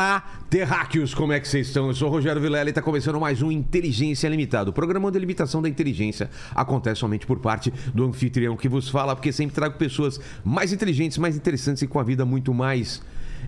Fala, 0.00 0.22
terráqueos, 0.48 1.12
como 1.12 1.30
é 1.34 1.38
que 1.38 1.46
vocês 1.46 1.66
estão? 1.66 1.88
Eu 1.88 1.94
sou 1.94 2.08
o 2.08 2.10
Rogério 2.10 2.40
Vilela 2.40 2.64
e 2.64 2.70
está 2.70 2.80
começando 2.80 3.20
mais 3.20 3.42
um 3.42 3.52
Inteligência 3.52 4.26
Limitada. 4.30 4.70
O 4.70 4.72
programa 4.72 5.10
de 5.12 5.18
limitação 5.18 5.60
da 5.60 5.68
inteligência 5.68 6.30
acontece 6.54 7.00
somente 7.00 7.26
por 7.26 7.38
parte 7.38 7.70
do 7.92 8.06
anfitrião 8.06 8.56
que 8.56 8.66
vos 8.66 8.88
fala, 8.88 9.14
porque 9.14 9.30
sempre 9.30 9.54
trago 9.54 9.76
pessoas 9.76 10.18
mais 10.42 10.72
inteligentes, 10.72 11.18
mais 11.18 11.36
interessantes 11.36 11.82
e 11.82 11.86
com 11.86 11.98
a 12.00 12.02
vida 12.02 12.24
muito 12.24 12.54
mais... 12.54 13.02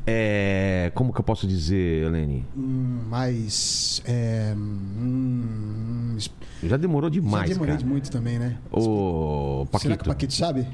é, 0.07 0.93
Como 0.95 1.11
que 1.11 1.20
eu 1.20 1.25
posso 1.25 1.46
dizer, 1.46 2.05
Helene? 2.05 2.45
Hum, 2.55 2.98
mas. 3.09 4.03
É, 4.05 4.53
hum, 4.55 6.19
Já 6.62 6.77
demorou 6.77 7.09
demais, 7.09 7.48
já 7.48 7.55
demorei 7.55 7.77
cara. 7.77 7.87
muito 7.87 8.11
também, 8.11 8.39
né? 8.39 8.59
Ô, 8.70 9.64
Paquito. 9.73 9.83
Será 9.84 9.97
que 9.97 10.03
o 10.03 10.06
Paquito 10.06 10.34
sabe? 10.34 10.66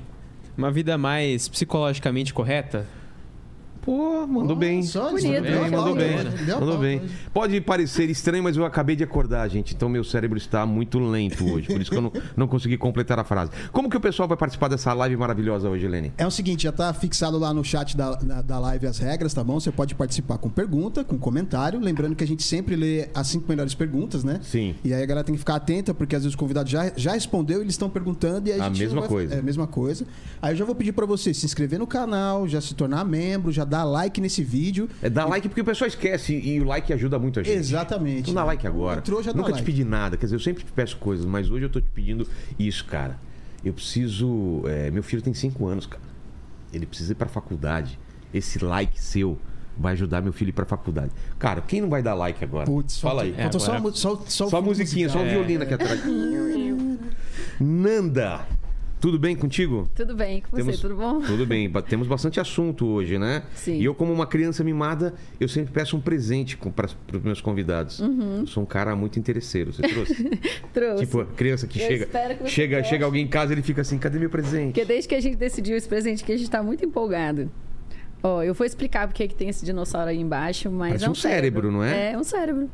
Uma 0.56 0.72
vida 0.72 0.98
mais 0.98 1.46
psicologicamente 1.46 2.34
correta? 2.34 2.84
Pô, 3.88 4.26
mandou 4.26 4.54
bem. 4.54 4.82
Só 4.82 5.10
Bonito. 5.12 5.40
Bem, 5.40 5.70
mandou 5.70 5.94
bem, 5.94 6.16
mandou 6.60 6.76
bem. 6.76 7.00
Pode 7.32 7.58
parecer 7.62 8.10
estranho, 8.10 8.44
mas 8.44 8.54
eu 8.54 8.66
acabei 8.66 8.94
de 8.94 9.02
acordar, 9.02 9.48
gente. 9.48 9.74
Então 9.74 9.88
meu 9.88 10.04
cérebro 10.04 10.36
está 10.36 10.66
muito 10.66 10.98
lento 10.98 11.42
hoje. 11.50 11.68
Por 11.68 11.80
isso 11.80 11.90
que 11.90 11.96
eu 11.96 12.02
não, 12.02 12.12
não 12.36 12.46
consegui 12.46 12.76
completar 12.76 13.18
a 13.18 13.24
frase. 13.24 13.50
Como 13.72 13.88
que 13.88 13.96
o 13.96 14.00
pessoal 14.00 14.28
vai 14.28 14.36
participar 14.36 14.68
dessa 14.68 14.92
live 14.92 15.16
maravilhosa 15.16 15.70
hoje, 15.70 15.86
Helene? 15.86 16.12
É 16.18 16.26
o 16.26 16.30
seguinte, 16.30 16.64
já 16.64 16.72
tá 16.72 16.92
fixado 16.92 17.38
lá 17.38 17.54
no 17.54 17.64
chat 17.64 17.96
da, 17.96 18.10
da, 18.16 18.42
da 18.42 18.58
live 18.58 18.86
as 18.86 18.98
regras, 18.98 19.32
tá 19.32 19.42
bom? 19.42 19.58
Você 19.58 19.72
pode 19.72 19.94
participar 19.94 20.36
com 20.36 20.50
pergunta, 20.50 21.02
com 21.02 21.16
comentário. 21.16 21.80
Lembrando 21.80 22.14
que 22.14 22.22
a 22.22 22.26
gente 22.26 22.42
sempre 22.42 22.76
lê 22.76 23.08
as 23.14 23.28
cinco 23.28 23.46
melhores 23.48 23.74
perguntas, 23.74 24.22
né? 24.22 24.38
Sim. 24.42 24.74
E 24.84 24.92
aí 24.92 25.02
a 25.02 25.06
galera 25.06 25.24
tem 25.24 25.34
que 25.34 25.38
ficar 25.38 25.54
atenta, 25.54 25.94
porque 25.94 26.14
às 26.14 26.24
vezes 26.24 26.34
o 26.34 26.38
convidado 26.38 26.68
já, 26.68 26.92
já 26.94 27.12
respondeu 27.12 27.60
e 27.60 27.62
eles 27.62 27.72
estão 27.72 27.88
perguntando 27.88 28.50
e 28.50 28.52
aí 28.52 28.60
a, 28.60 28.64
A 28.64 28.68
gente 28.68 28.80
mesma 28.80 29.00
vai- 29.00 29.08
coisa. 29.08 29.34
É 29.34 29.38
a 29.38 29.42
mesma 29.42 29.66
coisa. 29.66 30.06
Aí 30.42 30.52
eu 30.52 30.56
já 30.58 30.66
vou 30.66 30.74
pedir 30.74 30.92
pra 30.92 31.06
você 31.06 31.32
se 31.32 31.46
inscrever 31.46 31.78
no 31.78 31.86
canal, 31.86 32.46
já 32.46 32.60
se 32.60 32.74
tornar 32.74 33.02
membro, 33.02 33.50
já 33.50 33.64
dar 33.64 33.77
like 33.84 34.20
nesse 34.20 34.42
vídeo. 34.42 34.88
É 35.02 35.08
dar 35.10 35.26
like 35.26 35.48
porque 35.48 35.60
o 35.60 35.64
pessoal 35.64 35.88
esquece 35.88 36.34
e 36.38 36.60
o 36.60 36.64
like 36.64 36.92
ajuda 36.92 37.18
muito 37.18 37.40
a 37.40 37.42
gente. 37.42 37.56
Exatamente. 37.56 38.20
Então 38.22 38.34
dá 38.34 38.44
like 38.44 38.66
agora. 38.66 38.98
Entrou, 39.00 39.22
já 39.22 39.32
dá 39.32 39.36
Nunca 39.38 39.50
te 39.50 39.54
like. 39.56 39.64
pedi 39.66 39.84
nada. 39.84 40.16
Quer 40.16 40.26
dizer, 40.26 40.36
eu 40.36 40.40
sempre 40.40 40.64
te 40.64 40.72
peço 40.72 40.96
coisas, 40.98 41.24
mas 41.26 41.50
hoje 41.50 41.64
eu 41.64 41.70
tô 41.70 41.80
te 41.80 41.88
pedindo 41.90 42.26
isso, 42.58 42.84
cara. 42.84 43.18
Eu 43.64 43.72
preciso. 43.72 44.62
é, 44.66 44.90
meu 44.90 45.02
filho 45.02 45.20
tem 45.22 45.34
5 45.34 45.66
anos, 45.66 45.86
cara. 45.86 46.02
Ele 46.72 46.86
precisa 46.86 47.12
ir 47.12 47.14
pra 47.16 47.28
faculdade. 47.28 47.98
Esse 48.32 48.62
like 48.64 49.00
seu 49.00 49.38
vai 49.76 49.92
ajudar 49.94 50.20
meu 50.20 50.32
filho 50.32 50.48
a 50.48 50.50
ir 50.50 50.52
pra 50.52 50.64
faculdade. 50.66 51.10
Cara, 51.38 51.60
quem 51.60 51.80
não 51.80 51.88
vai 51.88 52.02
dar 52.02 52.14
like 52.14 52.42
agora? 52.44 52.66
Putz, 52.66 53.00
Fala 53.00 53.22
aí. 53.22 53.34
É, 53.36 53.50
só, 53.52 53.72
agora- 53.74 53.94
só, 53.94 54.16
só, 54.26 54.26
Só 54.26 54.44
a 54.46 54.50
fundo 54.60 54.64
musiquinha, 54.66 55.08
só 55.08 55.20
o 55.20 55.24
violino 55.24 55.62
aqui 55.62 55.74
atrás. 55.74 56.00
Nanda, 57.60 58.46
tudo 59.00 59.18
bem 59.18 59.36
contigo? 59.36 59.88
Tudo 59.94 60.14
bem 60.14 60.42
com 60.42 60.56
você, 60.56 60.72
tudo 60.76 60.96
bom? 60.96 61.20
Tudo 61.20 61.46
bem. 61.46 61.70
Temos 61.88 62.06
bastante 62.06 62.40
assunto 62.40 62.86
hoje, 62.86 63.18
né? 63.18 63.42
Sim. 63.54 63.78
E 63.78 63.84
eu, 63.84 63.94
como 63.94 64.12
uma 64.12 64.26
criança 64.26 64.64
mimada, 64.64 65.14
eu 65.40 65.48
sempre 65.48 65.72
peço 65.72 65.96
um 65.96 66.00
presente 66.00 66.56
para 66.56 66.88
os 67.12 67.22
meus 67.22 67.40
convidados. 67.40 68.00
Uhum. 68.00 68.40
Eu 68.40 68.46
sou 68.46 68.62
um 68.62 68.66
cara 68.66 68.94
muito 68.96 69.18
interesseiro. 69.18 69.72
Você 69.72 69.82
trouxe? 69.82 70.30
Trouxe. 70.72 71.04
tipo, 71.04 71.20
a 71.20 71.26
criança 71.26 71.66
que 71.66 71.80
Eu 71.80 71.86
chega, 71.86 72.06
que 72.06 72.50
chega, 72.50 72.84
chega 72.84 73.04
alguém 73.04 73.24
em 73.24 73.28
casa 73.28 73.52
e 73.52 73.54
ele 73.54 73.62
fica 73.62 73.82
assim: 73.82 73.98
cadê 73.98 74.18
meu 74.18 74.30
presente? 74.30 74.72
Porque 74.72 74.84
desde 74.84 75.08
que 75.08 75.14
a 75.14 75.20
gente 75.20 75.36
decidiu 75.36 75.76
esse 75.76 75.88
presente 75.88 76.22
aqui, 76.22 76.32
a 76.32 76.36
gente 76.36 76.50
tá 76.50 76.62
muito 76.62 76.84
empolgado. 76.84 77.50
Ó, 78.22 78.42
eu 78.42 78.52
vou 78.52 78.66
explicar 78.66 79.06
porque 79.06 79.28
que 79.28 79.34
tem 79.34 79.48
esse 79.48 79.64
dinossauro 79.64 80.10
aí 80.10 80.18
embaixo, 80.18 80.70
mas 80.70 80.90
Parece 80.90 81.04
é 81.04 81.08
um, 81.08 81.12
um 81.12 81.14
cérebro, 81.14 81.70
não 81.70 81.84
é? 81.84 82.12
É 82.12 82.18
um 82.18 82.24
cérebro. 82.24 82.68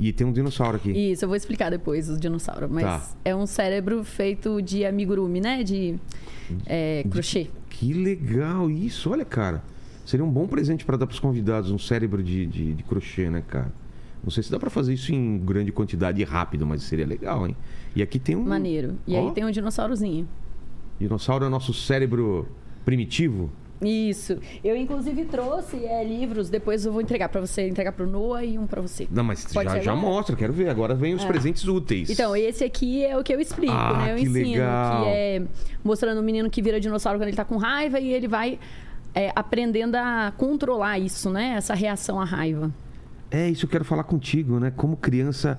E 0.00 0.12
tem 0.12 0.26
um 0.26 0.32
dinossauro 0.32 0.78
aqui. 0.78 0.90
Isso, 0.90 1.24
eu 1.24 1.28
vou 1.28 1.36
explicar 1.36 1.70
depois 1.70 2.08
os 2.08 2.18
dinossauros. 2.18 2.70
Mas 2.70 2.84
Tá. 2.84 3.06
é 3.22 3.36
um 3.36 3.46
cérebro 3.46 4.02
feito 4.02 4.62
de 4.62 4.84
amigurumi, 4.84 5.40
né? 5.40 5.62
De 5.62 5.96
é, 6.66 7.04
crochê. 7.10 7.48
Que 7.68 7.92
legal 7.92 8.70
isso. 8.70 9.10
Olha, 9.10 9.24
cara. 9.24 9.62
Seria 10.06 10.24
um 10.24 10.30
bom 10.30 10.46
presente 10.48 10.84
para 10.84 10.96
dar 10.96 11.06
para 11.06 11.12
os 11.14 11.20
convidados 11.20 11.70
um 11.70 11.78
cérebro 11.78 12.22
de, 12.22 12.46
de, 12.46 12.72
de 12.74 12.82
crochê, 12.82 13.28
né, 13.30 13.44
cara? 13.46 13.70
Não 14.24 14.30
sei 14.30 14.42
se 14.42 14.50
dá 14.50 14.58
para 14.58 14.68
fazer 14.70 14.92
isso 14.94 15.12
em 15.14 15.38
grande 15.38 15.70
quantidade 15.70 16.20
e 16.20 16.24
rápido, 16.24 16.66
mas 16.66 16.82
seria 16.82 17.06
legal, 17.06 17.46
hein? 17.46 17.56
E 17.94 18.02
aqui 18.02 18.18
tem 18.18 18.34
um. 18.34 18.42
Maneiro. 18.42 18.96
E 19.06 19.14
Ó. 19.14 19.28
aí 19.28 19.34
tem 19.34 19.44
um 19.44 19.50
dinossaurozinho. 19.50 20.26
Dinossauro 20.98 21.44
é 21.44 21.48
nosso 21.48 21.72
cérebro 21.72 22.48
primitivo. 22.84 23.50
Isso. 23.82 24.38
Eu, 24.62 24.76
inclusive, 24.76 25.24
trouxe 25.24 25.84
é, 25.84 26.04
livros. 26.04 26.50
Depois 26.50 26.84
eu 26.84 26.92
vou 26.92 27.00
entregar 27.00 27.28
pra 27.28 27.40
você, 27.40 27.66
entregar 27.66 27.92
pro 27.92 28.06
Noah 28.06 28.44
e 28.44 28.58
um 28.58 28.66
pra 28.66 28.82
você. 28.82 29.08
Não, 29.10 29.24
mas 29.24 29.44
Pode 29.46 29.70
já, 29.70 29.80
já 29.80 29.96
mostra, 29.96 30.36
quero 30.36 30.52
ver. 30.52 30.68
Agora 30.68 30.94
vem 30.94 31.14
os 31.14 31.24
presentes 31.24 31.66
úteis. 31.66 32.10
Então, 32.10 32.36
esse 32.36 32.62
aqui 32.62 33.04
é 33.04 33.16
o 33.16 33.22
que 33.24 33.32
eu 33.32 33.40
explico, 33.40 33.72
Ah, 33.72 34.04
né? 34.04 34.12
Eu 34.12 34.16
que 34.16 34.22
ensino, 34.22 34.50
legal. 34.50 35.04
que 35.04 35.08
é 35.08 35.42
mostrando 35.82 36.18
o 36.18 36.22
menino 36.22 36.50
que 36.50 36.60
vira 36.60 36.78
dinossauro 36.78 37.18
quando 37.18 37.28
ele 37.28 37.36
tá 37.36 37.44
com 37.44 37.56
raiva 37.56 37.98
e 37.98 38.12
ele 38.12 38.28
vai 38.28 38.58
é, 39.14 39.32
aprendendo 39.34 39.96
a 39.96 40.32
controlar 40.36 40.98
isso, 40.98 41.30
né? 41.30 41.54
Essa 41.56 41.74
reação 41.74 42.20
à 42.20 42.24
raiva. 42.24 42.70
É 43.30 43.48
isso 43.48 43.60
que 43.60 43.66
eu 43.66 43.70
quero 43.70 43.84
falar 43.84 44.04
contigo, 44.04 44.58
né? 44.60 44.72
Como 44.76 44.96
criança 44.96 45.58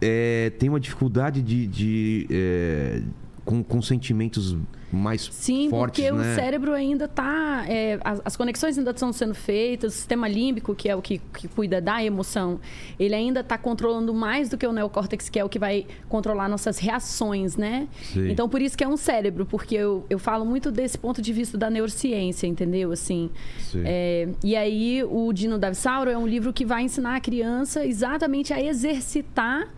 é, 0.00 0.50
tem 0.58 0.68
uma 0.68 0.78
dificuldade 0.78 1.42
de. 1.42 1.66
de, 1.66 2.26
é, 2.30 3.02
com, 3.44 3.62
com 3.62 3.80
sentimentos 3.80 4.56
mais 4.96 5.28
Sim, 5.32 5.68
fortes, 5.70 6.04
porque 6.04 6.10
né? 6.10 6.32
o 6.32 6.34
cérebro 6.34 6.72
ainda 6.72 7.06
tá. 7.06 7.64
é, 7.68 7.98
as, 8.02 8.20
as 8.24 8.36
conexões 8.36 8.78
ainda 8.78 8.90
estão 8.90 9.12
sendo 9.12 9.34
feitas, 9.34 9.92
o 9.92 9.96
sistema 9.96 10.26
límbico, 10.26 10.74
que 10.74 10.88
é 10.88 10.96
o 10.96 11.02
que, 11.02 11.18
que 11.18 11.46
cuida 11.48 11.80
da 11.80 12.02
emoção, 12.02 12.58
ele 12.98 13.14
ainda 13.14 13.40
está 13.40 13.58
controlando 13.58 14.12
mais 14.14 14.48
do 14.48 14.56
que 14.56 14.66
o 14.66 14.72
neocórtex, 14.72 15.28
que 15.28 15.38
é 15.38 15.44
o 15.44 15.48
que 15.48 15.58
vai 15.58 15.86
controlar 16.08 16.48
nossas 16.48 16.78
reações, 16.78 17.56
né? 17.56 17.88
Sim. 18.12 18.30
Então, 18.30 18.48
por 18.48 18.60
isso 18.60 18.76
que 18.76 18.82
é 18.82 18.88
um 18.88 18.96
cérebro, 18.96 19.46
porque 19.46 19.74
eu, 19.74 20.04
eu 20.08 20.18
falo 20.18 20.44
muito 20.44 20.70
desse 20.70 20.98
ponto 20.98 21.20
de 21.20 21.32
vista 21.32 21.58
da 21.58 21.68
neurociência, 21.70 22.46
entendeu? 22.46 22.90
Assim. 22.92 23.30
Sim. 23.60 23.82
é, 23.84 24.28
e 24.42 24.56
aí, 24.56 25.04
o 25.04 25.32
Dino 25.32 25.58
Davisauro 25.58 26.10
é 26.10 26.16
um 26.16 26.26
livro 26.26 26.52
que 26.52 26.64
vai 26.64 26.82
ensinar 26.82 27.16
a 27.16 27.20
criança 27.20 27.84
exatamente 27.84 28.52
a 28.52 28.62
exercitar, 28.62 29.68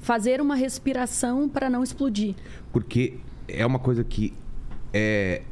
fazer 0.00 0.40
uma 0.40 0.54
respiração 0.54 1.48
para 1.48 1.70
não 1.70 1.82
explodir. 1.82 2.34
Porque 2.72 3.14
é 3.48 3.64
uma 3.64 3.78
coisa 3.78 4.04
que 4.04 4.32
é, 4.96 5.42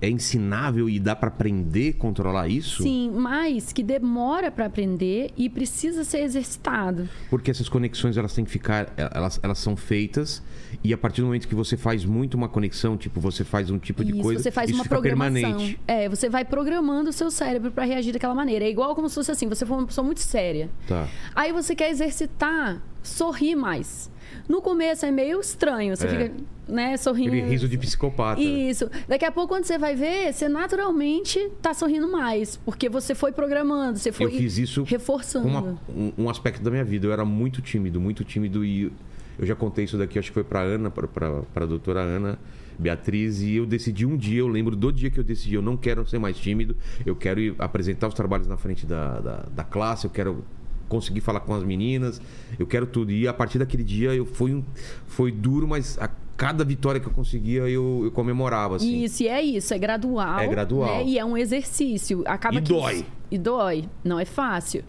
é 0.00 0.08
ensinável 0.08 0.88
e 0.88 0.98
dá 0.98 1.14
pra 1.14 1.28
aprender 1.28 1.94
a 1.96 2.00
controlar 2.00 2.48
isso? 2.48 2.82
Sim, 2.82 3.10
mas 3.14 3.72
que 3.72 3.82
demora 3.82 4.50
para 4.50 4.66
aprender 4.66 5.30
e 5.36 5.48
precisa 5.48 6.04
ser 6.04 6.20
exercitado. 6.20 7.08
Porque 7.28 7.50
essas 7.50 7.68
conexões 7.68 8.16
elas 8.16 8.32
têm 8.32 8.44
que 8.44 8.50
ficar, 8.50 8.92
elas, 8.96 9.40
elas 9.42 9.58
são 9.58 9.76
feitas 9.76 10.42
e 10.84 10.92
a 10.92 10.98
partir 10.98 11.20
do 11.20 11.26
momento 11.26 11.48
que 11.48 11.54
você 11.54 11.76
faz 11.76 12.04
muito 12.04 12.34
uma 12.34 12.48
conexão, 12.48 12.96
tipo 12.96 13.20
você 13.20 13.44
faz 13.44 13.70
um 13.70 13.78
tipo 13.78 14.04
de 14.04 14.12
isso, 14.12 14.22
coisa, 14.22 14.42
você 14.42 14.50
faz 14.50 14.70
isso 14.70 14.78
uma 14.78 14.84
fica 14.84 14.94
programação. 14.94 15.40
permanente. 15.40 15.80
É, 15.86 16.08
você 16.08 16.28
vai 16.28 16.44
programando 16.44 17.10
o 17.10 17.12
seu 17.12 17.30
cérebro 17.30 17.70
para 17.70 17.84
reagir 17.84 18.12
daquela 18.12 18.34
maneira. 18.34 18.64
É 18.64 18.70
igual 18.70 18.94
como 18.94 19.08
se 19.08 19.14
fosse 19.14 19.30
assim, 19.30 19.48
você 19.48 19.64
for 19.66 19.78
uma 19.78 19.86
pessoa 19.86 20.04
muito 20.04 20.20
séria. 20.20 20.70
Tá. 20.86 21.08
Aí 21.34 21.52
você 21.52 21.74
quer 21.74 21.90
exercitar, 21.90 22.82
sorrir 23.02 23.56
mais. 23.56 24.10
No 24.48 24.60
começo 24.62 25.04
é 25.06 25.10
meio 25.10 25.40
estranho, 25.40 25.96
você 25.96 26.06
É. 26.06 26.08
fica, 26.10 26.32
né, 26.68 26.96
sorrindo. 26.96 27.30
Aquele 27.32 27.48
riso 27.50 27.68
de 27.68 27.76
psicopata. 27.78 28.40
Isso. 28.40 28.88
Daqui 29.08 29.24
a 29.24 29.32
pouco, 29.32 29.48
quando 29.48 29.64
você 29.64 29.78
vai 29.78 29.94
ver, 29.94 30.32
você 30.32 30.48
naturalmente 30.48 31.50
tá 31.60 31.74
sorrindo 31.74 32.10
mais. 32.10 32.56
Porque 32.56 32.88
você 32.88 33.14
foi 33.14 33.32
programando, 33.32 33.98
você 33.98 34.12
foi 34.12 34.26
eu 34.26 34.30
fiz 34.30 34.58
isso 34.58 34.82
reforçando. 34.84 35.46
uma- 35.48 35.78
um, 36.18 36.28
aspecto 36.30 36.62
da 36.62 36.70
minha 36.70 36.84
vida. 36.84 37.06
Eu 37.06 37.12
era 37.12 37.24
muito 37.24 37.60
tímido, 37.60 38.00
muito 38.00 38.24
tímido 38.24 38.64
e 38.64 38.92
eu 39.38 39.44
já 39.46 39.54
contei 39.54 39.84
isso 39.84 39.98
daqui, 39.98 40.18
acho 40.18 40.28
que 40.28 40.34
foi 40.34 40.44
pra 40.44 40.60
Ana, 40.62 40.90
pra, 40.90 41.06
pra 41.52 41.66
doutora 41.66 42.00
Ana 42.00 42.38
Beatriz, 42.78 43.40
e 43.42 43.56
eu 43.56 43.66
decidi 43.66 44.04
um 44.06 44.16
dia, 44.16 44.40
eu 44.40 44.48
lembro 44.48 44.76
do 44.76 44.92
dia 44.92 45.10
que 45.10 45.18
eu 45.18 45.24
decidi, 45.24 45.54
eu 45.54 45.62
não 45.62 45.76
quero 45.76 46.06
ser 46.06 46.18
mais 46.18 46.36
tímido, 46.36 46.76
eu 47.06 47.16
quero 47.16 47.40
ir 47.40 47.54
apresentar 47.58 48.06
os 48.08 48.14
trabalhos 48.14 48.46
na 48.46 48.56
frente 48.58 48.84
da, 48.86 49.18
da, 49.20 49.36
da 49.50 49.64
classe, 49.64 50.04
eu 50.06 50.10
quero 50.10 50.44
conseguir 50.88 51.20
falar 51.20 51.40
com 51.40 51.54
as 51.54 51.62
meninas, 51.62 52.20
eu 52.58 52.66
quero 52.66 52.86
tudo. 52.86 53.12
E 53.12 53.26
a 53.26 53.32
partir 53.32 53.58
daquele 53.58 53.82
dia 53.82 54.14
eu 54.14 54.24
fui, 54.24 54.54
um, 54.54 54.64
foi 55.06 55.30
duro, 55.32 55.66
mas 55.66 55.98
a 55.98 56.08
cada 56.36 56.64
vitória 56.64 57.00
que 57.00 57.06
eu 57.06 57.12
conseguia 57.12 57.62
eu, 57.62 58.02
eu 58.04 58.10
comemorava. 58.10 58.76
Assim. 58.76 59.02
Isso, 59.04 59.22
e 59.22 59.28
é 59.28 59.42
isso, 59.42 59.72
é 59.72 59.78
gradual. 59.78 60.38
É 60.38 60.46
gradual. 60.46 60.98
né? 60.98 61.04
E 61.04 61.18
é 61.18 61.24
um 61.24 61.36
exercício. 61.36 62.22
Acaba 62.26 62.56
E 62.56 62.62
que 62.62 62.68
dói. 62.72 63.06
E 63.30 63.38
dói. 63.38 63.88
Não 64.04 64.18
é 64.18 64.24
fácil. 64.24 64.84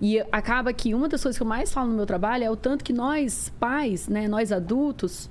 E 0.00 0.20
acaba 0.32 0.72
que 0.72 0.94
uma 0.94 1.08
das 1.08 1.22
coisas 1.22 1.36
que 1.36 1.42
eu 1.42 1.46
mais 1.46 1.72
falo 1.72 1.90
no 1.90 1.96
meu 1.96 2.06
trabalho 2.06 2.44
é 2.44 2.50
o 2.50 2.56
tanto 2.56 2.84
que 2.84 2.92
nós, 2.92 3.52
pais, 3.60 4.08
né, 4.08 4.26
nós 4.26 4.50
adultos, 4.50 5.28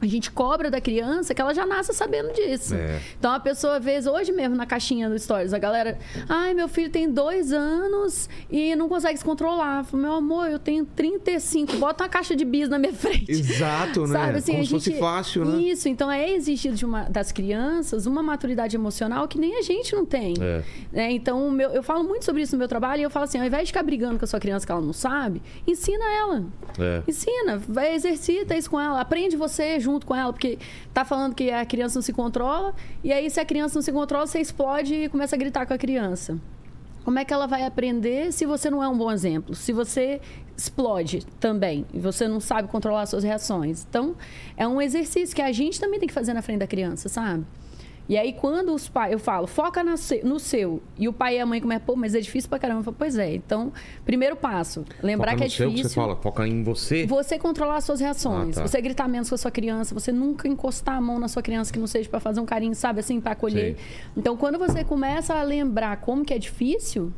a 0.00 0.06
gente 0.06 0.30
cobra 0.30 0.70
da 0.70 0.80
criança 0.80 1.34
que 1.34 1.40
ela 1.40 1.52
já 1.52 1.66
nasce 1.66 1.92
sabendo 1.92 2.32
disso. 2.32 2.74
É. 2.74 3.00
Então 3.18 3.32
a 3.32 3.40
pessoa, 3.40 3.80
vezes, 3.80 4.06
hoje 4.08 4.30
mesmo 4.32 4.54
na 4.54 4.64
caixinha 4.66 5.08
do 5.08 5.18
Stories, 5.18 5.52
a 5.52 5.58
galera, 5.58 5.98
ai, 6.28 6.54
meu 6.54 6.68
filho 6.68 6.88
tem 6.90 7.10
dois 7.10 7.52
anos 7.52 8.28
e 8.50 8.76
não 8.76 8.88
consegue 8.88 9.18
se 9.18 9.24
controlar. 9.24 9.84
Falo, 9.84 10.02
meu 10.02 10.12
amor, 10.12 10.48
eu 10.48 10.58
tenho 10.58 10.84
35, 10.84 11.76
bota 11.78 12.04
uma 12.04 12.08
caixa 12.08 12.36
de 12.36 12.44
bis 12.44 12.68
na 12.68 12.78
minha 12.78 12.92
frente. 12.94 13.30
Exato, 13.30 14.06
né? 14.06 14.12
Sabe, 14.18 14.38
assim, 14.38 14.52
Como 14.52 14.62
a 14.62 14.66
se 14.66 14.70
fosse 14.70 14.90
gente- 14.90 15.00
fácil, 15.00 15.44
né? 15.44 15.58
Isso, 15.62 15.88
então 15.88 16.10
é 16.10 16.30
exigido 16.32 16.76
de 16.76 16.84
uma- 16.86 17.08
das 17.08 17.32
crianças 17.32 18.06
uma 18.06 18.22
maturidade 18.22 18.76
emocional 18.76 19.26
que 19.26 19.38
nem 19.38 19.58
a 19.58 19.62
gente 19.62 19.94
não 19.96 20.04
tem. 20.06 20.34
É. 20.40 20.62
Né? 20.92 21.10
Então, 21.12 21.50
meu- 21.50 21.70
eu 21.70 21.82
falo 21.82 22.04
muito 22.04 22.24
sobre 22.24 22.42
isso 22.42 22.52
no 22.54 22.58
meu 22.60 22.68
trabalho 22.68 23.00
e 23.00 23.02
eu 23.02 23.10
falo 23.10 23.24
assim, 23.24 23.38
ao 23.40 23.44
invés 23.46 23.64
de 23.64 23.68
ficar 23.72 23.82
brigando 23.82 24.16
com 24.18 24.24
a 24.24 24.28
sua 24.28 24.38
criança 24.38 24.64
que 24.64 24.70
ela 24.70 24.80
não 24.80 24.92
sabe, 24.92 25.42
ensina 25.66 26.04
ela. 26.14 26.44
É. 26.78 27.02
Ensina, 27.08 27.58
vai, 27.58 27.94
exercita 27.94 28.56
isso 28.56 28.70
com 28.70 28.80
ela, 28.80 29.00
aprende 29.00 29.36
você 29.36 29.80
junto 29.80 29.87
com 30.06 30.14
ela, 30.14 30.32
porque 30.32 30.58
tá 30.92 31.04
falando 31.04 31.34
que 31.34 31.50
a 31.50 31.64
criança 31.64 31.96
não 31.96 32.02
se 32.02 32.12
controla, 32.12 32.74
e 33.02 33.12
aí 33.12 33.30
se 33.30 33.40
a 33.40 33.44
criança 33.44 33.76
não 33.76 33.82
se 33.82 33.92
controla, 33.92 34.26
você 34.26 34.40
explode 34.40 34.94
e 34.94 35.08
começa 35.08 35.34
a 35.36 35.38
gritar 35.38 35.66
com 35.66 35.74
a 35.74 35.78
criança. 35.78 36.38
Como 37.04 37.18
é 37.18 37.24
que 37.24 37.32
ela 37.32 37.46
vai 37.46 37.64
aprender 37.64 38.32
se 38.32 38.44
você 38.44 38.68
não 38.68 38.82
é 38.82 38.88
um 38.88 38.96
bom 38.96 39.10
exemplo? 39.10 39.54
Se 39.54 39.72
você 39.72 40.20
explode 40.56 41.24
também 41.40 41.86
e 41.94 41.98
você 41.98 42.28
não 42.28 42.40
sabe 42.40 42.68
controlar 42.68 43.06
suas 43.06 43.24
reações. 43.24 43.86
Então, 43.88 44.14
é 44.56 44.66
um 44.68 44.82
exercício 44.82 45.34
que 45.34 45.40
a 45.40 45.52
gente 45.52 45.80
também 45.80 45.98
tem 45.98 46.08
que 46.08 46.12
fazer 46.12 46.34
na 46.34 46.42
frente 46.42 46.58
da 46.58 46.66
criança, 46.66 47.08
sabe? 47.08 47.46
E 48.08 48.16
aí, 48.16 48.32
quando 48.32 48.74
os 48.74 48.88
pais, 48.88 49.12
eu 49.12 49.18
falo, 49.18 49.46
foca 49.46 49.84
no 49.84 50.38
seu, 50.38 50.82
e 50.98 51.06
o 51.06 51.12
pai 51.12 51.36
e 51.36 51.40
a 51.40 51.44
mãe 51.44 51.60
começam, 51.60 51.84
pô, 51.84 51.94
mas 51.94 52.14
é 52.14 52.20
difícil 52.20 52.48
pra 52.48 52.58
caramba. 52.58 52.80
Eu 52.80 52.84
falo, 52.84 52.96
pois 52.98 53.18
é. 53.18 53.34
Então, 53.34 53.70
primeiro 54.04 54.34
passo, 54.34 54.84
lembrar 55.02 55.32
Foca 55.32 55.42
que 55.42 55.44
é 55.44 55.48
seu, 55.50 55.68
difícil. 55.68 55.90
você 55.90 55.94
fala, 55.94 56.16
foca 56.16 56.48
em 56.48 56.62
você. 56.62 57.06
Você 57.06 57.38
controlar 57.38 57.76
as 57.76 57.84
suas 57.84 58.00
reações. 58.00 58.56
Ah, 58.56 58.62
tá. 58.62 58.66
Você 58.66 58.80
gritar 58.80 59.06
menos 59.08 59.28
com 59.28 59.34
a 59.34 59.38
sua 59.38 59.50
criança. 59.50 59.92
Você 59.94 60.10
nunca 60.10 60.48
encostar 60.48 60.96
a 60.96 61.00
mão 61.00 61.18
na 61.18 61.28
sua 61.28 61.42
criança 61.42 61.70
que 61.70 61.78
não 61.78 61.86
seja 61.86 62.08
para 62.08 62.18
fazer 62.18 62.40
um 62.40 62.46
carinho, 62.46 62.74
sabe? 62.74 63.00
Assim, 63.00 63.20
para 63.20 63.32
acolher. 63.32 63.76
Sei. 63.76 63.86
Então, 64.16 64.36
quando 64.38 64.58
você 64.58 64.82
começa 64.84 65.34
a 65.34 65.42
lembrar 65.42 65.98
como 65.98 66.24
que 66.24 66.32
é 66.32 66.38
difícil, 66.38 67.12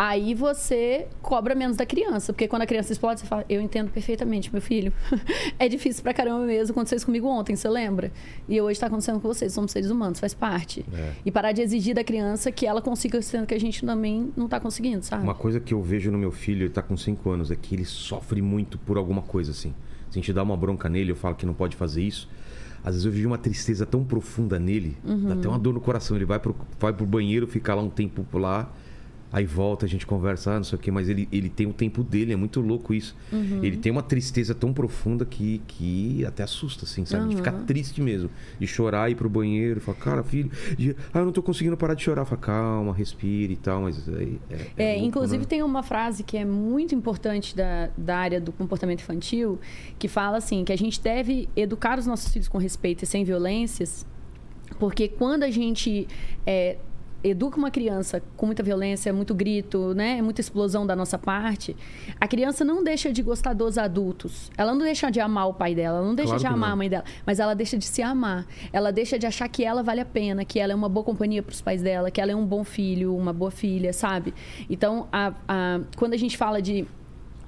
aí 0.00 0.32
você 0.32 1.06
cobra 1.20 1.54
menos 1.54 1.76
da 1.76 1.84
criança. 1.84 2.32
Porque 2.32 2.48
quando 2.48 2.62
a 2.62 2.66
criança 2.66 2.90
explode, 2.90 3.20
você 3.20 3.26
fala, 3.26 3.44
eu 3.50 3.60
entendo 3.60 3.90
perfeitamente, 3.90 4.50
meu 4.50 4.62
filho. 4.62 4.90
é 5.58 5.68
difícil 5.68 6.02
pra 6.02 6.14
caramba 6.14 6.46
mesmo. 6.46 6.72
Aconteceu 6.72 6.96
isso 6.96 7.04
comigo 7.04 7.28
ontem, 7.28 7.54
você 7.54 7.68
lembra? 7.68 8.10
E 8.48 8.58
hoje 8.58 8.80
tá 8.80 8.86
acontecendo 8.86 9.20
com 9.20 9.28
vocês. 9.28 9.52
Somos 9.52 9.72
seres 9.72 9.90
humanos, 9.90 10.18
faz 10.18 10.32
parte. 10.32 10.86
É. 10.90 11.12
E 11.26 11.30
parar 11.30 11.52
de 11.52 11.60
exigir 11.60 11.94
da 11.94 12.02
criança 12.02 12.50
que 12.50 12.66
ela 12.66 12.80
consiga, 12.80 13.20
sendo 13.20 13.46
que 13.46 13.52
a 13.52 13.60
gente 13.60 13.84
também 13.84 14.32
não 14.34 14.48
tá 14.48 14.58
conseguindo, 14.58 15.04
sabe? 15.04 15.22
Uma 15.22 15.34
coisa 15.34 15.60
que 15.60 15.74
eu 15.74 15.82
vejo 15.82 16.10
no 16.10 16.16
meu 16.16 16.32
filho, 16.32 16.62
ele 16.62 16.70
tá 16.70 16.80
com 16.80 16.96
5 16.96 17.28
anos, 17.28 17.50
é 17.50 17.56
que 17.56 17.74
ele 17.74 17.84
sofre 17.84 18.40
muito 18.40 18.78
por 18.78 18.96
alguma 18.96 19.20
coisa, 19.20 19.50
assim. 19.50 19.74
Se 20.10 20.18
a 20.18 20.22
gente 20.22 20.32
dá 20.32 20.42
uma 20.42 20.56
bronca 20.56 20.88
nele, 20.88 21.12
eu 21.12 21.16
falo 21.16 21.34
que 21.34 21.44
não 21.44 21.52
pode 21.52 21.76
fazer 21.76 22.02
isso. 22.02 22.26
Às 22.82 22.94
vezes 22.94 23.04
eu 23.04 23.12
vejo 23.12 23.26
uma 23.26 23.36
tristeza 23.36 23.84
tão 23.84 24.02
profunda 24.02 24.58
nele, 24.58 24.96
dá 25.04 25.34
até 25.34 25.46
uma 25.46 25.58
dor 25.58 25.74
no 25.74 25.80
coração. 25.80 26.16
Ele 26.16 26.24
vai 26.24 26.38
pro, 26.38 26.56
vai 26.78 26.90
pro 26.90 27.04
banheiro, 27.04 27.46
fica 27.46 27.74
lá 27.74 27.82
um 27.82 27.90
tempo 27.90 28.38
lá, 28.38 28.72
aí 29.32 29.46
volta, 29.46 29.86
a 29.86 29.88
gente 29.88 30.06
conversa, 30.06 30.52
ah, 30.52 30.56
não 30.56 30.64
sei 30.64 30.76
o 30.76 30.80
quê, 30.80 30.90
mas 30.90 31.08
ele, 31.08 31.28
ele 31.30 31.48
tem 31.48 31.66
o 31.66 31.72
tempo 31.72 32.02
dele, 32.02 32.32
é 32.32 32.36
muito 32.36 32.60
louco 32.60 32.92
isso. 32.92 33.16
Ele 33.62 33.76
tem 33.76 33.92
uma 33.92 34.02
tristeza 34.02 34.54
tão 34.54 34.72
profunda 34.72 35.24
que, 35.24 35.62
que 35.68 36.24
até 36.26 36.42
assusta, 36.42 36.84
assim, 36.84 37.04
sabe? 37.04 37.28
De 37.28 37.36
ficar 37.36 37.52
triste 37.64 38.00
mesmo. 38.00 38.28
De 38.58 38.66
chorar, 38.66 39.10
ir 39.10 39.14
pro 39.14 39.28
banheiro, 39.28 39.80
falar, 39.80 39.98
cara, 39.98 40.22
filho, 40.24 40.50
de- 40.76 40.96
ah, 41.14 41.20
eu 41.20 41.24
não 41.26 41.32
tô 41.32 41.42
conseguindo 41.42 41.76
parar 41.76 41.94
de 41.94 42.02
chorar. 42.02 42.24
Fala, 42.24 42.40
calma, 42.40 42.92
respire 42.92 43.52
e 43.52 43.56
tal, 43.56 43.82
mas 43.82 44.08
aí. 44.08 44.38
É, 44.50 44.54
é 44.54 44.84
É, 44.84 44.92
louco, 44.94 45.06
inclusive 45.06 45.38
né? 45.42 45.48
tem 45.48 45.62
uma 45.62 45.82
frase 45.82 46.22
que 46.24 46.36
é 46.36 46.44
muito 46.44 46.94
importante 46.94 47.54
da, 47.54 47.90
da 47.96 48.16
área 48.16 48.40
do 48.40 48.50
comportamento 48.52 49.00
infantil, 49.00 49.58
que 49.98 50.08
fala 50.08 50.38
assim, 50.38 50.64
que 50.64 50.72
a 50.72 50.76
gente 50.76 51.00
deve 51.00 51.48
educar 51.54 51.98
os 51.98 52.06
nossos 52.06 52.32
filhos 52.32 52.48
com 52.48 52.58
respeito 52.58 53.04
e 53.04 53.06
sem 53.06 53.22
violências, 53.24 54.04
porque 54.78 55.08
quando 55.08 55.42
a 55.44 55.50
gente 55.50 56.06
é, 56.46 56.78
educa 57.22 57.56
uma 57.58 57.70
criança 57.70 58.22
com 58.36 58.46
muita 58.46 58.62
violência, 58.62 59.12
muito 59.12 59.34
grito, 59.34 59.94
né, 59.94 60.20
muita 60.22 60.40
explosão 60.40 60.86
da 60.86 60.96
nossa 60.96 61.18
parte, 61.18 61.76
a 62.20 62.26
criança 62.26 62.64
não 62.64 62.82
deixa 62.82 63.12
de 63.12 63.22
gostar 63.22 63.52
dos 63.52 63.76
adultos. 63.78 64.50
Ela 64.56 64.72
não 64.72 64.78
deixa 64.80 65.10
de 65.10 65.20
amar 65.20 65.48
o 65.48 65.54
pai 65.54 65.74
dela, 65.74 65.98
ela 65.98 66.06
não 66.06 66.14
deixa 66.14 66.30
Claro 66.30 66.40
de 66.40 66.46
amar 66.46 66.68
não. 66.68 66.74
a 66.74 66.76
mãe 66.76 66.88
dela, 66.88 67.04
mas 67.26 67.38
ela 67.38 67.54
deixa 67.54 67.76
de 67.76 67.84
se 67.84 68.02
amar. 68.02 68.46
Ela 68.72 68.90
deixa 68.90 69.18
de 69.18 69.26
achar 69.26 69.48
que 69.48 69.64
ela 69.64 69.82
vale 69.82 70.00
a 70.00 70.04
pena, 70.06 70.44
que 70.44 70.58
ela 70.58 70.72
é 70.72 70.74
uma 70.76 70.88
boa 70.88 71.04
companhia 71.04 71.42
para 71.42 71.52
os 71.52 71.60
pais 71.60 71.82
dela, 71.82 72.10
que 72.10 72.20
ela 72.20 72.32
é 72.32 72.36
um 72.36 72.46
bom 72.46 72.64
filho, 72.64 73.14
uma 73.16 73.32
boa 73.32 73.50
filha, 73.50 73.92
sabe? 73.92 74.32
Então, 74.68 75.08
a- 75.12 75.32
a- 75.48 75.80
quando 75.96 76.14
a 76.14 76.16
gente 76.16 76.36
fala 76.36 76.60
de 76.62 76.86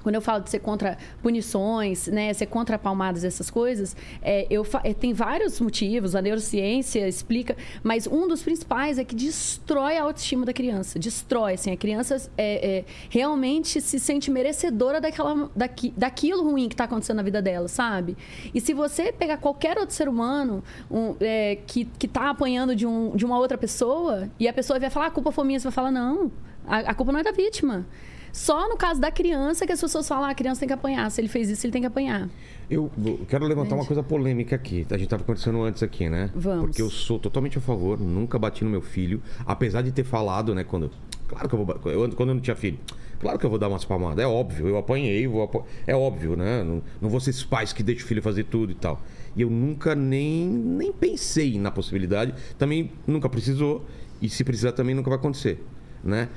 quando 0.02 0.14
eu 0.14 0.20
falo 0.20 0.42
de 0.42 0.50
ser 0.50 0.58
contra 0.58 0.98
punições, 1.22 2.06
né, 2.08 2.32
ser 2.32 2.46
contra 2.46 2.78
palmadas, 2.78 3.24
essas 3.24 3.50
coisas, 3.50 3.96
é, 4.20 4.46
eu 4.50 4.66
é, 4.84 4.92
tem 4.92 5.12
vários 5.12 5.60
motivos, 5.60 6.14
a 6.14 6.22
neurociência 6.22 7.06
explica, 7.08 7.56
mas 7.82 8.06
um 8.06 8.26
dos 8.28 8.42
principais 8.42 8.98
é 8.98 9.04
que 9.04 9.14
destrói 9.14 9.96
a 9.96 10.02
autoestima 10.02 10.44
da 10.44 10.52
criança, 10.52 10.98
destrói, 10.98 11.54
assim, 11.54 11.70
a 11.70 11.76
criança 11.76 12.16
é, 12.36 12.78
é, 12.78 12.84
realmente 13.08 13.80
se 13.80 13.98
sente 13.98 14.30
merecedora 14.30 15.00
daquela, 15.00 15.50
daqui, 15.54 15.92
daquilo 15.96 16.42
ruim 16.42 16.68
que 16.68 16.74
está 16.74 16.84
acontecendo 16.84 17.16
na 17.16 17.22
vida 17.22 17.40
dela, 17.40 17.68
sabe? 17.68 18.16
E 18.54 18.60
se 18.60 18.74
você 18.74 19.12
pegar 19.12 19.36
qualquer 19.36 19.78
outro 19.78 19.94
ser 19.94 20.08
humano 20.08 20.62
um, 20.90 21.14
é, 21.20 21.58
que, 21.66 21.84
que 21.84 22.08
tá 22.08 22.30
apanhando 22.30 22.74
de, 22.74 22.86
um, 22.86 23.14
de 23.14 23.24
uma 23.24 23.38
outra 23.38 23.56
pessoa, 23.58 24.28
e 24.38 24.48
a 24.48 24.52
pessoa 24.52 24.78
vai 24.78 24.90
falar, 24.90 25.06
"Ah, 25.06 25.08
a 25.08 25.12
culpa 25.12 25.32
foi 25.32 25.44
minha, 25.44 25.58
você 25.58 25.64
vai 25.64 25.72
falar, 25.72 25.90
não, 25.90 26.30
a, 26.66 26.78
a 26.78 26.94
culpa 26.94 27.12
não 27.12 27.20
é 27.20 27.22
da 27.22 27.32
vítima. 27.32 27.86
Só 28.32 28.68
no 28.68 28.76
caso 28.76 29.00
da 29.00 29.10
criança 29.10 29.66
que 29.66 29.72
as 29.72 29.80
pessoas 29.80 30.08
falam, 30.08 30.24
ah, 30.24 30.30
a 30.30 30.34
criança 30.34 30.60
tem 30.60 30.66
que 30.66 30.72
apanhar. 30.72 31.10
Se 31.10 31.20
ele 31.20 31.28
fez 31.28 31.50
isso, 31.50 31.66
ele 31.66 31.72
tem 31.72 31.82
que 31.82 31.86
apanhar. 31.86 32.28
Eu 32.70 32.90
quero 33.28 33.44
levantar 33.44 33.74
uma 33.74 33.84
coisa 33.84 34.02
polêmica 34.02 34.56
aqui. 34.56 34.86
A 34.90 34.94
gente 34.94 35.04
estava 35.04 35.22
conversando 35.22 35.60
antes 35.62 35.82
aqui, 35.82 36.08
né? 36.08 36.30
Vamos. 36.34 36.64
Porque 36.66 36.80
eu 36.80 36.88
sou 36.88 37.18
totalmente 37.18 37.58
a 37.58 37.60
favor, 37.60 38.00
nunca 38.00 38.38
bati 38.38 38.64
no 38.64 38.70
meu 38.70 38.80
filho, 38.80 39.22
apesar 39.44 39.82
de 39.82 39.92
ter 39.92 40.04
falado, 40.04 40.54
né, 40.54 40.64
quando 40.64 40.90
claro 41.28 41.48
que 41.48 41.54
eu 41.54 41.64
vou 41.64 41.92
eu, 41.92 42.10
quando 42.16 42.30
eu 42.30 42.34
não 42.34 42.40
tinha 42.40 42.56
filho. 42.56 42.78
Claro 43.20 43.38
que 43.38 43.46
eu 43.46 43.50
vou 43.50 43.58
dar 43.58 43.68
umas 43.68 43.84
palmadas, 43.84 44.24
é 44.24 44.26
óbvio, 44.26 44.66
eu 44.66 44.76
apanhei, 44.76 45.28
vou 45.28 45.42
apa- 45.44 45.62
é 45.86 45.94
óbvio, 45.94 46.34
né? 46.34 46.64
Não, 46.64 46.82
não 47.00 47.08
vou 47.10 47.20
ser 47.20 47.30
esses 47.30 47.44
pais 47.44 47.72
que 47.72 47.82
deixam 47.82 48.04
o 48.04 48.08
filho 48.08 48.20
fazer 48.22 48.44
tudo 48.44 48.72
e 48.72 48.74
tal. 48.74 49.00
E 49.36 49.42
eu 49.42 49.50
nunca 49.50 49.94
nem 49.94 50.48
nem 50.48 50.90
pensei 50.92 51.58
na 51.58 51.70
possibilidade, 51.70 52.34
também 52.58 52.90
nunca 53.06 53.28
precisou 53.28 53.84
e 54.20 54.28
se 54.28 54.42
precisar 54.42 54.72
também 54.72 54.94
nunca 54.94 55.08
vai 55.10 55.18
acontecer, 55.18 55.62
né? 56.02 56.28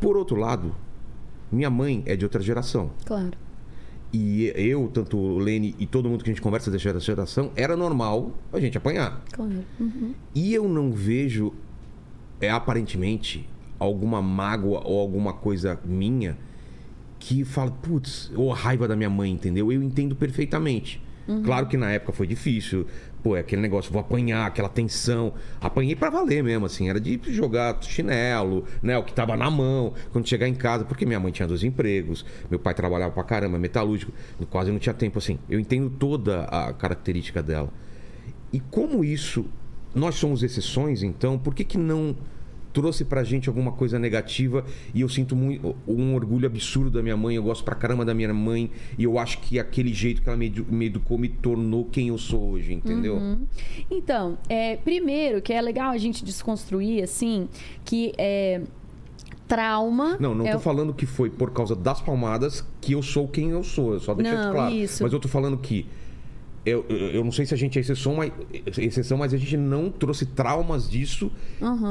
Por 0.00 0.16
outro 0.16 0.36
lado, 0.36 0.74
minha 1.50 1.70
mãe 1.70 2.02
é 2.06 2.16
de 2.16 2.24
outra 2.24 2.40
geração. 2.42 2.90
Claro. 3.04 3.32
E 4.12 4.52
eu, 4.54 4.88
tanto 4.88 5.18
o 5.18 5.38
Lene 5.38 5.74
e 5.78 5.86
todo 5.86 6.08
mundo 6.08 6.24
que 6.24 6.30
a 6.30 6.32
gente 6.32 6.42
conversa 6.42 6.70
dessa 6.70 6.98
geração, 6.98 7.50
era 7.54 7.76
normal 7.76 8.32
a 8.52 8.58
gente 8.58 8.78
apanhar. 8.78 9.22
Claro. 9.32 9.64
Uhum. 9.78 10.14
E 10.34 10.54
eu 10.54 10.66
não 10.68 10.90
vejo, 10.92 11.52
é, 12.40 12.50
aparentemente, 12.50 13.48
alguma 13.78 14.22
mágoa 14.22 14.80
ou 14.84 14.98
alguma 14.98 15.34
coisa 15.34 15.78
minha 15.84 16.38
que 17.18 17.44
fala, 17.44 17.70
putz, 17.70 18.30
ou 18.34 18.52
a 18.52 18.56
raiva 18.56 18.88
da 18.88 18.96
minha 18.96 19.10
mãe, 19.10 19.30
entendeu? 19.30 19.70
Eu 19.70 19.82
entendo 19.82 20.16
perfeitamente. 20.16 21.02
Claro 21.44 21.66
que 21.66 21.76
na 21.76 21.90
época 21.90 22.12
foi 22.12 22.26
difícil. 22.26 22.86
Pô, 23.28 23.36
é 23.36 23.40
aquele 23.40 23.60
negócio, 23.60 23.92
vou 23.92 24.00
apanhar, 24.00 24.46
aquela 24.46 24.70
tensão. 24.70 25.34
Apanhei 25.60 25.94
pra 25.94 26.08
valer 26.08 26.42
mesmo, 26.42 26.64
assim. 26.64 26.88
Era 26.88 26.98
de 26.98 27.20
jogar 27.26 27.76
chinelo, 27.82 28.64
né? 28.82 28.96
O 28.96 29.02
que 29.02 29.12
tava 29.12 29.36
na 29.36 29.50
mão, 29.50 29.92
quando 30.10 30.26
chegar 30.26 30.48
em 30.48 30.54
casa. 30.54 30.86
Porque 30.86 31.04
minha 31.04 31.20
mãe 31.20 31.30
tinha 31.30 31.46
dois 31.46 31.62
empregos, 31.62 32.24
meu 32.48 32.58
pai 32.58 32.72
trabalhava 32.72 33.12
pra 33.12 33.22
caramba, 33.22 33.58
metalúrgico. 33.58 34.12
Quase 34.48 34.72
não 34.72 34.78
tinha 34.78 34.94
tempo, 34.94 35.18
assim. 35.18 35.38
Eu 35.46 35.60
entendo 35.60 35.90
toda 35.90 36.44
a 36.44 36.72
característica 36.72 37.42
dela. 37.42 37.68
E 38.50 38.60
como 38.60 39.04
isso, 39.04 39.44
nós 39.94 40.14
somos 40.14 40.42
exceções, 40.42 41.02
então, 41.02 41.38
por 41.38 41.54
que, 41.54 41.64
que 41.64 41.76
não 41.76 42.16
trouxe 42.72 43.04
pra 43.04 43.24
gente 43.24 43.48
alguma 43.48 43.72
coisa 43.72 43.98
negativa? 43.98 44.64
E 44.94 45.00
eu 45.00 45.08
sinto 45.08 45.34
muito, 45.34 45.76
um 45.86 46.14
orgulho 46.14 46.46
absurdo 46.46 46.90
da 46.90 47.02
minha 47.02 47.16
mãe, 47.16 47.36
eu 47.36 47.42
gosto 47.42 47.64
pra 47.64 47.74
caramba 47.74 48.04
da 48.04 48.14
minha 48.14 48.32
mãe, 48.32 48.70
e 48.96 49.04
eu 49.04 49.18
acho 49.18 49.38
que 49.40 49.58
aquele 49.58 49.92
jeito 49.92 50.22
que 50.22 50.28
ela 50.28 50.38
me, 50.38 50.50
me 50.68 50.86
educou 50.86 51.18
me 51.18 51.28
tornou 51.28 51.84
quem 51.84 52.08
eu 52.08 52.18
sou 52.18 52.50
hoje, 52.50 52.72
entendeu? 52.72 53.38
Então, 53.90 54.38
é, 54.48 54.76
primeiro 54.76 55.40
que 55.40 55.52
é 55.52 55.60
legal 55.60 55.90
a 55.90 55.98
gente 55.98 56.24
desconstruir, 56.24 57.02
assim, 57.02 57.48
que 57.84 58.12
é, 58.18 58.62
trauma... 59.46 60.16
Não, 60.20 60.34
não 60.34 60.46
é 60.46 60.52
tô 60.52 60.60
falando 60.60 60.92
que 60.92 61.06
foi 61.06 61.30
por 61.30 61.50
causa 61.50 61.74
das 61.74 62.00
palmadas 62.00 62.64
que 62.80 62.92
eu 62.92 63.02
sou 63.02 63.26
quem 63.26 63.50
eu 63.50 63.64
sou, 63.64 63.94
eu 63.94 64.00
só 64.00 64.14
deixei 64.14 64.34
Não, 64.34 64.42
isso 64.42 64.52
claro. 64.52 64.74
isso. 64.74 65.02
Mas 65.02 65.12
eu 65.12 65.18
tô 65.18 65.28
falando 65.28 65.56
que 65.56 65.86
eu, 66.64 66.84
eu 66.88 66.96
eu 67.18 67.24
não 67.24 67.32
sei 67.32 67.46
se 67.46 67.54
a 67.54 67.56
gente 67.56 67.78
é 67.78 67.80
exceção 67.80 68.14
mas, 68.16 68.32
exceção, 68.78 69.18
mas 69.18 69.32
a 69.32 69.36
gente 69.36 69.56
não 69.56 69.90
trouxe 69.90 70.26
traumas 70.26 70.88
disso. 70.88 71.30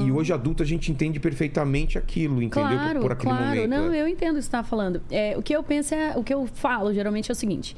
E 0.01 0.11
hoje 0.11 0.33
adulto 0.33 0.63
a 0.63 0.65
gente 0.65 0.91
entende 0.91 1.19
perfeitamente 1.19 1.97
aquilo, 1.97 2.41
entendeu? 2.41 2.77
Claro, 2.77 2.99
por 2.99 3.11
aquele 3.11 3.31
claro. 3.31 3.45
momento. 3.45 3.69
Não, 3.69 3.91
é. 3.91 4.01
eu 4.01 4.07
entendo 4.07 4.31
o 4.31 4.35
que 4.35 4.41
você 4.41 4.47
está 4.47 4.63
falando. 4.63 5.01
É, 5.09 5.37
o 5.37 5.41
que 5.41 5.53
eu 5.53 5.63
penso 5.63 5.93
é, 5.93 6.15
o 6.15 6.23
que 6.23 6.33
eu 6.33 6.45
falo 6.47 6.93
geralmente 6.93 7.29
é 7.29 7.33
o 7.33 7.35
seguinte. 7.35 7.75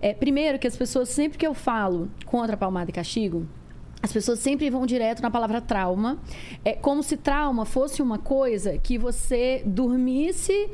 É, 0.00 0.12
primeiro 0.12 0.58
que 0.58 0.66
as 0.66 0.76
pessoas, 0.76 1.08
sempre 1.08 1.38
que 1.38 1.46
eu 1.46 1.54
falo 1.54 2.10
contra 2.26 2.56
palmada 2.56 2.90
e 2.90 2.92
castigo, 2.92 3.46
as 4.02 4.12
pessoas 4.12 4.40
sempre 4.40 4.68
vão 4.68 4.84
direto 4.84 5.22
na 5.22 5.30
palavra 5.30 5.60
trauma. 5.60 6.18
É 6.64 6.72
como 6.72 7.02
se 7.04 7.16
trauma 7.16 7.64
fosse 7.64 8.02
uma 8.02 8.18
coisa 8.18 8.76
que 8.78 8.98
você 8.98 9.62
dormisse. 9.64 10.68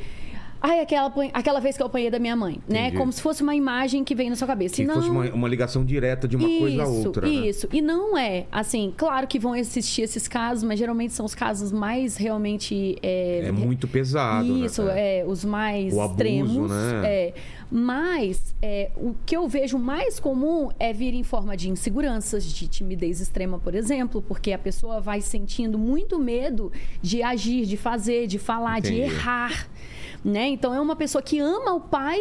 Ai, 0.60 0.80
aquela, 0.80 1.12
aquela 1.32 1.60
vez 1.60 1.76
que 1.76 1.82
eu 1.82 1.86
apanhei 1.86 2.10
da 2.10 2.18
minha 2.18 2.34
mãe, 2.34 2.58
né? 2.68 2.80
Entendi. 2.86 2.96
Como 2.98 3.12
se 3.12 3.22
fosse 3.22 3.42
uma 3.42 3.54
imagem 3.54 4.02
que 4.02 4.14
vem 4.14 4.28
na 4.28 4.34
sua 4.36 4.46
cabeça. 4.48 4.74
Que 4.76 4.82
E 4.82 4.86
não... 4.86 4.94
fosse 4.96 5.08
uma, 5.08 5.24
uma 5.30 5.48
ligação 5.48 5.84
direta 5.84 6.26
de 6.26 6.36
uma 6.36 6.48
coisa 6.48 6.82
a 6.82 6.88
outra. 6.88 7.26
né? 7.28 7.32
Isso, 7.32 7.68
e 7.72 7.80
não 7.80 8.18
é. 8.18 8.46
Assim, 8.50 8.92
claro 8.96 9.26
que 9.26 9.38
vão 9.38 9.54
existir 9.54 10.02
esses 10.02 10.26
casos, 10.26 10.64
mas 10.64 10.78
geralmente 10.78 11.12
são 11.12 11.24
os 11.24 11.34
casos 11.34 11.70
mais 11.70 12.16
realmente. 12.16 12.96
É, 13.02 13.42
É 13.46 13.52
muito 13.52 13.86
pesado. 13.86 14.52
né, 14.52 14.66
Isso, 14.66 14.82
cara? 14.82 14.98
é, 14.98 15.24
os 15.26 15.44
mais 15.44 15.94
O 15.94 16.00
abuso, 16.00 16.12
extremos. 16.14 16.70
né? 16.70 17.02
É. 17.04 17.34
Mas 17.70 18.54
é, 18.62 18.90
o 18.96 19.14
que 19.26 19.36
eu 19.36 19.46
vejo 19.46 19.78
mais 19.78 20.18
comum 20.18 20.70
é 20.78 20.92
vir 20.92 21.12
em 21.14 21.22
forma 21.22 21.56
de 21.56 21.68
inseguranças, 21.70 22.44
de 22.44 22.66
timidez 22.66 23.20
extrema, 23.20 23.58
por 23.58 23.74
exemplo, 23.74 24.22
porque 24.26 24.52
a 24.52 24.58
pessoa 24.58 25.00
vai 25.00 25.20
sentindo 25.20 25.78
muito 25.78 26.18
medo 26.18 26.72
de 27.02 27.22
agir, 27.22 27.66
de 27.66 27.76
fazer, 27.76 28.26
de 28.26 28.38
falar, 28.38 28.80
de 28.80 28.88
Entendi. 28.94 29.02
errar. 29.14 29.68
Né? 30.24 30.48
Então 30.48 30.74
é 30.74 30.80
uma 30.80 30.96
pessoa 30.96 31.22
que 31.22 31.38
ama 31.38 31.72
o 31.72 31.80
pai, 31.80 32.20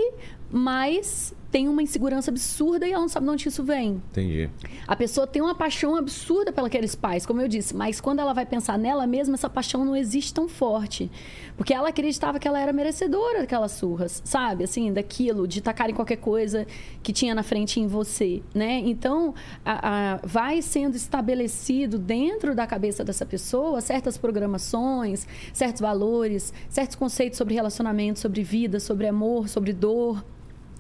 mas 0.52 1.34
tem 1.52 1.68
uma 1.68 1.82
insegurança 1.82 2.30
absurda 2.30 2.88
e 2.88 2.92
ela 2.92 3.02
não 3.02 3.10
sabe 3.10 3.26
de 3.26 3.32
onde 3.32 3.48
isso 3.48 3.64
vem. 3.64 4.02
Entendi. 4.12 4.50
A 4.88 4.96
pessoa 4.96 5.26
tem 5.26 5.42
uma 5.42 5.56
paixão 5.56 5.96
absurda 5.96 6.52
pelos 6.52 6.96
pais, 6.96 7.26
como 7.26 7.42
eu 7.42 7.48
disse, 7.48 7.76
mas 7.76 8.02
quando 8.02 8.20
ela 8.20 8.34
vai 8.34 8.46
pensar 8.46 8.78
nela 8.78 9.08
mesma, 9.08 9.36
essa 9.36 9.50
paixão 9.50 9.86
não 9.86 9.96
existe 9.96 10.34
tão 10.34 10.48
forte. 10.48 11.10
Porque 11.56 11.74
ela 11.74 11.90
acreditava 11.90 12.40
que 12.40 12.48
ela 12.48 12.60
era 12.60 12.72
merecedora 12.72 13.40
daquelas 13.40 13.72
surras, 13.72 14.22
sabe? 14.24 14.64
Assim, 14.64 14.92
daquilo, 14.94 15.48
de 15.48 15.62
tacar 15.62 15.90
em 15.90 15.94
qualquer 15.94 16.18
coisa 16.18 16.68
que 17.02 17.12
tinha 17.14 17.34
na 17.34 17.44
frente 17.44 17.80
em 17.80 17.88
você, 17.88 18.42
né? 18.54 18.80
Então, 18.86 19.34
a, 19.66 20.14
a, 20.14 20.20
vai 20.24 20.62
sendo 20.62 20.96
estabelecido 20.96 21.98
dentro 21.98 22.54
da 22.54 22.68
cabeça 22.68 23.04
dessa 23.04 23.26
pessoa 23.26 23.82
certas 23.82 24.18
programações, 24.18 25.28
certos 25.54 25.82
valores, 25.82 26.54
certos 26.70 26.96
conceitos 26.96 27.38
sobre 27.38 27.54
relacionamento, 27.54 28.20
sobre 28.20 28.44
vida, 28.44 28.80
sobre 28.80 29.08
amor, 29.08 29.50
sobre 29.50 29.74
dor 29.74 30.24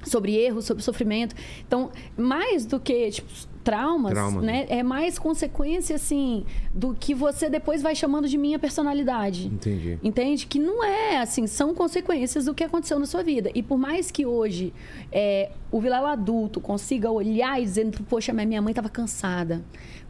sobre 0.07 0.35
erro, 0.35 0.61
sobre 0.61 0.83
sofrimento. 0.83 1.35
Então, 1.65 1.91
mais 2.17 2.65
do 2.65 2.79
que 2.79 3.11
tipo, 3.11 3.27
traumas, 3.67 4.13
Traumas, 4.13 4.43
né? 4.45 4.65
É 4.69 4.81
mais 4.81 5.19
consequência, 5.19 5.97
assim, 5.97 6.45
do 6.73 6.95
que 6.97 7.13
você 7.13 7.49
depois 7.49 7.81
vai 7.81 7.93
chamando 7.93 8.25
de 8.25 8.37
minha 8.37 8.57
personalidade. 8.57 9.47
Entendi. 9.47 9.99
Entende? 10.01 10.47
Que 10.47 10.57
não 10.57 10.81
é 10.81 11.17
assim, 11.17 11.45
são 11.47 11.75
consequências 11.75 12.45
do 12.45 12.53
que 12.53 12.63
aconteceu 12.63 12.97
na 12.97 13.05
sua 13.05 13.23
vida. 13.23 13.51
E 13.53 13.61
por 13.61 13.77
mais 13.77 14.09
que 14.09 14.25
hoje 14.25 14.73
é, 15.11 15.51
o 15.69 15.81
Vilela 15.81 16.13
adulto 16.13 16.61
consiga 16.61 17.11
olhar 17.11 17.61
e 17.61 17.65
dizer, 17.65 17.91
poxa, 18.09 18.31
minha 18.31 18.61
mãe 18.61 18.71
estava 18.71 18.87
cansada 18.87 19.61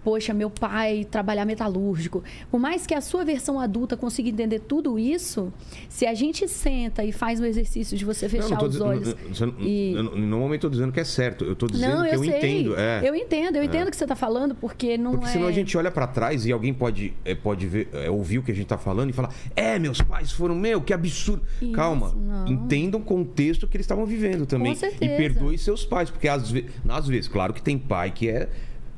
poxa, 0.08 0.34
meu 0.34 0.50
pai 0.50 1.06
trabalhar 1.12 1.44
metalúrgico. 1.44 2.24
Por 2.50 2.62
mais 2.62 2.88
que 2.88 2.94
a 2.94 3.02
sua 3.02 3.26
versão 3.26 3.60
adulta 3.60 3.98
consiga 3.98 4.30
entender 4.30 4.60
tudo 4.60 4.98
isso, 4.98 5.52
se 5.90 6.06
a 6.06 6.14
gente 6.14 6.48
senta 6.48 7.04
e 7.04 7.12
faz 7.12 7.42
o 7.42 7.46
exercício 7.46 7.98
de 7.98 8.06
você 8.06 8.30
fechar 8.30 8.52
não, 8.52 8.62
não 8.62 8.68
os 8.70 8.80
olhos. 8.80 9.16
Não, 9.38 9.54
e... 9.60 9.92
eu, 9.92 10.04
no 10.04 10.40
momento 10.40 10.66
eu 10.66 10.70
tô 10.70 10.76
dizendo 10.76 10.94
que 10.94 11.02
é 11.02 11.04
certo. 11.04 11.44
Eu 11.44 11.58
tô 11.58 11.68
dizendo 11.68 12.04
que 12.04 12.16
eu, 12.16 12.24
eu, 12.24 12.24
entendo. 12.24 12.76
É. 12.78 13.02
Eu 13.04 13.14
entendo, 13.14 13.58
eu 13.58 13.64
entendo 13.66 13.90
o 13.90 13.92
que 13.92 13.98
você 13.98 14.06
está 14.06 14.16
falando, 14.16 14.56
porque 14.56 14.98
não 14.98 15.12
porque 15.12 15.26
é. 15.26 15.32
senão 15.34 15.46
a 15.46 15.52
gente 15.52 15.78
olha 15.78 15.92
para 15.92 16.08
trás 16.08 16.46
e 16.46 16.54
alguém 16.54 16.74
pode, 16.74 17.14
é, 17.26 17.36
pode 17.36 17.68
ver, 17.68 17.90
é, 17.92 18.10
ouvir 18.10 18.40
o 18.40 18.44
que 18.44 18.52
a 18.54 18.56
gente 18.56 18.68
tá 18.68 18.78
falando 18.78 19.10
e 19.10 19.14
falar: 19.14 19.34
É, 19.58 19.78
meus 19.78 20.02
pais 20.02 20.32
foram, 20.32 20.56
meu, 20.56 20.80
que 20.80 20.94
absurdo. 20.94 21.42
Isso, 21.62 21.74
Calma, 21.74 22.14
não. 22.16 22.48
entendam 22.48 23.02
o 23.02 23.04
contexto 23.04 23.68
que 23.68 23.76
eles 23.76 23.84
estavam 23.84 24.06
vivendo 24.06 24.46
também. 24.46 24.72
Com 24.72 24.80
certeza. 24.80 25.04
E 25.04 25.18
perdoe 25.18 25.58
seus 25.58 25.84
pais, 25.84 26.10
porque 26.10 26.30
às, 26.30 26.50
ve 26.50 26.66
às 26.88 27.06
vezes, 27.10 27.28
claro 27.28 27.54
que 27.54 27.62
tem 27.62 27.78
pai 27.78 28.12
que 28.12 28.30
é 28.30 28.48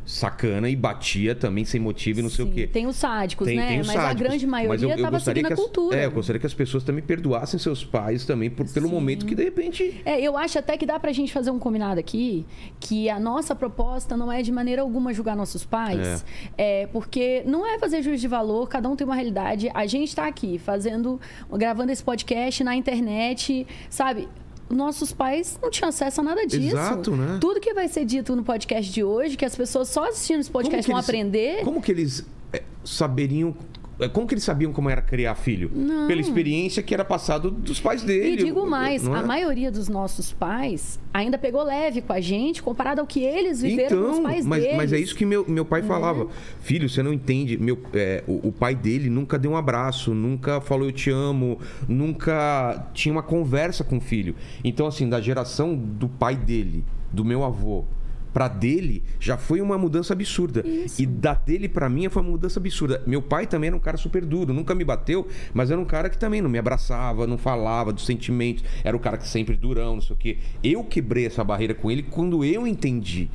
sacana 0.10 0.68
e 0.68 0.76
batia 0.76 1.36
também 1.36 1.64
sem 1.64 1.80
motivo 1.80 2.20
e 2.20 2.24
não 2.24 2.30
sei 2.32 2.44
Sim, 2.46 2.52
o 2.52 2.54
quê. 2.56 2.66
Tem 2.68 2.88
os 2.88 2.96
sádicos, 2.96 3.46
Tem- 3.48 3.58
né? 3.58 3.68
tem 3.68 3.80
os 3.82 3.86
Mas 3.88 3.96
a 3.96 4.02
sádicos. 4.02 4.28
grande 4.28 4.48
Mas 4.48 4.68
maioria 4.68 4.96
estava 4.96 5.12
gostaria 5.12 5.44
seguindo 5.44 5.48
que 5.48 5.54
a 5.54 5.54
as- 5.54 5.60
cultura. 5.72 5.98
É, 5.98 6.06
eu 6.08 6.12
gostaria 6.12 6.40
que 6.40 6.46
as 6.48 6.54
pessoas 6.54 6.84
também 6.84 7.04
perdoassem 7.04 7.60
seus 7.60 7.86
pais 7.86 8.26
também, 8.26 8.50
por- 8.50 8.68
pelo 8.68 8.88
Sim. 8.88 8.94
momento 8.94 9.26
que 9.26 9.36
de 9.36 9.44
repente. 9.44 10.02
É, 10.04 10.20
eu 10.20 10.36
acho 10.36 10.58
até 10.58 10.76
que 10.78 10.86
dá 10.86 11.00
pra 11.00 11.12
gente 11.12 11.32
fazer 11.32 11.52
um 11.52 11.60
combinado 11.60 12.00
aqui, 12.00 12.44
que 12.80 13.08
a 13.08 13.20
nossa 13.20 13.54
proposta 13.56 14.18
não 14.18 14.32
é 14.32 14.42
de 14.42 14.52
maneira 14.52 14.82
alguma 14.82 15.14
julgar 15.14 15.36
nossos 15.36 15.64
pais, 15.64 16.26
é. 16.58 16.88
porque 16.88 17.44
não 17.46 17.66
é 17.66 17.78
fazer 17.78 18.02
juízo 18.02 18.22
de 18.22 18.28
valor, 18.28 18.68
cada 18.68 18.90
um 18.90 18.96
tem 18.96 19.06
uma 19.06 19.16
realidade. 19.16 19.70
A 19.76 19.86
gente 19.86 20.16
tá 20.16 20.26
aqui 20.28 20.58
fazendo, 20.58 21.20
gravando 21.54 21.92
esse 21.92 22.04
podcast 22.04 22.64
na 22.64 22.76
internet, 22.76 23.68
sabe? 23.90 24.28
Nossos 24.70 25.12
pais 25.12 25.58
não 25.62 25.70
tinham 25.72 25.90
acesso 25.90 26.22
a 26.22 26.24
nada 26.24 26.46
disso. 26.46 26.76
Exato, 26.76 27.16
né? 27.16 27.38
Tudo 27.42 27.60
que 27.60 27.74
vai 27.74 27.88
ser 27.88 28.06
dito 28.06 28.36
no 28.36 28.44
podcast 28.44 28.92
de 28.92 29.04
hoje, 29.04 29.36
que 29.36 29.44
as 29.46 29.56
pessoas 29.56 29.90
só 29.90 30.08
assistindo 30.08 30.42
esse 30.42 30.52
podcast 30.52 30.88
vão 30.88 30.98
eles- 30.98 31.10
aprender. 31.10 31.64
Como 31.64 31.82
que 31.82 31.92
eles 31.92 32.26
é, 32.54 32.62
saberiam. 32.84 33.56
É, 34.00 34.08
Como 34.08 34.28
que 34.28 34.34
eles 34.34 34.44
sabiam 34.44 34.72
como 34.72 34.90
era 34.90 35.02
criar 35.02 35.36
filho? 35.36 35.72
Não. 35.74 36.08
Pela 36.08 36.22
experiência 36.22 36.82
que 36.82 36.94
era 36.94 37.04
passado 37.06 37.52
dos 37.52 37.80
pais 37.80 38.04
dele. 38.04 38.42
E 38.42 38.46
digo 38.46 38.66
mais, 38.68 39.08
é? 39.08 39.12
a 39.12 39.24
maioria 39.24 39.72
dos 39.72 39.88
nossos 39.88 40.32
pais 40.32 41.00
ainda 41.14 41.38
pegou 41.38 41.64
leve 41.64 42.02
com 42.02 42.14
a 42.14 42.20
gente 42.22 42.62
comparado 42.64 43.02
ao 43.02 43.08
que 43.08 43.24
eles 43.24 43.62
viveram 43.62 43.90
com 43.98 44.04
os 44.12 44.18
Então, 44.18 44.24
pais 44.24 44.46
mas, 44.46 44.64
deles. 44.64 44.78
mas 44.78 44.94
é 44.94 45.00
isso 45.00 45.16
que 45.16 45.26
meu, 45.26 45.46
meu 45.48 45.66
pai 45.66 45.82
falava. 45.82 46.28
Filho, 46.62 46.90
você 46.90 47.04
não 47.04 47.14
entende. 47.14 47.58
Meu, 47.58 47.78
é, 47.94 48.24
o, 48.28 48.48
o 48.48 48.52
pai 48.52 48.76
dele 48.76 49.10
nunca 49.10 49.38
deu 49.38 49.52
um 49.52 49.58
abraço, 49.58 50.14
nunca 50.14 50.62
falou 50.62 50.88
eu 50.88 50.92
te 50.92 51.10
amo, 51.10 51.60
nunca 51.88 52.90
tinha 52.94 53.12
uma 53.12 53.24
conversa 53.24 53.84
com 53.84 53.98
o 53.98 54.02
filho. 54.02 54.36
Então, 54.64 54.88
assim, 54.88 55.08
da 55.08 55.20
geração 55.20 55.76
do 55.76 56.08
pai 56.08 56.36
dele, 56.36 56.84
do 57.12 57.26
meu 57.26 57.44
avô, 57.44 57.84
pra 58.34 58.48
dele, 58.48 59.04
já 59.20 59.38
foi 59.38 59.60
uma 59.62 59.78
mudança 59.78 60.14
absurda. 60.14 60.66
Isso. 60.68 61.02
E 61.02 61.06
da 61.06 61.34
dele 61.34 61.68
pra 61.68 61.90
mim 61.90 62.08
foi 62.10 62.22
uma 62.22 62.32
mudança 62.32 62.60
absurda. 62.60 63.02
Meu 63.08 63.22
pai 63.22 63.48
também 63.48 63.68
era 63.70 63.76
um 63.76 63.80
cara 63.80 63.98
super 63.98 64.24
duro, 64.26 64.54
nunca 64.54 64.76
me 64.76 64.84
bateu, 64.84 65.28
mas 65.54 65.72
era 65.72 65.80
um 65.80 65.86
cara 65.86 66.10
que 66.10 66.18
também 66.18 66.42
não 66.42 66.50
me 66.50 66.58
abraçava, 66.60 67.26
não 67.26 67.38
falava 67.38 67.92
dos 67.92 68.06
sentimentos. 68.06 68.64
Era 68.84 68.96
o 68.96 69.00
cara 69.00 69.18
que 69.18 69.28
sempre 69.28 69.56
durão, 69.56 69.96
não 69.96 70.02
sei 70.02 70.16
o 70.16 70.18
quê. 70.20 70.38
Eu 70.64 70.84
quebrei 70.84 71.26
essa 71.26 71.44
barreira 71.44 71.74
com 71.74 71.90
ele 71.90 72.04
quando 72.04 72.44
eu 72.46 72.66
entendi 72.68 73.30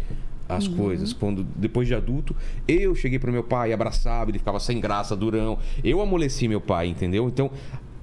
as 0.49 0.67
Uhum. 0.67 0.77
coisas. 0.77 1.13
Quando, 1.13 1.43
depois 1.57 1.89
de 1.89 1.95
adulto, 1.95 2.37
eu 2.69 2.95
cheguei 2.95 3.19
pro 3.19 3.33
meu 3.33 3.43
pai, 3.43 3.73
abraçava, 3.73 4.31
ele 4.31 4.39
ficava 4.39 4.61
sem 4.61 4.79
graça, 4.81 5.17
durão. 5.17 5.59
Eu 5.83 6.01
amoleci 6.01 6.47
meu 6.49 6.61
pai, 6.61 6.87
entendeu? 6.89 7.27
Então, 7.29 7.51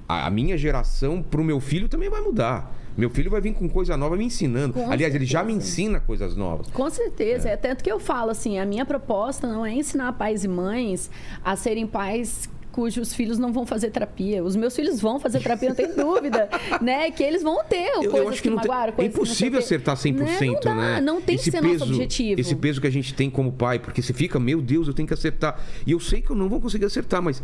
a 0.10 0.29
minha 0.29 0.57
geração 0.57 1.21
pro 1.21 1.43
meu 1.43 1.60
filho 1.60 1.88
também 1.88 2.10
vai 2.10 2.19
mudar. 2.21 2.75
Meu 2.98 3.10
filho 3.10 3.31
vai 3.31 3.39
vir 3.41 3.53
com 3.53 3.67
coisa 3.69 3.95
nova 3.95 4.15
me 4.15 4.25
ensinando. 4.25 4.74
Com 4.74 4.91
Aliás, 4.91 5.13
ele 5.15 5.25
já 5.25 5.43
me 5.43 5.53
certeza. 5.53 5.71
ensina 5.71 6.00
coisas 6.00 6.36
novas. 6.36 6.67
Com 6.67 6.89
certeza. 6.89 7.50
É. 7.50 7.55
tanto 7.57 7.83
que 7.83 7.91
eu 7.91 8.00
falo 8.00 8.31
assim, 8.31 8.60
a 8.60 8.65
minha 8.65 8.86
proposta 8.86 9.48
não 9.48 9.65
é 9.65 9.71
ensinar 9.74 10.12
pais 10.13 10.43
e 10.43 10.48
mães 10.48 11.10
a 11.43 11.55
serem 11.55 11.88
pais 11.88 12.50
cujos 12.71 13.13
filhos 13.13 13.38
não 13.38 13.51
vão 13.51 13.65
fazer 13.65 13.89
terapia. 13.91 14.41
Os 14.41 14.55
meus 14.55 14.74
filhos 14.74 15.01
vão 15.01 15.19
fazer 15.19 15.39
terapia, 15.41 15.69
não 15.69 15.75
tem 15.75 15.91
dúvida, 15.95 16.50
né? 16.81 17.12
Que 17.12 17.21
eles 17.21 17.43
vão 17.43 17.62
ter 17.65 17.88
Eu, 17.89 18.03
coisas 18.03 18.19
eu 18.19 18.29
acho 18.29 18.41
que, 18.41 18.50
não 18.50 18.57
tem- 18.60 18.67
magoaram, 18.69 18.93
é 18.93 18.95
que 18.95 19.05
impossível 19.07 19.60
acertar 19.60 19.98
100%, 19.98 20.13
né? 20.15 20.39
Não 20.45 20.60
dá, 20.62 20.75
né? 20.75 21.01
não 21.01 21.21
tem 21.21 21.38
que 21.38 21.51
ser 21.51 21.62
nosso 21.62 21.83
objetivo. 21.83 22.39
Esse 22.39 22.55
peso 22.55 22.79
que 22.79 22.88
a 22.88 22.91
gente 22.91 23.13
tem 23.13 23.29
como 23.29 23.51
pai, 23.51 23.77
porque 23.77 24.01
você 24.01 24.13
fica, 24.13 24.39
meu 24.39 24.62
Deus, 24.62 24.88
eu 24.88 24.93
tenho 24.93 25.05
que 25.07 25.13
acertar. 25.13 25.60
E 25.86 25.91
eu 25.91 26.00
sei 26.00 26.21
que 26.21 26.29
eu 26.29 26.36
não 26.36 26.48
vou 26.48 26.62
conseguir 26.62 26.86
acertar, 26.86 27.21
mas 27.21 27.43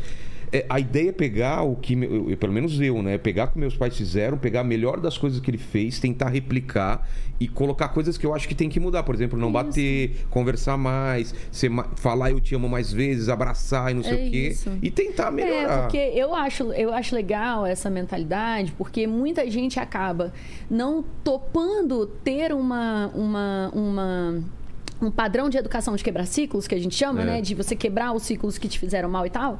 é, 0.52 0.66
a 0.70 0.80
ideia 0.80 1.10
é 1.10 1.12
pegar 1.12 1.62
o 1.64 1.76
que, 1.76 1.96
meu- 1.96 2.30
eu- 2.30 2.38
pelo 2.38 2.54
menos 2.54 2.80
eu, 2.80 3.02
né? 3.04 3.18
Pegar 3.18 3.46
o 3.46 3.48
que 3.52 3.60
meus 3.60 3.76
pais 3.76 3.96
fizeram, 3.98 4.38
pegar 4.38 4.62
a 4.62 4.64
melhor 4.64 5.00
das 5.00 5.18
coisas 5.18 5.40
que 5.40 5.50
ele 5.52 5.58
fez, 5.58 6.00
tentar 6.00 6.30
replicar 6.30 7.08
e 7.40 7.48
colocar 7.48 7.90
coisas 7.90 8.18
que 8.18 8.26
eu 8.26 8.34
acho 8.34 8.48
que 8.48 8.56
tem 8.56 8.70
que 8.70 8.80
mudar. 8.80 9.04
Por 9.04 9.14
exemplo, 9.14 9.38
não 9.38 9.48
Isso. 9.50 9.54
bater, 9.54 10.26
conversar 10.30 10.78
mais, 10.78 11.36
ser 11.52 11.70
falar 11.98 12.32
eu 12.32 12.40
te 12.40 12.56
amo 12.56 12.68
mais 12.70 12.92
vezes, 12.92 13.30
abraçar 13.30 13.92
e 13.92 13.94
não 13.94 14.04
sei 14.04 14.12
É 14.26 14.28
o 14.28 14.32
quê. 14.32 14.48
isso. 14.50 14.72
E 14.82 14.90
tentar 14.90 15.28
É, 15.28 15.32
melhorar. 15.32 15.82
porque 15.84 15.98
eu 15.98 16.34
acho, 16.34 16.72
eu 16.74 16.94
acho 16.94 17.14
legal 17.14 17.66
essa 17.66 17.90
mentalidade, 17.90 18.72
porque 18.78 19.06
muita 19.06 19.50
gente 19.52 19.80
acaba 19.80 20.32
não 20.70 21.04
topando 21.24 22.08
ter 22.24 22.54
uma, 22.54 23.08
uma, 23.14 23.70
uma 23.74 24.44
um 25.00 25.12
padrão 25.12 25.48
de 25.48 25.58
educação 25.60 25.96
de 25.96 26.04
quebrar 26.04 26.26
ciclos, 26.26 26.68
que 26.68 26.74
a 26.74 26.80
gente 26.80 26.96
chama, 26.96 27.22
É. 27.22 27.26
né? 27.26 27.42
De 27.42 27.54
você 27.54 27.76
quebrar 27.76 28.14
os 28.14 28.24
ciclos 28.24 28.58
que 28.58 28.68
te 28.68 28.80
fizeram 28.80 29.08
mal 29.08 29.28
e 29.28 29.30
tal. 29.30 29.60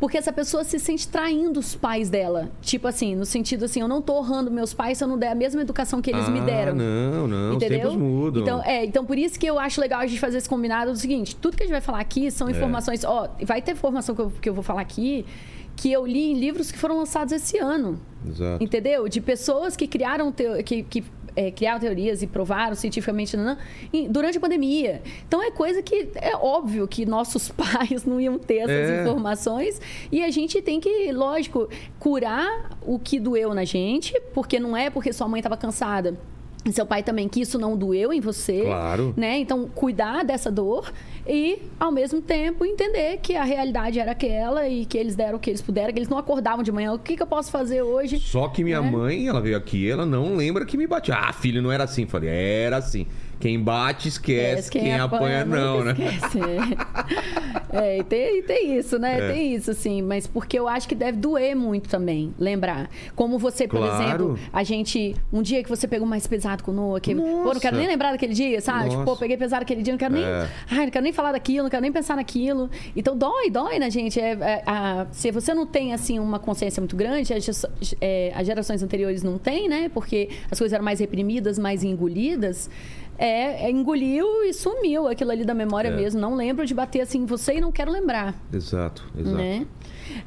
Porque 0.00 0.16
essa 0.16 0.32
pessoa 0.32 0.62
se 0.62 0.78
sente 0.78 1.08
traindo 1.08 1.58
os 1.58 1.74
pais 1.74 2.08
dela. 2.08 2.48
Tipo 2.62 2.86
assim, 2.86 3.16
no 3.16 3.26
sentido 3.26 3.64
assim, 3.64 3.80
eu 3.80 3.88
não 3.88 4.00
tô 4.00 4.16
honrando 4.18 4.50
meus 4.50 4.72
pais 4.72 4.98
se 4.98 5.02
eu 5.04 5.08
não 5.08 5.18
der 5.18 5.28
a 5.30 5.34
mesma 5.34 5.60
educação 5.60 6.00
que 6.00 6.10
eles 6.10 6.28
me 6.28 6.38
Ah, 6.38 6.44
deram. 6.44 6.74
Não, 6.76 7.26
não, 7.26 7.54
Entendeu? 7.54 7.88
os 7.88 7.96
mudam. 7.96 8.42
Então, 8.42 8.62
é, 8.62 8.84
então 8.84 9.04
por 9.04 9.18
isso 9.18 9.38
que 9.38 9.46
eu 9.46 9.58
acho 9.58 9.80
legal 9.80 10.00
a 10.00 10.06
gente 10.06 10.20
fazer 10.20 10.38
esse 10.38 10.48
combinado 10.48 10.92
do 10.92 10.96
seguinte: 10.98 11.34
tudo 11.34 11.56
que 11.56 11.64
a 11.64 11.66
gente 11.66 11.72
vai 11.72 11.80
falar 11.80 11.98
aqui 12.00 12.28
É. 12.28 12.30
são 12.30 12.48
informações. 12.48 13.02
Ó, 13.04 13.28
vai 13.42 13.60
ter 13.60 13.72
informação 13.72 14.14
que 14.14 14.20
eu, 14.20 14.32
que 14.42 14.48
eu 14.48 14.54
vou 14.54 14.62
falar 14.62 14.82
aqui 14.82 15.26
que 15.74 15.92
eu 15.92 16.04
li 16.04 16.32
em 16.32 16.34
livros 16.34 16.72
que 16.72 16.78
foram 16.78 16.96
lançados 16.98 17.32
esse 17.32 17.56
ano. 17.58 18.00
Exato. 18.26 18.62
Entendeu? 18.62 19.08
De 19.08 19.20
pessoas 19.20 19.76
que 19.76 19.86
criaram, 19.86 20.32
que, 20.64 20.82
que 20.82 21.04
é, 21.40 21.50
criaram 21.52 21.78
teorias 21.78 22.20
e 22.22 22.26
provaram 22.26 22.74
cientificamente 22.74 23.36
nanã, 23.36 23.56
em- 23.92 24.08
durante 24.10 24.38
a 24.38 24.40
pandemia. 24.40 25.00
Então 25.26 25.40
é 25.42 25.50
coisa 25.52 25.80
que 25.82 26.08
é 26.16 26.34
óbvio 26.36 26.86
que 26.88 27.06
nossos 27.06 27.48
pais 27.62 28.04
não 28.04 28.20
iam 28.20 28.38
ter 28.38 28.58
essas 28.58 28.90
É. 28.90 29.02
informações. 29.02 29.80
E 30.10 30.22
a 30.24 30.30
gente 30.30 30.60
tem 30.60 30.80
que, 30.80 31.12
lógico, 31.12 31.68
curar 32.00 32.70
o 32.84 32.98
que 32.98 33.20
doeu 33.20 33.54
na 33.54 33.64
gente, 33.64 34.18
porque 34.34 34.58
não 34.58 34.76
é 34.76 34.90
porque 34.90 35.12
sua 35.12 35.28
mãe 35.28 35.38
estava 35.38 35.56
cansada. 35.56 36.16
E 36.64 36.72
seu 36.72 36.84
pai 36.84 37.02
também, 37.02 37.28
que 37.28 37.40
isso 37.40 37.58
não 37.58 37.76
doeu 37.76 38.12
em 38.12 38.20
você. 38.20 38.62
Claro. 38.62 39.14
Né? 39.16 39.38
Então, 39.38 39.68
cuidar 39.68 40.24
dessa 40.24 40.50
dor 40.50 40.92
e, 41.26 41.62
ao 41.78 41.92
mesmo 41.92 42.20
tempo, 42.20 42.64
entender 42.64 43.18
que 43.22 43.36
a 43.36 43.44
realidade 43.44 43.98
era 43.98 44.12
aquela 44.12 44.68
e 44.68 44.84
que 44.84 44.98
eles 44.98 45.14
deram 45.14 45.38
o 45.38 45.40
que 45.40 45.50
eles 45.50 45.62
puderam, 45.62 45.92
que 45.92 45.98
eles 45.98 46.08
não 46.08 46.18
acordavam 46.18 46.62
de 46.62 46.72
manhã. 46.72 46.92
O 46.92 46.98
que, 46.98 47.16
que 47.16 47.22
eu 47.22 47.26
posso 47.26 47.50
fazer 47.50 47.82
hoje? 47.82 48.18
Só 48.18 48.48
que 48.48 48.64
minha 48.64 48.82
né? 48.82 48.90
mãe, 48.90 49.28
ela 49.28 49.40
veio 49.40 49.56
aqui, 49.56 49.88
ela 49.88 50.04
não 50.04 50.36
lembra 50.36 50.66
que 50.66 50.76
me 50.76 50.86
batia. 50.86 51.14
Ah, 51.14 51.32
filho, 51.32 51.62
não 51.62 51.70
era 51.70 51.84
assim. 51.84 52.06
Falei, 52.06 52.28
era 52.28 52.76
assim. 52.76 53.06
Quem 53.40 53.60
bate, 53.60 54.08
esquece. 54.08 54.70
Quem, 54.70 54.94
apanha, 54.98 55.44
não, 55.44 55.84
né? 55.84 55.92
Esquece. 55.92 56.38
É, 57.70 57.98
e 57.98 58.02
tem, 58.02 58.38
e 58.38 58.42
tem 58.42 58.78
isso, 58.78 58.98
né? 58.98 59.18
É. 59.20 59.32
Tem 59.32 59.54
isso, 59.54 59.74
sim. 59.74 60.00
Mas 60.00 60.26
porque 60.26 60.58
eu 60.58 60.66
acho 60.66 60.88
que 60.88 60.94
deve 60.94 61.18
doer 61.18 61.54
muito 61.54 61.86
também, 61.88 62.34
lembrar. 62.38 62.88
Como 63.14 63.38
você, 63.38 63.68
por 63.68 63.76
Claro. 63.78 64.02
exemplo, 64.02 64.38
a 64.52 64.64
gente. 64.64 65.14
Um 65.30 65.42
dia 65.42 65.62
que 65.62 65.68
você 65.68 65.86
pegou 65.86 66.06
mais 66.08 66.26
pesado 66.26 66.64
com 66.64 66.70
o 66.70 66.74
Noah, 66.74 66.98
que. 67.00 67.14
Pô, 67.14 67.20
não 67.52 67.60
quero 67.60 67.76
nem 67.76 67.86
lembrar 67.86 68.12
daquele 68.12 68.32
dia, 68.32 68.60
sabe? 68.62 68.88
Tipo, 68.88 69.02
pô, 69.04 69.10
Nossa. 69.10 69.20
peguei 69.20 69.36
pesado 69.36 69.62
aquele 69.62 69.82
dia, 69.82 69.92
não 69.92 69.98
quero 69.98 70.14
nem. 70.14 70.24
É. 70.24 70.48
Ai, 70.70 70.84
não 70.86 70.90
quero 70.90 71.02
nem 71.04 71.12
falar 71.12 71.32
daquilo, 71.32 71.64
não 71.64 71.70
quero 71.70 71.82
nem 71.82 71.92
pensar 71.92 72.16
naquilo. 72.16 72.70
Então 72.96 73.14
dói, 73.16 73.50
dói 73.50 73.78
na 73.78 73.90
gente. 73.90 74.18
É, 74.18 74.30
é, 74.32 74.62
a- 74.66 75.06
se 75.12 75.30
você 75.30 75.52
não 75.52 75.66
tem, 75.66 75.92
assim, 75.92 76.18
uma 76.18 76.38
consciência 76.38 76.80
muito 76.80 76.96
grande, 76.96 77.34
as, 77.34 77.66
é, 78.00 78.32
as 78.34 78.46
gerações 78.46 78.82
anteriores 78.82 79.22
não 79.22 79.36
têm, 79.36 79.68
né? 79.68 79.90
Porque 79.92 80.30
as 80.50 80.58
coisas 80.58 80.72
eram 80.72 80.84
mais 80.84 81.00
reprimidas, 81.00 81.58
mais 81.58 81.84
engolidas. 81.84 82.70
É, 83.18 83.66
é, 83.66 83.70
engoliu 83.70 84.44
e 84.44 84.52
sumiu 84.54 85.08
aquilo 85.08 85.32
ali 85.32 85.44
da 85.44 85.52
memória 85.54 85.88
É. 85.88 85.96
mesmo. 85.96 86.20
Não 86.20 86.34
lembro 86.36 86.64
de 86.64 86.72
bater 86.72 87.00
assim 87.00 87.26
você 87.26 87.54
e 87.56 87.60
não 87.60 87.72
quero 87.72 87.90
lembrar, 87.90 88.34
Exato, 88.52 89.04
exato. 89.18 89.36
né? 89.36 89.66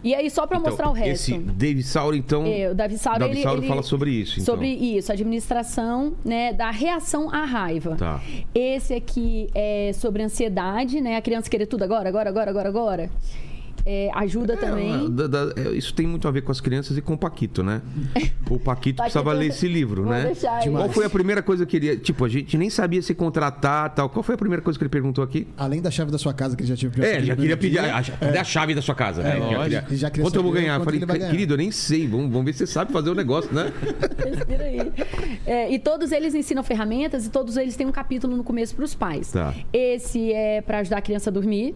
E 0.04 0.14
aí, 0.14 0.30
só 0.30 0.46
para 0.46 0.58
Então, 0.58 0.70
mostrar 0.70 0.90
o 0.90 0.94
resto. 0.94 1.32
Esse 1.32 1.38
David 1.40 1.84
Sauro, 1.84 2.16
então. 2.16 2.46
É, 2.46 2.70
o 2.70 2.76
Davi 2.76 2.98
Sauro, 2.98 3.20
Davi 3.20 3.32
ele, 3.34 3.42
Sauro 3.44 3.60
ele- 3.62 3.68
fala 3.68 3.82
sobre 3.82 4.12
isso, 4.12 4.40
então. 4.40 4.54
Sobre 4.56 4.68
isso, 4.68 5.12
administração 5.12 6.14
né, 6.24 6.54
da 6.54 6.70
reação 6.70 7.34
à 7.34 7.46
raiva. 7.46 7.96
Tá. 7.96 8.22
Esse 8.54 8.94
aqui 8.94 9.50
é 9.56 9.92
sobre 9.94 10.22
ansiedade, 10.22 11.02
né? 11.02 11.16
A 11.18 11.22
criança 11.22 11.50
querer 11.50 11.66
tudo 11.66 11.84
agora, 11.84 12.08
agora, 12.10 12.30
agora, 12.30 12.50
agora, 12.52 12.70
agora. 12.70 13.10
É, 13.86 14.10
ajuda 14.14 14.56
também. 14.58 15.06
É, 15.06 15.10
da- 15.10 15.28
da- 15.28 15.54
é, 15.56 15.70
isso 15.72 15.94
tem 15.94 16.06
muito 16.06 16.28
a 16.28 16.32
ver 16.32 16.42
com 16.42 16.52
as 16.52 16.62
crianças 16.62 16.98
e 16.98 17.02
com 17.02 17.14
o 17.14 17.18
Paquito, 17.18 17.64
né? 17.64 17.82
O 18.50 18.60
Paquito 18.60 19.02
precisava 19.02 19.26
Paquito, 19.32 19.40
ler 19.42 19.48
esse 19.50 19.68
livro, 19.68 20.06
né? 20.06 20.32
Qual 20.72 20.90
foi 20.90 21.06
a 21.06 21.10
primeira 21.10 21.42
coisa 21.42 21.66
que 21.66 21.78
ele. 21.78 21.98
Tipo, 21.98 22.26
a 22.26 22.30
gente 22.30 22.58
nem 22.58 22.70
sabia 22.70 23.02
se 23.02 23.14
contratar 23.14 23.94
tal. 23.94 24.10
Qual 24.10 24.22
foi 24.24 24.36
a 24.36 24.38
primeira 24.38 24.62
coisa 24.62 24.78
que 24.78 24.84
ele 24.84 24.90
perguntou 24.90 25.24
aqui? 25.24 25.48
Além 25.58 25.82
da 25.82 25.90
chave 25.90 26.12
da 26.12 26.18
sua 26.18 26.34
casa 26.34 26.56
que 26.56 26.62
ele 26.64 26.70
já 26.70 26.76
tinha 26.76 26.92
pedido 26.92 27.06
É, 27.08 27.22
já 27.24 27.36
queria 27.36 27.58
pedir. 27.58 27.80
A, 27.80 28.02
cadê 28.04 28.38
a 28.38 28.44
chave 28.44 28.76
da 28.76 28.82
sua 28.82 28.96
casa? 28.96 29.24
né? 29.24 29.32
Já 29.32 29.38
lógico. 29.40 29.62
queria- 29.64 29.86
Ele 29.88 29.96
já 29.98 30.10
queria 30.10 30.26
quanto 30.26 30.36
eu 30.36 30.44
vou 30.44 30.52
ganhar? 30.52 30.80
Falei, 30.84 31.00
ganhar. 31.00 31.30
querido, 31.30 31.54
eu 31.54 31.58
nem 31.58 31.72
sei. 31.72 32.08
Vamos, 32.08 32.30
vamos 32.32 32.46
ver 32.46 32.54
se 32.54 32.60
você 32.60 32.68
sabe 32.68 32.92
fazer 32.92 33.10
o 33.10 33.16
negócio, 33.16 33.52
né? 33.54 33.72
Respira 34.24 34.64
aí. 34.64 34.92
É, 35.46 35.72
e 35.72 35.80
todos 35.80 36.12
eles 36.12 36.34
ensinam 36.36 36.64
ferramentas 36.64 37.26
e 37.26 37.30
todos 37.30 37.58
eles 37.58 37.76
têm 37.76 37.88
um 37.88 37.92
capítulo 37.92 38.36
no 38.38 38.44
começo 38.44 38.76
para 38.76 38.86
os 38.86 38.94
pais. 38.94 39.32
Tá. 39.32 39.54
Esse 39.74 40.32
é 40.34 40.62
para 40.62 40.80
ajudar 40.80 40.98
a 40.98 41.02
criança 41.02 41.30
a 41.30 41.34
dormir. 41.34 41.76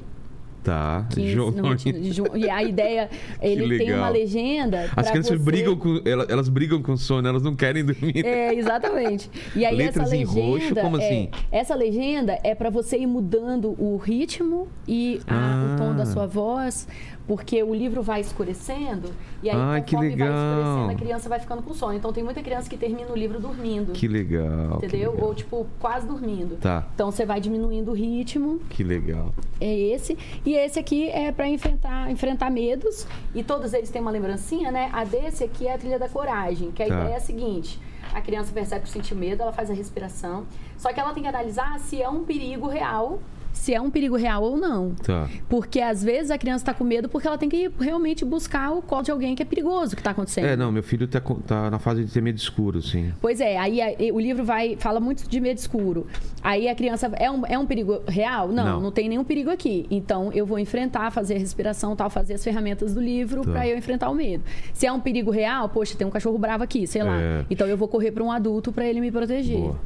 Tá. 0.66 1.06
que 1.12 1.30
João- 1.32 1.50
ensinam 1.50 1.70
rotina 1.70 2.00
de 2.00 2.12
ju- 2.12 2.26
e 2.36 2.50
a 2.50 2.64
ideia, 2.64 3.08
ele 3.40 3.78
tem 3.78 3.94
uma 3.94 4.10
legenda. 4.10 4.90
As 4.96 5.10
crianças 5.12 5.38
você- 5.38 5.44
brigam 5.46 5.76
com. 5.76 6.02
Elas, 6.04 6.28
elas 6.30 6.50
brigam 6.50 6.82
com 6.82 6.98
sono, 6.98 7.28
elas 7.28 7.44
não 7.44 7.56
querem 7.56 7.86
dormir. 7.86 8.26
É, 8.26 8.54
exatamente. 8.56 9.30
E 9.56 9.64
aí 9.64 9.76
Letras 9.76 10.08
essa 10.08 10.16
em 10.16 10.26
legenda, 10.26 10.42
roxo, 10.42 10.76
como 10.76 10.98
é- 11.00 11.06
assim? 11.06 11.30
essa 11.52 11.76
legenda 11.76 12.40
é 12.44 12.56
para 12.56 12.72
você 12.72 12.98
ir 12.98 13.06
mudando 13.08 13.76
o 13.80 13.96
ritmo 13.98 14.68
e 14.88 15.22
a- 15.28 15.74
o 15.76 15.78
tom 15.78 15.92
Ah. 15.92 15.94
da 15.94 16.06
sua 16.08 16.26
voz, 16.26 16.88
porque 17.28 17.62
o 17.64 17.74
livro 17.74 18.02
vai 18.04 18.22
escurecendo 18.22 19.10
e 19.42 19.50
aí 19.50 19.56
Ai, 19.58 19.82
que 19.82 19.96
conforme 19.96 20.16
vai 20.16 20.28
legal. 20.28 20.60
escurecendo 20.60 20.92
a 20.92 20.96
criança 20.96 21.30
vai 21.30 21.40
ficando 21.40 21.62
com 21.64 21.74
sono. 21.74 21.94
Então 21.94 22.14
tem 22.14 22.24
muita 22.24 22.42
criança 22.44 22.70
que 22.70 22.78
termina 22.78 23.12
o 23.12 23.16
livro 23.16 23.40
dormindo. 23.40 23.92
Que 23.94 24.08
legal. 24.08 24.80
que 24.80 24.86
Entendeu? 24.86 25.12
legal. 25.12 25.28
Ou 25.28 25.34
tipo, 25.36 25.66
quase 25.80 26.06
dormindo. 26.08 26.58
Tá. 26.58 26.88
Então 26.94 27.10
você 27.12 27.26
vai 27.26 27.40
diminuindo 27.42 27.92
o 27.92 27.94
ritmo. 27.96 28.60
Que 28.70 28.84
legal. 28.84 29.34
É 29.60 29.74
esse. 29.74 30.18
E 30.46 30.54
esse 30.56 30.78
aqui 30.80 31.10
é 31.10 31.32
para 31.32 31.48
enfrentar, 31.48 32.12
enfrentar 32.12 32.50
medos. 32.52 33.08
E 33.34 33.44
todos 33.44 33.74
eles 33.74 33.90
têm 33.90 34.02
uma 34.02 34.12
lembrancinha, 34.12 34.72
né? 34.72 34.90
A 34.94 35.04
desse 35.04 35.44
aqui 35.44 35.68
é 35.68 35.74
a 35.74 35.78
trilha 35.78 35.98
da 36.00 36.08
coragem. 36.10 36.72
Que 36.72 36.84
a 36.84 36.88
Tá. 36.88 36.94
ideia 37.02 37.14
é 37.14 37.18
a 37.18 37.22
seguinte: 37.22 37.80
a 38.14 38.22
criança 38.22 38.52
percebe 38.54 38.84
que 38.84 38.90
sentiu 38.90 39.18
medo, 39.18 39.42
ela 39.42 39.52
faz 39.52 39.70
a 39.72 39.74
respiração. 39.74 40.46
Só 40.78 40.94
que 40.94 41.00
ela 41.00 41.14
tem 41.14 41.24
que 41.24 41.30
analisar 41.30 41.80
se 41.80 42.02
é 42.02 42.08
um 42.10 42.24
perigo 42.24 42.68
real. 42.68 43.20
Se 43.56 43.74
é 43.74 43.82
um 43.82 43.90
perigo 43.90 44.16
real 44.16 44.44
ou 44.44 44.58
não. 44.58 44.92
Tá. 44.96 45.28
Porque 45.50 45.80
às 45.82 46.04
vezes 46.04 46.30
a 46.30 46.38
criança 46.38 46.62
está 46.64 46.74
com 46.74 46.84
medo 46.84 47.10
porque 47.10 47.28
ela 47.28 47.38
tem 47.38 47.50
que 47.50 47.72
realmente 47.80 48.24
buscar 48.24 48.72
o 48.72 48.82
colo 48.82 49.02
de 49.02 49.10
alguém 49.12 49.34
que 49.34 49.42
é 49.42 49.46
perigoso 49.46 49.96
que 49.96 50.02
está 50.02 50.12
acontecendo. 50.12 50.46
É, 50.46 50.56
não, 50.56 50.72
meu 50.72 50.84
filho 50.84 51.08
tá, 51.08 51.20
com- 51.22 51.36
tá 51.36 51.72
na 51.72 51.80
fase 51.80 52.04
de 52.04 52.12
ter 52.12 52.22
medo 52.22 52.38
escuro, 52.38 52.82
sim. 52.82 53.12
Pois 53.22 53.40
é, 53.42 53.58
aí 53.58 53.80
o 54.12 54.20
livro 54.20 54.44
vai 54.44 54.76
fala 54.78 55.00
muito 55.00 55.28
de 55.28 55.40
medo 55.40 55.58
escuro. 55.58 56.06
Aí 56.44 56.68
a 56.68 56.76
criança 56.76 57.12
é 57.16 57.32
um, 57.32 57.46
é 57.46 57.58
um 57.58 57.66
perigo 57.66 58.02
real? 58.08 58.50
Não, 58.50 58.66
Não. 58.66 58.82
não, 58.82 58.92
tem 58.92 59.10
nenhum 59.10 59.24
perigo 59.24 59.50
aqui. 59.50 59.88
Então 59.90 60.32
eu 60.34 60.46
vou 60.46 60.60
enfrentar, 60.60 61.10
fazer 61.12 61.36
a 61.36 61.40
respiração, 61.40 61.96
tal, 61.96 62.10
fazer 62.10 62.34
as 62.36 62.44
ferramentas 62.44 62.94
do 62.94 63.02
livro 63.02 63.42
Tá. 63.44 63.52
pra 63.52 63.68
eu 63.68 63.78
enfrentar 63.78 64.10
o 64.10 64.14
medo. 64.14 64.44
Se 64.74 64.86
é 64.86 64.92
um 64.92 65.00
perigo 65.00 65.32
real, 65.32 65.70
poxa, 65.70 65.96
tem 65.98 66.06
um 66.06 66.12
cachorro 66.12 66.38
bravo 66.38 66.64
aqui, 66.64 66.86
sei 66.86 67.02
lá. 67.04 67.20
É. 67.20 67.46
Então 67.50 67.66
eu 67.68 67.78
vou 67.78 67.88
correr 67.88 68.12
pra 68.12 68.24
um 68.24 68.32
adulto 68.32 68.72
pra 68.72 68.86
ele 68.86 69.00
me 69.02 69.12
proteger. 69.12 69.58
Boa. 69.60 69.80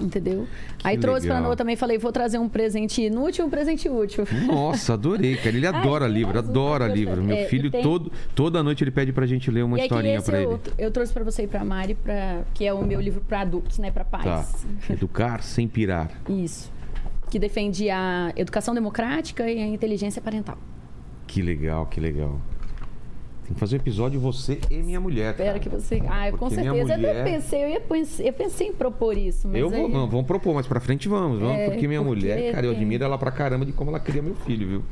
Entendeu? 0.00 0.46
Aí 0.84 0.96
trouxe 0.98 1.26
pra 1.26 1.36
legal. 1.36 1.48
Noa 1.48 1.56
também, 1.56 1.74
falei, 1.76 1.98
vou 1.98 2.12
trazer 2.12 2.38
um 2.38 2.48
presente 2.48 3.02
inútil 3.02 3.44
e 3.44 3.48
um 3.48 3.50
presente 3.50 3.88
útil. 3.88 4.24
Nossa, 4.46 4.94
adorei, 4.94 5.36
cara. 5.36 5.48
Ele 5.56 5.66
adora 5.66 6.06
livro, 6.06 6.38
adora 6.38 6.84
pra 6.86 6.94
livro. 6.94 7.22
Meu 7.22 7.36
É, 7.36 7.44
filho, 7.46 7.70
tem- 7.70 7.82
todo, 7.82 8.12
toda 8.34 8.62
noite 8.62 8.84
ele 8.84 8.90
pede 8.90 9.12
pra 9.12 9.26
gente 9.26 9.50
ler 9.50 9.62
uma 9.64 9.76
e 9.76 9.80
que 9.80 9.86
historinha 9.86 10.16
esse 10.18 10.26
pra 10.26 10.40
eu, 10.40 10.52
ele. 10.52 10.60
eu 10.78 10.90
trouxe 10.90 11.12
pra 11.12 11.24
você 11.24 11.42
e 11.42 11.46
pra 11.46 11.64
Mari, 11.64 11.94
pra, 11.94 12.42
que 12.54 12.64
é 12.64 12.72
o 12.72 12.84
meu 12.84 13.00
livro 13.00 13.20
pra 13.20 13.40
adultos, 13.40 13.78
né? 13.78 13.90
Pra 13.90 14.04
pais. 14.04 14.24
Tá. 14.24 14.46
Educar 14.94 15.42
sem 15.42 15.66
pirar. 15.66 16.10
Isso. 16.28 16.70
Que 17.30 17.38
defende 17.38 17.88
a 17.90 18.32
educação 18.36 18.74
democrática 18.74 19.48
e 19.50 19.58
a 19.62 19.66
inteligência 19.66 20.20
parental. 20.22 20.58
Que 21.26 21.42
legal, 21.42 21.86
que 21.86 22.00
legal. 22.00 22.40
Tem 23.50 23.54
que 23.56 23.60
fazer 23.60 23.76
um 23.76 23.80
episódio 23.80 24.20
você 24.20 24.60
e 24.70 24.76
minha 24.76 25.00
mulher. 25.00 25.32
Espero 25.32 25.48
cara. 25.48 25.58
que 25.58 25.68
você. 25.68 26.00
Ah, 26.08 26.30
com 26.30 26.38
Porque 26.38 26.54
minha 26.60 26.72
certeza. 26.72 26.92
Eu 26.92 26.96
mulher- 26.98 27.20
até 27.20 27.32
pensei, 27.32 27.64
eu, 27.64 27.68
ia 27.68 27.80
pensei, 27.80 28.28
eu 28.28 28.32
pensei 28.32 28.66
em 28.68 28.72
propor 28.72 29.18
isso. 29.18 29.48
Mas 29.48 29.60
Eu 29.60 29.68
vou, 29.68 29.86
aí- 29.86 29.92
não, 29.92 30.08
vamos 30.08 30.24
propor, 30.24 30.54
mas 30.54 30.68
pra 30.68 30.78
frente 30.78 31.08
vamos, 31.08 31.40
vamos, 31.40 31.56
É, 31.56 31.68
porque 31.68 31.88
minha 31.88 32.00
porque 32.00 32.20
mulher, 32.20 32.52
cara, 32.52 32.66
eu 32.66 32.70
admiro 32.70 33.02
ela 33.02 33.18
pra 33.18 33.32
caramba 33.32 33.66
de 33.66 33.72
como 33.72 33.90
ela 33.90 33.98
cria 33.98 34.22
meu 34.22 34.36
filho, 34.36 34.68
viu? 34.68 34.82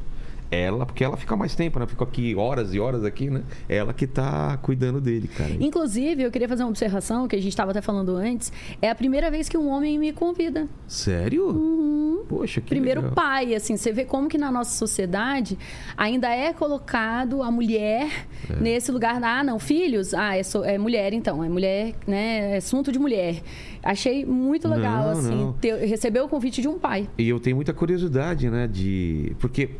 Ela, 0.50 0.86
porque 0.86 1.04
ela 1.04 1.16
fica 1.16 1.36
mais 1.36 1.54
tempo, 1.54 1.78
né? 1.78 1.86
Fica 1.86 2.04
aqui 2.04 2.34
horas 2.34 2.72
e 2.72 2.80
horas 2.80 3.04
aqui, 3.04 3.28
né? 3.28 3.42
Ela 3.68 3.92
que 3.92 4.06
tá 4.06 4.56
cuidando 4.62 5.00
dele, 5.00 5.28
cara. 5.28 5.50
Inclusive, 5.60 6.22
eu 6.22 6.30
queria 6.30 6.48
fazer 6.48 6.62
uma 6.62 6.70
observação 6.70 7.28
que 7.28 7.36
a 7.36 7.38
gente 7.38 7.50
estava 7.50 7.70
até 7.72 7.82
falando 7.82 8.16
antes. 8.16 8.50
É 8.80 8.88
a 8.88 8.94
primeira 8.94 9.30
vez 9.30 9.48
que 9.48 9.58
um 9.58 9.68
homem 9.68 9.98
me 9.98 10.10
convida. 10.12 10.66
Sério? 10.86 12.24
Poxa, 12.28 12.60
que 12.60 12.66
Uhum. 12.74 12.78
Primeiro 12.78 13.00
legal. 13.00 13.14
pai, 13.14 13.54
assim, 13.54 13.76
você 13.76 13.92
vê 13.92 14.04
como 14.04 14.28
que 14.28 14.38
na 14.38 14.50
nossa 14.50 14.76
sociedade 14.76 15.58
ainda 15.96 16.28
é 16.34 16.52
colocado 16.52 17.42
a 17.42 17.50
mulher 17.50 18.26
É. 18.48 18.54
nesse 18.60 18.90
lugar. 18.90 19.22
Ah, 19.22 19.42
não, 19.44 19.58
filhos? 19.58 20.14
Ah, 20.14 20.36
é, 20.36 20.42
so- 20.42 20.64
é 20.64 20.78
mulher 20.78 21.12
então, 21.12 21.42
é 21.44 21.48
mulher, 21.48 21.94
né? 22.06 22.54
É 22.54 22.56
assunto 22.56 22.90
de 22.90 22.98
mulher. 22.98 23.42
Achei 23.82 24.24
muito 24.24 24.66
legal, 24.68 25.04
Não, 25.04 25.10
assim, 25.12 25.34
não. 25.34 25.52
ter- 25.54 25.76
receber 25.86 26.20
o 26.20 26.28
convite 26.28 26.60
de 26.62 26.68
um 26.68 26.78
pai. 26.78 27.08
E 27.18 27.28
eu 27.28 27.38
tenho 27.38 27.56
muita 27.56 27.72
curiosidade, 27.72 28.48
né? 28.50 28.66
De. 28.66 29.34
Porque 29.38 29.70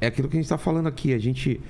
é 0.00 0.06
aquilo 0.06 0.28
que 0.28 0.36
a 0.36 0.40
gente 0.40 0.48
tá 0.48 0.58
falando 0.58 0.86
aqui. 0.86 1.12
A 1.12 1.18
gente 1.18 1.60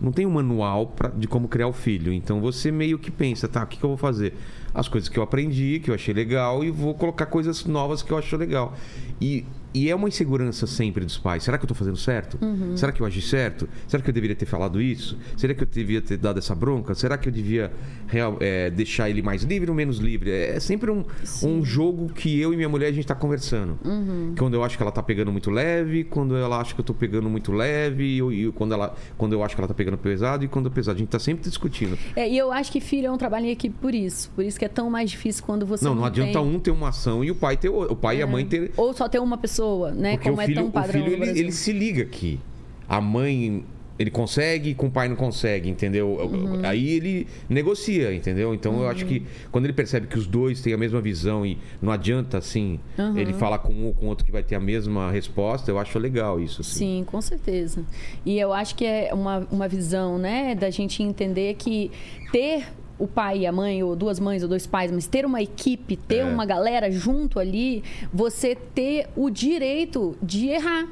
não 0.00 0.10
tem 0.10 0.26
um 0.26 0.30
manual 0.30 0.88
pra, 0.88 1.08
de 1.08 1.28
como 1.28 1.46
criar 1.48 1.68
o 1.68 1.72
filho. 1.72 2.12
Então 2.12 2.40
você 2.40 2.72
meio 2.72 2.98
que 2.98 3.10
pensa, 3.10 3.46
tá, 3.46 3.62
o 3.62 3.66
que, 3.66 3.78
que 3.78 3.84
eu 3.84 3.90
vou 3.90 3.96
fazer? 3.96 4.34
As 4.74 4.88
coisas 4.88 5.08
que 5.08 5.18
eu 5.18 5.22
aprendi, 5.22 5.80
que 5.82 5.90
eu 5.90 5.94
achei 5.94 6.12
legal, 6.12 6.64
e 6.64 6.70
vou 6.70 6.94
colocar 6.94 7.26
coisas 7.26 7.64
novas 7.64 8.02
que 8.02 8.10
eu 8.10 8.18
acho 8.18 8.36
legal. 8.36 8.74
E, 9.20 9.44
e 9.74 9.90
é 9.90 9.94
uma 9.94 10.08
insegurança 10.08 10.66
sempre 10.66 11.04
dos 11.04 11.18
pais. 11.18 11.42
Será 11.42 11.58
que 11.58 11.64
eu 11.64 11.68
tô 11.68 11.74
fazendo 11.74 11.96
certo? 11.96 12.38
Uhum. 12.42 12.76
Será 12.76 12.92
que 12.92 13.00
eu 13.00 13.06
agi 13.06 13.22
certo? 13.22 13.68
Será 13.86 14.02
que 14.02 14.10
eu 14.10 14.14
deveria 14.14 14.36
ter 14.36 14.46
falado 14.46 14.80
isso? 14.80 15.16
Será 15.36 15.54
que 15.54 15.62
eu 15.62 15.66
devia 15.66 16.00
ter 16.02 16.16
dado 16.16 16.38
essa 16.38 16.54
bronca? 16.54 16.94
Será 16.94 17.16
que 17.16 17.28
eu 17.28 17.32
devia 17.32 17.72
real- 18.06 18.36
é, 18.40 18.70
deixar 18.70 19.08
ele 19.08 19.22
mais 19.22 19.42
livre 19.42 19.70
ou 19.70 19.76
menos 19.76 19.98
livre? 19.98 20.30
É, 20.30 20.56
é 20.56 20.60
sempre 20.60 20.90
um, 20.90 21.04
um 21.42 21.64
jogo 21.64 22.08
que 22.12 22.40
eu 22.40 22.52
e 22.52 22.56
minha 22.56 22.68
mulher 22.68 22.88
a 22.88 22.92
gente 22.92 23.06
tá 23.06 23.14
conversando. 23.14 23.78
Uhum. 23.84 24.34
Quando 24.38 24.54
eu 24.54 24.64
acho 24.64 24.76
que 24.76 24.82
ela 24.82 24.92
tá 24.92 25.02
pegando 25.02 25.32
muito 25.32 25.50
leve, 25.50 26.04
quando 26.04 26.36
ela 26.36 26.60
acha 26.60 26.74
que 26.74 26.80
eu 26.80 26.84
tô 26.84 26.94
pegando 26.94 27.28
muito 27.30 27.52
leve, 27.52 28.04
e, 28.04 28.18
e 28.18 28.52
quando, 28.52 28.74
ela, 28.74 28.94
quando 29.16 29.32
eu 29.32 29.42
acho 29.42 29.54
que 29.54 29.60
ela 29.60 29.68
tá 29.68 29.74
pegando 29.74 29.96
pesado 29.98 30.44
e 30.44 30.48
quando 30.48 30.68
é 30.68 30.70
pesado. 30.70 30.96
A 30.96 30.98
gente 30.98 31.08
tá 31.08 31.18
sempre 31.18 31.48
discutindo. 31.48 31.98
É, 32.14 32.28
e 32.28 32.36
eu 32.36 32.52
acho 32.52 32.70
que 32.70 32.80
filho 32.80 33.06
é 33.06 33.10
um 33.10 33.16
trabalho 33.16 33.46
em 33.46 33.50
equipe 33.50 33.76
por 33.80 33.94
isso. 33.94 34.30
Por 34.34 34.44
isso 34.44 34.58
que 34.58 34.64
é 34.64 34.68
tão 34.68 34.90
mais 34.90 35.10
difícil 35.10 35.42
quando 35.44 35.64
você 35.64 35.84
não, 35.84 35.94
não, 35.94 36.00
não 36.02 36.06
adianta 36.06 36.32
tem... 36.32 36.42
um 36.42 36.58
ter 36.58 36.70
uma 36.70 36.88
ação 36.88 37.24
e 37.24 37.30
o 37.30 37.34
pai 37.34 37.56
ter 37.56 37.68
o, 37.68 37.82
o 37.92 37.96
pai 37.96 38.18
e 38.18 38.22
a 38.22 38.26
mãe 38.26 38.44
ter. 38.44 38.72
Ou 38.76 38.92
só 38.92 39.08
ter 39.08 39.18
uma 39.20 39.38
pessoa, 39.38 39.61
né? 39.92 40.12
Porque 40.12 40.30
como 40.30 40.42
o 40.42 40.44
filho, 40.44 40.58
é 40.58 40.60
tão 40.60 40.68
o 40.68 40.72
padrão 40.72 41.04
filho 41.04 41.18
no 41.18 41.24
ele, 41.24 41.38
ele 41.38 41.52
se 41.52 41.72
liga 41.72 42.02
aqui. 42.02 42.40
A 42.88 43.00
mãe 43.00 43.64
ele 43.98 44.10
consegue, 44.10 44.74
com 44.74 44.86
o 44.86 44.90
pai 44.90 45.08
não 45.08 45.16
consegue, 45.16 45.68
entendeu? 45.68 46.08
Uhum. 46.08 46.60
Aí 46.64 46.90
ele 46.90 47.26
negocia, 47.48 48.12
entendeu? 48.12 48.54
Então 48.54 48.80
eu 48.82 48.88
acho 48.88 49.06
que 49.06 49.22
quando 49.50 49.66
ele 49.66 49.72
percebe 49.72 50.06
que 50.06 50.18
os 50.18 50.26
dois 50.26 50.60
têm 50.60 50.72
a 50.72 50.78
mesma 50.78 51.00
visão 51.00 51.44
e 51.46 51.58
não 51.80 51.92
adianta 51.92 52.38
assim 52.38 52.80
Uhum. 52.98 53.16
ele 53.16 53.32
falar 53.32 53.58
com 53.58 53.72
um 53.72 53.86
ou 53.86 53.94
com 53.94 54.06
o 54.06 54.08
outro 54.08 54.24
que 54.24 54.32
vai 54.32 54.42
ter 54.42 54.54
a 54.54 54.60
mesma 54.60 55.10
resposta, 55.10 55.70
eu 55.70 55.78
acho 55.78 55.98
legal 55.98 56.40
isso. 56.40 56.62
Assim. 56.62 56.78
Sim, 56.78 57.04
com 57.06 57.20
certeza. 57.20 57.84
E 58.24 58.38
eu 58.38 58.52
acho 58.52 58.74
que 58.74 58.84
é 58.84 59.10
uma, 59.12 59.46
uma 59.50 59.68
visão, 59.68 60.18
né, 60.18 60.54
da 60.54 60.70
gente 60.70 61.02
entender 61.02 61.54
que 61.54 61.90
ter 62.32 62.64
o 63.02 63.06
pai 63.08 63.38
e 63.40 63.46
a 63.46 63.52
mãe, 63.52 63.82
ou 63.82 63.96
duas 63.96 64.20
mães 64.20 64.42
ou 64.42 64.48
dois 64.48 64.66
pais, 64.66 64.90
mas 64.92 65.06
ter 65.06 65.24
uma 65.26 65.42
equipe, 65.42 65.96
ter 65.96 66.18
É. 66.18 66.24
uma 66.24 66.44
galera 66.46 66.90
junto 66.90 67.38
ali, 67.38 67.82
você 68.12 68.54
ter 68.54 69.08
o 69.16 69.28
direito 69.28 70.16
de 70.22 70.48
errar. 70.48 70.86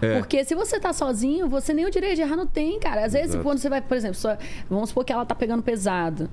É. 0.00 0.18
Porque 0.18 0.44
se 0.44 0.54
você 0.54 0.80
tá 0.80 0.92
sozinho, 0.92 1.48
você 1.48 1.72
nem 1.72 1.84
o 1.86 1.90
direito 1.90 2.16
de 2.16 2.22
errar 2.22 2.36
não 2.36 2.46
tem, 2.46 2.78
cara. 2.80 3.04
Às 3.04 3.12
vezes, 3.12 3.30
Exato. 3.30 3.44
quando 3.44 3.58
você 3.58 3.68
vai, 3.68 3.80
por 3.80 3.96
exemplo, 3.96 4.16
só- 4.16 4.36
vamos 4.68 4.88
supor 4.88 5.04
que 5.04 5.12
ela 5.12 5.24
tá 5.24 5.34
pegando 5.34 5.62
pesado. 5.62 6.28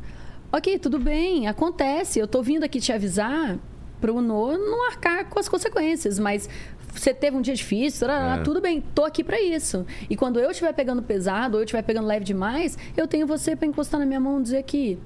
Ok, 0.52 0.80
tudo 0.80 0.98
bem, 0.98 1.48
acontece. 1.48 2.18
Eu 2.20 2.28
tô 2.28 2.42
vindo 2.42 2.64
aqui 2.64 2.80
te 2.80 2.92
avisar 2.92 3.58
pro 4.02 4.22
no 4.22 4.58
não 4.58 4.88
arcar 4.88 5.26
com 5.30 5.38
as 5.40 5.48
consequências, 5.48 6.18
mas 6.18 6.50
você 6.92 7.14
teve 7.14 7.38
um 7.38 7.42
dia 7.42 7.54
difícil, 7.54 8.08
tarará, 8.08 8.42
É. 8.42 8.44
tudo 8.44 8.60
bem, 8.60 8.82
tô 8.96 9.04
aqui 9.06 9.24
pra 9.24 9.40
isso. 9.40 9.86
E 10.10 10.16
quando 10.16 10.40
eu 10.40 10.50
estiver 10.50 10.74
pegando 10.74 11.04
pesado, 11.04 11.56
ou 11.58 11.62
eu 11.62 11.66
estiver 11.66 11.84
pegando 11.84 12.08
leve 12.08 12.26
demais, 12.26 12.76
eu 12.98 13.08
tenho 13.08 13.28
você 13.28 13.56
pra 13.56 13.68
encostar 13.68 14.00
na 14.00 14.06
minha 14.08 14.20
mão 14.20 14.40
e 14.40 14.44
dizer 14.44 14.64
que 14.64 14.98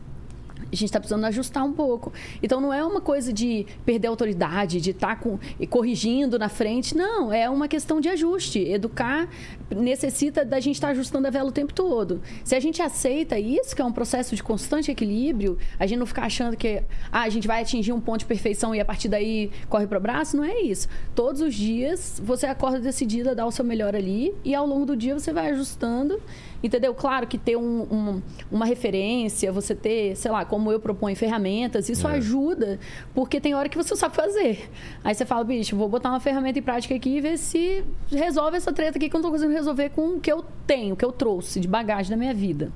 a 0.73 0.77
gente 0.77 0.86
está 0.86 0.99
precisando 0.99 1.23
ajustar 1.25 1.63
um 1.63 1.71
pouco. 1.71 2.12
Então 2.41 2.59
não 2.59 2.73
é 2.73 2.83
uma 2.83 2.99
coisa 2.99 3.31
de 3.31 3.65
perder 3.86 4.07
autoridade, 4.07 4.81
de 4.81 4.91
estar 4.91 5.19
com, 5.19 5.38
corrigindo 5.69 6.39
na 6.39 6.49
frente. 6.49 6.95
Não, 6.97 7.31
é 7.31 7.49
uma 7.49 7.67
questão 7.67 8.01
de 8.01 8.09
ajuste. 8.09 8.59
Educar 8.59 9.29
necessita 9.69 10.43
da 10.43 10.59
gente 10.59 10.75
estar 10.75 10.89
ajustando 10.89 11.27
a 11.27 11.29
vela 11.29 11.49
o 11.49 11.51
tempo 11.51 11.73
todo. 11.73 12.21
Se 12.43 12.55
a 12.55 12.59
gente 12.59 12.81
aceita 12.81 13.38
isso, 13.39 13.75
que 13.75 13.81
é 13.81 13.86
um 13.86 13.91
processo 13.91 14.36
de 14.36 14.43
constante 14.43 14.91
equilíbrio, 14.91 15.57
a 15.79 15.86
gente 15.86 15.99
não 15.99 16.05
ficar 16.05 16.25
achando 16.25 16.57
que 16.57 16.83
ah, 17.12 17.21
a 17.21 17.29
gente 17.29 17.47
vai 17.47 17.62
atingir 17.62 17.91
um 17.91 18.01
ponto 18.01 18.19
de 18.19 18.25
perfeição 18.25 18.73
e 18.73 18.79
a 18.79 18.86
partir 18.86 19.07
daí 19.07 19.51
corre 19.69 19.88
para 19.88 19.97
o 19.97 20.01
braço, 20.01 20.36
não 20.36 20.43
é 20.43 20.59
isso. 20.62 20.88
Todos 21.15 21.41
os 21.41 21.53
dias 21.53 22.21
você 22.23 22.45
acorda 22.45 22.79
decidida 22.79 23.31
a 23.31 23.33
dar 23.33 23.45
o 23.45 23.51
seu 23.51 23.63
melhor 23.63 23.95
ali 23.95 24.33
e 24.43 24.53
ao 24.55 24.65
longo 24.65 24.86
do 24.86 24.95
dia 24.95 25.13
você 25.13 25.31
vai 25.31 25.51
ajustando. 25.51 26.19
Entendeu? 26.63 26.93
Claro 26.93 27.28
que 27.28 27.38
ter 27.38 27.58
um- 27.58 27.82
um- 27.91 28.21
uma 28.49 28.65
referência, 28.65 29.52
você 29.52 29.76
ter, 29.76 30.15
sei 30.15 30.32
lá, 30.32 30.45
como 30.45 30.71
eu 30.71 30.80
proponho, 30.80 31.13
ferramentas, 31.15 31.89
isso 31.89 32.08
É. 32.08 32.13
ajuda, 32.13 32.80
porque 33.13 33.41
tem 33.41 33.54
hora 33.54 33.67
que 33.67 33.76
você 33.78 33.95
sabe 33.97 34.15
fazer. 34.15 34.69
Aí 35.04 35.13
você 35.13 35.26
fala, 35.26 35.43
bicho, 35.43 35.76
vou 35.76 35.89
botar 35.89 36.10
uma 36.10 36.21
ferramenta 36.21 36.58
em 36.58 36.62
prática 36.62 36.95
aqui 36.95 37.17
e 37.17 37.21
ver 37.21 37.38
se 37.38 37.84
resolve 38.10 38.56
essa 38.58 38.71
treta 38.71 38.97
aqui 38.97 39.10
que 39.10 39.15
eu 39.15 39.19
não 39.19 39.26
tô 39.26 39.32
conseguindo 39.32 39.58
resolver 39.58 39.89
com 39.89 40.15
o 40.15 40.19
que 40.21 40.32
eu 40.32 40.45
tenho, 40.65 40.93
o 40.93 40.97
que 40.97 41.04
eu 41.04 41.12
trouxe 41.12 41.60
de 41.60 41.67
bagagem 41.67 42.10
da 42.10 42.15
minha 42.17 42.34
vida. 42.34 42.71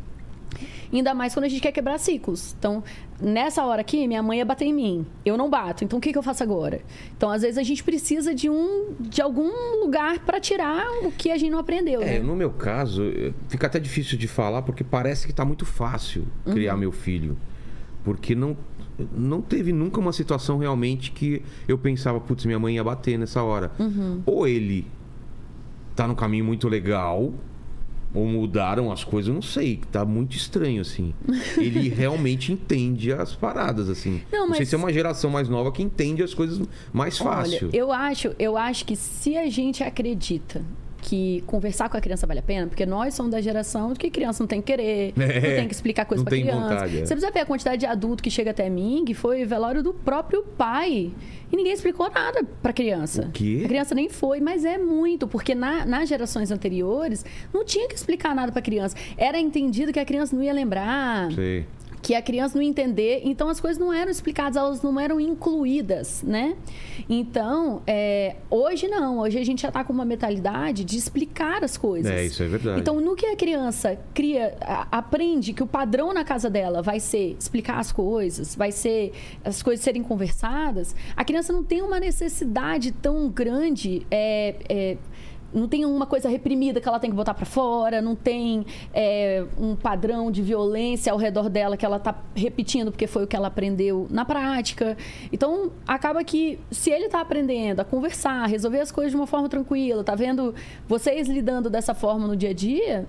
Ainda 0.91 1.13
mais 1.13 1.33
quando 1.33 1.45
a 1.45 1.47
gente 1.49 1.61
quer 1.61 1.71
quebrar 1.71 1.97
ciclos. 1.97 2.55
Então, 2.57 2.83
nessa 3.19 3.63
hora 3.63 3.81
aqui, 3.81 4.07
minha 4.07 4.23
mãe 4.23 4.37
ia 4.39 4.45
bater 4.45 4.65
em 4.65 4.73
mim. 4.73 5.05
Eu 5.25 5.37
não 5.37 5.49
bato. 5.49 5.83
Então, 5.83 5.99
o 5.99 6.01
que, 6.01 6.11
que 6.11 6.17
eu 6.17 6.23
faço 6.23 6.41
agora? 6.43 6.81
Então, 7.15 7.29
às 7.29 7.41
vezes, 7.41 7.57
a 7.57 7.63
gente 7.63 7.83
precisa 7.83 8.33
de 8.33 8.49
um 8.49 8.95
de 8.99 9.21
algum 9.21 9.51
lugar 9.83 10.19
para 10.19 10.39
tirar 10.39 10.87
o 11.03 11.11
que 11.11 11.29
a 11.29 11.37
gente 11.37 11.51
não 11.51 11.59
aprendeu. 11.59 12.01
É, 12.01 12.13
né? 12.13 12.19
no 12.19 12.35
meu 12.35 12.51
caso, 12.51 13.03
eh, 13.03 13.33
fica 13.49 13.67
até 13.67 13.79
difícil 13.79 14.17
de 14.17 14.27
falar 14.27 14.61
porque 14.61 14.83
parece 14.83 15.27
que 15.27 15.33
tá 15.33 15.43
muito 15.43 15.65
fácil 15.65 16.25
criar 16.45 16.73
Uhum. 16.73 16.79
meu 16.79 16.91
filho. 16.91 17.37
Porque 18.03 18.33
não, 18.33 18.55
não 19.11 19.41
teve 19.41 19.73
nunca 19.73 19.99
uma 19.99 20.13
situação 20.13 20.57
realmente 20.57 21.11
que 21.11 21.41
eu 21.67 21.77
pensava, 21.77 22.19
putz, 22.21 22.45
minha 22.45 22.57
mãe 22.59 22.75
ia 22.75 22.83
bater 22.83 23.19
nessa 23.19 23.43
hora. 23.43 23.71
Uhum. 23.77 24.21
Ou 24.25 24.47
ele 24.47 24.87
tá 25.95 26.07
no 26.07 26.15
caminho 26.15 26.45
muito 26.45 26.69
legal, 26.69 27.33
ou 28.17 28.25
mudaram 28.25 28.91
as 28.91 29.03
coisas, 29.03 29.27
eu 29.29 29.35
não 29.35 29.41
sei. 29.41 29.79
Tá 29.91 30.03
muito 30.03 30.35
estranho, 30.35 30.81
assim. 30.81 31.13
Ele 31.57 31.87
realmente 31.93 32.51
entende 32.51 33.13
as 33.13 33.35
paradas, 33.35 33.89
assim. 33.89 34.21
Não, 34.31 34.47
sei 34.49 34.59
mas- 34.59 34.69
se 34.69 34.75
é 34.75 34.77
uma 34.77 34.91
geração 34.91 35.29
mais 35.29 35.47
nova 35.47 35.71
que 35.71 35.83
entende 35.83 36.23
as 36.23 36.33
coisas 36.33 36.59
mais 36.91 37.17
fácil. 37.17 37.67
Olha, 37.67 37.77
eu 37.77 37.91
acho, 37.91 38.35
eu 38.39 38.57
acho 38.57 38.85
que 38.85 38.95
se 38.95 39.37
a 39.37 39.47
gente 39.49 39.83
acredita 39.83 40.63
que 41.09 41.41
conversar 41.47 41.87
com 41.87 41.95
a 41.95 42.01
criança 42.01 42.27
vale 42.27 42.39
a 42.39 42.43
pena, 42.43 42.67
porque 42.67 42.85
nós 42.85 43.13
somos 43.13 43.31
da 43.31 43.39
geração 43.39 43.93
de 43.93 43.99
que 43.99 44.09
criança 44.09 44.43
não 44.43 44.47
tem 44.47 44.59
que 44.61 44.67
querer, 44.75 45.13
É, 45.17 45.33
não 45.35 45.55
tem 45.59 45.67
que 45.69 45.73
explicar 45.73 46.03
coisa 46.05 46.21
pra 46.23 46.31
criança. 46.37 46.59
vontade, 46.59 46.97
é. 46.97 47.05
Você 47.05 47.13
precisa 47.13 47.31
ver 47.31 47.39
a 47.39 47.45
quantidade 47.45 47.77
de 47.79 47.85
adulto 47.85 48.21
que 48.21 48.29
chega 48.29 48.51
até 48.51 48.69
mim, 48.69 49.03
que 49.05 49.13
foi 49.13 49.45
velório 49.45 49.81
do 49.81 49.93
próprio 49.93 50.43
pai. 50.43 51.11
E 51.49 51.55
ninguém 51.55 51.71
explicou 51.71 52.09
nada 52.11 52.43
pra 52.61 52.73
criança. 52.73 53.21
O 53.27 53.31
quê? 53.31 53.61
A 53.63 53.67
criança 53.69 53.95
nem 53.95 54.09
foi, 54.09 54.41
mas 54.41 54.65
é 54.65 54.77
muito, 54.77 55.27
porque 55.29 55.55
na- 55.55 55.85
nas 55.85 56.09
gerações 56.09 56.51
anteriores 56.51 57.23
não 57.53 57.63
tinha 57.63 57.87
que 57.87 57.95
explicar 57.95 58.35
nada 58.35 58.51
pra 58.51 58.61
criança. 58.61 58.97
Era 59.17 59.39
entendido 59.39 59.93
que 59.93 59.99
a 59.99 60.05
criança 60.05 60.35
não 60.35 60.43
ia 60.43 60.51
lembrar 60.51 61.31
Sei. 61.31 61.65
Que 62.01 62.13
a 62.15 62.21
criança 62.21 62.55
não 62.55 62.61
entender, 62.61 63.21
então 63.25 63.49
as 63.49 63.59
coisas 63.59 63.77
não 63.79 63.91
eram 63.91 64.09
explicadas, 64.11 64.55
elas 64.55 64.81
não 64.81 64.99
eram 64.99 65.19
incluídas, 65.19 66.23
né? 66.23 66.55
Então, 67.09 67.81
é, 67.87 68.35
hoje 68.49 68.87
não, 68.87 69.19
hoje 69.19 69.37
a 69.39 69.43
gente 69.45 69.61
já 69.61 69.67
está 69.69 69.83
com 69.83 69.91
uma 69.93 70.05
mentalidade 70.05 70.83
de 70.83 70.97
explicar 70.97 71.63
as 71.63 71.77
coisas. 71.77 72.11
É, 72.11 72.25
isso 72.25 72.41
é 72.43 72.47
verdade. 72.47 72.79
Então, 72.79 72.99
no 73.01 73.15
que 73.15 73.25
a 73.25 73.35
criança 73.35 73.97
cria, 74.13 74.55
a- 74.61 74.87
aprende 74.91 75.53
que 75.53 75.63
o 75.63 75.67
padrão 75.67 76.13
na 76.13 76.23
casa 76.23 76.49
dela 76.49 76.81
vai 76.81 76.99
ser 76.99 77.35
explicar 77.39 77.79
as 77.79 77.91
coisas, 77.91 78.55
vai 78.55 78.71
ser 78.71 79.11
as 79.43 79.61
coisas 79.63 79.83
serem 79.83 80.03
conversadas, 80.03 80.95
a 81.15 81.23
criança 81.25 81.51
não 81.53 81.63
tem 81.63 81.81
uma 81.81 81.99
necessidade 81.99 82.91
tão 82.91 83.29
grande. 83.29 84.05
é, 84.11 84.55
é, 84.69 84.97
não 85.53 85.67
tem 85.67 85.85
uma 85.85 86.05
coisa 86.05 86.29
reprimida 86.29 86.81
que 86.81 86.87
ela 86.87 86.99
tem 86.99 87.09
que 87.09 87.15
botar 87.15 87.33
para 87.33 87.45
fora, 87.45 88.01
não 88.01 88.15
tem 88.15 88.65
é, 88.93 89.45
um 89.57 89.75
padrão 89.75 90.29
de 90.31 90.41
violência 90.41 91.11
ao 91.11 91.17
redor 91.17 91.49
dela 91.49 91.77
que 91.77 91.85
ela 91.85 91.99
tá 91.99 92.15
repetindo 92.35 92.91
porque 92.91 93.07
foi 93.07 93.23
o 93.23 93.27
que 93.27 93.35
ela 93.35 93.47
aprendeu 93.47 94.07
na 94.09 94.25
prática. 94.25 94.97
Então, 95.31 95.71
acaba 95.87 96.23
que 96.23 96.59
se 96.69 96.91
ele 96.91 97.07
tá 97.09 97.21
aprendendo 97.21 97.79
a 97.79 97.85
conversar, 97.85 98.43
a 98.43 98.47
resolver 98.47 98.79
as 98.79 98.91
coisas 98.91 99.11
de 99.11 99.17
uma 99.17 99.27
forma 99.27 99.47
tranquila, 99.49 100.03
tá 100.03 100.15
vendo 100.15 100.53
vocês 100.87 101.27
lidando 101.27 101.69
dessa 101.69 101.93
forma 101.93 102.27
no 102.27 102.35
dia 102.35 102.49
a 102.49 102.53
dia, 102.53 103.07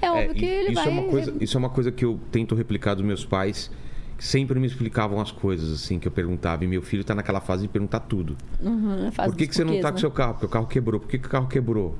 é 0.00 0.10
óbvio 0.10 0.30
É, 0.30 0.34
que 0.34 0.44
ele 0.44 0.72
isso 0.72 0.74
vai. 0.74 0.86
É 0.86 0.90
uma 0.90 1.10
coisa, 1.10 1.34
isso 1.40 1.56
é 1.56 1.58
uma 1.58 1.70
coisa 1.70 1.92
que 1.92 2.04
eu 2.04 2.18
tento 2.30 2.54
replicar 2.54 2.94
dos 2.94 3.04
meus 3.04 3.24
pais, 3.24 3.70
sempre 4.18 4.58
me 4.58 4.66
explicavam 4.66 5.20
as 5.20 5.30
coisas, 5.30 5.72
assim, 5.72 5.98
que 5.98 6.08
eu 6.08 6.12
perguntava. 6.12 6.64
E 6.64 6.66
meu 6.66 6.82
filho 6.82 7.04
tá 7.04 7.14
naquela 7.14 7.40
fase 7.40 7.62
de 7.62 7.68
perguntar 7.68 8.00
tudo. 8.00 8.36
Uhum, 8.60 9.10
faz 9.12 9.30
Por 9.30 9.36
que, 9.36 9.46
que 9.46 9.54
você 9.54 9.64
não 9.64 9.74
tá 9.74 9.90
porquês, 9.90 9.90
com 9.90 9.94
né? 9.94 10.00
seu 10.00 10.10
carro? 10.10 10.32
Porque 10.34 10.46
o 10.46 10.48
carro 10.48 10.66
quebrou. 10.66 11.00
Por 11.00 11.08
que, 11.08 11.18
que 11.18 11.26
o 11.26 11.30
carro 11.30 11.46
quebrou? 11.46 11.96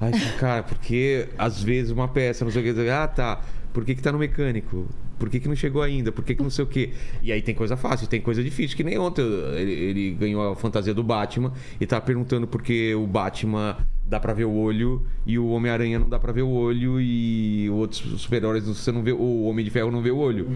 Aí, 0.00 0.12
cara, 0.38 0.62
porque 0.62 1.28
às 1.38 1.62
vezes 1.62 1.90
uma 1.90 2.08
peça, 2.08 2.44
não 2.44 2.52
sei 2.52 2.70
o 2.70 2.74
que. 2.74 2.90
Ah, 2.90 3.06
tá. 3.06 3.40
Por 3.72 3.84
que, 3.84 3.94
que 3.94 4.02
tá 4.02 4.12
no 4.12 4.18
mecânico? 4.18 4.86
Por 5.18 5.30
que, 5.30 5.38
que 5.38 5.48
não 5.48 5.54
chegou 5.54 5.80
ainda? 5.80 6.10
Por 6.10 6.24
que, 6.24 6.34
que 6.34 6.42
não 6.42 6.50
sei 6.50 6.64
o 6.64 6.66
quê? 6.66 6.90
E 7.22 7.30
aí 7.30 7.40
tem 7.40 7.54
coisa 7.54 7.76
fácil, 7.76 8.08
tem 8.08 8.20
coisa 8.20 8.42
difícil. 8.42 8.76
Que 8.76 8.82
nem 8.82 8.98
ontem 8.98 9.22
ele, 9.22 9.72
ele 9.72 10.10
ganhou 10.14 10.52
a 10.52 10.56
fantasia 10.56 10.92
do 10.92 11.02
Batman 11.02 11.52
e 11.80 11.86
tava 11.86 12.04
perguntando 12.04 12.46
por 12.46 12.60
que 12.60 12.92
o 12.94 13.06
Batman 13.06 13.76
dá 14.04 14.18
pra 14.18 14.34
ver 14.34 14.44
o 14.44 14.52
olho 14.52 15.06
e 15.24 15.38
o 15.38 15.46
Homem-Aranha 15.46 16.00
não 16.00 16.08
dá 16.08 16.18
pra 16.18 16.32
ver 16.32 16.42
o 16.42 16.50
olho 16.50 17.00
e 17.00 17.70
outros 17.70 18.20
super-heróis 18.20 18.64
você 18.64 18.90
não 18.90 19.02
vê, 19.02 19.12
o 19.12 19.44
Homem 19.44 19.64
de 19.64 19.70
Ferro 19.70 19.90
não 19.92 20.02
vê 20.02 20.10
o 20.10 20.18
olho. 20.18 20.50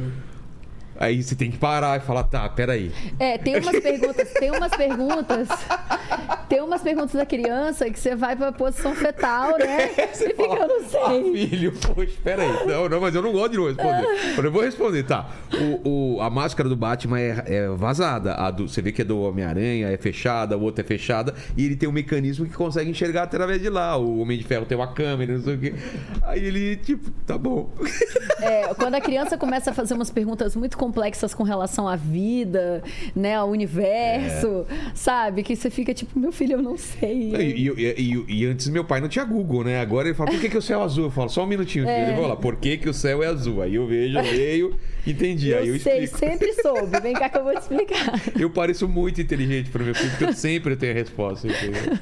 Aí 0.98 1.22
você 1.22 1.35
tem 1.35 1.50
que 1.50 1.59
parar 1.59 1.98
e 1.98 2.00
falar, 2.04 2.24
tá, 2.24 2.48
peraí. 2.48 2.90
É, 3.18 3.38
tem 3.38 3.59
umas 3.59 3.78
perguntas, 3.80 4.32
tem 4.32 4.50
umas 4.50 4.70
perguntas, 4.76 5.48
tem 6.48 6.61
umas 6.62 6.82
perguntas 6.82 7.12
da 7.14 7.26
criança 7.26 7.90
que 7.90 7.98
você 7.98 8.14
vai 8.14 8.35
pra 8.37 8.52
posição 8.52 8.94
fetal, 8.94 9.59
né? 9.59 9.88
Você 10.12 10.24
e 10.26 10.28
fica, 10.28 10.44
fala, 10.46 10.61
eu 10.64 10.68
não 10.68 10.76
"Ah, 11.04 11.09
sei. 11.11 11.46
filho, 11.48 11.72
poxa, 11.72 12.12
peraí. 12.24 12.66
Não, 12.66 12.88
não, 12.88 13.00
mas 13.00 13.14
eu 13.14 13.20
não 13.22 13.32
gosto 13.32 13.50
de 13.52 13.59
não 13.59 13.66
responder. 13.66 14.06
Mas 14.37 14.44
eu 14.44 14.52
vou 14.52 14.62
responder, 14.62 15.02
tá. 15.02 15.28
O, 15.85 16.16
o- 16.16 16.20
a 16.22 16.30
máscara 16.30 16.68
do 16.68 16.76
Batman 16.76 17.18
é, 17.20 17.42
é 17.46 17.68
vazada. 17.68 18.35
A 18.35 18.50
do, 18.50 18.68
você 18.68 18.80
vê 18.80 18.92
que 18.92 19.02
é 19.02 19.04
do 19.04 19.20
Homem-Aranha, 19.20 19.88
é 19.88 19.96
fechada, 19.96 20.56
o 20.56 20.62
outro 20.62 20.82
é 20.82 20.87
fechada. 20.87 21.35
E 21.56 21.64
ele 21.64 21.76
tem 21.76 21.88
um 21.88 21.92
mecanismo 21.92 22.46
que 22.46 22.52
consegue 22.54 22.90
enxergar 22.90 23.24
através 23.24 23.61
de 23.61 23.68
lá. 23.68 23.96
O 23.96 24.20
Homem 24.20 24.38
de 24.38 24.44
Ferro 24.44 24.64
tem 24.64 24.76
uma 24.76 24.92
câmera, 24.92 25.35
não 25.35 25.42
sei 25.42 25.54
o 25.54 25.59
quê. 25.59 25.74
Aí 26.22 26.44
ele, 26.44 26.76
tipo, 26.76 27.11
tá 27.26 27.37
bom. 27.37 27.70
É, 28.40 28.72
quando 28.74 28.94
a 28.94 29.00
criança 29.00 29.37
começa 29.37 29.70
a 29.70 29.74
fazer 29.74 29.94
umas 29.94 30.11
perguntas 30.11 30.54
muito 30.56 30.76
complexas 30.87 31.35
com 31.35 31.42
relação 31.42 31.88
à 31.88 31.96
vida, 31.96 32.83
né, 33.14 33.35
ao 33.35 33.51
universo, 33.51 34.64
sabe? 34.94 35.42
Que 35.42 35.57
você 35.57 35.68
fica 35.68 35.92
tipo, 35.92 36.18
meu 36.18 36.31
filho, 36.31 36.53
eu 36.55 36.62
não 36.62 36.77
sei. 36.79 37.35
E, 37.35 37.68
e- 37.68 37.94
e- 37.99 38.25
e 38.42 38.46
antes 38.46 38.68
meu 38.68 38.85
pai 38.85 39.01
não 39.01 39.09
tinha 39.09 39.25
Google, 39.25 39.64
né? 39.64 39.81
Agora 39.81 40.07
ele 40.09 40.14
fala, 40.14 40.31
por 40.31 40.40
que, 40.40 40.49
que 40.49 40.57
o 40.57 40.62
céu 40.62 40.81
é 40.81 40.85
azul? 40.85 41.05
Eu 41.07 41.11
falo, 41.11 41.29
só 41.29 41.42
um 41.42 41.46
minutinho, 41.46 41.85
filho. 41.87 41.96
Ele 41.96 42.20
lá, 42.20 42.37
por 42.37 42.57
que, 42.57 42.77
que 42.77 42.88
o 42.88 42.94
céu 42.94 43.22
é 43.22 43.27
azul? 43.27 43.62
Aí 43.62 43.75
eu 43.75 43.87
vejo, 43.87 44.16
eu 44.18 44.22
leio, 44.22 44.75
entendi. 45.07 45.49
eu, 45.51 45.59
aí 45.59 45.68
eu 45.68 45.81
sei, 45.81 46.05
explico. 46.05 46.18
sempre 46.18 46.53
soube. 46.62 47.01
Vem 47.01 47.14
cá 47.14 47.29
que 47.29 47.38
eu 47.38 47.42
vou 47.44 47.53
te 47.55 47.61
explicar. 47.62 48.20
Eu 48.38 48.51
pareço 48.51 48.87
muito 48.88 49.20
inteligente 49.20 49.70
para 49.70 49.83
meu 49.83 49.94
filho, 49.94 50.11
porque 50.11 50.25
eu 50.25 50.33
sempre 50.33 50.77
tenho 50.77 50.92
a 50.92 50.94
resposta. 50.94 51.46
Entendeu? 51.49 51.99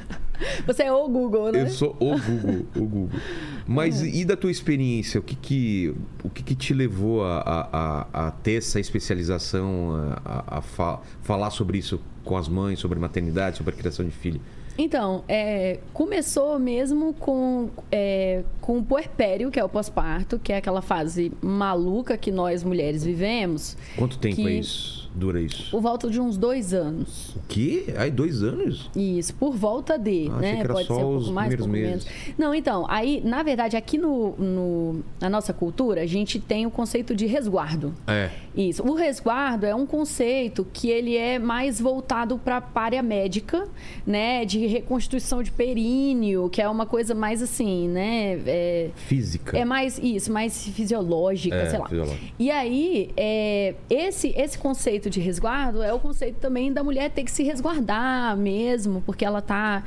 Você 0.67 0.83
é 0.83 0.93
o 0.93 1.09
Google, 1.09 1.53
né? 1.53 1.63
Eu 1.63 1.69
sou 1.71 1.97
o 2.01 2.19
Google, 2.19 2.67
o 2.77 2.81
Google. 2.85 3.21
Mas 3.67 4.03
e 4.03 4.25
da 4.25 4.37
tua 4.37 4.51
experiência? 4.51 5.21
O 5.21 5.23
que 5.23 5.37
que, 5.37 5.95
o 6.23 6.29
que, 6.29 6.43
que 6.43 6.55
te 6.55 6.75
levou 6.75 7.25
a, 7.25 7.39
a, 7.39 7.69
a- 8.13 8.27
a 8.27 8.31
ter 8.31 8.55
essa 8.59 8.74
especialização, 8.81 9.93
a, 10.25 10.31
a- 10.55 10.59
a 10.59 10.61
fa- 10.61 11.01
falar 11.23 11.51
sobre 11.51 11.79
isso 11.79 12.01
com 12.25 12.37
as 12.37 12.49
mães, 12.49 12.79
sobre 12.79 12.99
maternidade, 12.99 13.57
sobre 13.59 13.75
a 13.75 13.77
criação 13.77 14.05
de 14.05 14.11
filho? 14.13 14.41
Então, 14.77 15.23
é, 15.29 15.79
começou 15.93 16.59
mesmo 16.59 17.15
com, 17.15 17.71
é, 17.93 18.43
com 18.61 18.79
o 18.79 18.85
puerpério, 18.85 19.49
que 19.51 19.61
é 19.61 19.65
o 19.65 19.69
pós-parto, 19.69 20.37
que 20.37 20.53
é 20.53 20.57
aquela 20.57 20.83
fase 20.83 21.31
maluca 21.41 22.17
que 22.19 22.33
nós 22.33 22.65
mulheres 22.65 23.05
vivemos, 23.05 23.77
Quanto 23.97 24.19
tempo 24.19 24.35
Que- 24.37 24.49
é 24.49 24.53
isso? 24.55 25.04
Dura 25.15 25.41
isso? 25.41 25.71
por 25.71 25.81
volta 25.81 26.11
de 26.11 26.21
uns 26.21 26.37
dois 26.37 26.75
anos. 26.75 27.35
O 27.37 27.41
quê? 27.49 27.95
Ai, 27.97 28.11
dois 28.11 28.43
anos? 28.43 28.91
Isso, 28.97 29.33
por 29.35 29.55
volta 29.55 29.97
de, 29.99 30.29
Ah, 30.31 30.39
né? 30.39 30.65
Pode 30.65 30.87
ser 30.87 30.93
um 30.93 30.97
pouco 30.97 31.31
mais, 31.31 31.53
um 31.55 31.57
primeiros 31.57 32.05
pouco 32.05 32.13
menos. 32.19 32.35
Não, 32.37 32.55
então, 32.55 32.85
aí, 32.89 33.21
na 33.25 33.43
verdade, 33.43 33.77
aqui 33.77 33.97
no, 33.97 34.35
no- 34.37 35.05
na 35.21 35.31
nossa 35.31 35.53
cultura, 35.53 36.01
a 36.03 36.07
gente 36.07 36.39
tem 36.41 36.67
o 36.67 36.71
conceito 36.71 37.15
de 37.15 37.27
resguardo. 37.27 37.95
É. 38.07 38.31
Isso. 38.57 38.83
O 38.83 38.95
resguardo 38.95 39.67
é 39.67 39.75
um 39.75 39.87
conceito 39.87 40.67
que 40.73 40.89
ele 40.91 41.17
é 41.17 41.39
mais 41.39 41.81
voltado 41.81 42.39
para 42.39 42.59
a 42.75 42.81
área 42.81 43.03
médica, 43.03 43.69
né? 44.07 44.45
De 44.45 44.67
reconstituição 44.67 45.43
de 45.43 45.51
períneo, 45.53 46.49
que 46.49 46.61
é 46.63 46.69
uma 46.69 46.87
coisa 46.87 47.15
mais 47.15 47.43
assim, 47.43 47.89
né? 47.89 48.41
É, 48.47 48.91
Física. 48.97 49.57
é 49.57 49.65
mais 49.65 49.99
isso, 49.99 50.33
mais 50.33 50.67
fisiológica, 50.69 51.55
É, 51.57 51.71
sei 51.71 51.79
lá. 51.79 51.89
fisiológica. 51.89 52.25
E 52.39 52.51
aí, 52.51 53.11
é, 53.17 53.75
esse, 53.91 54.29
esse 54.37 54.59
conceito 54.59 55.04
conceito 55.05 55.11
de 55.11 55.21
resguardo 55.21 55.83
é 55.83 55.93
o 55.93 55.99
conceito 55.99 56.39
também 56.39 56.73
da 56.73 56.83
mulher 56.83 57.11
ter 57.11 57.25
que 57.25 57.31
se 57.31 57.43
resguardar 57.43 58.37
mesmo, 58.37 59.03
porque 59.05 59.25
ela 59.25 59.41
está 59.41 59.83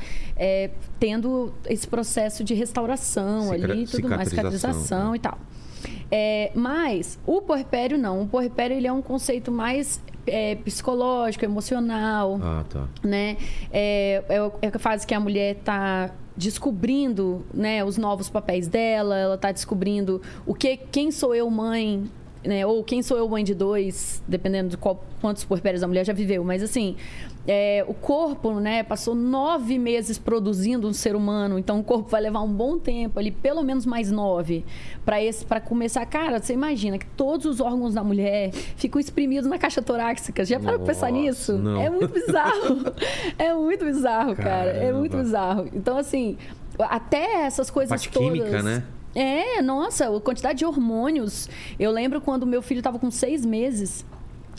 tendo 0.99 1.53
esse 1.65 1.87
processo 1.87 2.43
de 2.43 2.53
restauração 2.53 3.49
Cicra- 3.49 3.73
ali, 3.73 3.87
tudo 3.87 4.09
mais, 4.09 4.29
cicatrização, 4.29 5.11
né? 5.11 5.17
e 5.17 5.19
tal. 5.19 5.37
É, 6.11 6.51
mas 6.55 7.19
o 7.25 7.41
puerpério 7.41 7.97
não. 7.97 8.23
O 8.23 8.27
puerpério 8.27 8.75
ele 8.75 8.87
é 8.87 8.91
um 8.91 9.01
conceito 9.01 9.51
mais 9.51 10.01
é, 10.25 10.55
psicológico, 10.55 11.43
emocional 11.45 12.39
Ah, 12.41 12.63
tá. 12.69 12.87
né? 13.03 13.37
É, 13.71 14.23
é, 14.29 14.51
é 14.61 14.71
a 14.73 14.79
fase 14.79 15.05
que 15.05 15.13
a 15.13 15.19
mulher 15.19 15.57
está 15.57 16.11
descobrindo, 16.35 17.43
né, 17.51 17.83
os 17.83 17.97
novos 17.97 18.29
papéis 18.29 18.67
dela, 18.67 19.17
ela 19.17 19.35
está 19.35 19.51
descobrindo 19.51 20.21
o 20.45 20.53
que, 20.53 20.77
quem 20.77 21.09
sou 21.09 21.33
eu 21.33 21.49
mãe, 21.49 22.03
né, 22.47 22.65
ou 22.65 22.83
quem 22.83 23.03
sou 23.03 23.17
eu 23.17 23.27
mãe 23.27 23.43
de 23.43 23.53
dois, 23.53 24.23
dependendo 24.27 24.69
de 24.69 24.77
qual, 24.77 25.03
quantos 25.21 25.43
puerpérios 25.43 25.83
a 25.83 25.87
mulher 25.87 26.05
já 26.05 26.13
viveu, 26.13 26.43
mas 26.43 26.63
assim, 26.63 26.95
é, 27.45 27.83
o 27.87 27.93
corpo, 27.93 28.59
né, 28.59 28.83
passou 28.83 29.13
nove 29.13 29.77
meses 29.77 30.17
produzindo 30.17 30.87
um 30.87 30.93
ser 30.93 31.15
humano, 31.15 31.59
então 31.59 31.79
o 31.79 31.83
corpo 31.83 32.09
vai 32.09 32.21
levar 32.21 32.41
um 32.41 32.51
bom 32.51 32.77
tempo 32.77 33.19
ali, 33.19 33.31
pelo 33.31 33.63
menos 33.63 33.85
mais 33.85 34.11
nove, 34.11 34.65
para 35.05 35.21
esse, 35.21 35.45
para 35.45 35.59
começar, 35.59 36.05
cara, 36.05 36.39
você 36.39 36.53
imagina 36.53 36.97
que 36.97 37.05
todos 37.05 37.45
os 37.45 37.59
órgãos 37.59 37.93
da 37.93 38.03
mulher 38.03 38.51
ficam 38.51 38.99
exprimidos 38.99 39.49
na 39.49 39.57
caixa 39.57 39.81
torácica, 39.81 40.43
já 40.45 40.59
para 40.59 40.79
pensar 40.79 41.11
nisso? 41.11 41.57
não. 41.57 41.81
É 41.81 41.89
muito 41.89 42.13
bizarro. 42.13 42.77
é 43.37 43.53
muito 43.53 43.85
bizarro, 43.85 44.35
cara. 44.35 44.71
É 44.71 44.91
muito 44.91 45.11
Caramba. 45.11 45.23
bizarro. 45.23 45.69
Então, 45.73 45.97
assim, 45.97 46.37
até 46.79 47.45
essas 47.45 47.69
coisas 47.69 47.89
Parte 47.89 48.09
todas. 48.09 48.29
química, 48.29 48.63
né? 48.63 48.83
É, 49.15 49.61
nossa, 49.61 50.15
a 50.15 50.21
quantidade 50.21 50.59
de 50.59 50.65
hormônios. 50.65 51.49
Eu 51.79 51.91
lembro 51.91 52.21
quando 52.21 52.45
meu 52.45 52.61
filho 52.61 52.79
estava 52.79 52.99
com 52.99 53.09
seis 53.09 53.45
meses. 53.45 54.05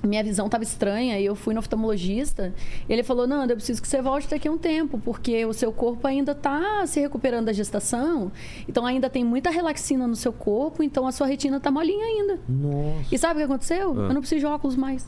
Minha 0.02 0.22
visão 0.22 0.46
estava 0.46 0.62
estranha 0.62 1.18
e 1.18 1.24
eu 1.24 1.34
fui 1.34 1.52
no 1.52 1.60
oftalmologista. 1.60 2.54
Ele 2.88 3.02
falou: 3.02 3.26
Nanda, 3.26 3.52
eu 3.52 3.56
preciso 3.56 3.82
que 3.82 3.88
você 3.88 4.00
volte 4.00 4.28
daqui 4.28 4.46
a 4.46 4.52
um 4.52 4.58
tempo, 4.58 5.00
porque 5.04 5.44
o 5.44 5.52
seu 5.52 5.72
corpo 5.72 6.06
ainda 6.06 6.32
está 6.32 6.86
se 6.86 7.00
recuperando 7.00 7.46
da 7.46 7.52
gestação. 7.52 8.30
Então 8.68 8.86
ainda 8.86 9.10
tem 9.10 9.24
muita 9.24 9.50
relaxina 9.50 10.06
no 10.06 10.14
seu 10.14 10.32
corpo, 10.32 10.82
então 10.82 11.06
a 11.06 11.10
sua 11.12 11.26
retina 11.26 11.56
está 11.56 11.70
molinha 11.70 12.04
ainda. 12.04 12.38
Nossa. 12.48 13.12
E 13.12 13.18
sabe 13.18 13.34
o 13.34 13.36
que 13.38 13.52
aconteceu? 13.52 13.90
Ah. 13.90 14.08
Eu 14.08 14.14
não 14.14 14.20
preciso 14.20 14.40
de 14.40 14.46
óculos 14.46 14.76
mais. 14.76 15.04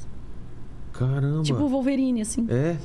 Caramba. 1.00 1.42
Tipo 1.42 1.62
o 1.62 1.68
Wolverine, 1.68 2.20
assim. 2.20 2.46
É? 2.50 2.76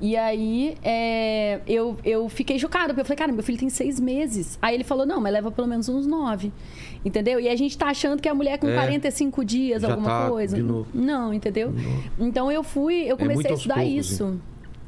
E 0.00 0.16
aí, 0.16 0.76
é, 0.82 1.60
eu, 1.66 1.96
eu 2.04 2.28
fiquei 2.28 2.56
chocada, 2.58 2.88
porque 2.88 3.00
eu 3.00 3.04
falei, 3.04 3.16
cara, 3.18 3.32
meu 3.32 3.42
filho 3.42 3.58
tem 3.58 3.68
seis 3.68 3.98
meses. 3.98 4.58
Aí 4.62 4.74
ele 4.76 4.84
falou, 4.84 5.04
não, 5.04 5.20
mas 5.20 5.32
leva 5.32 5.50
pelo 5.50 5.66
menos 5.66 5.88
uns 5.88 6.06
nove. 6.06 6.52
Entendeu? 7.04 7.40
E 7.40 7.48
a 7.48 7.56
gente 7.56 7.76
tá 7.76 7.86
achando 7.88 8.20
que 8.22 8.28
a 8.28 8.34
mulher 8.34 8.58
com 8.58 8.68
É. 8.68 8.74
45 8.74 9.44
dias, 9.44 9.82
Já 9.82 9.90
alguma 9.90 10.08
tá 10.08 10.28
coisa. 10.30 10.56
de 10.56 10.62
novo. 10.62 10.86
Não, 10.94 11.34
entendeu? 11.34 11.74
Então 12.18 12.50
eu 12.50 12.62
fui, 12.62 13.02
eu 13.02 13.16
muito 13.16 13.18
comecei 13.22 13.50
a 13.50 13.52
aos 13.52 13.60
estudar 13.60 13.74
poucos, 13.76 13.92
isso. 14.10 14.40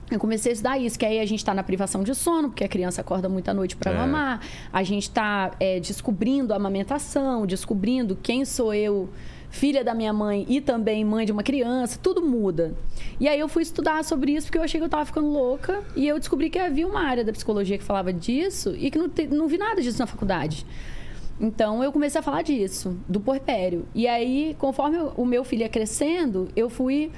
Eu 0.08 0.20
comecei 0.20 0.52
a 0.52 0.54
estudar 0.54 0.78
isso, 0.78 0.96
que 0.96 1.04
aí 1.04 1.18
a 1.18 1.26
gente 1.26 1.40
está 1.40 1.52
na 1.52 1.64
privação 1.64 2.04
de 2.04 2.14
sono, 2.14 2.48
porque 2.50 2.62
a 2.62 2.68
criança 2.68 3.00
acorda 3.00 3.28
muito 3.28 3.48
à 3.48 3.54
noite 3.54 3.74
para 3.74 3.90
É. 3.90 3.96
mamar. 3.96 4.40
A 4.72 4.82
gente 4.84 5.02
está 5.02 5.50
descobrindo 5.82 6.52
a 6.52 6.56
amamentação, 6.56 7.44
descobrindo 7.44 8.16
quem 8.22 8.44
sou 8.44 8.72
eu, 8.72 9.08
filha 9.56 9.82
da 9.82 9.94
minha 9.94 10.12
mãe 10.12 10.44
e 10.48 10.60
também 10.60 11.04
mãe 11.04 11.24
de 11.26 11.32
uma 11.32 11.42
criança. 11.42 11.98
Tudo 12.02 12.20
muda. 12.22 12.74
E 13.18 13.26
aí 13.26 13.40
eu 13.40 13.48
fui 13.48 13.62
estudar 13.62 14.04
sobre 14.04 14.32
isso, 14.32 14.46
porque 14.46 14.58
eu 14.58 14.62
achei 14.62 14.78
que 14.78 14.84
eu 14.84 14.86
estava 14.86 15.04
ficando 15.04 15.28
louca. 15.28 15.82
E 15.96 16.06
eu 16.06 16.18
descobri 16.18 16.50
que 16.50 16.58
havia 16.58 16.86
uma 16.86 17.00
área 17.02 17.24
da 17.24 17.32
psicologia 17.32 17.78
que 17.78 17.84
falava 17.84 18.12
disso 18.12 18.74
e 18.76 18.90
que 18.90 18.98
não, 18.98 19.08
te- 19.08 19.26
não 19.26 19.48
vi 19.48 19.58
nada 19.58 19.80
disso 19.80 19.98
na 19.98 20.06
faculdade. 20.06 20.66
Então 21.40 21.82
eu 21.84 21.92
comecei 21.92 22.18
a 22.18 22.22
falar 22.22 22.42
disso, 22.42 22.96
do 23.08 23.20
puerpério. 23.20 23.86
E 23.94 24.06
aí, 24.06 24.54
conforme 24.58 24.98
o- 25.16 25.24
meu 25.26 25.44
filho 25.44 25.62
ia 25.62 25.68
crescendo, 25.68 26.48
eu 26.54 26.68
fui. 26.70 27.10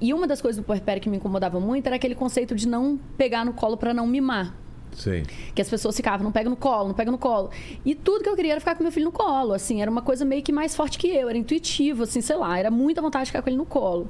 e- 0.00 0.12
uma 0.14 0.26
das 0.26 0.40
coisas 0.40 0.60
do 0.60 0.64
puerpério 0.66 1.00
que 1.02 1.08
me 1.08 1.18
incomodava 1.18 1.60
muito 1.60 1.86
era 1.86 1.96
aquele 1.96 2.14
conceito 2.14 2.54
de 2.54 2.66
não 2.66 2.98
pegar 3.18 3.44
no 3.44 3.52
colo 3.52 3.76
para 3.76 3.92
não 3.94 4.06
mimar. 4.06 4.54
Sei. 5.00 5.24
Que 5.54 5.62
as 5.62 5.68
pessoas 5.68 5.96
ficavam, 5.96 6.22
não 6.22 6.32
pega 6.32 6.50
no 6.50 6.56
colo, 6.56 6.88
não 6.88 6.94
pega 6.94 7.10
no 7.10 7.18
colo. 7.18 7.50
E 7.84 7.94
tudo 7.94 8.22
que 8.22 8.28
eu 8.28 8.36
queria 8.36 8.52
era 8.52 8.60
ficar 8.60 8.74
com 8.74 8.82
meu 8.82 8.92
filho 8.92 9.06
no 9.06 9.12
colo, 9.12 9.54
assim, 9.54 9.80
era 9.80 9.90
uma 9.90 10.02
coisa 10.02 10.24
meio 10.24 10.42
que 10.42 10.52
mais 10.52 10.76
forte 10.76 10.98
que 10.98 11.08
eu, 11.08 11.28
era 11.28 11.38
intuitivo, 11.38 12.02
assim, 12.02 12.20
sei 12.20 12.36
lá, 12.36 12.58
era 12.58 12.70
muita 12.70 13.00
vontade 13.00 13.24
de 13.24 13.30
ficar 13.30 13.42
com 13.42 13.48
ele 13.48 13.56
no 13.56 13.66
colo. 13.66 14.08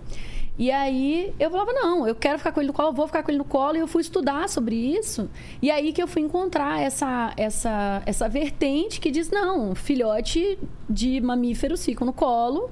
E 0.58 0.70
aí 0.70 1.32
eu 1.38 1.50
falava, 1.50 1.72
não, 1.72 2.06
eu 2.06 2.14
quero 2.14 2.36
ficar 2.36 2.52
com 2.52 2.60
ele 2.60 2.66
no 2.66 2.72
colo, 2.74 2.92
vou 2.92 3.06
ficar 3.06 3.22
com 3.22 3.30
ele 3.30 3.38
no 3.38 3.44
colo, 3.44 3.76
e 3.76 3.80
eu 3.80 3.86
fui 3.86 4.02
estudar 4.02 4.46
sobre 4.48 4.76
isso. 4.76 5.30
E 5.62 5.70
aí 5.70 5.92
que 5.92 6.02
eu 6.02 6.06
fui 6.06 6.20
encontrar 6.20 6.82
essa, 6.82 7.32
essa, 7.36 8.02
essa 8.04 8.28
vertente 8.28 9.00
que 9.00 9.10
diz, 9.10 9.30
não, 9.30 9.74
filhote 9.74 10.58
de 10.88 11.18
mamíferos 11.20 11.82
ficam 11.82 12.06
no 12.06 12.12
colo, 12.12 12.70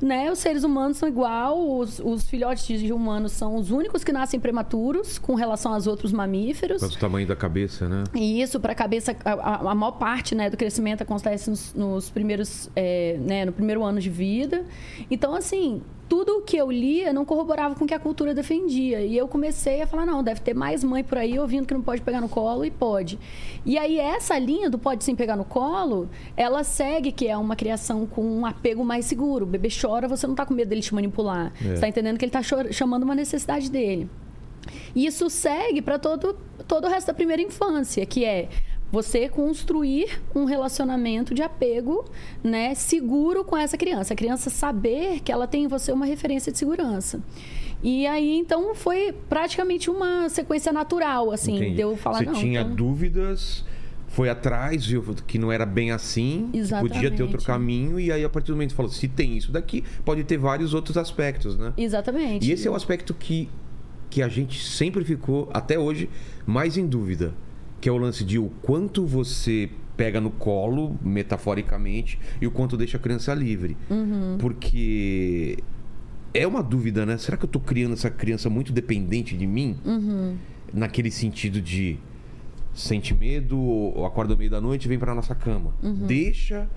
né? 0.00 0.30
Os 0.30 0.38
seres 0.38 0.64
humanos 0.64 0.96
são 0.96 1.08
igual, 1.08 1.78
os, 1.78 1.98
os 2.00 2.24
filhotes 2.24 2.80
de 2.80 2.92
humanos 2.92 3.32
são 3.32 3.56
os 3.56 3.70
únicos 3.70 4.02
que 4.02 4.12
nascem 4.12 4.40
prematuros 4.40 5.18
com 5.18 5.34
relação 5.34 5.74
aos 5.74 5.86
outros 5.86 6.12
mamíferos. 6.12 6.80
Quanto 6.80 6.94
o 6.94 6.98
tamanho 6.98 7.26
da 7.26 7.36
cabeça, 7.36 7.88
né? 7.88 8.04
E 8.14 8.40
isso, 8.40 8.58
para 8.60 8.72
a 8.72 8.74
cabeça, 8.74 9.14
a, 9.24 9.70
a- 9.70 9.74
maior 9.74 9.92
parte 9.92 10.34
né, 10.34 10.48
do 10.50 10.56
crescimento 10.56 11.02
acontece 11.02 11.50
nos, 11.50 11.74
nos 11.74 12.10
primeiros, 12.10 12.70
é, 12.74 13.18
né, 13.20 13.44
no 13.44 13.52
primeiro 13.52 13.82
ano 13.84 14.00
de 14.00 14.10
vida. 14.10 14.64
Então, 15.10 15.34
assim, 15.34 15.82
tudo 16.10 16.38
o 16.38 16.42
que 16.42 16.56
eu 16.56 16.68
lia 16.72 17.12
não 17.12 17.24
corroborava 17.24 17.76
com 17.76 17.84
o 17.84 17.86
que 17.86 17.94
a 17.94 17.98
cultura 18.00 18.34
defendia. 18.34 19.00
E 19.00 19.16
eu 19.16 19.28
comecei 19.28 19.80
a 19.80 19.86
falar, 19.86 20.04
não, 20.04 20.24
deve 20.24 20.40
ter 20.40 20.52
mais 20.52 20.82
mãe 20.82 21.04
por 21.04 21.16
aí 21.16 21.38
ouvindo 21.38 21.68
que 21.68 21.72
não 21.72 21.80
pode 21.80 22.02
pegar 22.02 22.20
no 22.20 22.28
colo 22.28 22.64
e 22.64 22.70
pode. 22.70 23.16
E 23.64 23.78
aí, 23.78 23.96
essa 23.96 24.36
linha 24.36 24.68
do 24.68 24.76
pode 24.76 25.04
sim 25.04 25.14
pegar 25.14 25.36
no 25.36 25.44
colo, 25.44 26.10
ela 26.36 26.64
segue 26.64 27.12
que 27.12 27.28
é 27.28 27.36
uma 27.36 27.54
criação 27.54 28.06
com 28.06 28.24
um 28.24 28.44
apego 28.44 28.84
mais 28.84 29.04
seguro. 29.04 29.44
O 29.44 29.48
bebê 29.48 29.68
chora, 29.70 30.08
você 30.08 30.26
não 30.26 30.34
está 30.34 30.44
com 30.44 30.52
medo 30.52 30.68
dele 30.68 30.82
te 30.82 30.92
manipular. 30.92 31.52
É. 31.60 31.62
Você 31.62 31.74
está 31.74 31.86
entendendo 31.86 32.18
que 32.18 32.24
ele 32.24 32.36
está 32.36 32.42
chamando 32.72 33.04
uma 33.04 33.14
necessidade 33.14 33.70
dele. 33.70 34.10
E 34.96 35.06
isso 35.06 35.30
segue 35.30 35.80
para 35.80 35.96
todo, 35.96 36.36
todo 36.66 36.86
o 36.86 36.88
resto 36.88 37.06
da 37.06 37.14
primeira 37.14 37.40
infância, 37.40 38.04
que 38.04 38.24
é 38.24 38.48
você 38.90 39.28
construir 39.28 40.20
um 40.34 40.44
relacionamento 40.44 41.32
de 41.32 41.42
apego 41.42 42.04
né, 42.42 42.74
seguro 42.74 43.44
com 43.44 43.56
essa 43.56 43.76
criança. 43.76 44.14
A 44.14 44.16
criança 44.16 44.50
saber 44.50 45.20
que 45.20 45.30
ela 45.30 45.46
tem 45.46 45.64
em 45.64 45.68
você 45.68 45.92
uma 45.92 46.06
referência 46.06 46.50
de 46.50 46.58
segurança. 46.58 47.20
E 47.82 48.06
aí, 48.06 48.36
então, 48.36 48.74
foi 48.74 49.14
praticamente 49.28 49.88
uma 49.88 50.28
sequência 50.28 50.72
natural, 50.72 51.30
assim, 51.32 51.56
Entendi. 51.56 51.76
de 51.76 51.80
eu 51.80 51.96
falar, 51.96 52.18
Você 52.18 52.24
não, 52.26 52.34
tinha 52.34 52.60
então- 52.60 52.74
dúvidas, 52.74 53.64
foi 54.08 54.28
atrás, 54.28 54.84
viu 54.84 55.02
que 55.26 55.38
não 55.38 55.50
era 55.50 55.64
bem 55.64 55.90
assim, 55.90 56.50
podia 56.80 57.10
ter 57.10 57.22
outro 57.22 57.42
caminho, 57.42 57.98
e 57.98 58.12
aí 58.12 58.22
a 58.22 58.28
partir 58.28 58.48
do 58.48 58.54
momento 58.54 58.74
falou, 58.74 58.90
se 58.90 59.08
tem 59.08 59.36
isso 59.36 59.50
daqui, 59.50 59.82
pode 60.04 60.24
ter 60.24 60.36
vários 60.36 60.74
outros 60.74 60.98
aspectos, 60.98 61.56
né? 61.56 61.72
Exatamente. 61.76 62.46
E 62.46 62.52
esse 62.52 62.68
é 62.68 62.70
o 62.70 62.74
aspecto 62.74 63.14
que, 63.14 63.48
que 64.10 64.20
a 64.20 64.28
gente 64.28 64.62
sempre 64.62 65.02
ficou, 65.02 65.48
até 65.54 65.78
hoje, 65.78 66.10
mais 66.44 66.76
em 66.76 66.86
dúvida. 66.86 67.32
Que 67.80 67.88
é 67.88 67.92
o 67.92 67.96
lance 67.96 68.24
de 68.24 68.38
o 68.38 68.50
quanto 68.62 69.06
você 69.06 69.70
pega 69.96 70.20
no 70.20 70.30
colo, 70.30 70.96
metaforicamente, 71.02 72.18
e 72.40 72.46
o 72.46 72.50
quanto 72.50 72.76
deixa 72.76 72.96
a 72.96 73.00
criança 73.00 73.34
livre. 73.34 73.76
Uhum. 73.90 74.36
Porque 74.38 75.58
é 76.32 76.46
uma 76.46 76.62
dúvida, 76.62 77.04
né? 77.04 77.18
Será 77.18 77.36
que 77.36 77.44
eu 77.44 77.48
tô 77.48 77.60
criando 77.60 77.92
essa 77.92 78.10
criança 78.10 78.48
muito 78.48 78.72
dependente 78.72 79.36
de 79.36 79.46
mim? 79.46 79.76
Uhum. 79.84 80.36
Naquele 80.72 81.10
sentido 81.10 81.60
de 81.60 81.98
sente 82.72 83.14
medo, 83.14 83.92
acorda 84.06 84.32
no 84.34 84.38
meio 84.38 84.50
da 84.50 84.60
noite 84.60 84.84
e 84.84 84.88
vem 84.88 84.98
pra 84.98 85.14
nossa 85.14 85.34
cama. 85.34 85.74
Uhum. 85.82 86.06
Deixa 86.06 86.68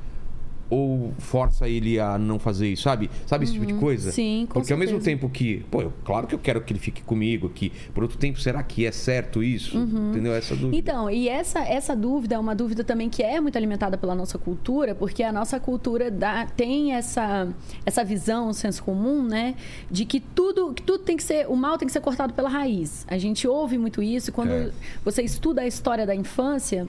ou 0.73 1.13
força 1.19 1.67
ele 1.69 1.99
a 1.99 2.17
não 2.17 2.39
fazer 2.39 2.67
isso, 2.71 2.83
sabe? 2.83 3.09
Sabe 3.25 3.43
esse 3.45 3.53
tipo 3.53 3.65
de 3.65 3.73
coisa? 3.75 4.07
Uhum. 4.09 4.13
Sim, 4.15 4.45
com 4.49 4.59
Porque 4.59 4.73
ao 4.73 4.79
mesmo 4.79 4.95
certeza. 5.01 5.17
tempo 5.17 5.29
que, 5.29 5.63
pô, 5.69 5.81
eu- 5.81 5.93
claro 6.03 6.25
que 6.27 6.33
eu 6.36 6.39
quero 6.39 6.62
que 6.62 6.73
ele 6.73 6.79
fique 6.79 7.01
comigo 7.03 7.47
aqui. 7.47 7.71
Por 7.93 8.03
outro 8.03 8.17
tempo, 8.17 8.39
será 8.39 8.63
que 8.63 8.86
é 8.86 8.91
certo 8.91 9.43
isso? 9.43 9.77
Entendeu? 9.77 10.33
Essa 10.33 10.55
dúvida. 10.55 10.75
Então, 10.75 11.09
e 11.09 11.29
essa, 11.29 11.59
essa 11.59 11.95
dúvida 11.95 12.36
é 12.36 12.39
uma 12.39 12.55
dúvida 12.55 12.83
também 12.83 13.09
que 13.09 13.21
é 13.21 13.39
muito 13.39 13.55
alimentada 13.57 13.97
pela 13.97 14.15
nossa 14.15 14.38
cultura, 14.38 14.95
porque 14.95 15.21
a 15.23 15.31
nossa 15.31 15.59
cultura 15.59 16.09
dá, 16.09 16.45
tem 16.45 16.93
essa, 16.93 17.47
essa 17.86 18.03
visão, 18.03 18.49
um 18.49 18.53
senso 18.53 18.83
comum, 18.83 19.23
né? 19.23 19.55
De 19.91 20.05
que 20.05 20.19
tudo, 20.19 20.73
que 20.73 20.81
tudo 20.81 21.03
tem 21.03 21.15
que 21.17 21.23
ser, 21.23 21.47
o 21.49 21.55
mal 21.55 21.77
tem 21.77 21.86
que 21.86 21.91
ser 21.91 22.01
cortado 22.01 22.33
pela 22.33 22.49
raiz. 22.49 23.05
A 23.09 23.17
gente 23.17 23.47
ouve 23.47 23.77
muito 23.77 24.01
isso, 24.01 24.31
quando 24.31 24.51
É. 24.51 24.71
você 25.03 25.21
estuda 25.21 25.62
a 25.62 25.67
história 25.67 26.05
da 26.05 26.15
infância. 26.15 26.88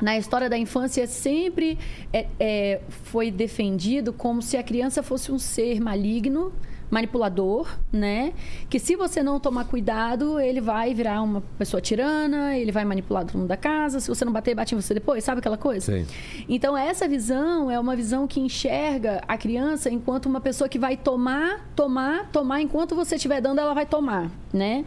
Na 0.00 0.16
história 0.16 0.48
da 0.48 0.56
infância 0.56 1.06
sempre 1.06 1.78
é, 2.12 2.26
é, 2.38 2.80
foi 2.88 3.30
defendido 3.30 4.12
como 4.12 4.40
se 4.40 4.56
a 4.56 4.62
criança 4.62 5.02
fosse 5.02 5.30
um 5.30 5.38
ser 5.38 5.80
maligno, 5.80 6.52
manipulador, 6.90 7.68
né? 7.92 8.32
Que 8.68 8.78
se 8.78 8.96
você 8.96 9.22
não 9.22 9.38
tomar 9.38 9.64
cuidado, 9.66 10.40
ele 10.40 10.60
vai 10.60 10.92
virar 10.92 11.22
uma 11.22 11.40
pessoa 11.56 11.80
tirana, 11.80 12.56
ele 12.56 12.72
vai 12.72 12.84
manipular 12.84 13.24
todo 13.24 13.38
mundo 13.38 13.48
da 13.48 13.56
casa. 13.56 14.00
Se 14.00 14.08
você 14.08 14.24
não 14.24 14.32
bater, 14.32 14.54
bate 14.54 14.74
em 14.74 14.80
você 14.80 14.92
depois, 14.92 15.22
sabe 15.22 15.38
aquela 15.38 15.56
coisa? 15.56 15.86
Sei. 15.86 16.06
Então, 16.48 16.76
essa 16.76 17.06
visão 17.06 17.70
é 17.70 17.78
uma 17.78 17.94
visão 17.94 18.26
que 18.26 18.40
enxerga 18.40 19.22
a 19.28 19.38
criança 19.38 19.88
enquanto 19.88 20.26
uma 20.26 20.40
pessoa 20.40 20.68
que 20.68 20.78
vai 20.78 20.96
tomar, 20.96 21.70
tomar, 21.76 22.28
tomar, 22.32 22.60
enquanto 22.60 22.94
você 22.94 23.14
estiver 23.14 23.40
dando, 23.40 23.60
ela 23.60 23.72
vai 23.72 23.86
tomar, 23.86 24.30
né? 24.52 24.84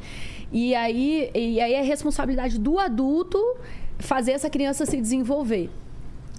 E 0.51 0.75
aí, 0.75 1.31
e 1.33 1.59
aí 1.59 1.73
é 1.73 1.81
responsabilidade 1.81 2.59
do 2.59 2.77
adulto 2.77 3.39
fazer 4.03 4.31
essa 4.33 4.49
criança 4.49 4.85
se 4.85 4.99
desenvolver. 4.99 5.69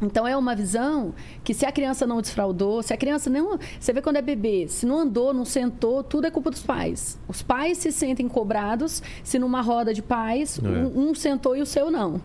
Então 0.02 0.26
é 0.26 0.36
uma 0.36 0.54
visão 0.56 1.14
que 1.44 1.54
se 1.54 1.64
a 1.64 1.70
criança 1.72 2.04
não 2.06 2.20
desfraudou, 2.20 2.82
se 2.82 2.92
a 2.92 2.96
criança 2.96 3.30
não. 3.30 3.58
Você 3.78 3.92
vê 3.92 4.02
quando 4.02 4.16
é 4.16 4.22
bebê, 4.22 4.66
se 4.68 4.84
não 4.84 4.98
andou, 4.98 5.32
não 5.32 5.44
sentou, 5.44 6.02
tudo 6.02 6.26
é 6.26 6.30
culpa 6.30 6.50
dos 6.50 6.62
pais. 6.62 7.18
Os 7.28 7.42
pais 7.42 7.78
se 7.78 7.92
sentem 7.92 8.28
cobrados 8.28 9.02
se 9.22 9.38
numa 9.38 9.60
roda 9.60 9.94
de 9.94 10.02
pais 10.02 10.58
É. 10.62 10.66
um, 10.68 11.10
um 11.10 11.14
sentou 11.14 11.56
e 11.56 11.62
o 11.62 11.66
seu 11.66 11.90
não. 11.90 12.20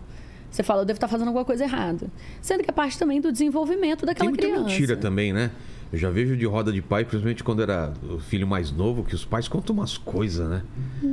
Você 0.50 0.64
fala, 0.64 0.82
eu 0.82 0.84
devo 0.84 0.96
estar 0.96 1.06
fazendo 1.06 1.28
alguma 1.28 1.44
coisa 1.44 1.62
errada. 1.62 2.08
Sendo 2.42 2.64
que 2.64 2.70
é 2.70 2.72
parte 2.72 2.98
também 2.98 3.20
do 3.20 3.30
desenvolvimento 3.30 4.00
Tem 4.00 4.06
daquela 4.08 4.28
muita 4.30 4.44
criança. 4.46 4.64
mentira 4.64 4.96
também, 4.96 5.32
né? 5.32 5.52
Eu 5.92 5.98
já 5.98 6.08
vejo 6.08 6.36
de 6.36 6.46
roda 6.46 6.72
de 6.72 6.80
pai, 6.80 7.04
principalmente 7.04 7.42
quando 7.42 7.62
era 7.62 7.92
o 8.08 8.20
filho 8.20 8.46
mais 8.46 8.70
novo, 8.70 9.02
que 9.02 9.14
os 9.14 9.24
pais 9.24 9.48
contam 9.48 9.74
umas 9.74 9.98
coisas, 9.98 10.48
né? 10.48 10.62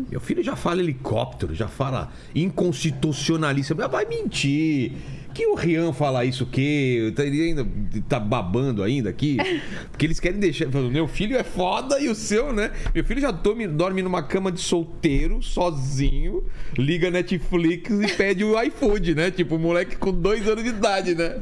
Meu 0.09 0.19
filho 0.19 0.43
já 0.43 0.55
fala 0.55 0.81
helicóptero, 0.81 1.55
já 1.55 1.67
fala 1.67 2.11
inconstitucionalista. 2.35 3.73
Mas 3.73 3.89
Vai 3.89 4.05
mentir. 4.05 4.91
Que 5.37 5.45
o 5.45 5.53
Rian 5.53 5.93
fala 5.93 6.25
isso 6.25 6.45
o 6.45 6.47
quê? 6.47 7.13
Tá- 7.15 7.23
Ele 7.23 7.39
ainda 7.43 7.67
tá 8.09 8.19
babando 8.19 8.81
ainda 8.81 9.11
aqui? 9.11 9.37
Porque 9.91 10.07
eles 10.07 10.19
querem 10.19 10.39
deixar. 10.39 10.65
Meu 10.65 11.07
filho 11.07 11.37
é 11.37 11.43
foda 11.43 11.99
e 11.99 12.09
o 12.09 12.15
seu, 12.15 12.51
né? 12.51 12.71
Meu 12.91 13.03
filho 13.03 13.21
já 13.21 13.29
dorme, 13.29 13.67
dorme 13.67 14.01
numa 14.01 14.23
cama 14.23 14.51
de 14.51 14.59
solteiro, 14.59 15.43
sozinho, 15.43 16.43
liga 16.75 17.11
Netflix 17.11 17.91
e 17.91 18.07
pede 18.13 18.43
o 18.43 18.59
iFood, 18.63 19.13
né? 19.13 19.29
Tipo, 19.29 19.59
moleque 19.59 19.95
com 19.97 20.11
dois 20.11 20.47
anos 20.47 20.63
de 20.63 20.71
idade, 20.71 21.13
né? 21.13 21.39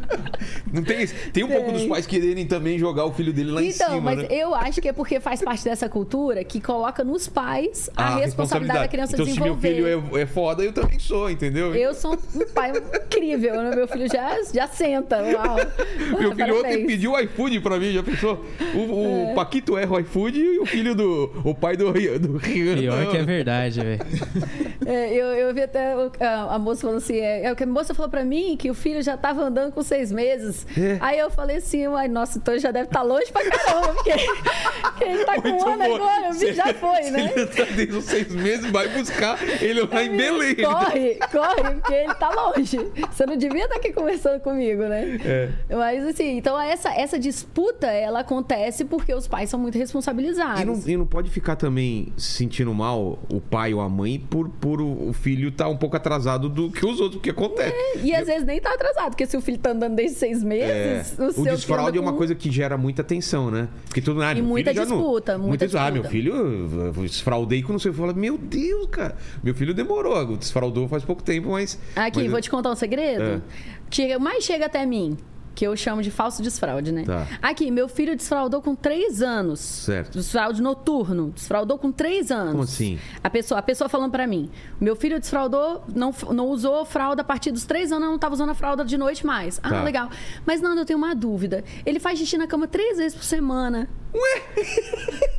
Não 0.73 0.83
tem 0.83 1.03
isso. 1.03 1.15
Tem 1.31 1.45
um 1.45 1.47
pouco 1.47 1.71
Tem. 1.71 1.73
dos 1.75 1.85
pais 1.85 2.05
quererem 2.05 2.45
também 2.45 2.77
jogar 2.77 3.05
o 3.05 3.13
filho 3.13 3.31
dele 3.31 3.51
lá 3.51 3.63
em 3.63 3.69
então, 3.69 3.91
cima, 3.91 4.01
mas 4.01 4.17
né? 4.17 4.27
eu 4.29 4.53
acho 4.53 4.81
que 4.81 4.89
é 4.89 4.93
porque 4.93 5.21
faz 5.21 5.41
parte 5.41 5.63
dessa 5.63 5.87
cultura 5.87 6.43
que 6.43 6.59
coloca 6.59 7.01
nos 7.01 7.29
pais 7.29 7.89
a, 7.95 8.17
responsabilidade 8.17 8.79
da 8.81 8.87
criança 8.89 9.13
então, 9.13 9.25
desenvolver. 9.25 9.69
se 9.69 9.81
meu 9.81 10.01
filho 10.01 10.17
é, 10.17 10.21
é 10.23 10.25
foda, 10.25 10.63
eu 10.65 10.73
também 10.73 10.99
sou, 10.99 11.29
entendeu? 11.29 11.73
Eu 11.73 11.93
sou 11.93 12.11
um 12.35 12.53
pai 12.53 12.73
incrível, 12.93 13.63
né? 13.63 13.73
Meu 13.73 13.84
filho 13.87 14.07
já, 14.11 14.37
já 14.53 14.67
senta. 14.67 15.17
Uau. 15.21 15.55
Meu 16.19 16.35
filho 16.35 16.59
ontem 16.59 16.85
pediu 16.85 17.11
o 17.13 17.19
iFood 17.19 17.59
pra 17.59 17.77
mim, 17.77 17.91
já 17.93 18.03
pensou? 18.03 18.43
O, 18.73 19.31
o 19.31 19.35
Paquito 19.35 19.77
erra 19.77 19.93
o 19.95 19.99
iFood 19.99 20.39
e 20.39 20.59
o 20.59 20.65
filho 20.65 20.95
do. 20.95 21.31
O 21.43 21.53
pai 21.55 21.75
do, 21.77 21.91
Rian- 21.91 22.17
do 22.19 22.37
Rian. 22.37 22.77
Pior 22.77 23.11
que 23.11 23.17
é 23.17 23.23
verdade, 23.23 23.81
velho. 23.81 24.01
É, 24.85 25.11
eu, 25.11 25.25
eu 25.27 25.53
vi 25.53 25.63
até 25.63 25.95
o- 25.95 26.11
a, 26.19 26.55
a 26.55 26.59
moça 26.59 26.81
falando 26.81 26.97
assim: 26.97 27.17
é, 27.17 27.43
é, 27.45 27.55
a 27.59 27.65
moça 27.65 27.93
falou 27.95 28.09
pra 28.11 28.23
mim 28.23 28.55
que 28.55 28.69
o 28.69 28.73
filho 28.75 29.01
já 29.01 29.17
tava 29.17 29.41
andando 29.41 29.71
com 29.71 29.81
seis 29.81 30.11
meses. 30.11 30.67
É. 30.77 30.97
Aí 30.99 31.17
eu 31.17 31.31
falei 31.31 31.57
assim: 31.57 31.87
ai, 31.87 32.07
nossa, 32.07 32.37
então 32.37 32.57
já 32.59 32.69
deve 32.69 32.85
estar 32.85 33.01
longe 33.01 33.31
pra 33.31 33.49
caramba, 33.49 33.93
porque, 33.95 34.11
porque 34.83 35.03
ele 35.03 35.25
tá 35.25 35.41
com 35.41 35.47
Muito 35.49 35.65
um 35.65 35.69
ano 35.73 35.83
bom. 35.85 35.95
agora, 35.95 36.29
o 36.29 36.33
bicho 36.37 36.53
já 36.53 36.65
ele- 36.69 36.73
foi, 36.77 37.03
se 37.03 37.11
né? 37.11 37.33
Ele 37.35 37.45
tá 37.47 37.63
desde 37.75 37.95
os 37.95 38.05
seis 38.05 38.27
meses, 38.35 38.69
vai 38.69 38.87
buscar 38.89 39.39
ele 39.61 39.81
lá 39.81 40.03
em 40.03 40.15
Belém. 40.15 40.55
Corre, 40.55 41.19
corre, 41.31 41.71
porque 41.75 41.93
ele 41.93 42.13
tá 42.15 42.29
longe. 42.29 42.77
Você 43.11 43.25
não 43.25 43.37
devia 43.37 43.67
estar 43.75 43.87
aqui 43.87 43.93
conversando 43.93 44.39
comigo, 44.41 44.83
né? 44.83 45.19
É. 45.23 45.49
Mas 45.75 46.05
assim, 46.05 46.37
então 46.37 46.59
essa, 46.59 46.89
essa 46.93 47.17
disputa, 47.19 47.87
ela 47.87 48.19
acontece 48.21 48.85
porque 48.85 49.13
os 49.13 49.27
pais 49.27 49.49
são 49.49 49.59
muito 49.59 49.77
responsabilizados. 49.77 50.61
E 50.61 50.65
não, 50.65 50.81
e 50.87 50.97
não 50.97 51.05
pode 51.05 51.29
ficar 51.29 51.55
também 51.55 52.11
se 52.17 52.33
sentindo 52.37 52.73
mal, 52.73 53.19
o 53.31 53.39
pai 53.41 53.73
ou 53.73 53.81
a 53.81 53.89
mãe, 53.89 54.19
por, 54.29 54.49
por 54.49 54.81
o 54.81 54.95
o 55.05 55.13
filho 55.13 55.49
estar 55.49 55.67
um 55.67 55.75
pouco 55.77 55.95
atrasado 55.95 56.47
do 56.49 56.71
que 56.71 56.85
os 56.85 56.99
outros, 56.99 57.15
porque 57.15 57.29
acontece. 57.29 57.75
E 58.01 58.15
às 58.15 58.25
vezes 58.27 58.43
nem 58.45 58.59
tá 58.59 58.73
atrasado, 58.73 59.09
porque 59.09 59.25
se 59.27 59.35
o 59.37 59.41
filho 59.41 59.57
tá 59.57 59.71
andando 59.71 59.95
desde 59.95 60.17
seis 60.17 60.41
É, 60.41 60.45
meses, 60.45 61.17
o, 61.19 61.25
o 61.25 61.31
seu 61.33 61.43
que 61.43 61.49
desfraude 61.51 61.89
anda 61.89 61.97
é 61.97 62.01
uma 62.01 62.11
com- 62.11 62.17
coisa 62.17 62.33
que 62.33 62.49
gera 62.51 62.77
muita 62.77 63.03
tensão, 63.03 63.51
né? 63.51 63.67
Porque 63.85 64.01
todo 64.01 64.21
ah, 64.21 64.33
E 64.33 64.41
muita 64.41 64.71
filho 64.71 64.83
já 64.83 64.89
não- 64.89 64.97
disputa, 64.97 65.37
muita 65.37 65.65
Ah, 65.65 65.91
meu 65.91 66.03
disputa. 66.03 66.09
filho, 66.09 66.33
eu 66.35 66.91
desfraudei 67.03 67.61
quando 67.61 67.79
você 67.79 67.91
fala, 67.91 68.13
meu 68.13 68.37
Deus, 68.37 68.87
cara. 68.89 69.15
Meu 69.43 69.53
filho 69.53 69.73
demorou, 69.73 70.37
desfraudou 70.37 70.87
faz 70.87 71.03
pouco 71.03 71.21
tempo, 71.21 71.49
mas. 71.51 71.77
Aqui, 71.95 72.21
mas- 72.23 72.31
vou 72.31 72.41
te 72.41 72.49
contar 72.49 72.71
um 72.71 72.75
segredo. 72.75 73.21
É. 73.21 73.41
Chega, 73.95 74.19
mais 74.19 74.43
chega 74.43 74.65
até 74.65 74.85
mim, 74.85 75.17
que 75.55 75.65
eu 75.65 75.73
chamo 75.77 76.01
de 76.01 76.11
falso 76.11 76.43
desfraude, 76.43 76.91
né? 76.91 77.03
Tá. 77.05 77.25
Aqui, 77.41 77.71
meu 77.71 77.87
filho 77.87 78.13
desfraudou 78.13 78.61
com 78.61 78.75
três 78.75 79.21
anos. 79.21 79.61
Certo. 79.61 80.17
Desfraude 80.17 80.61
noturno. 80.61 81.31
Desfraudou 81.33 81.77
com 81.77 81.93
três 81.93 82.29
anos. 82.29 82.51
Como 82.51 82.63
assim? 82.63 82.99
A 83.23 83.29
pessoa, 83.29 83.59
a 83.59 83.63
pessoa 83.63 83.87
falando 83.87 84.11
pra 84.11 84.27
mim, 84.27 84.49
meu 84.81 84.97
filho 84.97 85.17
desfraudou, 85.17 85.81
não, 85.95 86.13
não 86.33 86.47
usou 86.49 86.83
fralda 86.83 87.21
a 87.21 87.25
partir 87.25 87.51
dos 87.51 87.63
três 87.63 87.89
anos, 87.93 88.05
não 88.09 88.19
tava 88.19 88.33
usando 88.33 88.49
a 88.49 88.53
fralda 88.53 88.83
de 88.83 88.97
noite 88.97 89.25
mais. 89.25 89.57
Ah, 89.63 89.69
Tá. 89.69 89.83
legal. 89.83 90.09
Mas, 90.45 90.59
Nando, 90.59 90.81
eu 90.81 90.85
tenho 90.85 90.97
uma 90.99 91.15
dúvida. 91.15 91.63
Ele 91.85 91.99
faz 92.01 92.19
xixi 92.19 92.37
na 92.37 92.47
cama 92.47 92.67
três 92.67 92.97
vezes 92.97 93.15
por 93.15 93.23
semana. 93.23 93.87
Ué? 94.15 94.41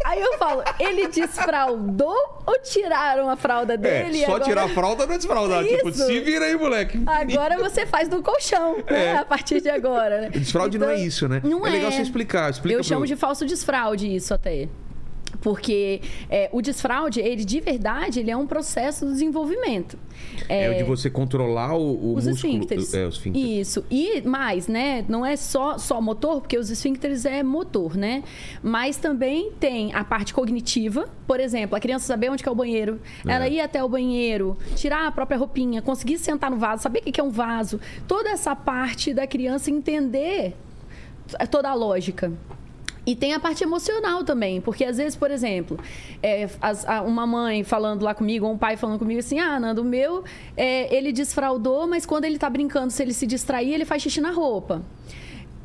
Aí 0.04 0.20
eu 0.20 0.38
falo, 0.38 0.62
ele 0.78 1.08
desfraudou 1.08 2.42
ou 2.46 2.58
tiraram 2.62 3.28
a 3.30 3.36
fralda 3.36 3.74
É, 3.74 3.76
dele? 3.76 4.18
e 4.18 4.20
só 4.24 4.32
agora- 4.36 4.44
tirar 4.44 4.64
a 4.64 4.68
fralda 4.68 5.06
não 5.06 5.14
é 5.14 5.16
desfraudar. 5.16 5.64
Tipo, 5.64 5.88
Isso. 5.88 6.04
se 6.06 6.20
vira 6.20 6.44
aí, 6.44 6.56
moleque. 6.56 7.00
Agora 7.06 7.56
você 7.58 7.86
faz 7.86 8.08
no 8.08 8.22
colchão, 8.22 8.76
né? 8.88 9.06
É. 9.06 9.16
A 9.16 9.24
partir 9.24 9.60
de 9.60 9.68
agora, 9.70 10.22
né? 10.22 10.30
Desfraude 10.30 10.78
não 10.78 10.90
é 10.90 10.96
isso, 10.96 11.26
né? 11.28 11.40
Não 11.42 11.66
É 11.66 11.70
é. 11.70 11.72
legal 11.72 11.90
você 11.92 12.02
explicar, 12.02 12.50
explica 12.50 12.78
Eu 12.78 12.82
chamo 12.84 13.06
de 13.06 13.16
falso 13.16 13.44
desfraude 13.46 14.14
isso 14.14 14.32
até. 14.34 14.68
Porque 15.46 16.00
é, 16.28 16.50
o 16.52 16.60
desfraude, 16.60 17.20
ele 17.20 17.44
de 17.44 17.60
verdade, 17.60 18.18
ele 18.18 18.32
é 18.32 18.36
um 18.36 18.48
processo 18.48 19.06
de 19.06 19.12
desenvolvimento. 19.12 19.96
É, 20.48 20.68
o 20.68 20.76
de 20.76 20.82
você 20.82 21.08
controlar 21.08 21.72
o, 21.72 21.82
o 21.82 22.14
os 22.16 22.26
músculo. 22.26 22.32
esfíncteres. 22.32 22.92
É, 22.92 23.06
os 23.06 23.14
esfíncteres. 23.14 23.68
Isso. 23.68 23.84
E 23.88 24.22
mais, 24.22 24.66
né? 24.66 25.04
Não 25.08 25.24
é 25.24 25.36
só, 25.36 25.78
só 25.78 26.00
motor, 26.00 26.40
porque 26.40 26.58
os 26.58 26.68
esfíncteres 26.68 27.24
é 27.24 27.44
motor, 27.44 27.96
né? 27.96 28.24
Mas 28.60 28.96
também 28.96 29.52
tem 29.60 29.94
a 29.94 30.02
parte 30.02 30.34
cognitiva. 30.34 31.08
Por 31.28 31.38
exemplo, 31.38 31.76
a 31.76 31.80
criança 31.80 32.06
saber 32.06 32.28
onde 32.28 32.42
que 32.42 32.48
é 32.48 32.52
o 32.52 32.56
banheiro. 32.56 33.00
É. 33.24 33.30
Ela 33.30 33.46
ir 33.46 33.60
até 33.60 33.84
o 33.84 33.88
banheiro, 33.88 34.58
tirar 34.74 35.06
a 35.06 35.12
própria 35.12 35.38
roupinha, 35.38 35.80
conseguir 35.80 36.18
sentar 36.18 36.50
no 36.50 36.56
vaso, 36.56 36.82
saber 36.82 36.98
o 36.98 37.02
que 37.02 37.12
que 37.12 37.20
é 37.20 37.24
um 37.24 37.30
vaso. 37.30 37.78
Toda 38.08 38.30
essa 38.30 38.56
parte 38.56 39.14
da 39.14 39.28
criança 39.28 39.70
entender 39.70 40.56
toda 41.48 41.70
a 41.70 41.74
lógica. 41.74 42.32
E 43.06 43.14
tem 43.14 43.32
a 43.34 43.38
parte 43.38 43.62
emocional 43.62 44.24
também, 44.24 44.60
porque 44.60 44.84
às 44.84 44.96
vezes, 44.96 45.14
por 45.14 45.30
exemplo, 45.30 45.78
é, 46.20 46.48
as- 46.60 46.84
a- 46.88 47.02
uma 47.02 47.24
mãe 47.26 47.62
falando 47.62 48.02
lá 48.02 48.12
comigo, 48.14 48.44
ou 48.46 48.52
um 48.52 48.58
pai 48.58 48.76
falando 48.76 48.98
comigo 48.98 49.20
assim: 49.20 49.38
ah, 49.38 49.60
Nando, 49.60 49.82
o 49.82 49.84
meu, 49.84 50.24
é, 50.56 50.92
ele 50.94 51.12
desfraudou, 51.12 51.86
mas 51.86 52.04
quando 52.04 52.24
ele 52.24 52.36
tá 52.36 52.50
brincando, 52.50 52.90
se 52.92 53.00
ele 53.02 53.12
se 53.14 53.24
distrair, 53.26 53.72
ele 53.72 53.84
faz 53.84 54.02
xixi 54.02 54.20
na 54.20 54.32
roupa. 54.32 54.82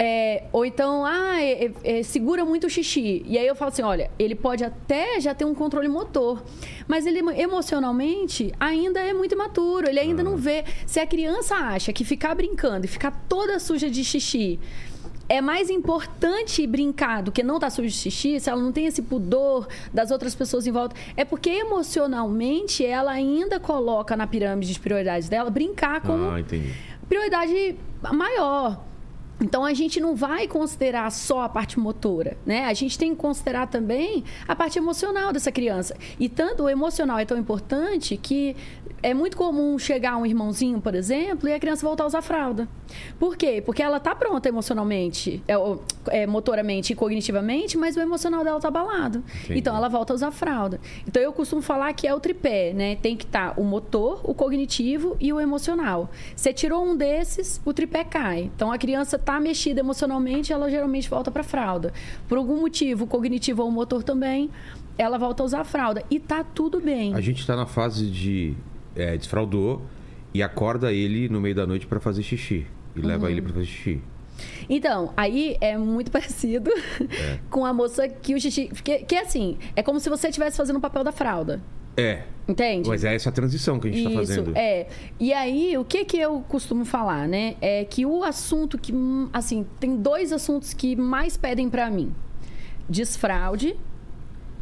É, 0.04 0.46
ou 0.52 0.66
então, 0.66 1.06
ah, 1.06 1.40
é- 1.42 1.66
é- 1.66 2.00
é, 2.00 2.04
segura 2.04 2.44
muito 2.44 2.66
o 2.66 2.70
xixi. 2.70 3.24
E 3.28 3.38
aí 3.38 3.46
eu 3.46 3.56
falo 3.56 3.70
assim: 3.70 3.82
olha, 3.84 4.10
ele 4.18 4.34
pode 4.36 4.64
até 4.64 5.20
já 5.20 5.34
ter 5.34 5.46
um 5.46 5.54
controle 5.54 5.88
motor, 5.88 6.44
mas 6.88 7.06
ele 7.06 7.20
emocionalmente 7.40 8.52
ainda 8.60 9.00
é 9.00 9.14
muito 9.14 9.34
imaturo, 9.34 9.88
ele 9.88 10.00
ainda 10.00 10.24
não 10.24 10.38
vê. 10.38 10.64
Se 10.88 11.00
a 11.00 11.06
criança 11.08 11.56
acha 11.56 11.94
que 11.94 12.04
ficar 12.04 12.34
brincando 12.36 12.86
e 12.86 12.88
ficar 12.88 13.12
toda 13.30 13.60
suja 13.60 13.90
de 13.90 14.04
xixi 14.04 14.60
é 15.32 15.40
mais 15.40 15.70
importante 15.70 16.68
brincar 16.68 17.24
do 17.24 17.32
que 17.32 17.42
não 17.42 17.56
estar 17.56 17.70
sujo 17.70 17.88
de 17.88 17.94
xixi, 17.94 18.38
se 18.38 18.50
ela 18.50 18.62
não 18.62 18.74
tem 18.74 18.86
esse 18.86 19.02
pudor 19.02 19.66
das 19.94 20.12
outras 20.12 20.36
pessoas 20.36 20.68
em 20.68 20.72
volta, 20.72 20.94
é 21.16 21.24
porque 21.24 21.50
emocionalmente 21.50 22.86
ela 22.86 23.14
ainda 23.14 23.58
coloca 23.58 24.18
na 24.18 24.28
pirâmide 24.28 24.74
de 24.74 24.80
prioridades 24.80 25.30
dela 25.30 25.50
brincar 25.50 26.02
como 26.02 26.26
Ah, 26.26 26.44
prioridade 27.08 27.78
maior. 28.12 28.84
Então 29.42 29.64
a 29.64 29.74
gente 29.74 30.02
não 30.02 30.16
vai 30.16 30.48
considerar 30.48 31.10
só 31.12 31.44
a 31.44 31.50
parte 31.50 31.80
motora, 31.80 32.38
né? 32.46 32.66
A 32.66 32.74
gente 32.74 32.98
tem 32.98 33.16
que 33.16 33.22
considerar 33.22 33.68
também 33.68 34.26
a 34.46 34.56
parte 34.56 34.78
emocional 34.78 35.32
dessa 35.32 35.52
criança. 35.52 35.96
E 36.20 36.28
tanto 36.28 36.64
o 36.64 36.70
emocional 36.70 37.18
é 37.18 37.26
tão 37.26 37.38
importante 37.38 38.18
que 38.18 38.56
é 39.04 39.14
muito 39.14 39.36
comum 39.36 39.78
chegar 39.80 40.18
um 40.18 40.26
irmãozinho, 40.26 40.80
por 40.80 40.94
exemplo, 40.94 41.50
e 41.50 41.54
a 41.54 41.60
criança 41.60 41.86
voltar 41.86 42.04
a 42.04 42.08
usar 42.08 42.22
fralda. 42.22 42.68
Por 43.20 43.36
quê? 43.36 43.62
Porque 43.66 43.82
ela 43.82 44.00
tá 44.00 44.14
pronta 44.14 44.48
emocionalmente, 44.48 45.44
é, 45.48 45.54
é, 46.10 46.28
motoramente 46.28 46.94
e 46.94 46.96
cognitivamente, 46.96 47.78
mas 47.78 47.96
o 47.96 48.00
emocional 48.00 48.44
dela 48.44 48.60
tá 48.60 48.68
abalado. 48.68 49.24
Entendi. 49.44 49.60
Então 49.60 49.76
ela 49.76 49.88
volta 49.88 50.14
a 50.14 50.16
usar 50.16 50.32
fralda. 50.32 50.80
Então 51.08 51.22
eu 51.22 51.34
costumo 51.34 51.62
falar 51.62 51.94
que 51.94 52.08
é 52.08 52.14
o 52.14 52.20
tripé, 52.20 52.74
né? 52.74 52.96
Tem 52.96 53.16
que 53.16 53.26
estar 53.26 53.60
o 53.60 53.64
motor, 53.64 54.22
o 54.24 54.34
cognitivo 54.34 55.16
e 55.20 55.34
o 55.34 55.40
emocional. 55.40 56.10
Você 56.36 56.54
tirou 56.54 56.86
um 56.86 56.96
desses, 56.96 57.62
o 57.66 57.74
tripé 57.74 58.04
cai. 58.04 58.52
Então 58.56 58.72
a 58.72 58.78
criança 58.78 59.18
tá 59.18 59.40
mexida 59.40 59.80
emocionalmente, 59.80 60.54
ela 60.54 60.70
geralmente 60.70 61.10
volta 61.10 61.32
para 61.32 61.44
fralda. 61.44 61.94
Por 62.28 62.38
algum 62.38 62.60
motivo, 62.60 63.06
o 63.06 63.08
cognitivo 63.08 63.64
ou 63.64 63.70
o 63.70 63.72
motor 63.72 64.04
também, 64.04 64.50
ela 64.98 65.18
volta 65.18 65.42
a 65.42 65.46
usar 65.46 65.64
fralda 65.64 66.04
e 66.10 66.20
tá 66.20 66.44
tudo 66.44 66.80
bem. 66.80 67.16
A 67.16 67.22
gente 67.22 67.46
tá 67.46 67.56
na 67.56 67.66
fase 67.66 68.10
de 68.10 68.56
é, 68.96 69.18
desfraudou 69.18 69.82
e 70.34 70.42
acorda 70.42 70.92
ele 70.92 71.28
no 71.30 71.40
meio 71.42 71.56
da 71.56 71.66
noite 71.68 71.86
pra 71.88 72.00
fazer 72.00 72.24
xixi. 72.24 72.66
E 72.96 73.00
leva 73.02 73.26
Uhum. 73.26 73.32
ele 73.32 73.42
pra 73.42 73.54
fazer 73.54 73.66
xixi. 73.66 74.02
Então, 74.70 75.14
aí 75.16 75.56
é 75.62 75.78
muito 75.78 76.10
parecido 76.12 76.72
com 77.50 77.66
a 77.66 77.74
moça 77.74 78.08
que 78.08 78.34
o 78.34 78.40
xixi. 78.40 78.70
Que, 78.84 79.00
que 79.00 79.16
é 79.16 79.22
assim, 79.22 79.58
é 79.76 79.84
como 79.84 80.00
se 80.00 80.10
você 80.10 80.28
estivesse 80.30 80.58
fazendo 80.58 80.78
o 80.78 80.82
papel 80.82 81.04
da 81.04 81.12
fralda. 81.12 81.62
É. 81.96 82.24
Entende? 82.48 82.88
Mas 82.90 83.04
é 83.04 83.14
essa 83.14 83.32
transição 83.32 83.80
que 83.80 83.90
a 83.90 83.92
gente 83.92 84.04
tá 84.10 84.16
fazendo. 84.16 84.52
é. 84.58 84.88
E 85.20 85.32
aí, 85.34 85.78
o 85.78 85.86
que 85.86 86.04
que 86.06 86.18
eu 86.18 86.42
costumo 86.48 86.86
falar, 86.86 87.28
né? 87.28 87.56
É 87.62 87.84
que 87.86 88.06
o 88.06 88.24
assunto 88.24 88.78
que, 88.78 88.94
assim, 89.32 89.66
tem 89.80 89.96
dois 89.98 90.32
assuntos 90.34 90.74
que 90.74 90.96
mais 90.96 91.38
pedem 91.38 91.70
pra 91.70 91.90
mim: 91.92 92.14
desfraude 92.90 93.76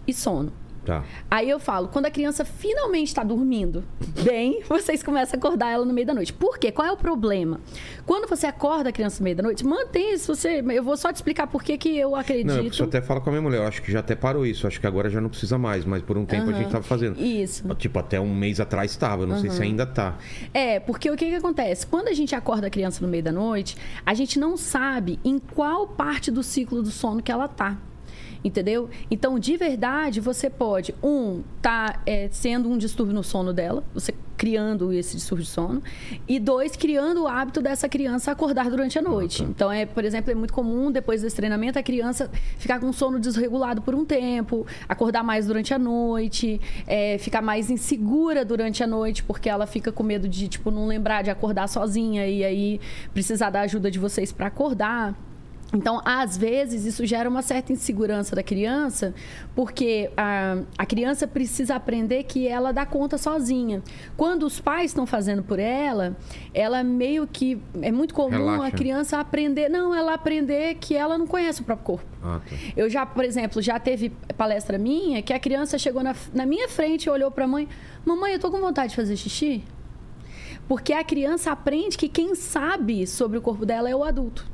e 0.07 0.13
sono. 0.13 0.51
Tá. 0.89 1.03
Aí 1.29 1.47
eu 1.47 1.59
falo, 1.59 1.87
quando 1.87 2.07
a 2.07 2.09
criança 2.11 2.43
finalmente 2.43 3.09
está 3.09 3.23
dormindo 3.23 3.83
bem, 4.23 4.63
vocês 4.67 5.03
começam 5.03 5.35
a 5.35 5.37
acordar 5.37 5.69
ela 5.69 5.85
no 5.85 5.93
meio 5.93 6.07
da 6.07 6.15
noite. 6.15 6.33
Por 6.33 6.57
quê? 6.57 6.71
Qual 6.71 6.87
é 6.87 6.91
o 6.91 6.97
problema? 6.97 7.61
Quando 8.07 8.27
você 8.27 8.47
acorda 8.47 8.89
a 8.89 8.91
criança 8.91 9.19
no 9.19 9.25
meio 9.25 9.35
da 9.35 9.43
noite, 9.43 9.63
mantém 9.63 10.15
isso. 10.15 10.33
Você, 10.33 10.63
eu 10.67 10.83
vou 10.83 10.97
só 10.97 11.13
te 11.13 11.17
explicar 11.17 11.45
por 11.45 11.61
que, 11.61 11.77
que 11.77 11.95
eu 11.95 12.15
acredito. 12.15 12.47
Não, 12.47 12.63
eu 12.79 12.85
até 12.85 13.01
falo 13.01 13.21
com 13.21 13.29
a 13.29 13.33
minha 13.33 13.41
mulher. 13.43 13.59
Eu 13.59 13.67
acho 13.67 13.83
que 13.83 13.91
já 13.91 13.99
até 13.99 14.15
parou 14.15 14.47
isso. 14.47 14.65
Acho 14.65 14.79
que 14.79 14.87
agora 14.87 15.11
já 15.11 15.21
não 15.21 15.29
precisa 15.29 15.59
mais. 15.59 15.85
Mas 15.85 16.01
por 16.01 16.17
um 16.17 16.25
tempo 16.25 16.49
a 16.49 16.53
gente 16.53 16.71
tava 16.71 16.83
fazendo. 16.83 17.21
Isso. 17.21 17.67
Tipo, 17.75 17.99
até 17.99 18.19
um 18.19 18.33
mês 18.33 18.59
atrás 18.59 18.89
estava. 18.89 19.27
Não 19.27 19.39
sei 19.39 19.51
se 19.51 19.61
ainda 19.61 19.85
tá. 19.85 20.17
É, 20.51 20.79
porque 20.79 21.11
o 21.11 21.15
que, 21.15 21.29
que 21.29 21.35
acontece? 21.35 21.85
Quando 21.85 22.07
a 22.07 22.13
gente 22.13 22.33
acorda 22.33 22.65
a 22.65 22.69
criança 22.71 23.05
no 23.05 23.07
meio 23.07 23.21
da 23.21 23.31
noite, 23.31 23.77
a 24.03 24.15
gente 24.15 24.39
não 24.39 24.57
sabe 24.57 25.19
em 25.23 25.37
qual 25.37 25.87
parte 25.87 26.31
do 26.31 26.41
ciclo 26.41 26.81
do 26.81 26.89
sono 26.89 27.21
que 27.21 27.31
ela 27.31 27.47
tá. 27.47 27.77
Entendeu? 28.43 28.89
Então, 29.11 29.37
de 29.37 29.57
verdade, 29.57 30.21
você 30.21 30.49
pode, 30.49 30.95
um, 31.03 31.43
tá 31.61 32.01
é, 32.05 32.29
sendo 32.31 32.69
um 32.69 32.77
distúrbio 32.77 33.13
no 33.13 33.23
sono 33.23 33.51
dela, 33.51 33.83
você 33.93 34.13
criando 34.39 34.93
esse 34.93 35.17
distúrbio 35.17 35.43
de 35.43 35.51
sono, 35.51 35.83
e 36.25 36.39
dois, 36.39 36.77
criando 36.77 37.23
o 37.23 37.27
hábito 37.27 37.61
dessa 37.61 37.89
criança 37.89 38.31
acordar 38.31 38.69
durante 38.69 38.97
a 38.97 39.01
noite. 39.01 39.43
Então, 39.43 39.69
é, 39.69 39.85
por 39.85 40.05
exemplo, 40.05 40.31
é 40.31 40.35
muito 40.35 40.53
comum, 40.53 40.89
depois 40.89 41.21
desse 41.21 41.35
treinamento, 41.35 41.77
a 41.77 41.83
criança 41.83 42.31
ficar 42.57 42.79
com 42.79 42.93
sono 42.93 43.19
desregulado 43.19 43.81
por 43.81 43.93
um 43.93 44.05
tempo, 44.05 44.65
acordar 44.87 45.25
mais 45.25 45.45
durante 45.45 45.73
a 45.73 45.77
noite, 45.77 46.61
é, 46.87 47.17
ficar 47.17 47.41
mais 47.41 47.69
insegura 47.69 48.45
durante 48.45 48.81
a 48.81 48.87
noite, 48.87 49.21
porque 49.23 49.49
ela 49.49 49.67
fica 49.67 49.91
com 49.91 50.03
medo 50.03 50.29
de, 50.29 50.47
tipo, 50.47 50.71
não 50.71 50.87
lembrar 50.87 51.21
de 51.21 51.29
acordar 51.29 51.67
sozinha 51.67 52.25
e 52.25 52.45
aí 52.45 52.79
precisar 53.13 53.49
da 53.49 53.59
ajuda 53.59 53.91
de 53.91 53.99
vocês 53.99 54.31
para 54.31 54.47
acordar. 54.47 55.13
Então, 55.71 56.01
às 56.03 56.35
vezes, 56.35 56.85
isso 56.85 57.05
gera 57.05 57.29
uma 57.29 57.43
certa 57.43 57.71
insegurança 57.71 58.35
da 58.35 58.41
criança, 58.41 59.13
porque 59.55 60.09
a, 60.17 60.63
a 60.77 60.85
criança 60.85 61.27
precisa 61.27 61.75
aprender 61.75 62.23
que 62.23 62.47
ela 62.47 62.71
dá 62.71 62.85
conta 62.85 63.17
sozinha. 63.17 63.83
Quando 64.17 64.43
os 64.43 64.59
pais 64.59 64.91
estão 64.91 65.05
fazendo 65.05 65.43
por 65.43 65.59
ela, 65.59 66.17
ela 66.53 66.83
meio 66.83 67.27
que. 67.27 67.61
É 67.81 67.91
muito 67.91 68.15
comum 68.15 68.29
Relaxa. 68.29 68.67
a 68.67 68.71
criança 68.71 69.19
aprender. 69.19 69.69
Não, 69.69 69.93
ela 69.93 70.15
aprender 70.15 70.75
que 70.75 70.95
ela 70.95 71.17
não 71.17 71.27
conhece 71.27 71.61
o 71.61 71.63
próprio 71.63 71.85
corpo. 71.85 72.09
Ah, 72.23 72.41
tá. 72.49 72.55
Eu 72.75 72.89
já, 72.89 73.05
por 73.05 73.23
exemplo, 73.23 73.61
já 73.61 73.79
teve 73.79 74.09
palestra 74.35 74.77
minha 74.77 75.21
que 75.21 75.33
a 75.33 75.39
criança 75.39 75.77
chegou 75.77 76.01
na, 76.01 76.15
na 76.33 76.45
minha 76.47 76.67
frente 76.67 77.05
e 77.05 77.09
olhou 77.11 77.29
para 77.29 77.45
a 77.45 77.47
mãe: 77.47 77.67
Mamãe, 78.03 78.33
eu 78.33 78.39
tô 78.39 78.49
com 78.49 78.59
vontade 78.59 78.89
de 78.89 78.95
fazer 78.95 79.15
xixi? 79.15 79.63
Porque 80.67 80.93
a 80.93 81.03
criança 81.03 81.51
aprende 81.51 81.97
que 81.97 82.09
quem 82.09 82.33
sabe 82.33 83.05
sobre 83.05 83.37
o 83.37 83.41
corpo 83.41 83.65
dela 83.65 83.89
é 83.89 83.95
o 83.95 84.03
adulto. 84.03 84.45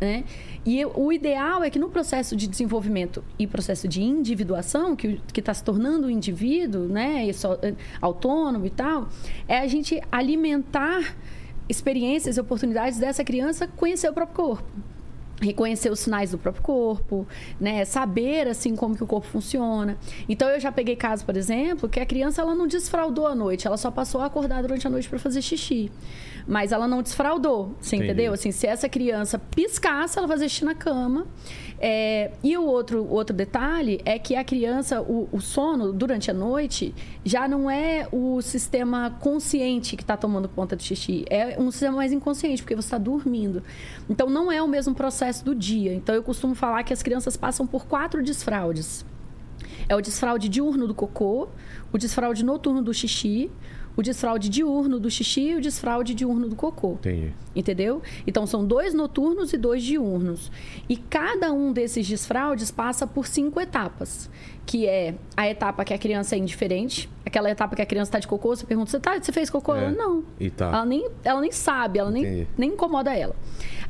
Né? 0.00 0.24
E 0.64 0.80
eu- 0.80 0.92
o 0.96 1.12
ideal 1.12 1.62
é 1.62 1.68
que 1.68 1.78
no 1.78 1.90
processo 1.90 2.34
de 2.34 2.46
desenvolvimento 2.46 3.22
e 3.38 3.46
processo 3.46 3.86
de 3.86 4.02
individuação, 4.02 4.96
que 4.96 5.20
está 5.36 5.52
se 5.52 5.62
tornando 5.62 6.06
um 6.06 6.10
indivíduo, 6.10 6.88
né, 6.88 7.26
e 7.26 7.34
só- 7.34 7.58
eh, 7.60 7.74
autônomo 8.00 8.64
e 8.64 8.70
tal, 8.70 9.08
é 9.46 9.58
a 9.58 9.66
gente 9.66 10.00
alimentar 10.10 11.14
experiências 11.68 12.36
e 12.36 12.40
oportunidades 12.40 12.98
dessa 12.98 13.22
criança 13.22 13.68
conhecer 13.76 14.08
o 14.08 14.12
próprio 14.14 14.36
corpo 14.36 14.64
reconhecer 15.42 15.90
os 15.90 16.00
sinais 16.00 16.32
do 16.32 16.36
próprio 16.36 16.62
corpo, 16.62 17.26
né? 17.58 17.82
Saber 17.86 18.46
assim 18.46 18.76
como 18.76 18.94
que 18.94 19.02
o 19.02 19.06
corpo 19.06 19.26
funciona. 19.26 19.96
Então 20.28 20.46
eu 20.50 20.60
já 20.60 20.70
peguei 20.70 20.94
casos, 20.96 21.24
por 21.24 21.34
exemplo, 21.34 21.88
que 21.88 21.98
a 21.98 22.04
criança 22.04 22.42
ela 22.42 22.54
não 22.54 22.66
desfraudou 22.66 23.26
à 23.26 23.34
noite, 23.34 23.66
ela 23.66 23.78
só 23.78 23.90
passou 23.90 24.20
a 24.20 24.26
acordar 24.26 24.60
durante 24.60 24.86
a 24.86 24.90
noite 24.90 25.08
para 25.08 25.18
fazer 25.18 25.40
xixi. 25.40 25.90
Mas 26.50 26.72
ela 26.72 26.88
não 26.88 27.00
desfraudou, 27.00 27.76
você 27.80 27.94
Entendi. 27.94 28.10
entendeu? 28.10 28.32
Assim, 28.32 28.50
se 28.50 28.66
essa 28.66 28.88
criança 28.88 29.38
piscasse, 29.38 30.18
ela 30.18 30.26
fazia 30.26 30.48
xixi 30.48 30.64
na 30.64 30.74
cama. 30.74 31.28
É, 31.78 32.32
e 32.42 32.58
o 32.58 32.64
outro, 32.64 33.06
outro 33.08 33.34
detalhe 33.34 34.00
é 34.04 34.18
que 34.18 34.34
a 34.34 34.42
criança, 34.42 35.00
o, 35.00 35.28
o 35.30 35.40
sono 35.40 35.92
durante 35.92 36.28
a 36.28 36.34
noite, 36.34 36.92
já 37.24 37.46
não 37.46 37.70
é 37.70 38.08
o 38.10 38.42
sistema 38.42 39.16
consciente 39.20 39.96
que 39.96 40.02
está 40.02 40.16
tomando 40.16 40.48
conta 40.48 40.74
do 40.74 40.82
xixi. 40.82 41.24
É 41.30 41.56
um 41.56 41.70
sistema 41.70 41.98
mais 41.98 42.12
inconsciente, 42.12 42.62
porque 42.62 42.74
você 42.74 42.86
está 42.86 42.98
dormindo. 42.98 43.62
Então, 44.08 44.28
não 44.28 44.50
é 44.50 44.60
o 44.60 44.66
mesmo 44.66 44.92
processo 44.92 45.44
do 45.44 45.54
dia. 45.54 45.94
Então, 45.94 46.16
eu 46.16 46.22
costumo 46.24 46.56
falar 46.56 46.82
que 46.82 46.92
as 46.92 47.00
crianças 47.00 47.36
passam 47.36 47.64
por 47.64 47.86
quatro 47.86 48.24
desfraudes. 48.24 49.06
É 49.88 49.94
o 49.94 50.00
desfraude 50.00 50.48
diurno 50.48 50.88
do 50.88 50.94
cocô, 50.94 51.48
o 51.92 51.98
desfraude 51.98 52.44
noturno 52.44 52.82
do 52.82 52.92
xixi, 52.92 53.50
o 53.96 54.02
desfraude 54.02 54.48
diurno 54.48 54.98
do 54.98 55.10
xixi 55.10 55.50
e 55.50 55.56
o 55.56 55.60
desfraude 55.60 56.14
diurno 56.14 56.48
do 56.48 56.56
cocô. 56.56 56.92
Entendi. 56.92 57.32
Entendeu? 57.54 58.02
Então 58.26 58.46
são 58.46 58.64
dois 58.64 58.94
noturnos 58.94 59.52
e 59.52 59.58
dois 59.58 59.82
diurnos. 59.82 60.50
E 60.88 60.96
cada 60.96 61.52
um 61.52 61.72
desses 61.72 62.06
desfraudes 62.06 62.70
passa 62.70 63.06
por 63.06 63.26
cinco 63.26 63.60
etapas. 63.60 64.30
Que 64.64 64.86
é 64.86 65.14
a 65.36 65.48
etapa 65.48 65.84
que 65.84 65.92
a 65.92 65.98
criança 65.98 66.36
é 66.36 66.38
indiferente, 66.38 67.10
aquela 67.26 67.50
etapa 67.50 67.74
que 67.74 67.82
a 67.82 67.86
criança 67.86 68.10
está 68.10 68.18
de 68.20 68.28
cocô, 68.28 68.54
você 68.54 68.64
pergunta, 68.64 68.90
você, 68.90 69.00
tá, 69.00 69.18
você 69.20 69.32
fez 69.32 69.50
cocô? 69.50 69.74
É. 69.74 69.84
Ela, 69.84 69.90
não. 69.90 70.22
Tá. 70.56 70.66
Ela 70.66 70.86
nem, 70.86 71.08
ela 71.24 71.40
nem 71.40 71.50
sabe, 71.50 71.98
ela 71.98 72.10
nem, 72.10 72.24
Entendi. 72.24 72.48
nem 72.56 72.70
incomoda 72.70 73.12
ela. 73.12 73.34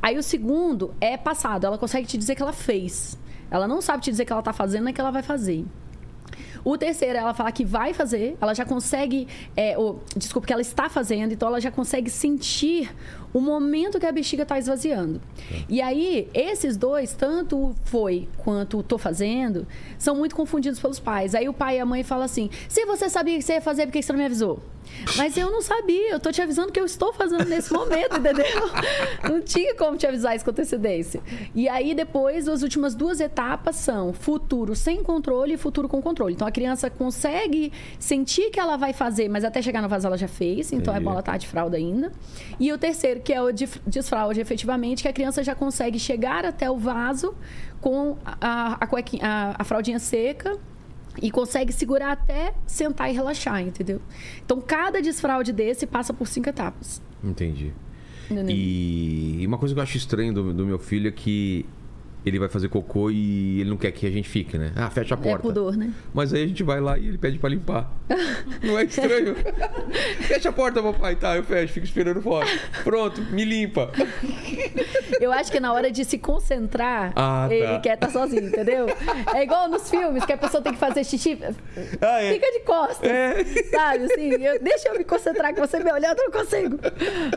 Aí 0.01 0.17
o 0.17 0.23
segundo 0.23 0.95
é 1.01 1.19
passado, 1.19 1.67
ela 1.67 1.77
consegue 1.77 2.07
te 2.07 2.17
dizer 2.17 2.35
que 2.35 2.43
ela 2.43 2.55
fez. 2.55 3.19
Ela 3.51 3.69
não 3.69 3.83
sabe 3.83 4.03
te 4.03 4.11
dizer 4.11 4.25
que 4.25 4.33
ela 4.33 4.41
está 4.41 4.53
fazendo, 4.53 4.85
nem 4.85 4.95
que 4.95 5.01
ela 5.01 5.11
vai 5.11 5.23
fazer. 5.23 5.67
O 6.65 6.77
terceiro, 6.77 7.19
ela 7.19 7.35
fala 7.35 7.51
que 7.53 7.65
vai 7.65 7.95
fazer, 7.95 8.37
ela 8.41 8.55
já 8.55 8.65
consegue, 8.65 9.27
é, 9.57 9.77
ou, 9.79 10.03
desculpa, 10.17 10.47
que 10.47 10.53
ela 10.53 10.63
está 10.63 10.89
fazendo, 10.89 11.33
então 11.33 11.49
ela 11.49 11.61
já 11.61 11.71
consegue 11.71 12.11
sentir 12.11 12.95
o 13.33 13.41
momento 13.41 13.99
que 13.99 14.07
a 14.07 14.13
bexiga 14.13 14.43
está 14.43 14.59
esvaziando. 14.59 15.21
E 15.69 15.81
aí, 15.81 16.29
esses 16.35 16.77
dois, 16.77 17.13
tanto 17.13 17.57
o 17.57 17.75
foi 17.85 18.29
quanto 18.39 18.79
o 18.79 18.83
tô 18.83 18.99
fazendo, 18.99 19.67
são 19.99 20.17
muito 20.17 20.35
confundidos 20.35 20.81
pelos 20.81 20.99
pais. 20.99 21.35
Aí 21.35 21.49
o 21.49 21.53
pai 21.53 21.77
e 21.77 21.81
a 21.81 21.87
mãe 21.87 22.03
falam 22.03 22.25
assim: 22.25 22.51
se 22.69 22.85
você 22.85 23.09
sabia 23.09 23.37
que 23.37 23.43
você 23.43 23.55
ia 23.55 23.61
fazer, 23.61 23.87
por 23.87 23.93
que 23.93 24.03
você 24.03 24.13
não 24.13 24.19
me 24.19 24.27
avisou? 24.27 24.61
Mas 25.17 25.37
eu 25.37 25.51
não 25.51 25.63
sabia, 25.63 26.11
eu 26.11 26.21
tô 26.21 26.31
te 26.31 26.43
avisando 26.43 26.73
que 26.73 26.81
eu 26.81 26.85
estou 26.85 27.13
fazendo 27.13 27.45
nesse 27.45 27.73
momento, 27.73 28.19
entendeu? 28.19 28.45
Não 29.25 29.41
tinha 29.41 29.75
como 29.75 29.97
te 29.97 30.07
avisar 30.07 30.35
isso 30.35 30.45
com 30.45 30.51
antecedência. 30.51 31.23
E 31.55 31.69
aí, 31.69 31.95
depois, 31.95 32.49
as 32.49 32.63
últimas 32.63 32.95
duas 32.95 33.21
etapas 33.21 33.77
são 33.77 34.13
futuro 34.13 34.75
sem 34.75 35.03
controle 35.03 35.55
e 35.55 35.57
futuro 35.57 35.89
com 35.89 36.03
controle. 36.03 36.35
Então, 36.35 36.47
a 36.47 36.51
criança 36.51 36.91
consegue 36.91 37.73
sentir 37.99 38.51
que 38.51 38.61
ela 38.61 38.77
vai 38.77 38.93
fazer, 38.93 39.29
mas 39.29 39.45
até 39.45 39.63
chegar 39.63 39.81
no 39.81 39.89
vaso 39.89 40.07
ela 40.07 40.19
já 40.19 40.29
fez, 40.29 40.73
então 40.73 40.93
é 40.93 40.97
Entendi. 40.97 41.05
bom 41.05 41.11
ela 41.13 41.21
estar 41.21 41.37
de 41.37 41.47
fralda 41.47 41.77
ainda. 41.77 42.13
E 42.59 42.73
o 42.73 42.79
terceiro, 42.79 43.20
que 43.21 43.33
é 43.33 43.41
o 43.43 43.51
desfraude, 43.87 44.41
efetivamente, 44.41 45.03
que 45.03 45.09
a 45.09 45.13
criança 45.13 45.43
já 45.45 45.55
consegue 45.55 45.99
chegar 45.99 46.45
até 46.45 46.71
o 46.71 46.77
vaso 46.79 47.35
com 47.81 48.17
a, 48.25 48.37
a, 48.41 48.79
a- 49.23 49.57
a 49.59 49.65
fraldinha 49.65 49.99
seca 49.99 50.59
e 51.21 51.31
consegue 51.31 51.73
segurar 51.73 52.13
até 52.13 52.55
sentar 52.67 53.11
e 53.11 53.13
relaxar, 53.15 53.61
entendeu? 53.61 54.01
Então, 54.45 54.61
cada 54.61 55.01
desfraude 55.03 55.53
desse 55.53 55.87
passa 55.87 56.13
por 56.15 56.27
cinco 56.27 56.49
etapas. 56.49 57.03
Entendi. 57.23 57.73
E 58.49 59.39
e 59.41 59.47
uma 59.47 59.59
coisa 59.59 59.75
que 59.75 59.79
eu 59.81 59.83
acho 59.83 59.97
estranho 59.97 60.33
do, 60.33 60.53
do 60.55 60.65
meu 60.65 60.79
filho 60.79 61.09
é 61.09 61.11
que 61.11 61.67
ele 62.25 62.39
vai 62.39 62.49
fazer 62.49 62.69
cocô 62.69 63.11
e 63.11 63.61
ele 63.61 63.71
não 63.71 63.77
quer 63.77 63.91
que 63.93 64.07
a 64.07 64.11
gente 64.11 64.29
fique, 64.29 64.57
né? 64.59 64.73
Ah, 64.77 64.91
fecha 64.91 65.15
a 65.15 65.19
É 65.19 65.23
porta. 65.23 65.43
pudor, 65.43 65.77
né? 65.77 65.91
Mas 66.13 66.33
aí 66.35 66.43
a 66.45 66.47
gente 66.47 66.63
vai 66.63 66.81
lá 66.81 66.99
e 66.99 67.09
ele 67.09 67.19
pede 67.19 67.39
pra 67.39 67.49
limpar. 67.49 67.91
Não 68.63 68.79
é 68.79 68.85
estranho? 68.85 69.35
fecha 70.23 70.49
a 70.49 70.53
porta, 70.53 70.83
papai. 70.83 71.17
Tá, 71.17 71.37
eu 71.37 71.43
fecho, 71.45 71.73
fico 71.75 71.87
esperando 71.87 72.21
fora. 72.21 72.47
Pronto, 72.85 73.21
me 73.33 73.45
limpa. 73.45 73.91
Eu 75.21 75.33
acho 75.33 75.51
que 75.53 75.61
na 75.61 75.73
hora 75.73 75.91
de 75.91 76.05
se 76.05 76.19
concentrar, 76.19 77.13
Ah, 77.17 77.47
tá. 77.49 77.55
ele 77.55 77.79
quer 77.81 77.95
estar 77.95 78.11
sozinho, 78.11 78.49
entendeu? 78.49 78.87
É 79.35 79.43
igual 79.43 79.69
nos 79.69 79.89
filmes, 79.91 80.25
que 80.25 80.33
a 80.33 80.39
pessoa 80.39 80.63
tem 80.63 80.73
que 80.73 80.79
fazer 80.79 81.05
xixi. 81.05 81.39
Ah, 82.01 82.23
é. 82.23 82.33
Fica 82.35 82.51
de 82.53 82.61
costas. 82.61 83.09
É. 83.11 83.45
Sabe, 83.71 84.05
assim, 84.05 84.31
eu- 84.33 84.61
deixa 84.63 84.89
eu 84.89 84.99
me 84.99 85.05
concentrar, 85.05 85.55
que 85.55 85.61
você 85.61 85.79
me 85.79 85.93
olhando, 85.93 86.19
eu 86.19 86.25
não 86.25 86.33
consigo. 86.33 86.79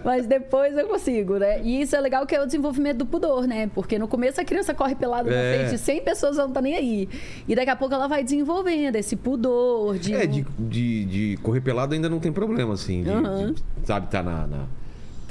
Mas 0.04 0.26
depois 0.26 0.76
eu 0.78 0.88
consigo, 0.88 1.38
né? 1.38 1.62
E 1.62 1.82
isso 1.82 1.96
é 1.96 2.02
legal 2.02 2.26
que 2.26 2.36
é 2.36 2.42
o 2.42 2.46
desenvolvimento 2.46 2.98
do 2.98 3.06
pudor, 3.06 3.46
né? 3.48 3.70
Porque 3.74 3.98
no 4.00 4.08
começo 4.08 4.40
a 4.42 4.46
criança 4.46 4.73
corre 4.74 4.96
pelada 4.96 5.30
na 5.30 5.36
É. 5.36 5.66
frente, 5.68 5.80
100 5.82 6.02
pessoas 6.02 6.38
não 6.38 6.50
tá 6.52 6.62
nem 6.62 6.76
aí. 6.76 7.10
E 7.48 7.56
daqui 7.56 7.70
a 7.70 7.76
pouco 7.76 7.94
ela 7.94 8.08
vai 8.08 8.24
desenvolvendo 8.24 8.96
esse 8.96 9.16
pudor 9.16 9.98
de. 9.98 10.14
É, 10.14 10.26
de, 10.26 10.46
de, 10.60 11.06
de 11.06 11.38
correr 11.42 11.62
pelado 11.62 11.94
ainda 11.94 12.10
não 12.10 12.20
tem 12.20 12.32
problema, 12.32 12.74
assim. 12.74 13.04
de- 13.04 13.10
Aham. 13.10 13.54
de, 13.54 13.64
sabe, 13.86 14.08
tá 14.08 14.22
na, 14.24 14.48
na- 14.48 14.66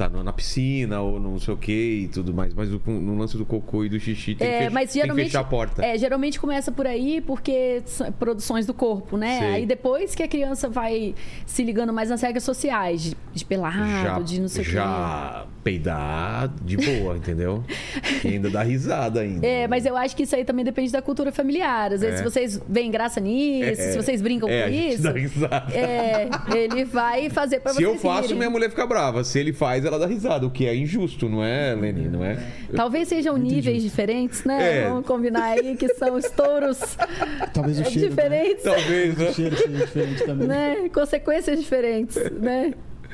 tá 0.08 0.16
na 0.16 0.22
na 0.22 0.32
piscina 0.32 1.00
ou 1.00 1.20
não 1.20 1.38
sei 1.38 1.54
o 1.54 1.56
que 1.56 2.02
e 2.04 2.08
tudo 2.08 2.32
mais. 2.32 2.54
Mas 2.54 2.68
no 2.70 3.16
lance 3.18 3.36
do 3.36 3.44
cocô 3.44 3.84
e 3.84 3.88
do 3.88 3.98
xixi 4.00 4.34
tem, 4.34 4.46
que, 4.48 4.54
É, 4.54 4.58
fech- 4.62 4.72
mas 4.72 4.92
tem 4.92 5.02
que 5.02 5.14
fechar 5.14 5.40
a 5.40 5.44
porta. 5.44 5.84
É, 5.84 5.98
geralmente 5.98 6.40
começa 6.40 6.70
por 6.72 6.86
aí 6.86 7.20
porque 7.20 7.82
produções 8.18 8.66
do 8.66 8.72
corpo, 8.74 9.16
né? 9.16 9.38
Sei. 9.38 9.48
Aí 9.48 9.66
depois 9.66 10.14
que 10.14 10.22
a 10.22 10.28
criança 10.28 10.68
vai 10.68 11.14
se 11.46 11.62
ligando 11.62 11.92
mais 11.92 12.08
nas 12.08 12.22
regras 12.22 12.42
sociais, 12.44 13.02
de, 13.02 13.16
de 13.34 13.44
pelado, 13.44 14.24
de 14.24 14.40
não 14.40 14.48
sei 14.48 14.62
o 14.62 14.64
quê. 14.64 14.70
já 14.72 15.46
peidar 15.62 16.48
de 16.64 16.76
boa, 16.76 17.16
entendeu? 17.16 17.62
E 18.24 18.28
ainda 18.28 18.50
dá 18.50 18.62
risada 18.62 19.20
ainda. 19.20 19.46
É, 19.46 19.68
mas 19.68 19.84
eu 19.86 19.96
acho 19.96 20.16
que 20.16 20.22
isso 20.24 20.34
aí 20.34 20.44
também 20.44 20.64
depende 20.64 20.90
da 20.90 21.02
cultura 21.02 21.30
familiar. 21.30 21.92
Às 21.92 22.00
vezes, 22.00 22.14
É. 22.14 22.18
se 22.18 22.24
vocês 22.24 22.60
veem 22.68 22.90
graça 22.90 23.20
nisso, 23.20 23.80
se 23.82 23.96
vocês 23.96 24.20
brincam 24.22 24.48
é, 24.48 24.62
com 24.64 24.68
isso, 24.74 25.02
dá 25.02 25.12
risada. 25.12 25.72
é, 25.72 26.28
ele 26.56 26.84
vai 26.84 27.28
fazer 27.30 27.60
pra 27.60 27.72
Se 27.72 27.78
vocês 27.84 27.88
eu 27.88 27.98
faço, 27.98 28.22
rirem. 28.22 28.38
minha 28.38 28.50
mulher 28.50 28.70
fica 28.70 28.86
brava. 28.86 29.22
Se 29.22 29.38
ele 29.38 29.52
faz, 29.52 29.82
mais, 29.82 29.84
ela 29.94 30.06
dá 30.06 30.06
risada, 30.12 30.46
o 30.46 30.50
que 30.50 30.66
é 30.66 30.74
injusto, 30.76 31.28
não 31.28 31.42
é, 31.44 31.74
Leni? 31.74 32.08
Não 32.08 32.24
é? 32.24 32.38
Talvez 32.74 33.08
sejam 33.08 33.36
níveis 33.36 33.82
diferentes, 33.82 34.44
né? 34.44 34.80
É. 34.84 34.88
Vamos 34.88 35.06
combinar 35.06 35.44
aí 35.44 35.76
que 35.76 35.88
são 35.94 36.18
estouros 36.18 36.96
Talvez 37.52 37.78
o 37.80 37.84
cheiro. 37.84 38.08
diferentes, 38.10 38.64
Talvez, 38.64 39.16
né? 39.16 39.28
O 39.28 39.32
cheiro 39.34 39.56
seja 39.56 39.78
diferente 39.84 40.24
também. 40.24 40.48
né? 40.48 40.88
Consequências 40.92 41.58
diferentes, 41.58 42.16
né? 42.40 42.72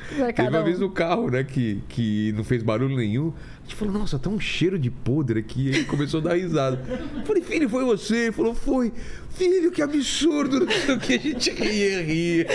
Pra 0.08 0.16
Teve 0.26 0.32
cada 0.32 0.50
uma 0.50 0.60
um. 0.60 0.64
vez 0.64 0.78
no 0.78 0.90
carro, 0.90 1.30
né, 1.30 1.44
que, 1.44 1.82
que 1.88 2.32
não 2.32 2.42
fez 2.42 2.62
barulho 2.62 2.96
nenhum. 2.96 3.32
Gente 3.68 3.76
falou, 3.76 3.92
nossa, 3.98 4.18
tá 4.18 4.30
um 4.30 4.40
cheiro 4.40 4.78
de 4.78 4.90
podre 4.90 5.40
aqui. 5.40 5.68
Ele 5.68 5.84
começou 5.84 6.20
a 6.20 6.22
dar 6.22 6.34
risada. 6.36 6.82
Eu 7.18 7.22
falei, 7.26 7.42
filho, 7.42 7.68
foi 7.68 7.84
você? 7.84 8.16
Ele 8.16 8.32
falou, 8.32 8.54
foi. 8.54 8.90
Filho, 9.28 9.70
que 9.70 9.82
absurdo. 9.82 10.60
Não 10.60 10.72
sei 10.72 10.94
o 10.94 10.98
que. 10.98 11.14
A 11.14 11.18
gente 11.18 11.50
ria, 11.50 12.02
ria. 12.02 12.46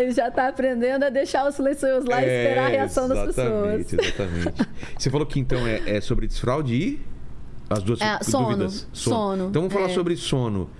Ele 0.00 0.12
já 0.12 0.30
tá 0.30 0.48
aprendendo 0.48 1.04
a 1.04 1.10
deixar 1.10 1.48
os 1.48 1.56
silenciosos 1.56 2.08
lá 2.08 2.22
e 2.22 2.26
esperar 2.26 2.66
a 2.66 2.68
reação 2.68 3.08
das 3.08 3.26
pessoas. 3.34 3.92
Exatamente. 3.92 4.68
Você 4.96 5.10
falou 5.10 5.26
que 5.26 5.40
então 5.40 5.66
é, 5.66 5.96
é 5.96 6.00
sobre 6.00 6.26
desfraude 6.28 6.74
e 6.74 7.00
as 7.68 7.82
duas 7.82 8.00
É, 8.00 8.18
sono, 8.22 8.46
dúvidas. 8.50 8.86
sono, 8.92 9.48
Então 9.48 9.62
vamos 9.62 9.72
falar 9.74 9.90
é. 9.90 9.94
sobre 9.94 10.16
sono. 10.16 10.70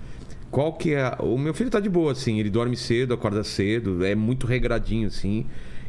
Qual 0.49 0.73
que 0.73 0.93
é. 0.93 1.01
a- 1.01 1.17
O 1.19 1.37
meu 1.37 1.53
filho 1.53 1.69
tá 1.69 1.79
de 1.81 1.89
boa, 1.89 2.13
assim. 2.13 2.39
Ele 2.39 2.49
dorme 2.49 2.77
cedo, 2.77 3.13
acorda 3.13 3.43
cedo. 3.43 4.03
É 4.05 4.15
muito 4.15 4.47
regradinho, 4.47 5.07
assim. 5.09 5.45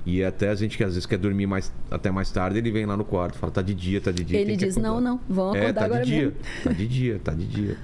E 0.07 0.25
até 0.25 0.49
a 0.49 0.55
gente 0.55 0.77
que 0.77 0.83
às 0.85 0.95
vezes 0.95 1.05
quer 1.07 1.19
dormir 1.19 1.47
mais, 1.47 1.71
até 1.91 2.11
mais 2.11 2.31
tarde, 2.31 2.59
ele 2.59 2.71
vem 2.71 2.87
lá 2.87 2.97
no 2.97 3.05
quarto, 3.05 3.39
fala, 3.39 3.53
tá 3.53 3.61
de 3.63 3.75
dia, 3.75 4.01
tá 4.01 4.11
de 4.11 4.25
dia. 4.25 4.41
Ele 4.41 4.57
diz, 4.57 4.77
acordar." 4.77 4.89
não, 4.95 5.01
não, 5.01 5.21
vão 5.29 5.55
É, 5.55 5.59
acordar 5.61 5.81
tá 5.81 5.85
agora 5.87 6.05
de 6.05 6.11
dia. 6.11 6.21
mesmo. 6.25 6.37
Tá 6.65 6.73
de 6.73 6.87
dia, 6.89 7.21
tá 7.23 7.33
de 7.33 7.47
dia. 7.47 7.77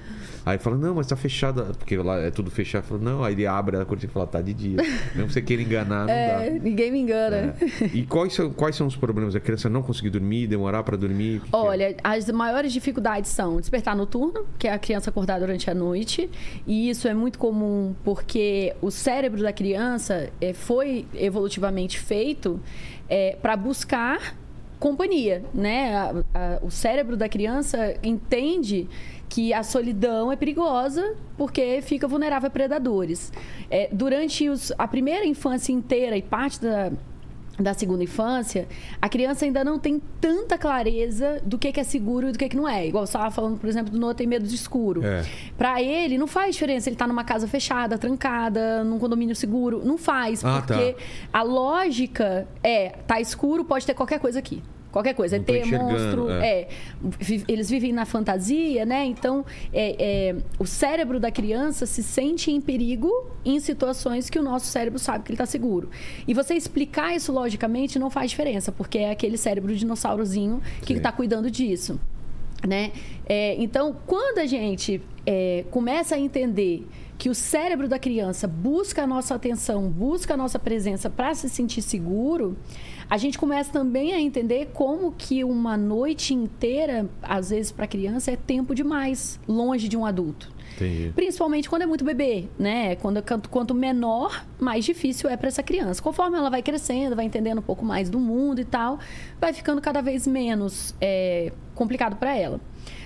Aí 0.47 0.57
fala, 0.57 0.77
não, 0.77 0.95
mas 0.95 1.07
tá 1.07 1.15
fechada, 1.15 1.63
porque 1.77 1.97
lá 1.97 2.17
é 2.19 2.31
tudo 2.31 2.49
fechado. 2.49 2.83
Fala, 2.83 3.01
não, 3.01 3.23
aí 3.23 3.33
ele 3.33 3.45
abre 3.45 3.75
a 3.75 3.83
cortina 3.85 4.09
e 4.09 4.13
fala, 4.13 4.25
tá 4.27 4.41
de 4.41 4.53
dia. 4.53 4.77
Mesmo 5.13 5.27
que 5.27 5.33
você 5.33 5.41
queira 5.41 5.61
enganar, 5.61 6.05
não 6.05 6.13
É, 6.13 6.49
dá. 6.51 6.59
ninguém 6.63 6.91
me 6.91 6.99
engana. 6.99 7.55
É. 7.81 7.85
E 7.93 8.03
quais 8.05 8.33
são, 8.33 8.49
quais 8.51 8.75
são 8.75 8.87
os 8.87 8.95
problemas? 8.95 9.35
A 9.35 9.39
criança 9.39 9.67
não 9.69 9.81
conseguir 9.83 10.09
dormir, 10.09 10.47
demorar 10.47 10.83
para 10.83 10.95
dormir? 10.95 11.41
Que 11.41 11.49
que 11.49 11.55
é? 11.55 11.59
Olha, 11.59 11.95
as 12.03 12.29
maiores 12.29 12.71
dificuldades 12.71 13.29
são 13.31 13.57
despertar 13.59 13.95
noturno, 13.95 14.45
que 14.57 14.67
é 14.67 14.73
a 14.73 14.79
criança 14.79 15.09
acordar 15.09 15.39
durante 15.39 15.69
a 15.69 15.73
noite. 15.73 16.29
E 16.65 16.89
isso 16.89 17.07
é 17.07 17.13
muito 17.13 17.37
comum 17.37 17.93
porque 18.03 18.73
o 18.81 18.89
cérebro 18.89 19.41
da 19.41 19.51
criança 19.51 20.29
eh, 20.39 20.53
foi 20.53 21.05
evolutivamente 21.13 21.99
feito 21.99 22.59
para 23.41 23.55
buscar 23.57 24.35
companhia, 24.79 25.43
né? 25.53 25.95
A- 25.95 26.13
a- 26.35 26.59
o 26.61 26.69
cérebro 26.69 27.17
da 27.17 27.27
criança 27.27 27.95
entende 28.03 28.87
que 29.29 29.53
a 29.53 29.61
solidão 29.63 30.31
é 30.31 30.35
perigosa 30.35 31.15
porque 31.37 31.81
fica 31.81 32.07
vulnerável 32.07 32.47
a 32.47 32.49
predadores. 32.49 33.31
Eh, 33.69 33.89
durante 33.91 34.49
os- 34.49 34.71
a 34.77 34.87
primeira 34.87 35.25
infância 35.25 35.71
inteira 35.73 36.15
e 36.17 36.21
parte 36.21 36.61
da, 36.61 36.91
da 37.59 37.73
segunda 37.73 38.03
infância, 38.03 38.67
a 39.01 39.09
criança 39.09 39.43
ainda 39.43 39.63
não 39.63 39.79
tem 39.79 39.99
tanta 40.21 40.57
clareza 40.57 41.41
do 41.43 41.57
que, 41.57 41.71
que 41.71 41.79
é 41.79 41.83
seguro 41.83 42.29
e 42.29 42.31
do 42.31 42.37
que, 42.37 42.47
que 42.49 42.55
não 42.55 42.67
é. 42.69 42.87
Igual 42.87 43.05
você 43.05 43.17
estava 43.17 43.31
falando, 43.31 43.59
por 43.59 43.67
exemplo, 43.67 43.91
do 43.91 43.99
Noah 43.99 44.13
tem 44.15 44.27
medo 44.27 44.47
de 44.47 44.53
escuro. 44.55 45.03
É. 45.03 45.25
Pra 45.57 45.81
ele, 45.81 46.17
não 46.17 46.27
faz 46.27 46.53
diferença 46.55 46.87
ele 46.87 46.95
tá 46.95 47.07
numa 47.07 47.23
casa 47.23 47.47
fechada, 47.47 47.97
trancada, 47.97 48.83
num 48.83 48.97
condomínio 48.99 49.35
seguro. 49.35 49.81
Não 49.83 49.97
faz, 49.97 50.45
Ah, 50.45 50.61
porque 50.65 50.93
tá. 50.93 50.99
a 51.33 51.41
lógica 51.43 52.47
é, 52.63 52.89
tá 53.07 53.19
escuro, 53.19 53.65
pode 53.65 53.85
ter 53.85 53.93
qualquer 53.93 54.19
coisa 54.19 54.39
aqui. 54.39 54.61
Qualquer 54.97 55.13
coisa. 55.13 55.37
Não 55.37 55.43
é 55.43 55.45
ter 55.45 55.61
enxergando, 55.61 55.91
monstro. 55.91 56.31
é. 56.31 56.61
É. 56.61 56.67
Eles 57.47 57.69
vivem 57.69 57.93
na 57.93 58.03
fantasia, 58.03 58.83
né? 58.83 59.05
Então, 59.05 59.45
é, 59.71 59.95
é, 59.99 60.35
o 60.57 60.65
cérebro 60.65 61.19
da 61.19 61.29
criança 61.29 61.85
se 61.85 62.01
sente 62.01 62.49
em 62.49 62.59
perigo 62.59 63.29
em 63.45 63.59
situações 63.59 64.27
que 64.27 64.39
o 64.39 64.43
nosso 64.43 64.65
cérebro 64.65 64.97
sabe 64.97 65.23
que 65.23 65.29
ele 65.29 65.35
está 65.35 65.45
seguro. 65.45 65.91
E 66.27 66.33
você 66.33 66.55
explicar 66.55 67.15
isso 67.15 67.31
logicamente 67.31 67.99
não 67.99 68.09
faz 68.09 68.31
diferença, 68.31 68.71
porque 68.71 68.97
é 68.97 69.11
aquele 69.11 69.37
cérebro 69.37 69.75
dinossaurozinho 69.75 70.63
que 70.81 70.93
está 70.93 71.11
cuidando 71.11 71.51
disso. 71.51 71.99
Né? 72.67 72.91
É, 73.27 73.55
então, 73.61 73.95
quando 74.07 74.39
a 74.39 74.47
gente 74.47 74.99
é, 75.27 75.63
começa 75.69 76.15
a 76.15 76.19
entender 76.19 76.87
que 77.17 77.29
o 77.29 77.35
cérebro 77.35 77.87
da 77.87 77.97
criança 77.97 78.47
busca 78.47 79.03
a 79.03 79.07
nossa 79.07 79.35
atenção, 79.35 79.89
busca 79.89 80.35
a 80.35 80.37
nossa 80.37 80.59
presença 80.59 81.09
para 81.09 81.33
se 81.33 81.49
sentir 81.49 81.81
seguro, 81.81 82.57
a 83.09 83.17
gente 83.17 83.37
começa 83.37 83.71
também 83.71 84.13
a 84.13 84.19
entender 84.19 84.69
como 84.73 85.11
que 85.11 85.43
uma 85.43 85.77
noite 85.77 86.33
inteira, 86.33 87.09
às 87.21 87.49
vezes 87.49 87.71
para 87.71 87.85
a 87.85 87.87
criança, 87.87 88.31
é 88.31 88.35
tempo 88.35 88.75
demais, 88.75 89.39
longe 89.47 89.87
de 89.87 89.95
um 89.95 90.05
adulto. 90.05 90.51
Entendi. 90.75 91.11
Principalmente 91.15 91.69
quando 91.69 91.81
é 91.83 91.85
muito 91.85 92.03
bebê, 92.03 92.45
né? 92.59 92.95
Quando, 92.97 93.21
quanto, 93.23 93.49
quanto 93.49 93.73
menor, 93.73 94.45
mais 94.59 94.85
difícil 94.85 95.29
é 95.29 95.35
para 95.35 95.47
essa 95.47 95.63
criança. 95.63 96.01
Conforme 96.01 96.37
ela 96.37 96.49
vai 96.49 96.61
crescendo, 96.61 97.15
vai 97.15 97.25
entendendo 97.25 97.59
um 97.59 97.63
pouco 97.63 97.83
mais 97.83 98.09
do 98.09 98.19
mundo 98.19 98.61
e 98.61 98.65
tal, 98.65 98.99
vai 99.39 99.53
ficando 99.53 99.81
cada 99.81 100.01
vez 100.01 100.27
menos 100.27 100.93
é, 101.01 101.51
complicado 101.73 102.17
para 102.17 102.35
ela. 102.35 102.59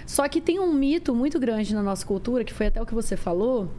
Só 0.06 0.28
que 0.28 0.42
tem 0.42 0.60
um 0.60 0.74
mito 0.74 1.16
muito 1.16 1.40
grande 1.40 1.74
na 1.74 1.82
nossa 1.82 2.06
cultura, 2.06 2.44
que 2.44 2.54
foi 2.54 2.68
até 2.68 2.82
o 2.82 2.86
que 2.86 2.94
você 2.94 3.16
falou, 3.16 3.72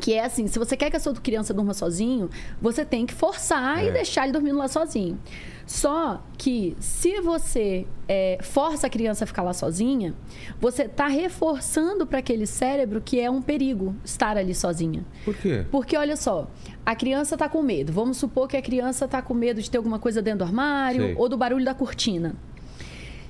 que 0.00 0.14
é 0.14 0.24
assim, 0.24 0.46
se 0.46 0.58
você 0.58 0.76
quer 0.76 0.90
que 0.90 0.96
a 0.96 1.00
sua 1.00 1.12
criança 1.14 1.52
durma 1.52 1.74
sozinho, 1.74 2.30
você 2.60 2.84
tem 2.84 3.04
que 3.04 3.12
forçar 3.14 3.82
e 3.84 3.88
É. 3.88 3.92
deixar 3.92 4.24
ele 4.24 4.32
dormindo 4.32 4.56
lá 4.58 4.68
sozinho. 4.68 5.18
Só 5.66 6.22
que 6.38 6.74
se 6.80 7.20
você 7.20 7.86
é, 8.08 8.38
força 8.40 8.86
a 8.86 8.90
criança 8.90 9.24
a 9.24 9.26
ficar 9.26 9.42
lá 9.42 9.52
sozinha, 9.52 10.14
você 10.58 10.84
está 10.84 11.06
reforçando 11.08 12.06
para 12.06 12.20
aquele 12.20 12.46
cérebro 12.46 13.02
que 13.04 13.20
é 13.20 13.30
um 13.30 13.42
perigo 13.42 13.94
estar 14.04 14.38
ali 14.38 14.54
sozinha. 14.54 15.04
Por 15.24 15.34
quê? 15.36 15.66
Porque 15.70 15.94
olha 15.96 16.16
só, 16.16 16.48
a 16.86 16.94
criança 16.96 17.34
está 17.34 17.48
com 17.50 17.60
medo. 17.60 17.92
Vamos 17.92 18.16
supor 18.16 18.48
que 18.48 18.56
a 18.56 18.62
criança 18.62 19.04
está 19.04 19.20
com 19.20 19.34
medo 19.34 19.60
de 19.60 19.70
ter 19.70 19.76
alguma 19.76 19.98
coisa 19.98 20.22
dentro 20.22 20.38
do 20.38 20.44
armário 20.44 21.02
Sei. 21.02 21.14
ou 21.18 21.28
do 21.28 21.36
barulho 21.36 21.64
da 21.64 21.74
cortina. 21.74 22.34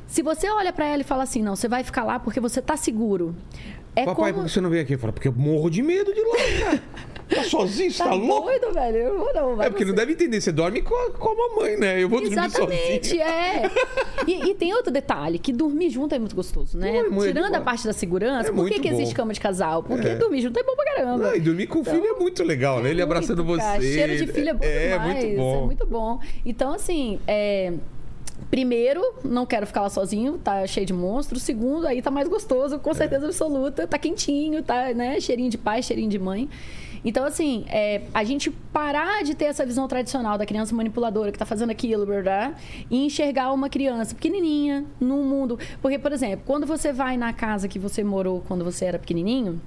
Se 0.06 0.22
você 0.22 0.48
olha 0.48 0.72
para 0.72 0.86
ela 0.86 1.02
e 1.02 1.04
fala 1.04 1.24
assim, 1.24 1.42
não, 1.42 1.54
você 1.56 1.68
vai 1.68 1.82
ficar 1.84 2.04
lá 2.04 2.18
porque 2.20 2.40
você 2.40 2.60
está 2.60 2.76
seguro. 2.76 3.34
É 4.00 4.04
Papai, 4.04 4.32
por 4.32 4.36
como... 4.36 4.46
que 4.46 4.52
você 4.52 4.60
não 4.60 4.70
veio 4.70 4.82
aqui? 4.82 4.96
Fala, 4.96 5.12
porque 5.12 5.28
eu 5.28 5.32
morro 5.32 5.68
de 5.70 5.82
medo 5.82 6.12
de 6.14 6.20
lá, 6.20 6.36
cara. 6.64 6.82
Tá 7.28 7.42
sozinho, 7.44 7.90
você 7.92 7.98
tá, 7.98 8.08
Tá 8.08 8.14
louco? 8.14 8.46
doido, 8.46 8.72
velho? 8.72 8.96
Eu 8.96 9.18
vou 9.18 9.34
não, 9.34 9.62
É 9.62 9.68
porque 9.68 9.84
não 9.84 9.90
você. 9.90 9.96
deve 9.96 10.12
entender, 10.14 10.40
você 10.40 10.50
dorme 10.50 10.80
com 10.80 10.94
a, 10.94 11.10
com 11.10 11.28
a 11.28 11.34
mamãe, 11.34 11.76
né? 11.76 12.02
Eu 12.02 12.08
vou 12.08 12.22
dormir 12.22 12.32
Exatamente, 12.38 13.08
sozinho. 13.08 13.22
é. 13.22 13.70
E, 14.26 14.48
e 14.50 14.54
tem 14.54 14.72
outro 14.72 14.90
detalhe, 14.90 15.38
que 15.38 15.52
dormir 15.52 15.90
junto 15.90 16.14
é 16.14 16.18
muito 16.18 16.34
gostoso, 16.34 16.78
né? 16.78 16.96
É 17.00 17.04
Tirando 17.26 17.54
a 17.54 17.60
parte 17.60 17.84
da 17.86 17.92
segurança, 17.92 18.48
É 18.48 18.52
por 18.54 18.66
que, 18.66 18.80
que 18.80 18.88
existe 18.88 19.14
cama 19.14 19.34
de 19.34 19.40
casal? 19.40 19.82
Porque 19.82 20.08
É. 20.08 20.14
dormir 20.16 20.40
junto 20.40 20.58
é 20.58 20.62
bom 20.62 20.74
pra 20.74 20.94
caramba. 20.94 21.24
Não, 21.28 21.36
e 21.36 21.40
dormir 21.40 21.66
com 21.66 21.80
o 21.80 21.84
filho 21.84 22.06
é 22.06 22.14
muito 22.18 22.42
legal, 22.42 22.76
né? 22.76 22.88
Ele 22.88 23.04
Muito, 23.04 23.12
abraçando 23.12 23.44
você. 23.44 23.60
cara. 23.60 23.82
Cheiro 23.82 24.16
de 24.16 24.26
filho 24.32 24.48
é 24.48 24.54
bom 24.54 24.64
é, 24.64 24.88
demais. 24.92 25.24
muito 25.24 25.36
bom. 25.36 25.54
É 25.62 25.66
muito 25.66 25.86
bom. 25.86 26.20
Então, 26.46 26.72
assim, 26.72 27.20
é, 27.26 27.74
Primeiro, 28.50 29.02
não 29.24 29.44
quero 29.44 29.66
ficar 29.66 29.82
lá 29.82 29.90
sozinho, 29.90 30.38
tá 30.38 30.66
cheio 30.66 30.86
de 30.86 30.92
monstros. 30.92 31.42
Segundo, 31.42 31.86
aí 31.86 32.00
tá 32.00 32.10
mais 32.10 32.28
gostoso, 32.28 32.76
É. 32.76 32.78
com 32.78 32.94
certeza 32.94 33.26
absoluta. 33.26 33.86
Tá 33.86 33.98
quentinho, 33.98 34.62
tá, 34.62 34.92
né? 34.94 35.20
Cheirinho 35.20 35.50
de 35.50 35.58
pai, 35.58 35.82
cheirinho 35.82 36.08
de 36.08 36.18
mãe. 36.18 36.48
Então, 37.04 37.24
assim, 37.24 37.64
é, 37.68 38.02
a 38.12 38.24
gente 38.24 38.50
parar 38.50 39.22
de 39.22 39.34
ter 39.34 39.44
essa 39.44 39.64
visão 39.64 39.86
tradicional 39.86 40.36
da 40.36 40.44
criança 40.44 40.74
manipuladora 40.74 41.30
que 41.30 41.38
tá 41.38 41.44
fazendo 41.44 41.70
aquilo, 41.70 42.04
blá, 42.04 42.54
e 42.90 43.04
enxergar 43.06 43.52
uma 43.52 43.68
criança 43.68 44.14
pequenininha 44.14 44.84
no 44.98 45.18
mundo. 45.22 45.58
Porque, 45.80 45.98
por 45.98 46.12
exemplo, 46.12 46.42
quando 46.44 46.66
você 46.66 46.92
vai 46.92 47.16
na 47.16 47.32
casa 47.32 47.68
que 47.68 47.78
você 47.78 48.02
morou 48.02 48.42
quando 48.48 48.64
você 48.64 48.86
era 48.86 48.98
pequenininho, 48.98 49.60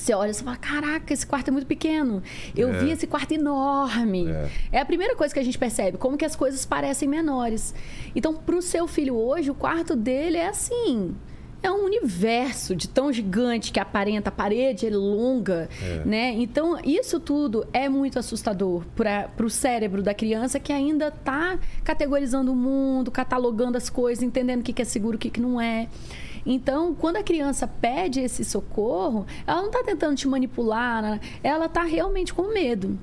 você 0.00 0.14
olha 0.14 0.30
e 0.30 0.34
fala, 0.34 0.56
caraca, 0.56 1.12
esse 1.12 1.26
quarto 1.26 1.48
é 1.48 1.50
muito 1.50 1.66
pequeno. 1.66 2.22
Eu 2.56 2.68
É. 2.74 2.78
vi 2.78 2.90
esse 2.90 3.06
quarto 3.06 3.32
enorme. 3.32 4.28
É. 4.28 4.48
É. 4.72 4.80
a 4.80 4.84
primeira 4.84 5.14
coisa 5.16 5.32
que 5.34 5.40
a 5.40 5.44
gente 5.44 5.58
percebe, 5.58 5.98
como 5.98 6.16
que 6.16 6.24
as 6.24 6.34
coisas 6.36 6.64
parecem 6.64 7.08
menores. 7.08 7.74
Então, 8.14 8.34
pro 8.34 8.60
seu 8.62 8.86
filho 8.86 9.16
hoje, 9.16 9.50
o 9.50 9.54
quarto 9.54 9.94
dele 9.96 10.36
é 10.36 10.48
assim... 10.48 11.14
É 11.60 11.68
um 11.72 11.84
universo 11.86 12.76
de 12.76 12.88
tão 12.88 13.12
gigante 13.12 13.72
que 13.72 13.80
aparenta, 13.80 14.28
a 14.28 14.32
parede 14.32 14.86
é 14.86 14.90
longa, 14.90 15.68
né? 16.06 16.30
Então, 16.36 16.78
isso 16.84 17.18
tudo 17.18 17.66
é 17.72 17.88
muito 17.88 18.16
assustador 18.16 18.84
para 18.94 19.28
o 19.44 19.50
cérebro 19.50 20.00
da 20.00 20.14
criança 20.14 20.60
que 20.60 20.72
ainda 20.72 21.08
está 21.08 21.58
categorizando 21.82 22.52
o 22.52 22.54
mundo, 22.54 23.10
catalogando 23.10 23.76
as 23.76 23.90
coisas, 23.90 24.22
entendendo 24.22 24.60
o 24.60 24.62
que 24.62 24.72
que 24.72 24.82
é 24.82 24.84
seguro, 24.84 25.16
o 25.16 25.18
que, 25.18 25.30
que 25.30 25.40
não 25.40 25.60
é. 25.60 25.88
Então, 26.50 26.94
quando 26.94 27.18
a 27.18 27.22
criança 27.22 27.68
pede 27.68 28.20
esse 28.20 28.42
socorro, 28.42 29.26
ela 29.46 29.60
não 29.60 29.68
está 29.68 29.84
tentando 29.84 30.16
te 30.16 30.26
manipular, 30.26 31.02
né? 31.02 31.20
ela 31.42 31.66
está 31.66 31.82
realmente 31.82 32.32
com 32.32 32.54
medo. 32.54 32.98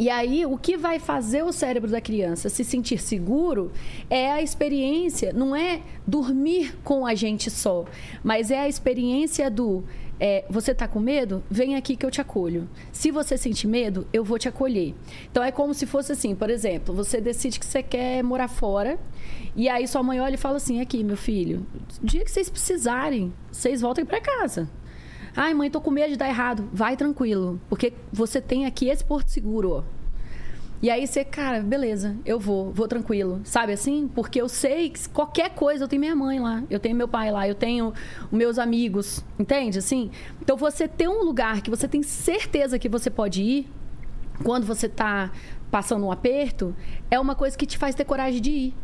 E 0.00 0.10
aí, 0.10 0.44
o 0.44 0.58
que 0.58 0.76
vai 0.76 0.98
fazer 0.98 1.44
o 1.44 1.52
cérebro 1.52 1.88
da 1.88 2.00
criança 2.00 2.48
se 2.48 2.64
sentir 2.64 2.98
seguro 2.98 3.70
é 4.10 4.32
a 4.32 4.42
experiência, 4.42 5.32
não 5.32 5.54
é 5.54 5.80
dormir 6.04 6.76
com 6.82 7.06
a 7.06 7.14
gente 7.14 7.50
só, 7.52 7.84
mas 8.24 8.50
é 8.50 8.58
a 8.58 8.68
experiência 8.68 9.48
do 9.48 9.84
é, 10.24 10.44
você 10.48 10.72
tá 10.72 10.86
com 10.86 11.00
medo? 11.00 11.42
Vem 11.50 11.74
aqui 11.74 11.96
que 11.96 12.06
eu 12.06 12.10
te 12.10 12.20
acolho. 12.20 12.68
Se 12.92 13.10
você 13.10 13.36
sentir 13.36 13.66
medo, 13.66 14.06
eu 14.12 14.22
vou 14.22 14.38
te 14.38 14.48
acolher. 14.48 14.94
Então 15.28 15.42
é 15.42 15.50
como 15.50 15.74
se 15.74 15.84
fosse 15.84 16.12
assim, 16.12 16.32
por 16.32 16.48
exemplo, 16.48 16.94
você 16.94 17.20
decide 17.20 17.58
que 17.58 17.66
você 17.66 17.82
quer 17.82 18.22
morar 18.22 18.46
fora, 18.46 19.00
e 19.56 19.68
aí 19.68 19.88
sua 19.88 20.00
mãe 20.00 20.20
olha 20.20 20.34
e 20.34 20.38
fala 20.38 20.58
assim: 20.58 20.80
aqui, 20.80 21.02
meu 21.02 21.16
filho, 21.16 21.66
dia 22.00 22.24
que 22.24 22.30
vocês 22.30 22.48
precisarem, 22.48 23.32
vocês 23.50 23.80
voltem 23.80 24.04
para 24.04 24.20
casa. 24.20 24.70
Ai, 25.34 25.54
mãe, 25.54 25.68
tô 25.68 25.80
com 25.80 25.90
medo 25.90 26.10
de 26.10 26.16
dar 26.16 26.28
errado. 26.28 26.68
Vai 26.72 26.96
tranquilo, 26.96 27.60
porque 27.68 27.92
você 28.12 28.40
tem 28.40 28.64
aqui 28.64 28.88
esse 28.88 29.04
porto 29.04 29.26
seguro. 29.28 29.84
E 30.82 30.90
aí 30.90 31.06
você, 31.06 31.24
cara, 31.24 31.60
beleza, 31.60 32.16
eu 32.26 32.40
vou, 32.40 32.72
vou 32.72 32.88
tranquilo. 32.88 33.40
Sabe 33.44 33.72
assim? 33.72 34.10
Porque 34.12 34.42
eu 34.42 34.48
sei 34.48 34.90
que 34.90 35.08
qualquer 35.10 35.50
coisa, 35.50 35.84
eu 35.84 35.88
tenho 35.88 36.00
minha 36.00 36.16
mãe 36.16 36.40
lá, 36.40 36.64
eu 36.68 36.80
tenho 36.80 36.96
meu 36.96 37.06
pai 37.06 37.30
lá, 37.30 37.46
eu 37.46 37.54
tenho 37.54 37.94
meus 38.32 38.58
amigos, 38.58 39.24
entende? 39.38 39.78
Assim? 39.78 40.10
Então 40.40 40.56
você 40.56 40.88
ter 40.88 41.08
um 41.08 41.22
lugar 41.22 41.62
que 41.62 41.70
você 41.70 41.86
tem 41.86 42.02
certeza 42.02 42.80
que 42.80 42.88
você 42.88 43.08
pode 43.08 43.40
ir 43.40 43.70
quando 44.42 44.66
você 44.66 44.88
tá 44.88 45.30
passando 45.70 46.04
um 46.04 46.10
aperto, 46.10 46.74
é 47.08 47.18
uma 47.20 47.36
coisa 47.36 47.56
que 47.56 47.64
te 47.64 47.78
faz 47.78 47.94
ter 47.94 48.04
coragem 48.04 48.40
de 48.40 48.50
ir. 48.50 48.74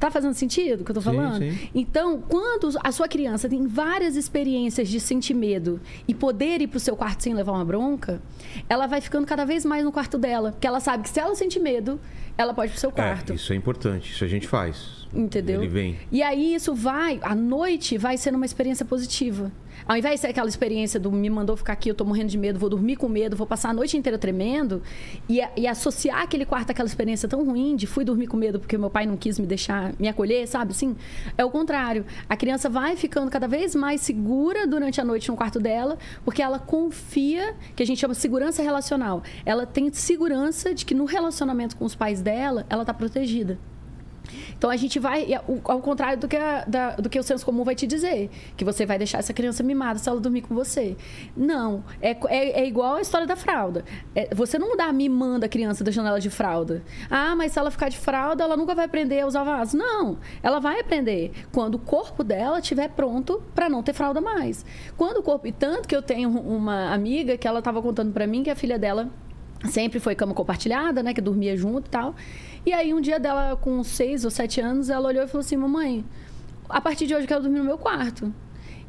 Tá 0.00 0.10
fazendo 0.10 0.32
sentido 0.32 0.80
o 0.80 0.84
que 0.84 0.90
eu 0.90 0.94
tô 0.94 1.00
Sim, 1.02 1.14
falando? 1.14 1.38
sim. 1.38 1.58
Então, 1.74 2.22
quando 2.26 2.70
a 2.82 2.90
sua 2.90 3.06
criança 3.06 3.50
tem 3.50 3.66
várias 3.66 4.16
experiências 4.16 4.88
de 4.88 4.98
sentir 4.98 5.34
medo 5.34 5.78
e 6.08 6.14
poder 6.14 6.62
ir 6.62 6.68
pro 6.68 6.80
seu 6.80 6.96
quarto 6.96 7.22
sem 7.22 7.34
levar 7.34 7.52
uma 7.52 7.64
bronca, 7.66 8.20
ela 8.66 8.86
vai 8.86 9.02
ficando 9.02 9.26
cada 9.26 9.44
vez 9.44 9.62
mais 9.62 9.84
no 9.84 9.92
quarto 9.92 10.16
dela. 10.16 10.52
Porque 10.52 10.66
ela 10.66 10.80
sabe 10.80 11.02
que 11.02 11.10
se 11.10 11.20
ela 11.20 11.34
sentir 11.34 11.60
medo, 11.60 12.00
ela 12.38 12.54
pode 12.54 12.70
ir 12.70 12.72
pro 12.72 12.80
seu 12.80 12.90
quarto. 12.90 13.32
É, 13.32 13.36
isso 13.36 13.52
é 13.52 13.56
importante. 13.56 14.10
Isso 14.10 14.24
a 14.24 14.26
gente 14.26 14.48
faz. 14.48 15.06
Entendeu? 15.12 15.60
Ele 15.60 15.68
vem. 15.68 15.98
E 16.10 16.22
aí 16.22 16.54
isso 16.54 16.74
vai, 16.74 17.18
à 17.22 17.34
noite, 17.34 17.98
vai 17.98 18.16
sendo 18.16 18.36
uma 18.36 18.46
experiência 18.46 18.86
positiva. 18.86 19.52
Ao 19.90 19.96
invés 19.96 20.14
de 20.14 20.20
ser 20.20 20.28
aquela 20.28 20.48
experiência 20.48 21.00
do 21.00 21.10
me 21.10 21.28
mandou 21.28 21.56
ficar 21.56 21.72
aqui, 21.72 21.88
eu 21.88 21.96
tô 21.96 22.04
morrendo 22.04 22.28
de 22.28 22.38
medo, 22.38 22.60
vou 22.60 22.70
dormir 22.70 22.94
com 22.94 23.08
medo, 23.08 23.34
vou 23.34 23.44
passar 23.44 23.70
a 23.70 23.72
noite 23.72 23.96
inteira 23.96 24.16
tremendo, 24.16 24.84
e, 25.28 25.40
e 25.56 25.66
associar 25.66 26.22
aquele 26.22 26.44
quarto 26.44 26.70
àquela 26.70 26.86
experiência 26.86 27.28
tão 27.28 27.44
ruim 27.44 27.74
de 27.74 27.88
fui 27.88 28.04
dormir 28.04 28.28
com 28.28 28.36
medo 28.36 28.60
porque 28.60 28.78
meu 28.78 28.88
pai 28.88 29.04
não 29.04 29.16
quis 29.16 29.36
me 29.36 29.48
deixar 29.48 29.92
me 29.98 30.06
acolher, 30.06 30.46
sabe? 30.46 30.70
Assim, 30.70 30.94
é 31.36 31.44
o 31.44 31.50
contrário. 31.50 32.06
A 32.28 32.36
criança 32.36 32.68
vai 32.68 32.94
ficando 32.94 33.28
cada 33.32 33.48
vez 33.48 33.74
mais 33.74 34.00
segura 34.00 34.64
durante 34.64 35.00
a 35.00 35.04
noite 35.04 35.28
no 35.28 35.34
quarto 35.34 35.58
dela, 35.58 35.98
porque 36.24 36.40
ela 36.40 36.60
confia, 36.60 37.56
que 37.74 37.82
a 37.82 37.86
gente 37.86 37.98
chama 37.98 38.14
segurança 38.14 38.62
relacional. 38.62 39.24
Ela 39.44 39.66
tem 39.66 39.92
segurança 39.92 40.72
de 40.72 40.86
que 40.86 40.94
no 40.94 41.04
relacionamento 41.04 41.76
com 41.76 41.84
os 41.84 41.96
pais 41.96 42.22
dela, 42.22 42.64
ela 42.70 42.84
tá 42.84 42.94
protegida. 42.94 43.58
Então 44.56 44.68
a 44.70 44.76
gente 44.76 44.98
vai, 44.98 45.24
e 45.26 45.34
ao 45.34 45.80
contrário 45.80 46.18
do 46.18 46.28
que, 46.28 46.36
a- 46.36 46.64
da- 46.66 46.96
do 46.96 47.08
que 47.08 47.18
o 47.18 47.22
senso 47.22 47.44
comum 47.44 47.64
vai 47.64 47.74
te 47.74 47.86
dizer, 47.86 48.30
que 48.56 48.64
você 48.64 48.84
vai 48.86 48.98
deixar 48.98 49.18
essa 49.18 49.32
criança 49.32 49.62
mimada 49.62 49.98
se 49.98 50.08
ela 50.08 50.20
dormir 50.20 50.42
com 50.42 50.54
você. 50.54 50.96
Não, 51.36 51.82
é, 52.00 52.10
é, 52.28 52.60
é 52.62 52.66
igual 52.66 52.94
a 52.96 53.00
história 53.00 53.26
da 53.26 53.36
fralda. 53.36 53.84
É, 54.14 54.34
você 54.34 54.58
não 54.58 54.76
dá 54.76 54.92
mimando 54.92 55.44
a 55.46 55.48
criança 55.48 55.82
deixando 55.84 56.08
ela 56.08 56.20
de 56.20 56.30
fralda. 56.30 56.82
Ah, 57.10 57.34
mas 57.36 57.52
se 57.52 57.58
ela 57.58 57.70
ficar 57.70 57.88
de 57.88 57.98
fralda, 57.98 58.44
ela 58.44 58.56
nunca 58.56 58.74
vai 58.74 58.84
aprender 58.84 59.20
a 59.20 59.26
usar 59.26 59.44
vaso. 59.44 59.76
Não, 59.76 60.18
ela 60.42 60.58
vai 60.60 60.80
aprender 60.80 61.32
quando 61.52 61.76
o 61.76 61.78
corpo 61.78 62.22
dela 62.24 62.58
estiver 62.58 62.88
pronto 62.90 63.42
para 63.54 63.68
não 63.68 63.82
ter 63.82 63.92
fralda 63.92 64.20
mais. 64.20 64.64
Quando 64.96 65.18
o 65.18 65.22
corpo, 65.22 65.46
e 65.46 65.52
tanto 65.52 65.88
que 65.88 65.94
eu 65.96 66.02
tenho 66.02 66.28
uma 66.30 66.92
amiga 66.92 67.36
que 67.36 67.46
ela 67.46 67.58
estava 67.60 67.80
contando 67.80 68.12
para 68.12 68.26
mim 68.26 68.42
que 68.42 68.50
a 68.50 68.56
filha 68.56 68.78
dela 68.78 69.08
sempre 69.70 70.00
foi 70.00 70.14
cama 70.14 70.32
compartilhada, 70.32 71.02
né? 71.02 71.12
Que 71.12 71.20
dormia 71.20 71.54
junto 71.56 71.86
e 71.86 71.90
tal. 71.90 72.14
E 72.64 72.72
aí, 72.72 72.92
um 72.92 73.00
dia 73.00 73.18
dela, 73.18 73.56
com 73.56 73.82
seis 73.82 74.24
ou 74.24 74.30
sete 74.30 74.60
anos, 74.60 74.90
ela 74.90 75.08
olhou 75.08 75.24
e 75.24 75.26
falou 75.26 75.40
assim: 75.40 75.56
Mamãe, 75.56 76.04
a 76.68 76.80
partir 76.80 77.06
de 77.06 77.14
hoje 77.14 77.24
eu 77.24 77.28
quero 77.28 77.42
dormir 77.42 77.58
no 77.58 77.64
meu 77.64 77.78
quarto. 77.78 78.32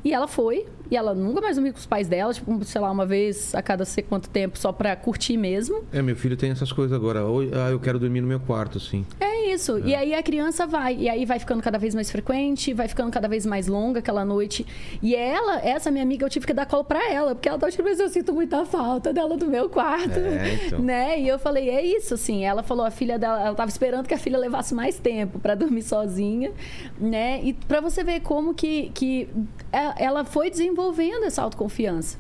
E 0.04 0.14
ela 0.14 0.28
foi, 0.28 0.68
e 0.92 0.96
ela 0.98 1.16
nunca 1.16 1.40
mais 1.42 1.56
dormiu 1.56 1.72
com 1.74 1.80
os 1.80 1.86
pais 1.86 2.08
dela, 2.08 2.34
tipo, 2.34 2.64
sei 2.66 2.82
lá, 2.82 2.92
uma 2.92 3.06
vez 3.06 3.56
a 3.56 3.62
cada 3.62 3.86
sei 3.86 4.04
quanto 4.04 4.30
tempo, 4.30 4.60
só 4.60 4.72
pra 4.74 4.94
curtir 4.96 5.38
mesmo. 5.38 5.84
É, 5.94 6.02
meu 6.02 6.16
filho 6.18 6.36
tem 6.36 6.52
essas 6.52 6.72
coisas 6.72 6.94
agora. 6.96 7.26
Oi, 7.26 7.50
Ah, 7.54 7.70
eu 7.72 7.80
quero 7.80 7.98
dormir 7.98 8.20
no 8.22 8.28
meu 8.28 8.40
quarto, 8.42 8.78
sim. 8.80 9.06
É 9.20 9.54
isso. 9.54 9.80
E 9.80 9.96
aí 9.96 10.14
a 10.14 10.22
criança 10.22 10.68
vai. 10.68 10.96
E 10.98 11.08
aí 11.10 11.26
vai 11.26 11.40
ficando 11.40 11.64
cada 11.64 11.78
vez 11.78 11.96
mais 11.96 12.12
frequente, 12.12 12.74
vai 12.74 12.88
ficando 12.90 13.10
cada 13.10 13.28
vez 13.30 13.46
mais 13.46 13.68
longa 13.68 14.00
aquela 14.00 14.26
noite. 14.26 14.66
E 15.02 15.16
ela, 15.16 15.60
essa 15.66 15.90
minha 15.90 16.04
amiga, 16.04 16.26
eu 16.26 16.30
tive 16.30 16.46
que 16.46 16.54
dar 16.54 16.66
colo 16.66 16.84
pra 16.84 17.10
ela, 17.10 17.34
porque 17.36 17.48
ela 17.48 17.58
tava 17.58 17.72
tipo, 17.72 17.84
mas 17.84 17.98
eu 18.00 18.10
sinto 18.10 18.34
muita 18.34 18.66
falta 18.66 19.14
dela 19.14 19.38
do 19.38 19.48
meu 19.48 19.70
quarto. 19.70 20.20
É, 20.20 20.56
então. 20.66 20.80
Né? 20.92 21.22
E 21.22 21.28
eu 21.28 21.40
falei, 21.40 21.70
é 21.70 21.82
isso, 21.86 22.16
assim. 22.16 22.44
Ela 22.44 22.64
falou, 22.64 22.86
a 22.86 22.92
filha 22.92 23.18
dela, 23.18 23.40
ela 23.40 23.56
tava 23.56 23.70
esperando 23.70 24.08
que 24.08 24.14
a 24.14 24.18
filha 24.18 24.38
levasse 24.38 24.74
mais 24.74 25.00
tempo 25.00 25.40
pra 25.40 25.56
dormir 25.56 25.84
sozinha, 25.84 26.52
né? 27.00 27.40
E 27.44 27.54
pra 27.54 27.80
você 27.80 28.04
ver 28.04 28.20
como 28.22 28.54
que, 28.54 28.90
que 28.94 29.30
é- 29.72 30.04
ela 30.04 30.26
foi 30.26 30.50
desenvolvendo 30.50 30.81
essa 31.26 31.42
autoconfiança. 31.44 32.18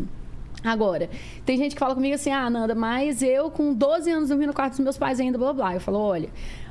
Agora, 0.64 1.10
tem 1.46 1.58
gente 1.58 1.74
que 1.74 1.80
fala 1.80 1.96
comigo 1.96 2.14
assim, 2.14 2.30
ah, 2.32 2.50
Nanda, 2.50 2.76
mas 2.76 3.24
eu 3.24 3.50
com 3.50 3.74
12 3.74 4.12
anos 4.12 4.30
dormindo 4.30 4.50
no 4.50 4.54
quarto 4.54 4.72
dos 4.74 4.80
meus 4.82 4.98
pais 4.98 5.20
ainda, 5.20 5.38
blá, 5.38 5.52
blá. 5.54 5.74
Eu 5.74 5.80
falo, 5.82 5.98
olha, 6.00 6.30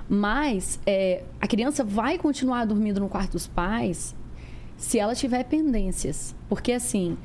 mas 0.09 0.78
é, 0.86 1.22
a 1.41 1.47
criança 1.47 1.82
vai 1.82 2.16
continuar 2.18 2.64
dormindo 2.66 3.01
no 3.01 3.09
quarto 3.09 3.32
dos 3.32 3.47
pais 3.49 4.14
se 4.76 4.99
ela 4.99 5.14
tiver 5.14 5.43
pendências. 5.45 6.36
Porque 6.49 6.70
assim, 6.72 7.16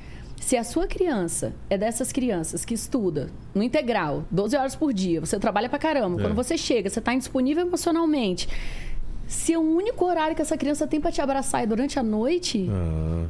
se 0.42 0.58
a 0.58 0.64
sua 0.64 0.88
criança 0.88 1.54
é 1.70 1.78
dessas 1.78 2.12
crianças 2.12 2.66
que 2.66 2.74
estuda 2.74 3.30
no 3.54 3.62
integral, 3.62 4.24
12 4.32 4.58
horas 4.58 4.76
por 4.76 4.92
dia, 4.92 5.20
você 5.20 5.38
trabalha 5.40 5.70
pra 5.70 5.78
caramba, 5.78 6.20
É. 6.20 6.24
quando 6.24 6.36
você 6.36 6.58
chega, 6.58 6.90
você 6.90 7.00
tá 7.00 7.14
indisponível 7.14 7.66
emocionalmente. 7.68 8.50
Se 9.28 9.56
o 9.56 9.62
único 9.62 10.04
horário 10.06 10.36
que 10.36 10.42
essa 10.42 10.58
criança 10.58 10.88
tem 10.88 11.00
pra 11.00 11.12
te 11.12 11.22
abraçar 11.22 11.64
é 11.64 11.68
durante 11.68 11.98
a 12.00 12.04
noite, 12.04 12.68
Ah, 12.72 13.26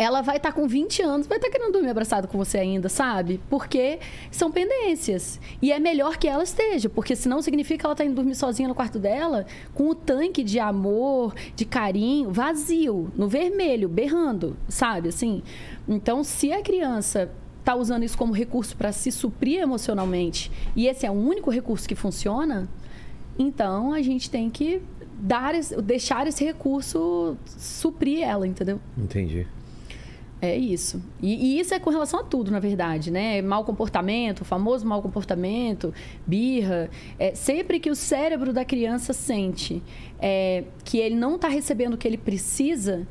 ela 0.00 0.22
vai 0.22 0.38
estar 0.38 0.52
com 0.52 0.66
20 0.66 1.02
anos, 1.02 1.26
vai 1.26 1.36
estar 1.36 1.50
querendo 1.50 1.72
dormir 1.72 1.90
abraçado 1.90 2.26
com 2.26 2.38
você 2.38 2.56
ainda, 2.56 2.88
sabe? 2.88 3.38
Porque 3.50 3.98
são 4.30 4.50
pendências. 4.50 5.38
E 5.60 5.70
é 5.70 5.78
melhor 5.78 6.16
que 6.16 6.26
ela 6.26 6.42
esteja, 6.42 6.88
porque 6.88 7.14
senão 7.14 7.42
significa 7.42 7.80
que 7.80 7.84
ela 7.84 7.94
tá 7.94 8.02
indo 8.02 8.14
dormir 8.14 8.34
sozinha 8.34 8.66
no 8.66 8.74
quarto 8.74 8.98
dela, 8.98 9.44
com 9.74 9.90
o 9.90 9.94
tanque 9.94 10.42
de 10.42 10.58
amor, 10.58 11.34
de 11.54 11.66
carinho, 11.66 12.30
vazio, 12.30 13.12
no 13.14 13.28
vermelho, 13.28 13.90
berrando, 13.90 14.56
sabe? 14.70 15.10
Assim. 15.10 15.42
Então, 15.86 16.24
se 16.24 16.50
a 16.50 16.62
criança 16.62 17.30
tá 17.62 17.74
usando 17.74 18.02
isso 18.02 18.16
como 18.16 18.32
recurso 18.32 18.74
para 18.78 18.92
se 18.92 19.12
suprir 19.12 19.60
emocionalmente, 19.60 20.50
e 20.74 20.86
esse 20.86 21.04
é 21.04 21.10
o 21.10 21.14
único 21.14 21.50
recurso 21.50 21.86
que 21.86 21.94
funciona, 21.94 22.70
então 23.38 23.92
a 23.92 24.00
gente 24.00 24.30
tem 24.30 24.48
que 24.48 24.80
dar, 25.18 25.52
deixar 25.84 26.26
esse 26.26 26.42
recurso 26.42 27.36
suprir 27.44 28.22
ela, 28.22 28.46
entendeu? 28.46 28.80
entendi. 28.96 29.46
É 30.42 30.56
isso. 30.56 31.02
E, 31.20 31.34
e 31.34 31.60
isso 31.60 31.74
é 31.74 31.78
com 31.78 31.90
relação 31.90 32.20
a 32.20 32.22
tudo, 32.22 32.50
na 32.50 32.58
verdade, 32.58 33.10
né? 33.10 33.42
Mau 33.42 33.62
comportamento, 33.64 34.44
famoso 34.44 34.86
mau 34.86 35.02
comportamento, 35.02 35.92
birra. 36.26 36.88
É, 37.18 37.34
sempre 37.34 37.78
que 37.78 37.90
o 37.90 37.94
cérebro 37.94 38.52
da 38.52 38.64
criança 38.64 39.12
sente 39.12 39.82
é, 40.18 40.64
que 40.82 40.98
ele 40.98 41.14
não 41.14 41.36
está 41.36 41.48
recebendo 41.48 41.94
o 41.94 41.98
que 41.98 42.08
ele 42.08 42.16
precisa, 42.16 43.06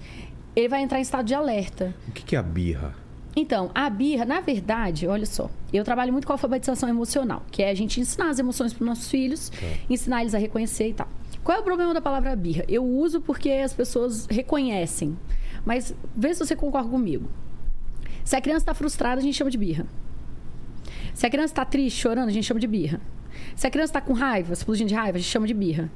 ele 0.56 0.68
vai 0.68 0.82
entrar 0.82 0.98
em 0.98 1.04
estado 1.04 1.26
de 1.26 1.36
alerta. 1.36 1.94
O 2.08 2.12
que 2.12 2.24
que 2.24 2.36
é 2.36 2.40
a 2.40 2.44
birra? 2.44 2.96
Então, 3.36 3.70
a 3.76 3.90
birra, 3.90 4.26
na 4.26 4.42
verdade, 4.42 5.08
olha 5.08 5.26
só, 5.26 5.52
eu 5.72 5.84
trabalho 5.84 6.12
muito 6.12 6.26
com 6.26 6.34
alfabetização 6.34 6.90
emocional, 6.90 7.44
que 7.52 7.62
é 7.62 7.70
a 7.70 7.76
gente 7.76 8.00
ensinar 8.00 8.30
as 8.30 8.40
emoções 8.40 8.74
para 8.74 8.82
os 8.82 8.88
nossos 8.88 9.10
filhos, 9.10 9.52
ensinar 9.90 10.22
eles 10.22 10.34
a 10.34 10.40
reconhecer 10.40 10.90
e 10.90 10.94
tal. 10.94 11.08
Qual 11.44 11.58
é 11.58 11.62
o 11.62 11.64
problema 11.64 11.94
da 11.94 12.02
palavra 12.02 12.36
birra? 12.36 12.66
Eu 12.68 12.84
uso 12.84 13.22
porque 13.22 13.50
as 13.52 13.74
pessoas 13.74 14.26
reconhecem. 14.26 15.18
Mas 15.70 15.94
vê 16.16 16.34
se 16.34 16.40
você 16.44 16.56
concorda 16.56 16.90
comigo. 16.90 17.30
Se 18.24 18.36
a 18.36 18.42
criança 18.42 18.64
está 18.64 18.74
frustrada, 18.74 19.22
a 19.22 19.24
gente 19.24 19.36
chama 19.36 19.52
de 19.52 19.58
birra. 19.60 19.86
Se 21.14 21.28
a 21.28 21.30
criança 21.30 21.54
está 21.54 21.64
triste, 21.64 22.02
chorando, 22.02 22.28
a 22.28 22.32
gente 22.32 22.46
chama 22.46 22.60
de 22.60 22.66
birra. 22.66 23.00
Se 23.56 23.68
a 23.68 23.70
criança 23.70 23.92
está 23.92 24.02
com 24.02 24.14
raiva, 24.14 24.52
explodindo 24.52 24.90
de 24.90 24.96
raiva, 24.96 25.20
a 25.20 25.22
gente 25.22 25.30
chama 25.30 25.46
de 25.46 25.54
birra. 25.54 25.92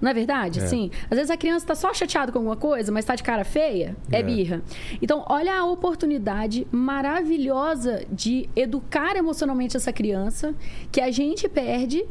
Não 0.00 0.10
é 0.10 0.14
verdade? 0.14 0.58
É. 0.58 0.66
Sim. 0.66 0.90
Às 1.08 1.16
vezes 1.16 1.30
a 1.30 1.36
criança 1.36 1.64
está 1.64 1.76
só 1.76 1.94
chateada 1.94 2.32
com 2.32 2.38
alguma 2.40 2.56
coisa, 2.56 2.90
mas 2.90 3.04
está 3.04 3.14
de 3.14 3.22
cara 3.22 3.44
feia, 3.44 3.96
é, 4.10 4.18
É. 4.18 4.22
birra. 4.24 4.62
Então, 5.00 5.24
olha 5.28 5.54
a 5.54 5.64
oportunidade 5.64 6.66
maravilhosa 6.72 8.04
de 8.10 8.48
educar 8.56 9.14
emocionalmente 9.14 9.76
essa 9.76 9.92
criança, 9.92 10.52
que 10.90 11.00
a 11.00 11.12
gente 11.12 11.48
perde 11.48 12.04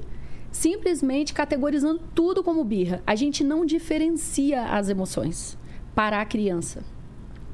simplesmente 0.51 1.33
categorizando 1.33 1.99
tudo 2.15 2.41
como 2.41 2.63
birra. 2.63 3.03
A 3.05 3.13
gente 3.13 3.43
não 3.43 3.65
diferencia 3.65 4.63
as 4.67 4.87
emoções 4.87 5.57
para 5.93 6.21
a 6.21 6.25
criança. 6.25 6.92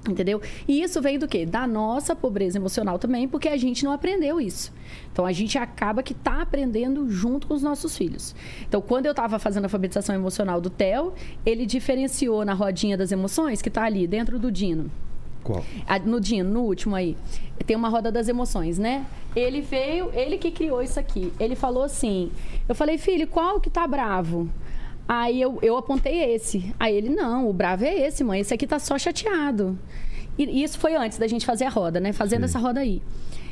Entendeu? 0.07 0.41
E 0.67 0.81
isso 0.81 1.01
vem 1.01 1.19
do 1.19 1.27
quê? 1.27 1.45
Da 1.45 1.67
nossa 1.67 2.15
pobreza 2.15 2.57
emocional 2.57 2.97
também, 2.97 3.27
porque 3.27 3.49
a 3.49 3.57
gente 3.57 3.83
não 3.83 3.91
aprendeu 3.91 4.39
isso. 4.39 4.71
Então 5.11 5.25
a 5.25 5.31
gente 5.31 5.57
acaba 5.57 6.01
que 6.01 6.13
tá 6.13 6.41
aprendendo 6.41 7.09
junto 7.09 7.47
com 7.47 7.53
os 7.53 7.61
nossos 7.61 7.97
filhos. 7.97 8.33
Então, 8.67 8.81
quando 8.81 9.07
eu 9.07 9.11
estava 9.11 9.37
fazendo 9.39 9.65
a 9.65 9.67
alfabetização 9.67 10.15
emocional 10.15 10.61
do 10.61 10.69
Theo, 10.69 11.13
ele 11.45 11.65
diferenciou 11.65 12.45
na 12.45 12.53
rodinha 12.53 12.97
das 12.97 13.11
emoções, 13.11 13.61
que 13.61 13.69
tá 13.69 13.83
ali 13.83 14.07
dentro 14.07 14.39
do 14.39 14.49
Dino. 14.51 14.89
Qual? 15.43 15.63
Ah, 15.87 15.99
No 15.99 16.19
Dino, 16.19 16.49
no 16.49 16.61
último 16.61 16.95
aí, 16.95 17.15
tem 17.65 17.75
uma 17.75 17.89
roda 17.89 18.11
das 18.11 18.27
emoções, 18.27 18.77
né? 18.77 19.05
Ele 19.35 19.61
veio, 19.61 20.09
ele 20.13 20.37
que 20.37 20.51
criou 20.51 20.81
isso 20.81 20.99
aqui. 20.99 21.31
Ele 21.39 21.55
falou 21.55 21.83
assim: 21.83 22.31
eu 22.67 22.75
falei, 22.75 22.97
filho, 22.97 23.27
qual 23.27 23.59
que 23.59 23.69
tá 23.69 23.87
bravo? 23.87 24.49
Aí 25.11 25.41
eu, 25.41 25.57
eu 25.63 25.75
apontei 25.75 26.35
esse. 26.35 26.71
Aí 26.79 26.95
ele, 26.95 27.09
não, 27.09 27.49
o 27.49 27.51
bravo 27.51 27.83
é 27.83 27.95
esse, 27.95 28.23
mãe. 28.23 28.41
Esse 28.41 28.53
aqui 28.53 28.67
tá 28.67 28.77
só 28.77 28.95
chateado. 28.95 29.75
E 30.37 30.63
isso 30.63 30.77
foi 30.77 30.95
antes 30.95 31.17
da 31.17 31.25
gente 31.25 31.47
fazer 31.47 31.65
a 31.65 31.69
roda, 31.69 31.99
né? 31.99 32.13
Fazendo 32.13 32.45
essa 32.45 32.59
roda 32.59 32.79
aí. 32.79 33.01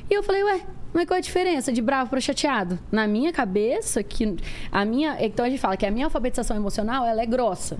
E 0.07 0.13
eu 0.13 0.21
falei, 0.21 0.43
ué, 0.43 0.61
mas 0.93 1.05
qual 1.07 1.15
é 1.15 1.17
a 1.17 1.21
diferença 1.21 1.73
de 1.73 1.81
bravo 1.81 2.11
para 2.11 2.21
chateado? 2.21 2.77
Na 2.91 3.07
minha 3.07 3.33
cabeça, 3.33 4.03
que 4.03 4.37
a 4.71 4.85
minha. 4.85 5.17
Então 5.19 5.43
a 5.43 5.49
gente 5.49 5.59
fala 5.59 5.75
que 5.75 5.85
a 5.85 5.89
minha 5.89 6.05
alfabetização 6.05 6.55
emocional 6.55 7.03
ela 7.03 7.23
é 7.23 7.25
grossa. 7.25 7.79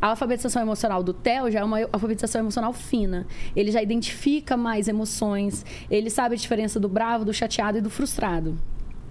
A 0.00 0.08
alfabetização 0.08 0.60
emocional 0.60 1.00
do 1.00 1.14
Theo 1.14 1.48
já 1.48 1.60
é 1.60 1.64
uma 1.64 1.78
alfabetização 1.92 2.40
emocional 2.40 2.72
fina. 2.72 3.24
Ele 3.54 3.70
já 3.70 3.80
identifica 3.80 4.56
mais 4.56 4.88
emoções, 4.88 5.64
ele 5.88 6.10
sabe 6.10 6.34
a 6.34 6.38
diferença 6.38 6.80
do 6.80 6.88
bravo, 6.88 7.24
do 7.24 7.32
chateado 7.32 7.78
e 7.78 7.80
do 7.80 7.88
frustrado. 7.88 8.58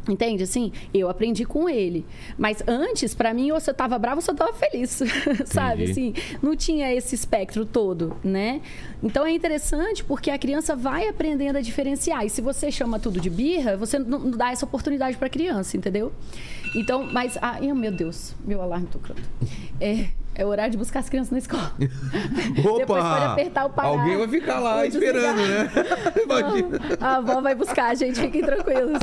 Entende? 0.09 0.43
Assim, 0.43 0.71
eu 0.93 1.09
aprendi 1.09 1.45
com 1.45 1.69
ele. 1.69 2.05
Mas 2.37 2.63
antes, 2.67 3.13
pra 3.13 3.33
mim, 3.33 3.51
ou 3.51 3.59
você 3.59 3.73
tava 3.73 3.99
bravo 3.99 4.17
ou 4.17 4.21
você 4.21 4.33
tava 4.33 4.53
feliz. 4.53 5.01
Sabe? 5.45 5.91
Assim, 5.91 6.13
não 6.41 6.55
tinha 6.55 6.91
esse 6.91 7.13
espectro 7.13 7.65
todo, 7.65 8.17
né? 8.23 8.61
Então 9.03 9.25
é 9.25 9.31
interessante 9.31 10.03
porque 10.03 10.31
a 10.31 10.37
criança 10.37 10.75
vai 10.75 11.07
aprendendo 11.07 11.57
a 11.57 11.61
diferenciar. 11.61 12.25
E 12.25 12.29
se 12.29 12.41
você 12.41 12.71
chama 12.71 12.99
tudo 12.99 13.19
de 13.19 13.29
birra, 13.29 13.77
você 13.77 13.99
não 13.99 14.31
dá 14.31 14.51
essa 14.51 14.65
oportunidade 14.65 15.17
pra 15.17 15.29
criança, 15.29 15.77
entendeu? 15.77 16.11
Então, 16.75 17.07
mas. 17.11 17.37
Ai, 17.41 17.71
meu 17.73 17.91
Deus, 17.91 18.33
meu 18.43 18.61
alarme 18.61 18.87
tocando. 18.87 19.21
É. 19.79 20.09
É 20.33 20.45
horário 20.45 20.71
de 20.71 20.77
buscar 20.77 20.99
as 20.99 21.09
crianças 21.09 21.31
na 21.31 21.37
escola. 21.39 21.73
Depois 21.77 22.85
pode 22.85 23.25
apertar 23.25 23.65
o 23.65 23.69
parar. 23.69 23.89
Alguém 23.89 24.17
vai 24.17 24.27
ficar 24.29 24.59
lá 24.59 24.85
esperando, 24.85 25.37
né? 25.37 25.69
Imagina. 26.23 26.79
Não, 26.99 27.07
a 27.07 27.15
avó 27.17 27.41
vai 27.41 27.53
buscar, 27.53 27.95
gente. 27.95 28.19
Fiquem 28.19 28.41
tranquilos. 28.41 28.99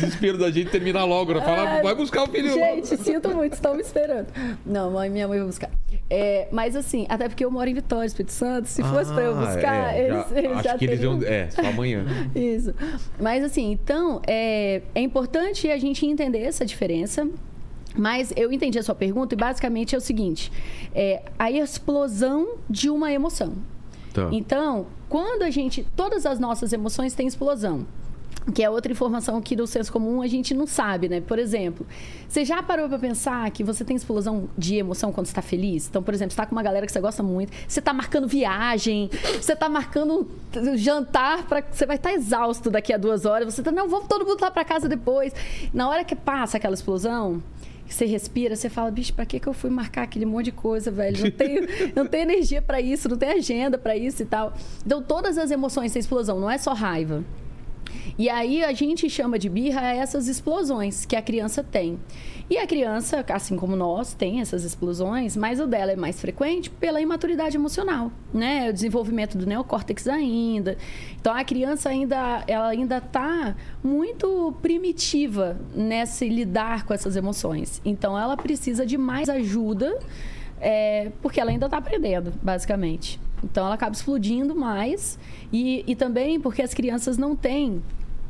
Desespero 0.00 0.38
da 0.38 0.50
gente 0.50 0.70
terminar 0.70 1.04
logo. 1.04 1.32
né? 1.34 1.40
Fala, 1.40 1.78
Ah, 1.78 1.82
vai 1.82 1.94
buscar 1.94 2.24
o 2.24 2.26
filho. 2.28 2.52
Gente, 2.52 2.96
sinto 2.98 3.30
muito, 3.34 3.54
estão 3.54 3.74
me 3.74 3.80
esperando. 3.82 4.26
Não, 4.64 4.90
mãe, 4.90 5.08
minha 5.08 5.26
mãe 5.26 5.38
vai 5.38 5.46
buscar. 5.46 5.70
É, 6.10 6.46
mas 6.52 6.76
assim, 6.76 7.06
até 7.08 7.28
porque 7.28 7.44
eu 7.44 7.50
moro 7.50 7.68
em 7.68 7.74
Vitória, 7.74 8.06
Espírito 8.06 8.32
Santo. 8.32 8.68
Se 8.68 8.82
fosse 8.82 9.12
pra 9.12 9.22
eu 9.22 9.32
Ah, 9.38 9.46
buscar, 9.46 9.94
é, 9.94 10.06
eles, 10.08 10.28
já- 10.28 10.38
eles 10.38 10.52
acho 10.52 10.62
já 10.64 10.78
que 10.78 10.84
eles 10.84 10.98
teriam... 11.00 11.20
iam. 11.22 11.28
É, 11.32 11.50
só 11.50 11.62
amanhã. 11.62 12.04
Isso. 12.34 12.74
Mas 13.20 13.42
assim, 13.44 13.72
então, 13.72 14.20
é, 14.26 14.82
é 14.94 15.00
importante 15.00 15.70
a 15.70 15.78
gente 15.78 16.04
entender 16.06 16.42
essa 16.42 16.64
diferença. 16.66 17.26
Mas 17.96 18.32
eu 18.36 18.52
entendi 18.52 18.78
a 18.78 18.82
sua 18.82 18.94
pergunta 18.94 19.34
e 19.34 19.38
basicamente 19.38 19.94
é 19.94 19.98
o 19.98 20.00
seguinte: 20.00 20.50
é 20.94 21.22
a 21.38 21.50
explosão 21.50 22.56
de 22.68 22.90
uma 22.90 23.12
emoção. 23.12 23.54
Tá. 24.12 24.28
Então, 24.32 24.86
quando 25.08 25.42
a 25.42 25.50
gente. 25.50 25.86
Todas 25.96 26.26
as 26.26 26.38
nossas 26.38 26.72
emoções 26.72 27.14
têm 27.14 27.26
explosão. 27.26 27.86
Que 28.52 28.62
é 28.62 28.68
outra 28.68 28.92
informação 28.92 29.40
que 29.40 29.56
do 29.56 29.66
senso 29.66 29.90
comum 29.90 30.20
a 30.20 30.26
gente 30.26 30.52
não 30.52 30.66
sabe, 30.66 31.08
né? 31.08 31.18
Por 31.18 31.38
exemplo, 31.38 31.86
você 32.28 32.44
já 32.44 32.62
parou 32.62 32.90
pra 32.90 32.98
pensar 32.98 33.50
que 33.50 33.64
você 33.64 33.82
tem 33.82 33.96
explosão 33.96 34.50
de 34.56 34.76
emoção 34.76 35.10
quando 35.10 35.26
você 35.26 35.32
tá 35.32 35.40
feliz? 35.40 35.88
Então, 35.88 36.02
por 36.02 36.12
exemplo, 36.12 36.32
você 36.32 36.36
tá 36.36 36.44
com 36.44 36.54
uma 36.54 36.62
galera 36.62 36.84
que 36.84 36.92
você 36.92 37.00
gosta 37.00 37.22
muito, 37.22 37.54
você 37.66 37.80
tá 37.80 37.94
marcando 37.94 38.28
viagem, 38.28 39.08
você 39.40 39.56
tá 39.56 39.66
marcando 39.66 40.28
um 40.56 40.76
jantar 40.76 41.46
para 41.46 41.62
Você 41.62 41.86
vai 41.86 41.96
estar 41.96 42.12
exausto 42.12 42.70
daqui 42.70 42.92
a 42.92 42.98
duas 42.98 43.24
horas, 43.24 43.54
você 43.54 43.62
tá, 43.62 43.72
não, 43.72 43.88
vamos 43.88 44.08
todo 44.08 44.26
mundo 44.26 44.42
lá 44.42 44.50
pra 44.50 44.62
casa 44.62 44.90
depois. 44.90 45.32
Na 45.72 45.88
hora 45.88 46.04
que 46.04 46.14
passa 46.14 46.58
aquela 46.58 46.74
explosão, 46.74 47.42
que 47.86 47.94
você 47.94 48.06
respira, 48.06 48.56
você 48.56 48.68
fala, 48.68 48.90
bicho, 48.90 49.12
pra 49.12 49.26
que, 49.26 49.38
que 49.38 49.46
eu 49.46 49.52
fui 49.52 49.70
marcar 49.70 50.02
aquele 50.02 50.24
monte 50.24 50.46
de 50.46 50.52
coisa, 50.52 50.90
velho? 50.90 51.24
Não 51.24 51.30
tenho, 51.30 51.62
não 51.94 52.06
tenho 52.06 52.22
energia 52.22 52.62
pra 52.62 52.80
isso, 52.80 53.08
não 53.08 53.16
tenho 53.16 53.36
agenda 53.36 53.76
pra 53.76 53.96
isso 53.96 54.22
e 54.22 54.26
tal. 54.26 54.54
Então, 54.84 55.02
todas 55.02 55.36
as 55.38 55.50
emoções 55.50 55.92
têm 55.92 56.00
explosão, 56.00 56.40
não 56.40 56.50
é 56.50 56.58
só 56.58 56.72
raiva. 56.72 57.24
E 58.18 58.28
aí 58.28 58.62
a 58.62 58.72
gente 58.72 59.08
chama 59.10 59.38
de 59.38 59.48
birra 59.48 59.92
essas 59.92 60.28
explosões 60.28 61.04
que 61.04 61.16
a 61.16 61.22
criança 61.22 61.64
tem. 61.64 61.98
E 62.48 62.58
a 62.58 62.66
criança, 62.66 63.24
assim 63.30 63.56
como 63.56 63.74
nós, 63.74 64.12
tem 64.12 64.40
essas 64.40 64.64
explosões, 64.64 65.34
mas 65.34 65.60
o 65.60 65.66
dela 65.66 65.92
é 65.92 65.96
mais 65.96 66.20
frequente 66.20 66.68
pela 66.68 67.00
imaturidade 67.00 67.56
emocional, 67.56 68.12
né? 68.34 68.68
O 68.68 68.72
desenvolvimento 68.72 69.38
do 69.38 69.46
neocórtex 69.46 70.06
ainda. 70.06 70.76
Então 71.18 71.34
a 71.34 71.42
criança 71.42 71.88
ainda, 71.88 72.44
ela 72.46 72.68
ainda 72.68 72.98
está 72.98 73.56
muito 73.82 74.54
primitiva 74.60 75.56
nesse 75.74 76.28
lidar 76.28 76.84
com 76.84 76.92
essas 76.92 77.16
emoções. 77.16 77.80
Então 77.82 78.18
ela 78.18 78.36
precisa 78.36 78.84
de 78.84 78.98
mais 78.98 79.30
ajuda, 79.30 79.98
é, 80.60 81.12
porque 81.22 81.40
ela 81.40 81.50
ainda 81.50 81.64
está 81.66 81.78
aprendendo, 81.78 82.30
basicamente. 82.42 83.18
Então 83.42 83.64
ela 83.64 83.74
acaba 83.74 83.94
explodindo 83.94 84.54
mais 84.54 85.18
e, 85.50 85.82
e 85.86 85.96
também 85.96 86.38
porque 86.38 86.60
as 86.60 86.74
crianças 86.74 87.16
não 87.16 87.34
têm 87.34 87.82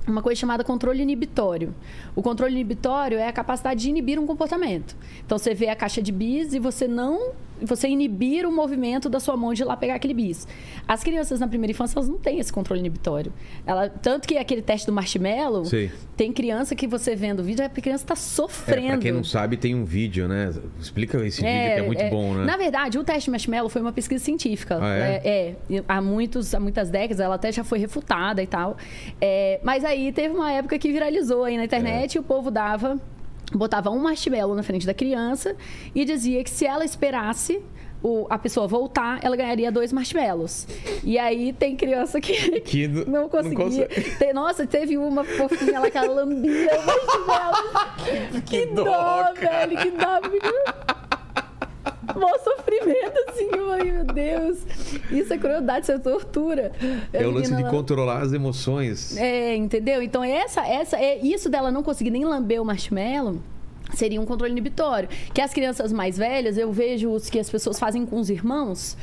uma 0.06 0.22
coisa 0.22 0.40
chamada 0.40 0.62
controle 0.62 1.02
inibitório. 1.02 1.74
O 2.14 2.22
controle 2.22 2.54
inibitório 2.54 3.18
é 3.18 3.26
a 3.26 3.32
capacidade 3.32 3.80
de 3.82 3.88
inibir 3.88 4.18
um 4.18 4.26
comportamento. 4.26 4.96
Então 5.24 5.38
você 5.38 5.54
vê 5.54 5.68
a 5.68 5.76
caixa 5.76 6.02
de 6.02 6.12
bis 6.12 6.52
e 6.52 6.58
você 6.58 6.86
não 6.86 7.32
você 7.62 7.88
inibir 7.88 8.46
o 8.46 8.52
movimento 8.52 9.08
da 9.08 9.20
sua 9.20 9.36
mão 9.36 9.52
de 9.54 9.62
ir 9.62 9.64
lá 9.64 9.76
pegar 9.76 9.94
aquele 9.94 10.14
bis. 10.14 10.46
As 10.86 11.02
crianças 11.02 11.40
na 11.40 11.48
primeira 11.48 11.70
infância 11.70 11.96
elas 11.98 12.08
não 12.08 12.18
têm 12.18 12.38
esse 12.38 12.52
controle 12.52 12.80
inibitório. 12.80 13.32
Ela, 13.66 13.88
tanto 13.88 14.26
que 14.28 14.36
aquele 14.36 14.62
teste 14.62 14.86
do 14.86 14.92
marshmallow, 14.92 15.64
Sei. 15.64 15.90
tem 16.16 16.32
criança 16.32 16.74
que 16.74 16.86
você 16.86 17.14
vendo 17.14 17.40
o 17.40 17.42
vídeo, 17.42 17.64
a 17.64 17.68
criança 17.68 18.04
está 18.04 18.14
É, 18.14 18.16
sofrendo. 18.16 18.88
pra 18.88 18.98
quem 18.98 19.12
não 19.12 19.24
sabe, 19.24 19.56
tem 19.56 19.74
um 19.74 19.84
vídeo, 19.84 20.26
né? 20.28 20.50
Explica 20.80 21.16
esse 21.24 21.40
vídeo 21.42 21.52
que 21.52 21.80
é 21.80 21.82
muito 21.82 22.04
bom, 22.10 22.34
né? 22.34 22.44
Na 22.44 22.56
verdade, 22.56 22.98
o 22.98 23.04
teste 23.04 23.30
marshmallow 23.30 23.68
foi 23.68 23.80
uma 23.80 23.92
pesquisa 23.92 24.22
científica. 24.24 24.78
Ah, 24.80 24.96
é? 24.96 25.20
é, 25.24 25.56
é. 25.76 25.84
há, 25.88 26.00
muitos, 26.00 26.54
há 26.54 26.60
muitas 26.60 26.90
décadas, 26.90 27.20
ela 27.20 27.36
até 27.36 27.50
já 27.52 27.64
foi 27.64 27.78
refutada 27.78 28.42
e 28.42 28.46
tal. 28.46 28.76
É, 29.20 29.60
mas 29.62 29.84
aí 29.84 30.12
teve 30.12 30.34
uma 30.34 30.50
época 30.52 30.78
que 30.78 30.90
viralizou 30.92 31.44
aí 31.44 31.56
na 31.56 31.62
É. 31.62 31.66
internet 31.66 32.14
e 32.14 32.18
o 32.18 32.22
povo 32.22 32.50
dava. 32.50 32.98
Botava 33.52 33.90
um 33.90 33.98
marshmallow 33.98 34.54
na 34.54 34.62
frente 34.62 34.86
da 34.86 34.94
criança 34.94 35.56
e 35.94 36.04
dizia 36.04 36.42
que 36.42 36.50
se 36.50 36.64
ela 36.66 36.84
esperasse 36.84 37.60
o- 38.02 38.26
a 38.28 38.36
pessoa 38.38 38.66
voltar, 38.66 39.18
ela 39.22 39.34
ganharia 39.36 39.70
dois 39.72 39.92
marshmallows. 39.92 40.66
E 41.02 41.18
aí 41.18 41.52
tem 41.52 41.74
criança 41.76 42.20
que, 42.20 42.60
Que 42.60 42.86
não- 42.88 43.04
não 43.04 43.12
não 43.22 43.28
conseguia. 43.28 43.86
consegue. 43.88 44.10
Tem- 44.18 44.32
nossa, 44.34 44.66
teve 44.66 44.98
uma 44.98 45.24
fofinha 45.24 45.80
lá 45.80 45.90
que 45.90 45.96
ela 45.98 46.12
lambia 46.22 46.70
o 46.80 46.86
marshmallow. 46.86 47.64
Que, 48.44 48.66
dó, 48.66 48.84
dó, 48.84 49.32
cara. 49.34 49.66
velho, 49.66 49.78
que 49.78 49.90
dó. 49.92 50.93
Mó 52.16 52.38
sofrimento, 52.38 53.18
assim. 53.28 53.50
Meu 53.50 54.04
Deus. 54.04 54.58
Isso 55.10 55.32
é 55.32 55.38
crueldade, 55.38 55.84
isso 55.84 55.92
é 55.92 55.98
tortura. 55.98 56.72
É 57.12 57.26
o 57.26 57.30
lance 57.30 57.54
de 57.54 57.64
controlar 57.64 58.22
as 58.22 58.32
emoções. 58.32 59.16
É, 59.16 59.54
entendeu? 59.54 60.02
Então, 60.02 60.22
essa, 60.22 60.66
essa, 60.66 60.96
é 60.96 61.18
isso 61.18 61.48
dela 61.48 61.70
não 61.70 61.82
conseguir 61.82 62.10
nem 62.10 62.24
lamber 62.24 62.60
o 62.60 62.64
marshmallow. 62.64 63.38
Seria 63.92 64.20
um 64.20 64.26
controle 64.26 64.52
inibitório. 64.52 65.08
Que 65.32 65.40
as 65.40 65.52
crianças 65.52 65.92
mais 65.92 66.16
velhas, 66.16 66.56
eu 66.56 66.72
vejo 66.72 67.10
os 67.10 67.28
que 67.28 67.38
as 67.38 67.50
pessoas 67.50 67.78
fazem 67.78 68.04
com 68.06 68.18
os 68.18 68.30
irmãos. 68.30 68.96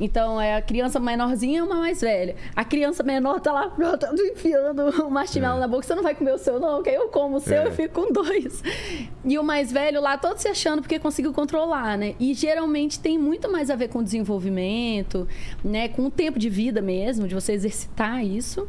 Então, 0.00 0.40
é 0.40 0.54
a 0.56 0.62
criança 0.62 1.00
menorzinha 1.00 1.58
e 1.58 1.62
uma 1.62 1.76
mais 1.76 2.00
velha. 2.00 2.36
A 2.54 2.64
criança 2.64 3.02
menor 3.02 3.40
tá 3.40 3.52
lá 3.52 3.72
enfiando 4.32 4.88
o 5.06 5.10
marshmallow 5.10 5.58
É. 5.58 5.60
na 5.60 5.68
boca. 5.68 5.82
Você 5.86 5.94
não 5.94 6.02
vai 6.02 6.14
comer 6.14 6.32
o 6.34 6.38
seu, 6.38 6.60
não, 6.60 6.82
que 6.82 6.90
aí 6.90 6.96
eu 6.96 7.08
como 7.08 7.36
o 7.36 7.40
seu 7.40 7.62
É. 7.62 7.66
eu 7.66 7.72
fico 7.72 8.00
com 8.02 8.12
dois. 8.12 8.62
E 9.24 9.38
o 9.38 9.42
mais 9.42 9.72
velho 9.72 10.00
lá, 10.00 10.16
todo 10.16 10.38
se 10.38 10.48
achando 10.48 10.82
porque 10.82 10.98
conseguiu 10.98 11.32
controlar, 11.32 11.98
né? 11.98 12.14
E 12.20 12.32
geralmente 12.34 13.00
tem 13.00 13.18
muito 13.18 13.50
mais 13.50 13.70
a 13.70 13.74
ver 13.76 13.88
com 13.88 14.02
desenvolvimento, 14.02 15.26
né? 15.64 15.88
Com 15.88 16.06
o 16.06 16.10
tempo 16.10 16.38
de 16.38 16.48
vida 16.48 16.80
mesmo, 16.80 17.26
de 17.26 17.34
você 17.34 17.52
exercitar 17.52 18.24
isso 18.24 18.68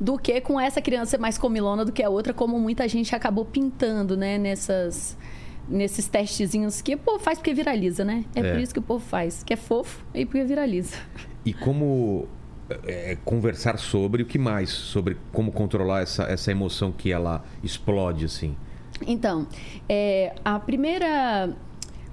do 0.00 0.18
que 0.18 0.40
com 0.40 0.60
essa 0.60 0.80
criança 0.82 1.16
mais 1.16 1.38
comilona 1.38 1.84
do 1.84 1.92
que 1.92 2.02
a 2.02 2.10
outra, 2.10 2.34
como 2.34 2.58
muita 2.58 2.88
gente 2.88 3.14
acabou 3.14 3.44
pintando, 3.44 4.16
né, 4.16 4.36
nessas 4.36 5.16
nesses 5.72 6.06
testezinhos 6.06 6.80
que 6.82 6.94
o 6.94 6.98
povo 6.98 7.18
faz 7.18 7.38
porque 7.38 7.54
viraliza, 7.54 8.04
né? 8.04 8.24
É, 8.34 8.40
É. 8.40 8.52
por 8.52 8.60
isso 8.60 8.72
que 8.72 8.78
o 8.78 8.82
povo 8.82 9.04
faz, 9.04 9.42
que 9.42 9.52
é 9.52 9.56
fofo 9.56 10.04
e 10.14 10.24
porque 10.24 10.44
viraliza. 10.44 10.96
E 11.44 11.52
como 11.52 12.28
é, 12.86 13.16
conversar 13.24 13.78
sobre 13.78 14.22
o 14.22 14.26
que 14.26 14.38
mais? 14.38 14.70
Sobre 14.70 15.16
como 15.32 15.50
controlar 15.50 16.02
essa, 16.02 16.24
essa 16.24 16.50
emoção 16.50 16.92
que 16.92 17.10
ela 17.10 17.44
explode, 17.62 18.24
assim. 18.24 18.54
Então, 19.06 19.46
é, 19.88 20.34
a 20.44 20.58
primeira. 20.60 21.56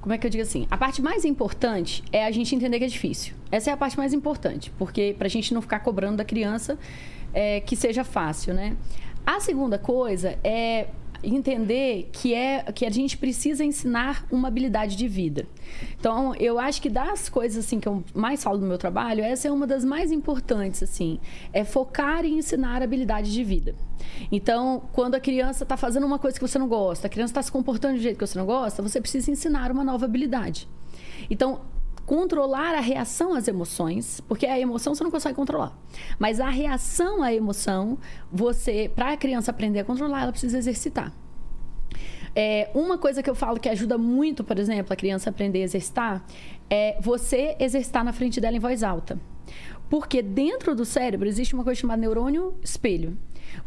Como 0.02 0.14
é 0.14 0.18
que 0.18 0.26
eu 0.26 0.32
digo 0.32 0.42
assim? 0.44 0.66
A 0.72 0.78
parte 0.78 1.02
mais 1.02 1.26
importante 1.26 2.04
é 2.12 2.26
a 2.26 2.32
gente 2.32 2.56
entender 2.56 2.80
que 2.80 2.86
é 2.86 2.88
difícil. 2.88 3.34
Essa 3.52 3.70
é 3.70 3.74
a 3.74 3.78
parte 3.78 3.98
mais 3.98 4.14
importante, 4.14 4.72
porque 4.78 5.14
pra 5.20 5.28
gente 5.28 5.54
não 5.54 5.62
ficar 5.62 5.82
cobrando 5.82 6.18
da 6.18 6.24
criança 6.24 6.80
é, 7.34 7.60
que 7.60 7.76
seja 7.76 8.04
fácil, 8.06 8.54
né? 8.54 8.78
A 9.26 9.42
segunda 9.42 9.78
coisa 9.78 10.40
é 10.42 10.88
entender 11.24 12.10
que 12.12 12.34
é 12.34 12.64
que 12.72 12.86
a 12.86 12.90
gente 12.90 13.18
precisa 13.18 13.64
ensinar 13.64 14.26
uma 14.32 14.48
habilidade 14.48 14.96
de 14.96 15.08
vida. 15.08 15.48
Então, 16.00 16.34
eu 16.36 16.60
acho 16.60 16.82
que 16.82 16.90
das 16.90 17.30
coisas 17.30 17.66
assim 17.66 17.80
que 17.80 17.88
eu 17.88 18.04
mais 18.14 18.44
falo 18.44 18.60
no 18.60 18.68
meu 18.68 18.78
trabalho, 18.78 19.24
essa 19.24 19.48
é 19.48 19.52
uma 19.52 19.68
das 19.68 19.84
mais 19.84 20.12
importantes 20.12 20.84
assim, 20.84 21.20
é 21.54 21.64
focar 21.64 22.26
em 22.26 22.38
ensinar 22.38 22.82
habilidade 22.82 23.32
de 23.32 23.44
vida. 23.44 23.76
Então, 24.32 24.84
quando 24.94 25.16
a 25.16 25.20
criança 25.20 25.64
está 25.64 25.76
fazendo 25.76 26.06
uma 26.06 26.20
coisa 26.20 26.40
que 26.40 26.48
você 26.48 26.58
não 26.58 26.68
gosta, 26.68 27.08
a 27.08 27.10
criança 27.10 27.32
está 27.32 27.42
se 27.42 27.52
comportando 27.52 27.98
de 27.98 28.04
jeito 28.04 28.18
que 28.18 28.26
você 28.26 28.38
não 28.38 28.46
gosta, 28.46 28.82
você 28.82 29.00
precisa 29.00 29.30
ensinar 29.32 29.72
uma 29.72 29.84
nova 29.84 30.06
habilidade. 30.06 30.68
Então, 31.30 31.62
controlar 32.10 32.74
a 32.74 32.80
reação 32.80 33.36
às 33.36 33.48
emoções, 33.48 34.20
porque 34.22 34.48
a 34.48 34.60
emoção 34.60 34.96
você 34.96 35.04
não 35.04 35.12
consegue 35.12 35.36
controlar. 35.36 35.78
Mas 36.18 36.40
a 36.40 36.50
reação 36.50 37.22
à 37.22 37.32
emoção, 37.32 38.00
você, 38.32 38.90
para 38.96 39.12
a 39.12 39.18
criança 39.18 39.52
aprender 39.52 39.78
a 39.78 39.84
controlar, 39.84 40.24
ela 40.24 40.32
precisa 40.32 40.58
exercitar. 40.58 41.14
É, 42.36 42.72
uma 42.74 42.98
coisa 42.98 43.22
que 43.22 43.30
eu 43.30 43.36
falo 43.36 43.60
que 43.60 43.70
ajuda 43.70 43.96
muito, 43.96 44.44
por 44.44 44.58
exemplo, 44.58 44.92
a 44.92 44.96
criança 44.96 45.30
aprender 45.30 45.60
a 45.60 45.66
exercitar, 45.66 46.26
é 46.68 46.98
você 47.00 47.56
exercitar 47.60 48.04
na 48.04 48.12
frente 48.12 48.42
dela 48.42 48.58
em 48.58 48.60
voz 48.60 48.82
alta. 48.82 49.20
Porque 49.88 50.24
dentro 50.24 50.74
do 50.74 50.86
cérebro 50.86 51.28
existe 51.28 51.54
uma 51.54 51.64
coisa 51.64 51.80
chamada 51.80 52.02
neurônio 52.02 52.56
espelho. 52.64 53.16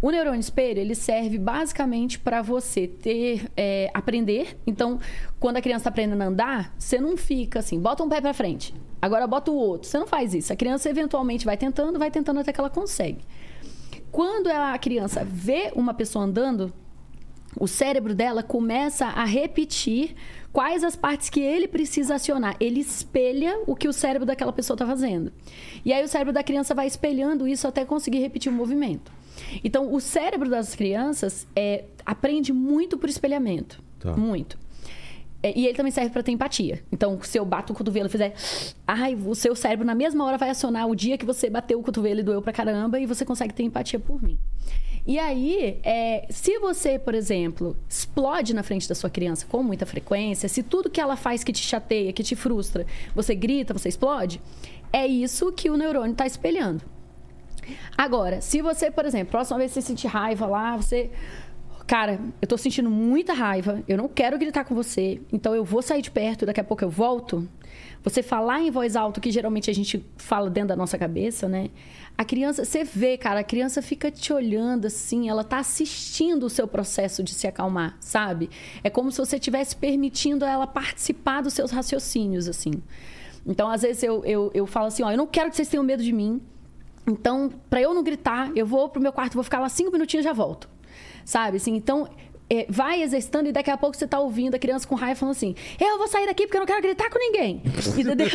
O 0.02 0.10
neurônio 0.10 0.40
espelho 0.40 0.80
ele 0.80 0.96
serve 0.96 1.38
basicamente 1.38 2.18
para 2.18 2.42
você 2.42 2.88
ter 2.88 3.48
é, 3.56 3.88
aprender. 3.94 4.58
Então, 4.66 4.98
quando 5.38 5.58
a 5.58 5.62
criança 5.62 5.82
está 5.82 5.90
aprendendo 5.90 6.20
a 6.22 6.26
andar, 6.26 6.74
você 6.76 7.00
não 7.00 7.16
fica 7.16 7.60
assim, 7.60 7.78
bota 7.78 8.02
um 8.02 8.08
pé 8.08 8.20
para 8.20 8.34
frente, 8.34 8.74
agora 9.00 9.28
bota 9.28 9.52
o 9.52 9.54
outro. 9.54 9.88
Você 9.88 9.96
não 10.00 10.06
faz 10.08 10.34
isso. 10.34 10.52
A 10.52 10.56
criança 10.56 10.90
eventualmente 10.90 11.44
vai 11.44 11.56
tentando, 11.56 12.00
vai 12.00 12.10
tentando 12.10 12.40
até 12.40 12.52
que 12.52 12.58
ela 12.58 12.68
consegue. 12.68 13.20
Quando 14.10 14.48
a 14.48 14.76
criança 14.76 15.24
vê 15.24 15.70
uma 15.76 15.94
pessoa 15.94 16.24
andando, 16.24 16.72
o 17.56 17.68
cérebro 17.68 18.12
dela 18.12 18.42
começa 18.42 19.06
a 19.06 19.24
repetir 19.24 20.16
quais 20.52 20.82
as 20.82 20.96
partes 20.96 21.30
que 21.30 21.40
ele 21.40 21.68
precisa 21.68 22.16
acionar. 22.16 22.56
Ele 22.58 22.80
espelha 22.80 23.62
o 23.68 23.76
que 23.76 23.86
o 23.86 23.92
cérebro 23.92 24.26
daquela 24.26 24.52
pessoa 24.52 24.74
está 24.74 24.84
fazendo. 24.84 25.32
E 25.84 25.92
aí 25.92 26.02
o 26.02 26.08
cérebro 26.08 26.32
da 26.32 26.42
criança 26.42 26.74
vai 26.74 26.88
espelhando 26.88 27.46
isso 27.46 27.68
até 27.68 27.84
conseguir 27.84 28.18
repetir 28.18 28.50
o 28.50 28.54
movimento. 28.54 29.21
Então, 29.62 29.92
o 29.92 30.00
cérebro 30.00 30.48
das 30.48 30.74
crianças 30.74 31.46
é, 31.54 31.84
aprende 32.04 32.52
muito 32.52 32.96
por 32.96 33.08
espelhamento. 33.08 33.82
Tá. 33.98 34.16
Muito. 34.16 34.58
É, 35.42 35.58
e 35.58 35.66
ele 35.66 35.74
também 35.74 35.90
serve 35.90 36.10
para 36.10 36.22
ter 36.22 36.30
empatia. 36.30 36.82
Então, 36.92 37.18
se 37.22 37.38
eu 37.38 37.44
bato 37.44 37.72
o 37.72 37.76
cotovelo 37.76 38.06
e 38.06 38.08
fizer. 38.08 38.34
Ai, 38.86 39.14
o 39.14 39.34
seu 39.34 39.56
cérebro 39.56 39.84
na 39.84 39.94
mesma 39.94 40.24
hora 40.24 40.38
vai 40.38 40.50
acionar 40.50 40.86
o 40.88 40.94
dia 40.94 41.18
que 41.18 41.26
você 41.26 41.50
bateu 41.50 41.80
o 41.80 41.82
cotovelo 41.82 42.20
e 42.20 42.22
doeu 42.22 42.40
pra 42.40 42.52
caramba 42.52 43.00
e 43.00 43.06
você 43.06 43.24
consegue 43.24 43.52
ter 43.52 43.64
empatia 43.64 43.98
por 43.98 44.22
mim. 44.22 44.38
E 45.04 45.18
aí, 45.18 45.80
é, 45.82 46.26
se 46.30 46.60
você, 46.60 46.96
por 46.96 47.12
exemplo, 47.12 47.76
explode 47.88 48.54
na 48.54 48.62
frente 48.62 48.88
da 48.88 48.94
sua 48.94 49.10
criança 49.10 49.44
com 49.48 49.60
muita 49.60 49.84
frequência, 49.84 50.48
se 50.48 50.62
tudo 50.62 50.88
que 50.88 51.00
ela 51.00 51.16
faz 51.16 51.42
que 51.42 51.52
te 51.52 51.60
chateia, 51.60 52.12
que 52.12 52.22
te 52.22 52.36
frustra, 52.36 52.86
você 53.12 53.34
grita, 53.34 53.74
você 53.74 53.88
explode, 53.88 54.40
é 54.92 55.04
isso 55.04 55.50
que 55.50 55.68
o 55.68 55.76
neurônio 55.76 56.12
está 56.12 56.24
espelhando. 56.24 56.84
Agora, 57.96 58.40
se 58.40 58.60
você, 58.60 58.90
por 58.90 59.04
exemplo, 59.04 59.30
próxima 59.30 59.58
vez 59.58 59.72
que 59.72 59.80
você 59.80 59.86
sentir 59.86 60.08
raiva 60.08 60.46
lá, 60.46 60.76
você. 60.76 61.10
Cara, 61.86 62.20
eu 62.40 62.48
tô 62.48 62.56
sentindo 62.56 62.88
muita 62.88 63.32
raiva, 63.32 63.82
eu 63.88 63.98
não 63.98 64.08
quero 64.08 64.38
gritar 64.38 64.64
com 64.64 64.74
você, 64.74 65.20
então 65.32 65.54
eu 65.54 65.64
vou 65.64 65.82
sair 65.82 66.00
de 66.00 66.10
perto, 66.10 66.46
daqui 66.46 66.60
a 66.60 66.64
pouco 66.64 66.84
eu 66.84 66.88
volto. 66.88 67.46
Você 68.04 68.22
falar 68.22 68.60
em 68.60 68.70
voz 68.70 68.96
alta, 68.96 69.20
que 69.20 69.30
geralmente 69.30 69.70
a 69.70 69.74
gente 69.74 70.04
fala 70.16 70.50
dentro 70.50 70.68
da 70.68 70.76
nossa 70.76 70.98
cabeça, 70.98 71.48
né? 71.48 71.70
A 72.16 72.24
criança, 72.24 72.64
você 72.64 72.84
vê, 72.84 73.16
cara, 73.16 73.40
a 73.40 73.44
criança 73.44 73.80
fica 73.80 74.10
te 74.10 74.32
olhando 74.32 74.86
assim, 74.86 75.28
ela 75.28 75.42
tá 75.42 75.58
assistindo 75.58 76.44
o 76.44 76.50
seu 76.50 76.66
processo 76.66 77.22
de 77.22 77.32
se 77.32 77.46
acalmar, 77.46 77.96
sabe? 78.00 78.50
É 78.82 78.90
como 78.90 79.10
se 79.10 79.18
você 79.18 79.36
estivesse 79.36 79.76
permitindo 79.76 80.44
ela 80.44 80.66
participar 80.66 81.42
dos 81.42 81.52
seus 81.52 81.70
raciocínios, 81.70 82.48
assim. 82.48 82.82
Então, 83.46 83.68
às 83.70 83.82
vezes, 83.82 84.02
eu, 84.02 84.24
eu, 84.24 84.50
eu 84.54 84.66
falo 84.66 84.86
assim, 84.86 85.02
ó, 85.02 85.10
eu 85.10 85.16
não 85.16 85.26
quero 85.26 85.50
que 85.50 85.56
vocês 85.56 85.68
tenham 85.68 85.84
medo 85.84 86.02
de 86.02 86.12
mim, 86.12 86.40
então, 87.06 87.52
para 87.68 87.80
eu 87.80 87.92
não 87.92 88.02
gritar, 88.02 88.50
eu 88.54 88.66
vou 88.66 88.88
pro 88.88 89.00
meu 89.00 89.12
quarto, 89.12 89.34
vou 89.34 89.42
ficar 89.42 89.60
lá 89.60 89.68
cinco 89.68 89.90
minutinhos 89.90 90.24
e 90.24 90.28
já 90.28 90.32
volto. 90.32 90.68
Sabe? 91.24 91.56
Assim, 91.56 91.74
então, 91.74 92.08
é, 92.48 92.66
vai 92.68 93.02
exercitando 93.02 93.48
e 93.48 93.52
daqui 93.52 93.70
a 93.70 93.76
pouco 93.76 93.96
você 93.96 94.06
tá 94.06 94.20
ouvindo 94.20 94.54
a 94.54 94.58
criança 94.58 94.86
com 94.86 94.94
raiva 94.94 95.18
falando 95.18 95.34
assim: 95.34 95.54
Eu 95.80 95.98
vou 95.98 96.06
sair 96.08 96.26
daqui 96.26 96.46
porque 96.46 96.56
eu 96.56 96.60
não 96.60 96.66
quero 96.66 96.82
gritar 96.82 97.08
com 97.08 97.18
ninguém. 97.18 97.62
Entendeu? 97.96 98.28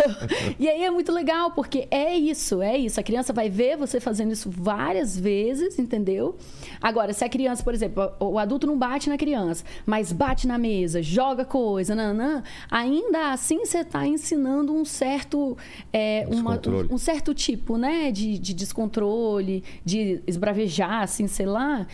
e 0.60 0.68
aí 0.68 0.84
é 0.84 0.90
muito 0.90 1.12
legal, 1.12 1.52
porque 1.52 1.88
é 1.92 2.16
isso, 2.16 2.62
é 2.62 2.78
isso. 2.78 3.00
A 3.00 3.04
criança 3.04 3.32
vai 3.32 3.50
ver 3.50 3.78
você 3.78 4.00
fazendo 4.00 4.32
isso 4.32 4.50
várias 4.50 5.18
vezes, 5.18 5.78
entendeu? 5.78 6.36
Agora, 6.82 7.14
se 7.14 7.24
a 7.24 7.30
criança, 7.30 7.64
por 7.64 7.74
exemplo, 7.74 8.12
o 8.20 8.40
adulto 8.40 8.66
não 8.66 8.78
bate 8.78 9.10
na 9.10 9.18
criança, 9.18 9.64
mas 9.86 10.12
bate 10.12 10.48
na 10.48 10.58
mesa, 10.58 11.02
joga 11.02 11.46
coisa, 11.46 11.96
nanã, 11.96 12.44
ainda 12.70 13.32
assim 13.32 13.66
você 13.66 13.84
tá 13.84 14.06
ensinando 14.08 14.74
um 14.74 14.86
certo. 14.86 15.58
É, 15.94 16.26
uma, 16.30 16.56
um, 16.56 16.96
um 16.96 16.98
certo 16.98 17.34
tipo, 17.34 17.78
né, 17.78 18.12
de, 18.12 18.40
de 18.40 18.54
descontrole, 18.54 19.64
de 19.86 20.22
esbravejar, 20.26 21.04
assim, 21.04 21.28
sei 21.28 21.46
lá, 21.46 21.86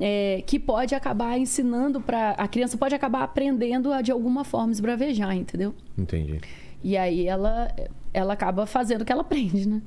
é, 0.00 0.42
que 0.46 0.58
pode 0.58 0.94
acabar 0.94 1.38
ensinando 1.38 2.00
para 2.00 2.30
a 2.32 2.46
criança 2.48 2.76
pode 2.76 2.94
acabar 2.94 3.22
aprendendo 3.24 3.92
a 3.92 4.00
de 4.02 4.10
alguma 4.12 4.44
forma 4.44 4.72
esbravejar, 4.72 5.34
entendeu? 5.36 5.74
Entendi. 5.96 6.40
E 6.82 6.96
aí 6.96 7.26
ela 7.26 7.74
ela 8.14 8.32
acaba 8.32 8.66
fazendo 8.66 9.02
o 9.02 9.04
que 9.04 9.12
ela 9.12 9.22
aprende, 9.22 9.68
né? 9.68 9.82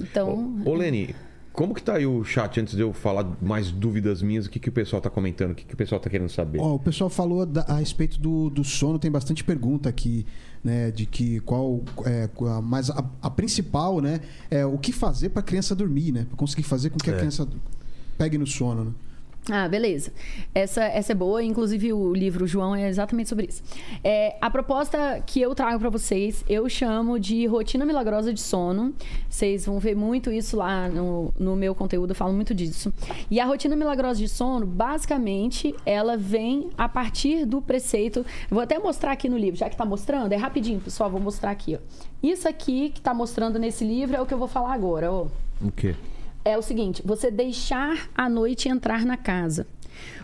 Então, 0.00 0.60
Ô, 0.64 0.74
Leni, 0.74 1.14
como 1.52 1.74
que 1.74 1.82
tá 1.82 1.94
aí 1.96 2.06
o 2.06 2.24
chat 2.24 2.58
antes 2.60 2.74
de 2.74 2.80
eu 2.82 2.92
falar 2.92 3.26
mais 3.40 3.70
dúvidas 3.70 4.22
minhas? 4.22 4.46
O 4.46 4.50
que, 4.50 4.58
que 4.58 4.68
o 4.68 4.72
pessoal 4.72 5.00
tá 5.00 5.10
comentando? 5.10 5.52
O 5.52 5.54
que, 5.54 5.64
que 5.64 5.74
o 5.74 5.76
pessoal 5.76 6.00
tá 6.00 6.10
querendo 6.10 6.28
saber? 6.28 6.58
Ó, 6.60 6.74
o 6.74 6.78
pessoal 6.78 7.08
falou 7.10 7.44
da- 7.46 7.62
a 7.68 7.76
respeito 7.78 8.18
do, 8.20 8.50
do 8.50 8.64
sono, 8.64 8.98
tem 8.98 9.10
bastante 9.10 9.44
pergunta 9.44 9.88
aqui, 9.88 10.26
né? 10.64 10.90
De 10.90 11.06
que 11.06 11.40
qual. 11.40 11.80
É, 12.06 12.28
a- 12.48 12.60
mas 12.62 12.90
a, 12.90 13.04
a 13.22 13.30
principal, 13.30 14.00
né? 14.00 14.20
É 14.50 14.64
o 14.66 14.78
que 14.78 14.90
fazer 14.92 15.28
para 15.30 15.40
a 15.40 15.44
criança 15.44 15.74
dormir, 15.74 16.10
né? 16.12 16.24
Para 16.28 16.36
conseguir 16.36 16.64
fazer 16.64 16.90
com 16.90 16.98
que 16.98 17.10
a 17.10 17.14
É. 17.14 17.16
criança 17.18 17.46
pegue 18.16 18.38
no 18.38 18.46
sono, 18.46 18.84
né? 18.84 18.92
Ah, 19.50 19.68
beleza. 19.68 20.10
Essa, 20.54 20.84
essa 20.84 21.12
é 21.12 21.14
boa, 21.14 21.42
inclusive 21.42 21.92
o 21.92 22.14
livro 22.14 22.46
João 22.46 22.74
é 22.74 22.88
exatamente 22.88 23.28
sobre 23.28 23.46
isso. 23.46 23.62
É, 24.02 24.36
a 24.40 24.48
proposta 24.48 25.22
que 25.26 25.38
eu 25.38 25.54
trago 25.54 25.78
para 25.78 25.90
vocês, 25.90 26.42
eu 26.48 26.66
chamo 26.66 27.20
de 27.20 27.44
rotina 27.44 27.84
milagrosa 27.84 28.32
de 28.32 28.40
sono. 28.40 28.94
Vocês 29.28 29.66
vão 29.66 29.78
ver 29.78 29.94
muito 29.94 30.32
isso 30.32 30.56
lá 30.56 30.88
no, 30.88 31.32
no 31.38 31.54
meu 31.56 31.74
conteúdo, 31.74 32.12
eu 32.12 32.14
falo 32.14 32.32
muito 32.32 32.54
disso. 32.54 32.92
E 33.30 33.38
a 33.38 33.44
rotina 33.44 33.76
milagrosa 33.76 34.18
de 34.18 34.28
sono, 34.28 34.64
basicamente, 34.64 35.74
ela 35.84 36.16
vem 36.16 36.70
a 36.78 36.88
partir 36.88 37.44
do 37.44 37.60
preceito. 37.60 38.24
Vou 38.50 38.62
até 38.62 38.78
mostrar 38.78 39.12
aqui 39.12 39.28
no 39.28 39.36
livro, 39.36 39.58
já 39.58 39.68
que 39.68 39.76
tá 39.76 39.84
mostrando, 39.84 40.32
é 40.32 40.36
rapidinho, 40.36 40.80
pessoal, 40.80 41.10
vou 41.10 41.20
mostrar 41.20 41.50
aqui, 41.50 41.76
ó. 41.76 41.78
Isso 42.22 42.48
aqui 42.48 42.88
que 42.88 43.02
tá 43.02 43.12
mostrando 43.12 43.58
nesse 43.58 43.84
livro 43.84 44.16
é 44.16 44.20
o 44.22 44.24
que 44.24 44.32
eu 44.32 44.38
vou 44.38 44.48
falar 44.48 44.72
agora, 44.72 45.12
ó 45.12 45.26
O 45.60 45.70
quê? 45.70 45.94
É 46.44 46.56
o 46.56 46.62
seguinte: 46.62 47.02
você 47.04 47.30
deixar 47.30 48.08
a 48.14 48.28
noite 48.28 48.68
entrar 48.68 49.04
na 49.04 49.16
casa. 49.16 49.66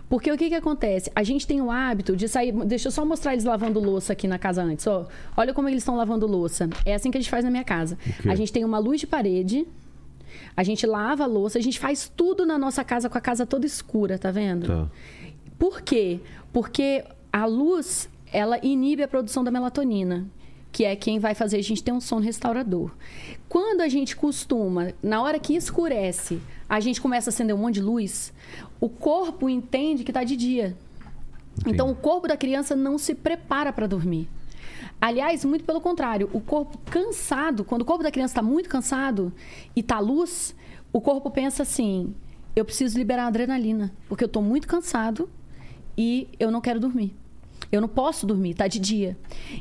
Porque 0.09 0.31
o 0.31 0.37
que, 0.37 0.49
que 0.49 0.55
acontece? 0.57 1.11
A 1.15 1.23
gente 1.23 1.47
tem 1.47 1.61
o 1.63 1.71
hábito 1.71 2.17
de 2.17 2.27
sair. 2.27 2.53
Deixa 2.65 2.89
eu 2.89 2.93
só 2.93 3.05
mostrar 3.05 3.33
eles 3.33 3.45
lavando 3.45 3.79
louça 3.79 4.13
aqui 4.13 4.27
na 4.27 4.39
casa 4.39 4.61
antes. 4.61 4.85
Ó. 4.89 5.07
Olha 5.37 5.55
como 5.55 5.69
eles 5.69 5.83
estão 5.83 5.95
lavando 5.95 6.27
louça. 6.27 6.69
É 6.85 6.95
assim 6.95 7.13
que 7.13 7.19
a 7.19 7.21
gente 7.21 7.31
faz 7.31 7.45
na 7.45 7.51
minha 7.51 7.63
casa. 7.63 7.97
A 8.29 8.35
gente 8.35 8.53
tem 8.53 8.65
uma 8.65 8.79
luz 8.79 9.01
de 9.01 9.07
parede. 9.07 9.65
A 10.57 10.65
gente 10.65 10.85
lava 10.87 11.25
a 11.25 11.27
louça, 11.27 11.59
a 11.59 11.63
gente 11.63 11.79
faz 11.79 12.11
tudo 12.15 12.45
na 12.45 12.59
nossa 12.59 12.85
casa 12.85 13.09
com 13.09 13.17
a 13.17 13.21
casa 13.21 13.47
toda 13.47 13.65
escura, 13.67 14.19
tá 14.19 14.31
vendo? 14.31 14.67
Tá. 14.67 14.89
Por 15.59 15.81
quê? 15.81 16.21
Porque 16.53 17.05
a 17.33 17.47
luz, 17.47 18.09
ela 18.33 18.59
inibe 18.63 19.03
a 19.03 19.09
produção 19.09 19.45
da 19.45 19.51
melatonina, 19.51 20.27
que 20.73 20.85
é 20.85 20.95
quem 20.95 21.19
vai 21.19 21.35
fazer 21.35 21.59
a 21.59 21.63
gente 21.63 21.83
ter 21.83 21.93
um 21.93 22.01
sono 22.01 22.25
restaurador. 22.25 22.91
Quando 23.49 23.81
a 23.81 23.89
gente 23.89 24.15
costuma, 24.15 24.93
na 25.03 25.21
hora 25.23 25.39
que 25.39 25.55
escurece, 25.55 26.41
a 26.69 26.79
gente 26.79 27.01
começa 27.01 27.31
a 27.31 27.33
acender 27.33 27.55
um 27.55 27.59
monte 27.59 27.75
de 27.75 27.83
luz, 27.83 28.33
o 28.81 28.89
corpo 28.89 29.49
entende 29.49 30.05
que 30.05 30.11
está 30.11 30.23
de 30.23 30.37
dia. 30.37 30.77
Então, 31.67 31.91
o 31.91 31.95
corpo 31.95 32.29
da 32.29 32.37
criança 32.37 32.77
não 32.77 32.97
se 32.97 33.15
prepara 33.15 33.73
para 33.73 33.87
dormir. 33.87 34.29
Aliás, 35.01 35.45
muito 35.45 35.65
pelo 35.65 35.81
contrário, 35.81 36.31
o 36.33 36.41
corpo 36.41 36.79
cansado, 36.91 37.65
quando 37.65 37.83
o 37.83 37.85
corpo 37.85 38.03
da 38.03 38.11
criança 38.11 38.33
está 38.33 38.43
muito 38.43 38.69
cansado 38.69 39.33
e 39.75 39.81
está 39.81 39.99
luz, 39.99 40.55
o 40.93 41.01
corpo 41.01 41.31
pensa 41.31 41.63
assim: 41.63 42.15
eu 42.55 42.65
preciso 42.65 42.99
liberar 42.99 43.27
adrenalina, 43.27 43.93
porque 44.09 44.25
eu 44.25 44.27
estou 44.27 44.43
muito 44.43 44.69
cansado 44.69 45.29
e 45.97 46.29
eu 46.39 46.51
não 46.51 46.61
quero 46.61 46.79
dormir. 46.79 47.15
Eu 47.73 47.81
não 47.81 47.89
posso 47.89 48.27
dormir, 48.27 48.55
tá 48.55 48.67
de 48.67 48.81
dia. 48.81 49.17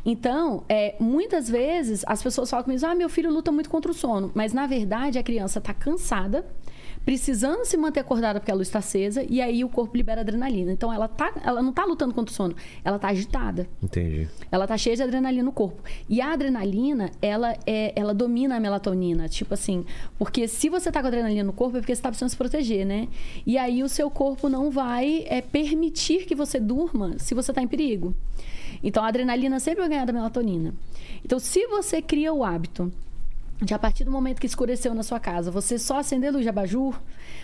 Então, 0.05 0.63
é, 0.67 0.95
muitas 0.99 1.49
vezes 1.49 2.03
as 2.07 2.23
pessoas 2.23 2.49
falam 2.49 2.63
comigo: 2.63 2.85
ah, 2.85 2.95
meu 2.95 3.09
filho 3.09 3.31
luta 3.31 3.51
muito 3.51 3.69
contra 3.69 3.91
o 3.91 3.93
sono. 3.93 4.31
Mas 4.33 4.53
na 4.53 4.65
verdade 4.65 5.19
a 5.19 5.23
criança 5.23 5.59
está 5.59 5.73
cansada, 5.73 6.45
precisando 7.09 7.65
se 7.65 7.75
manter 7.75 8.01
acordada 8.01 8.39
porque 8.39 8.51
a 8.51 8.53
luz 8.53 8.67
está 8.67 8.77
acesa, 8.77 9.25
e 9.27 9.41
aí 9.41 9.63
o 9.63 9.69
corpo 9.69 9.97
libera 9.97 10.21
adrenalina. 10.21 10.71
Então 10.71 10.93
ela, 10.93 11.07
tá, 11.07 11.33
ela 11.43 11.59
não 11.59 11.71
está 11.71 11.83
lutando 11.83 12.13
contra 12.13 12.31
o 12.31 12.35
sono, 12.35 12.55
ela 12.85 12.97
está 12.97 13.07
agitada. 13.07 13.67
Entendi. 13.81 14.27
Ela 14.51 14.67
tá 14.67 14.77
cheia 14.77 14.95
de 14.95 15.01
adrenalina 15.01 15.41
no 15.41 15.51
corpo. 15.51 15.81
E 16.07 16.21
a 16.21 16.33
adrenalina, 16.33 17.09
ela, 17.19 17.57
é, 17.65 17.93
ela 17.95 18.13
domina 18.13 18.57
a 18.57 18.59
melatonina. 18.59 19.27
Tipo 19.27 19.55
assim, 19.55 19.83
porque 20.19 20.47
se 20.47 20.69
você 20.69 20.91
tá 20.91 21.01
com 21.01 21.07
adrenalina 21.07 21.45
no 21.45 21.51
corpo, 21.51 21.77
é 21.77 21.79
porque 21.79 21.95
você 21.95 22.01
tá 22.03 22.09
precisando 22.09 22.29
se 22.29 22.37
proteger, 22.37 22.85
né? 22.85 23.07
E 23.43 23.57
aí 23.57 23.81
o 23.81 23.89
seu 23.89 24.11
corpo 24.11 24.47
não 24.47 24.69
vai 24.69 25.25
é, 25.27 25.41
permitir 25.41 26.27
que 26.27 26.35
você 26.35 26.59
durma 26.59 27.17
se 27.17 27.33
você 27.33 27.51
tá 27.51 27.59
em 27.59 27.67
perigo. 27.67 28.13
Então 28.83 29.03
a 29.03 29.07
adrenalina 29.07 29.59
sempre 29.59 29.79
vai 29.79 29.89
ganhar 29.89 30.05
da 30.05 30.13
melatonina. 30.13 30.75
Então, 31.25 31.39
se 31.39 31.65
você 31.65 32.03
cria 32.03 32.31
o 32.31 32.43
hábito 32.43 32.93
de 33.61 33.73
a 33.73 33.79
partir 33.79 34.03
do 34.03 34.11
momento 34.11 34.39
que 34.39 34.47
escureceu 34.47 34.93
na 34.93 35.03
sua 35.03 35.19
casa, 35.19 35.51
você 35.51 35.77
só 35.77 35.99
acender 35.99 36.31
luz 36.31 36.43
de 36.43 36.49
abajur, 36.49 36.99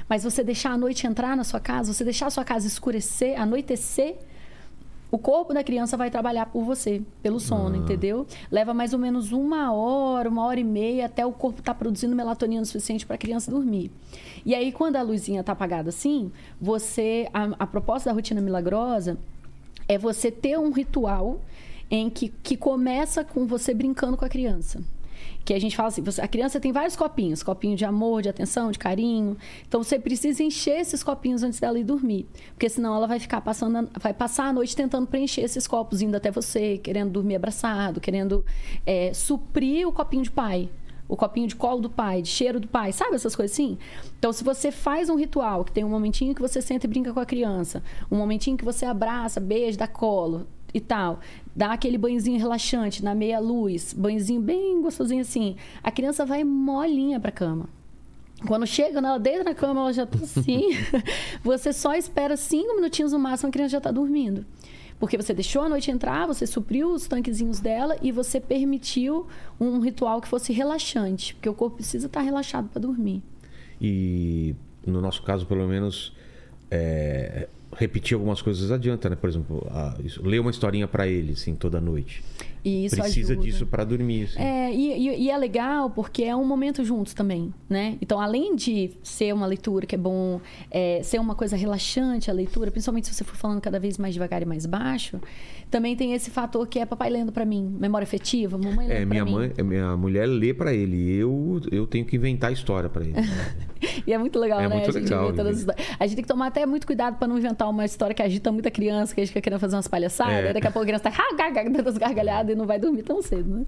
mas 0.07 0.23
você 0.23 0.43
deixar 0.43 0.71
a 0.71 0.77
noite 0.77 1.05
entrar 1.05 1.35
na 1.35 1.43
sua 1.43 1.59
casa, 1.59 1.93
você 1.93 2.03
deixar 2.03 2.27
a 2.27 2.29
sua 2.29 2.43
casa 2.43 2.67
escurecer, 2.67 3.39
anoitecer, 3.39 4.17
o 5.11 5.17
corpo 5.17 5.53
da 5.53 5.63
criança 5.63 5.95
vai 5.95 6.09
trabalhar 6.09 6.47
por 6.47 6.63
você, 6.63 7.01
pelo 7.21 7.39
sono, 7.39 7.75
entendeu? 7.75 8.25
Leva 8.51 8.73
mais 8.73 8.91
ou 8.91 8.99
menos 8.99 9.31
uma 9.31 9.71
hora, 9.71 10.27
uma 10.27 10.43
hora 10.45 10.59
e 10.59 10.63
meia 10.63 11.05
até 11.05 11.25
o 11.25 11.31
corpo 11.31 11.59
estar 11.59 11.73
produzindo 11.75 12.15
melatonina 12.15 12.61
o 12.61 12.65
suficiente 12.65 13.05
para 13.05 13.15
a 13.15 13.17
criança 13.17 13.51
dormir. 13.51 13.91
E 14.45 14.53
aí, 14.53 14.71
quando 14.71 14.95
a 14.95 15.01
luzinha 15.01 15.41
está 15.41 15.53
apagada 15.53 15.89
assim, 15.89 16.31
você. 16.59 17.29
A, 17.33 17.43
a 17.59 17.67
proposta 17.67 18.09
da 18.09 18.13
rotina 18.13 18.41
milagrosa 18.41 19.17
é 19.87 19.97
você 19.97 20.29
ter 20.31 20.57
um 20.59 20.71
ritual 20.71 21.39
em 21.89 22.09
que, 22.09 22.29
que 22.29 22.57
começa 22.57 23.23
com 23.23 23.45
você 23.45 23.73
brincando 23.73 24.17
com 24.17 24.25
a 24.25 24.29
criança. 24.29 24.83
Que 25.45 25.53
a 25.53 25.61
gente 25.61 25.77
fala 25.77 25.89
assim, 25.89 26.03
a 26.21 26.27
criança 26.27 26.59
tem 26.59 26.71
vários 26.71 26.95
copinhos, 26.95 27.43
copinho 27.43 27.77
de 27.77 27.85
amor, 27.85 28.23
de 28.23 28.29
atenção, 28.29 28.71
de 28.71 28.79
carinho. 28.79 29.37
Então 29.67 29.83
você 29.83 29.99
precisa 29.99 30.41
encher 30.41 30.79
esses 30.79 31.03
copinhos 31.03 31.43
antes 31.43 31.59
dela 31.59 31.77
ir 31.79 31.83
dormir, 31.83 32.27
porque 32.49 32.67
senão 32.67 32.95
ela 32.95 33.05
vai 33.05 33.19
ficar 33.19 33.41
passando, 33.41 33.87
vai 33.99 34.13
passar 34.13 34.47
a 34.47 34.53
noite 34.53 34.75
tentando 34.75 35.05
preencher 35.05 35.41
esses 35.41 35.67
copos, 35.67 36.01
indo 36.01 36.17
até 36.17 36.31
você, 36.31 36.79
querendo 36.79 37.11
dormir 37.11 37.35
abraçado, 37.35 38.01
querendo 38.01 38.43
é, 38.85 39.13
suprir 39.13 39.87
o 39.87 39.91
copinho 39.91 40.23
de 40.23 40.31
pai. 40.31 40.67
o 41.07 41.15
copinho 41.15 41.47
de 41.47 41.55
colo 41.55 41.81
do 41.81 41.89
pai, 41.89 42.23
de 42.23 42.29
cheiro 42.29 42.59
do 42.59 42.67
pai, 42.67 42.91
sabe 42.91 43.15
essas 43.15 43.35
coisas 43.35 43.53
assim? 43.53 43.77
Então, 44.17 44.33
se 44.33 44.43
você 44.43 44.71
faz 44.71 45.09
um 45.09 45.15
ritual, 45.15 45.63
que 45.63 45.71
tem 45.71 45.83
um 45.83 45.89
momentinho 45.89 46.33
que 46.33 46.41
você 46.41 46.61
senta 46.61 46.87
e 46.87 46.89
brinca 46.89 47.13
com 47.13 47.19
a 47.19 47.25
criança, 47.25 47.83
um 48.09 48.17
momentinho 48.17 48.57
que 48.57 48.65
você 48.65 48.85
abraça, 48.85 49.39
beija, 49.39 49.77
dá 49.77 49.87
colo 49.87 50.47
e 50.75 50.81
tal, 50.81 51.21
dá 51.55 51.71
aquele 51.71 51.97
banhozinho 51.97 52.37
relaxante 52.37 53.01
na 53.01 53.15
meia 53.15 53.39
luz, 53.39 53.93
banhozinho 53.93 54.41
bem 54.41 54.81
gostosinho 54.81 55.21
assim, 55.21 55.55
a 55.81 55.89
criança 55.89 56.25
vai 56.25 56.43
molinha 56.43 57.17
pra 57.17 57.31
cama. 57.31 57.69
Quando 58.45 58.67
chega, 58.67 58.97
ela 58.97 59.17
deita 59.17 59.45
na 59.45 59.55
cama, 59.55 59.79
ela 59.79 59.93
já 59.93 60.05
tá 60.05 60.19
assim. 60.21 60.71
você 61.41 61.71
só 61.71 61.95
espera 61.95 62.35
cinco 62.35 62.75
minutinhos 62.75 63.13
no 63.13 63.17
máximo, 63.17 63.47
a 63.47 63.51
criança 63.53 63.71
já 63.71 63.79
tá 63.79 63.89
dormindo. 63.89 64.45
Porque 64.99 65.15
você 65.15 65.33
deixou 65.33 65.61
a 65.61 65.69
noite 65.69 65.89
entrar, 65.89 66.27
você 66.27 66.45
supriu 66.45 66.91
os 66.91 67.07
tanquezinhos 67.07 67.61
dela 67.61 67.95
e 68.01 68.11
você 68.11 68.41
permitiu 68.41 69.25
um 69.57 69.79
ritual 69.79 70.19
que 70.19 70.27
fosse 70.27 70.51
relaxante. 70.51 71.35
Porque 71.35 71.47
o 71.47 71.53
corpo 71.53 71.77
precisa 71.77 72.07
estar 72.07 72.19
relaxado 72.19 72.67
para 72.67 72.81
dormir. 72.81 73.23
E 73.79 74.53
no 74.85 74.99
nosso 74.99 75.23
caso, 75.23 75.45
pelo 75.45 75.65
menos, 75.67 76.13
é, 76.69 77.47
repetir 77.77 78.15
algumas 78.15 78.41
coisas 78.41 78.71
adianta, 78.71 79.09
né? 79.09 79.15
Por 79.15 79.29
exemplo, 79.29 79.65
a, 79.71 79.95
isso, 80.03 80.21
ler 80.25 80.39
uma 80.39 80.51
historinha 80.51 80.87
para 80.87 81.07
ele, 81.07 81.33
assim, 81.33 81.55
toda 81.55 81.79
noite. 81.81 82.23
E 82.63 82.85
isso 82.85 82.95
Precisa 82.95 83.33
ajuda. 83.33 83.45
disso 83.47 83.65
para 83.67 83.83
dormir, 83.83 84.23
assim. 84.23 84.39
É, 84.39 84.73
e, 84.73 85.07
e- 85.07 85.23
e 85.25 85.29
é 85.29 85.37
legal 85.37 85.89
porque 85.91 86.23
é 86.23 86.35
um 86.35 86.43
momento 86.43 86.83
juntos 86.83 87.13
também, 87.13 87.53
né? 87.69 87.95
Então, 88.01 88.19
além 88.19 88.55
de 88.55 88.89
ser 89.03 89.33
uma 89.35 89.45
leitura 89.45 89.85
que 89.85 89.93
é 89.93 89.97
bom, 89.97 90.41
é, 90.71 91.01
ser 91.03 91.19
uma 91.19 91.35
coisa 91.35 91.55
relaxante 91.55 92.31
a 92.31 92.33
leitura, 92.33 92.71
principalmente 92.71 93.07
se 93.07 93.13
você 93.13 93.23
for 93.23 93.35
falando 93.35 93.61
cada 93.61 93.79
vez 93.79 93.99
mais 93.99 94.15
devagar 94.15 94.41
e 94.41 94.45
mais 94.45 94.65
baixo, 94.65 95.19
também 95.71 95.95
tem 95.95 96.13
esse 96.13 96.29
fator 96.31 96.65
que 96.67 96.79
é 96.79 96.85
papai 96.85 97.09
lendo 97.09 97.31
pra 97.31 97.43
mim, 97.45 97.75
memória 97.79 98.03
afetiva, 98.05 98.57
mamãe 98.57 98.87
lendo 98.87 98.91
É, 98.91 98.99
pra 98.99 99.05
minha 99.05 99.25
mim. 99.25 99.31
mãe, 99.31 99.51
minha 99.63 99.97
mulher 99.97 100.25
lê 100.27 100.53
para 100.53 100.73
ele, 100.73 101.13
eu 101.15 101.59
eu 101.71 101.85
tenho 101.85 102.05
que 102.05 102.15
inventar 102.15 102.49
a 102.49 102.53
história 102.53 102.89
para 102.89 103.03
ele. 103.03 103.13
E 104.07 104.11
é 104.13 104.17
muito 104.17 104.39
legal, 104.39 104.59
É 104.59 104.67
né? 104.67 104.75
muito 104.75 104.89
a 104.89 104.93
gente 104.93 105.03
legal, 105.03 105.31
todas 105.33 105.59
as 105.59 105.65
né? 105.65 105.73
A 105.99 106.05
gente 106.07 106.15
tem 106.15 106.23
que 106.23 106.27
tomar 106.27 106.47
até 106.47 106.65
muito 106.65 106.87
cuidado 106.87 107.17
pra 107.17 107.27
não 107.27 107.37
inventar 107.37 107.69
uma 107.69 107.85
história 107.85 108.13
que 108.15 108.21
agita 108.21 108.51
muito 108.51 108.67
a 108.67 108.71
criança, 108.71 109.13
que 109.13 109.21
a 109.21 109.23
gente 109.23 109.31
fica 109.31 109.41
querendo 109.41 109.59
fazer 109.59 109.75
umas 109.75 109.87
palhaçadas, 109.87 110.45
É. 110.45 110.53
daqui 110.53 110.67
a 110.67 110.71
pouco 110.71 110.83
a 110.83 110.87
criança 110.87 111.03
tá 111.09 111.11
ah, 111.17 111.63
dando 111.69 111.87
as 111.87 111.97
gargalhadas 111.97 112.53
e 112.53 112.57
não 112.57 112.65
vai 112.65 112.79
dormir 112.79 113.03
tão 113.03 113.21
cedo, 113.21 113.47
né? 113.59 113.65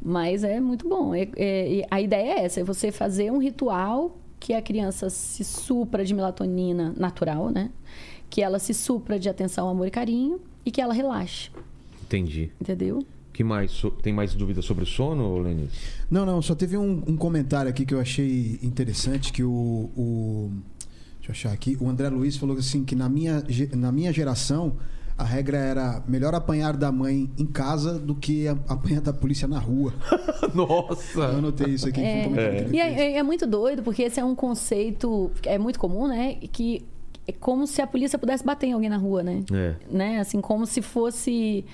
Mas 0.00 0.42
é 0.42 0.58
muito 0.60 0.88
bom. 0.88 1.14
É- 1.14 1.28
é- 1.36 1.86
a 1.90 2.00
ideia 2.00 2.40
é 2.40 2.44
essa, 2.44 2.60
é 2.60 2.64
você 2.64 2.90
fazer 2.90 3.30
um 3.30 3.38
ritual 3.38 4.18
que 4.40 4.52
a 4.54 4.62
criança 4.62 5.08
se 5.10 5.44
supra 5.44 6.04
de 6.04 6.14
melatonina 6.14 6.92
natural, 6.96 7.50
né? 7.50 7.70
Que 8.30 8.42
ela 8.42 8.58
se 8.58 8.72
supra 8.74 9.18
de 9.18 9.28
atenção, 9.28 9.68
amor 9.68 9.86
e 9.86 9.90
carinho 9.90 10.40
e 10.64 10.70
que 10.70 10.80
ela 10.80 10.94
relaxe, 10.94 11.50
Entendi. 12.04 12.50
entendeu? 12.60 13.04
Que 13.32 13.42
mais? 13.42 13.82
Tem 14.02 14.12
mais 14.12 14.34
dúvidas 14.34 14.64
sobre 14.64 14.84
o 14.84 14.86
sono, 14.86 15.38
Lenis? 15.38 15.70
Não, 16.10 16.26
não, 16.26 16.42
só 16.42 16.54
teve 16.54 16.76
um, 16.76 17.02
um 17.06 17.16
comentário 17.16 17.70
aqui 17.70 17.86
que 17.86 17.94
eu 17.94 18.00
achei 18.00 18.58
interessante, 18.62 19.32
que 19.32 19.42
o, 19.42 19.90
o- 19.96 20.50
Deixa 21.16 21.28
eu 21.28 21.32
achar 21.32 21.52
aqui. 21.52 21.76
O 21.80 21.88
André 21.88 22.08
Luiz 22.10 22.36
falou 22.36 22.56
assim 22.58 22.84
que 22.84 22.94
na 22.96 23.08
minha, 23.08 23.42
na 23.76 23.90
minha 23.92 24.12
geração 24.12 24.72
a 25.16 25.24
regra 25.24 25.56
era 25.56 26.02
melhor 26.08 26.34
apanhar 26.34 26.76
da 26.76 26.90
mãe 26.90 27.30
em 27.38 27.46
casa 27.46 27.96
do 27.98 28.14
que 28.14 28.48
apanhar 28.48 29.00
da 29.00 29.12
polícia 29.12 29.46
na 29.46 29.58
rua. 29.60 29.94
Eu 30.42 30.50
Nossa! 30.54 31.24
anotei 31.26 31.74
isso 31.74 31.86
aqui. 31.88 32.00
foi 32.00 32.26
um 32.26 32.34
que 32.34 32.40
ele 32.40 32.76
E 32.76 32.80
é, 32.80 33.00
é- 33.12 33.16
é 33.18 33.22
muito 33.22 33.46
doido, 33.46 33.82
porque 33.82 34.02
esse 34.02 34.18
é 34.18 34.24
um 34.24 34.34
conceito 34.34 35.30
é 35.44 35.56
muito 35.58 35.78
comum, 35.78 36.08
né? 36.08 36.34
Que 36.52 36.84
é 37.26 37.32
como 37.32 37.66
se 37.66 37.80
a 37.80 37.86
polícia 37.86 38.18
pudesse 38.18 38.44
bater 38.44 38.68
em 38.68 38.72
alguém 38.72 38.90
na 38.90 38.96
rua, 38.96 39.22
né? 39.22 39.40
É. 39.52 39.74
né? 39.90 40.20
Assim, 40.20 40.40
como 40.40 40.66
se 40.66 40.82
fosse... 40.82 41.64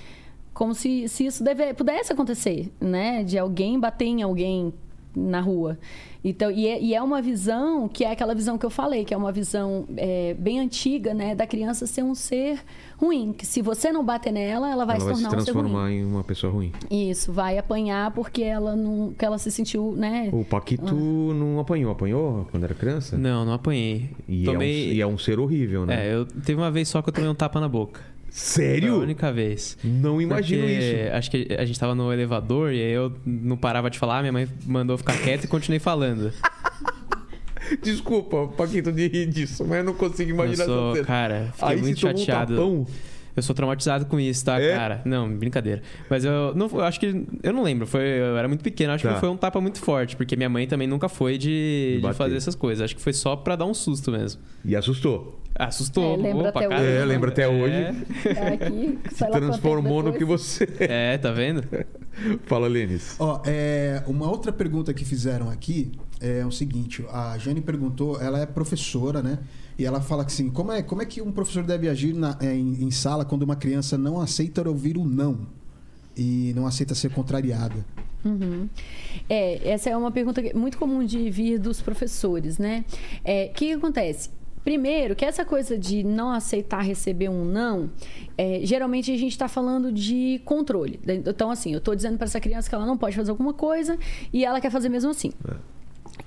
Como 0.53 0.75
se, 0.75 1.09
se 1.09 1.27
isso 1.27 1.45
deve, 1.45 1.73
pudesse 1.75 2.13
acontecer, 2.13 2.73
né? 2.81 3.23
De 3.23 3.39
alguém 3.39 3.79
bater 3.79 4.07
em 4.07 4.23
alguém 4.23 4.75
na 5.15 5.41
rua. 5.41 5.79
Então, 6.23 6.51
e 6.51 6.67
é, 6.67 6.81
e 6.81 6.95
é 6.95 7.03
uma 7.03 7.23
visão 7.23 7.89
que 7.89 8.05
é 8.05 8.11
aquela 8.11 8.35
visão 8.35 8.59
que 8.59 8.67
eu 8.67 8.71
falei, 8.71 9.05
que 9.05 9.15
é 9.15 9.17
uma 9.17 9.31
visão 9.31 9.87
é, 9.97 10.35
bem 10.35 10.59
antiga, 10.59 11.15
né? 11.15 11.35
Da 11.35 11.47
criança 11.47 11.87
ser 11.87 12.03
um 12.03 12.15
ser 12.15 12.61
ruim. 12.97 13.33
Que 13.33 13.47
se 13.47 13.63
você 13.63 13.93
não 13.93 14.05
bater 14.05 14.33
nela, 14.33 14.69
ela 14.69 14.85
vai 14.85 14.97
Ela 14.97 15.05
se 15.05 15.07
vai 15.07 15.15
se 15.17 15.23
tornar 15.23 15.39
um 15.39 15.45
ser 15.45 15.53
ruim. 15.53 15.63
transformar 15.63 15.91
em 15.91 16.05
uma 16.05 16.25
pessoa 16.25 16.53
ruim. 16.53 16.73
Isso, 16.91 17.33
vai 17.33 17.57
apanhar 17.57 18.11
porque 18.11 18.43
ela 18.43 18.75
não, 18.75 19.13
que 19.17 19.25
ela 19.25 19.39
se 19.39 19.51
sentiu, 19.51 19.93
né? 19.97 20.29
O 20.33 20.45
Paquito 20.45 20.95
não 20.95 21.61
apanhou, 21.61 21.93
apanhou 21.93 22.47
quando 22.51 22.65
era 22.65 22.75
criança? 22.75 23.17
Não, 23.17 23.45
não 23.45 23.53
apanhei. 23.53 24.11
E, 24.29 24.45
tomei. 24.45 24.89
é 24.89 24.91
um, 24.91 24.95
e 24.95 25.01
é 25.01 25.07
um 25.07 25.19
ser 25.19 25.39
horrível, 25.39 25.87
né? 25.87 26.09
É, 26.09 26.15
eu 26.15 26.27
teve 26.27 26.61
uma 26.61 26.71
vez 26.71 26.89
só 26.89 27.01
que 27.01 27.09
eu 27.09 27.13
tomei 27.13 27.31
um 27.31 27.35
tapa 27.35 27.61
na 27.61 27.69
boca. 27.69 28.01
Foi 28.31 28.65
Sério? 28.65 28.95
a 28.95 28.99
única 28.99 29.33
vez. 29.33 29.77
Não 29.83 30.21
imagino 30.21 30.63
Porque 30.63 30.75
isso. 30.79 31.17
Acho 31.17 31.31
que 31.31 31.49
a 31.59 31.65
gente 31.65 31.79
tava 31.81 31.95
no 31.95 32.13
elevador 32.13 32.73
e 32.73 32.83
aí 32.83 32.93
eu 32.93 33.13
não 33.25 33.57
parava 33.57 33.89
de 33.91 33.99
falar, 33.99 34.21
minha 34.21 34.33
mãe 34.33 34.47
mandou 34.67 34.95
eu 34.95 34.99
ficar 34.99 35.17
quieto 35.19 35.45
e 35.45 35.49
continuei 35.49 35.79
falando. 35.79 36.33
Desculpa, 37.83 38.49
Paquito, 38.49 38.91
de 38.93 39.09
rir 39.09 39.27
disso, 39.27 39.65
mas 39.67 39.79
eu 39.79 39.85
não 39.85 39.95
consigo 39.95 40.31
Eu 40.31 40.35
imaginar 40.35 40.65
essa 40.65 40.73
sou, 40.73 40.95
cena. 40.95 41.07
cara, 41.07 41.51
fiquei 41.55 41.69
Aí 41.69 41.81
muito 41.81 42.01
tomou 42.01 42.17
chateado. 42.17 42.53
um 42.55 42.57
tapão? 42.57 42.87
Eu 43.39 43.43
sou 43.43 43.55
traumatizado 43.55 44.05
com 44.07 44.19
isso, 44.19 44.45
tá, 44.45 44.61
É? 44.61 44.75
cara? 44.75 45.03
Não, 45.05 45.31
brincadeira. 45.37 45.81
Mas 46.11 46.25
eu 46.25 46.55
não 46.55 46.69
eu 46.73 46.81
acho 46.83 46.99
que. 46.99 47.25
Eu 47.43 47.53
não 47.53 47.63
lembro, 47.63 47.87
foi, 47.87 48.03
eu 48.03 48.37
era 48.37 48.49
muito 48.49 48.63
pequeno, 48.63 48.93
acho 48.93 49.07
Tá. 49.07 49.15
que 49.15 49.21
foi 49.21 49.29
um 49.29 49.37
tapa 49.37 49.61
muito 49.61 49.79
forte, 49.81 50.17
porque 50.17 50.35
minha 50.37 50.49
mãe 50.49 50.67
também 50.67 50.87
nunca 50.89 51.09
foi 51.09 51.39
De 51.39 52.01
de, 52.03 52.13
fazer 52.15 52.37
essas 52.37 52.55
coisas. 52.55 52.85
Acho 52.85 52.97
que 52.97 53.03
foi 53.03 53.13
só 53.13 53.37
pra 53.37 53.55
dar 53.57 53.65
um 53.67 53.75
susto 53.75 54.11
mesmo. 54.11 54.41
E 54.65 54.75
assustou. 54.75 55.41
Assustou. 55.55 56.15
É, 56.15 56.17
lembra 56.17 56.49
Opa, 56.51 56.59
até 56.61 56.69
cara. 56.69 56.81
hoje. 56.83 56.93
É, 56.93 57.05
lembra 57.05 57.31
até 57.31 57.49
hoje. 57.49 57.75
É, 57.75 58.49
aqui, 58.55 58.99
Se 59.13 59.27
transformou 59.27 60.03
no 60.03 60.13
que 60.13 60.25
você 60.25 60.69
é. 60.81 61.15
é, 61.15 61.19
tá 61.19 61.33
vendo? 61.33 61.65
Fala, 62.47 62.67
Lênis. 62.69 63.17
Ó, 63.19 63.41
é, 63.47 64.03
uma 64.07 64.29
outra 64.31 64.53
pergunta 64.53 64.93
que 64.93 65.05
fizeram 65.05 65.49
aqui 65.51 65.93
é 66.21 66.45
o 66.45 66.51
seguinte: 66.51 67.05
a 67.13 67.37
Jane 67.39 67.61
perguntou, 67.61 68.21
ela 68.21 68.41
é 68.41 68.47
professora, 68.47 69.23
né? 69.23 69.39
E 69.79 69.85
ela 69.85 70.01
fala 70.01 70.25
que 70.25 70.33
assim, 70.33 70.51
como 70.51 70.73
é, 70.73 70.83
como 70.83 71.01
é 71.03 71.07
que 71.07 71.23
um 71.23 71.31
professor 71.31 71.63
deve 71.63 71.89
agir 71.89 72.13
na- 72.13 72.37
é, 72.41 72.53
em, 72.55 72.83
em 72.85 72.91
sala 72.91 73.25
quando 73.25 73.43
uma 73.43 73.55
criança 73.57 73.97
não 73.97 74.21
aceita 74.21 74.67
ouvir 74.69 74.97
o 74.99 75.05
não 75.05 75.47
e 76.17 76.53
não 76.57 76.67
aceita 76.67 76.95
ser 76.95 77.11
contrariada? 77.11 77.85
Uhum. 78.25 78.69
É, 79.31 79.69
essa 79.71 79.89
é 79.89 79.97
uma 79.97 80.11
pergunta 80.11 80.43
que- 80.43 80.53
muito 80.53 80.77
comum 80.79 81.05
de 81.05 81.31
vir 81.31 81.59
dos 81.61 81.81
professores, 81.81 82.59
né? 82.59 82.85
É, 83.25 83.45
O 83.47 83.55
que, 83.55 83.67
que 83.67 83.73
acontece? 83.73 84.31
Primeiro, 84.65 85.15
que 85.15 85.25
essa 85.25 85.45
coisa 85.45 85.79
de 85.79 86.03
não 86.03 86.31
aceitar 86.31 86.83
receber 86.83 87.29
um 87.31 87.45
não, 87.45 87.89
é, 88.37 88.61
geralmente 88.65 89.11
a 89.13 89.17
gente 89.17 89.31
está 89.33 89.47
falando 89.49 89.91
de 89.93 90.43
controle. 90.45 90.99
Então, 91.07 91.51
assim, 91.51 91.73
eu 91.73 91.79
estou 91.79 91.95
dizendo 91.95 92.19
para 92.19 92.27
essa 92.27 92.41
criança 92.41 92.69
que 92.69 92.75
ela 92.75 92.85
não 92.85 92.99
pode 92.99 93.15
fazer 93.17 93.31
alguma 93.31 93.55
coisa 93.55 93.97
e 94.33 94.45
ela 94.45 94.61
quer 94.61 94.71
fazer 94.71 94.89
mesmo 94.91 95.11
assim. 95.11 95.33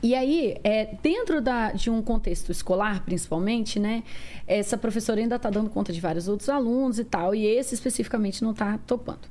E 0.02 0.16
aí, 0.16 0.58
é, 0.64 0.96
dentro 1.02 1.42
da- 1.42 1.72
de 1.72 1.90
um 1.90 2.02
contexto 2.02 2.52
escolar, 2.52 3.04
principalmente, 3.04 3.80
né? 3.80 4.04
Essa 4.48 4.78
professora 4.78 5.20
ainda 5.22 5.36
está 5.36 5.50
dando 5.50 5.70
conta 5.70 5.94
de 5.94 6.02
vários 6.02 6.28
outros 6.28 6.50
alunos 6.50 7.00
e 7.00 7.04
tal, 7.04 7.36
e 7.36 7.46
esse 7.46 7.74
especificamente 7.76 8.44
não 8.44 8.52
está 8.52 8.78
topando. 8.86 9.22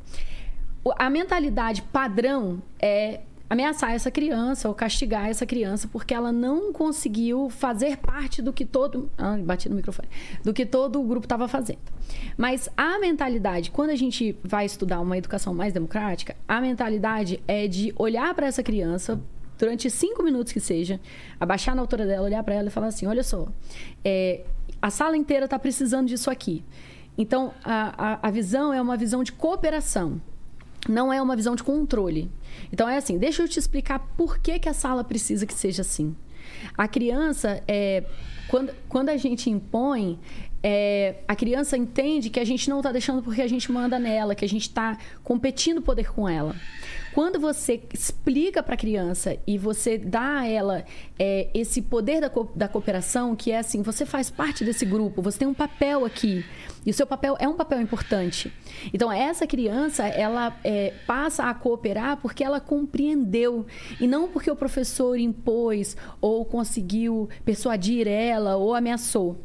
A 0.99 1.11
mentalidade 1.11 1.83
padrão 1.83 2.63
é 2.81 3.21
ameaçar 3.51 3.93
essa 3.93 4.13
criança 4.13 4.69
ou 4.69 4.75
castigar 4.75 5.29
essa 5.29 5.45
criança 5.45 5.89
porque 5.91 6.15
ela 6.15 6.31
não 6.31 6.73
conseguiu 6.73 7.51
fazer 7.51 7.97
parte 7.97 8.41
do 8.41 8.53
que 8.53 8.65
todo. 8.65 9.11
Ah, 9.19 9.37
bati 9.37 9.69
no 9.69 9.75
microfone. 9.75 10.09
Do 10.45 10.55
que 10.55 10.65
todo 10.65 11.01
o 11.01 11.05
grupo 11.05 11.27
estava 11.27 11.49
fazendo. 11.49 11.81
Mas 12.39 12.69
a 12.77 12.99
mentalidade, 13.01 13.73
quando 13.73 13.91
a 13.91 13.97
gente 13.97 14.37
vai 14.45 14.65
estudar 14.67 15.01
uma 15.01 15.19
educação 15.19 15.53
mais 15.53 15.73
democrática, 15.73 16.37
a 16.47 16.61
mentalidade 16.61 17.43
é 17.49 17.67
de 17.67 17.93
olhar 17.99 18.33
para 18.35 18.47
essa 18.47 18.63
criança 18.63 19.21
durante 19.61 19.91
cinco 19.91 20.23
minutos 20.23 20.53
que 20.53 20.59
seja, 20.59 20.99
abaixar 21.39 21.75
na 21.75 21.83
altura 21.83 22.07
dela, 22.07 22.25
olhar 22.25 22.43
para 22.43 22.55
ela 22.55 22.69
e 22.69 22.71
falar 22.71 22.87
assim: 22.87 23.07
olha 23.07 23.23
só, 23.23 23.47
é, 24.03 24.43
a 24.81 24.91
sala 24.91 25.17
inteira 25.17 25.45
está 25.45 25.59
precisando 25.59 26.09
disso 26.09 26.31
aqui. 26.31 26.65
Então, 27.19 27.53
a, 27.63 28.13
a, 28.13 28.29
a 28.29 28.31
visão 28.31 28.73
é 28.73 28.81
uma 28.81 28.97
visão 28.97 29.23
de 29.23 29.33
cooperação 29.33 30.21
não 30.89 31.13
é 31.13 31.21
uma 31.21 31.37
visão 31.37 31.55
de 31.55 31.63
controle. 31.63 32.31
Então 32.73 32.89
é 32.89 32.97
assim, 32.97 33.19
deixa 33.19 33.43
eu 33.43 33.49
te 33.49 33.59
explicar 33.59 33.99
por 34.17 34.39
que, 34.39 34.59
que 34.59 34.67
a 34.67 34.73
sala 34.73 35.05
precisa 35.05 35.45
que 35.45 35.53
seja 35.53 35.83
assim. 35.83 36.17
A 36.75 36.89
criança, 36.89 37.63
é, 37.69 38.03
quando, 38.49 38.73
quando 38.89 39.11
a 39.11 39.17
gente 39.19 39.51
impõe, 39.51 40.19
é, 40.63 41.17
a 41.29 41.37
criança 41.37 41.77
entende 41.77 42.31
que 42.31 42.41
a 42.41 42.47
gente 42.47 42.69
não 42.71 42.79
está 42.79 42.91
deixando 42.93 43.23
porque 43.23 43.43
a 43.43 43.47
gente 43.47 43.71
manda 43.71 43.99
nela, 43.99 44.35
que 44.35 44.45
a 44.45 44.49
gente 44.49 44.63
está 44.63 44.97
competindo 45.23 45.83
poder 45.83 46.11
com 46.11 46.27
ela. 46.27 46.57
Quando 47.15 47.41
você 47.41 47.81
explica 47.93 48.63
para 48.63 48.75
a 48.75 48.79
criança 48.79 49.37
e 49.47 49.59
você 49.59 49.99
dá 49.99 50.39
a 50.41 50.47
ela 50.47 50.85
é, 51.19 51.49
esse 51.53 51.83
poder 51.83 52.21
da, 52.21 52.31
co- 52.31 52.51
da 52.55 52.69
cooperação, 52.69 53.35
que 53.35 53.51
é 53.51 53.59
assim, 53.59 53.83
você 53.83 54.07
faz 54.07 54.31
parte 54.31 54.65
desse 54.65 54.85
grupo, 54.87 55.21
você 55.21 55.39
tem 55.41 55.49
um 55.49 55.55
papel 55.55 56.05
aqui. 56.05 56.45
E 56.87 56.91
o 56.91 56.95
seu 56.95 57.07
papel 57.07 57.37
é 57.39 57.49
um 57.49 57.57
papel 57.57 57.81
importante. 57.81 58.53
Então, 58.95 59.13
essa 59.13 59.47
criança, 59.47 60.07
ela 60.07 60.57
é, 60.65 60.95
passa 61.07 61.45
a 61.45 61.53
cooperar 61.55 62.17
porque 62.19 62.43
ela 62.43 62.61
compreendeu. 62.61 63.67
E 64.01 64.07
não 64.07 64.29
porque 64.29 64.51
o 64.51 64.57
professor 64.57 65.19
impôs 65.19 65.97
ou 66.21 66.45
conseguiu 66.45 67.29
persuadir 67.45 68.07
ela 68.09 68.57
ou 68.57 68.75
ameaçou. 68.75 69.37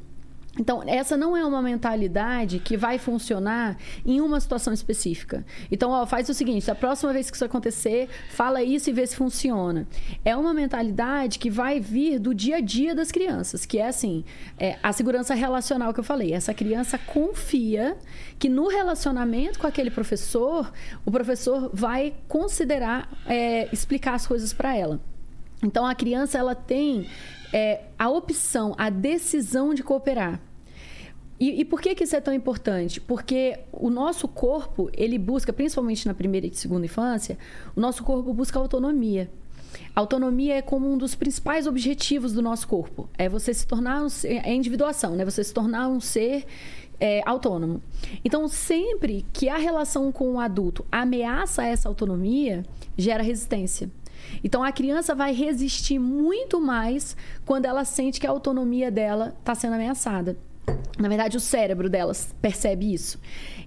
Então, 0.57 0.81
essa 0.87 1.17
não 1.17 1.35
é 1.35 1.45
uma 1.45 1.61
mentalidade 1.61 2.59
que 2.59 2.77
vai 2.77 2.97
funcionar 2.97 3.77
em 4.05 4.21
uma 4.21 4.39
situação 4.39 4.73
específica. 4.73 5.45
Então, 5.69 5.91
ó, 5.91 6.05
faz 6.05 6.29
o 6.29 6.33
seguinte: 6.33 6.69
a 6.71 6.75
próxima 6.75 7.11
vez 7.11 7.29
que 7.29 7.35
isso 7.35 7.45
acontecer, 7.45 8.09
fala 8.29 8.63
isso 8.63 8.89
e 8.89 8.93
vê 8.93 9.05
se 9.05 9.15
funciona. 9.15 9.87
É 10.23 10.35
uma 10.35 10.53
mentalidade 10.53 11.39
que 11.39 11.49
vai 11.49 11.79
vir 11.79 12.19
do 12.19 12.33
dia 12.33 12.57
a 12.57 12.61
dia 12.61 12.95
das 12.95 13.11
crianças, 13.11 13.65
que 13.65 13.79
é 13.79 13.87
assim: 13.87 14.23
é, 14.57 14.77
a 14.81 14.93
segurança 14.93 15.33
relacional 15.33 15.93
que 15.93 15.99
eu 15.99 16.03
falei. 16.03 16.33
Essa 16.33 16.53
criança 16.53 16.97
confia 16.97 17.97
que 18.39 18.47
no 18.47 18.67
relacionamento 18.67 19.59
com 19.59 19.67
aquele 19.67 19.91
professor, 19.91 20.71
o 21.05 21.11
professor 21.11 21.69
vai 21.73 22.13
considerar 22.27 23.09
é, 23.25 23.67
explicar 23.73 24.13
as 24.13 24.25
coisas 24.25 24.53
para 24.53 24.75
ela. 24.75 24.99
Então, 25.63 25.85
a 25.85 25.95
criança 25.95 26.37
ela 26.37 26.53
tem 26.53 27.07
é, 27.53 27.81
a 27.97 28.09
opção, 28.09 28.73
a 28.77 28.89
decisão 28.89 29.73
de 29.73 29.83
cooperar. 29.83 30.39
E, 31.39 31.61
e, 31.61 31.65
por 31.65 31.81
que, 31.81 31.93
que 31.93 32.03
isso 32.05 32.15
é 32.15 32.21
tão 32.21 32.33
importante? 32.33 33.01
Porque 33.01 33.59
o 33.71 33.89
nosso 33.89 34.27
corpo, 34.27 34.89
ele 34.93 35.17
busca, 35.17 35.51
principalmente 35.51 36.07
na 36.07 36.13
primeira 36.13 36.47
e 36.47 36.55
segunda 36.55 36.85
infância, 36.85 37.37
o 37.75 37.81
nosso 37.81 38.03
corpo 38.03 38.33
busca 38.33 38.57
autonomia. 38.57 39.29
autonomia 39.93 40.55
é 40.55 40.61
como 40.61 40.89
um 40.89 40.97
dos 40.97 41.13
principais 41.13 41.67
objetivos 41.67 42.31
do 42.31 42.41
nosso 42.41 42.65
corpo. 42.67 43.09
É 43.17 43.27
você 43.27 43.53
se 43.53 43.67
tornar 43.67 44.01
um 44.01 44.07
é 44.23 44.53
individuação, 44.53 45.15
né? 45.15 45.25
Você 45.25 45.43
se 45.43 45.53
tornar 45.53 45.89
um 45.89 45.99
ser 45.99 46.45
é, 46.99 47.21
autônomo. 47.25 47.81
Então, 48.23 48.47
sempre 48.47 49.25
que 49.33 49.49
a 49.49 49.57
relação 49.57 50.11
com 50.13 50.35
o 50.35 50.39
adulto 50.39 50.85
ameaça 50.89 51.65
essa 51.65 51.89
autonomia, 51.89 52.63
gera 52.97 53.21
resistência. 53.21 53.89
Então 54.43 54.63
a 54.63 54.71
criança 54.71 55.13
vai 55.15 55.33
resistir 55.33 55.99
muito 55.99 56.59
mais 56.59 57.15
quando 57.45 57.65
ela 57.65 57.86
sente 57.86 58.19
que 58.19 58.27
a 58.27 58.29
autonomia 58.29 58.91
dela 58.91 59.36
está 59.39 59.55
sendo 59.55 59.73
ameaçada. 59.73 60.38
Na 60.97 61.09
verdade, 61.09 61.36
o 61.36 61.39
cérebro 61.39 61.89
delas 61.89 62.33
percebe 62.41 62.93
isso. 62.93 63.19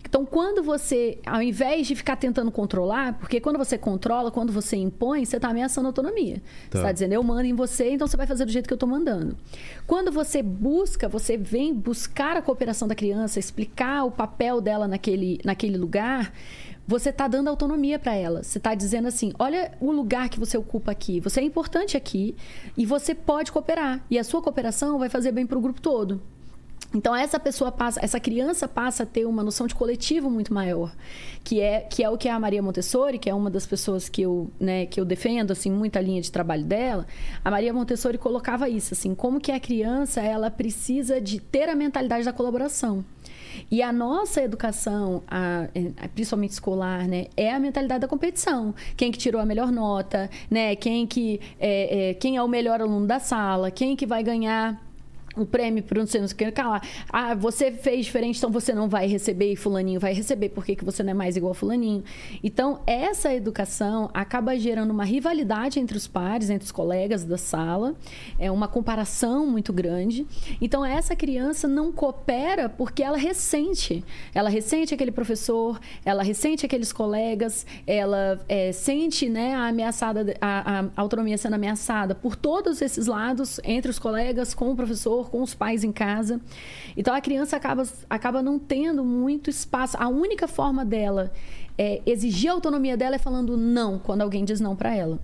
Então, 0.03 0.25
quando 0.25 0.62
você, 0.62 1.19
ao 1.27 1.43
invés 1.43 1.87
de 1.87 1.95
ficar 1.95 2.16
tentando 2.16 2.51
controlar, 2.51 3.19
porque 3.19 3.41
quando 3.41 3.59
você 3.59 3.77
controla, 3.77 4.31
quando 4.31 4.51
você 4.51 4.77
impõe, 4.77 5.27
você 5.27 5.37
está 5.37 5.49
ameaçando 5.49 5.87
a 5.87 5.91
autonomia. 5.91 6.37
Tá. 6.37 6.43
Você 6.71 6.79
está 6.79 6.93
dizendo, 6.93 7.12
eu 7.12 7.23
mando 7.23 7.45
em 7.45 7.53
você, 7.53 7.91
então 7.91 8.07
você 8.07 8.16
vai 8.16 8.27
fazer 8.27 8.47
do 8.47 8.51
jeito 8.51 8.66
que 8.66 8.73
eu 8.73 8.77
estou 8.77 8.89
mandando. 8.89 9.37
Quando 9.87 10.11
você 10.11 10.43
busca, 10.43 11.09
você 11.09 11.37
vem 11.37 11.75
buscar 11.75 12.37
a 12.37 12.43
cooperação 12.43 12.89
da 12.89 12.95
criança, 12.95 13.39
explicar 13.39 14.05
o 14.05 14.11
papel 14.11 14.62
dela 14.62 14.89
naquele, 14.89 15.39
naquele 15.45 15.77
lugar, 15.77 16.33
você 16.89 17.11
está 17.11 17.28
dando 17.28 17.49
autonomia 17.49 17.99
para 17.99 18.14
ela. 18.14 18.43
Você 18.43 18.57
está 18.57 18.74
dizendo 18.74 19.09
assim: 19.09 19.30
olha 19.39 19.72
o 19.78 19.93
lugar 19.93 20.30
que 20.30 20.41
você 20.41 20.57
ocupa 20.57 20.91
aqui. 20.91 21.20
Você 21.20 21.39
é 21.39 21.43
importante 21.43 21.99
aqui 21.99 22.34
e 22.78 22.86
você 22.86 23.14
pode 23.14 23.53
cooperar. 23.53 24.03
E 24.11 24.18
a 24.18 24.24
sua 24.24 24.41
cooperação 24.41 24.99
vai 24.99 25.11
fazer 25.11 25.30
bem 25.30 25.47
para 25.47 25.59
o 25.59 25.61
grupo 25.61 25.82
todo. 25.82 26.22
Então 26.95 27.14
essa 27.14 27.39
pessoa 27.39 27.70
passa, 27.70 28.01
essa 28.03 28.18
criança 28.18 28.66
passa 28.66 29.03
a 29.03 29.07
ter 29.07 29.26
uma 29.26 29.43
noção 29.43 29.66
de 29.66 29.74
coletivo 29.74 30.30
muito 30.30 30.55
maior, 30.55 30.91
que 31.45 31.61
é 31.61 31.80
que 31.80 32.03
é 32.03 32.09
o 32.09 32.16
que 32.16 32.28
a 32.28 32.41
Maria 32.41 32.62
Montessori, 32.62 33.18
que 33.18 33.28
é 33.28 33.34
uma 33.34 33.51
das 33.51 33.66
pessoas 33.66 34.09
que 34.09 34.22
eu, 34.22 34.51
né, 34.59 34.86
que 34.86 34.99
eu 34.99 35.05
defendo 35.05 35.51
assim 35.51 35.70
muita 35.70 36.01
linha 36.01 36.22
de 36.22 36.32
trabalho 36.32 36.64
dela, 36.64 37.07
a 37.45 37.51
Maria 37.51 37.74
Montessori 37.74 38.16
colocava 38.16 38.70
isso 38.70 38.95
assim, 38.95 39.14
como 39.14 39.39
que 39.39 39.53
a 39.53 39.61
criança 39.61 40.22
ela 40.22 40.51
precisa 40.51 41.20
de 41.20 41.41
ter 41.41 41.68
a 41.68 41.74
mentalidade 41.74 42.24
da 42.24 42.32
colaboração. 42.32 43.05
E 43.70 43.82
a 43.82 43.93
nossa 43.93 44.43
educação, 44.43 45.22
a, 45.26 45.68
a, 46.03 46.09
principalmente 46.09 46.53
escolar, 46.53 47.07
né, 47.07 47.26
é 47.36 47.53
a 47.53 47.59
mentalidade 47.59 48.01
da 48.01 48.09
competição. 48.09 48.74
Quem 48.97 49.11
que 49.11 49.18
tirou 49.18 49.41
a 49.41 49.45
melhor 49.45 49.70
nota, 49.72 50.30
né? 50.51 50.76
Quem 50.76 51.07
que 51.07 51.41
é, 51.59 52.11
é, 52.11 52.14
quem 52.14 52.36
é 52.36 52.43
o 52.43 52.49
melhor 52.49 52.80
aluno 52.80 53.07
da 53.07 53.18
sala, 53.18 53.70
quem 53.70 53.97
que 53.97 54.07
vai 54.07 54.22
ganhar 54.22 54.80
um 55.43 55.47
prêmio 55.47 55.82
para 55.82 55.99
não 55.99 56.07
sei, 56.07 56.22
o 56.22 56.28
que 56.28 56.62
lá. 56.62 56.80
Ah, 57.12 57.34
você 57.34 57.70
fez 57.72 58.07
diferente, 58.07 58.39
então 58.39 58.51
você 58.51 58.72
não 58.72 58.89
vai 58.89 59.07
receber 59.07 59.53
e 59.53 59.57
fulaninho 59.57 60.01
vai 60.01 60.12
receber. 60.12 60.49
Por 60.51 60.64
que, 60.64 60.76
que 60.76 60.84
você 60.84 61.03
não 61.03 61.11
é 61.11 61.14
mais 61.14 61.36
igual 61.36 61.53
a 61.53 61.55
fulaninho? 61.55 62.03
Então, 62.43 62.80
essa 62.86 63.34
educação 63.34 64.11
acaba 64.12 64.57
gerando 64.57 64.91
uma 64.91 65.05
rivalidade 65.05 65.78
entre 65.78 65.97
os 65.97 66.07
pares, 66.07 66.51
entre 66.51 66.64
os 66.64 66.72
colegas 66.72 67.24
da 67.24 67.39
sala. 67.39 67.95
É 68.39 68.51
uma 68.51 68.68
comparação 68.68 69.47
muito 69.47 69.72
grande. 69.72 70.26
Então, 70.61 70.84
essa 70.84 71.14
criança 71.14 71.66
não 71.66 71.93
coopera 71.93 72.68
porque 72.68 73.03
ela 73.03 73.16
ressente. 73.16 74.05
Ela 74.34 74.49
ressente 74.49 74.95
aquele 74.95 75.11
professor, 75.11 75.80
ela 76.05 76.22
ressente 76.22 76.64
aqueles 76.64 76.93
colegas, 76.93 77.66
ela 77.86 78.41
é, 78.49 78.72
sente 78.72 79.28
né, 79.28 79.55
a 79.55 79.68
ameaçada, 79.68 80.36
a, 80.41 80.80
a 80.80 80.84
autonomia 80.97 81.36
sendo 81.39 81.55
ameaçada 81.55 82.14
por 82.14 82.36
todos 82.36 82.82
esses 82.82 83.07
lados, 83.07 83.61
entre 83.64 83.91
os 83.91 83.99
colegas, 83.99 84.55
com 84.55 84.70
o 84.70 84.76
professor, 84.76 85.28
com 85.29 85.43
os 85.43 85.55
pais 85.55 85.85
em 85.85 85.93
casa. 85.93 86.41
Então 86.97 87.14
a 87.14 87.20
criança 87.20 87.57
acaba, 87.57 87.85
acaba 88.09 88.43
não 88.43 88.59
tendo 88.59 89.05
muito 89.05 89.51
espaço. 89.51 89.97
A 89.99 90.09
única 90.09 90.49
forma 90.49 90.85
dela 90.85 91.33
é, 91.76 92.03
exigir 92.05 92.51
a 92.51 92.55
autonomia 92.55 92.97
dela 92.97 93.16
é 93.16 93.18
falando 93.18 93.57
não 93.57 93.99
quando 93.99 94.22
alguém 94.22 94.45
diz 94.45 94.61
não 94.61 94.74
para 94.74 94.95
ela. 94.95 95.18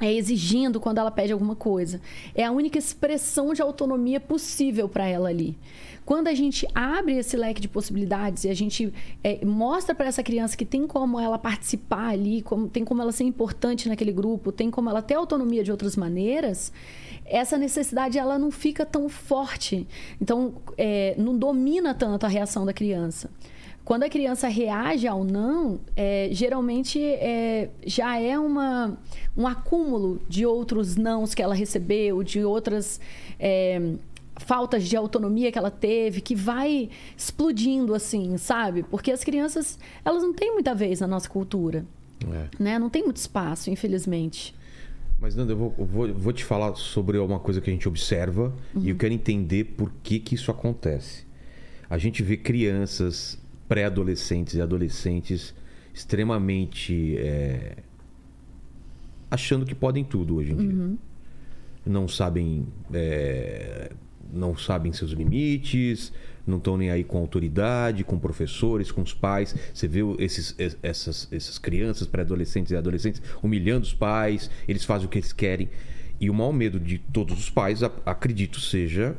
É 0.00 0.10
exigindo 0.10 0.80
quando 0.80 0.96
ela 0.96 1.10
pede 1.10 1.32
alguma 1.32 1.54
coisa. 1.54 2.00
É 2.34 2.42
a 2.42 2.50
única 2.50 2.78
expressão 2.78 3.52
de 3.52 3.60
autonomia 3.60 4.18
possível 4.18 4.88
para 4.88 5.06
ela 5.06 5.28
ali. 5.28 5.58
Quando 6.06 6.28
a 6.28 6.34
gente 6.34 6.66
abre 6.74 7.18
esse 7.18 7.36
leque 7.36 7.60
de 7.60 7.68
possibilidades 7.68 8.44
e 8.44 8.48
a 8.48 8.54
gente 8.54 8.92
é, 9.22 9.44
mostra 9.44 9.94
para 9.94 10.06
essa 10.06 10.22
criança 10.22 10.56
que 10.56 10.64
tem 10.64 10.86
como 10.86 11.20
ela 11.20 11.38
participar 11.38 12.08
ali, 12.08 12.40
como, 12.40 12.66
tem 12.66 12.82
como 12.82 13.02
ela 13.02 13.12
ser 13.12 13.24
importante 13.24 13.88
naquele 13.88 14.10
grupo, 14.10 14.50
tem 14.50 14.70
como 14.70 14.88
ela 14.88 15.02
ter 15.02 15.14
autonomia 15.14 15.62
de 15.62 15.70
outras 15.70 15.96
maneiras, 15.96 16.72
essa 17.30 17.56
necessidade 17.56 18.18
ela 18.18 18.38
não 18.38 18.50
fica 18.50 18.84
tão 18.84 19.08
forte. 19.08 19.86
Então, 20.20 20.54
é, 20.76 21.14
não 21.16 21.38
domina 21.38 21.94
tanto 21.94 22.26
a 22.26 22.28
reação 22.28 22.66
da 22.66 22.72
criança. 22.72 23.30
Quando 23.84 24.02
a 24.02 24.08
criança 24.08 24.46
reage 24.46 25.06
ao 25.08 25.24
não, 25.24 25.80
é, 25.96 26.28
geralmente 26.32 27.02
é, 27.02 27.70
já 27.86 28.20
é 28.20 28.38
uma, 28.38 28.98
um 29.36 29.46
acúmulo 29.46 30.20
de 30.28 30.44
outros 30.44 30.96
nãos 30.96 31.34
que 31.34 31.42
ela 31.42 31.54
recebeu, 31.54 32.22
de 32.22 32.44
outras 32.44 33.00
é, 33.38 33.80
faltas 34.36 34.86
de 34.86 34.96
autonomia 34.96 35.50
que 35.50 35.58
ela 35.58 35.70
teve, 35.70 36.20
que 36.20 36.34
vai 36.34 36.90
explodindo 37.16 37.94
assim, 37.94 38.36
sabe? 38.36 38.82
Porque 38.82 39.10
as 39.10 39.24
crianças, 39.24 39.78
elas 40.04 40.22
não 40.22 40.32
têm 40.32 40.52
muita 40.52 40.74
vez 40.74 41.00
na 41.00 41.06
nossa 41.06 41.28
cultura. 41.28 41.84
É. 42.32 42.62
Né? 42.62 42.78
Não 42.78 42.90
tem 42.90 43.02
muito 43.02 43.16
espaço, 43.16 43.70
infelizmente. 43.70 44.54
Mas, 45.20 45.36
Nanda, 45.36 45.52
eu 45.52 45.56
vou, 45.56 45.74
vou, 45.78 46.14
vou, 46.14 46.32
te 46.32 46.44
falar 46.44 46.74
sobre 46.76 47.18
uma 47.18 47.38
coisa 47.38 47.60
que 47.60 47.68
a 47.68 47.72
gente 47.72 47.86
observa 47.86 48.54
uhum. 48.74 48.82
e 48.82 48.88
eu 48.88 48.96
quero 48.96 49.12
entender 49.12 49.64
por 49.64 49.92
que, 50.02 50.18
que 50.18 50.34
isso 50.34 50.50
acontece. 50.50 51.26
A 51.90 51.98
gente 51.98 52.22
vê 52.22 52.36
crianças, 52.36 53.38
pré-adolescentes 53.68 54.54
e 54.54 54.62
adolescentes 54.62 55.54
extremamente 55.92 57.16
é, 57.18 57.76
achando 59.30 59.66
que 59.66 59.74
podem 59.74 60.02
tudo 60.04 60.36
hoje 60.36 60.52
em 60.52 60.56
dia. 60.56 60.72
Uhum. 60.72 60.98
Não 61.84 62.08
sabem, 62.08 62.66
é, 62.92 63.92
não 64.32 64.56
sabem 64.56 64.92
seus 64.92 65.10
limites, 65.10 66.12
não 66.46 66.58
estão 66.58 66.76
nem 66.76 66.90
aí 66.90 67.04
com 67.04 67.18
autoridade, 67.18 68.04
com 68.04 68.18
professores, 68.18 68.90
com 68.90 69.02
os 69.02 69.14
pais. 69.14 69.54
Você 69.72 69.86
vê 69.86 70.00
esses, 70.18 70.54
essas, 70.82 71.28
essas 71.30 71.58
crianças, 71.58 72.06
pré-adolescentes 72.06 72.72
e 72.72 72.76
adolescentes, 72.76 73.22
humilhando 73.42 73.84
os 73.84 73.94
pais, 73.94 74.50
eles 74.66 74.84
fazem 74.84 75.06
o 75.06 75.10
que 75.10 75.18
eles 75.18 75.32
querem. 75.32 75.68
E 76.20 76.28
o 76.28 76.34
maior 76.34 76.52
medo 76.52 76.78
de 76.78 76.98
todos 76.98 77.38
os 77.38 77.48
pais, 77.48 77.82
acredito, 78.04 78.60
seja 78.60 79.16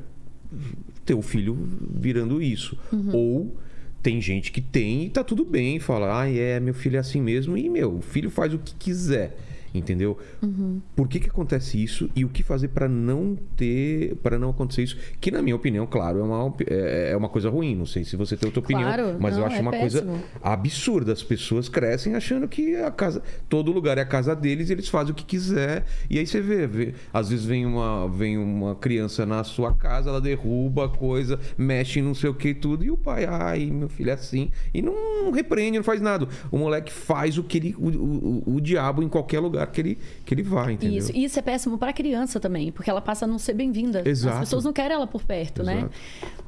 ter 1.05 1.13
o 1.13 1.21
filho 1.21 1.57
virando 1.95 2.41
isso. 2.41 2.77
Uhum. 2.91 3.09
Ou 3.13 3.57
tem 4.03 4.21
gente 4.21 4.51
que 4.51 4.61
tem 4.61 5.05
e 5.05 5.09
tá 5.09 5.23
tudo 5.23 5.45
bem, 5.45 5.79
fala, 5.79 6.21
ah, 6.21 6.29
é, 6.29 6.59
meu 6.59 6.73
filho 6.73 6.97
é 6.97 6.99
assim 6.99 7.21
mesmo, 7.21 7.57
e 7.57 7.69
meu, 7.69 7.97
o 7.97 8.01
filho 8.01 8.29
faz 8.29 8.53
o 8.53 8.59
que 8.59 8.73
quiser 8.75 9.37
entendeu? 9.73 10.17
Uhum. 10.41 10.81
Por 10.95 11.07
que, 11.07 11.19
que 11.19 11.29
acontece 11.29 11.81
isso 11.81 12.09
e 12.15 12.25
o 12.25 12.29
que 12.29 12.43
fazer 12.43 12.69
para 12.69 12.87
não 12.87 13.37
ter, 13.55 14.15
para 14.17 14.37
não 14.37 14.49
acontecer 14.49 14.83
isso? 14.83 14.97
Que 15.19 15.31
na 15.31 15.41
minha 15.41 15.55
opinião, 15.55 15.85
claro, 15.87 16.19
é 16.19 16.23
uma, 16.23 16.53
é, 16.67 17.11
é 17.11 17.17
uma 17.17 17.29
coisa 17.29 17.49
ruim. 17.49 17.75
Não 17.75 17.85
sei 17.85 18.03
se 18.03 18.15
você 18.15 18.35
tem 18.35 18.47
outra 18.47 18.59
opinião, 18.59 18.93
claro, 18.93 19.17
mas 19.19 19.33
não, 19.33 19.41
eu 19.41 19.45
acho 19.47 19.57
é 19.57 19.61
uma 19.61 19.71
péssimo. 19.71 20.01
coisa 20.01 20.23
absurda. 20.41 21.13
As 21.13 21.23
pessoas 21.23 21.69
crescem 21.69 22.15
achando 22.15 22.47
que 22.47 22.75
a 22.75 22.91
casa, 22.91 23.21
todo 23.49 23.71
lugar 23.71 23.97
é 23.97 24.01
a 24.01 24.05
casa 24.05 24.35
deles 24.35 24.69
e 24.69 24.73
eles 24.73 24.87
fazem 24.87 25.11
o 25.11 25.15
que 25.15 25.25
quiser. 25.25 25.85
E 26.09 26.19
aí 26.19 26.27
você 26.27 26.41
vê, 26.41 26.67
vê 26.67 26.93
às 27.13 27.29
vezes 27.29 27.45
vem 27.45 27.65
uma, 27.65 28.07
vem 28.07 28.37
uma 28.37 28.75
criança 28.75 29.25
na 29.25 29.43
sua 29.43 29.73
casa, 29.73 30.09
ela 30.09 30.21
derruba 30.21 30.85
a 30.85 30.89
coisa, 30.89 31.39
mexe 31.57 31.99
em 31.99 32.03
não 32.03 32.13
sei 32.13 32.29
o 32.29 32.33
que 32.33 32.49
e 32.49 32.53
tudo, 32.53 32.83
e 32.83 32.91
o 32.91 32.97
pai, 32.97 33.25
ai, 33.25 33.65
meu 33.65 33.89
filho 33.89 34.09
é 34.09 34.13
assim, 34.13 34.51
e 34.73 34.81
não 34.81 35.31
repreende, 35.31 35.77
não 35.77 35.83
faz 35.83 36.01
nada. 36.01 36.27
O 36.51 36.57
moleque 36.57 36.91
faz 36.91 37.37
o 37.37 37.43
que 37.43 37.57
ele, 37.57 37.75
o, 37.77 37.89
o, 37.89 38.55
o 38.55 38.61
diabo 38.61 39.01
em 39.01 39.09
qualquer 39.09 39.39
lugar 39.39 39.60
lugar 39.61 39.71
que 39.73 39.81
ele, 39.81 39.97
que 40.25 40.33
ele 40.33 40.43
vai, 40.43 40.73
entendeu? 40.73 40.97
Isso, 40.97 41.11
e 41.15 41.23
isso 41.23 41.39
é 41.39 41.41
péssimo 41.41 41.77
para 41.77 41.89
a 41.91 41.93
criança 41.93 42.39
também, 42.39 42.71
porque 42.71 42.89
ela 42.89 43.01
passa 43.01 43.25
a 43.25 43.27
não 43.27 43.37
ser 43.37 43.53
bem-vinda. 43.53 44.01
Exato. 44.05 44.33
As 44.35 44.39
pessoas 44.41 44.63
não 44.65 44.73
querem 44.73 44.93
ela 44.95 45.07
por 45.07 45.23
perto, 45.23 45.63
né? 45.63 45.77
Exato. 45.77 45.93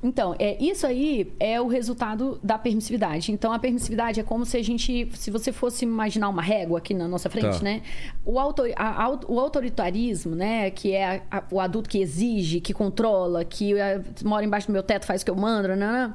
Então, 0.04 0.36
é, 0.38 0.62
isso 0.62 0.86
aí 0.86 1.32
é 1.40 1.62
o 1.62 1.68
resultado 1.68 2.40
da 2.44 2.58
permissividade. 2.58 3.32
Então, 3.32 3.54
a 3.54 3.60
permissividade 3.60 4.20
é 4.20 4.24
como 4.24 4.46
se 4.46 4.58
a 4.58 4.64
gente, 4.64 5.08
se 5.16 5.32
você 5.32 5.52
fosse 5.52 5.86
imaginar 5.86 6.28
uma 6.30 6.42
régua 6.42 6.80
aqui 6.80 6.94
na 6.94 7.08
nossa 7.08 7.30
frente, 7.30 7.58
Tá. 7.60 7.64
né? 7.64 7.82
O, 8.26 8.38
autor, 8.40 8.70
a- 8.76 9.06
a- 9.06 9.20
o 9.28 9.40
autoritarismo, 9.40 10.36
né? 10.36 10.70
Que 10.72 10.92
é 10.94 11.22
a- 11.32 11.44
o 11.52 11.60
adulto 11.60 11.90
que 11.90 12.00
exige, 12.00 12.60
que 12.60 12.74
controla, 12.74 13.46
que 13.46 13.74
é, 13.78 14.02
mora 14.24 14.46
embaixo 14.46 14.68
do 14.68 14.74
meu 14.74 14.84
teto, 14.84 15.06
faz 15.06 15.22
o 15.22 15.26
que 15.26 15.32
eu 15.32 15.36
mando, 15.36 15.70
né? 15.70 15.76
né, 15.76 16.14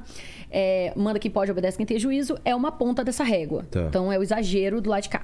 é, 0.51 0.91
manda 0.95 1.19
quem 1.19 1.29
pode, 1.29 1.51
obedece 1.51 1.77
quem 1.77 1.85
tem 1.85 1.99
juízo, 1.99 2.35
é 2.43 2.55
uma 2.55 2.71
ponta 2.71 3.03
dessa 3.03 3.23
régua. 3.23 3.65
Tá. 3.69 3.81
Então, 3.87 4.11
é 4.11 4.17
o 4.17 4.23
exagero 4.23 4.81
do 4.81 4.89
lado 4.89 5.03
de 5.03 5.09
cá. 5.09 5.23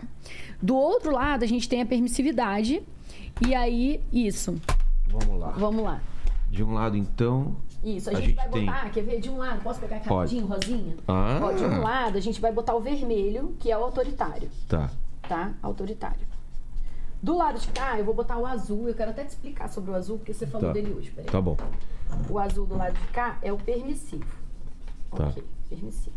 Do 0.62 0.76
outro 0.76 1.12
lado, 1.12 1.44
a 1.44 1.48
gente 1.48 1.65
tem 1.68 1.82
a 1.82 1.86
permissividade. 1.86 2.82
E 3.46 3.54
aí, 3.54 4.02
isso. 4.12 4.56
Vamos 5.08 5.40
lá. 5.40 5.52
Vamos 5.52 5.84
lá. 5.84 6.02
De 6.50 6.64
um 6.64 6.74
lado, 6.74 6.96
então. 6.98 7.56
Isso, 7.84 8.10
a, 8.10 8.14
A 8.14 8.16
gente, 8.16 8.28
gente 8.28 8.36
vai 8.36 8.50
tem- 8.50 8.66
botar, 8.66 8.90
quer 8.90 9.04
ver? 9.04 9.20
De 9.20 9.30
um 9.30 9.38
lado, 9.38 9.62
posso 9.62 9.80
pegar 9.80 9.98
rapidinho, 9.98 10.46
rosinha? 10.48 10.96
Ah. 11.08 11.40
Ó, 11.44 11.52
de 11.52 11.64
um 11.64 11.82
lado, 11.82 12.18
a 12.18 12.22
gente 12.22 12.42
vai 12.42 12.52
botar 12.52 12.74
o 12.76 12.80
vermelho, 12.80 13.56
que 13.60 13.70
é 13.72 13.78
o 13.78 13.84
autoritário, 13.84 14.50
Tá. 14.68 14.90
tá? 15.28 15.54
Autoritário. 15.62 16.26
Do 17.22 17.38
lado 17.38 17.60
de 17.60 17.68
cá, 17.70 17.98
eu 18.00 18.06
vou 18.06 18.14
botar 18.14 18.38
o 18.38 18.46
azul. 18.46 18.88
Eu 18.88 18.96
quero 18.96 19.12
até 19.12 19.24
te 19.24 19.30
explicar 19.30 19.68
sobre 19.70 19.92
o 19.92 19.96
azul, 19.96 20.18
porque 20.18 20.34
você 20.34 20.48
falou 20.48 20.68
Tá. 20.68 20.74
dele 20.74 20.94
hoje. 20.94 21.12
Peraí. 21.12 21.30
Tá 21.30 21.42
bom. 21.42 21.58
O 22.30 22.40
azul 22.40 22.66
do 22.66 22.76
lado 22.78 22.94
de 23.00 23.08
cá 23.08 23.38
é 23.42 23.52
o 23.52 23.58
permissivo. 23.58 24.26
Tá. 25.16 25.28
Ok, 25.28 25.44
permissivo. 25.70 26.16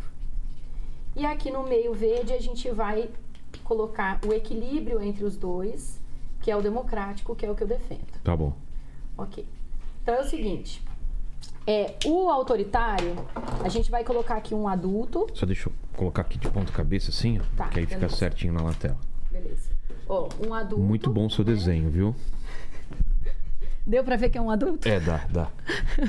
E 1.16 1.26
aqui 1.26 1.50
no 1.50 1.64
meio 1.64 1.92
verde 1.94 2.32
a 2.32 2.40
gente 2.40 2.70
vai 2.70 3.08
colocar 3.64 4.18
o 4.26 4.32
equilíbrio 4.32 5.00
entre 5.02 5.24
os 5.24 5.36
dois, 5.36 5.98
que 6.40 6.50
é 6.50 6.56
o 6.56 6.62
democrático, 6.62 7.34
que 7.34 7.44
é 7.46 7.50
o 7.50 7.54
que 7.54 7.62
eu 7.62 7.66
defendo. 7.68 8.06
Tá 8.22 8.36
bom. 8.36 8.52
Ok. 9.16 9.44
Então 10.02 10.14
é 10.14 10.20
o 10.20 10.24
seguinte. 10.28 10.82
É, 11.66 11.94
o 12.06 12.30
autoritário, 12.30 13.14
a 13.62 13.68
gente 13.68 13.90
vai 13.90 14.02
colocar 14.02 14.36
aqui 14.36 14.54
um 14.54 14.66
adulto. 14.66 15.26
Só 15.34 15.44
deixa 15.44 15.68
eu 15.68 15.72
colocar 15.96 16.22
aqui 16.22 16.38
de 16.38 16.48
ponta 16.50 16.72
cabeça 16.72 17.10
assim, 17.10 17.38
ó. 17.38 17.42
Tá, 17.56 17.68
que 17.68 17.78
aí 17.80 17.84
fica 17.86 17.98
beleza. 18.00 18.16
certinho 18.16 18.54
na 18.54 18.72
tela. 18.72 18.96
Beleza. 19.30 19.70
Ó, 20.08 20.28
um 20.46 20.54
adulto. 20.54 20.82
Muito 20.82 21.10
bom 21.10 21.26
o 21.26 21.30
seu 21.30 21.44
desenho, 21.44 21.90
viu? 21.90 22.16
Deu 23.86 24.04
pra 24.04 24.16
ver 24.16 24.28
que 24.28 24.36
é 24.36 24.40
um 24.40 24.50
adulto? 24.50 24.86
É, 24.86 25.00
dá, 25.00 25.24
dá. 25.30 25.48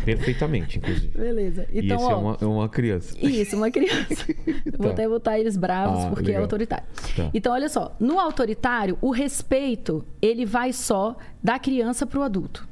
Perfeitamente, 0.04 0.78
inclusive. 0.80 1.18
Beleza. 1.18 1.66
e 1.72 1.80
Então, 1.80 1.96
esse 1.98 2.10
é 2.12 2.14
ó. 2.14 2.20
uma, 2.20 2.38
é 2.42 2.46
uma 2.46 2.68
criança. 2.70 3.18
Isso, 3.26 3.56
uma 3.56 3.72
criança. 3.72 4.26
Vou 4.78 4.88
Tá. 4.88 4.92
até 4.94 5.08
botar 5.08 5.40
eles 5.40 5.56
bravos, 5.56 6.04
Ah, 6.06 6.10
porque 6.10 6.28
legal. 6.28 6.42
é 6.42 6.44
autoritário. 6.44 6.86
Tá. 7.16 7.30
Então, 7.34 7.54
olha 7.54 7.70
só. 7.70 7.96
No 8.00 8.20
autoritário, 8.20 8.98
o 9.02 9.12
respeito, 9.12 10.04
ele 10.22 10.46
vai 10.46 10.74
só 10.74 11.16
da 11.44 11.58
criança 11.60 12.06
pro 12.06 12.22
adulto. 12.22 12.68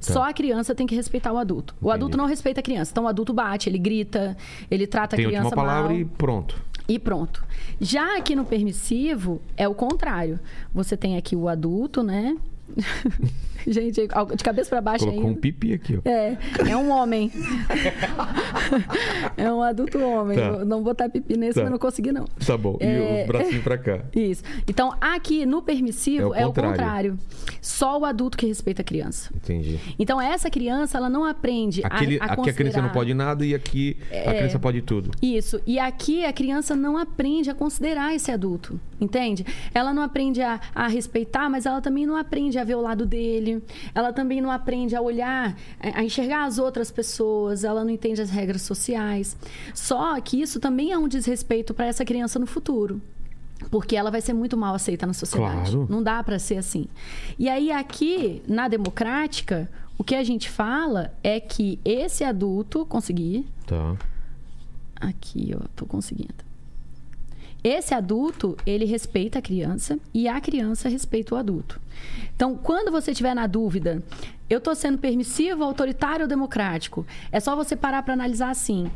Só 0.00 0.22
a 0.22 0.34
criança 0.34 0.74
tem 0.74 0.86
que 0.86 0.94
respeitar 0.94 1.32
o 1.32 1.38
adulto. 1.38 1.72
O 1.74 1.76
Tá. 1.76 1.80
Entendi. 1.88 1.94
adulto 1.94 2.16
não 2.18 2.26
respeita 2.26 2.60
a 2.60 2.62
criança. 2.62 2.90
Então, 2.92 3.04
o 3.04 3.08
adulto 3.08 3.32
bate, 3.32 3.70
ele 3.70 3.78
grita, 3.78 4.36
ele 4.70 4.86
trata 4.86 5.16
Tem 5.16 5.24
a 5.24 5.28
criança 5.28 5.46
última 5.46 5.62
palavra 5.64 5.92
mal. 5.92 5.98
e 6.00 6.04
pronto. 6.04 6.60
E 6.86 6.98
pronto. 6.98 7.42
Já 7.80 8.18
aqui 8.18 8.36
no 8.36 8.44
permissivo, 8.44 9.40
é 9.56 9.66
o 9.66 9.74
contrário. 9.74 10.38
Você 10.74 10.94
tem 10.96 11.16
aqui 11.16 11.34
o 11.34 11.48
adulto, 11.48 12.02
né? 12.02 12.36
Gente, 13.66 14.06
de 14.36 14.44
cabeça 14.44 14.70
para 14.70 14.80
baixo 14.80 15.04
Colocou 15.04 15.24
um 15.24 15.28
ainda. 15.28 15.40
pipi 15.40 15.72
aqui, 15.74 15.98
ó. 15.98 16.08
É, 16.08 16.36
é 16.68 16.76
um 16.76 16.90
homem. 16.90 17.30
é 19.36 19.52
um 19.52 19.62
adulto 19.62 19.98
homem. 20.00 20.38
Tá. 20.38 20.50
Vou 20.50 20.64
Não 20.64 20.82
botar 20.82 21.08
pipi 21.08 21.36
nesse, 21.36 21.54
Tá. 21.54 21.62
mas 21.62 21.70
não 21.70 21.78
consegui, 21.78 22.12
não. 22.12 22.24
Tá 22.24 22.56
bom. 22.56 22.76
E 22.80 22.84
É. 22.84 23.22
os 23.22 23.26
bracinhos 23.28 23.62
pra 23.62 23.78
cá. 23.78 24.00
Isso. 24.14 24.42
Então, 24.68 24.94
aqui 25.00 25.46
no 25.46 25.62
permissivo 25.62 26.34
É 26.34 26.42
é 26.42 26.46
o 26.46 26.50
o, 26.50 26.52
contrário. 26.52 26.70
contrário. 26.76 27.18
Só 27.60 27.98
o 27.98 28.04
adulto 28.04 28.36
que 28.36 28.46
respeita 28.46 28.82
a 28.82 28.84
criança. 28.84 29.30
Entendi. 29.34 29.78
Então, 29.98 30.20
essa 30.20 30.50
criança, 30.50 30.98
ela 30.98 31.08
não 31.08 31.24
aprende 31.24 31.80
Aquele, 31.84 32.18
a, 32.20 32.24
a 32.24 32.32
aqui 32.32 32.50
a 32.50 32.52
criança 32.52 32.78
não 32.78 32.88
considerar- 32.88 32.92
pode 32.92 33.14
nada 33.14 33.46
e 33.46 33.54
aqui 33.54 33.96
a 34.10 34.14
É. 34.14 34.34
criança 34.38 34.58
pode 34.58 34.82
tudo. 34.82 35.10
Isso. 35.22 35.60
E 35.66 35.78
aqui 35.78 36.24
a 36.24 36.32
criança 36.32 36.76
não 36.76 36.96
aprende 36.98 37.50
a 37.50 37.54
considerar 37.54 38.14
esse 38.14 38.30
adulto, 38.30 38.78
entende? 39.00 39.46
Ela 39.74 39.92
não 39.94 40.02
aprende 40.02 40.42
a, 40.42 40.60
a 40.74 40.86
respeitar, 40.88 41.48
mas 41.48 41.66
ela 41.66 41.80
também 41.80 42.06
não 42.06 42.16
aprende 42.16 42.58
a 42.58 42.64
ver 42.64 42.74
o 42.76 42.80
lado 42.80 43.06
dele. 43.06 43.53
Ela 43.94 44.12
também 44.12 44.40
não 44.40 44.50
aprende 44.50 44.94
a 44.94 45.00
olhar, 45.00 45.56
a 45.80 46.00
a 46.00 46.04
enxergar 46.04 46.44
as 46.44 46.58
outras 46.58 46.90
pessoas. 46.90 47.64
Ela 47.64 47.84
não 47.84 47.90
entende 47.90 48.20
as 48.20 48.30
regras 48.30 48.62
sociais. 48.62 49.36
Só 49.72 50.20
que 50.20 50.40
isso 50.40 50.58
também 50.60 50.92
é 50.92 50.98
um 50.98 51.08
desrespeito 51.08 51.72
para 51.72 51.86
essa 51.86 52.04
criança 52.04 52.38
no 52.38 52.46
futuro. 52.46 53.00
Porque 53.70 53.96
ela 53.96 54.10
vai 54.10 54.20
ser 54.20 54.32
muito 54.32 54.56
mal 54.56 54.74
aceita 54.74 55.06
na 55.06 55.12
sociedade. 55.12 55.70
Claro. 55.70 55.86
Não 55.88 56.02
dá 56.02 56.22
para 56.22 56.38
ser 56.38 56.56
assim. 56.58 56.86
E 57.38 57.48
aí, 57.48 57.70
aqui, 57.70 58.42
na 58.46 58.68
democrática, 58.68 59.70
o 59.96 60.04
que 60.04 60.14
a 60.14 60.24
gente 60.24 60.50
fala 60.50 61.12
é 61.22 61.40
que 61.40 61.78
esse 61.84 62.24
adulto, 62.24 62.84
consegui, 62.86 63.46
Tá. 63.66 63.96
Aqui, 65.00 65.54
ó, 65.58 65.64
tô 65.74 65.86
conseguindo. 65.86 66.43
Esse 67.64 67.94
adulto, 67.94 68.56
ele 68.66 68.84
respeita 68.84 69.38
a 69.38 69.42
criança 69.42 69.98
e 70.12 70.28
a 70.28 70.38
criança 70.38 70.86
respeita 70.86 71.34
o 71.34 71.38
adulto. 71.38 71.80
Então, 72.36 72.54
quando 72.56 72.92
você 72.92 73.12
estiver 73.12 73.34
na 73.34 73.46
dúvida, 73.46 74.02
eu 74.50 74.60
tô 74.60 74.74
sendo 74.74 74.98
permissivo, 74.98 75.64
autoritário 75.64 76.24
ou 76.24 76.28
democrático? 76.28 77.06
É 77.32 77.40
só 77.40 77.56
você 77.56 77.74
parar 77.74 78.02
para 78.02 78.12
analisar 78.12 78.50
assim: 78.50 78.90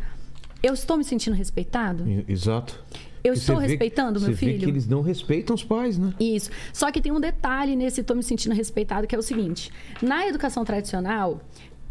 eu 0.62 0.74
estou 0.74 0.98
me 0.98 1.04
sentindo 1.04 1.34
respeitado? 1.34 2.04
Exato. 2.28 2.78
Eu 3.24 3.32
estou 3.32 3.56
vê- 3.56 3.68
respeitando 3.68 4.20
meu 4.20 4.28
Você 4.30 4.34
vê 4.34 4.52
filho? 4.52 4.58
que 4.64 4.70
eles 4.70 4.86
não 4.86 5.00
respeitam 5.00 5.54
os 5.54 5.64
pais, 5.64 5.96
né? 5.98 6.12
Isso. 6.20 6.50
Só 6.72 6.90
que 6.92 7.00
tem 7.00 7.10
um 7.10 7.18
detalhe 7.20 7.74
nesse 7.74 8.02
tô 8.02 8.14
me 8.14 8.22
sentindo 8.22 8.54
respeitado, 8.54 9.06
que 9.06 9.14
é 9.14 9.18
o 9.18 9.22
seguinte: 9.22 9.72
na 10.02 10.26
educação 10.28 10.62
tradicional, 10.64 11.40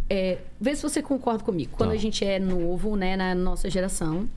é, 0.09 0.37
vê 0.61 0.75
se 0.75 0.83
você 0.83 1.01
concorda 1.01 1.43
comigo. 1.43 1.71
Quando 1.75 1.89
Tá. 1.89 1.95
a 1.95 1.99
gente 1.99 2.23
é 2.23 2.37
novo, 2.39 2.95
né, 2.95 3.17
na 3.17 3.33
nossa 3.35 3.69
geração, 3.69 4.27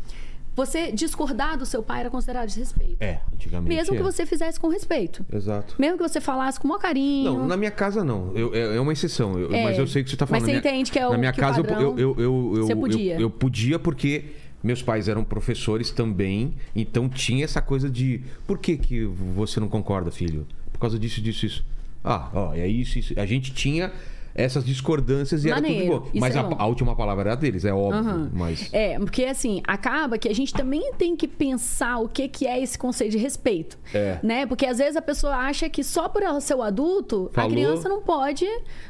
você 0.67 0.93
discordar 0.93 1.57
do 1.59 1.65
seu 1.67 1.83
pai 1.83 2.01
era 2.01 2.11
considerado 2.11 2.47
desrespeito. 2.49 2.97
É, 3.01 3.21
antigamente. 3.35 3.75
Mesmo 3.75 3.95
que 3.95 4.01
é. 4.01 4.03
você 4.05 4.27
fizesse 4.27 4.59
com 4.61 4.69
respeito. 4.69 5.25
Exato. 5.33 5.75
Mesmo 5.79 5.97
que 5.97 6.03
você 6.03 6.21
falasse 6.21 6.59
com 6.61 6.67
o 6.67 6.69
maior 6.71 6.81
carinho. 6.81 7.33
Não, 7.33 7.47
na 7.47 7.57
minha 7.57 7.71
casa 7.71 8.05
não. 8.05 8.33
Eu- 8.37 8.55
é, 8.55 8.77
é 8.77 8.81
uma 8.81 8.93
exceção. 8.93 9.39
Eu- 9.39 9.53
É. 9.55 9.65
Mas 9.65 9.79
eu 9.79 9.87
sei 9.87 10.03
o 10.03 10.05
que 10.05 10.11
você 10.11 10.17
está 10.17 10.25
Mas 10.27 10.31
falando. 10.43 10.47
você 10.47 10.53
Na 10.57 10.61
minha- 10.61 10.73
entende 10.75 10.93
que 10.93 10.99
é 10.99 11.07
o- 11.07 11.13
Na 11.13 11.19
minha 11.19 11.33
que 11.33 11.39
o 11.39 11.43
casa 11.43 11.61
eu- 11.61 11.65
padrão- 11.65 11.81
eu, 11.81 11.99
eu, 11.99 12.15
eu, 12.19 12.53
eu, 12.57 12.67
Você 12.67 12.73
eu- 12.73 12.77
podia. 12.77 13.21
Eu, 13.21 13.31
podia 13.31 13.79
porque 13.79 14.25
meus 14.63 14.83
pais 14.83 15.09
eram 15.09 15.25
professores 15.25 15.91
também. 15.91 16.55
Então 16.77 17.09
tinha 17.09 17.45
essa 17.45 17.63
coisa 17.63 17.89
de 17.89 18.23
por 18.47 18.59
que, 18.59 18.77
que 18.77 19.05
você 19.05 19.59
não 19.61 19.69
concorda, 19.69 20.11
filho? 20.11 20.47
Por 20.73 20.79
causa 20.79 20.99
disso, 20.99 21.21
disso, 21.21 21.47
isso. 21.47 21.65
Ah, 22.05 22.31
ó, 22.35 22.55
é 22.55 22.67
isso, 22.67 22.99
isso. 22.99 23.15
A 23.19 23.27
gente 23.27 23.53
tinha 23.53 23.93
essas 24.35 24.65
discordâncias 24.65 25.45
e 25.45 25.49
Maneiro, 25.49 25.77
era 25.77 25.93
tudo 25.93 26.13
bom. 26.13 26.21
Mas 26.21 26.37
é 26.37 26.39
a, 26.39 26.43
bom. 26.43 26.57
a 26.59 26.67
última 26.67 26.95
palavra 26.95 27.31
era 27.31 27.37
deles, 27.37 27.65
é 27.65 27.73
óbvio. 27.73 28.01
Aham. 28.01 28.31
Mas. 28.33 28.69
É, 28.73 28.99
porque 28.99 29.25
assim, 29.25 29.63
acaba 29.67 30.19
que 30.19 30.29
a 30.29 30.35
gente 30.35 30.53
também 30.53 30.93
tem 30.95 31.17
que 31.17 31.27
pensar 31.27 31.99
o 31.99 32.09
que, 32.09 32.29
que 32.29 32.47
é 32.47 32.61
esse 32.63 32.79
conceito 32.79 33.13
de 33.13 33.19
respeito. 33.19 33.79
É. 33.93 34.19
Né? 34.23 34.47
Porque 34.47 34.67
às 34.67 34.79
vezes 34.79 34.97
a 34.97 35.03
pessoa 35.03 35.35
acha 35.35 35.69
que 35.69 35.83
só 35.83 36.09
por 36.09 36.23
ela 36.23 36.41
ser 36.41 36.55
o 36.55 36.63
adulto, 36.63 37.31
Falou. 37.33 37.51
a 37.51 37.53
criança 37.53 37.89
não 37.89 38.03
pode, 38.03 38.47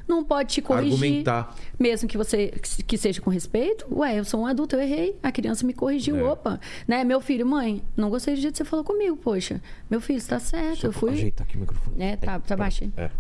não 0.07 0.25
pode 0.25 0.55
te 0.55 0.63
corrigir. 0.63 0.93
Argumentar. 0.93 1.57
Mesmo 1.79 2.09
que 2.09 2.17
você 2.17 2.49
que 2.87 2.99
seja 2.99 3.21
com 3.21 3.31
respeito. 3.31 3.87
Ué, 3.91 4.19
eu 4.19 4.25
sou 4.25 4.41
um 4.41 4.47
adulto, 4.47 4.77
eu 4.77 4.83
errei. 4.83 5.17
A 5.23 5.33
criança 5.33 5.67
me 5.67 5.73
corrigiu. 5.73 6.17
É. 6.17 6.23
Opa. 6.25 6.61
Né? 6.87 7.05
Meu 7.05 7.21
filho, 7.21 7.47
mãe, 7.47 7.83
não 7.97 8.11
gostei 8.11 8.35
do 8.35 8.41
jeito 8.41 8.53
que 8.53 8.59
você 8.59 8.65
falou 8.65 8.85
comigo, 8.85 9.17
poxa. 9.17 9.61
Meu 9.89 10.01
filho, 10.01 10.19
está 10.19 10.39
certo. 10.39 10.81
Só 10.81 10.87
eu 10.89 10.93
fui. 10.93 11.13
Ajeitar 11.13 11.47
aqui 11.47 11.57
o 11.57 11.61
microfone. 11.61 11.97
É, 12.03 12.17
tá, 12.17 12.39
tá 12.39 12.57
baixo. 12.57 12.91
É. 12.97 13.11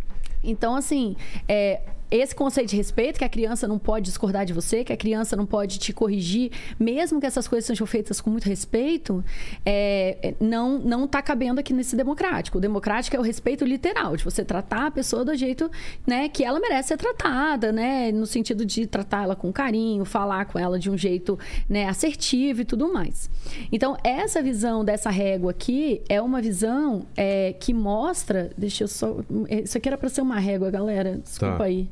Então, 0.42 0.74
assim, 0.74 1.16
é, 1.46 1.82
esse 2.10 2.34
conceito 2.34 2.70
de 2.70 2.76
respeito, 2.76 3.18
que 3.18 3.24
a 3.24 3.28
criança 3.28 3.68
não 3.68 3.78
pode 3.78 4.06
discordar 4.06 4.44
de 4.44 4.52
você, 4.52 4.82
que 4.84 4.92
a 4.92 4.96
criança 4.96 5.36
não 5.36 5.46
pode 5.46 5.78
te 5.78 5.92
corrigir, 5.92 6.50
mesmo 6.78 7.20
que 7.20 7.26
essas 7.26 7.46
coisas 7.46 7.66
sejam 7.66 7.86
feitas 7.86 8.20
com 8.20 8.30
muito 8.30 8.48
respeito, 8.48 9.24
é, 9.64 10.18
é, 10.22 10.34
não 10.40 10.78
não 10.78 11.04
está 11.04 11.22
cabendo 11.22 11.60
aqui 11.60 11.72
nesse 11.72 11.94
democrático. 11.96 12.58
O 12.58 12.60
democrático 12.60 13.16
é 13.16 13.18
o 13.18 13.22
respeito 13.22 13.64
literal, 13.64 14.16
de 14.16 14.24
você 14.24 14.44
tratar 14.44 14.86
a 14.86 14.90
pessoa 14.90 15.24
do 15.24 15.34
jeito 15.34 15.70
né, 16.06 16.28
que 16.28 16.44
ela 16.44 16.58
merece 16.58 16.88
ser 16.88 16.96
tratada, 16.96 17.70
né? 17.72 18.10
No 18.12 18.26
sentido 18.26 18.64
de 18.64 18.86
tratá-la 18.86 19.36
com 19.36 19.52
carinho, 19.52 20.04
falar 20.04 20.46
com 20.46 20.58
ela 20.58 20.78
de 20.78 20.90
um 20.90 20.96
jeito 20.96 21.38
né, 21.68 21.86
assertivo 21.88 22.62
e 22.62 22.64
tudo 22.64 22.92
mais. 22.92 23.30
Então, 23.70 23.96
essa 24.02 24.42
visão 24.42 24.84
dessa 24.84 25.10
régua 25.10 25.50
aqui 25.50 26.02
é 26.08 26.20
uma 26.20 26.40
visão 26.40 27.06
é, 27.16 27.52
que 27.52 27.72
mostra. 27.72 28.50
Deixa 28.56 28.84
eu 28.84 28.88
só. 28.88 29.16
Isso 29.48 29.76
aqui 29.78 29.88
era 29.88 29.98
para 29.98 30.08
ser 30.08 30.22
uma 30.22 30.38
régua, 30.38 30.70
galera. 30.70 31.20
Desculpa 31.22 31.58
Tá. 31.58 31.64
aí. 31.64 31.88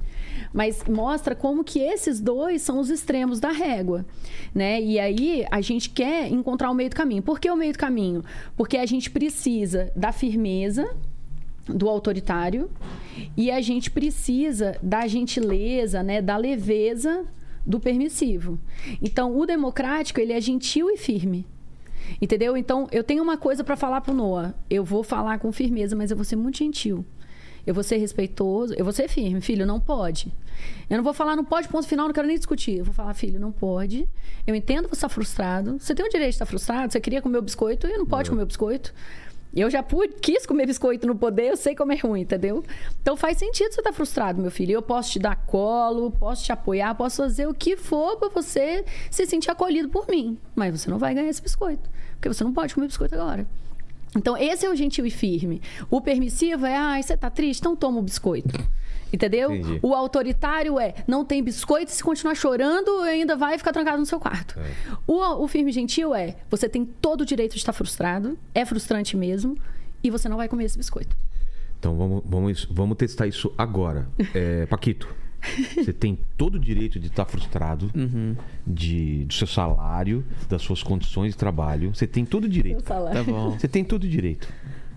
Mas 0.53 0.85
mostra 0.85 1.35
como 1.35 1.63
que 1.63 1.79
esses 1.79 2.21
dois 2.21 2.63
são 2.63 2.79
os 2.79 2.91
extremos 2.91 3.39
da 3.41 3.51
régua, 3.51 4.05
né? 4.55 4.81
E 4.81 4.99
aí 4.99 5.45
a 5.51 5.61
gente 5.61 5.91
quer 5.91 6.31
encontrar 6.31 6.71
o 6.71 6.75
meio 6.75 6.91
do 6.91 6.97
caminho. 6.97 7.23
Por 7.23 7.39
que 7.39 7.51
o 7.51 7.57
meio 7.57 7.73
do 7.73 7.79
caminho? 7.79 8.25
Porque 8.57 8.77
a 8.77 8.87
gente 8.87 9.11
precisa 9.11 9.93
da 9.95 10.13
firmeza 10.13 10.89
do 11.67 11.89
autoritário 11.89 12.71
e 13.37 13.51
a 13.51 13.61
gente 13.61 13.91
precisa 13.91 14.77
da 14.83 15.07
gentileza, 15.07 16.03
né, 16.03 16.23
da 16.23 16.37
leveza 16.37 17.27
do 17.67 17.79
permissivo. 17.79 18.59
Então, 19.03 19.37
o 19.37 19.45
democrático, 19.45 20.19
ele 20.19 20.33
é 20.33 20.41
gentil 20.41 20.89
e 20.91 20.97
firme. 20.97 21.45
Entendeu? 22.23 22.57
Então, 22.57 22.89
eu 22.91 23.05
tenho 23.05 23.23
uma 23.23 23.37
coisa 23.37 23.63
para 23.63 23.77
falar 23.77 24.01
pro 24.01 24.15
Noah. 24.15 24.55
Eu 24.71 24.83
vou 24.83 25.03
falar 25.03 25.39
com 25.39 25.53
firmeza, 25.53 25.95
mas 25.95 26.11
eu 26.11 26.17
vou 26.17 26.25
ser 26.25 26.37
muito 26.37 26.57
gentil. 26.57 27.05
Eu 27.69 27.75
vou 27.75 27.85
ser 27.85 27.99
respeitoso, 27.99 28.73
eu 28.79 28.83
vou 28.83 28.95
ser 28.95 29.09
firme. 29.09 29.43
Filho, 29.43 29.67
não 29.67 29.79
pode. 29.79 30.33
Eu 30.89 30.97
não 30.97 31.05
vou 31.05 31.13
falar, 31.13 31.37
não 31.37 31.45
pode, 31.45 31.69
ponto 31.69 31.87
final, 31.87 32.07
não 32.07 32.15
quero 32.15 32.27
nem 32.27 32.39
discutir. 32.39 32.79
Eu 32.79 32.85
vou 32.87 32.95
falar, 32.95 33.13
filho, 33.13 33.39
não 33.39 33.53
pode. 33.53 34.09
Eu 34.47 34.55
entendo 34.55 34.89
você 34.89 34.95
está 34.95 35.09
frustrado. 35.11 35.79
Você 35.79 35.95
tem 35.95 36.03
o 36.03 36.09
direito 36.09 36.31
de 36.31 36.37
estar 36.37 36.47
frustrado. 36.47 36.91
Você 36.91 36.99
queria 36.99 37.21
comer 37.21 37.37
o 37.37 37.43
biscoito 37.43 37.87
e 37.87 37.99
não 37.99 38.07
pode 38.07 38.31
comer 38.31 38.45
o 38.45 38.47
biscoito. 38.47 38.95
Eu 39.55 39.69
já 39.69 39.83
pude, 39.83 40.15
quis 40.15 40.47
comer 40.47 40.65
biscoito 40.65 41.07
no 41.07 41.15
poder, 41.15 41.51
eu 41.51 41.59
sei 41.59 41.75
como 41.75 41.93
é 41.93 41.97
ruim, 41.97 42.23
entendeu? 42.23 42.65
Então 43.03 43.19
faz 43.19 43.37
sentido 43.37 43.71
você 43.71 43.81
estar 43.81 43.93
frustrado, 43.93 44.41
meu 44.41 44.51
filho. 44.51 44.73
Eu 44.73 44.81
posso 44.81 45.13
te 45.13 45.19
dar 45.19 45.37
colo, 45.37 46.11
posso 46.11 46.45
te 46.45 46.53
apoiar, 46.53 46.95
posso 46.95 47.19
fazer 47.19 47.47
o 47.47 47.53
que 47.53 47.77
for 47.77 48.17
para 48.17 48.31
você 48.31 48.83
se 49.11 49.27
sentir 49.27 49.51
acolhido 49.51 49.91
por 49.91 50.09
mim. 50.09 50.39
Mas 50.57 50.81
você 50.81 50.89
não 50.89 50.97
vai 50.97 51.13
ganhar 51.13 51.29
esse 51.29 51.43
biscoito. 51.43 51.87
Porque 52.15 52.31
você 52.31 52.43
não 52.43 52.53
pode 52.55 52.75
comer 52.75 52.87
biscoito 52.87 53.15
agora. 53.15 53.47
Então, 54.17 54.37
esse 54.37 54.65
é 54.65 54.71
o 54.71 54.75
gentil 54.75 55.07
e 55.07 55.11
firme. 55.11 55.61
O 55.91 56.01
permissivo 56.01 56.67
é, 56.67 56.77
ah, 56.77 57.01
você 57.01 57.17
tá 57.17 57.31
triste? 57.31 57.61
Então 57.61 57.77
toma 57.77 57.99
o 57.99 58.03
biscoito. 58.03 58.59
Entendeu? 59.13 59.55
Entendi. 59.55 59.81
O 59.83 59.95
autoritário 59.95 60.79
é, 60.79 60.95
não 61.07 61.25
tem 61.25 61.43
biscoito, 61.43 61.91
se 61.91 62.03
continuar 62.03 62.35
chorando, 62.35 63.01
ainda 63.01 63.37
vai 63.37 63.57
ficar 63.57 63.73
trancado 63.73 63.99
no 63.99 64.05
seu 64.05 64.21
quarto. 64.21 64.59
O, 65.07 65.45
o 65.45 65.49
firme 65.49 65.71
e 65.71 65.73
gentil 65.73 66.15
é, 66.15 66.37
você 66.51 66.69
tem 66.69 66.85
todo 66.85 67.23
o 67.23 67.25
direito 67.25 67.53
de 67.53 67.59
estar 67.59 67.73
frustrado, 67.73 68.39
é 68.55 68.67
frustrante 68.67 69.17
mesmo, 69.17 69.57
e 70.05 70.11
você 70.11 70.29
não 70.29 70.37
vai 70.37 70.47
comer 70.47 70.65
esse 70.65 70.77
biscoito. 70.77 71.17
Então 71.79 71.97
vamos, 71.97 72.23
vamos, 72.27 72.65
vamos 72.71 72.97
testar 72.99 73.27
isso 73.27 73.53
agora. 73.57 74.09
É, 74.35 74.67
Paquito, 74.67 75.09
você 75.75 75.93
tem 75.93 76.19
todo 76.37 76.57
o 76.57 76.59
direito 76.59 76.99
de 76.99 77.07
estar 77.07 77.25
frustrado 77.25 77.91
de, 78.67 79.25
do 79.25 79.33
seu 79.33 79.47
salário, 79.47 80.25
das 80.49 80.63
suas 80.63 80.83
condições 80.83 81.33
de 81.33 81.39
trabalho. 81.39 81.95
Você 81.95 82.07
tem 82.07 82.25
todo 82.25 82.45
o 82.45 82.49
direito. 82.49 82.83
Tá 83.15 83.23
bom. 83.23 83.59
Você 83.59 83.69
tem 83.69 83.85
todo 83.85 84.05
o 84.05 84.09
direito. 84.09 84.49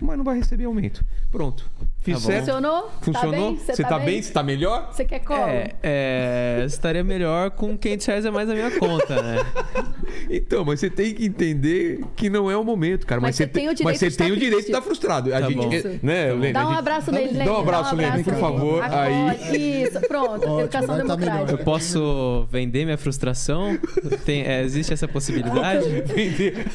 Mas 0.02 0.16
não 0.18 0.24
vai 0.24 0.36
receber 0.36 0.64
aumento. 0.64 1.04
Pronto. 1.30 1.64
Fiz 2.00 2.14
Tá 2.16 2.20
certo? 2.26 2.38
Funcionou? 2.46 2.90
Funcionou? 3.00 3.32
Tá 3.32 3.38
bem? 3.38 3.56
Você 3.58 3.82
tá 3.82 3.88
tá 3.88 3.98
bem? 4.00 4.20
Você 4.22 4.32
tá 4.32 4.42
melhor? 4.42 4.88
Você 4.92 5.04
quer 5.04 5.20
colo? 5.20 5.40
É, 5.48 5.70
é, 5.82 6.64
estaria 6.66 7.04
melhor 7.04 7.52
com 7.52 7.78
500 7.78 8.06
reais 8.06 8.26
a 8.26 8.32
mais 8.32 8.48
na 8.48 8.54
minha 8.54 8.70
conta, 8.78 9.22
né? 9.22 9.36
Então, 10.30 10.64
mas 10.64 10.80
você 10.80 10.88
tem 10.88 11.12
que 11.14 11.24
entender 11.26 12.00
que 12.16 12.30
não 12.30 12.50
é 12.50 12.56
o 12.56 12.62
momento, 12.64 13.06
cara. 13.06 13.20
Mas, 13.20 13.30
Mas 13.30 13.36
você 13.36 13.46
tem 13.46 13.64
o 13.68 13.74
direito 13.74 13.84
mas 13.84 13.98
você 13.98 14.06
de 14.06 14.12
estar 14.12 14.24
tem 14.24 14.32
o 14.32 14.36
direito 14.36 14.60
de 14.64 14.66
estar 14.70 14.80
frustrado. 14.82 15.34
A 15.34 15.40
Tá 15.40 15.48
gente, 15.48 15.56
bom. 15.56 15.98
né, 16.02 16.32
Lene, 16.32 16.52
Dá 16.52 16.62
a 16.62 16.68
um 16.68 16.72
abraço 16.72 17.12
nele, 17.12 17.32
Lene. 17.32 17.44
Dá 17.44 17.52
um 17.52 17.60
abraço, 17.60 17.96
Lene, 17.96 18.24
por 18.24 18.34
favor. 18.36 18.82
Aí. 18.82 19.82
Isso, 19.84 20.00
pronto. 20.02 20.32
Ótimo, 20.32 20.60
Educação 20.60 20.96
vai 20.96 21.06
tá 21.06 21.16
melhor. 21.16 21.16
democrática. 21.18 21.52
Eu 21.60 21.64
posso 21.64 22.46
vender 22.50 22.84
minha 22.84 22.96
frustração? 22.98 23.78
Tem- 24.24 24.42
é, 24.46 24.62
existe 24.62 24.92
essa 24.92 25.08
possibilidade? 25.08 25.88
Vender. 26.06 26.66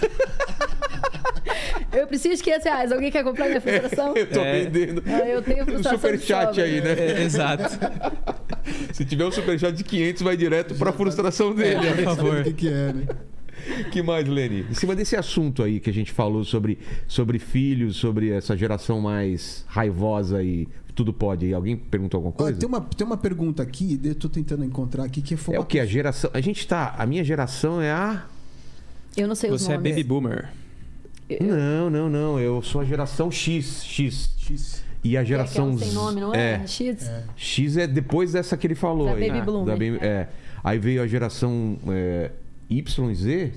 Eu 1.91 2.05
preciso 2.07 2.35
de 2.35 2.43
500 2.43 2.65
reais. 2.65 2.91
Alguém 2.91 3.11
quer 3.11 3.23
comprar 3.23 3.47
minha 3.47 3.61
frustração? 3.61 4.15
Eu 4.15 4.27
tô 4.29 4.39
É. 4.41 4.61
vendendo. 4.63 5.03
Ah, 5.05 5.19
eu 5.27 5.41
tenho 5.41 5.63
Um 5.63 5.65
frustração 5.65 5.99
superchat 5.99 6.61
aí, 6.61 6.81
né? 6.81 6.91
É, 6.93 7.23
exato. 7.23 7.63
Se 8.93 9.05
tiver 9.05 9.25
um 9.25 9.31
superchat 9.31 9.73
de 9.75 9.83
500, 9.83 10.21
vai 10.21 10.35
direto 10.37 10.75
pra 10.75 10.91
frustração 10.91 11.53
dele. 11.55 11.79
Por 11.95 11.99
O 11.99 12.03
favor. 12.03 12.43
que, 12.43 12.53
que 12.53 12.67
é, 12.67 12.93
né? 12.93 13.05
que 13.91 14.01
mais, 14.01 14.27
Lene? 14.27 14.65
Em 14.69 14.73
cima 14.73 14.95
desse 14.95 15.15
assunto 15.15 15.63
aí 15.63 15.79
que 15.79 15.89
a 15.89 15.93
gente 15.93 16.11
falou 16.11 16.43
sobre, 16.43 16.77
sobre 17.07 17.39
filhos, 17.39 17.95
sobre 17.97 18.29
essa 18.31 18.55
geração 18.55 18.99
mais 19.01 19.63
raivosa 19.67 20.41
e 20.43 20.67
tudo 20.95 21.13
pode. 21.13 21.53
Alguém 21.53 21.75
perguntou 21.77 22.17
alguma 22.19 22.33
Olha, 22.37 22.43
coisa? 22.53 22.59
tem, 22.59 22.67
uma, 22.67 22.81
tem 22.81 23.05
uma 23.07 23.17
pergunta 23.17 23.61
aqui, 23.63 23.99
eu 24.03 24.15
tô 24.15 24.27
tentando 24.29 24.63
encontrar 24.65 25.03
aqui, 25.05 25.21
que 25.21 25.33
É 25.33 25.37
uma- 25.51 25.59
o 25.61 25.65
que? 25.65 25.79
A 25.79 25.85
geração. 25.85 26.29
A 26.33 26.41
gente 26.41 26.67
tá. 26.67 26.95
A 26.97 27.05
minha 27.05 27.23
geração 27.23 27.81
é 27.81 27.91
a. 27.91 28.25
Eu 29.15 29.27
não 29.27 29.35
sei 29.35 29.49
os 29.51 29.61
Você 29.61 29.71
é 29.73 29.77
baby 29.77 30.03
boomer. 30.03 30.49
Não, 31.41 31.89
não, 31.89 32.09
não. 32.09 32.39
Eu 32.39 32.61
sou 32.61 32.81
a 32.81 32.85
geração 32.85 33.29
X. 33.29 33.83
X. 33.83 34.29
X. 34.37 34.83
E 35.03 35.15
a 35.15 35.19
É, 35.19 35.23
é 35.23 35.25
geração 35.25 35.69
um 35.69 35.77
sem 35.77 35.91
nome, 35.93 36.19
não 36.21 36.33
é? 36.33 36.65
X? 36.67 37.09
X 37.35 37.77
é 37.77 37.85
depois 37.87 38.31
dessa 38.33 38.55
que 38.57 38.65
ele 38.67 38.75
falou 38.75 39.05
Da 39.07 39.13
aí. 39.13 39.27
Baby 39.27 39.39
Ah, 39.39 39.43
Bloomer. 39.45 39.65
da 39.65 39.71
baby- 39.73 39.99
é. 40.05 40.27
Aí 40.63 40.79
veio 40.79 41.01
a 41.01 41.07
geração 41.07 41.77
é, 41.89 42.31
Y, 42.69 43.13
Z. 43.15 43.53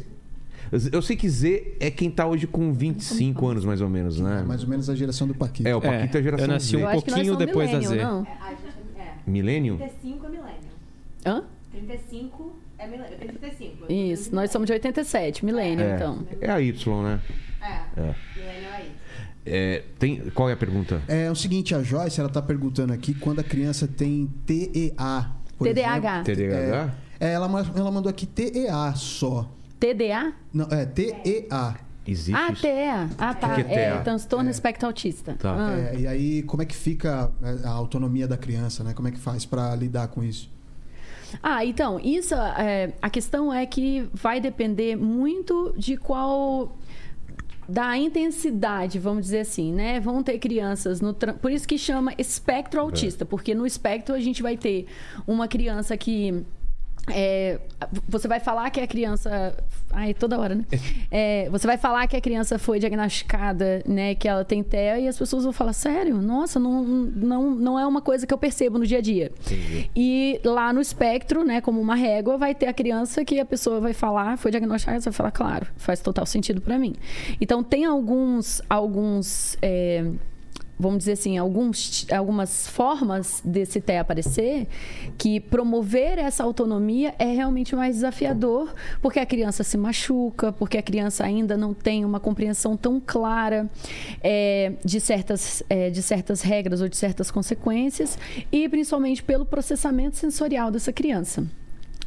Eu 0.92 1.02
sei 1.02 1.16
que 1.16 1.28
Z 1.28 1.76
é 1.80 1.90
quem 1.90 2.08
tá 2.10 2.26
hoje 2.26 2.46
com 2.46 2.72
25 2.72 3.48
anos, 3.48 3.64
mais 3.64 3.80
ou 3.80 3.88
menos, 3.88 4.20
né? 4.20 4.40
É 4.40 4.44
mais 4.44 4.62
ou 4.62 4.68
menos 4.68 4.88
a 4.88 4.94
geração 4.94 5.26
do 5.26 5.34
Paquito. 5.34 5.68
É, 5.68 5.74
o 5.74 5.80
Paquito 5.80 6.16
é 6.16 6.20
a 6.20 6.22
geração 6.22 6.46
eu 6.46 6.52
nasci 6.52 6.66
Z. 6.70 6.76
um 6.76 6.80
Eu 6.80 6.86
que 6.86 6.92
nós 6.92 7.02
pouquinho 7.26 7.36
depois 7.36 7.70
da 7.72 7.80
Z. 7.80 7.96
Não? 7.96 8.22
É. 8.22 9.12
Milênio? 9.26 9.76
35 9.78 10.26
é 10.26 10.28
milênio. 10.28 10.54
Hã? 11.26 11.42
35 11.72 12.56
é 12.78 12.86
milênio. 12.86 13.12
Eu 13.12 13.18
tenho 13.18 13.32
35. 13.32 13.92
Isso, 13.92 14.34
nós 14.34 14.50
somos 14.52 14.66
de 14.66 14.72
87, 14.74 15.44
milênio, 15.44 15.84
É. 15.84 15.96
então. 15.96 16.24
É 16.40 16.50
a 16.50 16.60
Y, 16.60 17.02
né? 17.02 17.20
É. 17.62 18.00
É. 18.00 18.14
É. 18.40 18.90
É, 19.46 19.82
tem, 19.98 20.18
qual 20.30 20.50
é 20.50 20.52
a 20.52 20.56
pergunta? 20.56 21.02
É 21.08 21.30
o 21.30 21.34
seguinte, 21.34 21.74
a 21.74 21.82
Joyce, 21.82 22.20
ela 22.20 22.28
tá 22.28 22.42
perguntando 22.42 22.92
aqui 22.92 23.14
quando 23.14 23.40
a 23.40 23.44
criança 23.44 23.88
tem 23.88 24.26
TEA. 24.46 25.26
TDAH. 25.58 26.22
TDAH? 26.24 26.94
É, 27.18 27.32
ela, 27.32 27.48
ma- 27.48 27.66
ela 27.74 27.90
mandou 27.90 28.10
aqui 28.10 28.26
TEA 28.26 28.92
só. 28.94 29.50
TDA? 29.78 30.32
Não, 30.52 30.66
é 30.70 30.84
TEA. 30.84 31.74
Existe 32.06 32.34
Ah? 32.34 32.52
TEA. 32.54 33.08
Ah, 33.18 33.34
tá. 33.34 33.54
Que 33.54 33.64
que 33.64 33.70
é 33.72 33.74
É, 33.74 33.90
TEA? 33.92 34.02
transtorno 34.02 34.50
espectro 34.50 34.86
autista. 34.86 35.34
Tá. 35.38 35.54
Ah. 35.54 35.78
É, 35.78 36.00
e 36.00 36.06
aí, 36.06 36.42
como 36.42 36.62
é 36.62 36.66
que 36.66 36.74
fica 36.76 37.30
é, 37.42 37.66
a 37.66 37.70
autonomia 37.70 38.26
da 38.28 38.36
criança, 38.36 38.82
né? 38.84 38.92
Como 38.94 39.08
é 39.08 39.10
que 39.10 39.18
faz 39.18 39.44
pra 39.46 39.74
lidar 39.74 40.08
com 40.08 40.22
isso? 40.22 40.50
Ah, 41.42 41.64
então, 41.64 42.00
isso, 42.00 42.34
é, 42.34 42.92
a 43.00 43.08
questão 43.08 43.52
é 43.54 43.64
que 43.64 44.08
vai 44.12 44.40
depender 44.40 44.96
muito 44.96 45.72
de 45.78 45.96
qual 45.96 46.76
da 47.70 47.96
intensidade, 47.96 48.98
vamos 48.98 49.22
dizer 49.26 49.40
assim, 49.40 49.72
né? 49.72 50.00
Vão 50.00 50.22
ter 50.22 50.38
crianças 50.38 51.00
no 51.00 51.12
tran- 51.12 51.34
por 51.34 51.52
isso 51.52 51.68
que 51.68 51.78
chama 51.78 52.12
espectro 52.18 52.80
autista, 52.80 53.24
porque 53.24 53.54
no 53.54 53.64
espectro 53.64 54.14
a 54.14 54.20
gente 54.20 54.42
vai 54.42 54.56
ter 54.56 54.86
uma 55.26 55.46
criança 55.46 55.96
que 55.96 56.44
é, 57.08 57.60
você 58.08 58.26
vai 58.28 58.40
falar 58.40 58.70
que 58.70 58.80
a 58.80 58.86
criança. 58.86 59.56
Ai, 59.92 60.14
toda 60.14 60.38
hora, 60.38 60.54
né? 60.54 60.64
É, 61.12 61.48
você 61.50 61.66
vai 61.66 61.76
falar 61.76 62.06
que 62.06 62.16
a 62.16 62.20
criança 62.20 62.56
foi 62.56 62.78
diagnosticada, 62.78 63.82
né? 63.84 64.14
Que 64.14 64.28
ela 64.28 64.44
tem 64.44 64.62
TEA 64.62 65.00
e 65.00 65.08
as 65.08 65.18
pessoas 65.18 65.42
vão 65.42 65.52
falar: 65.52 65.72
sério? 65.72 66.16
Nossa, 66.22 66.60
não, 66.60 66.84
não, 66.84 67.50
não 67.50 67.78
é 67.78 67.84
uma 67.84 68.00
coisa 68.00 68.24
que 68.26 68.32
eu 68.32 68.38
percebo 68.38 68.78
no 68.78 68.86
dia 68.86 68.98
a 68.98 69.00
dia. 69.00 69.32
Entendi. 69.40 69.90
E 69.96 70.40
lá 70.44 70.72
no 70.72 70.80
espectro, 70.80 71.42
né, 71.44 71.60
como 71.60 71.80
uma 71.80 71.96
régua, 71.96 72.38
vai 72.38 72.54
ter 72.54 72.66
a 72.66 72.72
criança 72.72 73.24
que 73.24 73.40
a 73.40 73.44
pessoa 73.44 73.80
vai 73.80 73.92
falar, 73.92 74.38
foi 74.38 74.52
diagnosticada, 74.52 75.00
você 75.00 75.10
vai 75.10 75.16
falar, 75.16 75.32
claro, 75.32 75.66
faz 75.76 76.00
total 76.00 76.24
sentido 76.24 76.60
para 76.60 76.78
mim. 76.78 76.94
Então 77.40 77.62
tem 77.62 77.84
alguns, 77.84 78.62
alguns, 78.70 79.56
é, 79.60 80.04
vamos 80.80 81.00
dizer 81.00 81.12
assim, 81.12 81.36
alguns, 81.36 82.06
algumas 82.10 82.66
formas 82.66 83.42
desse 83.44 83.80
TEA 83.80 84.00
aparecer 84.00 84.66
que 85.18 85.38
promover 85.38 86.18
essa 86.18 86.42
autonomia 86.42 87.14
é 87.18 87.26
realmente 87.26 87.76
mais 87.76 87.96
desafiador, 87.96 88.72
porque 89.02 89.20
a 89.20 89.26
criança 89.26 89.62
se 89.62 89.76
machuca, 89.76 90.50
porque 90.52 90.78
a 90.78 90.82
criança 90.82 91.22
ainda 91.22 91.56
não 91.56 91.74
tem 91.74 92.04
uma 92.04 92.18
compreensão 92.18 92.76
tão 92.76 92.98
clara 92.98 93.68
é, 94.22 94.72
de, 94.82 94.98
certas, 95.00 95.62
é, 95.68 95.90
de 95.90 96.02
certas 96.02 96.40
regras 96.40 96.80
ou 96.80 96.88
de 96.88 96.96
certas 96.96 97.30
consequências, 97.30 98.18
e 98.50 98.66
principalmente 98.68 99.22
pelo 99.22 99.44
processamento 99.44 100.16
sensorial 100.16 100.70
dessa 100.70 100.92
criança. 100.92 101.46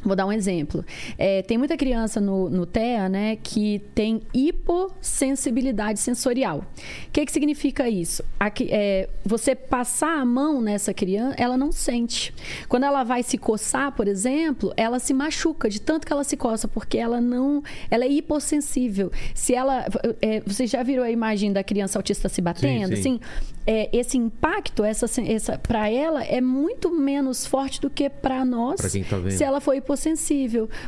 Vou 0.04 0.14
dar 0.14 0.26
um 0.26 0.32
exemplo. 0.32 0.84
É, 1.16 1.42
tem 1.42 1.56
muita 1.56 1.76
criança 1.76 2.20
no, 2.20 2.50
no 2.50 2.66
TEA, 2.66 3.08
né, 3.08 3.36
que 3.42 3.80
tem 3.94 4.20
hipossensibilidade 4.32 5.98
sensorial. 5.98 6.58
O 7.08 7.10
que, 7.10 7.24
que 7.24 7.32
significa 7.32 7.88
isso? 7.88 8.22
Aqui, 8.38 8.68
é, 8.70 9.08
você 9.24 9.54
passar 9.54 10.18
a 10.18 10.24
mão 10.24 10.60
nessa 10.60 10.92
criança, 10.92 11.34
ela 11.38 11.56
não 11.56 11.72
sente. 11.72 12.34
Quando 12.68 12.84
ela 12.84 13.02
vai 13.02 13.22
se 13.22 13.38
coçar, 13.38 13.92
por 13.92 14.06
exemplo, 14.06 14.72
ela 14.76 14.98
se 14.98 15.14
machuca 15.14 15.68
de 15.68 15.80
tanto 15.80 16.06
que 16.06 16.12
ela 16.12 16.24
se 16.24 16.36
coça, 16.36 16.68
porque 16.68 16.98
ela 16.98 17.20
não, 17.20 17.62
ela 17.90 18.04
é 18.04 18.08
hipossensível. 18.08 19.10
Se 19.34 19.54
ela, 19.54 19.86
é, 20.20 20.40
você 20.40 20.66
já 20.66 20.82
virou 20.82 21.04
a 21.04 21.10
imagem 21.10 21.52
da 21.52 21.64
criança 21.64 21.98
autista 21.98 22.28
se 22.28 22.40
batendo, 22.40 22.94
sim. 22.94 23.00
assim? 23.00 23.20
É, 23.66 23.88
esse 23.96 24.18
impacto, 24.18 24.84
essa, 24.84 25.06
essa 25.22 25.56
para 25.56 25.88
ela 25.88 26.22
é 26.22 26.40
muito 26.40 26.90
menos 26.90 27.46
forte 27.46 27.80
do 27.80 27.88
que 27.88 28.10
para 28.10 28.44
nós. 28.44 28.78
Pra 28.80 28.90
quem 28.90 29.02
tá 29.02 29.16
vendo. 29.16 29.30
Se 29.30 29.42
ela 29.42 29.58
for 29.60 29.74
hipossensível, 29.74 29.93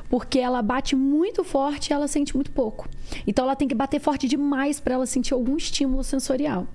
porque 0.09 0.39
ela 0.39 0.63
bate 0.63 0.95
muito 0.97 1.45
forte 1.45 1.91
e 1.91 1.93
ela 1.93 2.09
sente 2.09 2.35
muito 2.35 2.51
pouco. 2.51 2.89
Então 3.27 3.45
ela 3.45 3.57
tem 3.57 3.69
que 3.69 3.75
bater 3.75 4.01
forte 4.01 4.29
demais 4.29 4.81
para 4.81 4.95
ela 4.95 5.07
sentir 5.07 5.35
algum 5.35 5.57
estímulo 5.57 6.03
sensorial. 6.03 6.67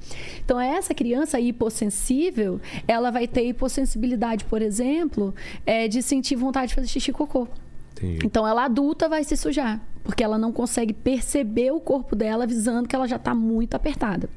Então 0.44 0.60
essa 0.60 0.94
criança 0.94 1.40
hipossensível, 1.40 2.60
ela 2.88 3.12
vai 3.12 3.28
ter 3.28 3.44
hipossensibilidade, 3.48 4.46
por 4.46 4.62
exemplo, 4.62 5.34
é, 5.66 5.88
de 5.88 6.02
sentir 6.02 6.36
vontade 6.36 6.70
de 6.70 6.76
fazer 6.76 6.88
xixi 6.88 7.12
e 7.12 7.14
cocô. 7.14 7.48
Entendi. 7.94 8.26
Então 8.26 8.48
ela 8.48 8.66
adulta 8.66 9.08
vai 9.08 9.24
se 9.24 9.36
sujar. 9.38 9.82
Porque 10.04 10.24
ela 10.24 10.38
não 10.38 10.52
consegue 10.52 10.94
perceber 10.94 11.72
o 11.72 11.80
corpo 11.80 12.16
dela 12.16 12.44
avisando 12.44 12.88
que 12.88 12.96
ela 12.96 13.08
já 13.08 13.18
está 13.18 13.34
muito 13.34 13.76
apertada. 13.76 14.30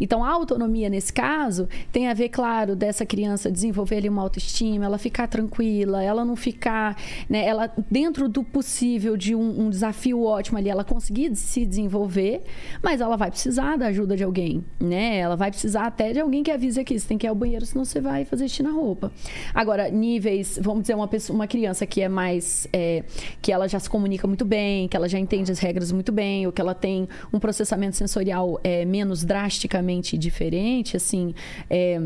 Então, 0.00 0.24
a 0.24 0.30
autonomia 0.30 0.88
nesse 0.88 1.12
caso 1.12 1.68
tem 1.92 2.08
a 2.08 2.14
ver, 2.14 2.30
claro, 2.30 2.74
dessa 2.74 3.04
criança 3.04 3.50
desenvolver 3.50 3.96
ali 3.96 4.08
uma 4.08 4.22
autoestima, 4.22 4.86
ela 4.86 4.96
ficar 4.96 5.26
tranquila, 5.26 6.02
ela 6.02 6.24
não 6.24 6.34
ficar, 6.34 6.96
né, 7.28 7.46
ela 7.46 7.70
dentro 7.90 8.28
do 8.28 8.42
possível 8.42 9.16
de 9.16 9.34
um, 9.34 9.66
um 9.66 9.70
desafio 9.70 10.22
ótimo 10.22 10.56
ali, 10.56 10.70
ela 10.70 10.84
conseguir 10.84 11.36
se 11.36 11.66
desenvolver, 11.66 12.42
mas 12.82 13.00
ela 13.00 13.16
vai 13.16 13.30
precisar 13.30 13.76
da 13.76 13.88
ajuda 13.88 14.16
de 14.16 14.24
alguém, 14.24 14.64
né? 14.80 15.18
Ela 15.18 15.36
vai 15.36 15.50
precisar 15.50 15.86
até 15.86 16.12
de 16.12 16.20
alguém 16.20 16.42
que 16.42 16.50
avise 16.50 16.80
aqui, 16.80 16.98
você 16.98 17.06
tem 17.06 17.18
que 17.18 17.26
ir 17.26 17.28
ao 17.28 17.34
banheiro, 17.34 17.66
senão 17.66 17.84
você 17.84 18.00
vai 18.00 18.24
fazer 18.24 18.48
xixi 18.48 18.62
na 18.62 18.70
roupa. 18.70 19.12
Agora, 19.54 19.90
níveis, 19.90 20.58
vamos 20.62 20.82
dizer, 20.82 20.94
uma, 20.94 21.08
pessoa, 21.08 21.34
uma 21.34 21.46
criança 21.46 21.84
que 21.84 22.00
é 22.00 22.08
mais. 22.08 22.66
é, 22.72 23.04
que 23.42 23.52
ela 23.52 23.68
já 23.68 23.78
se 23.78 23.90
comunica 23.90 24.26
muito 24.26 24.44
bem, 24.44 24.88
que 24.88 24.96
ela 25.00 25.08
já 25.08 25.18
entende 25.18 25.50
as 25.50 25.58
regras 25.58 25.90
muito 25.90 26.12
bem, 26.12 26.46
ou 26.46 26.52
que 26.52 26.60
ela 26.60 26.74
tem 26.74 27.08
um 27.32 27.40
processamento 27.40 27.96
sensorial 27.96 28.60
é, 28.62 28.84
menos 28.84 29.24
drasticamente 29.24 30.16
diferente, 30.16 30.96
assim. 30.96 31.34
é, 31.68 32.00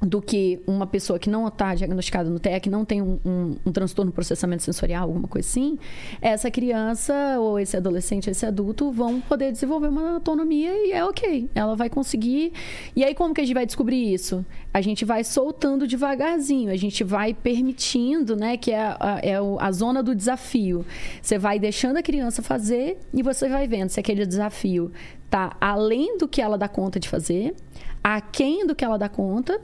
do 0.00 0.20
que 0.20 0.60
uma 0.66 0.86
pessoa 0.86 1.18
que 1.18 1.30
não 1.30 1.46
está 1.48 1.74
diagnosticada 1.74 2.28
no 2.28 2.38
TEA, 2.38 2.60
que 2.60 2.70
não 2.70 2.84
tem 2.84 3.00
um, 3.00 3.18
um, 3.24 3.56
um 3.64 3.72
transtorno 3.72 4.10
de 4.10 4.14
processamento 4.14 4.62
sensorial, 4.62 5.04
alguma 5.04 5.28
coisa 5.28 5.48
assim, 5.48 5.78
essa 6.20 6.50
criança 6.50 7.14
ou 7.38 7.58
esse 7.58 7.76
adolescente, 7.76 8.28
esse 8.28 8.44
adulto 8.44 8.90
vão 8.90 9.20
poder 9.20 9.52
desenvolver 9.52 9.88
uma 9.88 10.14
autonomia 10.14 10.72
e 10.86 10.92
é 10.92 11.04
ok. 11.04 11.48
Ela 11.54 11.74
vai 11.74 11.88
conseguir. 11.88 12.52
E 12.94 13.04
aí, 13.04 13.14
como 13.14 13.34
que 13.34 13.40
a 13.40 13.44
gente 13.44 13.54
vai 13.54 13.66
descobrir 13.66 14.12
isso? 14.12 14.44
A 14.72 14.80
gente 14.80 15.04
vai 15.04 15.24
soltando 15.24 15.86
devagarzinho, 15.86 16.70
a 16.70 16.76
gente 16.76 17.04
vai 17.04 17.32
permitindo, 17.32 18.36
né, 18.36 18.56
que 18.56 18.72
é 18.72 18.80
a, 18.80 19.20
é 19.22 19.34
a 19.58 19.72
zona 19.72 20.02
do 20.02 20.14
desafio. 20.14 20.84
Você 21.22 21.38
vai 21.38 21.58
deixando 21.58 21.96
a 21.96 22.02
criança 22.02 22.42
fazer 22.42 22.98
e 23.12 23.22
você 23.22 23.48
vai 23.48 23.66
vendo 23.66 23.90
se 23.90 24.00
aquele 24.00 24.26
desafio 24.26 24.90
tá 25.30 25.56
além 25.60 26.16
do 26.16 26.28
que 26.28 26.40
ela 26.40 26.56
dá 26.56 26.68
conta 26.68 27.00
de 27.00 27.08
fazer, 27.08 27.56
aquém 28.04 28.66
do 28.66 28.74
que 28.74 28.84
ela 28.84 28.98
dá 28.98 29.08
conta, 29.08 29.58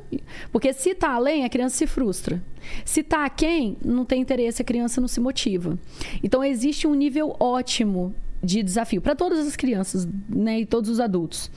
porque 0.50 0.72
se 0.72 0.94
tá 0.94 1.10
além, 1.10 1.44
a 1.44 1.50
criança 1.50 1.76
se 1.76 1.86
frustra. 1.86 2.42
Se 2.86 3.02
tá 3.02 3.26
aquém, 3.26 3.76
não 3.84 4.06
tem 4.06 4.22
interesse, 4.22 4.62
a 4.62 4.64
criança 4.64 4.98
não 4.98 5.08
se 5.08 5.20
motiva. 5.20 5.78
Então 6.22 6.42
existe 6.42 6.86
um 6.86 6.94
nível 6.94 7.36
ótimo 7.38 8.14
de 8.42 8.62
desafio 8.62 9.02
para 9.02 9.14
todas 9.14 9.46
as 9.46 9.54
crianças, 9.56 10.08
né, 10.26 10.60
e 10.60 10.66
todos 10.66 10.88
os 10.88 10.98
adultos. 10.98 11.50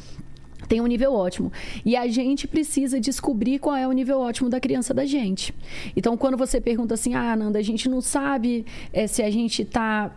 Tem 0.68 0.82
um 0.82 0.88
nível 0.88 1.14
ótimo. 1.14 1.52
E 1.86 1.96
a 1.96 2.08
gente 2.08 2.48
precisa 2.48 3.00
descobrir 3.00 3.60
qual 3.60 3.76
é 3.76 3.88
o 3.88 3.92
nível 3.92 4.20
ótimo 4.20 4.50
da 4.50 4.60
criança 4.60 4.94
da 4.94 5.06
gente. 5.06 5.54
Então, 5.96 6.16
quando 6.18 6.38
você 6.38 6.60
pergunta 6.60 6.94
assim, 6.94 7.14
ah, 7.16 7.36
Nanda, 7.36 7.60
a 7.60 7.62
gente 7.62 7.88
não 7.90 8.02
sabe 8.02 8.66
eh, 8.92 9.08
se 9.08 9.22
a 9.22 9.30
gente 9.30 9.62
está 9.62 10.12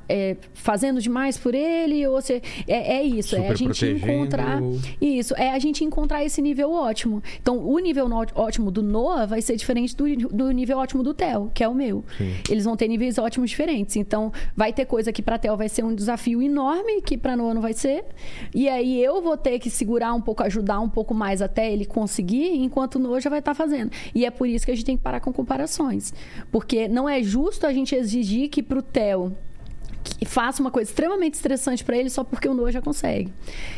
fazendo 0.54 1.00
demais 1.00 1.36
por 1.36 1.54
ele 1.54 2.06
ou 2.06 2.20
se. 2.20 2.42
É, 2.66 2.96
é 2.98 3.02
isso, 3.02 3.36
é 3.36 3.38
a 3.38 3.42
Super 3.42 3.56
gente 3.56 3.86
protegendo. 3.86 4.12
encontrar. 4.12 4.62
Isso, 5.00 5.34
é 5.36 5.50
a 5.50 5.58
gente 5.58 5.84
encontrar 5.84 6.24
esse 6.24 6.40
nível 6.40 6.72
ótimo. 6.72 7.22
Então, 7.40 7.58
o 7.58 7.78
nível 7.78 8.08
ótimo 8.34 8.70
do 8.70 8.82
Noah 8.82 9.26
vai 9.26 9.42
ser 9.42 9.56
diferente 9.56 9.96
do, 9.96 10.04
do 10.28 10.50
nível 10.50 10.78
ótimo 10.78 11.02
do 11.02 11.12
Theo, 11.12 11.50
que 11.54 11.62
é 11.62 11.68
o 11.68 11.74
meu. 11.74 12.04
Eles 12.48 12.64
vão 12.64 12.76
ter 12.76 12.88
níveis 12.88 13.18
ótimos 13.18 13.50
diferentes. 13.50 13.96
Então, 13.96 14.32
vai 14.56 14.72
ter 14.72 14.84
coisa 14.84 15.12
que 15.12 15.22
para 15.22 15.38
Theo 15.38 15.56
vai 15.56 15.68
ser 15.68 15.84
um 15.84 15.94
desafio 15.94 16.42
enorme, 16.42 17.02
que 17.02 17.16
para 17.16 17.36
Noah 17.36 17.54
não 17.54 17.62
vai 17.62 17.72
ser. 17.72 18.04
E 18.54 18.68
aí 18.68 19.02
eu 19.02 19.20
vou 19.20 19.36
ter 19.36 19.58
que 19.58 19.70
segurar 19.70 20.14
um 20.14 20.20
pouco, 20.20 20.35
ajudar 20.42 20.80
um 20.80 20.88
pouco 20.88 21.14
mais 21.14 21.40
até 21.42 21.72
ele 21.72 21.84
conseguir, 21.84 22.54
enquanto 22.56 22.96
o 22.96 22.98
Noah 22.98 23.20
já 23.20 23.30
vai 23.30 23.38
estar 23.40 23.54
fazendo. 23.54 23.90
E 24.14 24.24
é 24.24 24.30
por 24.30 24.46
isso 24.46 24.64
que 24.64 24.72
a 24.72 24.74
gente 24.74 24.84
tem 24.84 24.96
que 24.96 25.02
parar 25.02 25.20
com 25.20 25.32
comparações. 25.32 26.12
Porque 26.50 26.88
não 26.88 27.08
é 27.08 27.22
justo 27.22 27.66
a 27.66 27.72
gente 27.72 27.94
exigir 27.94 28.48
que 28.48 28.62
pro 28.62 28.82
Theo 28.82 29.36
que 29.36 29.45
faça 30.24 30.60
uma 30.60 30.70
coisa 30.70 30.90
extremamente 30.90 31.34
estressante 31.34 31.84
para 31.84 31.96
ele 31.96 32.10
só 32.10 32.24
porque 32.24 32.48
o 32.48 32.54
Noah 32.54 32.72
já 32.72 32.80
consegue. 32.80 33.32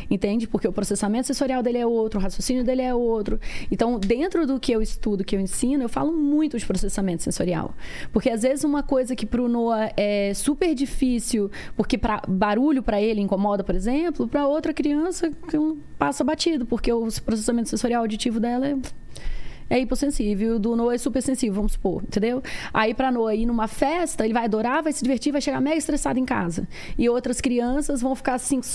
Entende? 0.09 0.47
Porque 0.47 0.67
o 0.67 0.71
processamento 0.71 1.27
sensorial 1.27 1.61
dele 1.63 1.77
é 1.77 1.85
outro, 1.85 2.19
o 2.19 2.23
raciocínio 2.23 2.63
dele 2.63 2.81
é 2.81 2.93
outro. 2.93 3.39
Então, 3.71 3.99
dentro 3.99 4.45
do 4.45 4.59
que 4.59 4.71
eu 4.71 4.81
estudo, 4.81 5.23
que 5.23 5.35
eu 5.35 5.39
ensino, 5.39 5.83
eu 5.83 5.89
falo 5.89 6.11
muito 6.11 6.57
de 6.57 6.65
processamento 6.65 7.23
sensorial. 7.23 7.73
Porque 8.11 8.29
às 8.29 8.41
vezes 8.41 8.63
uma 8.63 8.83
coisa 8.83 9.15
que 9.15 9.25
para 9.25 9.41
o 9.41 9.47
Noah 9.47 9.91
é 9.95 10.33
super 10.33 10.73
difícil, 10.73 11.51
porque 11.75 11.97
pra, 11.97 12.21
barulho 12.27 12.83
para 12.83 13.01
ele 13.01 13.21
incomoda, 13.21 13.63
por 13.63 13.75
exemplo, 13.75 14.27
para 14.27 14.47
outra 14.47 14.73
criança 14.73 15.31
passa 15.97 16.23
batido, 16.23 16.65
porque 16.65 16.91
o 16.91 17.07
processamento 17.23 17.69
sensorial 17.69 18.01
auditivo 18.01 18.39
dela 18.39 18.67
é 18.67 18.75
é 19.69 19.79
hipossensível, 19.79 20.57
do 20.57 20.75
Noah 20.75 20.95
é 20.95 20.97
super 20.97 21.21
sensível, 21.21 21.55
vamos 21.55 21.73
supor, 21.73 22.03
entendeu? 22.03 22.41
Aí 22.73 22.93
pra 22.93 23.11
Noah 23.11 23.35
ir 23.35 23.45
numa 23.45 23.67
festa, 23.67 24.25
ele 24.25 24.33
vai 24.33 24.45
adorar, 24.45 24.81
vai 24.81 24.91
se 24.91 25.03
divertir, 25.03 25.31
vai 25.31 25.41
chegar 25.41 25.61
mega 25.61 25.77
estressado 25.77 26.19
em 26.19 26.25
casa. 26.25 26.67
E 26.97 27.07
outras 27.09 27.39
crianças 27.39 28.01
vão 28.01 28.15
ficar 28.15 28.37
5 28.37 28.65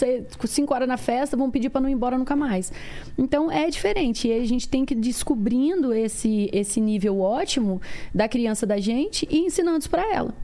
cinco 0.46 0.74
horas 0.74 0.88
na 0.88 0.96
festa, 0.96 1.36
vão 1.36 1.50
pedir 1.50 1.70
pra 1.70 1.80
não 1.80 1.88
ir 1.88 1.92
embora 1.92 2.16
nunca 2.16 2.36
mais. 2.36 2.72
Então 3.18 3.50
é 3.50 3.68
diferente. 3.68 4.28
E 4.28 4.32
a 4.32 4.44
gente 4.46 4.68
tem 4.68 4.84
que 4.84 4.94
ir 4.94 4.98
descobrindo 4.98 5.92
esse, 5.92 6.48
esse 6.52 6.80
nível 6.80 7.20
ótimo 7.20 7.80
da 8.14 8.28
criança 8.28 8.66
da 8.66 8.78
gente 8.78 9.26
e 9.30 9.38
ensinando 9.38 9.78
isso 9.78 9.90
pra 9.90 10.02
ela. 10.12 10.34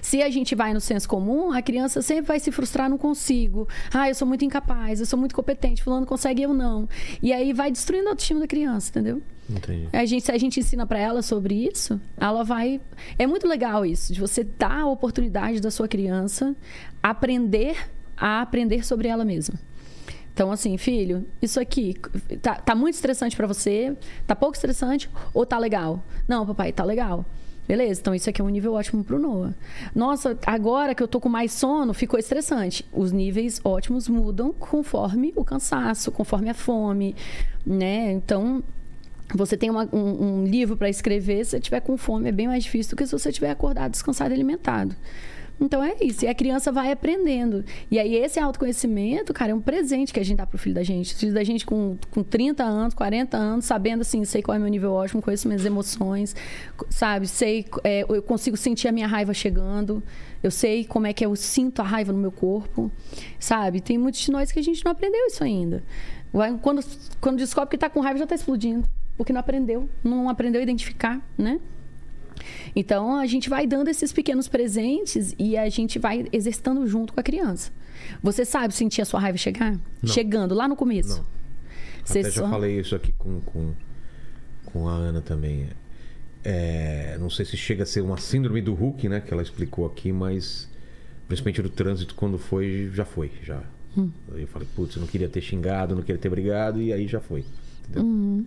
Se 0.00 0.22
a 0.22 0.30
gente 0.30 0.54
vai 0.54 0.72
no 0.72 0.80
senso 0.80 1.08
comum, 1.08 1.52
a 1.52 1.62
criança 1.62 2.02
sempre 2.02 2.24
vai 2.26 2.40
se 2.40 2.50
frustrar, 2.50 2.88
não 2.88 2.98
consigo. 2.98 3.68
Ah, 3.92 4.08
eu 4.08 4.14
sou 4.14 4.26
muito 4.26 4.44
incapaz, 4.44 5.00
eu 5.00 5.06
sou 5.06 5.18
muito 5.18 5.34
competente, 5.34 5.82
fulano 5.82 6.06
consegue, 6.06 6.42
eu 6.42 6.52
não. 6.52 6.88
E 7.22 7.32
aí 7.32 7.52
vai 7.52 7.70
destruindo 7.70 8.08
a 8.08 8.10
autoestima 8.12 8.40
da 8.40 8.46
criança, 8.46 8.90
entendeu? 8.90 9.22
Entendi. 9.48 9.88
A 9.92 10.04
gente, 10.04 10.24
se 10.24 10.32
a 10.32 10.38
gente 10.38 10.60
ensina 10.60 10.86
para 10.86 10.98
ela 10.98 11.22
sobre 11.22 11.54
isso, 11.54 12.00
ela 12.16 12.42
vai. 12.42 12.80
É 13.18 13.26
muito 13.26 13.46
legal 13.46 13.84
isso, 13.84 14.12
de 14.12 14.20
você 14.20 14.44
dar 14.44 14.80
a 14.80 14.86
oportunidade 14.86 15.60
da 15.60 15.70
sua 15.70 15.88
criança 15.88 16.56
aprender 17.02 17.76
a 18.16 18.40
aprender 18.40 18.84
sobre 18.84 19.08
ela 19.08 19.24
mesma. 19.24 19.58
Então, 20.32 20.50
assim, 20.50 20.78
filho, 20.78 21.26
isso 21.42 21.60
aqui 21.60 21.94
tá, 22.40 22.54
tá 22.54 22.74
muito 22.74 22.94
estressante 22.94 23.36
para 23.36 23.46
você? 23.46 23.94
Tá 24.26 24.34
pouco 24.34 24.54
estressante 24.54 25.10
ou 25.34 25.44
tá 25.44 25.58
legal? 25.58 26.02
Não, 26.26 26.46
papai, 26.46 26.72
tá 26.72 26.84
legal. 26.84 27.24
Beleza, 27.66 28.00
então 28.00 28.14
isso 28.14 28.28
aqui 28.28 28.40
é 28.40 28.44
um 28.44 28.48
nível 28.48 28.74
ótimo 28.74 29.04
pro 29.04 29.18
Noah. 29.20 29.54
Nossa, 29.94 30.36
agora 30.44 30.94
que 30.94 31.02
eu 31.02 31.08
tô 31.08 31.20
com 31.20 31.28
mais 31.28 31.52
sono, 31.52 31.94
ficou 31.94 32.18
estressante. 32.18 32.84
Os 32.92 33.12
níveis 33.12 33.60
ótimos 33.64 34.08
mudam 34.08 34.52
conforme 34.52 35.32
o 35.36 35.44
cansaço, 35.44 36.10
conforme 36.10 36.50
a 36.50 36.54
fome, 36.54 37.14
né? 37.64 38.12
Então, 38.12 38.62
você 39.32 39.56
tem 39.56 39.70
uma- 39.70 39.88
um, 39.92 40.40
um 40.40 40.44
livro 40.44 40.76
para 40.76 40.90
escrever, 40.90 41.44
se 41.44 41.52
você 41.52 41.60
tiver 41.60 41.80
com 41.80 41.96
fome 41.96 42.28
é 42.28 42.32
bem 42.32 42.48
mais 42.48 42.64
difícil 42.64 42.90
do 42.90 42.96
que 42.96 43.06
se 43.06 43.12
você 43.12 43.30
tiver 43.30 43.50
acordado, 43.50 43.92
descansado 43.92 44.32
e 44.32 44.34
alimentado. 44.34 44.94
Então 45.62 45.82
é 45.82 45.94
isso. 46.00 46.24
E 46.24 46.28
a 46.28 46.34
criança 46.34 46.72
vai 46.72 46.90
aprendendo. 46.90 47.64
E 47.90 47.98
aí, 47.98 48.16
esse 48.16 48.38
autoconhecimento, 48.40 49.32
cara, 49.32 49.52
é 49.52 49.54
um 49.54 49.60
presente 49.60 50.12
que 50.12 50.18
a 50.18 50.24
gente 50.24 50.38
dá 50.38 50.46
pro 50.46 50.58
filho 50.58 50.74
da 50.74 50.82
gente. 50.82 51.14
O 51.14 51.16
filho 51.16 51.32
da 51.32 51.44
gente 51.44 51.64
com, 51.64 51.96
com 52.10 52.22
30 52.22 52.64
anos, 52.64 52.94
40 52.94 53.36
anos, 53.36 53.64
sabendo 53.64 54.00
assim, 54.00 54.24
sei 54.24 54.42
qual 54.42 54.56
é 54.56 54.58
meu 54.58 54.68
nível 54.68 54.92
ótimo, 54.92 55.22
conheço 55.22 55.46
minhas 55.46 55.64
emoções, 55.64 56.34
sabe? 56.90 57.28
Sei, 57.28 57.64
é, 57.84 58.04
eu 58.08 58.22
consigo 58.22 58.56
sentir 58.56 58.88
a 58.88 58.92
minha 58.92 59.06
raiva 59.06 59.32
chegando. 59.32 60.02
Eu 60.42 60.50
sei 60.50 60.84
como 60.84 61.06
é 61.06 61.12
que 61.12 61.24
eu 61.24 61.34
sinto 61.36 61.80
a 61.80 61.84
raiva 61.84 62.12
no 62.12 62.18
meu 62.18 62.32
corpo, 62.32 62.90
sabe? 63.38 63.80
Tem 63.80 63.96
muitos 63.96 64.20
de 64.20 64.32
nós 64.32 64.50
que 64.50 64.58
a 64.58 64.62
gente 64.62 64.84
não 64.84 64.90
aprendeu 64.90 65.26
isso 65.26 65.44
ainda. 65.44 65.84
Quando, 66.60 66.84
quando 67.20 67.36
descobre 67.36 67.70
que 67.70 67.78
tá 67.78 67.88
com 67.88 68.00
raiva, 68.00 68.18
já 68.18 68.26
tá 68.26 68.34
explodindo. 68.34 68.88
Porque 69.16 69.32
não 69.32 69.40
aprendeu. 69.40 69.88
Não 70.02 70.28
aprendeu 70.28 70.58
a 70.58 70.62
identificar, 70.62 71.20
né? 71.38 71.60
Então 72.74 73.16
a 73.16 73.26
gente 73.26 73.48
vai 73.48 73.66
dando 73.66 73.88
esses 73.88 74.12
pequenos 74.12 74.48
presentes 74.48 75.34
e 75.38 75.56
a 75.56 75.68
gente 75.68 75.98
vai 75.98 76.26
exercitando 76.32 76.86
junto 76.86 77.12
com 77.12 77.20
a 77.20 77.22
criança. 77.22 77.70
Você 78.22 78.44
sabe 78.44 78.74
sentir 78.74 79.02
a 79.02 79.04
sua 79.04 79.20
raiva 79.20 79.38
chegar? 79.38 79.78
Chegando 80.04 80.54
lá 80.54 80.66
no 80.66 80.76
começo. 80.76 81.18
Não. 81.18 81.26
Você 82.04 82.20
Até 82.20 82.30
já 82.30 82.42
só- 82.42 82.50
falei 82.50 82.80
isso 82.80 82.94
aqui 82.96 83.12
com, 83.12 83.40
com, 83.40 83.72
com 84.66 84.88
a 84.88 84.92
Ana 84.92 85.20
também. 85.20 85.68
É, 86.44 87.16
não 87.20 87.30
sei 87.30 87.44
se 87.44 87.56
chega 87.56 87.84
a 87.84 87.86
ser 87.86 88.00
uma 88.00 88.16
síndrome 88.18 88.60
do 88.60 88.74
Hulk, 88.74 89.08
né? 89.08 89.20
Que 89.20 89.32
ela 89.32 89.42
explicou 89.42 89.86
aqui, 89.86 90.10
mas 90.10 90.68
principalmente 91.28 91.62
do 91.62 91.70
trânsito, 91.70 92.14
quando 92.14 92.36
foi, 92.38 92.90
já 92.92 93.04
foi. 93.04 93.30
Já. 93.44 93.62
Hum. 93.96 94.10
Eu 94.34 94.46
falei, 94.48 94.66
putz, 94.74 94.96
eu 94.96 95.00
não 95.00 95.06
queria 95.06 95.28
ter 95.28 95.40
xingado, 95.40 95.94
não 95.94 96.02
queria 96.02 96.20
ter 96.20 96.28
brigado, 96.28 96.82
e 96.82 96.92
aí 96.92 97.06
já 97.06 97.20
foi. 97.20 97.44
Entendeu? 97.84 98.02
Hum. 98.02 98.44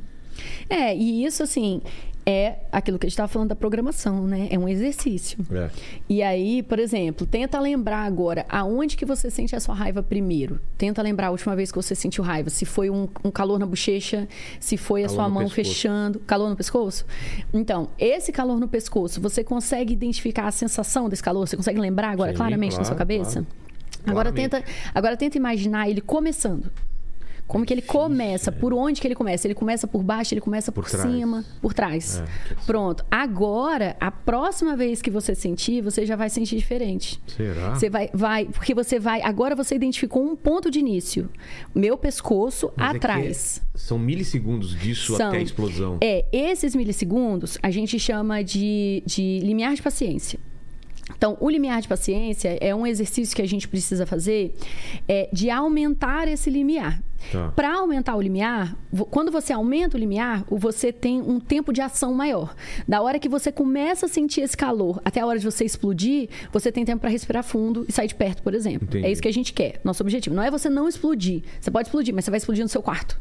É, 0.69 0.93
e 0.95 1.23
isso 1.25 1.41
assim 1.41 1.81
é 2.25 2.55
aquilo 2.71 2.97
que 2.97 3.05
a 3.05 3.07
gente 3.09 3.13
estava 3.13 3.27
falando 3.27 3.49
da 3.49 3.55
programação, 3.55 4.25
né? 4.25 4.47
É 4.49 4.57
um 4.57 4.67
exercício. 4.67 5.37
É. 5.51 5.69
E 6.09 6.23
aí, 6.23 6.63
por 6.63 6.79
exemplo, 6.79 7.27
tenta 7.27 7.59
lembrar 7.59 7.99
agora 7.99 8.45
aonde 8.49 8.97
que 8.97 9.05
você 9.05 9.29
sente 9.29 9.55
a 9.55 9.59
sua 9.59 9.75
raiva 9.75 10.01
primeiro. 10.01 10.59
Tenta 10.77 11.01
lembrar 11.03 11.27
a 11.27 11.31
última 11.31 11.55
vez 11.55 11.71
que 11.71 11.75
você 11.77 11.93
sentiu 11.93 12.23
raiva. 12.23 12.49
Se 12.49 12.65
foi 12.65 12.89
um, 12.89 13.07
um 13.23 13.29
calor 13.29 13.59
na 13.59 13.65
bochecha, 13.65 14.27
se 14.59 14.75
foi 14.75 15.03
a 15.03 15.07
Calor 15.07 15.15
sua 15.15 15.27
no 15.27 15.33
mão 15.35 15.43
pescoço. 15.43 15.55
fechando. 15.69 16.19
Calor 16.21 16.49
no 16.49 16.55
pescoço? 16.55 17.05
Então, 17.53 17.89
esse 17.99 18.31
calor 18.31 18.59
no 18.59 18.67
pescoço, 18.67 19.21
você 19.21 19.43
consegue 19.43 19.93
identificar 19.93 20.47
a 20.47 20.51
sensação 20.51 21.07
desse 21.07 21.21
calor? 21.21 21.47
Você 21.47 21.55
consegue 21.55 21.79
lembrar 21.79 22.09
agora 22.09 22.31
Sim, 22.31 22.37
claramente 22.37 22.77
na 22.77 22.83
sua 22.83 22.95
claro, 22.95 22.97
cabeça? 22.97 23.31
claro. 23.33 23.47
Agora 24.07 24.31
Claramente. 24.31 24.51
tenta, 24.51 24.91
agora 24.93 25.17
tenta 25.17 25.37
imaginar 25.37 25.89
ele 25.89 26.01
começando. 26.01 26.71
Como 27.47 27.63
que 27.65 27.73
ele 27.73 27.81
começa? 27.81 28.51
Por 28.51 28.73
onde 28.73 28.99
que 28.99 29.07
ele 29.07 29.13
começa? 29.15 29.45
Ele 29.45 29.53
começa 29.53 29.87
por 29.87 30.03
baixo, 30.03 30.33
ele 30.33 30.41
começa 30.41 30.71
por, 30.71 30.83
Por 30.83 30.99
cima, 30.99 31.45
por 31.61 31.73
trás. 31.73 32.19
É, 32.19 32.55
Pronto. 32.65 33.05
Agora, 33.09 33.95
a 33.99 34.09
próxima 34.09 34.75
vez 34.75 35.01
que 35.01 35.11
você 35.11 35.35
sentir, 35.35 35.81
você 35.81 36.05
já 36.05 36.15
vai 36.15 36.29
sentir 36.29 36.57
diferente. 36.57 37.21
Será? 37.27 37.75
Você 37.75 37.89
vai, 37.89 38.09
vai, 38.13 38.45
porque 38.45 38.73
você 38.73 38.99
vai. 38.99 39.21
Agora 39.21 39.55
você 39.55 39.75
identificou 39.75 40.23
um 40.23 40.35
ponto 40.35 40.71
de 40.71 40.79
início. 40.79 41.29
Meu 41.73 41.97
pescoço 41.97 42.71
Mas 42.75 42.93
é 42.93 42.97
atrás. 42.97 43.61
são 43.75 43.99
milissegundos 43.99 44.77
disso 44.77 45.15
São. 45.15 45.27
até 45.27 45.37
a 45.37 45.41
explosão. 45.41 45.97
É, 46.01 46.25
esses 46.31 46.73
milissegundos 46.73 47.59
a 47.61 47.69
gente 47.69 47.99
chama 47.99 48.43
de, 48.43 49.03
de 49.05 49.39
limiar 49.43 49.75
de 49.75 49.83
paciência. 49.83 50.39
Então, 51.15 51.37
o 51.39 51.49
limiar 51.49 51.81
de 51.81 51.87
paciência 51.87 52.57
é 52.59 52.73
um 52.73 52.85
exercício 52.85 53.35
que 53.35 53.41
a 53.41 53.47
gente 53.47 53.67
precisa 53.67 54.05
fazer 54.05 54.55
é, 55.07 55.29
de 55.31 55.49
aumentar 55.51 56.27
esse 56.27 56.49
limiar. 56.49 57.01
Tá. 57.31 57.51
Para 57.55 57.75
aumentar 57.77 58.15
o 58.15 58.21
limiar, 58.21 58.75
quando 59.09 59.31
você 59.31 59.51
aumenta 59.53 59.97
o 59.97 59.99
limiar, 59.99 60.43
você 60.49 60.91
tem 60.91 61.21
um 61.21 61.39
tempo 61.39 61.71
de 61.73 61.81
ação 61.81 62.13
maior. 62.13 62.53
Da 62.87 63.01
hora 63.01 63.17
que 63.19 63.27
você 63.29 63.51
começa 63.51 64.05
a 64.05 64.09
sentir 64.09 64.41
esse 64.41 64.55
calor 64.55 65.01
até 65.03 65.19
a 65.21 65.25
hora 65.25 65.39
de 65.39 65.45
você 65.45 65.65
explodir, 65.65 66.29
você 66.51 66.71
tem 66.71 66.85
tempo 66.85 67.01
para 67.01 67.09
respirar 67.09 67.43
fundo 67.43 67.85
e 67.87 67.91
sair 67.91 68.07
de 68.07 68.15
perto, 68.15 68.41
por 68.43 68.53
exemplo. 68.53 68.87
Entendi. 68.87 69.05
É 69.05 69.11
isso 69.11 69.21
que 69.21 69.27
a 69.27 69.33
gente 69.33 69.53
quer. 69.53 69.79
Nosso 69.83 70.03
objetivo 70.03 70.35
não 70.35 70.43
é 70.43 70.51
você 70.51 70.69
não 70.69 70.87
explodir. 70.87 71.43
Você 71.59 71.71
pode 71.71 71.87
explodir, 71.87 72.13
mas 72.13 72.25
você 72.25 72.31
vai 72.31 72.37
explodir 72.37 72.63
no 72.63 72.69
seu 72.69 72.81
quarto. 72.81 73.19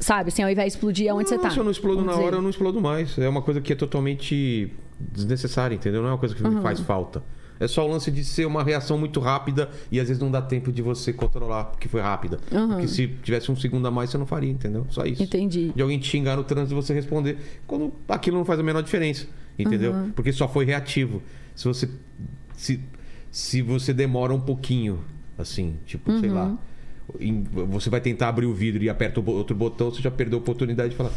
Sabe? 0.00 0.28
Assim, 0.28 0.42
ao 0.42 0.50
invés 0.50 0.72
de 0.72 0.76
explodir 0.76 1.10
aonde 1.10 1.28
você 1.28 1.36
Não, 1.36 1.42
tá. 1.42 1.50
Se 1.50 1.58
eu 1.58 1.64
não 1.64 1.70
explodo 1.72 2.04
na 2.04 2.12
dizer. 2.12 2.24
hora, 2.24 2.36
eu 2.36 2.42
não 2.42 2.50
explodo 2.50 2.80
mais. 2.80 3.18
É 3.18 3.28
uma 3.28 3.42
coisa 3.42 3.60
que 3.60 3.72
é 3.72 3.76
totalmente 3.76 4.72
desnecessária, 5.00 5.74
entendeu? 5.74 6.02
Não 6.02 6.08
é 6.08 6.12
uma 6.12 6.18
coisa 6.18 6.34
que 6.34 6.42
Uhum. 6.42 6.50
me 6.56 6.60
faz 6.62 6.80
falta. 6.80 7.22
É 7.60 7.66
só 7.66 7.86
o 7.86 7.90
lance 7.90 8.10
de 8.10 8.24
ser 8.24 8.46
uma 8.46 8.62
reação 8.62 8.98
muito 8.98 9.20
rápida 9.20 9.68
e 9.90 9.98
às 9.98 10.08
vezes 10.08 10.22
não 10.22 10.30
dá 10.30 10.40
tempo 10.40 10.72
de 10.72 10.82
você 10.82 11.12
controlar 11.12 11.64
porque 11.64 11.88
foi 11.88 12.00
rápida. 12.00 12.38
Uhum. 12.52 12.68
Porque 12.68 12.88
se 12.88 13.08
tivesse 13.22 13.50
um 13.50 13.56
segundo 13.56 13.86
a 13.86 13.90
mais, 13.90 14.10
você 14.10 14.18
não 14.18 14.26
faria, 14.26 14.50
entendeu? 14.50 14.86
Só 14.90 15.04
isso. 15.04 15.22
Entendi. 15.22 15.72
De 15.74 15.82
alguém 15.82 15.98
te 15.98 16.08
xingar 16.08 16.36
no 16.36 16.44
trânsito 16.44 16.72
e 16.72 16.76
você 16.76 16.94
responder. 16.94 17.38
Quando 17.66 17.92
aquilo 18.08 18.38
não 18.38 18.44
faz 18.44 18.60
a 18.60 18.62
menor 18.62 18.82
diferença, 18.82 19.26
entendeu? 19.58 19.92
Uhum. 19.92 20.10
Porque 20.12 20.32
só 20.32 20.48
foi 20.48 20.64
reativo. 20.64 21.22
Se 21.54 21.64
você. 21.66 21.88
Se, 22.56 22.80
se 23.30 23.62
você 23.62 23.92
demora 23.92 24.32
um 24.32 24.40
pouquinho, 24.40 25.04
assim, 25.36 25.76
tipo, 25.84 26.18
sei 26.18 26.30
lá. 26.30 26.46
Uhum. 26.46 26.58
Você 27.70 27.88
vai 27.88 28.02
tentar 28.02 28.28
abrir 28.28 28.44
o 28.44 28.52
vidro 28.52 28.82
e 28.82 28.90
aperta 28.90 29.18
outro 29.18 29.56
botão, 29.56 29.90
você 29.90 30.02
já 30.02 30.10
perdeu 30.10 30.38
a 30.38 30.42
oportunidade 30.42 30.90
de 30.90 30.96
falar. 30.96 31.12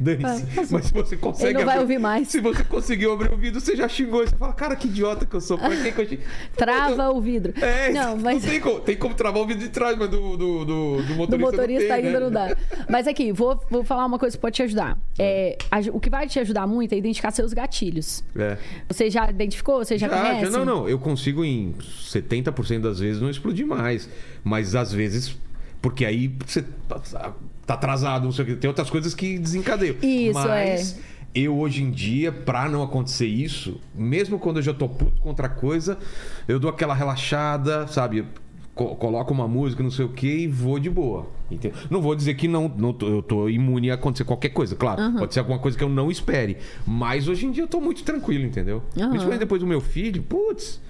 Dane-se. 0.00 0.46
Mas 0.70 0.84
se 0.86 0.92
você 0.92 1.16
consegue. 1.16 1.48
Ele 1.50 1.58
não 1.58 1.64
vai 1.64 1.74
abrir- 1.76 1.80
ouvir 1.82 1.98
mais. 1.98 2.28
Se 2.28 2.40
você 2.40 2.62
conseguiu 2.64 3.12
abrir 3.12 3.32
o 3.32 3.36
vidro, 3.36 3.60
você 3.60 3.74
já 3.76 3.88
xingou. 3.88 4.26
Você 4.26 4.36
fala, 4.36 4.52
cara, 4.52 4.76
que 4.76 4.88
idiota 4.88 5.24
que 5.26 5.34
eu 5.34 5.40
sou. 5.40 5.56
Pra 5.58 5.70
que 5.70 5.92
que 5.92 6.00
eu 6.00 6.06
xing- 6.08 6.18
Trava 6.56 7.10
o 7.10 7.20
vidro. 7.20 7.52
É, 7.62 7.92
não, 7.92 8.16
não, 8.16 8.22
mas 8.22 8.44
tem, 8.44 8.60
como, 8.60 8.80
tem 8.80 8.96
como 8.96 9.14
travar 9.14 9.42
o 9.42 9.46
vidro 9.46 9.62
de 9.62 9.70
trás, 9.70 9.96
mas 9.96 10.08
do, 10.10 10.36
do, 10.36 10.64
do, 10.64 10.64
do 10.64 11.02
do 11.02 11.14
motorista, 11.16 11.36
motorista 11.52 11.88
não 11.88 11.96
tem, 11.96 12.06
ainda 12.06 12.20
né? 12.20 12.20
não 12.20 12.30
dá. 12.30 12.56
Mas 12.88 13.06
aqui, 13.06 13.32
vou, 13.32 13.60
vou 13.70 13.84
falar 13.84 14.04
uma 14.06 14.18
coisa 14.18 14.36
que 14.36 14.40
pode 14.40 14.56
te 14.56 14.62
ajudar. 14.62 14.98
É, 15.18 15.56
a- 15.70 15.80
o 15.92 16.00
que 16.00 16.10
vai 16.10 16.26
te 16.26 16.38
ajudar 16.40 16.66
muito 16.66 16.92
é 16.94 16.98
identificar 16.98 17.30
seus 17.30 17.52
gatilhos. 17.52 18.22
É. 18.36 18.56
Você 18.88 19.10
já 19.10 19.28
identificou? 19.30 19.84
Você 19.84 19.96
já, 19.98 20.08
conhece? 20.08 20.50
não, 20.50 20.64
não. 20.64 20.88
Eu 20.88 20.98
consigo 20.98 21.44
em 21.44 21.74
70% 22.02 22.80
das 22.80 22.98
vezes 22.98 23.20
não 23.20 23.30
explodir 23.30 23.66
mais. 23.66 24.08
Mas 24.44 24.74
às 24.74 24.92
vezes. 24.92 25.36
Porque 25.82 26.04
aí 26.04 26.34
você 26.44 26.64
tá, 27.66 27.74
atrasado, 27.74 28.24
não 28.24 28.32
sei 28.32 28.44
o 28.44 28.48
que. 28.48 28.56
Tem 28.56 28.68
outras 28.68 28.88
coisas 28.88 29.14
que 29.14 29.38
desencadeiam. 29.38 29.96
Isso, 30.02 30.32
mas 30.34 30.92
é. 30.98 31.00
eu 31.34 31.58
hoje 31.58 31.82
em 31.82 31.90
dia, 31.90 32.30
pra 32.32 32.68
não 32.68 32.82
acontecer 32.82 33.26
isso, 33.26 33.80
mesmo 33.94 34.38
quando 34.38 34.58
eu 34.58 34.62
já 34.62 34.72
tô 34.72 34.88
puto 34.88 35.20
contra 35.20 35.46
a 35.46 35.50
coisa, 35.50 35.98
eu 36.46 36.58
dou 36.58 36.70
aquela 36.70 36.94
relaxada, 36.94 37.86
sabe? 37.88 38.24
Co- 38.74 38.94
Coloco 38.96 39.32
uma 39.32 39.48
música, 39.48 39.82
não 39.82 39.90
sei 39.90 40.04
o 40.04 40.10
que, 40.10 40.26
e 40.28 40.46
vou 40.46 40.78
de 40.78 40.90
boa. 40.90 41.26
entendeu? 41.50 41.78
Não 41.88 42.02
vou 42.02 42.14
dizer 42.14 42.34
que 42.34 42.46
não, 42.48 42.68
não 42.76 42.92
tô- 42.92 43.06
eu 43.08 43.22
tô 43.22 43.48
imune 43.48 43.90
a 43.90 43.94
acontecer 43.94 44.24
qualquer 44.24 44.48
coisa, 44.50 44.74
claro. 44.76 45.12
Pode 45.18 45.32
ser 45.32 45.40
alguma 45.40 45.58
coisa 45.58 45.78
que 45.78 45.82
eu 45.84 45.88
não 45.88 46.10
espere. 46.10 46.56
Mas 46.86 47.26
hoje 47.28 47.46
em 47.46 47.50
dia 47.52 47.62
eu 47.62 47.68
tô 47.68 47.80
muito 47.80 48.02
tranquilo, 48.04 48.44
entendeu? 48.44 48.82
Aham. 48.98 49.08
Principalmente 49.10 49.38
depois 49.40 49.60
do 49.60 49.66
meu 49.66 49.80
filho, 49.80 50.22
putz, 50.22 50.80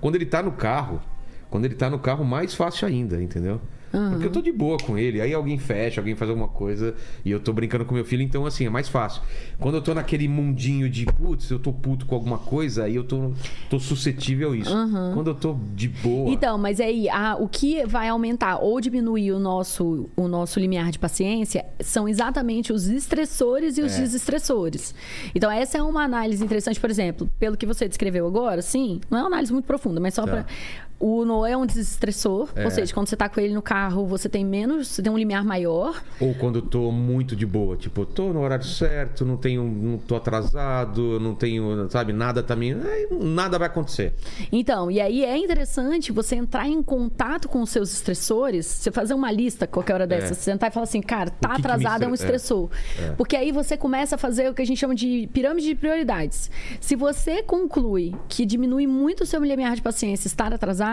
quando 0.00 0.16
ele 0.16 0.26
tá 0.26 0.42
no 0.42 0.52
carro, 0.52 1.00
quando 1.48 1.64
ele 1.64 1.74
tá 1.76 1.88
no 1.88 1.98
carro, 1.98 2.24
mais 2.24 2.54
fácil 2.54 2.86
ainda, 2.88 3.22
entendeu? 3.22 3.60
Porque 3.90 4.26
eu 4.26 4.30
tô 4.30 4.40
de 4.40 4.52
boa 4.52 4.76
com 4.78 4.96
ele, 4.96 5.20
aí 5.20 5.34
alguém 5.34 5.58
fecha, 5.58 6.00
alguém 6.00 6.14
faz 6.14 6.28
alguma 6.30 6.48
coisa 6.48 6.94
e 7.24 7.30
eu 7.30 7.40
tô 7.40 7.52
brincando 7.52 7.84
com 7.84 7.94
meu 7.94 8.04
filho, 8.04 8.22
então 8.22 8.46
assim, 8.46 8.64
é 8.66 8.70
mais 8.70 8.88
fácil. 8.88 9.20
Quando 9.58 9.74
eu 9.76 9.82
tô 9.82 9.92
naquele 9.94 10.28
mundinho 10.28 10.88
de 10.88 11.06
putz, 11.06 11.50
eu 11.50 11.58
tô 11.58 11.72
puto 11.72 12.06
com 12.06 12.14
alguma 12.14 12.38
coisa, 12.38 12.84
aí 12.84 12.94
eu 12.94 13.02
tô, 13.04 13.32
tô 13.68 13.80
suscetível 13.80 14.52
a 14.52 14.56
isso. 14.56 14.74
Quando 15.14 15.30
eu 15.30 15.34
tô 15.34 15.56
de 15.74 15.88
boa. 15.88 16.30
Então, 16.30 16.56
mas 16.56 16.80
aí, 16.80 17.08
a- 17.08 17.36
o 17.36 17.48
que 17.48 17.84
vai 17.86 18.08
aumentar 18.08 18.58
ou 18.58 18.80
diminuir 18.80 19.32
o 19.32 19.38
nosso, 19.40 20.08
o 20.16 20.28
nosso 20.28 20.60
limiar 20.60 20.90
de 20.90 20.98
paciência 20.98 21.64
são 21.80 22.08
exatamente 22.08 22.72
os 22.72 22.86
estressores 22.88 23.76
e 23.76 23.82
os 23.82 23.92
É. 23.94 24.00
desestressores. 24.00 24.94
Então, 25.34 25.50
essa 25.50 25.78
é 25.78 25.82
uma 25.82 26.02
análise 26.04 26.44
interessante, 26.44 26.78
por 26.78 26.90
exemplo, 26.90 27.28
pelo 27.38 27.56
que 27.56 27.66
você 27.66 27.88
descreveu 27.88 28.26
agora, 28.26 28.62
sim, 28.62 29.00
não 29.10 29.18
é 29.18 29.22
uma 29.22 29.26
análise 29.28 29.52
muito 29.52 29.64
profunda, 29.66 30.00
mas 30.00 30.14
só 30.14 30.22
Tá. 30.24 30.30
para 30.30 30.46
O 31.00 31.24
Noé 31.24 31.52
é 31.52 31.56
um 31.56 31.64
desestressor, 31.64 32.50
É. 32.54 32.62
ou 32.64 32.70
seja, 32.70 32.92
quando 32.92 33.08
você 33.08 33.16
tá 33.16 33.26
com 33.26 33.40
ele 33.40 33.54
no 33.54 33.62
carro, 33.62 34.04
você 34.06 34.28
tem 34.28 34.44
menos, 34.44 34.88
você 34.88 35.02
tem 35.02 35.10
um 35.10 35.16
limiar 35.16 35.42
maior. 35.42 36.02
Ou 36.20 36.34
quando 36.34 36.56
eu 36.58 36.62
tô 36.62 36.92
muito 36.92 37.34
de 37.34 37.46
boa, 37.46 37.74
tipo, 37.74 38.04
tô 38.04 38.34
no 38.34 38.40
horário 38.42 38.66
certo, 38.66 39.24
não 39.24 39.38
tenho, 39.38 39.64
não 39.64 39.96
tô 39.96 40.14
atrasado, 40.16 41.18
não 41.18 41.34
tenho, 41.34 41.88
sabe, 41.88 42.12
nada 42.12 42.42
também, 42.42 42.74
aí 42.74 43.08
nada 43.10 43.58
vai 43.58 43.66
acontecer. 43.68 44.12
Então, 44.52 44.90
e 44.90 45.00
aí 45.00 45.24
é 45.24 45.38
interessante 45.38 46.12
você 46.12 46.36
entrar 46.36 46.68
em 46.68 46.82
contato 46.82 47.48
com 47.48 47.62
os 47.62 47.70
seus 47.70 47.90
estressores, 47.94 48.66
você 48.66 48.90
fazer 48.90 49.14
uma 49.14 49.32
lista 49.32 49.66
qualquer 49.66 49.94
hora 49.94 50.06
dessa, 50.06 50.26
É. 50.26 50.34
você 50.34 50.42
sentar 50.42 50.70
e 50.70 50.72
falar 50.74 50.84
assim, 50.84 51.00
cara, 51.00 51.30
tá 51.30 51.48
que 51.50 51.54
que 51.54 51.60
atrasado 51.62 52.02
é 52.04 52.06
um 52.06 52.10
é. 52.10 52.14
estressor. 52.14 52.68
É. 52.98 53.12
Porque 53.12 53.36
aí 53.36 53.52
você 53.52 53.74
começa 53.74 54.16
a 54.16 54.18
fazer 54.18 54.50
o 54.50 54.54
que 54.54 54.60
a 54.60 54.66
gente 54.66 54.78
chama 54.78 54.94
de 54.94 55.28
pirâmide 55.32 55.66
de 55.68 55.74
prioridades. 55.74 56.50
Se 56.78 56.94
você 56.94 57.42
conclui 57.42 58.14
que 58.28 58.44
diminui 58.44 58.86
muito 58.86 59.22
o 59.22 59.26
seu 59.26 59.42
limiar 59.42 59.74
de 59.76 59.80
paciência 59.80 60.26
estar 60.26 60.52
atrasado, 60.52 60.89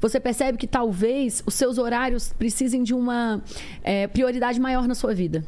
você 0.00 0.18
percebe 0.20 0.58
que 0.58 0.66
talvez 0.66 1.42
os 1.46 1.54
seus 1.54 1.78
horários 1.78 2.32
precisem 2.38 2.82
de 2.82 2.94
uma 2.94 3.42
eh, 3.82 4.06
prioridade 4.08 4.58
maior 4.60 4.86
na 4.88 4.94
sua 4.94 5.14
vida. 5.14 5.44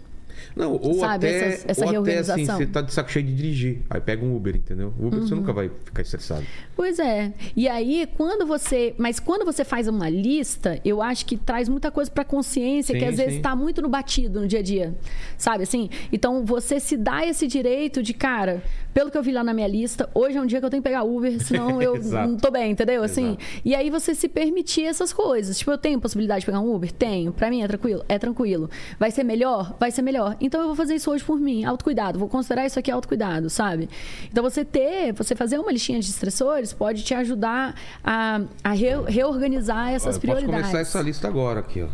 Não, 0.54 0.72
ou 0.74 0.94
Sabe, 0.94 1.26
até, 1.28 1.48
essa- 1.54 1.64
essa 1.70 1.84
ou 1.86 2.00
até 2.02 2.18
assim, 2.18 2.44
você 2.44 2.66
tá 2.66 2.82
de 2.82 2.92
saco 2.92 3.10
cheio 3.10 3.24
de 3.24 3.34
dirigir, 3.34 3.80
aí 3.88 4.00
pega 4.00 4.22
um 4.24 4.36
Uber, 4.36 4.54
entendeu? 4.54 4.92
Uber 4.98 5.20
você 5.20 5.34
nunca 5.34 5.50
vai 5.52 5.70
ficar 5.84 6.02
estressado. 6.02 6.44
Pois 6.74 6.98
é. 6.98 7.32
E 7.56 7.66
aí, 7.66 8.06
quando 8.16 8.46
você. 8.46 8.94
Mas 8.98 9.18
quando 9.18 9.46
você 9.46 9.64
faz 9.64 9.88
uma 9.88 10.08
lista, 10.10 10.78
eu 10.84 11.00
acho 11.00 11.24
que 11.24 11.38
traz 11.38 11.68
muita 11.70 11.90
coisa 11.90 12.10
pra 12.10 12.22
consciência, 12.22 12.92
Sim, 12.92 12.98
que 12.98 13.04
às 13.06 13.16
vezes 13.16 13.34
sim. 13.36 13.40
tá 13.42 13.56
muito 13.56 13.80
no 13.80 13.88
batido 13.88 14.40
no 14.40 14.46
dia 14.46 14.58
a 14.58 14.62
dia. 14.62 14.94
Sabe 15.38 15.62
assim? 15.62 15.88
Então, 16.12 16.44
você 16.44 16.78
se 16.80 16.96
dá 16.98 17.26
esse 17.26 17.46
direito 17.46 18.02
de, 18.02 18.12
cara, 18.12 18.62
pelo 18.96 19.10
que 19.10 19.18
eu 19.18 19.22
vi 19.22 19.30
lá 19.30 19.44
na 19.44 19.52
minha 19.52 19.68
lista, 19.68 20.08
hoje 20.14 20.38
é 20.38 20.40
um 20.40 20.46
dia 20.46 20.58
que 20.58 20.64
eu 20.64 20.70
tenho 20.70 20.82
que 20.82 20.88
pegar 20.88 21.02
Uber, 21.02 21.38
senão 21.44 21.80
eu 21.82 22.02
não 22.02 22.38
tô 22.38 22.50
bem, 22.50 22.70
entendeu? 22.70 23.02
Assim. 23.02 23.32
Exato. 23.38 23.60
E 23.62 23.74
aí 23.74 23.90
você 23.90 24.14
se 24.14 24.26
permitir 24.26 24.84
essas 24.84 25.12
coisas. 25.12 25.58
Tipo, 25.58 25.70
eu 25.72 25.76
tenho 25.76 26.00
possibilidade 26.00 26.40
de 26.40 26.46
pegar 26.46 26.60
um 26.60 26.74
Uber? 26.74 26.90
Tenho. 26.90 27.30
Pra 27.30 27.50
mim 27.50 27.60
é 27.62 27.68
tranquilo? 27.68 28.02
É 28.08 28.18
tranquilo. 28.18 28.70
Vai 28.98 29.10
ser 29.10 29.22
melhor? 29.22 29.76
Vai 29.78 29.90
ser 29.90 30.00
melhor. 30.00 30.34
Então 30.40 30.62
eu 30.62 30.66
vou 30.68 30.74
fazer 30.74 30.94
isso 30.94 31.10
hoje 31.10 31.22
por 31.22 31.38
mim. 31.38 31.62
Autocuidado. 31.62 32.18
Vou 32.18 32.26
considerar 32.26 32.64
isso 32.64 32.78
aqui 32.78 32.90
autocuidado, 32.90 33.50
sabe? 33.50 33.90
Então 34.32 34.42
você 34.42 34.64
ter, 34.64 35.12
você 35.12 35.36
fazer 35.36 35.58
uma 35.58 35.70
listinha 35.70 36.00
de 36.00 36.08
estressores 36.08 36.72
pode 36.72 37.04
te 37.04 37.12
ajudar 37.12 37.74
a, 38.02 38.40
a 38.64 38.70
re- 38.72 39.02
reorganizar 39.08 39.90
essas 39.92 40.16
Olha, 40.16 40.16
eu 40.16 40.20
posso 40.20 40.20
prioridades. 40.20 40.70
começar 40.70 40.80
essa 40.80 41.02
lista 41.02 41.28
agora 41.28 41.60
aqui, 41.60 41.82
ó. 41.82 41.88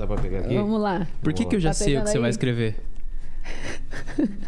Dá 0.00 0.06
pra 0.06 0.16
pegar 0.16 0.38
aqui? 0.38 0.54
Vamos 0.54 0.80
lá. 0.80 1.06
Por 1.22 1.30
que, 1.34 1.42
Boa. 1.42 1.50
que 1.50 1.56
eu 1.56 1.60
já 1.60 1.68
Tá 1.70 1.74
sei 1.74 1.98
o 1.98 2.00
que 2.00 2.08
você 2.08 2.16
aí? 2.16 2.20
vai 2.22 2.30
escrever? 2.30 2.74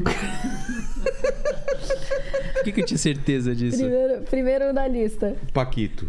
Por 2.55 2.65
que, 2.65 2.73
que 2.73 2.81
eu 2.81 2.87
tinha 2.87 2.97
certeza 2.99 3.55
disso? 3.55 3.77
Primeiro, 3.77 4.23
primeiro 4.23 4.73
na 4.73 4.89
lista. 4.89 5.37
Paquito. 5.53 6.09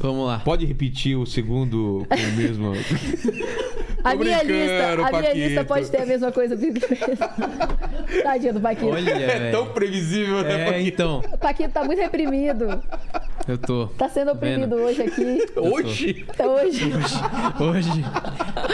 Vamos 0.00 0.26
lá. 0.26 0.40
Pode 0.40 0.64
repetir 0.64 1.16
o 1.16 1.26
segundo 1.26 2.06
com 2.08 2.16
o 2.16 2.32
mesmo. 2.36 2.72
A 4.02 4.14
minha 4.14 4.42
lista, 4.42 5.06
a 5.06 5.20
minha 5.20 5.34
lista 5.34 5.62
pode 5.62 5.90
ter 5.90 6.00
a 6.00 6.06
mesma 6.06 6.32
coisa. 6.32 6.56
Tadinho 8.22 8.54
do 8.54 8.60
Paquito. 8.60 8.88
Olha, 8.88 9.10
é 9.10 9.50
tão 9.50 9.66
previsível, 9.66 10.42
né, 10.42 10.62
É, 10.62 10.64
Paquito? 10.64 10.88
então. 10.88 11.18
O 11.30 11.36
Paquito 11.36 11.70
tá 11.70 11.84
muito 11.84 11.98
reprimido. 12.00 12.82
Eu 13.46 13.58
tô. 13.58 13.88
Tá 13.98 14.08
sendo 14.08 14.32
oprimido 14.32 14.74
Vendo? 14.74 14.82
hoje 14.86 15.02
aqui. 15.02 15.38
Hoje? 15.54 16.24
Até 16.28 16.48
hoje. 16.48 16.90
Hoje. 17.60 18.04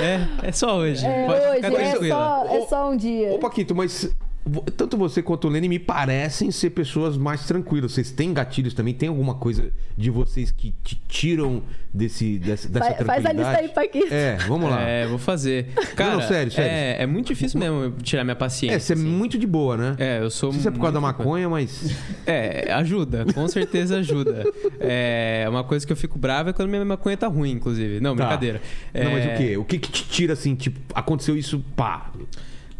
É, 0.00 0.48
é 0.48 0.52
só 0.52 0.76
hoje. 0.76 1.04
É, 1.04 1.26
Pode 1.26 1.40
hoje, 1.40 1.84
é 2.06 2.08
só, 2.08 2.46
é 2.48 2.60
só 2.66 2.90
um 2.90 2.96
dia. 2.96 3.32
Ô, 3.32 3.38
Paquito, 3.38 3.74
mas 3.74 4.14
tanto 4.76 4.96
você 4.96 5.22
quanto 5.22 5.46
o 5.48 5.50
Lenny 5.50 5.68
me 5.68 5.78
parecem 5.78 6.50
ser 6.50 6.70
pessoas 6.70 7.16
mais 7.16 7.44
tranquilas. 7.46 7.92
Vocês 7.92 8.10
têm 8.10 8.32
gatilhos 8.32 8.74
também? 8.74 8.94
Tem 8.94 9.08
alguma 9.08 9.34
coisa 9.34 9.72
de 9.96 10.10
vocês 10.10 10.50
que 10.50 10.72
te 10.84 10.94
tiram 11.08 11.62
desse, 11.92 12.38
dessa, 12.38 12.68
dessa 12.68 12.94
Faz- 12.94 13.06
faz 13.06 13.26
a 13.26 13.32
lista 13.32 13.56
aí, 13.58 13.68
Paquito. 13.68 14.12
É, 14.14 14.36
vamos 14.46 14.70
lá. 14.70 14.80
É, 14.82 15.06
vou 15.06 15.18
fazer. 15.18 15.66
Cara, 15.96 16.20
sério, 16.22 16.52
sério. 16.52 16.70
É, 16.70 17.02
é 17.02 17.06
muito 17.06 17.26
difícil 17.28 17.58
mesmo 17.58 17.90
tirar 18.02 18.22
minha 18.24 18.36
paciência. 18.36 18.76
É, 18.76 18.78
você 18.78 18.92
é 18.92 18.96
assim. 18.96 19.04
muito 19.04 19.36
de 19.38 19.46
boa, 19.46 19.76
né? 19.76 19.96
É, 19.98 20.20
eu 20.20 20.30
sou 20.30 20.48
Não 20.48 20.54
sei 20.54 20.62
se 20.62 20.68
é 20.68 20.70
por 20.70 20.78
causa 20.80 20.92
da 20.94 21.00
maconha, 21.00 21.48
mas. 21.48 21.94
É, 22.26 22.72
ajuda, 22.72 23.24
com 23.32 23.46
certeza 23.48 23.98
ajuda. 23.98 24.44
É, 24.80 25.46
uma 25.48 25.62
coisa 25.64 25.86
que 25.86 25.92
eu 25.92 25.96
fico 25.96 26.18
bravo 26.18 26.50
é 26.50 26.52
quando 26.52 26.68
minha 26.68 26.84
maconha 26.84 27.16
tá 27.16 27.26
ruim, 27.28 27.52
inclusive. 27.52 28.00
Não, 28.00 28.16
Tá. 28.16 28.24
brincadeira. 28.24 28.60
Não, 28.92 29.10
mas 29.12 29.24
É, 29.26 29.34
o 29.34 29.38
quê? 29.38 29.56
O 29.58 29.64
que, 29.64 29.78
que 29.78 29.90
te 29.90 30.04
tira 30.08 30.32
assim, 30.32 30.54
tipo, 30.54 30.78
aconteceu 30.94 31.36
isso, 31.36 31.64
pá. 31.76 32.10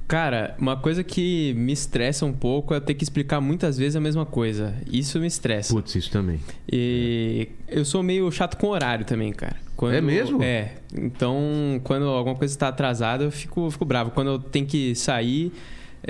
Cara, 0.08 0.54
uma 0.58 0.76
coisa 0.76 1.02
que 1.02 1.52
me 1.54 1.72
estressa 1.72 2.24
um 2.24 2.32
pouco 2.32 2.72
é 2.72 2.76
eu 2.76 2.80
ter 2.80 2.94
que 2.94 3.02
explicar 3.02 3.40
muitas 3.40 3.76
vezes 3.76 3.96
a 3.96 4.00
mesma 4.00 4.24
coisa. 4.24 4.74
Isso 4.90 5.18
me 5.18 5.26
estressa. 5.26 5.74
Putz, 5.74 5.96
isso 5.96 6.10
também. 6.10 6.40
E 6.72 7.48
eu 7.68 7.84
sou 7.84 8.02
meio 8.04 8.30
chato 8.30 8.56
com 8.56 8.68
horário 8.68 9.04
também, 9.04 9.32
cara. 9.32 9.56
Quando- 9.76 9.94
É 9.94 10.00
mesmo? 10.00 10.42
É. 10.42 10.74
Então, 10.96 11.80
quando 11.82 12.06
alguma 12.06 12.36
coisa 12.36 12.54
está 12.54 12.68
atrasada, 12.68 13.24
eu 13.24 13.30
fico, 13.32 13.68
fico 13.70 13.84
bravo. 13.84 14.12
Quando 14.12 14.28
eu 14.30 14.38
tenho 14.38 14.64
que 14.66 14.94
sair. 14.94 15.52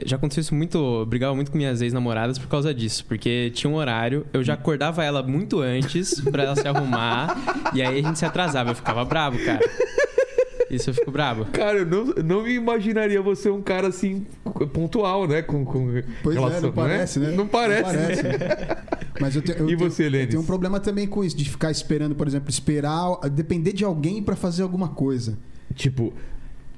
Já 0.05 0.17
aconteceu 0.17 0.43
isso 0.43 0.55
muito. 0.55 0.77
Eu 0.77 1.07
brigava 1.07 1.35
muito 1.35 1.51
com 1.51 1.57
minhas 1.57 1.81
ex-namoradas 1.81 2.39
por 2.39 2.49
causa 2.49 2.75
disso. 2.75 3.03
Porque 3.07 3.51
tinha 3.55 3.71
um 3.71 3.77
horário, 3.77 4.27
eu 4.31 4.45
já 4.45 4.53
acordava 4.53 5.03
ela 5.03 5.23
muito 5.23 5.61
antes 5.61 6.21
pra 6.21 6.43
ela 6.43 6.55
se 6.55 6.69
arrumar. 6.69 7.35
e 7.73 7.81
aí 7.81 8.01
a 8.01 8.03
gente 8.03 8.19
se 8.19 8.27
atrasava. 8.27 8.73
Eu 8.73 8.75
ficava 8.75 9.07
bravo, 9.07 9.39
cara. 9.43 9.61
Isso 10.71 10.91
eu 10.91 10.95
fico 10.95 11.11
bravo. 11.11 11.45
Cara, 11.47 11.79
eu 11.79 11.87
não, 11.87 12.05
não 12.25 12.43
me 12.43 12.53
imaginaria 12.55 13.23
você 13.23 13.49
um 13.49 13.63
cara 13.63 13.87
assim, 13.89 14.27
pontual, 14.73 15.29
né? 15.29 15.41
Com, 15.43 15.65
com 15.65 16.03
Pois 16.23 16.37
é, 16.37 16.39
relação, 16.41 16.63
não 16.63 16.73
parece, 16.73 17.19
né? 17.21 17.31
Não 17.31 17.47
parece. 17.47 17.83
parece, 17.85 18.23
né? 18.25 18.39
Mas 19.21 19.37
eu, 19.37 19.43
te, 19.43 19.53
eu 19.53 19.65
E 19.71 19.77
tenho- 19.77 19.79
você? 19.91 20.07
Eu 20.09 20.29
tenho 20.29 20.43
um 20.43 20.47
problema 20.47 20.81
também 20.81 21.07
com 21.07 21.23
isso, 21.23 21.37
de 21.37 21.49
ficar 21.49 21.71
esperando, 21.71 22.15
por 22.15 22.27
exemplo, 22.27 22.51
esperar, 22.51 23.19
depender 23.31 23.73
de 23.73 23.85
alguém 23.85 24.23
pra 24.23 24.35
fazer 24.35 24.63
alguma 24.63 24.89
coisa. 24.89 25.39
Tipo, 25.75 26.13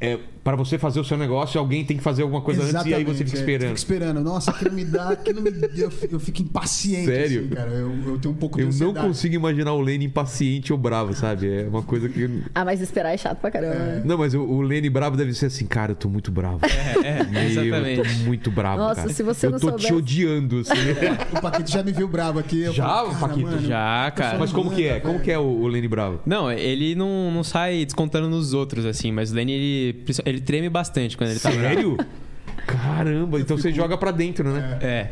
é, 0.01 0.19
para 0.45 0.57
você 0.57 0.79
fazer 0.79 1.01
o 1.01 1.05
seu 1.05 1.17
negócio, 1.17 1.59
alguém 1.59 1.85
tem 1.85 1.97
que 1.97 2.03
fazer 2.03 2.23
alguma 2.23 2.41
coisa 2.41 2.63
antes 2.63 2.87
e 2.87 2.95
aí 2.95 3.05
você 3.05 3.25
fica 3.25 3.37
é, 3.37 3.41
esperando. 3.41 3.69
Fica 3.69 3.79
esperando. 3.79 4.21
Nossa, 4.21 4.51
aquilo 4.51 4.73
me 4.73 4.85
dá, 4.85 5.11
aquilo 5.11 5.43
me 5.43 5.51
eu, 5.77 5.91
fico- 5.91 6.15
eu 6.15 6.21
fico 6.21 6.43
impaciente, 6.43 7.07
Sério? 7.07 7.41
assim, 7.41 7.49
cara. 7.51 7.71
Eu, 7.71 7.91
eu 8.07 8.19
tenho 8.19 8.35
um 8.35 8.37
pouco 8.37 8.57
de 8.57 8.63
Eu 8.63 8.67
não 8.69 8.73
ansiedade. 8.75 9.07
consigo 9.07 9.35
imaginar 9.35 9.73
o 9.73 9.81
Lenny 9.81 10.05
impaciente 10.07 10.73
ou 10.73 10.79
bravo, 10.79 11.15
sabe? 11.15 11.49
É 11.63 11.67
uma 11.69 11.83
coisa 11.83 12.09
que. 12.09 12.43
Ah, 12.55 12.65
mas 12.65 12.81
esperar 12.81 13.13
é 13.13 13.17
chato 13.17 13.39
pra 13.41 13.51
caramba. 13.51 13.75
né? 13.75 14.03
Não, 14.05 14.17
mas 14.19 14.35
o, 14.35 14.41
o 14.43 14.61
Lenny 14.63 14.89
bravo 14.91 15.17
deve 15.17 15.33
ser 15.35 15.47
assim, 15.47 15.67
cara, 15.67 15.93
eu 15.93 15.97
tô 15.97 16.09
muito 16.09 16.31
bravo. 16.31 16.61
É, 17.05 17.25
Meu, 17.25 17.43
exatamente. 17.43 17.99
Eu 17.99 18.05
tô 18.05 18.11
muito 18.25 18.51
bravo. 18.51 18.79
Nossa, 18.79 19.03
cara. 19.03 19.13
se 19.13 19.23
você 19.23 19.47
eu 19.47 19.51
não 19.53 19.59
tô 19.59 19.73
te 19.73 19.93
odiando, 19.93 20.61
assim. 20.61 20.73
O 21.37 21.41
Paquito 21.41 21.71
já 21.71 21.83
me 21.83 21.93
viu 21.93 22.09
bravo 22.09 22.39
aqui. 22.39 22.61
eu 22.63 22.73
Já, 22.73 22.85
falo, 22.87 23.09
cara, 23.11 23.21
Paquito? 23.29 23.47
mano, 23.47 23.61
Já, 23.67 24.11
cara. 24.15 24.39
Mas 24.39 24.53
como 24.53 24.71
que 24.71 24.87
é? 24.87 25.01
Como 25.01 25.21
que 25.21 25.31
é 25.31 25.39
o, 25.39 25.43
o 25.43 25.67
Lenny 25.69 25.89
bravo? 25.89 26.21
Não, 26.27 26.51
ele 26.51 26.95
não, 26.95 27.31
não 27.31 27.45
sai 27.45 27.85
descontando 27.85 28.29
nos 28.29 28.53
outros, 28.55 28.85
assim, 28.87 29.13
mas 29.13 29.31
o 29.33 29.35
Lenny, 29.35 29.53
ele, 29.53 30.05
ele 30.25 30.38
treme 30.41 30.69
bastante 30.69 31.17
quando 31.17 31.31
ele 31.31 31.41
tá 31.41 31.51
bravo. 31.51 31.65
Sério? 31.65 31.97
Caramba, 32.67 33.41
então 33.41 33.57
você 33.57 33.73
joga 33.73 33.97
pra 33.97 34.11
dentro, 34.11 34.49
né? 34.53 34.79
É. 34.83 35.11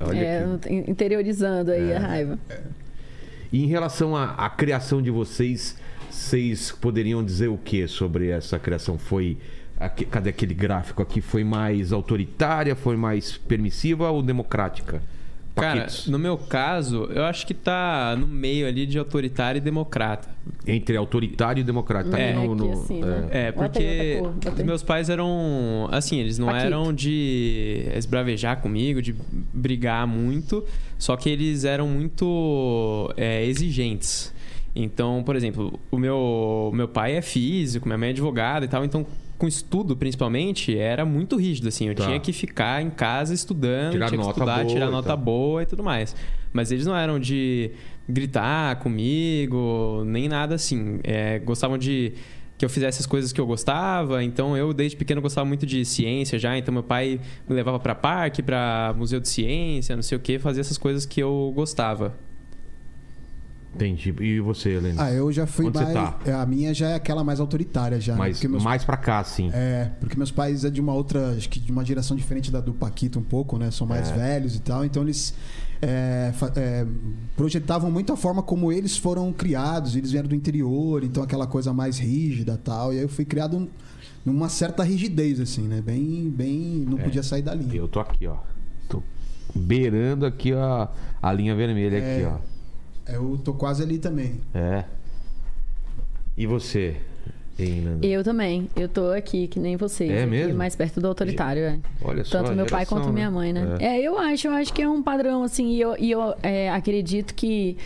Olha 0.00 0.18
É, 0.18 0.44
aqui. 0.54 0.84
interiorizando 0.90 1.70
aí 1.70 1.92
a 1.94 1.98
raiva. 1.98 2.38
E 3.52 3.64
em 3.64 3.66
relação 3.66 4.16
à, 4.16 4.30
à 4.34 4.48
criação 4.48 5.02
de 5.02 5.10
vocês, 5.10 5.76
vocês 6.10 6.70
poderiam 6.72 7.22
dizer 7.24 7.48
o 7.48 7.56
que 7.58 7.86
sobre 7.86 8.28
essa 8.30 8.58
criação? 8.58 8.96
Foi. 8.98 9.36
aque- 9.78 10.04
Cadê 10.06 10.30
aquele 10.30 10.54
gráfico 10.54 11.02
aqui? 11.02 11.20
Foi 11.20 11.44
mais 11.44 11.92
autoritária? 11.92 12.74
Foi 12.74 12.96
mais 12.96 13.36
permissiva 13.36 14.10
ou 14.10 14.22
democrática? 14.22 15.02
Cara, 15.54 15.86
no 16.06 16.18
meu 16.18 16.38
caso, 16.38 17.04
eu 17.14 17.24
acho 17.24 17.46
que 17.46 17.52
tá 17.52 18.16
no 18.18 18.26
meio 18.26 18.66
ali 18.66 18.86
de 18.86 18.98
autoritário 18.98 19.58
e 19.58 19.60
democrata. 19.60 20.28
Entre 20.66 20.96
autoritário 20.96 21.60
e 21.60 21.64
democrático. 21.64 22.12
Tá 22.12 22.18
É, 22.20 22.32
no, 22.32 22.54
no- 22.54 22.72
assim, 22.72 23.02
é. 23.02 23.04
né? 23.06 23.28
É, 23.30 23.46
aí 23.46 23.52
porque 23.52 24.22
meus 24.64 24.82
pais 24.82 25.10
eram. 25.10 25.88
Assim, 25.90 26.18
eles 26.18 26.38
não 26.38 26.46
Paquito. 26.46 26.66
eram 26.66 26.92
de 26.92 27.84
esbravejar 27.94 28.60
comigo, 28.60 29.02
de 29.02 29.14
brigar 29.52 30.06
muito, 30.06 30.64
só 30.98 31.16
que 31.16 31.28
eles 31.28 31.64
eram 31.64 31.86
muito 31.88 33.12
é, 33.16 33.44
exigentes. 33.44 34.32
Então, 34.74 35.22
por 35.24 35.34
exemplo, 35.36 35.78
o 35.90 35.98
meu, 35.98 36.70
meu 36.72 36.86
pai 36.88 37.16
é 37.16 37.22
físico, 37.22 37.86
minha 37.88 37.98
mãe 37.98 38.08
é 38.08 38.12
advogada 38.12 38.64
e 38.64 38.68
tal, 38.68 38.84
então 38.84 39.04
com 39.40 39.48
estudo 39.48 39.96
principalmente 39.96 40.76
era 40.76 41.02
muito 41.06 41.34
rígido 41.36 41.68
assim. 41.68 41.88
Eu 41.88 41.94
Tá. 41.94 42.04
tinha 42.04 42.20
que 42.20 42.30
ficar 42.30 42.82
em 42.82 42.90
casa 42.90 43.32
estudando 43.32 43.92
Tirar 43.92 44.08
tinha 44.08 44.18
que 44.18 44.24
nota 44.26 44.38
estudar 44.38 44.56
boa 44.56 44.66
tirar 44.66 44.90
nota 44.90 45.16
boa 45.16 45.62
e 45.62 45.66
tudo 45.66 45.82
mais. 45.82 46.14
Mas 46.52 46.70
eles 46.70 46.84
não 46.84 46.94
eram 46.94 47.18
de 47.18 47.70
gritar 48.06 48.76
comigo 48.80 50.02
nem 50.04 50.28
nada 50.28 50.54
assim. 50.56 51.00
É, 51.02 51.38
gostavam 51.38 51.78
de 51.78 52.12
que 52.58 52.64
eu 52.66 52.68
fizesse 52.68 53.00
as 53.00 53.06
coisas 53.06 53.32
que 53.32 53.40
eu 53.40 53.46
gostava. 53.46 54.22
Então 54.22 54.54
eu 54.54 54.74
desde 54.74 54.94
pequeno 54.94 55.22
gostava 55.22 55.46
muito 55.46 55.64
de 55.64 55.86
ciência 55.86 56.38
já. 56.38 56.58
Então 56.58 56.74
meu 56.74 56.82
pai 56.82 57.18
me 57.48 57.56
levava 57.56 57.80
para 57.80 57.94
parque 57.94 58.42
para 58.42 58.94
museu 58.94 59.20
de 59.20 59.28
ciência 59.28 59.96
não 59.96 60.02
sei 60.02 60.18
o 60.18 60.20
que 60.20 60.38
fazia 60.38 60.60
essas 60.60 60.76
coisas 60.76 61.06
que 61.06 61.18
eu 61.22 61.50
gostava 61.56 62.14
Entendi. 63.74 64.12
E 64.20 64.40
você, 64.40 64.70
Helene? 64.70 64.96
Ah, 64.98 65.12
eu 65.12 65.30
já 65.30 65.46
fui 65.46 65.66
Onde 65.66 65.78
você 65.78 65.84
mais. 65.84 65.94
tá? 65.94 66.18
é, 66.26 66.32
A 66.32 66.44
minha 66.44 66.74
já 66.74 66.88
é 66.90 66.94
aquela 66.96 67.22
mais 67.22 67.38
autoritária 67.38 68.00
já. 68.00 68.14
né? 68.14 68.18
mais, 68.18 68.36
Porque 68.36 68.48
meus 68.48 68.64
mais 68.64 68.84
pra 68.84 68.96
cá, 68.96 69.20
assim. 69.20 69.48
É, 69.52 69.90
porque 70.00 70.16
meus 70.16 70.30
pais 70.32 70.64
é 70.64 70.70
de 70.70 70.80
uma 70.80 70.92
outra, 70.92 71.30
acho 71.36 71.48
que 71.48 71.60
de 71.60 71.70
uma 71.70 71.84
geração 71.84 72.16
diferente 72.16 72.50
da 72.50 72.60
do 72.60 72.72
Paquito 72.74 73.18
um 73.18 73.22
pouco, 73.22 73.56
né? 73.58 73.70
São 73.70 73.86
mais 73.86 74.10
É. 74.10 74.14
velhos 74.16 74.56
e 74.56 74.60
tal, 74.60 74.84
então 74.84 75.02
eles 75.04 75.32
é, 75.82 76.32
é, 76.56 76.86
projetavam 77.36 77.90
muito 77.90 78.12
a 78.12 78.16
forma 78.16 78.42
como 78.42 78.72
eles 78.72 78.96
foram 78.98 79.32
criados, 79.32 79.94
eles 79.96 80.10
vieram 80.10 80.28
do 80.28 80.34
interior, 80.34 81.02
então 81.04 81.22
aquela 81.22 81.46
coisa 81.46 81.72
mais 81.72 81.96
rígida 81.98 82.54
e 82.54 82.58
tal. 82.58 82.92
E 82.92 82.96
aí 82.96 83.02
eu 83.02 83.08
fui 83.08 83.24
criado 83.24 83.56
um- 83.56 83.68
numa 84.26 84.48
certa 84.50 84.82
rigidez, 84.82 85.40
assim, 85.40 85.62
né? 85.62 85.80
Bem, 85.80 86.28
bem, 86.28 86.84
não 86.88 86.98
É. 86.98 87.02
podia 87.04 87.22
sair 87.22 87.40
da 87.42 87.54
linha. 87.54 87.74
Eu 87.76 87.88
tô 87.88 88.00
aqui, 88.00 88.26
ó. 88.26 88.36
Tô 88.88 89.02
beirando 89.54 90.26
aqui 90.26 90.52
a, 90.52 90.88
a 91.22 91.32
linha 91.32 91.54
vermelha 91.54 91.96
É. 91.98 92.16
aqui, 92.16 92.26
ó. 92.26 92.49
Eu 93.12 93.40
tô 93.44 93.54
quase 93.54 93.82
ali 93.82 93.98
também. 93.98 94.40
É. 94.54 94.84
E 96.36 96.46
você, 96.46 96.96
Nanda? 97.58 98.06
Eu 98.06 98.24
também. 98.24 98.68
Eu 98.74 98.88
tô 98.88 99.10
aqui, 99.10 99.46
que 99.46 99.58
nem 99.58 99.76
vocês. 99.76 100.10
É 100.10 100.20
aqui, 100.22 100.30
mesmo? 100.30 100.54
Mais 100.54 100.74
perto 100.74 101.00
do 101.00 101.06
autoritário, 101.06 101.62
é. 101.62 101.78
Olha 102.02 102.24
só. 102.24 102.38
Tanto 102.38 102.54
meu 102.54 102.66
pai 102.66 102.80
geração, 102.80 102.98
quanto 102.98 103.12
minha 103.12 103.30
mãe, 103.30 103.52
né? 103.52 103.76
É. 103.78 103.98
É. 103.98 104.00
eu 104.00 104.18
acho, 104.18 104.46
eu 104.48 104.52
acho 104.52 104.72
que 104.72 104.82
é 104.82 104.88
um 104.88 105.02
padrão, 105.02 105.42
assim, 105.42 105.68
e 105.68 105.80
eu, 105.80 105.96
e 105.98 106.10
eu 106.10 106.34
é, 106.42 106.70
acredito 106.70 107.34
que 107.34 107.76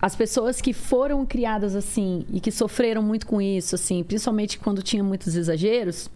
as 0.00 0.14
pessoas 0.14 0.60
que 0.60 0.72
foram 0.72 1.24
criadas 1.24 1.74
assim 1.74 2.26
e 2.30 2.38
que 2.40 2.50
sofreram 2.50 3.02
muito 3.02 3.26
com 3.26 3.40
isso, 3.40 3.74
assim, 3.74 4.02
principalmente 4.02 4.58
quando 4.58 4.82
tinha 4.82 5.02
muitos 5.02 5.34
exageros. 5.34 6.10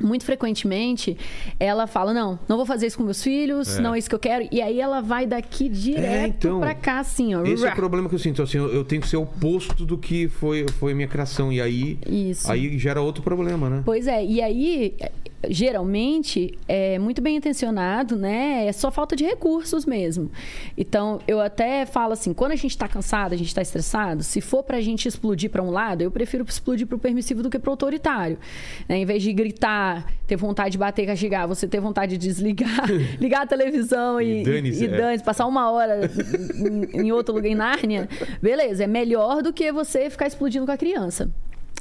Muito 0.00 0.24
frequentemente, 0.24 1.16
ela 1.58 1.86
fala: 1.86 2.12
Não, 2.12 2.38
não 2.48 2.56
vou 2.56 2.66
fazer 2.66 2.86
isso 2.86 2.98
com 2.98 3.04
meus 3.04 3.22
filhos, 3.22 3.76
É. 3.78 3.80
não 3.80 3.94
é 3.94 3.98
isso 3.98 4.08
que 4.08 4.14
eu 4.14 4.18
quero. 4.18 4.46
E 4.50 4.60
aí 4.60 4.80
ela 4.80 5.00
vai 5.00 5.26
daqui 5.26 5.68
direto 5.68 6.46
então, 6.46 6.60
pra 6.60 6.74
cá, 6.74 7.00
assim, 7.00 7.34
ó. 7.34 7.44
Esse 7.44 7.66
é 7.66 7.72
o 7.72 7.74
problema 7.74 8.08
que 8.08 8.14
eu 8.14 8.18
sinto, 8.18 8.42
assim, 8.42 8.58
eu, 8.58 8.72
eu 8.72 8.84
tenho 8.84 9.00
que 9.00 9.08
ser 9.08 9.16
oposto 9.16 9.84
do 9.86 9.96
que 9.96 10.28
foi, 10.28 10.66
foi 10.78 10.94
minha 10.94 11.08
criação. 11.08 11.52
E 11.52 11.60
aí, 11.60 11.98
Isso. 12.06 12.50
aí 12.50 12.78
gera 12.78 13.00
outro 13.00 13.22
problema, 13.22 13.70
né? 13.70 13.82
Pois 13.84 14.06
é, 14.06 14.24
e 14.24 14.42
aí, 14.42 14.94
geralmente, 15.48 16.56
é 16.68 16.98
muito 16.98 17.20
bem 17.20 17.36
intencionado, 17.36 18.16
né? 18.16 18.66
É 18.66 18.72
só 18.72 18.90
falta 18.90 19.16
de 19.16 19.24
recursos 19.24 19.84
mesmo. 19.84 20.30
Então, 20.76 21.20
eu 21.26 21.40
até 21.40 21.84
falo 21.86 22.12
assim, 22.12 22.32
quando 22.32 22.52
a 22.52 22.56
gente 22.56 22.70
está 22.70 22.88
cansado, 22.88 23.32
a 23.32 23.36
gente 23.36 23.48
está 23.48 23.62
estressado, 23.62 24.22
se 24.22 24.40
for 24.40 24.62
pra 24.62 24.80
gente 24.80 25.06
explodir 25.08 25.50
para 25.50 25.62
um 25.62 25.70
lado, 25.70 26.02
eu 26.02 26.10
prefiro 26.10 26.44
explodir 26.48 26.86
pro 26.86 26.98
permissivo 26.98 27.42
do 27.42 27.50
que 27.50 27.58
pro 27.58 27.70
autoritário. 27.70 28.38
Né? 28.88 28.98
Em 28.98 29.04
vez 29.04 29.22
de 29.22 29.32
gritar, 29.32 30.06
ter 30.26 30.36
vontade 30.36 30.72
de 30.72 30.78
bater, 30.78 31.06
castigar, 31.06 31.46
você 31.48 31.66
ter 31.66 31.80
vontade 31.80 32.16
de 32.16 32.26
desligar, 32.26 32.86
ligar 33.20 33.42
a 33.42 33.46
televisão 33.46 34.20
E 34.20 34.40
e, 34.40 34.44
dane-se, 34.44 34.84
é. 34.84 34.88
dane 34.88 35.22
passar 35.22 35.46
uma 35.46 35.70
hora 35.70 36.10
em, 36.54 37.06
em 37.06 37.12
outro 37.12 37.34
lugar 37.34 37.48
em 37.48 37.54
Nárnia, 37.54 38.08
beleza, 38.40 38.84
é 38.84 38.86
melhor 38.86 39.42
do 39.42 39.52
que 39.52 39.70
você 39.72 40.10
ficar 40.10 40.26
explodindo 40.26 40.66
com 40.66 40.72
a 40.72 40.76
criança. 40.76 41.30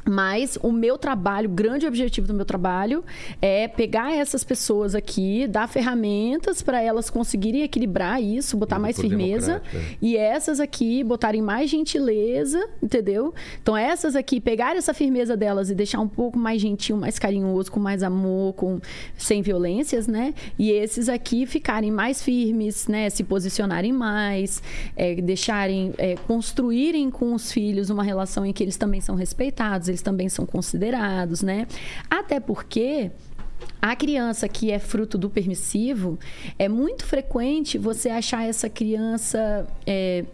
Mas 0.07 0.57
o 0.61 0.71
meu 0.71 0.97
trabalho, 0.97 1.49
o 1.49 1.53
grande 1.53 1.87
objetivo 1.87 2.27
do 2.27 2.33
meu 2.33 2.45
trabalho 2.45 3.03
é 3.41 3.67
pegar 3.67 4.15
essas 4.15 4.43
pessoas 4.43 4.93
aqui, 4.93 5.47
dar 5.47 5.67
ferramentas 5.67 6.61
para 6.61 6.79
elas 6.81 7.09
conseguirem 7.09 7.63
equilibrar 7.63 8.21
isso, 8.21 8.55
botar 8.55 8.77
mais 8.77 8.99
firmeza. 8.99 9.61
é. 9.73 9.81
E 10.01 10.15
essas 10.15 10.59
aqui 10.59 11.03
botarem 11.03 11.41
mais 11.41 11.69
gentileza, 11.69 12.69
entendeu? 12.81 13.33
Então 13.61 13.75
essas 13.75 14.15
aqui 14.15 14.39
pegar 14.39 14.75
essa 14.75 14.93
firmeza 14.93 15.35
delas 15.35 15.69
e 15.71 15.75
deixar 15.75 15.99
um 15.99 16.07
pouco 16.07 16.37
mais 16.37 16.61
gentil, 16.61 16.97
mais 16.97 17.17
carinhoso, 17.17 17.71
com 17.71 17.79
mais 17.79 18.03
amor, 18.03 18.53
com 18.53 18.79
sem 19.17 19.41
violências, 19.41 20.07
né? 20.07 20.33
E 20.59 20.71
esses 20.71 21.09
aqui 21.09 21.45
ficarem 21.45 21.91
mais 21.91 22.21
firmes, 22.21 22.87
né? 22.87 23.09
Se 23.09 23.23
posicionarem 23.23 23.91
mais, 23.91 24.61
é, 24.95 25.15
deixarem, 25.15 25.93
é, 25.97 26.15
construírem 26.15 27.09
com 27.09 27.33
os 27.33 27.51
filhos 27.51 27.89
uma 27.89 28.03
relação 28.03 28.45
em 28.45 28.53
que 28.53 28.63
eles 28.63 28.77
também 28.77 29.01
são 29.01 29.15
respeitados, 29.15 29.94
eles 29.95 30.01
também 30.01 30.29
são 30.29 30.45
considerados, 30.45 31.41
né? 31.41 31.67
Até 32.09 32.39
porque 32.39 33.11
A 33.81 33.95
criança 33.95 34.47
que 34.49 34.71
é 34.71 34.79
fruto 34.79 35.17
do 35.17 35.29
permissivo, 35.29 36.19
é 36.59 36.67
muito 36.67 37.05
frequente 37.05 37.77
você 37.77 38.09
achar 38.09 38.47
essa 38.47 38.69
criança. 38.69 39.65
é, 39.87 40.25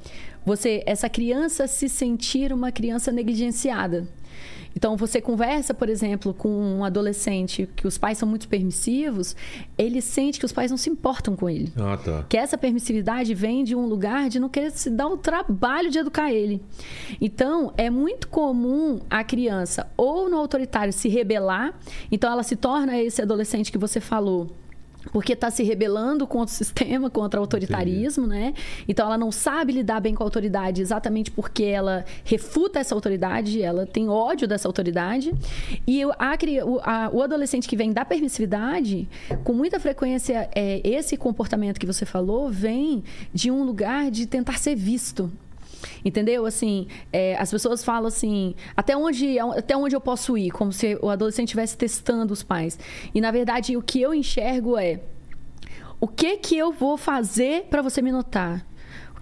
você, 0.45 0.81
essa 0.87 1.07
criança 1.07 1.67
se 1.67 1.87
sentir 1.87 2.51
uma 2.51 2.71
criança 2.71 3.11
negligenciada. 3.11 4.07
Então, 4.75 4.95
você 4.95 5.21
conversa, 5.21 5.73
por 5.73 5.89
exemplo, 5.89 6.33
com 6.33 6.49
um 6.49 6.83
adolescente 6.83 7.69
que 7.75 7.87
os 7.87 7.97
pais 7.97 8.17
são 8.17 8.27
muito 8.27 8.47
permissivos, 8.47 9.35
ele 9.77 10.01
sente 10.01 10.39
que 10.39 10.45
os 10.45 10.51
pais 10.51 10.71
não 10.71 10.77
se 10.77 10.89
importam 10.89 11.35
com 11.35 11.49
ele. 11.49 11.71
Ah, 11.75 11.97
tá. 11.97 12.25
Que 12.27 12.37
essa 12.37 12.57
permissividade 12.57 13.33
vem 13.33 13.63
de 13.63 13.75
um 13.75 13.85
lugar 13.85 14.29
de 14.29 14.39
não 14.39 14.49
querer 14.49 14.71
se 14.71 14.89
dar 14.89 15.07
o 15.07 15.17
trabalho 15.17 15.89
de 15.89 15.99
educar 15.99 16.31
ele. 16.31 16.61
Então, 17.19 17.73
é 17.77 17.89
muito 17.89 18.27
comum 18.27 18.99
a 19.09 19.23
criança 19.23 19.87
ou 19.97 20.29
no 20.29 20.37
autoritário 20.37 20.93
se 20.93 21.09
rebelar, 21.09 21.73
então 22.11 22.31
ela 22.31 22.43
se 22.43 22.55
torna 22.55 22.99
esse 22.99 23.21
adolescente 23.21 23.71
que 23.71 23.77
você 23.77 23.99
falou. 23.99 24.49
Porque 25.11 25.33
está 25.33 25.49
se 25.49 25.63
rebelando 25.63 26.27
contra 26.27 26.53
o 26.53 26.57
sistema, 26.57 27.09
contra 27.11 27.39
o 27.39 27.43
autoritarismo, 27.43 28.27
né? 28.27 28.53
Então 28.87 29.05
ela 29.07 29.17
não 29.17 29.31
sabe 29.31 29.73
lidar 29.73 29.99
bem 29.99 30.13
com 30.13 30.23
a 30.23 30.25
autoridade 30.25 30.81
exatamente 30.81 31.31
porque 31.31 31.63
ela 31.63 32.05
refuta 32.23 32.79
essa 32.79 32.93
autoridade, 32.93 33.61
ela 33.61 33.85
tem 33.85 34.07
ódio 34.09 34.47
dessa 34.47 34.67
autoridade. 34.67 35.33
E 35.87 36.05
o, 36.05 36.11
a- 36.83 37.09
o 37.11 37.21
adolescente 37.21 37.67
que 37.67 37.75
vem 37.75 37.91
da 37.91 38.05
permissividade, 38.05 39.07
com 39.43 39.53
muita 39.53 39.79
frequência, 39.79 40.49
é, 40.53 40.81
esse 40.87 41.17
comportamento 41.17 41.79
que 41.79 41.85
você 41.85 42.05
falou 42.05 42.49
vem 42.49 43.03
de 43.33 43.49
um 43.49 43.63
lugar 43.63 44.11
de 44.11 44.25
tentar 44.25 44.57
ser 44.59 44.75
visto. 44.75 45.31
Entendeu? 46.03 46.45
Assim, 46.45 46.87
é, 47.11 47.35
as 47.37 47.49
pessoas 47.51 47.83
falam 47.83 48.07
assim, 48.07 48.55
até 48.75 48.95
onde, 48.95 49.39
até 49.39 49.75
onde 49.75 49.95
eu 49.95 50.01
posso 50.01 50.37
ir? 50.37 50.51
Como 50.51 50.71
se 50.71 50.97
o 51.01 51.09
adolescente 51.09 51.49
estivesse 51.49 51.77
testando 51.77 52.33
os 52.33 52.43
pais. 52.43 52.77
E, 53.13 53.21
na 53.21 53.31
verdade, 53.31 53.75
o 53.77 53.81
que 53.81 54.01
eu 54.01 54.13
enxergo 54.13 54.77
é 54.77 54.99
o 55.99 56.07
que 56.07 56.37
que 56.37 56.57
eu 56.57 56.71
vou 56.71 56.97
fazer 56.97 57.67
para 57.69 57.81
você 57.83 58.01
me 58.01 58.11
notar? 58.11 58.65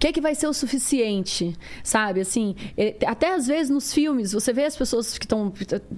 que 0.00 0.06
é 0.06 0.12
que 0.12 0.20
vai 0.20 0.34
ser 0.34 0.46
o 0.46 0.54
suficiente, 0.54 1.54
sabe? 1.84 2.22
Assim, 2.22 2.56
é, 2.74 2.96
até 3.06 3.34
às 3.34 3.46
vezes 3.46 3.68
nos 3.68 3.92
filmes, 3.92 4.32
você 4.32 4.50
vê 4.50 4.64
as 4.64 4.74
pessoas 4.74 5.18
que 5.18 5.26
estão 5.26 5.52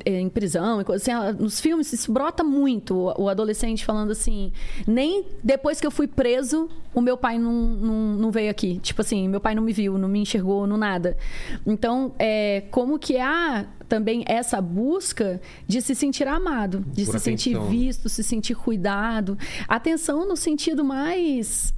é, 0.04 0.18
em 0.18 0.28
prisão 0.28 0.80
e 0.80 0.84
coisa 0.84 1.00
assim, 1.00 1.38
nos 1.40 1.60
filmes 1.60 1.92
isso 1.92 2.10
brota 2.10 2.42
muito, 2.42 2.96
o, 3.16 3.28
adolescente 3.28 3.84
falando 3.84 4.10
assim, 4.10 4.50
nem 4.88 5.24
depois 5.40 5.80
que 5.80 5.86
eu 5.86 5.90
fui 5.92 6.08
preso, 6.08 6.68
o 6.92 7.00
meu 7.00 7.16
pai 7.16 7.38
não, 7.38 7.52
não, 7.52 7.94
não 8.16 8.30
veio 8.32 8.50
aqui. 8.50 8.80
Tipo 8.80 9.02
assim, 9.02 9.28
meu 9.28 9.40
pai 9.40 9.54
não 9.54 9.62
me 9.62 9.72
viu, 9.72 9.96
não 9.96 10.08
me 10.08 10.18
enxergou, 10.18 10.66
não 10.66 10.76
nada. 10.76 11.16
Então, 11.64 12.12
é, 12.18 12.64
como 12.72 12.98
que 12.98 13.18
há 13.18 13.66
também 13.88 14.24
essa 14.26 14.60
busca 14.60 15.40
de 15.68 15.80
se 15.80 15.94
sentir 15.94 16.26
amado, 16.26 16.84
de 16.88 17.04
Por 17.04 17.12
se 17.12 17.20
sentir 17.20 17.50
atenção. 17.50 17.70
visto, 17.70 18.08
se 18.08 18.24
sentir 18.24 18.56
cuidado. 18.56 19.38
Atenção 19.68 20.26
no 20.26 20.36
sentido 20.36 20.82
mais 20.82 21.72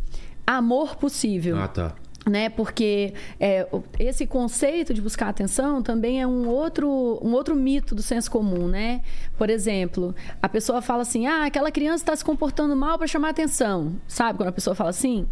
amor 0.47 0.97
possível 0.97 1.57
Ah, 1.59 1.69
tá. 1.69 1.95
Né? 2.27 2.49
Porque 2.49 3.13
é, 3.39 3.67
esse 3.99 4.27
conceito 4.27 4.95
de 4.95 5.01
buscar 5.01 5.29
atenção 5.29 5.83
também 5.83 6.21
é 6.21 6.27
um 6.27 6.49
outro, 6.49 6.89
um 7.23 7.33
outro 7.33 7.55
mito 7.55 7.95
do 7.95 8.03
senso 8.03 8.31
comum, 8.31 8.67
né? 8.67 9.03
Por 9.37 9.51
exemplo, 9.51 10.15
a 10.41 10.49
pessoa 10.49 10.81
fala 10.81 11.03
assim: 11.03 11.27
ah, 11.27 11.45
aquela 11.45 11.71
criança 11.71 12.03
está 12.03 12.17
se 12.17 12.25
comportando 12.25 12.75
mal 12.75 12.97
para 12.97 13.07
chamar 13.07 13.31
atenção. 13.31 13.97
Sabe 14.09 14.39
quando 14.39 14.49
a 14.49 14.53
pessoa 14.53 14.75
fala 14.75 14.91
assim? 14.91 15.27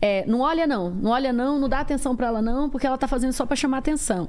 É, 0.00 0.24
não 0.26 0.40
olha 0.40 0.66
não, 0.66 0.90
não 0.90 1.10
olha 1.10 1.32
não, 1.32 1.58
não 1.58 1.68
dá 1.68 1.80
atenção 1.80 2.16
para 2.16 2.26
ela 2.26 2.42
não, 2.42 2.68
porque 2.68 2.86
ela 2.86 2.96
está 2.96 3.06
fazendo 3.06 3.32
só 3.32 3.46
para 3.46 3.56
chamar 3.56 3.78
atenção. 3.78 4.28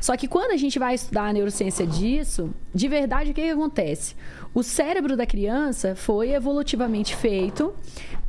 Só 0.00 0.16
que 0.16 0.26
quando 0.26 0.50
a 0.52 0.56
gente 0.56 0.78
vai 0.78 0.94
estudar 0.94 1.26
a 1.26 1.32
neurociência 1.32 1.86
disso, 1.86 2.52
de 2.74 2.88
verdade 2.88 3.30
o 3.30 3.34
que, 3.34 3.42
que 3.42 3.50
acontece? 3.50 4.16
O 4.54 4.62
cérebro 4.62 5.16
da 5.16 5.24
criança 5.24 5.94
foi 5.94 6.32
evolutivamente 6.32 7.14
feito 7.14 7.72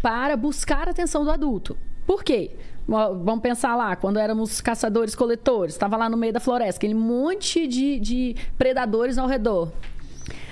para 0.02 0.38
buscar 0.38 0.88
a 0.88 0.92
atenção 0.92 1.24
do 1.24 1.32
adulto. 1.32 1.76
Por 2.06 2.24
quê? 2.24 2.52
Vamos 2.88 3.42
pensar 3.42 3.76
lá, 3.76 3.96
quando 3.96 4.20
éramos 4.20 4.60
caçadores-coletores, 4.60 5.74
estava 5.74 5.96
lá 5.96 6.10
no 6.10 6.18
meio 6.18 6.34
da 6.34 6.40
floresta, 6.40 6.80
aquele 6.80 6.94
monte 6.94 7.66
de, 7.66 8.00
de 8.00 8.36
predadores 8.58 9.18
ao 9.18 9.28
redor. 9.28 9.72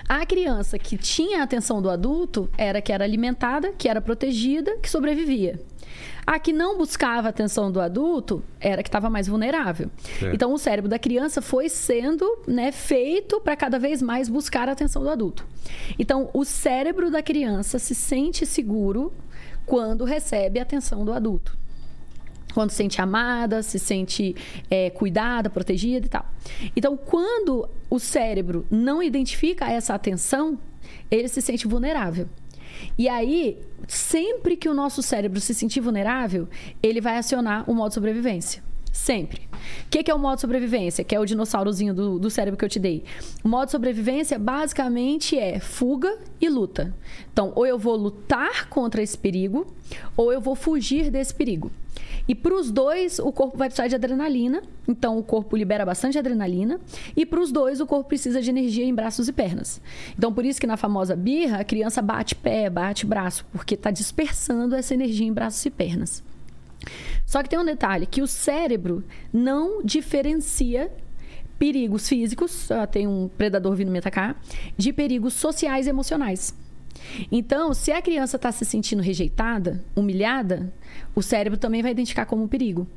A 0.08 0.26
criança 0.26 0.78
que 0.78 0.98
tinha 0.98 1.40
a 1.40 1.44
atenção 1.44 1.82
do 1.82 1.90
adulto 1.90 2.50
era 2.58 2.82
que 2.82 2.92
era 2.92 3.04
alimentada, 3.04 3.72
que 3.78 3.88
era 3.88 4.02
protegida, 4.02 4.78
que 4.78 4.90
sobrevivia. 4.90 5.60
A 6.26 6.38
que 6.40 6.54
não 6.54 6.78
buscava 6.78 7.28
a 7.28 7.30
atenção 7.30 7.72
do 7.72 7.80
adulto 7.80 8.44
era 8.60 8.84
que 8.84 8.90
estava 8.90 9.10
mais 9.10 9.28
vulnerável. 9.28 9.90
Certo. 10.20 10.34
Então, 10.34 10.54
o 10.54 10.58
cérebro 10.58 10.90
da 10.90 11.00
criança 11.00 11.42
foi 11.42 11.68
sendo 11.70 12.26
né, 12.48 12.72
feito 12.72 13.40
para 13.42 13.56
cada 13.56 13.80
vez 13.80 14.02
mais 14.02 14.30
buscar 14.30 14.70
a 14.70 14.74
atenção 14.74 15.02
do 15.02 15.10
adulto. 15.10 15.46
Então, 15.98 16.30
o 16.34 16.46
cérebro 16.46 17.10
da 17.10 17.22
criança 17.22 17.80
se 17.80 17.96
sente 17.96 18.46
seguro 18.46 19.14
quando 19.66 20.06
recebe 20.06 20.60
a 20.60 20.64
atenção 20.64 21.06
do 21.06 21.14
adulto 21.14 21.61
quando 22.54 22.72
se 22.72 22.78
sente 22.78 23.02
amada, 23.02 23.62
se 23.64 23.80
sente 23.80 24.36
é, 24.70 24.90
cuidada, 24.90 25.50
protegida 25.50 26.06
e 26.06 26.10
tal. 26.10 26.26
Então, 26.76 26.98
quando 26.98 27.70
o 27.90 28.00
cérebro 28.00 28.66
não 28.70 29.02
identifica 29.02 29.70
essa 29.70 29.94
atenção, 29.94 30.58
ele 31.10 31.28
se 31.28 31.42
sente 31.42 31.68
vulnerável. 31.68 32.28
E 32.98 33.08
aí, 33.08 33.60
sempre 33.88 34.56
que 34.56 34.70
o 34.70 34.74
nosso 34.74 35.02
cérebro 35.02 35.40
se 35.40 35.54
sentir 35.54 35.82
vulnerável, 35.82 36.48
ele 36.82 37.02
vai 37.02 37.18
acionar 37.18 37.70
o 37.70 37.74
modo 37.74 37.94
sobrevivência. 37.94 38.64
Sempre. 38.92 39.48
O 39.86 39.90
que, 39.90 40.04
que 40.04 40.12
é 40.12 40.14
o 40.14 40.20
modo 40.20 40.42
sobrevivência? 40.42 41.04
Que 41.04 41.16
é 41.16 41.20
o 41.20 41.26
dinossaurozinho 41.26 41.94
do, 41.94 42.20
do 42.20 42.30
cérebro 42.30 42.58
que 42.58 42.66
eu 42.66 42.70
te 42.70 42.80
dei. 42.80 43.04
O 43.44 43.48
modo 43.48 43.72
sobrevivência 43.72 44.38
basicamente 44.38 45.38
é 45.38 45.60
fuga 45.60 46.18
e 46.40 46.50
luta. 46.50 46.94
Então, 47.32 47.54
ou 47.56 47.66
eu 47.66 47.78
vou 47.80 47.96
lutar 47.96 48.68
contra 48.70 49.02
esse 49.02 49.18
perigo, 49.18 49.66
ou 50.18 50.34
eu 50.34 50.42
vou 50.42 50.56
fugir 50.56 51.10
desse 51.10 51.34
perigo. 51.34 51.72
E 52.28 52.36
para 52.36 52.54
os 52.54 52.70
dois, 52.70 53.20
o 53.20 53.32
corpo 53.32 53.58
vai 53.58 53.68
precisar 53.68 53.88
de 53.88 53.96
adrenalina. 53.96 54.62
Então, 54.88 55.18
o 55.18 55.24
corpo 55.24 55.56
libera 55.56 55.86
bastante 55.86 56.18
adrenalina. 56.18 56.80
E 57.16 57.26
para 57.26 57.40
os 57.40 57.52
dois, 57.52 57.80
o 57.82 57.86
corpo 57.86 58.10
precisa 58.10 58.42
de 58.42 58.50
energia 58.50 58.86
em 58.86 58.94
braços 58.94 59.28
e 59.28 59.34
pernas. 59.34 59.82
Então, 60.18 60.34
por 60.34 60.46
isso 60.46 60.60
que 60.60 60.68
na 60.68 60.78
famosa 60.78 61.16
birra, 61.16 61.60
a 61.60 61.64
criança 61.64 62.02
bate 62.02 62.36
pé, 62.36 62.70
bate 62.70 63.06
braço, 63.06 63.46
porque 63.52 63.76
está 63.76 63.90
dispersando 63.90 64.76
essa 64.76 64.94
energia 64.94 65.28
em 65.28 65.34
braços 65.34 65.66
e 65.66 65.70
pernas. 65.70 66.24
Só 67.26 67.42
que 67.42 67.50
tem 67.50 67.60
um 67.60 67.66
detalhe, 67.66 68.06
que 68.06 68.22
o 68.22 68.28
cérebro 68.28 69.04
não 69.32 69.84
diferencia 69.84 70.92
perigos 71.58 72.10
físicos, 72.10 72.70
tem 72.92 73.08
um 73.08 73.30
predador 73.38 73.76
vindo 73.76 73.92
me 73.92 74.00
atacar, 74.00 74.42
de 74.76 74.92
perigos 74.92 75.34
sociais 75.34 75.86
e 75.86 75.90
emocionais. 75.90 76.56
Então, 77.32 77.74
se 77.74 77.92
a 77.92 78.02
criança 78.02 78.36
está 78.36 78.52
se 78.52 78.66
sentindo 78.66 79.02
rejeitada, 79.02 79.84
humilhada, 79.96 80.74
o 81.16 81.22
cérebro 81.22 81.60
também 81.60 81.82
vai 81.82 81.92
identificar 81.92 82.26
como 82.26 82.48
perigo. 82.48 82.88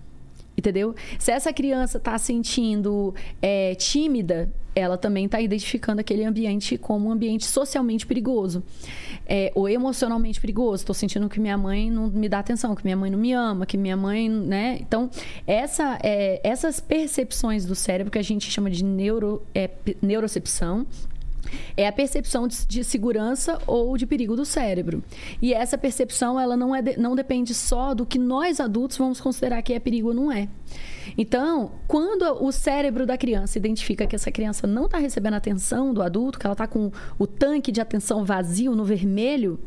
Entendeu? 0.56 0.94
Se 1.18 1.32
essa 1.32 1.52
criança 1.52 1.98
está 1.98 2.16
sentindo 2.16 3.14
é, 3.42 3.74
tímida, 3.74 4.52
ela 4.74 4.96
também 4.98 5.26
está 5.26 5.40
identificando 5.40 6.00
aquele 6.00 6.24
ambiente 6.24 6.76
como 6.76 7.08
um 7.08 7.12
ambiente 7.12 7.44
socialmente 7.44 8.06
perigoso. 8.06 8.62
É, 9.26 9.50
ou 9.54 9.68
emocionalmente 9.68 10.40
perigoso. 10.40 10.82
Estou 10.82 10.94
sentindo 10.94 11.28
que 11.28 11.40
minha 11.40 11.56
mãe 11.56 11.90
não 11.90 12.08
me 12.08 12.28
dá 12.28 12.40
atenção, 12.40 12.74
que 12.74 12.84
minha 12.84 12.96
mãe 12.96 13.10
não 13.10 13.18
me 13.18 13.32
ama, 13.32 13.64
que 13.64 13.76
minha 13.78 13.96
mãe. 13.96 14.28
Né? 14.28 14.78
Então, 14.80 15.10
essa, 15.46 15.98
é, 16.02 16.40
essas 16.44 16.80
percepções 16.80 17.64
do 17.64 17.74
cérebro 17.74 18.10
que 18.10 18.18
a 18.18 18.22
gente 18.22 18.50
chama 18.50 18.70
de 18.70 18.84
neuro, 18.84 19.42
é, 19.54 19.70
neurocepção, 20.02 20.86
é 21.76 21.86
a 21.86 21.92
percepção 21.92 22.48
de, 22.48 22.66
de 22.66 22.84
segurança 22.84 23.58
ou 23.66 23.96
de 23.96 24.06
perigo 24.06 24.36
do 24.36 24.44
cérebro. 24.44 25.02
E 25.40 25.54
essa 25.54 25.78
percepção, 25.78 26.38
ela 26.38 26.56
não, 26.56 26.74
é 26.74 26.82
de- 26.82 26.96
não 26.98 27.14
depende 27.14 27.54
só 27.54 27.94
do 27.94 28.04
que 28.04 28.18
nós 28.18 28.60
adultos 28.60 28.96
vamos 28.96 29.20
considerar 29.20 29.62
que 29.62 29.72
é 29.72 29.78
perigo 29.78 30.08
ou 30.08 30.14
não 30.14 30.32
é. 30.32 30.48
Então, 31.16 31.72
quando 31.86 32.22
o 32.44 32.50
cérebro 32.50 33.06
da 33.06 33.16
criança 33.16 33.58
identifica 33.58 34.06
que 34.06 34.16
essa 34.16 34.30
criança 34.30 34.66
não 34.66 34.86
está 34.86 34.98
recebendo 34.98 35.34
atenção 35.34 35.92
do 35.92 36.02
adulto, 36.02 36.38
que 36.38 36.46
ela 36.46 36.54
está 36.54 36.66
com 36.66 36.90
o 37.18 37.26
tanque 37.26 37.70
de 37.70 37.80
atenção 37.80 38.24
vazio 38.24 38.74
no 38.74 38.84
vermelho, 38.84 39.58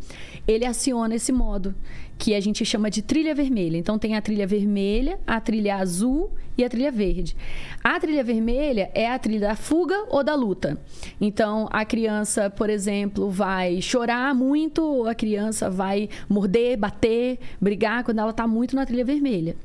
ele 0.48 0.66
aciona 0.66 1.16
esse 1.16 1.32
modo, 1.32 1.76
que 2.18 2.34
a 2.34 2.40
gente 2.40 2.66
chama 2.66 2.90
de 2.90 3.02
trilha 3.02 3.36
vermelha. 3.36 3.78
Então, 3.78 4.00
tem 4.00 4.16
a 4.16 4.22
trilha 4.22 4.48
vermelha, 4.48 5.20
a 5.26 5.40
trilha 5.40 5.76
azul 5.76 6.32
e 6.58 6.64
a 6.64 6.70
trilha 6.70 6.92
verde. 6.92 7.36
A 7.84 8.00
trilha 8.00 8.24
vermelha 8.24 8.90
é 8.94 9.10
a 9.10 9.20
trilha 9.20 9.50
da 9.50 9.56
fuga 9.56 10.06
ou 10.10 10.24
da 10.24 10.34
luta. 10.34 10.80
Então, 11.22 11.70
a 11.72 11.86
criança, 11.86 12.50
por 12.50 12.70
exemplo, 12.70 13.30
vai 13.30 13.82
chorar 13.82 14.34
muito, 14.34 14.84
ou 14.84 15.08
a 15.08 15.14
criança 15.14 15.70
vai 15.70 16.10
morder, 16.28 16.78
bater, 16.78 17.40
brigar 17.62 18.04
quando 18.04 18.20
ela 18.20 18.32
está 18.32 18.48
muito 18.48 18.76
na 18.76 18.86
trilha 18.86 19.06
vermelha. 19.06 19.56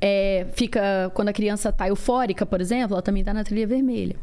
É, 0.00 0.46
fica 0.54 1.10
quando 1.14 1.28
a 1.28 1.32
criança 1.32 1.68
está 1.68 1.88
eufórica, 1.88 2.44
por 2.44 2.60
exemplo, 2.60 2.94
ela 2.94 3.02
também 3.02 3.20
está 3.20 3.32
na 3.32 3.44
trilha 3.44 3.66
vermelha. 3.66 4.16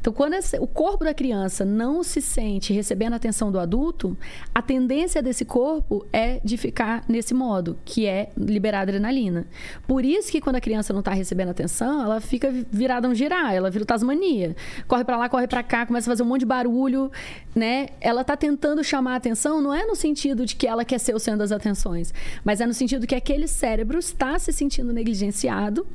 Então, 0.00 0.12
quando 0.12 0.34
esse- 0.34 0.58
o 0.58 0.66
corpo 0.66 1.04
da 1.04 1.12
criança 1.12 1.64
não 1.64 2.02
se 2.02 2.22
sente 2.22 2.72
recebendo 2.72 3.14
a 3.14 3.16
atenção 3.16 3.50
do 3.50 3.58
adulto, 3.58 4.16
a 4.54 4.62
tendência 4.62 5.20
desse 5.22 5.44
corpo 5.44 6.06
é 6.12 6.40
de 6.44 6.56
ficar 6.56 7.04
nesse 7.08 7.34
modo, 7.34 7.76
que 7.84 8.06
é 8.06 8.30
liberar 8.36 8.82
adrenalina. 8.82 9.46
Por 9.86 10.04
isso 10.04 10.30
que 10.30 10.40
quando 10.40 10.56
a 10.56 10.60
criança 10.60 10.92
não 10.92 11.00
está 11.00 11.12
recebendo 11.12 11.50
atenção, 11.50 12.02
ela 12.02 12.20
fica 12.20 12.52
virada 12.70 13.08
um 13.08 13.14
girar, 13.14 13.52
ela 13.52 13.70
vira 13.70 13.84
Tasmania. 13.84 14.54
Corre 14.86 15.04
para 15.04 15.16
lá, 15.16 15.28
corre 15.28 15.48
para 15.48 15.62
cá, 15.62 15.84
começa 15.84 16.08
a 16.08 16.12
fazer 16.12 16.22
um 16.22 16.26
monte 16.26 16.40
de 16.40 16.46
barulho, 16.46 17.10
né? 17.54 17.88
Ela 18.00 18.20
está 18.20 18.36
tentando 18.36 18.82
chamar 18.84 19.14
a 19.14 19.16
atenção, 19.16 19.60
não 19.60 19.74
é 19.74 19.84
no 19.84 19.96
sentido 19.96 20.46
de 20.46 20.54
que 20.54 20.66
ela 20.66 20.84
quer 20.84 20.98
ser 20.98 21.14
o 21.14 21.18
centro 21.18 21.40
das 21.40 21.52
atenções, 21.52 22.14
mas 22.44 22.60
é 22.60 22.66
no 22.66 22.74
sentido 22.74 23.06
que 23.06 23.14
aquele 23.14 23.48
cérebro 23.48 23.98
está 23.98 24.38
se 24.38 24.52
sentindo 24.52 24.75
negligenciado 24.84 25.86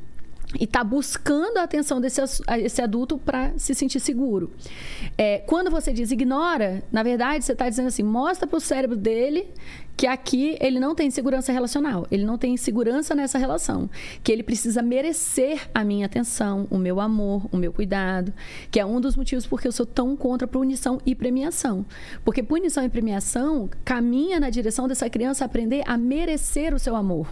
e 0.58 0.64
está 0.64 0.84
buscando 0.84 1.58
a 1.58 1.62
atenção 1.62 2.00
desse, 2.00 2.20
esse 2.58 2.82
adulto 2.82 3.18
para 3.18 3.52
se 3.56 3.74
sentir 3.74 4.00
seguro. 4.00 4.52
É, 5.16 5.38
quando 5.38 5.70
você 5.70 5.92
diz 5.92 6.10
ignora, 6.10 6.82
na 6.90 7.02
verdade 7.02 7.44
você 7.44 7.52
está 7.52 7.68
dizendo 7.68 7.88
assim: 7.88 8.02
mostra 8.02 8.46
para 8.46 8.56
o 8.56 8.60
cérebro 8.60 8.96
dele 8.96 9.48
que 9.94 10.06
aqui 10.06 10.56
ele 10.60 10.80
não 10.80 10.94
tem 10.94 11.10
segurança 11.10 11.52
relacional, 11.52 12.06
ele 12.10 12.24
não 12.24 12.38
tem 12.38 12.56
segurança 12.56 13.14
nessa 13.14 13.38
relação, 13.38 13.88
que 14.24 14.32
ele 14.32 14.42
precisa 14.42 14.82
merecer 14.82 15.68
a 15.74 15.84
minha 15.84 16.06
atenção, 16.06 16.66
o 16.70 16.78
meu 16.78 16.98
amor, 16.98 17.46
o 17.52 17.56
meu 17.56 17.72
cuidado, 17.72 18.32
que 18.70 18.80
é 18.80 18.86
um 18.86 19.00
dos 19.00 19.16
motivos 19.16 19.46
porque 19.46 19.68
eu 19.68 19.72
sou 19.72 19.86
tão 19.86 20.16
contra 20.16 20.48
punição 20.48 20.98
e 21.04 21.14
premiação. 21.14 21.84
Porque 22.24 22.42
punição 22.42 22.82
e 22.84 22.88
premiação 22.88 23.68
caminha 23.84 24.40
na 24.40 24.50
direção 24.50 24.88
dessa 24.88 25.08
criança 25.10 25.44
aprender 25.44 25.82
a 25.86 25.96
merecer 25.96 26.74
o 26.74 26.78
seu 26.78 26.96
amor 26.96 27.28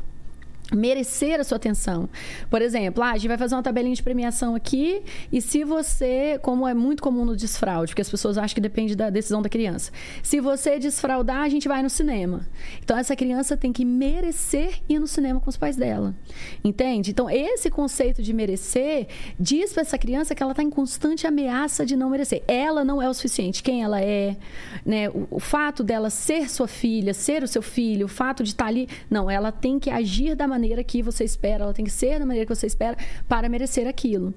merecer 0.73 1.41
a 1.41 1.45
sua 1.45 1.57
atenção. 1.57 2.09
Por 2.49 2.63
exemplo, 2.63 3.03
ah, 3.03 3.11
a 3.11 3.17
gente 3.17 3.29
vai 3.29 3.39
fazer 3.39 3.55
uma 3.55 3.63
tabelinha 3.63 3.95
de 3.95 4.03
premiação 4.03 4.55
aqui 4.55 5.03
e 5.33 5.41
se 5.41 5.65
você, 5.65 6.39
como 6.43 6.67
é 6.67 6.75
muito 6.75 7.03
comum 7.03 7.25
no 7.25 7.37
desfraude, 7.37 7.91
porque 7.91 8.03
as 8.03 8.11
pessoas 8.11 8.39
acham 8.39 8.55
que 8.55 8.61
depende 8.61 8.95
da 8.95 9.11
decisão 9.11 9.43
da 9.43 9.49
criança. 9.49 9.91
Se 10.23 10.41
você 10.41 10.79
desfraudar, 10.79 11.43
a 11.43 11.49
gente 11.49 11.67
vai 11.69 11.83
no 11.83 11.91
cinema. 11.91 12.47
Então 12.83 12.97
essa 12.97 13.17
criança 13.17 13.57
tem 13.57 13.73
que 13.73 13.85
merecer 13.85 14.81
ir 14.89 14.99
no 14.99 15.07
cinema 15.07 15.41
com 15.41 15.51
os 15.51 15.57
pais 15.57 15.77
dela. 15.77 16.15
Entende? 16.63 17.11
Então 17.11 17.29
esse 17.29 17.71
conceito 17.71 18.23
de 18.23 18.33
merecer 18.33 19.09
diz 19.39 19.73
para 19.73 19.83
essa 19.83 19.99
criança 19.99 20.35
que 20.35 20.43
ela 20.43 20.53
está 20.53 20.63
em 20.63 20.71
constante 20.71 21.27
ameaça 21.27 21.85
de 21.85 21.97
não 21.97 22.11
merecer. 22.11 22.43
Ela 22.47 22.85
não 22.85 23.03
é 23.03 23.09
o 23.09 23.15
suficiente. 23.15 23.63
Quem 23.63 23.83
ela 23.83 24.01
é, 24.01 24.37
né? 24.85 25.09
O, 25.11 25.27
o 25.31 25.41
fato 25.41 25.83
dela 25.83 26.11
ser 26.11 26.49
sua 26.49 26.69
filha, 26.69 27.13
ser 27.13 27.43
o 27.43 27.49
seu 27.49 27.63
filho, 27.63 28.07
o 28.07 28.09
fato 28.09 28.43
de 28.43 28.51
estar 28.51 28.67
ali, 28.67 28.89
não, 29.09 29.31
ela 29.31 29.51
tem 29.51 29.79
que 29.79 29.91
agir 29.91 30.35
da 30.35 30.47
maneira 30.47 30.60
que 30.85 31.03
você 31.03 31.25
espera, 31.25 31.65
ela 31.65 31.75
tem 31.75 31.85
que 31.85 31.91
ser 31.91 32.19
da 32.19 32.27
maneira 32.27 32.47
que 32.47 32.55
você 32.55 32.67
espera 32.67 32.97
para 33.29 33.49
merecer 33.49 33.87
aquilo. 33.87 34.35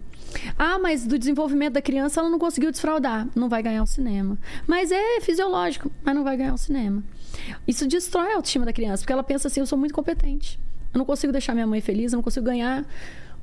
Ah, 0.57 0.79
mas 0.79 1.05
do 1.05 1.17
desenvolvimento 1.19 1.73
da 1.73 1.81
criança 1.81 2.19
ela 2.19 2.29
não 2.29 2.39
conseguiu 2.39 2.71
desfraudar, 2.71 3.27
não 3.35 3.49
vai 3.49 3.61
ganhar 3.61 3.83
o 3.83 3.87
cinema. 3.87 4.37
Mas 4.67 4.91
é 4.91 5.21
fisiológico, 5.21 5.91
mas 6.03 6.15
não 6.15 6.23
vai 6.23 6.37
ganhar 6.37 6.53
o 6.53 6.57
cinema. 6.57 7.03
Isso 7.67 7.87
destrói 7.87 8.31
a 8.31 8.35
autoestima 8.35 8.65
da 8.65 8.73
criança, 8.73 9.01
porque 9.01 9.13
ela 9.13 9.23
pensa 9.23 9.47
assim: 9.47 9.59
eu 9.59 9.65
sou 9.65 9.77
muito 9.77 9.93
competente. 9.93 10.59
Eu 10.93 10.97
não 10.99 11.05
consigo 11.05 11.31
deixar 11.31 11.53
minha 11.53 11.67
mãe 11.67 11.81
feliz, 11.81 12.13
eu 12.13 12.17
não 12.17 12.23
consigo 12.23 12.45
ganhar 12.45 12.85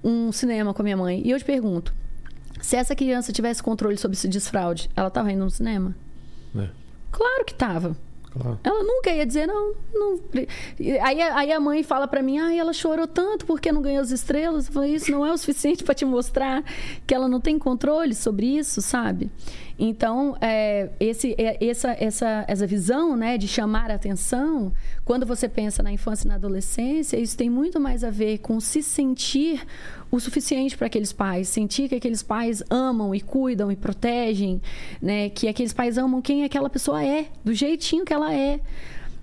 um 0.03 0.33
cinema 0.33 0.73
com 0.73 0.83
a 0.83 0.85
minha 0.85 0.97
mãe. 0.97 1.23
E 1.25 1.31
eu 1.31 1.39
te 1.39 1.45
pergunto: 1.45 1.93
se 2.61 2.77
essa 2.77 2.95
criança 2.95 3.33
tivesse 3.33 3.63
controle 3.63 3.97
sobre 3.97 4.17
esse 4.17 4.29
desfraude, 4.29 4.89
ela 4.97 5.09
estava 5.09 5.31
indo 5.33 5.45
no 5.45 5.51
cinema? 5.51 5.95
É, 6.57 6.69
Claro 7.11 7.45
que 7.45 7.53
estava. 7.53 7.97
Claro. 8.31 8.59
Ela 8.63 8.83
nunca 8.83 9.11
ia 9.11 9.27
dizer, 9.27 9.47
não. 9.47 9.75
não. 9.93 10.21
Aí, 11.03 11.21
aí 11.21 11.53
a 11.53 11.61
mãe 11.61 11.83
fala 11.83 12.07
pra 12.09 12.23
mim, 12.23 12.39
ai, 12.39 12.59
ela 12.59 12.73
chorou 12.73 13.07
tanto 13.07 13.47
porque 13.47 13.73
não 13.73 13.83
ganhou 13.83 14.03
as 14.03 14.11
estrelas. 14.11 14.67
Eu 14.67 14.73
falei, 14.73 14.95
isso 14.95 15.11
não 15.11 15.25
é 15.25 15.33
o 15.33 15.39
suficiente 15.39 15.85
pra 15.85 15.95
te 15.95 16.05
mostrar 16.05 16.65
que 17.07 17.15
ela 17.15 17.29
não 17.29 17.41
tem 17.41 17.59
controle 17.59 18.15
sobre 18.15 18.47
isso, 18.47 18.81
sabe? 18.81 19.31
Então, 19.83 20.37
é, 20.43 20.91
esse, 21.01 21.35
é, 21.39 21.57
essa, 21.65 21.97
essa, 21.99 22.45
essa 22.47 22.67
visão 22.67 23.17
né, 23.17 23.39
de 23.39 23.49
chamar 23.49 23.91
a 23.91 23.95
atenção, 23.95 24.73
quando 25.07 25.25
você 25.25 25.49
pensa 25.49 25.83
na 25.83 25.91
infância 25.91 26.27
e 26.27 26.29
na 26.29 26.35
adolescência, 26.35 27.17
isso 27.17 27.35
tem 27.35 27.49
muito 27.49 27.81
mais 27.81 28.05
a 28.05 28.11
ver 28.11 28.39
com 28.39 28.61
se 28.61 28.83
sentir 28.83 29.67
o 30.11 30.19
suficiente 30.19 30.77
para 30.77 30.87
aqueles 30.87 31.13
pais, 31.13 31.49
sentir 31.49 31.89
que 31.89 31.95
aqueles 31.95 32.23
pais 32.23 32.63
amam 32.69 33.15
e 33.15 33.21
cuidam 33.21 33.71
e 33.71 33.77
protegem, 33.77 34.61
né? 35.01 35.31
Que 35.31 35.49
aqueles 35.49 35.73
pais 35.73 35.97
amam 35.97 36.21
quem 36.21 36.45
aquela 36.45 36.69
pessoa 36.69 37.05
é, 37.05 37.27
do 37.45 37.55
jeitinho 37.55 38.05
que 38.05 38.13
ela 38.13 38.35
é. 38.35 38.61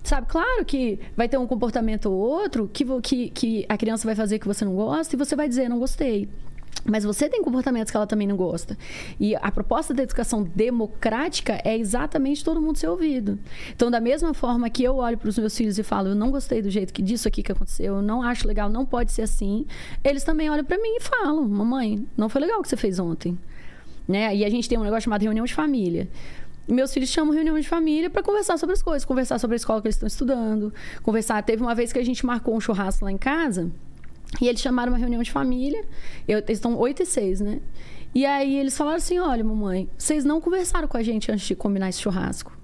Sabe, 0.02 0.26
claro 0.28 0.64
que 0.64 0.98
vai 1.16 1.28
ter 1.28 1.36
um 1.36 1.46
comportamento 1.46 2.06
ou 2.06 2.16
outro 2.16 2.70
que, 2.72 2.84
que, 3.02 3.30
que 3.30 3.66
a 3.68 3.76
criança 3.76 4.06
vai 4.06 4.14
fazer 4.14 4.38
que 4.38 4.46
você 4.46 4.64
não 4.64 4.74
gosta 4.74 5.14
e 5.14 5.18
você 5.18 5.36
vai 5.36 5.48
dizer, 5.48 5.68
não 5.68 5.78
gostei. 5.78 6.28
Mas 6.84 7.04
você 7.04 7.28
tem 7.28 7.42
comportamentos 7.42 7.90
que 7.90 7.96
ela 7.96 8.06
também 8.06 8.26
não 8.26 8.36
gosta. 8.36 8.76
E 9.18 9.34
a 9.36 9.50
proposta 9.50 9.92
da 9.92 10.02
educação 10.02 10.42
democrática 10.42 11.60
é 11.64 11.76
exatamente 11.76 12.44
todo 12.44 12.60
mundo 12.60 12.78
ser 12.78 12.88
ouvido. 12.88 13.38
Então, 13.74 13.90
da 13.90 14.00
mesma 14.00 14.32
forma 14.32 14.70
que 14.70 14.82
eu 14.82 14.96
olho 14.96 15.18
para 15.18 15.28
os 15.28 15.38
meus 15.38 15.56
filhos 15.56 15.78
e 15.78 15.82
falo, 15.82 16.08
eu 16.08 16.14
não 16.14 16.30
gostei 16.30 16.62
do 16.62 16.70
jeito 16.70 16.92
que 16.92 17.02
disso 17.02 17.28
aqui 17.28 17.42
que 17.42 17.52
aconteceu, 17.52 17.96
eu 17.96 18.02
não 18.02 18.22
acho 18.22 18.46
legal, 18.46 18.68
não 18.70 18.86
pode 18.86 19.12
ser 19.12 19.22
assim, 19.22 19.66
eles 20.02 20.24
também 20.24 20.48
olham 20.50 20.64
para 20.64 20.78
mim 20.78 20.96
e 20.96 21.00
falam, 21.00 21.46
mamãe, 21.46 22.06
não 22.16 22.28
foi 22.28 22.40
legal 22.40 22.60
o 22.60 22.62
que 22.62 22.68
você 22.68 22.76
fez 22.76 22.98
ontem. 22.98 23.38
Né? 24.06 24.34
E 24.34 24.44
a 24.44 24.50
gente 24.50 24.68
tem 24.68 24.78
um 24.78 24.82
negócio 24.82 25.02
chamado 25.02 25.22
reunião 25.22 25.44
de 25.44 25.54
família. 25.54 26.08
Meus 26.66 26.92
filhos 26.92 27.08
chamam 27.08 27.32
reunião 27.34 27.58
de 27.58 27.66
família 27.66 28.10
para 28.10 28.22
conversar 28.22 28.58
sobre 28.58 28.74
as 28.74 28.82
coisas, 28.82 29.04
conversar 29.04 29.38
sobre 29.38 29.54
a 29.54 29.56
escola 29.56 29.80
que 29.80 29.88
eles 29.88 29.96
estão 29.96 30.06
estudando, 30.06 30.72
conversar. 31.02 31.42
Teve 31.42 31.62
uma 31.62 31.74
vez 31.74 31.92
que 31.92 31.98
a 31.98 32.04
gente 32.04 32.24
marcou 32.24 32.54
um 32.54 32.60
churrasco 32.60 33.04
lá 33.04 33.12
em 33.12 33.16
casa 33.16 33.70
e 34.40 34.48
eles 34.48 34.60
chamaram 34.60 34.92
uma 34.92 34.98
reunião 34.98 35.22
de 35.22 35.30
família. 35.30 35.84
Eu, 36.26 36.38
eles 36.38 36.58
estão 36.58 36.76
8 36.76 37.02
e 37.02 37.06
6, 37.06 37.40
né? 37.40 37.60
E 38.14 38.24
aí 38.26 38.56
eles 38.58 38.76
falaram 38.76 38.98
assim: 38.98 39.18
olha, 39.18 39.42
mamãe, 39.42 39.88
vocês 39.96 40.24
não 40.24 40.40
conversaram 40.40 40.88
com 40.88 40.96
a 40.96 41.02
gente 41.02 41.30
antes 41.30 41.46
de 41.46 41.54
combinar 41.54 41.88
esse 41.88 42.00
churrasco. 42.00 42.56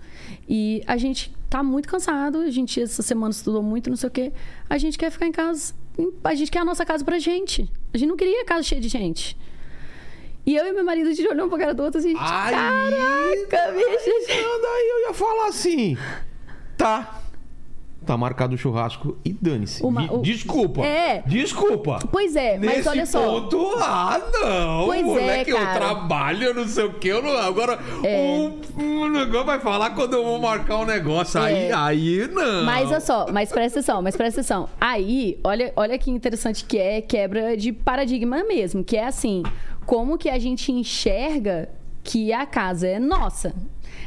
E 0.49 0.83
a 0.87 0.97
gente 0.97 1.35
tá 1.49 1.63
muito 1.63 1.89
cansado, 1.89 2.39
a 2.39 2.51
gente 2.51 2.81
essa 2.81 3.03
semana 3.03 3.31
estudou 3.31 3.63
muito, 3.63 3.89
não 3.89 3.97
sei 3.97 4.09
o 4.09 4.13
quê. 4.13 4.33
A 4.69 4.79
gente 4.79 4.99
quer 4.99 5.11
ficar 5.11 5.27
em 5.27 5.33
casa, 5.33 5.75
a 6.23 6.35
gente 6.35 6.51
quer 6.51 6.61
a 6.61 6.65
nossa 6.65 6.85
casa 6.85 7.05
pra 7.05 7.19
gente. 7.19 7.71
A 7.93 7.99
gente 7.99 8.09
não 8.09 8.17
queria 8.17 8.43
a 8.43 8.45
casa 8.45 8.63
cheia 8.63 8.81
de 8.81 8.89
gente. 8.89 9.37
E 10.47 10.55
eu 10.55 10.67
e 10.67 10.73
meu 10.73 10.85
marido, 10.85 11.09
a 11.09 11.13
gente 11.15 11.27
olhou 11.27 11.47
um 11.47 11.49
pra 11.49 11.59
cara 11.59 11.75
do 11.75 11.83
outro 11.83 11.99
assim, 11.99 12.11
Aí, 12.11 12.17
caraca, 12.19 13.73
bicho. 13.73 14.11
Aí, 14.29 14.91
eu 14.91 15.07
ia 15.07 15.15
falar 15.15 15.49
assim. 15.49 15.97
Tá. 16.77 17.24
Tá 18.05 18.17
marcado 18.17 18.55
o 18.55 18.59
churrasco 18.59 19.17
e 19.25 19.33
dane-se. 19.33 19.83
Uma- 19.83 20.13
o- 20.13 20.21
Desculpa. 20.23 20.83
É. 20.85 21.23
Desculpa. 21.27 21.99
Pois 22.13 22.37
é, 22.37 22.59
mas 22.59 22.77
Nesse 22.77 22.89
olha 22.89 23.07
só. 23.07 23.21
ponto, 23.41 23.73
ah, 23.79 24.21
não. 24.33 24.85
Pois 24.87 25.01
é, 25.01 25.05
moleque, 25.05 25.51
eu 25.51 25.57
cara. 25.59 25.75
trabalho, 25.81 26.45
eu 26.45 26.55
não 26.55 26.69
sei 26.69 26.85
o 26.85 26.93
que. 26.95 27.09
Eu 27.09 27.23
não, 27.23 27.37
agora, 27.39 27.79
É. 28.03 28.51
o, 28.77 28.83
o 28.83 29.09
negócio 29.09 29.47
vai 29.47 29.59
falar 29.61 29.91
quando 29.91 30.15
eu 30.15 30.25
vou 30.25 30.39
marcar 30.39 30.77
um 30.79 30.85
negócio. 30.85 31.41
Aí, 31.41 31.55
É. 31.69 31.73
aí 31.75 32.29
não. 32.29 32.65
Mas 32.65 32.91
olha 32.91 33.01
só, 33.01 33.27
mas 33.33 33.51
presta 33.51 33.79
atenção, 33.81 34.03
mas 34.03 34.17
presta 34.17 34.41
atenção. 34.41 34.69
Aí, 34.81 35.39
olha, 35.43 35.73
olha 35.77 35.99
que 35.99 36.11
interessante 36.11 36.65
que 36.65 36.79
é 36.79 37.01
quebra 37.01 37.57
de 37.57 37.73
paradigma 37.73 38.45
mesmo, 38.45 38.85
que 38.85 38.97
é 38.97 39.07
assim, 39.07 39.43
como 39.87 40.19
que 40.19 40.29
a 40.29 40.39
gente 40.39 40.71
enxerga 40.73 41.69
que 42.03 42.33
a 42.33 42.45
casa 42.45 42.87
é 42.87 42.99
nossa. 42.99 43.55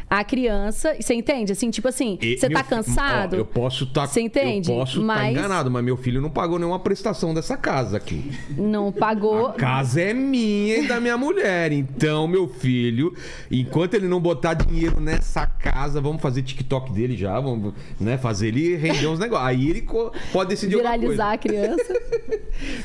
A 0.09 0.23
criança, 0.23 0.95
você 0.99 1.13
entende? 1.13 1.51
Assim, 1.51 1.69
tipo 1.69 1.87
assim, 1.87 2.17
E 2.21 2.37
você 2.37 2.49
tá 2.49 2.63
cansado? 2.63 3.33
ó, 3.35 3.39
eu 3.39 3.45
posso 3.45 3.83
estar. 3.83 4.07
Você 4.07 4.21
entende? 4.21 4.71
Eu 4.71 4.77
posso 4.77 5.01
estar 5.01 5.05
Mas- 5.05 5.31
enganado, 5.37 5.69
mas 5.69 5.83
meu 5.83 5.97
filho 5.97 6.21
não 6.21 6.29
pagou 6.29 6.57
nenhuma 6.57 6.79
prestação 6.79 7.33
dessa 7.33 7.57
casa 7.57 7.97
aqui. 7.97 8.31
Não 8.57 8.91
pagou. 8.91 9.47
A 9.47 9.53
casa 9.53 9.99
é 10.01 10.13
minha 10.13 10.77
e 10.77 10.87
da 10.87 10.99
minha 11.01 11.17
mulher. 11.17 11.71
Então, 11.73 12.25
meu 12.27 12.47
filho, 12.47 13.13
enquanto 13.51 13.95
ele 13.95 14.07
não 14.07 14.19
botar 14.21 14.53
dinheiro 14.53 14.99
nessa 15.01 15.45
casa, 15.45 15.99
vamos 15.99 16.21
fazer 16.21 16.41
TikTok 16.41 16.91
dele 16.93 17.17
já, 17.17 17.37
vamos 17.39 17.73
né, 17.99 18.17
fazer 18.17 18.47
ele 18.47 18.75
render 18.77 19.07
uns 19.07 19.19
negócios. 19.19 19.47
Aí 19.49 19.69
ele 19.69 19.85
pode 20.31 20.49
decidir 20.49 20.77
Viralizar 20.77 21.33
a 21.33 21.37
criança. 21.37 21.93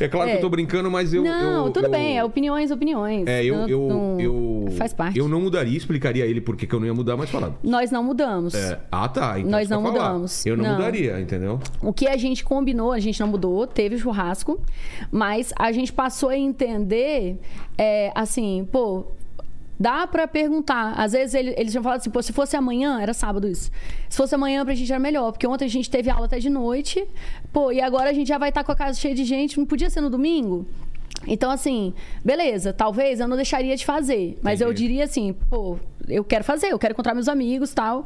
É 0.01 0.09
claro 0.09 0.29
que 0.29 0.35
É. 0.35 0.39
eu 0.39 0.41
tô 0.41 0.49
brincando, 0.49 0.91
mas 0.91 1.15
eu. 1.15 1.23
não, 1.23 1.67
eu- 1.67 1.73
tudo 1.73 1.87
eu- 1.87 1.91
bem, 1.91 2.19
é 2.19 2.25
opiniões, 2.25 2.71
opiniões. 2.71 3.27
É, 3.27 3.45
eu, 3.45 3.55
eu, 3.69 3.89
não- 3.89 4.21
eu. 4.21 4.67
Faz 4.77 4.93
parte. 4.93 5.19
Eu 5.19 5.29
não 5.29 5.41
mudaria, 5.41 5.77
explicaria 5.77 6.25
a 6.25 6.27
ele 6.27 6.41
por 6.41 6.57
que 6.57 6.67
que 6.67 6.75
eu 6.75 6.81
não 6.81 6.87
ia 6.87 6.92
mudar, 6.95 7.17
mas 7.17 7.31
falava. 7.31 7.55
Nós 7.63 7.91
não 7.91 8.03
mudamos. 8.05 8.55
É, 8.55 8.81
ah, 8.91 9.09
tá. 9.09 9.39
Então 9.39 9.51
Nós 9.51 9.71
eu 9.71 9.77
não 9.81 9.87
ia 9.87 9.93
falar. 9.93 10.09
mudamos. 10.11 10.47
Eu 10.47 10.57
não, 10.57 10.65
Não. 10.65 10.73
mudaria, 10.77 11.21
entendeu? 11.21 11.61
O 11.81 11.93
que 11.93 12.07
a 12.09 12.17
gente 12.17 12.45
combinou, 12.45 12.93
a 12.93 12.99
gente 13.01 13.19
não 13.21 13.29
mudou, 13.29 13.67
teve 13.67 13.97
churrasco, 13.99 14.61
mas 15.11 15.53
a 15.59 15.73
gente 15.73 15.93
passou 15.93 16.29
a 16.29 16.37
entender, 16.37 17.39
é, 17.79 18.11
assim, 18.15 18.67
pô, 18.71 19.05
dá 19.79 20.07
pra 20.07 20.29
perguntar. 20.29 20.93
Às 20.97 21.13
vezes 21.13 21.35
ele- 21.35 21.55
eles 21.57 21.73
já 21.73 21.83
falam 21.83 21.99
assim, 21.99 22.11
pô, 22.11 22.23
se 22.23 22.33
fosse 22.33 22.57
amanhã, 22.57 23.01
era 23.01 23.13
sábado 23.13 23.49
isso. 23.49 23.71
Se 24.09 24.17
fosse 24.17 24.35
amanhã 24.35 24.65
pra 24.65 24.75
gente 24.75 24.91
era 24.93 25.01
melhor, 25.01 25.33
porque 25.33 25.47
ontem 25.47 25.65
a 25.65 25.69
gente 25.69 25.91
teve 25.91 26.09
aula 26.09 26.27
até 26.27 26.39
de 26.39 26.49
noite, 26.49 27.05
pô, 27.53 27.73
e 27.73 27.81
agora 27.81 28.11
a 28.11 28.13
gente 28.13 28.29
já 28.29 28.39
vai 28.39 28.51
estar 28.51 28.63
com 28.63 28.71
a 28.73 28.77
casa 28.77 28.99
cheia 29.01 29.15
de 29.15 29.25
gente, 29.25 29.59
não 29.59 29.67
podia 29.67 29.91
ser 29.91 30.01
no 30.01 30.09
domingo? 30.11 30.67
Então, 31.27 31.51
assim, 31.53 31.95
beleza, 32.25 32.73
talvez 32.73 33.21
eu 33.21 33.29
não 33.29 33.37
deixaria 33.37 33.77
de 33.77 33.85
fazer, 33.87 34.39
mas 34.43 34.61
eu 34.61 34.69
Entendi. 34.73 34.89
diria 34.89 35.05
assim, 35.05 35.33
pô, 35.49 35.79
eu 36.09 36.25
quero 36.25 36.45
fazer, 36.45 36.69
eu 36.73 36.79
quero 36.79 36.93
encontrar 36.93 37.15
meus 37.15 37.29
amigos 37.29 37.73
tal. 37.75 38.05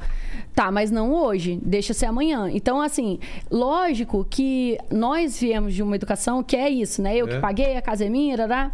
Tá, 0.55 0.71
mas 0.71 0.91
não 0.91 1.13
hoje, 1.13 1.59
deixa 1.63 1.93
ser 1.93 2.07
amanhã. 2.07 2.49
Então, 2.51 2.81
assim, 2.81 3.19
lógico 3.51 4.27
que 4.29 4.79
nós 4.91 5.39
viemos 5.39 5.75
de 5.75 5.83
uma 5.83 5.95
educação 5.97 6.43
que 6.43 6.57
é 6.57 6.71
isso, 6.71 7.03
né? 7.03 7.15
Eu 7.17 7.27
É. 7.27 7.35
que 7.35 7.39
paguei, 7.41 7.77
a 7.77 7.83
casa 7.83 8.07
é 8.07 8.09
minha, 8.09 8.37
rará. 8.37 8.73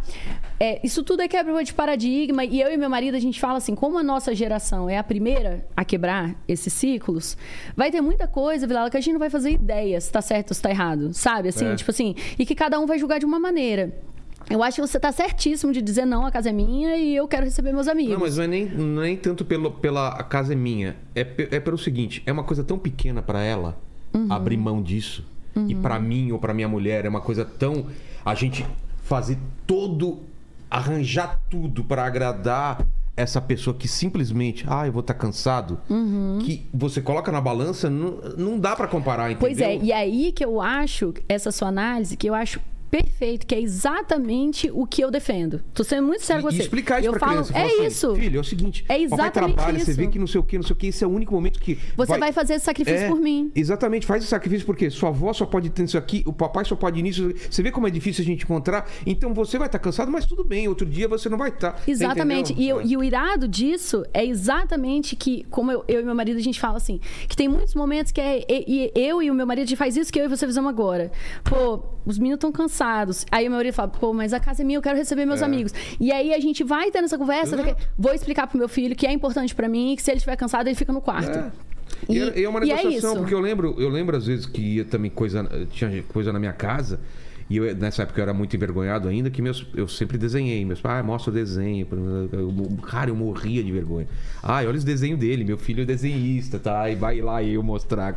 É, 0.59 0.79
isso 0.81 1.03
tudo 1.03 1.21
é 1.21 1.27
quebra 1.27 1.61
de 1.63 1.73
paradigma. 1.73 2.45
E 2.45 2.61
eu 2.61 2.71
e 2.71 2.77
meu 2.77 2.89
marido, 2.89 3.15
a 3.15 3.19
gente 3.19 3.39
fala 3.39 3.57
assim, 3.57 3.75
como 3.75 3.97
a 3.97 4.03
nossa 4.03 4.33
geração 4.33 4.89
é 4.89 4.97
a 4.97 5.03
primeira 5.03 5.65
a 5.75 5.83
quebrar 5.83 6.35
esses 6.47 6.71
ciclos, 6.71 7.35
vai 7.75 7.91
ter 7.91 7.99
muita 8.01 8.27
coisa, 8.27 8.65
Vilela, 8.65 8.89
que 8.89 8.95
a 8.95 9.01
gente 9.01 9.11
não 9.13 9.19
vai 9.19 9.29
fazer 9.29 9.51
ideia 9.51 9.99
se 9.99 10.09
tá 10.11 10.21
certo 10.21 10.51
ou 10.51 10.55
se 10.55 10.61
tá 10.61 10.69
errado, 10.69 11.13
sabe? 11.13 11.49
Assim, 11.49 11.65
É. 11.67 11.75
tipo 11.75 11.91
assim, 11.91 12.15
e 12.39 12.45
que 12.45 12.55
cada 12.55 12.79
um 12.79 12.85
vai 12.85 12.97
julgar 12.97 13.19
de 13.19 13.25
uma 13.25 13.39
maneira. 13.39 13.91
Eu 14.49 14.61
acho 14.63 14.81
que 14.81 14.87
você 14.87 14.99
tá 14.99 15.11
certíssimo 15.11 15.71
de 15.73 15.81
dizer 15.81 16.05
não, 16.05 16.25
a 16.25 16.31
casa 16.31 16.49
é 16.49 16.51
minha 16.51 16.95
e 16.97 17.15
eu 17.15 17.27
quero 17.27 17.43
receber 17.45 17.71
meus 17.71 17.87
amigos. 17.87 18.13
Não, 18.13 18.19
mas 18.19 18.37
não 18.37 18.43
é 18.43 18.47
nem, 18.47 18.65
nem 18.65 19.17
tanto 19.17 19.43
pelo, 19.45 19.71
pela 19.71 20.09
a 20.09 20.23
casa 20.23 20.53
é 20.53 20.55
minha. 20.55 20.95
É, 21.15 21.21
é 21.51 21.59
pelo 21.59 21.77
seguinte, 21.77 22.21
é 22.25 22.31
uma 22.31 22.43
coisa 22.43 22.63
tão 22.63 22.77
pequena 22.77 23.21
pra 23.21 23.41
ela 23.43 23.77
Uhum. 24.13 24.27
abrir 24.31 24.57
mão 24.57 24.81
disso. 24.81 25.25
E 25.67 25.73
pra 25.75 25.99
mim 25.99 26.31
ou 26.31 26.39
pra 26.39 26.53
minha 26.53 26.67
mulher 26.67 27.05
é 27.05 27.09
uma 27.09 27.21
coisa 27.21 27.43
tão 27.45 27.87
a 28.25 28.33
gente 28.35 28.65
fazer 29.03 29.37
todo 29.67 30.19
arranjar 30.69 31.39
tudo 31.49 31.83
pra 31.83 32.05
agradar 32.05 32.85
essa 33.15 33.39
pessoa 33.39 33.75
que 33.75 33.87
simplesmente, 33.87 34.65
ah, 34.67 34.87
eu 34.87 34.91
vou 34.91 35.01
estar 35.01 35.13
cansado, 35.13 35.79
que 36.43 36.67
você 36.73 36.99
coloca 37.01 37.31
na 37.31 37.39
balança, 37.39 37.87
não, 37.89 38.17
não 38.35 38.59
dá 38.59 38.75
pra 38.75 38.87
comparar, 38.87 39.29
entendeu? 39.31 39.39
Pois 39.47 39.59
é, 39.61 39.77
e 39.77 39.93
aí 39.93 40.31
que 40.31 40.43
eu 40.43 40.59
acho, 40.59 41.13
essa 41.29 41.51
sua 41.51 41.67
análise, 41.67 42.17
que 42.17 42.27
eu 42.27 42.33
acho 42.33 42.59
perfeito, 43.01 43.47
que 43.47 43.55
é 43.55 43.59
exatamente 43.61 44.69
o 44.71 44.85
que 44.85 45.03
eu 45.03 45.09
defendo. 45.09 45.61
Tô 45.73 45.83
sendo 45.83 46.05
muito 46.05 46.21
sério 46.23 46.43
com 46.43 46.51
você. 46.51 46.57
e 46.57 46.61
explicar 46.61 46.99
isso 46.99 47.07
eu 47.09 47.13
pra 47.13 47.19
falo, 47.19 47.31
criança. 47.43 47.57
É 47.57 47.65
assim, 47.65 47.85
isso. 47.85 48.15
Filho, 48.15 48.37
é 48.37 48.41
o 48.41 48.43
seguinte. 48.43 48.85
É 48.87 49.01
exatamente 49.01 49.55
trabalha, 49.55 49.79
você 49.79 49.91
isso. 49.91 49.99
vê 49.99 50.07
que 50.07 50.19
não 50.19 50.27
sei 50.27 50.39
o 50.39 50.43
que, 50.43 50.55
não 50.57 50.63
sei 50.63 50.73
o 50.73 50.75
que. 50.75 50.87
Esse 50.87 51.03
é 51.03 51.07
o 51.07 51.09
único 51.09 51.33
momento 51.33 51.59
que... 51.59 51.77
Você 51.97 52.17
vai 52.19 52.31
fazer 52.31 52.53
esse 52.55 52.65
sacrifício 52.65 53.05
É, 53.05 53.07
por 53.07 53.19
mim. 53.19 53.51
Exatamente, 53.55 54.05
faz 54.05 54.21
esse 54.21 54.29
sacrifício 54.29 54.65
porque 54.65 54.89
sua 54.91 55.09
avó 55.09 55.33
só 55.33 55.45
pode 55.45 55.69
ter 55.71 55.83
isso 55.83 55.97
aqui, 55.97 56.23
o 56.27 56.33
papai 56.33 56.65
só 56.65 56.75
pode 56.75 56.99
ir 56.99 57.03
nisso. 57.03 57.33
Você 57.49 57.63
vê 57.63 57.71
como 57.71 57.87
é 57.87 57.89
difícil 57.89 58.21
a 58.21 58.25
gente 58.25 58.43
encontrar? 58.43 58.87
Então 59.05 59.33
você 59.33 59.57
vai 59.57 59.67
estar 59.67 59.79
cansado, 59.79 60.11
mas 60.11 60.25
tudo 60.25 60.43
bem, 60.43 60.67
outro 60.67 60.85
dia 60.85 61.07
você 61.07 61.27
não 61.29 61.37
vai 61.37 61.49
estar. 61.49 61.79
Você 61.83 61.91
Exatamente. 61.91 62.53
E, 62.53 62.69
eu- 62.69 62.81
e 62.81 62.95
o 62.95 63.03
irado 63.03 63.47
disso 63.47 64.05
é 64.13 64.23
exatamente 64.23 65.15
que, 65.15 65.43
como 65.49 65.71
eu, 65.71 65.83
eu 65.87 66.01
e 66.01 66.03
meu 66.03 66.13
marido, 66.15 66.37
a 66.37 66.41
gente 66.43 66.59
fala 66.59 66.77
assim, 66.77 66.99
que 67.27 67.35
tem 67.35 67.47
muitos 67.47 67.73
momentos 67.73 68.11
que 68.11 68.21
é. 68.21 68.45
E, 68.47 68.65
e 68.67 68.91
eu 68.95 69.21
e 69.21 69.31
o 69.31 69.33
meu 69.33 69.47
marido, 69.47 69.63
a 69.63 69.67
gente 69.67 69.77
faz 69.77 69.97
isso 69.97 70.11
que 70.13 70.19
eu 70.19 70.25
e 70.25 70.27
você 70.27 70.45
fizemos 70.45 70.69
agora. 70.69 71.11
Pô, 71.43 71.81
os 72.05 72.17
meninos 72.17 72.37
estão 72.37 72.51
cansados. 72.51 72.82
Aí 73.31 73.47
o 73.47 73.49
meu 73.49 73.57
marido 73.57 73.73
fala, 73.73 73.87
pô, 73.87 74.13
mas 74.13 74.33
a 74.33 74.39
casa 74.39 74.61
é 74.61 74.65
minha, 74.65 74.77
eu 74.77 74.81
quero 74.81 74.97
receber 74.97 75.25
meus 75.25 75.41
É. 75.41 75.45
amigos. 75.45 75.73
E 75.99 76.11
aí 76.11 76.33
a 76.33 76.39
gente 76.39 76.63
vai 76.63 76.91
tendo 76.91 77.05
essa 77.05 77.17
conversa, 77.17 77.55
daqui- 77.57 77.75
vou 77.97 78.13
explicar 78.13 78.47
pro 78.47 78.57
meu 78.57 78.67
filho 78.67 78.95
que 78.95 79.07
é 79.07 79.11
importante 79.11 79.53
pra 79.55 79.67
mim, 79.69 79.95
que 79.95 80.01
se 80.01 80.11
ele 80.11 80.17
estiver 80.17 80.35
cansado, 80.35 80.67
ele 80.67 80.75
fica 80.75 80.91
no 80.91 81.01
quarto. 81.01 81.37
É. 81.37 81.51
E, 82.09 82.17
E- 82.17 82.29
é- 82.29 82.43
é 82.43 82.49
uma 82.49 82.59
é 82.59 82.65
negociação, 82.65 83.11
isso. 83.11 83.15
porque 83.19 83.33
eu 83.33 83.39
lembro, 83.39 83.75
eu 83.79 83.89
lembro 83.89 84.17
às 84.17 84.25
vezes 84.25 84.45
que 84.45 84.61
ia 84.77 84.85
também 84.85 85.09
coisa, 85.11 85.43
tinha 85.71 86.03
coisa 86.03 86.33
na 86.33 86.39
minha 86.39 86.53
casa, 86.53 86.99
e 87.49 87.57
eu, 87.57 87.75
nessa 87.75 88.03
época 88.03 88.19
eu 88.19 88.23
era 88.23 88.33
muito 88.33 88.55
envergonhado 88.55 89.07
ainda, 89.07 89.29
que 89.29 89.41
meus, 89.41 89.65
eu 89.75 89.87
sempre 89.87 90.17
desenhei. 90.17 90.63
Meus 90.65 90.81
pais, 90.81 90.99
ah, 90.99 91.03
mostra 91.03 91.31
o 91.31 91.33
desenho. 91.33 91.87
Eu- 92.31 92.77
cara, 92.87 93.09
eu 93.09 93.15
morria 93.15 93.63
de 93.63 93.71
vergonha. 93.71 94.07
Ai, 94.41 94.67
olha 94.67 94.77
os 94.77 94.83
desenhos 94.83 95.19
dele, 95.19 95.43
meu 95.43 95.57
filho 95.57 95.83
é 95.83 95.85
desenhista, 95.85 96.59
tá? 96.59 96.89
E 96.89 96.95
vai 96.95 97.21
lá 97.21 97.41
eu 97.43 97.61
mostrar. 97.63 98.15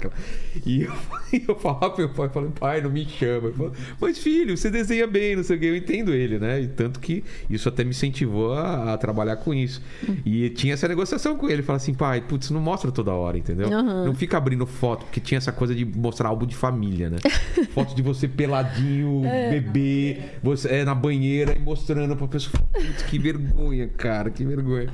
E 0.64 0.82
eu, 0.82 0.92
eu 1.48 1.54
falava 1.56 1.90
pro 1.90 2.04
meu 2.06 2.14
pai, 2.14 2.28
falando, 2.28 2.52
pai, 2.52 2.80
não 2.80 2.90
me 2.90 3.04
chama. 3.04 3.50
Falo, 3.52 3.72
Mas 4.00 4.18
filho, 4.18 4.56
você 4.56 4.70
desenha 4.70 5.06
bem, 5.06 5.36
não 5.36 5.42
sei 5.44 5.56
o 5.56 5.60
que. 5.60 5.66
Eu 5.66 5.76
entendo 5.76 6.12
ele, 6.12 6.38
né? 6.38 6.60
E 6.62 6.68
tanto 6.68 7.00
que 7.00 7.22
isso 7.48 7.68
até 7.68 7.84
me 7.84 7.90
incentivou 7.90 8.52
a, 8.54 8.94
a 8.94 8.98
trabalhar 8.98 9.36
com 9.36 9.52
isso. 9.54 9.82
E 10.24 10.50
tinha 10.50 10.74
essa 10.74 10.88
negociação 10.88 11.36
com 11.36 11.48
ele. 11.48 11.62
Fala 11.62 11.76
assim, 11.76 11.94
pai, 11.94 12.20
putz, 12.20 12.50
não 12.50 12.60
mostra 12.60 12.90
toda 12.90 13.12
hora, 13.12 13.38
entendeu? 13.38 13.68
Aham. 13.72 14.04
Não 14.06 14.14
fica 14.14 14.36
abrindo 14.36 14.66
foto, 14.66 15.04
porque 15.04 15.20
tinha 15.20 15.38
essa 15.38 15.52
coisa 15.52 15.74
de 15.74 15.84
mostrar 15.84 16.28
álbum 16.28 16.46
de 16.46 16.56
família, 16.56 17.10
né? 17.10 17.18
Foto 17.72 17.94
de 17.94 18.02
você 18.02 18.26
peladinho, 18.28 19.15
É. 19.24 19.50
bebê, 19.50 20.18
você 20.42 20.68
é 20.68 20.84
na 20.84 20.94
banheira 20.94 21.54
e 21.56 21.58
mostrando 21.60 22.16
pra 22.16 22.26
pessoa. 22.28 22.62
Putz, 22.72 23.02
que 23.02 23.18
vergonha, 23.18 23.88
cara, 23.96 24.30
que 24.30 24.44
vergonha. 24.44 24.88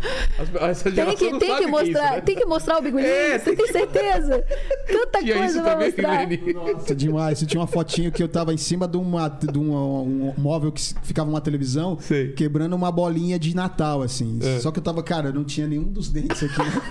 As- 0.61 0.83
Tem 0.83 0.93
que, 1.17 1.31
não 1.31 1.39
tem 1.39 1.49
sabe 1.51 1.63
que 1.65 1.65
que 1.65 1.65
é 1.65 1.67
mostrar, 1.71 2.05
isso, 2.07 2.15
né? 2.15 2.21
tem 2.21 2.37
que 2.37 2.45
mostrar 2.45 2.79
o 2.79 2.83
bigolinho, 2.83 3.09
É, 3.11 3.39
você 3.39 3.57
tem 3.57 3.67
certeza? 3.69 4.45
Tanta 4.87 5.19
Tinha 5.21 5.37
coisa 5.37 5.63
pra 5.63 5.73
também, 5.73 5.89
mostrar. 5.89 6.75
Nossa, 6.75 6.95
demais. 6.95 7.39
Você 7.39 7.47
tinha 7.47 7.61
uma 7.61 7.67
fotinho 7.67 8.13
que 8.13 8.23
eu 8.23 8.29
tava 8.29 8.53
em 8.53 8.57
cima 8.57 8.87
de, 8.87 8.97
uma, 8.97 9.29
de 9.29 9.59
uma- 9.59 10.03
um 10.03 10.35
móvel 10.39 10.71
que 10.73 10.83
ficava 11.03 11.29
uma 11.29 11.41
televisão, 11.41 11.99
Sei. 12.01 12.33
quebrando 12.33 12.75
uma 12.75 12.91
bolinha 12.93 13.39
de 13.39 13.55
Natal, 13.57 14.03
assim. 14.03 14.39
É. 14.43 14.59
Só 14.61 14.71
que 14.71 14.79
eu 14.79 14.83
tava, 14.83 15.03
cara, 15.03 15.33
não 15.33 15.45
tinha 15.45 15.67
nenhum 15.67 15.85
dos 15.85 16.09
dentes 16.11 16.43
aqui. 16.43 16.59
né? 16.59 16.83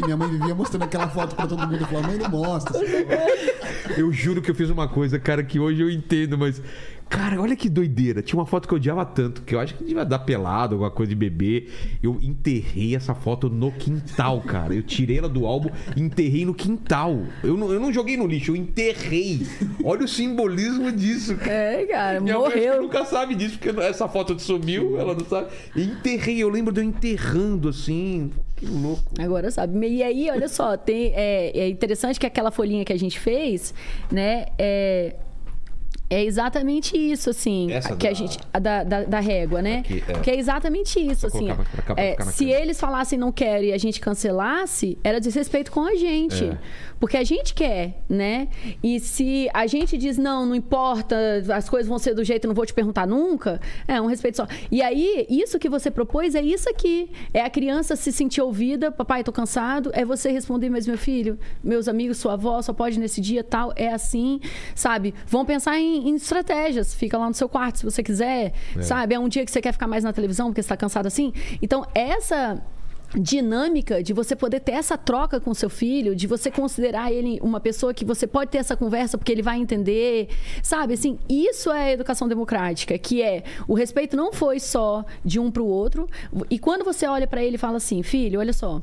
E 0.00 0.04
minha 0.04 0.16
mãe 0.16 0.28
vivia 0.30 0.54
mostrando 0.54 0.82
aquela 0.84 1.08
foto 1.08 1.34
pra 1.34 1.46
todo 1.46 1.58
mundo. 1.66 1.76
Eu 1.80 1.86
falava, 1.86 2.06
mãe, 2.08 2.18
não 2.18 2.30
mostra. 2.30 2.78
Eu 3.96 4.12
juro 4.12 4.40
que 4.42 4.50
eu 4.50 4.54
fiz 4.54 4.70
uma 4.70 4.86
coisa, 4.86 5.18
cara, 5.18 5.42
que 5.42 5.58
hoje 5.58 5.80
eu 5.80 5.90
entendo, 5.90 6.36
mas. 6.38 6.60
Cara, 7.08 7.40
olha 7.40 7.56
que 7.56 7.68
doideira. 7.68 8.20
Tinha 8.22 8.38
uma 8.38 8.46
foto 8.46 8.68
que 8.68 8.74
eu 8.74 8.76
odiava 8.76 9.04
tanto, 9.04 9.42
que 9.42 9.54
eu 9.54 9.60
acho 9.60 9.74
que 9.74 9.84
devia 9.84 10.04
dar 10.04 10.18
pelado, 10.20 10.74
alguma 10.74 10.90
coisa 10.90 11.08
de 11.10 11.16
bebê. 11.16 11.68
Eu 12.02 12.18
enterrei 12.22 12.94
essa 12.94 13.14
foto 13.14 13.48
no 13.48 13.72
quintal, 13.72 14.40
cara. 14.42 14.74
Eu 14.74 14.82
tirei 14.82 15.18
ela 15.18 15.28
do 15.28 15.46
álbum 15.46 15.70
e 15.96 16.00
enterrei 16.02 16.44
no 16.44 16.54
quintal. 16.54 17.18
Eu 17.42 17.56
não, 17.56 17.72
eu 17.72 17.80
não 17.80 17.92
joguei 17.92 18.16
no 18.16 18.26
lixo, 18.26 18.52
eu 18.52 18.56
enterrei. 18.56 19.46
Olha 19.82 20.04
o 20.04 20.08
simbolismo 20.08 20.92
disso, 20.92 21.36
cara. 21.36 21.50
É, 21.52 21.86
cara, 21.86 22.20
Minha 22.20 22.38
mãe 22.38 22.48
morreu. 22.48 22.82
nunca 22.82 23.04
sabe 23.04 23.34
disso, 23.34 23.58
porque 23.58 23.80
essa 23.80 24.06
foto 24.08 24.38
sumiu, 24.38 24.98
ela 24.98 25.14
não 25.14 25.24
sabe. 25.24 25.48
E 25.74 25.82
enterrei, 25.82 26.38
eu 26.42 26.48
lembro 26.48 26.72
de 26.72 26.80
eu 26.80 26.84
enterrando 26.84 27.68
assim. 27.68 28.30
Que 28.56 28.66
louco. 28.66 29.12
Agora 29.18 29.50
sabe. 29.50 29.86
E 29.86 30.02
aí, 30.02 30.28
olha 30.30 30.48
só, 30.48 30.76
tem, 30.76 31.12
é, 31.14 31.56
é 31.58 31.68
interessante 31.68 32.18
que 32.18 32.26
aquela 32.26 32.50
folhinha 32.50 32.84
que 32.84 32.92
a 32.92 32.98
gente 32.98 33.18
fez, 33.18 33.72
né? 34.10 34.46
É, 34.58 35.14
é 36.10 36.24
exatamente 36.24 36.96
isso, 36.96 37.30
assim. 37.30 37.70
Essa 37.72 37.94
que 37.96 38.06
a 38.06 38.10
da- 38.10 38.14
gente. 38.14 38.38
a 38.52 38.58
Da, 38.58 38.82
da, 38.84 39.04
da 39.04 39.20
régua, 39.20 39.60
né? 39.62 39.78
Aqui, 39.80 40.02
é. 40.08 40.12
Que 40.20 40.30
é 40.30 40.36
exatamente 40.38 40.98
isso, 41.00 41.26
assim. 41.26 41.48
cá 41.48 41.94
É, 41.96 42.16
se 42.24 42.50
eles 42.50 42.78
falassem 42.80 43.18
não 43.18 43.30
quero 43.32 43.64
e 43.64 43.72
a 43.72 43.78
gente 43.78 44.00
cancelasse, 44.00 44.98
era 45.04 45.20
desrespeito 45.20 45.70
com 45.70 45.84
a 45.84 45.94
gente. 45.94 46.44
É. 46.44 46.58
Porque 47.00 47.16
a 47.16 47.22
gente 47.22 47.54
quer, 47.54 48.02
né? 48.08 48.48
E 48.82 48.98
se 48.98 49.48
a 49.54 49.66
gente 49.68 49.96
diz, 49.96 50.18
não, 50.18 50.44
não 50.44 50.54
importa, 50.54 51.16
as 51.54 51.68
coisas 51.68 51.88
vão 51.88 51.98
ser 51.98 52.12
do 52.14 52.24
jeito, 52.24 52.48
não 52.48 52.54
vou 52.54 52.66
te 52.66 52.74
perguntar 52.74 53.06
nunca, 53.06 53.60
é 53.86 54.00
um 54.00 54.06
respeito 54.06 54.38
só. 54.38 54.48
E 54.70 54.82
aí, 54.82 55.24
isso 55.28 55.58
que 55.60 55.68
você 55.68 55.90
propôs 55.92 56.34
é 56.34 56.42
isso 56.42 56.68
aqui. 56.68 57.08
É 57.32 57.40
a 57.42 57.48
criança 57.50 57.94
se 57.94 58.10
sentir 58.10 58.40
ouvida, 58.42 58.90
papai, 58.90 59.22
tô 59.22 59.30
cansado. 59.30 59.90
É 59.94 60.04
você 60.04 60.30
responder, 60.32 60.70
mas 60.70 60.86
meu 60.88 60.98
filho, 60.98 61.38
meus 61.62 61.86
amigos, 61.86 62.18
sua 62.18 62.32
avó 62.32 62.60
só 62.62 62.72
pode 62.72 62.98
nesse 62.98 63.20
dia 63.20 63.44
tal. 63.44 63.72
É 63.76 63.92
assim, 63.92 64.40
sabe? 64.74 65.14
Vão 65.26 65.44
pensar 65.44 65.78
em, 65.78 65.97
em 65.98 66.14
estratégias. 66.14 66.94
Fica 66.94 67.18
lá 67.18 67.28
no 67.28 67.34
seu 67.34 67.48
quarto 67.48 67.78
se 67.78 67.84
você 67.84 68.02
quiser, 68.02 68.52
sabe? 68.80 69.14
É 69.14 69.18
um 69.18 69.28
dia 69.28 69.44
que 69.44 69.50
você 69.50 69.60
quer 69.60 69.72
ficar 69.72 69.86
mais 69.86 70.04
na 70.04 70.12
televisão 70.12 70.48
porque 70.48 70.62
você 70.62 70.68
tá 70.68 70.76
cansado 70.76 71.06
assim. 71.06 71.32
Então, 71.60 71.86
essa 71.94 72.62
dinâmica 73.14 74.02
de 74.02 74.12
você 74.12 74.36
poder 74.36 74.60
ter 74.60 74.72
essa 74.72 74.98
troca 74.98 75.40
com 75.40 75.54
seu 75.54 75.70
filho, 75.70 76.14
de 76.14 76.26
você 76.26 76.50
considerar 76.50 77.10
ele 77.12 77.38
uma 77.42 77.60
pessoa 77.60 77.94
que 77.94 78.04
você 78.04 78.26
pode 78.26 78.50
ter 78.50 78.58
essa 78.58 78.76
conversa 78.76 79.16
porque 79.16 79.32
ele 79.32 79.42
vai 79.42 79.58
entender, 79.58 80.28
sabe? 80.62 80.94
Assim, 80.94 81.18
isso 81.28 81.72
é 81.72 81.92
educação 81.92 82.28
democrática, 82.28 82.98
que 82.98 83.22
é 83.22 83.42
o 83.66 83.74
respeito 83.74 84.16
não 84.16 84.32
foi 84.32 84.60
só 84.60 85.04
de 85.24 85.40
um 85.40 85.50
para 85.50 85.62
o 85.62 85.66
outro. 85.66 86.08
E 86.50 86.58
quando 86.58 86.84
você 86.84 87.06
olha 87.06 87.26
para 87.26 87.42
ele 87.42 87.54
e 87.54 87.58
fala 87.58 87.78
assim, 87.78 88.02
filho, 88.02 88.40
olha 88.40 88.52
só, 88.52 88.82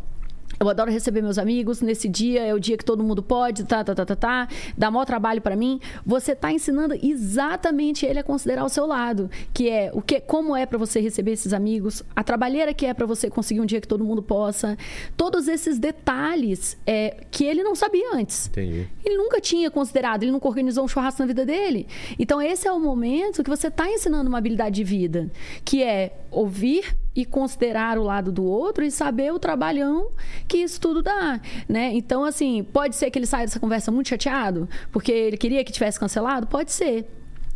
eu 0.59 0.69
adoro 0.69 0.91
receber 0.91 1.21
meus 1.21 1.37
amigos. 1.37 1.81
Nesse 1.81 2.07
dia 2.07 2.43
é 2.43 2.53
o 2.53 2.59
dia 2.59 2.77
que 2.77 2.85
todo 2.85 3.03
mundo 3.03 3.21
pode, 3.21 3.63
tá, 3.65 3.83
tá, 3.83 3.93
tá, 3.93 4.05
tá, 4.05 4.15
tá. 4.15 4.47
Dá 4.77 4.89
maior 4.89 5.05
trabalho 5.05 5.41
pra 5.41 5.55
mim. 5.55 5.79
Você 6.05 6.35
tá 6.35 6.51
ensinando 6.51 6.95
exatamente 7.01 8.05
ele 8.05 8.19
a 8.19 8.23
considerar 8.23 8.63
o 8.63 8.69
seu 8.69 8.85
lado, 8.85 9.29
que 9.53 9.69
é 9.69 9.91
o 9.93 10.01
que, 10.01 10.19
como 10.19 10.55
é 10.55 10.65
pra 10.65 10.77
você 10.77 10.99
receber 10.99 11.31
esses 11.31 11.53
amigos, 11.53 12.03
a 12.15 12.23
trabalheira 12.23 12.73
que 12.73 12.85
é 12.85 12.93
pra 12.93 13.05
você 13.05 13.29
conseguir 13.29 13.61
um 13.61 13.65
dia 13.65 13.81
que 13.81 13.87
todo 13.87 14.03
mundo 14.03 14.21
possa, 14.21 14.77
todos 15.17 15.47
esses 15.47 15.77
detalhes 15.77 16.77
é, 16.85 17.23
que 17.29 17.43
ele 17.43 17.63
não 17.63 17.75
sabia 17.75 18.15
antes. 18.15 18.47
Entendi. 18.47 18.87
Ele 19.03 19.17
nunca 19.17 19.41
tinha 19.41 19.69
considerado, 19.69 20.23
ele 20.23 20.31
nunca 20.31 20.47
organizou 20.47 20.85
um 20.85 20.87
churrasco 20.87 21.21
na 21.21 21.27
vida 21.27 21.45
dele. 21.45 21.87
Então, 22.17 22.41
esse 22.41 22.67
é 22.67 22.71
o 22.71 22.79
momento 22.79 23.43
que 23.43 23.49
você 23.49 23.67
está 23.67 23.89
ensinando 23.89 24.29
uma 24.29 24.37
habilidade 24.37 24.75
de 24.75 24.83
vida, 24.83 25.29
que 25.63 25.83
é 25.83 26.17
ouvir 26.31 26.95
e 27.15 27.25
considerar 27.25 27.97
o 27.97 28.03
lado 28.03 28.31
do 28.31 28.43
outro 28.43 28.83
e 28.83 28.91
saber 28.91 29.31
o 29.31 29.39
trabalhão 29.39 30.09
que 30.47 30.57
isso 30.57 30.79
tudo 30.81 31.01
dá, 31.01 31.39
né? 31.67 31.91
Então, 31.93 32.25
assim, 32.25 32.63
pode 32.63 32.95
ser 32.95 33.09
que 33.09 33.17
ele 33.17 33.25
saia 33.25 33.45
dessa 33.45 33.59
conversa 33.59 33.91
muito 33.91 34.09
chateado, 34.09 34.67
porque 34.91 35.11
ele 35.11 35.37
queria 35.37 35.63
que 35.63 35.71
tivesse 35.71 35.99
cancelado? 35.99 36.47
Pode 36.47 36.71
ser. 36.71 37.07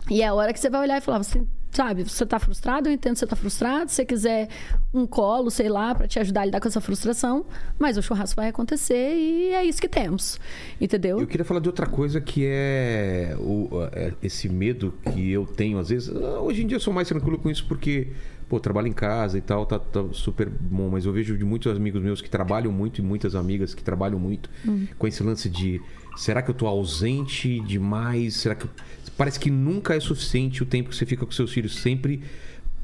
E 0.09 0.21
é 0.21 0.27
a 0.27 0.33
hora 0.33 0.53
que 0.53 0.59
você 0.59 0.69
vai 0.69 0.81
olhar 0.81 0.97
e 0.97 1.01
falar, 1.01 1.21
você 1.21 1.43
sabe, 1.71 2.03
você 2.03 2.25
tá 2.25 2.39
frustrado, 2.39 2.89
eu 2.89 2.93
entendo 2.93 3.13
que 3.13 3.19
você 3.19 3.27
tá 3.27 3.35
frustrado, 3.35 3.89
se 3.89 3.97
você 3.97 4.05
quiser 4.05 4.49
um 4.93 5.05
colo, 5.05 5.51
sei 5.51 5.69
lá, 5.69 5.93
para 5.93 6.07
te 6.07 6.19
ajudar 6.19 6.41
a 6.41 6.45
lidar 6.45 6.59
com 6.59 6.67
essa 6.67 6.81
frustração, 6.81 7.45
mas 7.77 7.97
o 7.97 8.01
churrasco 8.01 8.41
vai 8.41 8.49
acontecer 8.49 9.13
e 9.15 9.49
é 9.53 9.63
isso 9.63 9.79
que 9.79 9.87
temos. 9.87 10.39
Entendeu? 10.81 11.19
Eu 11.19 11.27
queria 11.27 11.45
falar 11.45 11.59
de 11.59 11.69
outra 11.69 11.85
coisa 11.85 12.19
que 12.19 12.43
é, 12.45 13.35
o, 13.39 13.69
é 13.91 14.13
esse 14.23 14.49
medo 14.49 14.93
que 15.13 15.31
eu 15.31 15.45
tenho 15.45 15.77
às 15.77 15.89
vezes. 15.89 16.09
Ah, 16.09 16.39
Hoje 16.39 16.63
em 16.63 16.67
dia 16.67 16.77
eu 16.77 16.81
sou 16.81 16.93
mais 16.93 17.07
tranquilo 17.07 17.37
com 17.37 17.49
isso 17.49 17.65
porque 17.67 18.07
pô, 18.49 18.59
trabalho 18.59 18.87
em 18.87 18.91
casa 18.93 19.37
e 19.37 19.41
tal, 19.41 19.65
tá, 19.65 19.77
tá 19.79 20.03
super 20.11 20.49
bom. 20.49 20.89
Mas 20.89 21.05
eu 21.05 21.13
vejo 21.13 21.37
de 21.37 21.45
muitos 21.45 21.71
amigos 21.75 22.01
meus 22.01 22.21
que 22.21 22.29
trabalham 22.29 22.71
muito 22.71 22.99
e 22.99 23.01
muitas 23.03 23.35
amigas 23.35 23.73
que 23.75 23.83
trabalham 23.83 24.19
muito 24.19 24.49
com 24.97 25.07
esse 25.07 25.21
lance 25.23 25.47
de 25.49 25.79
será 26.17 26.41
que 26.41 26.49
eu 26.49 26.55
tô 26.55 26.65
ausente 26.67 27.59
demais? 27.61 28.35
Será 28.35 28.55
que 28.55 28.65
eu- 28.65 28.69
parece 29.17 29.39
que 29.39 29.49
nunca 29.51 29.95
é 29.95 29.99
suficiente 29.99 30.63
o 30.63 30.65
tempo 30.65 30.89
que 30.89 30.95
você 30.95 31.05
fica 31.05 31.25
com 31.25 31.31
seus 31.31 31.51
filhos? 31.53 31.75
Sempre 31.79 32.23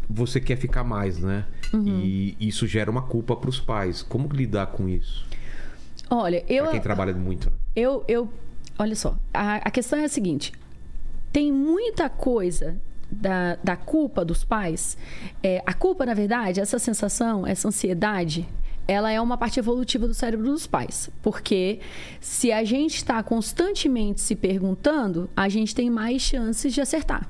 você 0.07 0.39
quer 0.39 0.55
ficar 0.57 0.83
mais, 0.83 1.17
né? 1.19 1.45
E 1.73 2.37
isso 2.39 2.67
gera 2.67 2.89
uma 2.91 3.01
culpa 3.01 3.35
para 3.35 3.49
os 3.49 3.59
pais. 3.59 4.01
Como 4.03 4.29
lidar 4.31 4.67
com 4.67 4.87
isso? 4.87 5.25
Olha, 6.09 6.45
eu. 6.47 6.63
Pra 6.65 6.71
quem 6.73 6.81
trabalha 6.81 7.13
muito, 7.13 7.49
né? 7.49 7.55
Eu, 7.75 8.03
eu, 8.07 8.29
olha 8.77 8.95
só, 8.95 9.17
a, 9.33 9.55
a 9.55 9.71
questão 9.71 9.97
é 9.99 10.05
a 10.05 10.09
seguinte: 10.09 10.51
tem 11.33 11.51
muita 11.51 12.07
coisa 12.09 12.77
da, 13.19 13.57
da 13.63 13.75
culpa 13.75 14.23
dos 14.23 14.43
pais. 14.43 14.97
É, 15.41 15.61
a 15.65 15.73
culpa, 15.73 16.05
na 16.05 16.13
verdade, 16.13 16.59
essa 16.59 16.79
sensação, 16.79 17.45
essa 17.45 17.67
ansiedade, 17.67 18.47
ela 18.87 19.11
é 19.11 19.19
uma 19.19 19.37
parte 19.37 19.59
evolutiva 19.59 20.07
do 20.07 20.13
cérebro 20.13 20.45
dos 20.45 20.67
pais. 20.67 21.09
Porque 21.21 21.79
se 22.19 22.51
a 22.51 22.63
gente 22.63 22.97
está 22.97 23.21
constantemente 23.23 24.21
se 24.21 24.35
perguntando, 24.35 25.29
a 25.35 25.49
gente 25.49 25.73
tem 25.73 25.89
mais 25.89 26.21
chances 26.21 26.73
de 26.73 26.81
acertar 26.81 27.29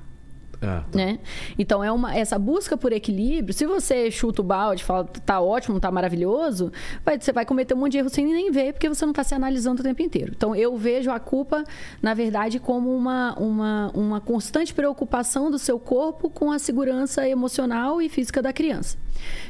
Tá. 0.65 0.83
né? 0.93 1.19
Então 1.57 1.83
é 1.83 1.91
uma 1.91 2.15
essa 2.15 2.37
busca 2.39 2.75
por 2.75 2.91
equilíbrio. 2.91 3.53
Se 3.53 3.65
você 3.65 4.09
chuta 4.09 4.41
o 4.41 4.43
balde, 4.43 4.83
fala 4.83 5.03
tá 5.25 5.39
ótimo, 5.39 5.79
tá 5.79 5.91
maravilhoso, 5.91 6.71
vai- 7.05 7.19
você 7.19 7.31
vai 7.31 7.45
cometer 7.45 7.73
um 7.73 7.77
monte 7.77 7.93
de 7.93 7.97
erro 7.99 8.09
sem 8.09 8.25
nem 8.25 8.51
ver, 8.51 8.73
porque 8.73 8.87
você 8.89 9.05
não 9.05 9.11
está 9.11 9.23
se 9.23 9.33
analisando 9.35 9.81
o 9.81 9.83
tempo 9.83 10.01
inteiro. 10.01 10.33
Então 10.35 10.55
eu 10.55 10.75
vejo 10.77 11.11
a 11.11 11.19
culpa, 11.19 11.63
na 12.01 12.13
verdade, 12.13 12.59
como 12.59 12.95
uma, 12.95 13.33
uma, 13.37 13.91
uma 13.93 14.21
constante 14.21 14.73
preocupação 14.73 15.49
do 15.51 15.59
seu 15.59 15.77
corpo 15.79 16.29
com 16.29 16.51
a 16.51 16.59
segurança 16.59 17.27
emocional 17.27 18.01
e 18.01 18.09
física 18.09 18.41
da 18.41 18.51
criança. 18.53 18.97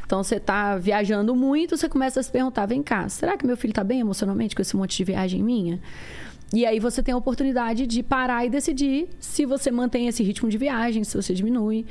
Então 0.06 0.24
você 0.24 0.36
está 0.36 0.78
viajando 0.78 1.36
muito, 1.36 1.76
você 1.76 1.90
começa 1.90 2.20
a 2.20 2.24
se 2.24 2.32
perguntar: 2.32 2.66
vem 2.68 2.84
cá, 2.84 3.10
será 3.10 3.36
que 3.36 3.46
meu 3.46 3.58
filho 3.58 3.72
está 3.72 3.84
bem 3.84 4.00
emocionalmente 4.00 4.56
com 4.56 4.62
esse 4.62 4.76
monte 4.76 4.96
de 4.98 5.04
viagem 5.04 5.42
minha? 5.44 5.80
E 6.54 6.66
aí 6.66 6.80
você 6.80 7.02
tem 7.02 7.14
a 7.14 7.18
oportunidade 7.18 7.88
de 7.88 8.04
parar 8.04 8.46
e 8.46 8.50
decidir 8.50 9.10
se 9.20 9.46
você 9.46 9.72
mantém 9.72 10.08
esse 10.08 10.24
ritmo 10.24 10.50
de 10.50 10.58
viagem, 10.58 11.04
se 11.04 11.16
você 11.16 11.34
diminui. 11.34 11.86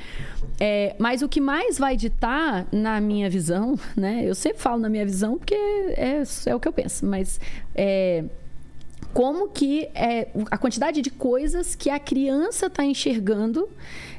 É, 0.59 0.95
mas 0.97 1.21
o 1.21 1.29
que 1.29 1.41
mais 1.41 1.77
vai 1.77 1.95
ditar, 1.97 2.65
na 2.71 2.99
minha 3.01 3.29
visão, 3.29 3.77
né? 3.95 4.23
Eu 4.25 4.33
sempre 4.33 4.61
falo 4.61 4.79
na 4.79 4.89
minha 4.89 5.05
visão 5.05 5.37
porque 5.37 5.55
é, 5.55 6.23
é 6.45 6.55
o 6.55 6.59
que 6.59 6.67
eu 6.67 6.73
penso, 6.73 7.05
mas 7.05 7.39
é, 7.75 8.23
como 9.13 9.49
que 9.49 9.89
é, 9.93 10.29
a 10.49 10.57
quantidade 10.57 11.01
de 11.01 11.09
coisas 11.09 11.75
que 11.75 11.89
a 11.89 11.99
criança 11.99 12.67
está 12.67 12.83
enxergando 12.83 13.69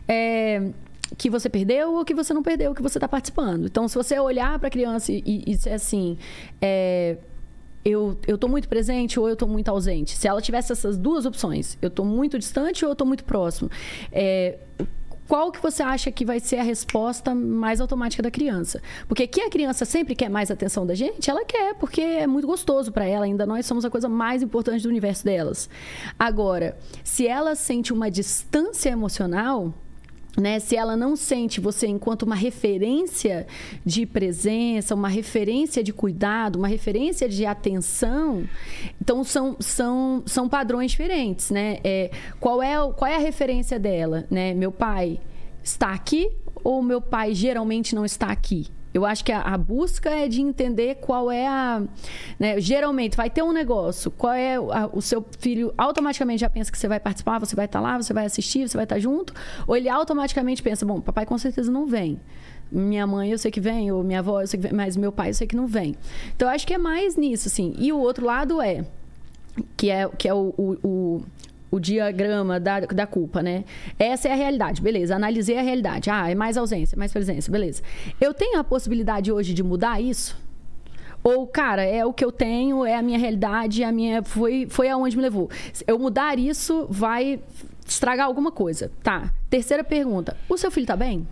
é, 0.07 0.71
que 1.17 1.31
você 1.31 1.49
perdeu 1.49 1.95
ou 1.95 2.05
que 2.05 2.15
você 2.15 2.33
não 2.33 2.43
perdeu, 2.43 2.75
que 2.75 2.83
você 2.83 2.99
está 2.99 3.09
participando. 3.09 3.67
Então, 3.67 3.87
se 3.89 3.95
você 3.95 4.19
olhar 4.19 4.59
para 4.59 4.69
a 4.69 4.71
criança 4.71 5.13
e, 5.13 5.23
e, 5.47 5.69
assim, 5.71 6.19
é, 6.61 7.17
eu, 7.87 8.19
eu 8.27 8.37
tô 8.37 8.49
muito 8.49 8.69
presente 8.69 9.19
ou 9.21 9.29
eu 9.29 9.37
tô 9.37 9.47
muito 9.47 9.69
ausente. 9.69 10.17
Se 10.17 10.27
ela 10.27 10.43
tivesse 10.43 10.73
essas 10.73 10.97
duas 10.97 11.25
opções, 11.25 11.79
eu 11.81 11.89
tô 11.89 12.05
muito 12.05 12.37
distante 12.37 12.85
ou 12.85 12.91
eu 12.91 12.97
tô 12.97 13.05
muito 13.05 13.25
próximo. 13.25 13.71
É, 14.11 14.59
qual 15.29 15.53
que 15.53 15.63
você 15.63 15.85
acha 15.85 16.11
que 16.11 16.25
vai 16.25 16.41
ser 16.41 16.57
a 16.57 16.63
resposta 16.65 17.33
mais 17.33 17.81
automática 17.81 18.23
da 18.23 18.31
criança? 18.31 18.83
Porque 19.07 19.27
que 19.29 19.41
a 19.41 19.49
criança 19.49 19.85
sempre 19.85 20.17
quer 20.17 20.29
mais 20.29 20.51
atenção 20.51 20.85
da 20.85 20.95
gente, 20.95 21.31
ela 21.31 21.45
quer, 21.45 21.75
porque 21.75 22.01
é 22.01 22.27
muito 22.27 22.47
gostoso 22.47 22.91
para 22.91 23.05
ela. 23.05 23.25
Ainda 23.25 23.47
nós 23.47 23.67
somos 23.67 23.85
a 23.85 23.91
coisa 23.91 24.09
mais 24.09 24.43
importante 24.43 24.83
do 24.83 24.89
universo 24.89 25.25
delas. 25.25 25.71
Agora, 26.19 26.77
se 27.05 27.27
ela 27.27 27.55
sente 27.55 27.93
uma 27.93 28.11
distância 28.11 28.91
emocional, 28.91 29.73
né? 30.37 30.59
Se 30.59 30.77
ela 30.77 30.97
não 30.97 31.17
sente 31.17 31.61
você 31.61 31.87
enquanto 31.87 32.23
uma 32.23 32.35
referência 32.35 33.47
de 33.85 34.05
presença, 34.05 34.95
uma 34.95 35.09
referência 35.09 35.83
de 35.83 35.93
cuidado, 35.93 36.57
uma 36.57 36.69
referência 36.69 37.29
de 37.29 37.47
atenção, 37.47 38.45
então 39.01 39.25
são, 39.25 39.57
são, 39.59 40.23
são 40.27 40.49
padrões 40.49 40.91
diferentes, 40.91 41.51
né? 41.51 41.79
É, 41.83 42.11
qual, 42.39 42.63
é, 42.63 42.75
qual 42.93 43.11
é 43.11 43.17
a 43.17 43.21
referência 43.21 43.79
dela, 43.79 44.27
né? 44.31 44.53
Meu 44.55 44.71
pai 44.71 45.19
está 45.63 45.93
aqui 45.93 46.31
ou 46.63 46.83
meu 46.83 47.01
pai 47.01 47.35
geralmente 47.35 47.95
não 47.95 48.05
está 48.05 48.27
aqui? 48.27 48.67
Eu 48.97 49.05
acho 49.07 49.25
que 49.25 49.31
a, 49.33 49.41
a 49.41 49.57
busca 49.59 50.11
é 50.11 50.27
de 50.29 50.41
entender 50.41 50.97
qual 50.97 51.31
é 51.31 51.47
a. 51.47 51.83
né, 52.39 52.61
geralmente, 52.61 53.17
vai 53.17 53.29
ter 53.31 53.43
um 53.43 53.53
negócio, 53.53 54.11
qual 54.11 54.33
é 54.33 54.57
a- 54.57 54.89
o 54.93 55.01
seu 55.03 55.25
filho 55.39 55.73
automaticamente 55.77 56.41
já 56.41 56.51
pensa 56.51 56.71
que 56.73 56.79
você 56.79 56.89
vai 56.89 56.99
participar, 56.99 57.39
você 57.39 57.55
vai 57.55 57.67
estar 57.67 57.81
lá, 57.81 57.97
você 58.01 58.13
vai 58.13 58.25
assistir, 58.27 58.69
você 58.69 58.77
vai 58.77 58.85
estar 58.85 58.99
junto, 58.99 59.35
ou 59.67 59.77
ele 59.77 59.89
automaticamente 59.89 60.63
pensa: 60.63 60.85
bom, 60.87 61.01
papai 61.01 61.27
com 61.27 61.37
certeza 61.39 61.71
não 61.71 61.87
vem. 61.87 62.19
Minha 62.73 63.07
mãe 63.07 63.31
eu 63.31 63.39
sei 63.39 63.51
que 63.51 63.61
vem, 63.61 63.93
ou 63.93 64.03
minha 64.03 64.19
avó 64.19 64.41
eu 64.41 64.47
sei 64.47 64.59
que 64.59 64.67
vem, 64.67 64.73
mas 64.77 64.97
meu 64.97 65.13
pai 65.13 65.31
eu 65.31 65.35
sei 65.35 65.47
que 65.47 65.55
não 65.55 65.67
vem. 65.67 65.95
Então 66.35 66.49
eu 66.49 66.55
acho 66.55 66.67
que 66.67 66.75
é 66.75 66.79
mais 66.79 67.17
nisso, 67.17 67.47
assim. 67.49 67.75
E 67.79 67.93
o 67.93 67.99
outro 67.99 68.27
lado 68.27 68.61
é 68.61 68.85
que 69.77 69.89
é, 69.91 70.09
que 70.09 70.27
é 70.29 70.35
o, 70.35 70.53
o, 70.57 70.77
o, 70.83 71.23
o 71.71 71.81
diagrama 71.81 72.59
da, 72.61 72.81
da 72.81 73.07
culpa, 73.07 73.43
né? 73.43 73.65
Essa 73.99 74.29
é 74.29 74.33
a 74.33 74.37
realidade, 74.37 74.81
beleza. 74.81 75.15
Analisei 75.15 75.59
a 75.59 75.63
realidade. 75.63 76.11
Ah, 76.11 76.31
é 76.31 76.35
mais 76.35 76.57
ausência, 76.57 76.97
mais 76.97 77.13
presença, 77.13 77.51
beleza. 77.51 77.83
Eu 78.21 78.33
tenho 78.33 78.59
a 78.59 78.65
possibilidade 78.65 79.31
hoje 79.33 79.53
de 79.53 79.63
mudar 79.63 80.01
isso? 80.01 80.37
Ou, 81.23 81.47
cara, 81.47 81.83
é 81.83 82.05
o 82.05 82.13
que 82.13 82.25
eu 82.25 82.31
tenho, 82.31 82.85
é 82.85 82.95
a 82.95 83.03
minha 83.03 83.19
realidade, 83.19 83.83
a 83.83 83.91
minha 83.91 84.23
foi, 84.23 84.67
foi 84.71 84.89
aonde 84.89 85.17
me 85.17 85.23
levou. 85.23 85.51
Eu 85.87 85.99
mudar 85.99 86.39
isso 86.39 86.87
vai 86.89 87.41
estragar 87.85 88.27
alguma 88.27 88.53
coisa. 88.53 88.93
Tá. 89.03 89.33
Terceira 89.51 89.83
pergunta. 89.83 90.37
O 90.49 90.57
seu 90.57 90.71
filho 90.71 90.87
tá 90.87 90.97
bem? 90.97 91.27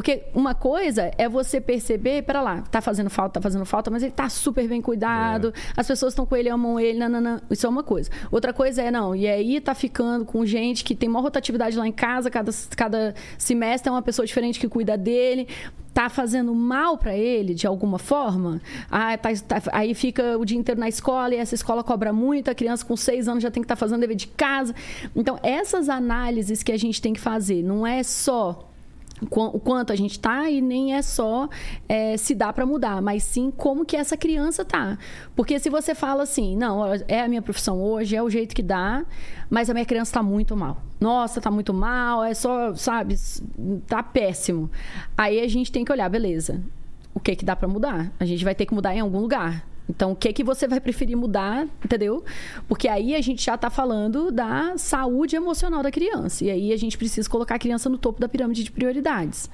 Porque 0.00 0.22
uma 0.34 0.54
coisa 0.54 1.10
é 1.18 1.28
você 1.28 1.60
perceber, 1.60 2.22
pera 2.22 2.40
lá, 2.40 2.62
tá 2.62 2.80
fazendo 2.80 3.10
falta, 3.10 3.34
tá 3.34 3.42
fazendo 3.42 3.66
falta, 3.66 3.90
mas 3.90 4.02
ele 4.02 4.12
tá 4.12 4.30
super 4.30 4.66
bem 4.66 4.80
cuidado, 4.80 5.52
as 5.76 5.86
pessoas 5.86 6.14
estão 6.14 6.24
com 6.24 6.34
ele, 6.34 6.48
amam 6.48 6.80
ele, 6.80 6.98
nananã. 6.98 7.38
Isso 7.50 7.66
é 7.66 7.68
uma 7.68 7.82
coisa. 7.82 8.08
Outra 8.32 8.50
coisa 8.54 8.80
é, 8.80 8.90
não, 8.90 9.14
e 9.14 9.28
aí 9.28 9.60
tá 9.60 9.74
ficando 9.74 10.24
com 10.24 10.46
gente 10.46 10.84
que 10.84 10.94
tem 10.94 11.06
maior 11.06 11.24
rotatividade 11.24 11.76
lá 11.76 11.86
em 11.86 11.92
casa, 11.92 12.30
cada, 12.30 12.50
cada 12.74 13.14
semestre 13.36 13.90
é 13.90 13.92
uma 13.92 14.00
pessoa 14.00 14.24
diferente 14.24 14.58
que 14.58 14.66
cuida 14.70 14.96
dele. 14.96 15.46
Tá 15.92 16.08
fazendo 16.08 16.54
mal 16.54 16.96
para 16.96 17.14
ele 17.14 17.52
de 17.52 17.66
alguma 17.66 17.98
forma? 17.98 18.58
Ah, 18.90 19.18
tá- 19.18 19.34
tá- 19.46 19.60
aí 19.70 19.92
fica 19.92 20.38
o 20.38 20.46
dia 20.46 20.56
inteiro 20.56 20.80
na 20.80 20.88
escola 20.88 21.34
e 21.34 21.36
essa 21.36 21.54
escola 21.54 21.84
cobra 21.84 22.10
muito, 22.10 22.50
a 22.50 22.54
criança 22.54 22.86
com 22.86 22.96
seis 22.96 23.28
anos 23.28 23.42
já 23.42 23.50
tem 23.50 23.60
que 23.62 23.66
estar 23.66 23.76
fazendo 23.76 24.00
dever 24.00 24.16
de 24.16 24.28
casa. 24.28 24.74
Então, 25.14 25.38
essas 25.42 25.90
análises 25.90 26.62
que 26.62 26.72
a 26.72 26.78
gente 26.78 27.02
tem 27.02 27.12
que 27.12 27.20
fazer, 27.20 27.62
não 27.62 27.86
é 27.86 28.02
só 28.02 28.69
o 29.22 29.60
quanto 29.60 29.92
a 29.92 29.96
gente 29.96 30.18
tá 30.18 30.48
e 30.48 30.60
nem 30.60 30.94
é 30.94 31.02
só 31.02 31.48
é, 31.88 32.16
se 32.16 32.34
dá 32.34 32.52
para 32.52 32.64
mudar, 32.64 33.02
mas 33.02 33.22
sim 33.22 33.50
como 33.50 33.84
que 33.84 33.96
essa 33.96 34.16
criança 34.16 34.64
tá. 34.64 34.98
Porque 35.34 35.58
se 35.58 35.68
você 35.68 35.94
fala 35.94 36.22
assim, 36.22 36.56
não, 36.56 36.82
é 37.06 37.22
a 37.22 37.28
minha 37.28 37.42
profissão 37.42 37.82
hoje, 37.82 38.16
é 38.16 38.22
o 38.22 38.30
jeito 38.30 38.54
que 38.54 38.62
dá, 38.62 39.04
mas 39.48 39.68
a 39.68 39.74
minha 39.74 39.86
criança 39.86 40.14
tá 40.14 40.22
muito 40.22 40.56
mal. 40.56 40.82
Nossa, 40.98 41.40
tá 41.40 41.50
muito 41.50 41.72
mal, 41.72 42.24
é 42.24 42.34
só, 42.34 42.74
sabe, 42.74 43.16
tá 43.86 44.02
péssimo. 44.02 44.70
Aí 45.16 45.40
a 45.40 45.48
gente 45.48 45.70
tem 45.72 45.84
que 45.84 45.92
olhar, 45.92 46.08
beleza. 46.08 46.62
O 47.14 47.20
que 47.20 47.34
que 47.34 47.44
dá 47.44 47.56
para 47.56 47.68
mudar? 47.68 48.12
A 48.20 48.24
gente 48.24 48.44
vai 48.44 48.54
ter 48.54 48.66
que 48.66 48.74
mudar 48.74 48.94
em 48.94 49.00
algum 49.00 49.18
lugar. 49.18 49.66
Então, 49.90 50.12
o 50.12 50.16
que 50.16 50.32
que 50.32 50.44
você 50.44 50.68
vai 50.68 50.80
preferir 50.80 51.16
mudar, 51.16 51.66
entendeu? 51.84 52.24
Porque 52.68 52.88
aí 52.88 53.14
a 53.14 53.20
gente 53.20 53.44
já 53.44 53.56
está 53.56 53.68
falando 53.68 54.30
da 54.30 54.78
saúde 54.78 55.34
emocional 55.34 55.82
da 55.82 55.90
criança. 55.90 56.44
E 56.44 56.50
aí 56.50 56.72
a 56.72 56.76
gente 56.76 56.96
precisa 56.96 57.28
colocar 57.28 57.56
a 57.56 57.58
criança 57.58 57.88
no 57.90 57.98
topo 57.98 58.20
da 58.20 58.28
pirâmide 58.28 58.62
de 58.62 58.70
prioridades. 58.70 59.50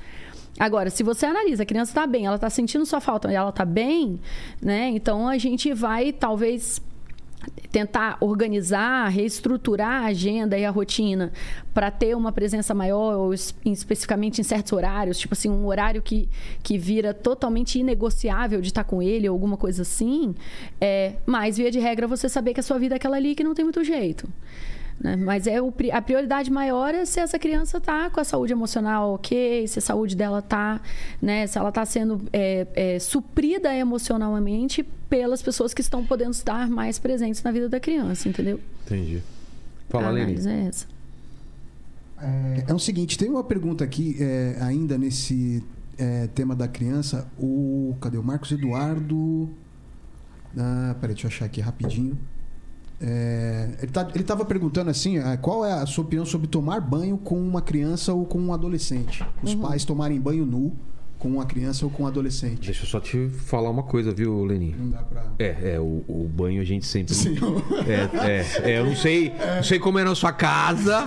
Agora, 0.59 0.89
se 0.89 1.03
você 1.03 1.27
analisa, 1.27 1.63
a 1.63 1.67
criança 1.67 1.91
está 1.91 2.07
bem, 2.07 2.27
ela 2.27 2.37
está 2.37 2.49
sentindo 2.49 2.87
sua 2.87 3.01
falta 3.01 3.31
ela 3.31 3.51
está 3.51 3.65
bem, 3.65 4.19
né? 4.61 4.89
Então 4.89 5.29
a 5.29 5.37
gente 5.37 5.73
vai 5.75 6.13
talvez 6.13 6.81
tentar 7.71 8.17
organizar, 8.21 9.09
reestruturar 9.09 10.05
a 10.05 10.07
agenda 10.07 10.59
e 10.59 10.65
a 10.65 10.71
rotina 10.71 11.33
para 11.75 11.91
ter 11.91 12.17
uma 12.17 12.33
presença 12.33 12.75
maior, 12.75 13.17
ou 13.17 13.35
especificamente 13.35 14.41
em 14.41 14.45
certos 14.45 14.73
horários, 14.73 15.19
tipo 15.19 15.35
assim, 15.35 15.51
um 15.51 15.67
horário 15.67 16.01
que, 16.01 16.29
que 16.63 16.79
vira 16.79 17.13
totalmente 17.13 17.79
inegociável 17.79 18.61
de 18.61 18.69
estar 18.69 18.85
com 18.85 19.03
ele 19.03 19.29
ou 19.29 19.35
alguma 19.35 19.57
coisa 19.57 19.83
assim, 19.83 20.35
é, 20.81 21.17
mas 21.27 21.57
via 21.59 21.71
de 21.71 21.79
regra 21.79 22.07
você 22.07 22.29
saber 22.29 22.55
que 22.55 22.61
a 22.61 22.63
sua 22.63 22.79
vida 22.79 22.95
é 22.95 22.97
aquela 22.97 23.17
ali 23.17 23.35
que 23.35 23.45
não 23.45 23.55
tem 23.55 23.65
muito 23.65 23.85
jeito. 23.85 24.29
Né? 25.07 25.15
Mas 25.17 25.47
é 25.47 25.63
o 25.63 25.73
a 25.93 26.03
prioridade 26.03 26.51
maior 26.51 26.93
é 26.93 27.05
se 27.05 27.21
essa 27.21 27.39
criança 27.39 27.81
tá 27.81 28.11
com 28.11 28.19
a 28.19 28.25
saúde 28.25 28.53
emocional 28.53 29.15
ok, 29.15 29.67
se 29.69 29.79
a 29.79 29.83
saúde 29.83 30.17
dela 30.17 30.43
tá, 30.43 30.81
né, 31.23 31.47
se 31.47 31.57
ela 31.57 31.71
tá 31.71 31.85
sendo 31.87 32.21
é, 32.33 32.67
é, 32.75 32.99
suprida 32.99 33.73
emocionalmente 33.73 34.83
pelas 35.09 35.41
pessoas 35.41 35.73
que 35.73 35.81
estão 35.81 36.05
podendo 36.05 36.33
estar 36.33 36.69
mais 36.69 36.99
presentes 36.99 37.41
na 37.45 37.53
vida 37.53 37.69
da 37.69 37.79
criança, 37.79 38.29
entendeu? 38.29 38.59
Entendi. 38.85 39.23
Fala, 39.89 40.09
análise 40.09 40.49
é 40.49 40.67
essa. 40.67 40.87
É 42.67 42.75
o 42.75 42.79
seguinte, 42.79 43.17
tem 43.17 43.31
uma 43.31 43.45
pergunta 43.45 43.85
aqui, 43.85 44.17
é, 44.19 44.57
ainda 44.61 44.99
nesse 44.99 45.63
é, 45.97 46.27
tema 46.29 46.57
da 46.57 46.67
criança. 46.67 47.29
O. 47.39 47.95
Cadê 48.01 48.17
o 48.19 48.25
Marcos 48.25 48.51
Eduardo? 48.51 49.49
Ah, 50.57 50.97
peraí, 51.01 51.15
deixa 51.15 51.27
eu 51.27 51.31
achar 51.31 51.45
aqui 51.45 51.61
rapidinho. 51.61 52.19
É, 53.01 53.69
ele, 53.83 53.93
tá, 53.93 54.09
ele 54.15 54.25
tava 54.25 54.45
perguntando 54.45 54.91
assim, 54.91 55.19
é, 55.19 55.37
qual 55.37 55.65
é 55.65 55.73
a 55.73 55.87
sua 55.87 56.05
opinião 56.05 56.25
sobre 56.25 56.47
tomar 56.47 56.81
banho 56.81 57.19
com 57.19 57.39
uma 57.39 57.61
criança 57.61 58.13
ou 58.15 58.25
com 58.25 58.39
um 58.41 58.53
adolescente? 58.55 59.25
Os 59.43 59.53
Uhum. 59.55 59.61
pais 59.61 59.85
tomarem 59.85 60.19
banho 60.21 60.47
nu 60.47 60.73
com 61.19 61.29
uma 61.29 61.47
criança 61.47 61.85
ou 61.87 61.91
com 61.91 62.03
um 62.03 62.07
adolescente. 62.07 62.67
Deixa 62.67 62.85
eu 62.85 62.87
só 62.89 63.01
te 63.01 63.29
falar 63.29 63.71
uma 63.71 63.83
coisa, 63.83 64.13
viu, 64.13 64.45
Leni? 64.45 64.75
Não 64.79 64.91
dá 64.91 64.99
pra... 64.99 65.25
É, 65.39 65.75
é, 65.75 65.81
o, 65.81 66.05
o 66.07 66.31
banho 66.31 66.61
a 66.61 66.65
gente 66.65 66.87
sempre. 66.87 67.15
Sim. 67.15 67.37
É, 67.87 68.29
é, 68.65 68.71
é, 68.73 68.79
eu 68.81 68.87
não 68.87 68.97
sei, 68.97 69.33
não 69.57 69.63
sei 69.63 69.79
como 69.79 69.99
é 69.99 70.05
na 70.05 70.15
sua 70.15 70.33
casa, 70.33 71.07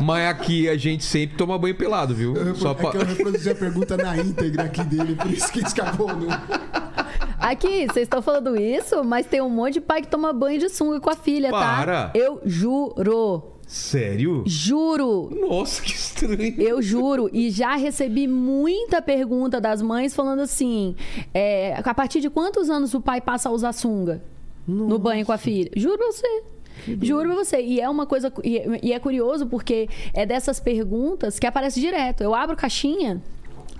mas 0.00 0.28
aqui 0.28 0.68
a 0.68 0.76
gente 0.76 1.04
sempre 1.04 1.36
toma 1.36 1.56
banho 1.58 1.74
pelado, 1.74 2.14
viu? 2.14 2.34
Eu, 2.36 2.54
Só 2.54 2.72
é 2.72 2.74
pra... 2.74 2.90
que 2.90 2.96
eu 2.98 3.04
reproduzi 3.06 3.48
a 3.50 3.54
pergunta 3.54 3.96
na 3.96 4.16
íntegra 4.18 4.64
aqui 4.64 4.82
dele, 4.84 5.14
por 5.14 5.30
isso 5.30 5.50
que 5.52 5.60
escapou 5.60 6.14
no... 6.16 6.26
Aqui, 7.50 7.86
vocês 7.86 8.04
estão 8.04 8.20
falando 8.20 8.60
isso, 8.60 9.04
mas 9.04 9.24
tem 9.26 9.40
um 9.40 9.48
monte 9.48 9.74
de 9.74 9.80
pai 9.80 10.02
que 10.02 10.08
toma 10.08 10.32
banho 10.32 10.58
de 10.58 10.68
sunga 10.68 10.98
com 11.00 11.10
a 11.10 11.14
filha, 11.16 11.50
Para. 11.50 12.08
tá? 12.08 12.18
Eu 12.18 12.40
juro. 12.44 13.52
Sério? 13.66 14.44
Juro. 14.46 15.28
Nossa, 15.48 15.82
que 15.82 15.92
estranho. 15.92 16.54
Eu 16.60 16.80
juro, 16.80 17.28
e 17.32 17.50
já 17.50 17.74
recebi 17.76 18.26
muita 18.28 19.02
pergunta 19.02 19.60
das 19.60 19.82
mães 19.82 20.14
falando 20.14 20.40
assim: 20.40 20.94
é, 21.34 21.76
a 21.84 21.94
partir 21.94 22.20
de 22.20 22.30
quantos 22.30 22.70
anos 22.70 22.94
o 22.94 23.00
pai 23.00 23.20
passa 23.20 23.48
a 23.48 23.52
usar 23.52 23.72
sunga 23.72 24.22
no 24.66 24.98
banho 24.98 25.24
com 25.24 25.32
a 25.32 25.38
filha? 25.38 25.70
Juro 25.76 25.98
pra 25.98 26.06
você. 26.06 26.42
Juro 27.02 27.28
pra 27.28 27.44
você. 27.44 27.60
E 27.60 27.80
é 27.80 27.88
uma 27.88 28.06
coisa. 28.06 28.32
E 28.44 28.62
e 28.82 28.92
é 28.92 28.98
curioso 28.98 29.46
porque 29.46 29.88
é 30.12 30.26
dessas 30.26 30.60
perguntas 30.60 31.38
que 31.38 31.46
aparece 31.46 31.80
direto. 31.80 32.22
Eu 32.22 32.34
abro 32.34 32.56
caixinha, 32.56 33.20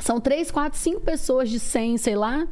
são 0.00 0.20
três, 0.20 0.50
quatro, 0.50 0.78
cinco 0.78 1.00
pessoas 1.00 1.48
de 1.48 1.60
100, 1.60 1.98
sei 1.98 2.16
lá, 2.16 2.46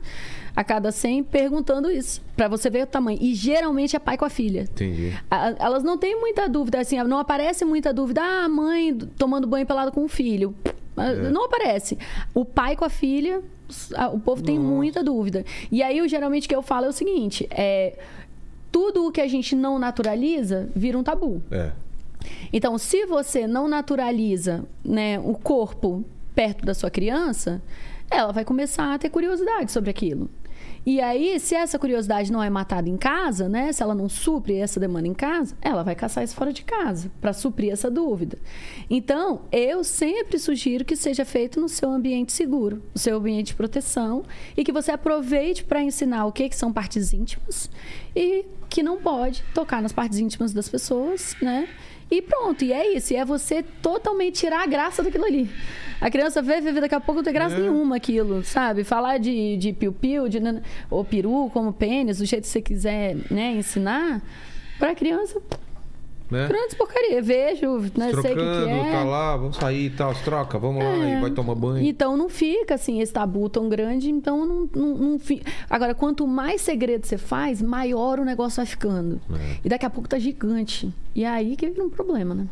a 0.56 0.62
cada 0.62 0.92
100 0.92 1.24
perguntando 1.24 1.90
isso. 1.90 2.22
Pra 2.36 2.46
você 2.48 2.70
ver 2.70 2.84
o 2.84 2.86
tamanho. 2.86 3.18
E 3.20 3.34
geralmente 3.34 3.96
é 3.96 3.98
pai 3.98 4.16
com 4.16 4.24
a 4.24 4.30
filha. 4.30 4.62
Entendi. 4.62 5.12
A- 5.30 5.54
Elas 5.58 5.82
não 5.82 5.98
têm 5.98 6.18
muita 6.20 6.48
dúvida, 6.48 6.78
assim, 6.80 6.96
não 7.02 7.18
aparece 7.18 7.64
muita 7.64 7.92
dúvida. 7.92 8.22
Ah, 8.22 8.44
a 8.44 8.48
mãe 8.48 8.96
tomando 9.18 9.46
banho 9.46 9.66
pelado 9.66 9.90
com 9.92 10.04
o 10.04 10.08
filho. 10.08 10.54
Ah, 10.96 11.06
É. 11.10 11.30
Não 11.30 11.44
aparece. 11.46 11.98
O 12.32 12.44
pai 12.44 12.76
com 12.76 12.84
a 12.84 12.88
filha, 12.88 13.42
o 14.12 14.18
povo 14.20 14.42
tem 14.42 14.58
muita 14.58 15.02
dúvida. 15.02 15.44
E 15.72 15.82
aí, 15.82 15.98
eu, 15.98 16.06
geralmente, 16.08 16.46
o 16.46 16.48
que 16.48 16.54
eu 16.54 16.62
falo 16.62 16.86
é 16.86 16.88
o 16.88 16.92
seguinte: 16.92 17.48
é, 17.50 17.98
tudo 18.70 19.06
o 19.06 19.10
que 19.12 19.20
a 19.20 19.26
gente 19.26 19.56
não 19.56 19.78
naturaliza 19.78 20.68
vira 20.74 20.96
um 20.98 21.02
tabu. 21.02 21.42
É. 21.50 21.72
Então, 22.52 22.78
se 22.78 23.04
você 23.06 23.46
não 23.46 23.66
naturaliza 23.68 24.64
né, 24.84 25.18
o 25.18 25.34
corpo 25.34 26.04
perto 26.34 26.64
da 26.64 26.74
sua 26.74 26.90
criança, 26.90 27.60
ela 28.10 28.32
vai 28.32 28.44
começar 28.44 28.94
a 28.94 28.98
ter 28.98 29.08
curiosidade 29.10 29.70
sobre 29.72 29.90
aquilo. 29.90 30.30
E 30.86 31.00
aí, 31.00 31.40
se 31.40 31.54
essa 31.54 31.78
curiosidade 31.78 32.30
não 32.30 32.42
é 32.42 32.50
matada 32.50 32.88
em 32.88 32.96
casa, 32.96 33.48
né? 33.48 33.72
Se 33.72 33.82
ela 33.82 33.94
não 33.94 34.08
supre 34.08 34.56
essa 34.56 34.78
demanda 34.78 35.08
em 35.08 35.14
casa, 35.14 35.56
ela 35.62 35.82
vai 35.82 35.94
caçar 35.94 36.22
isso 36.22 36.34
fora 36.34 36.52
de 36.52 36.62
casa 36.62 37.10
para 37.20 37.32
suprir 37.32 37.72
essa 37.72 37.90
dúvida. 37.90 38.38
Então, 38.90 39.42
eu 39.50 39.82
sempre 39.82 40.38
sugiro 40.38 40.84
que 40.84 40.94
seja 40.94 41.24
feito 41.24 41.58
no 41.58 41.68
seu 41.68 41.90
ambiente 41.90 42.32
seguro, 42.32 42.82
no 42.94 43.00
seu 43.00 43.16
ambiente 43.16 43.48
de 43.48 43.54
proteção, 43.54 44.24
e 44.56 44.62
que 44.62 44.72
você 44.72 44.92
aproveite 44.92 45.64
para 45.64 45.82
ensinar 45.82 46.26
o 46.26 46.32
que, 46.32 46.48
que 46.48 46.56
são 46.56 46.72
partes 46.72 47.12
íntimas 47.12 47.70
e 48.14 48.44
que 48.68 48.82
não 48.82 48.98
pode 48.98 49.42
tocar 49.54 49.80
nas 49.80 49.92
partes 49.92 50.18
íntimas 50.18 50.52
das 50.52 50.68
pessoas, 50.68 51.34
né? 51.40 51.68
E 52.10 52.22
pronto, 52.22 52.64
e 52.64 52.72
é 52.72 52.94
isso. 52.94 53.12
E 53.12 53.16
é 53.16 53.24
você 53.24 53.62
totalmente 53.62 54.40
tirar 54.40 54.62
a 54.62 54.66
graça 54.66 55.02
daquilo 55.02 55.24
ali. 55.24 55.48
A 56.00 56.10
criança 56.10 56.42
vê, 56.42 56.60
vê, 56.60 56.72
vê, 56.72 56.80
daqui 56.80 56.94
a 56.94 57.00
pouco 57.00 57.20
não 57.20 57.24
tem 57.24 57.32
graça 57.32 57.58
nenhuma 57.58 57.96
aquilo, 57.96 58.44
sabe? 58.44 58.84
Falar 58.84 59.18
de, 59.18 59.56
de 59.56 59.72
piu-piu, 59.72 60.28
de 60.28 60.38
ou 60.90 61.04
peru, 61.04 61.50
como 61.52 61.72
pênis, 61.72 62.18
do 62.18 62.26
jeito 62.26 62.42
que 62.42 62.48
você 62.48 62.60
quiser 62.60 63.16
né, 63.30 63.52
ensinar, 63.52 64.20
pra 64.78 64.94
criança, 64.94 65.40
Né? 66.30 66.48
grandes 66.48 66.74
porcaria. 66.74 67.20
Vejo, 67.22 67.78
né, 67.96 68.10
sei 68.10 68.10
o 68.10 68.14
que, 68.14 68.20
que 68.22 68.34
Trocando, 68.34 68.68
é. 68.70 68.92
tá 68.92 69.04
lá, 69.04 69.36
vamos 69.36 69.56
sair 69.56 69.86
e 69.86 69.90
tal, 69.90 70.14
se 70.14 70.22
troca, 70.24 70.58
vamos 70.58 70.82
lá 70.82 70.90
É. 70.90 71.18
e 71.18 71.20
vai 71.20 71.30
tomar 71.30 71.54
banho. 71.54 71.84
Então 71.86 72.16
não 72.16 72.28
fica 72.28 72.74
assim 72.74 73.00
esse 73.00 73.12
tabu 73.12 73.48
tão 73.48 73.68
grande, 73.68 74.10
então 74.10 74.46
não, 74.46 74.68
não, 74.74 74.94
não 74.96 75.18
fica. 75.18 75.50
Agora, 75.68 75.94
quanto 75.94 76.26
mais 76.26 76.60
segredo 76.62 77.06
você 77.06 77.18
faz, 77.18 77.60
maior 77.60 78.18
o 78.18 78.24
negócio 78.24 78.56
vai 78.56 78.66
ficando. 78.66 79.20
É. 79.32 79.56
E 79.64 79.68
daqui 79.68 79.84
a 79.84 79.90
pouco 79.90 80.08
tá 80.08 80.18
gigante. 80.18 80.92
E 81.14 81.24
aí 81.24 81.56
que 81.56 81.68
vira 81.68 81.84
um 81.84 81.90
problema, 81.90 82.34
né? 82.34 82.46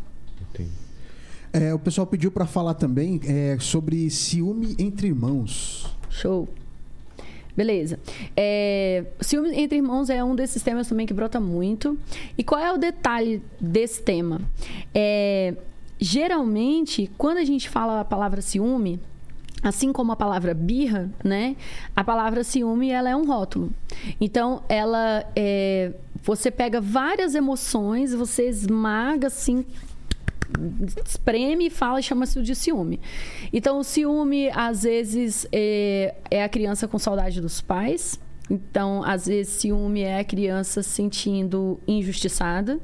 Entendi. 0.51 0.71
É, 1.53 1.75
o 1.75 1.79
pessoal 1.79 2.07
pediu 2.07 2.31
pra 2.31 2.47
falar 2.47 2.75
também 2.75 3.21
é, 3.27 3.57
sobre 3.61 4.09
ciúme 4.11 4.75
entre 4.79 5.09
irmãos. 5.09 5.95
Show. 6.09 6.49
Beleza. 7.57 7.99
É, 8.37 9.05
ciúme 9.21 9.55
entre 9.55 9.77
irmãos 9.77 10.09
é 10.09 10.25
um 10.25 10.35
desses 10.35 10.63
temas 10.63 10.89
também 10.89 11.07
que 11.07 11.13
brota 11.13 11.39
muito. 11.39 11.99
E 12.37 12.43
qual 12.43 12.61
é 12.61 12.73
o 12.73 12.79
detalhe 12.79 13.43
desse 13.61 14.03
tema? 14.03 14.41
É, 14.95 15.55
geralmente, 15.99 17.11
quando 17.19 17.39
a 17.39 17.45
gente 17.45 17.69
fala 17.69 18.01
a 18.01 18.05
palavra 18.05 18.41
ciúme, 18.41 18.99
assim 19.63 19.93
como 19.93 20.13
a 20.13 20.17
palavra 20.17 20.55
birra, 20.55 21.11
né? 21.23 21.57
A 21.95 22.03
palavra 22.03 22.43
ciúme 22.43 22.91
ela 22.91 23.11
é 23.11 23.15
um 23.15 23.27
rótulo. 23.27 23.71
Então, 24.21 24.63
ela 24.69 25.25
é, 25.37 25.93
você 26.23 26.51
pega 26.51 26.81
várias 26.81 27.35
emoções, 27.35 28.15
você 28.15 28.49
esmaga 28.49 29.29
assim 29.29 29.65
espreme 31.07 31.67
e 31.67 31.71
fala 31.71 32.01
e 32.01 32.03
chama-se 32.03 32.41
de 32.43 32.55
ciúme. 32.55 33.01
Então, 33.53 33.79
o 33.79 33.85
ciúme, 33.85 34.51
às 34.51 34.83
vezes, 34.83 35.47
é, 35.53 36.15
é 36.31 36.43
a 36.43 36.49
criança 36.49 36.87
com 36.89 36.99
saudade 36.99 37.41
dos 37.41 37.61
pais. 37.61 38.19
Então, 38.51 39.03
às 39.05 39.27
vezes, 39.27 39.55
ciúme 39.55 40.03
é 40.03 40.21
a 40.21 40.25
criança 40.25 40.83
se 40.83 40.91
sentindo 40.91 41.81
injustiçada. 41.87 42.79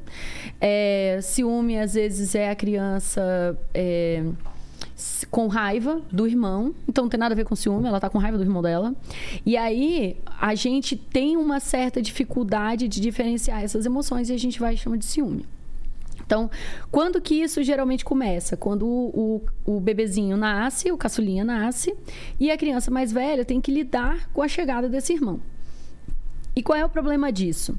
É, 0.59 1.19
ciúme, 1.21 1.77
às 1.77 1.93
vezes, 1.93 2.33
é 2.35 2.49
a 2.49 2.55
criança. 2.55 3.57
é, 3.73 4.23
com 5.31 5.47
raiva 5.47 6.01
do 6.11 6.27
irmão, 6.27 6.73
então 6.87 7.05
não 7.05 7.09
tem 7.09 7.19
nada 7.19 7.33
a 7.33 7.35
ver 7.35 7.45
com 7.45 7.55
ciúme, 7.55 7.87
ela 7.87 7.99
tá 7.99 8.09
com 8.09 8.17
raiva 8.17 8.37
do 8.37 8.43
irmão 8.43 8.61
dela. 8.61 8.93
E 9.45 9.55
aí 9.55 10.17
a 10.39 10.55
gente 10.55 10.95
tem 10.95 11.37
uma 11.37 11.59
certa 11.59 12.01
dificuldade 12.01 12.87
de 12.87 12.99
diferenciar 12.99 13.63
essas 13.63 13.85
emoções 13.85 14.29
e 14.29 14.33
a 14.33 14.37
gente 14.37 14.59
vai 14.59 14.75
chamar 14.75 14.97
de 14.97 15.05
ciúme. 15.05 15.45
Então, 16.29 16.47
quando 16.91 17.19
que 17.19 17.33
isso 17.41 17.63
geralmente 17.63 18.05
começa? 18.05 18.55
Quando 18.55 18.85
o, 18.85 19.41
o, 19.65 19.77
o 19.77 19.79
bebezinho 19.79 20.37
nasce, 20.37 20.91
o 20.91 20.97
caçulinha 20.97 21.43
nasce, 21.43 21.95
e 22.39 22.51
a 22.51 22.57
criança 22.57 22.91
mais 22.91 23.11
velha 23.11 23.43
tem 23.43 23.59
que 23.59 23.71
lidar 23.73 24.29
com 24.31 24.43
a 24.43 24.47
chegada 24.47 24.87
desse 24.87 25.11
irmão. 25.11 25.39
E 26.55 26.61
qual 26.61 26.77
é 26.77 26.85
o 26.85 26.89
problema 26.89 27.31
disso? 27.31 27.75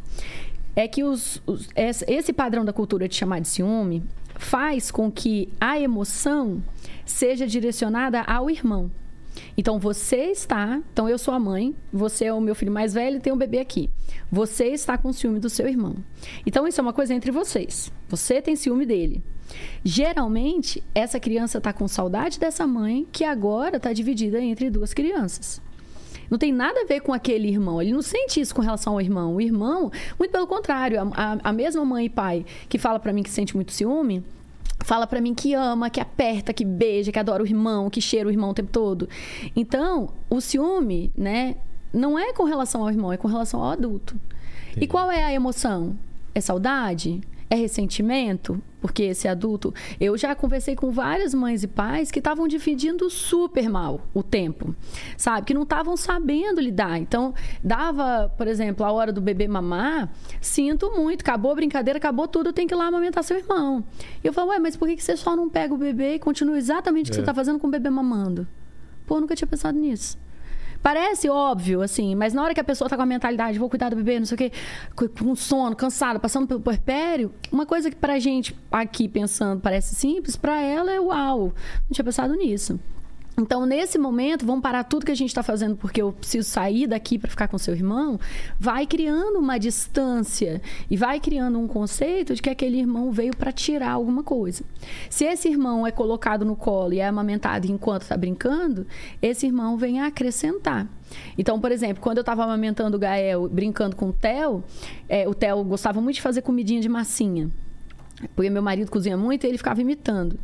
É 0.74 0.89
que 0.89 1.05
os, 1.05 1.40
os- 1.47 1.68
esse 1.77 2.32
padrão 2.32 2.64
da 2.64 2.72
cultura 2.72 3.06
de 3.06 3.14
chamar 3.14 3.40
de 3.40 3.47
ciúme 3.47 4.02
faz 4.35 4.90
com 4.90 5.12
que 5.12 5.48
a 5.60 5.78
emoção 5.78 6.60
seja 7.06 7.47
direcionada 7.47 8.20
ao 8.22 8.51
irmão. 8.51 8.90
Então 9.57 9.78
você 9.78 10.24
está, 10.31 10.81
então 10.93 11.09
eu 11.09 11.16
sou 11.19 11.32
a 11.32 11.39
mãe, 11.39 11.74
você 11.93 12.27
é 12.27 12.32
o 12.32 12.40
meu 12.40 12.55
filho 12.55 12.73
mais 12.73 12.93
velho 12.94 13.20
tem 13.20 13.32
um 13.32 13.36
bebê 13.36 13.59
aqui. 13.61 13.89
Você 14.31 14.66
está 14.69 14.97
com 14.98 15.12
ciúme 15.12 15.39
do 15.39 15.48
seu 15.51 15.69
irmão. 15.69 15.97
Então 16.47 16.66
isso 16.66 16.81
é 16.81 16.82
uma 16.82 16.93
coisa 16.93 17.15
entre 17.15 17.31
vocês. 17.31 17.93
Você 18.09 18.40
tem 18.43 18.57
ciúme 18.57 18.85
dele. 18.86 19.23
Geralmente, 19.85 20.82
essa 20.94 21.19
criança 21.19 21.59
está 21.59 21.73
com 21.73 21.89
saudade 21.89 22.39
dessa 22.39 22.66
mãe 22.66 23.07
que 23.11 23.24
agora 23.24 23.77
está 23.78 23.93
dividida 23.93 24.40
entre 24.40 24.70
duas 24.70 24.94
crianças. 24.94 25.61
Não 26.31 26.39
tem 26.39 26.52
nada 26.52 26.82
a 26.82 26.85
ver 26.86 27.01
com 27.01 27.12
aquele 27.12 27.48
irmão. 27.48 27.82
Ele 27.82 27.93
não 27.93 28.02
sente 28.02 28.40
isso 28.40 28.55
com 28.55 28.62
relação 28.62 28.93
ao 28.93 29.01
irmão. 29.01 29.35
O 29.35 29.40
irmão, 29.40 29.90
muito 30.16 30.31
pelo 30.31 30.47
contrário, 30.47 31.01
a, 31.12 31.39
a- 31.43 31.52
mesma 31.52 31.85
mãe 31.85 32.07
e 32.07 32.09
pai 32.09 32.47
que 32.69 32.78
fala 32.78 33.01
pra 33.01 33.12
mim 33.12 33.23
que 33.24 33.31
sente 33.31 33.57
muito 33.57 33.73
ciúme, 33.73 34.23
fala 34.85 35.07
pra 35.07 35.20
mim 35.20 35.35
que 35.35 35.55
ama, 35.55 35.90
que 35.90 36.01
aperta, 36.01 36.52
que 36.52 36.65
beija, 36.65 37.12
que 37.12 37.19
adora 37.19 37.43
o 37.43 37.47
irmão, 37.47 37.90
que 37.90 38.01
cheira 38.01 38.28
o 38.28 38.32
irmão 38.32 38.51
o 38.51 38.55
tempo 38.55 38.70
todo. 38.70 39.09
Então, 39.55 40.11
o 40.28 40.40
ciúme, 40.40 41.12
né, 41.16 41.57
não 41.93 42.19
é 42.19 42.32
com 42.32 42.44
relação 42.44 42.82
ao 42.82 42.90
irmão, 42.90 43.12
é 43.12 43.16
com 43.16 43.28
relação 43.28 43.62
ao 43.62 43.70
adulto. 43.70 44.16
E 44.81 44.86
qual 44.86 45.11
é 45.11 45.24
a 45.24 45.32
emoção? 45.32 45.98
É 46.35 46.40
saudade? 46.40 47.20
É 47.48 47.57
ressentimento? 47.57 48.62
Porque 48.81 49.02
esse 49.02 49.28
adulto. 49.28 49.74
Eu 50.01 50.16
já 50.16 50.35
conversei 50.35 50.74
com 50.74 50.90
várias 50.90 51.35
mães 51.35 51.62
e 51.62 51.66
pais 51.66 52.11
que 52.11 52.19
estavam 52.19 52.48
dividindo 52.48 53.11
super 53.11 53.69
mal 53.69 54.01
o 54.15 54.23
tempo, 54.23 54.74
sabe? 55.16 55.47
Que 55.47 55.55
não 55.55 55.62
estavam 55.62 55.97
sabendo 55.97 56.61
lidar. 56.61 56.98
Então, 56.98 57.35
dava, 57.62 58.32
por 58.36 58.47
exemplo, 58.47 58.85
a 58.86 58.93
hora 58.93 59.12
do 59.12 59.20
bebê 59.20 59.47
mamar, 59.47 60.11
sinto 60.40 60.90
muito, 60.93 61.20
acabou 61.20 61.52
a 61.52 61.55
brincadeira, 61.55 61.98
acabou 61.98 62.27
tudo, 62.27 62.52
tem 62.52 62.66
que 62.66 62.74
ir 62.74 62.77
lá 62.77 62.86
amamentar 62.86 63.23
seu 63.23 63.36
irmão. 63.36 63.85
E 64.23 64.27
eu 64.27 64.32
falo, 64.32 64.51
ué, 64.51 64.59
mas 64.59 64.77
por 64.77 64.89
que 64.89 65.01
você 65.01 65.16
só 65.16 65.36
não 65.36 65.48
pega 65.48 65.74
o 65.74 65.78
bebê 65.78 66.15
e 66.15 66.19
continua 66.19 66.57
exatamente 66.57 67.09
o 67.09 67.11
que 67.11 67.16
você 67.16 67.20
está 67.20 67.35
fazendo 67.35 67.59
com 67.59 67.66
o 67.66 67.70
bebê 67.70 67.90
mamando? 67.90 68.47
Pô, 69.07 69.16
eu 69.16 69.20
nunca 69.20 69.36
tinha 69.36 69.48
pensado 69.48 69.78
nisso. 69.78 70.16
Parece 70.82 71.28
óbvio, 71.28 71.82
assim, 71.82 72.15
mas 72.15 72.32
na 72.32 72.43
hora 72.43 72.55
que 72.55 72.61
a 72.61 72.65
pessoa 72.65 72.89
tá 72.89 72.97
com 72.97 73.02
a 73.02 73.07
mentalidade, 73.07 73.59
vou 73.59 73.69
cuidar 73.69 73.90
do 73.90 73.97
bebê, 73.97 74.19
não 74.19 74.24
sei 74.27 74.35
o 74.35 74.39
quê, 74.39 74.52
com- 74.97 75.36
sono, 75.36 75.77
cansada, 75.77 76.19
passando 76.19 76.47
pelo 76.47 76.61
puerpério, 76.61 77.32
uma 77.52 77.66
coisa 77.66 77.90
que 77.90 77.97
pra 77.97 78.19
gente 78.19 78.57
aqui 78.73 79.07
pensando 79.07 79.61
parece 79.61 79.94
simples, 79.94 80.36
pra 80.36 80.59
ela 80.61 80.90
é 80.90 80.98
uau. 80.98 81.52
Não 81.86 81.93
tinha 81.93 82.05
pensado 82.05 82.35
nisso. 82.35 82.81
Então, 83.41 83.65
nesse 83.65 83.97
momento, 83.97 84.45
vamos 84.45 84.61
parar 84.61 84.85
tudo 84.85 85.07
que 85.07 85.12
a 85.12 85.17
gente 85.17 85.31
está 85.31 85.43
fazendo 85.43 85.75
porque 85.75 86.03
eu 86.03 86.12
preciso 86.12 86.47
sair 86.47 86.87
daqui 86.87 87.19
para 87.19 87.31
ficar 87.31 87.49
com 87.49 87.57
seu 87.57 87.75
irmão. 87.75 88.21
Vai 88.59 88.87
criando 88.87 89.39
uma 89.39 89.57
distância 89.57 90.61
e 90.91 90.97
vai 90.97 91.19
criando 91.19 91.59
um 91.59 91.67
conceito 91.67 92.35
de 92.35 92.43
que 92.43 92.51
aquele 92.51 92.79
irmão 92.79 93.11
veio 93.11 93.35
para 93.35 93.51
tirar 93.51 93.93
alguma 93.93 94.23
coisa. 94.23 94.62
Se 95.09 95.25
esse 95.25 95.49
irmão 95.49 95.87
é 95.87 95.91
colocado 95.91 96.45
no 96.45 96.55
colo 96.55 96.93
e 96.93 96.99
é 96.99 97.07
amamentado 97.07 97.67
enquanto 97.67 98.03
está 98.03 98.17
brincando, 98.17 98.87
esse 99.23 99.47
irmão 99.47 99.79
vem 99.79 100.01
a 100.01 100.09
acrescentar. 100.09 100.87
Então, 101.39 101.59
por 101.59 101.73
exemplo, 101.73 102.03
quando 102.03 102.19
eu 102.19 102.23
estava 102.23 102.45
amamentando 102.45 102.99
o 102.99 103.01
Gael, 103.01 103.49
brincando 103.49 103.97
com 103.97 104.11
o 104.11 104.12
Theo, 104.12 104.62
é, 105.09 105.27
o 105.27 105.35
Theo 105.35 105.65
gostava 105.65 105.99
muito 105.99 106.17
de 106.17 106.23
fazer 106.23 106.43
comidinha 106.43 106.81
de 106.81 106.91
massinha. 106.91 107.51
Porque 108.34 108.51
meu 108.51 108.62
marido 108.62 108.90
cozinha 108.90 109.16
muito 109.16 109.44
e 109.44 109.48
ele 109.48 109.59
ficava 109.59 109.80
imitando. 109.80 110.38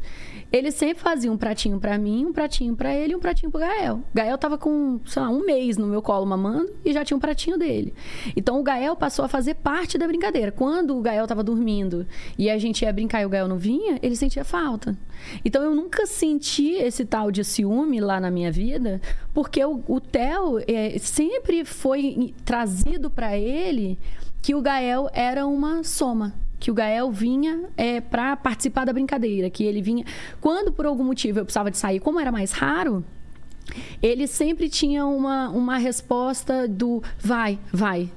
Ele 0.52 0.70
sempre 0.70 1.02
fazia 1.02 1.30
um 1.30 1.36
pratinho 1.36 1.78
pra 1.80 1.98
mim, 1.98 2.24
um 2.24 2.32
pratinho 2.32 2.76
pra 2.76 2.94
ele 2.94 3.12
e 3.12 3.16
um 3.16 3.20
pratinho 3.20 3.50
pro 3.50 3.60
Gael. 3.60 4.00
Gael 4.14 4.38
tava 4.38 4.56
com, 4.56 5.00
sei 5.04 5.20
lá, 5.20 5.28
um 5.28 5.44
mês 5.44 5.76
no 5.76 5.86
meu 5.86 6.00
colo 6.00 6.24
mamando 6.24 6.72
e 6.84 6.92
já 6.92 7.04
tinha 7.04 7.16
um 7.16 7.20
pratinho 7.20 7.58
dele. 7.58 7.92
Então 8.36 8.60
o 8.60 8.62
Gael 8.62 8.94
passou 8.94 9.24
a 9.24 9.28
fazer 9.28 9.54
parte 9.54 9.98
da 9.98 10.06
brincadeira. 10.06 10.52
Quando 10.52 10.96
o 10.96 11.02
Gael 11.02 11.26
tava 11.26 11.42
dormindo 11.42 12.06
e 12.38 12.48
a 12.48 12.58
gente 12.58 12.82
ia 12.82 12.92
brincar 12.92 13.22
e 13.22 13.26
o 13.26 13.28
Gael 13.28 13.48
não 13.48 13.58
vinha, 13.58 13.98
ele 14.02 14.14
sentia 14.14 14.44
falta. 14.44 14.96
Então 15.44 15.62
eu 15.62 15.74
nunca 15.74 16.06
senti 16.06 16.74
esse 16.74 17.04
tal 17.04 17.32
de 17.32 17.42
ciúme 17.42 18.00
lá 18.00 18.20
na 18.20 18.30
minha 18.30 18.52
vida, 18.52 19.00
porque 19.34 19.64
o, 19.64 19.82
o 19.88 20.00
Theo 20.00 20.60
é, 20.66 20.96
sempre 20.98 21.64
foi 21.64 22.32
trazido 22.44 23.10
pra 23.10 23.36
ele 23.36 23.98
que 24.40 24.54
o 24.54 24.62
Gael 24.62 25.10
era 25.12 25.44
uma 25.44 25.82
soma 25.82 26.45
que 26.58 26.70
o 26.70 26.74
Gael 26.74 27.10
vinha 27.10 27.68
é, 27.76 28.00
para 28.00 28.36
participar 28.36 28.84
da 28.84 28.92
brincadeira, 28.92 29.50
que 29.50 29.64
ele 29.64 29.82
vinha 29.82 30.04
quando 30.40 30.72
por 30.72 30.86
algum 30.86 31.04
motivo 31.04 31.40
eu 31.40 31.44
precisava 31.44 31.70
de 31.70 31.78
sair, 31.78 32.00
como 32.00 32.18
era 32.18 32.32
mais 32.32 32.52
raro, 32.52 33.04
ele 34.02 34.26
sempre 34.26 34.68
tinha 34.68 35.04
uma, 35.06 35.48
uma 35.50 35.76
resposta 35.76 36.66
do 36.68 37.02
vai, 37.18 37.58
vai. 37.72 38.10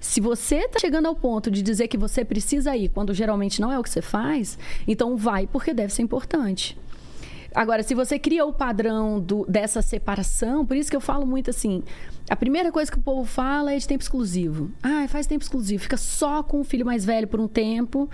Se 0.00 0.20
você 0.20 0.56
está 0.56 0.78
chegando 0.78 1.06
ao 1.06 1.14
ponto 1.14 1.50
de 1.50 1.60
dizer 1.60 1.88
que 1.88 1.98
você 1.98 2.24
precisa 2.24 2.76
ir, 2.76 2.88
quando 2.88 3.12
geralmente 3.12 3.60
não 3.60 3.72
é 3.72 3.78
o 3.78 3.82
que 3.82 3.90
você 3.90 4.00
faz, 4.00 4.58
então 4.86 5.16
vai, 5.16 5.46
porque 5.46 5.74
deve 5.74 5.92
ser 5.92 6.02
importante. 6.02 6.78
Agora, 7.54 7.82
se 7.82 7.94
você 7.94 8.18
cria 8.18 8.44
o 8.44 8.52
padrão 8.52 9.18
do, 9.18 9.46
dessa 9.46 9.80
separação, 9.80 10.66
por 10.66 10.76
isso 10.76 10.90
que 10.90 10.96
eu 10.96 11.00
falo 11.00 11.26
muito 11.26 11.48
assim: 11.48 11.82
a 12.28 12.36
primeira 12.36 12.70
coisa 12.70 12.90
que 12.92 12.98
o 12.98 13.02
povo 13.02 13.24
fala 13.24 13.72
é 13.72 13.78
de 13.78 13.88
tempo 13.88 14.02
exclusivo. 14.02 14.70
Ah, 14.82 15.06
faz 15.08 15.26
tempo 15.26 15.42
exclusivo, 15.42 15.82
fica 15.82 15.96
só 15.96 16.42
com 16.42 16.60
o 16.60 16.64
filho 16.64 16.84
mais 16.84 17.04
velho 17.04 17.26
por 17.26 17.40
um 17.40 17.48
tempo, 17.48 18.08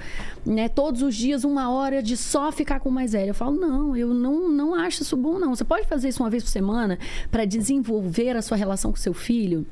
né? 0.46 0.68
Todos 0.68 1.02
os 1.02 1.16
dias, 1.16 1.42
uma 1.42 1.70
hora 1.70 2.00
de 2.00 2.16
só 2.16 2.52
ficar 2.52 2.78
com 2.78 2.88
o 2.88 2.92
mais 2.92 3.12
velho. 3.12 3.30
Eu 3.30 3.34
falo, 3.34 3.56
não, 3.56 3.96
eu 3.96 4.14
não, 4.14 4.48
não 4.48 4.74
acho 4.74 5.02
isso 5.02 5.16
bom, 5.16 5.38
não. 5.38 5.54
Você 5.54 5.64
pode 5.64 5.86
fazer 5.88 6.08
isso 6.08 6.22
uma 6.22 6.30
vez 6.30 6.44
por 6.44 6.50
semana 6.50 6.98
para 7.30 7.44
desenvolver 7.44 8.36
a 8.36 8.42
sua 8.42 8.56
relação 8.56 8.92
com 8.92 8.96
seu 8.96 9.12
filho. 9.12 9.66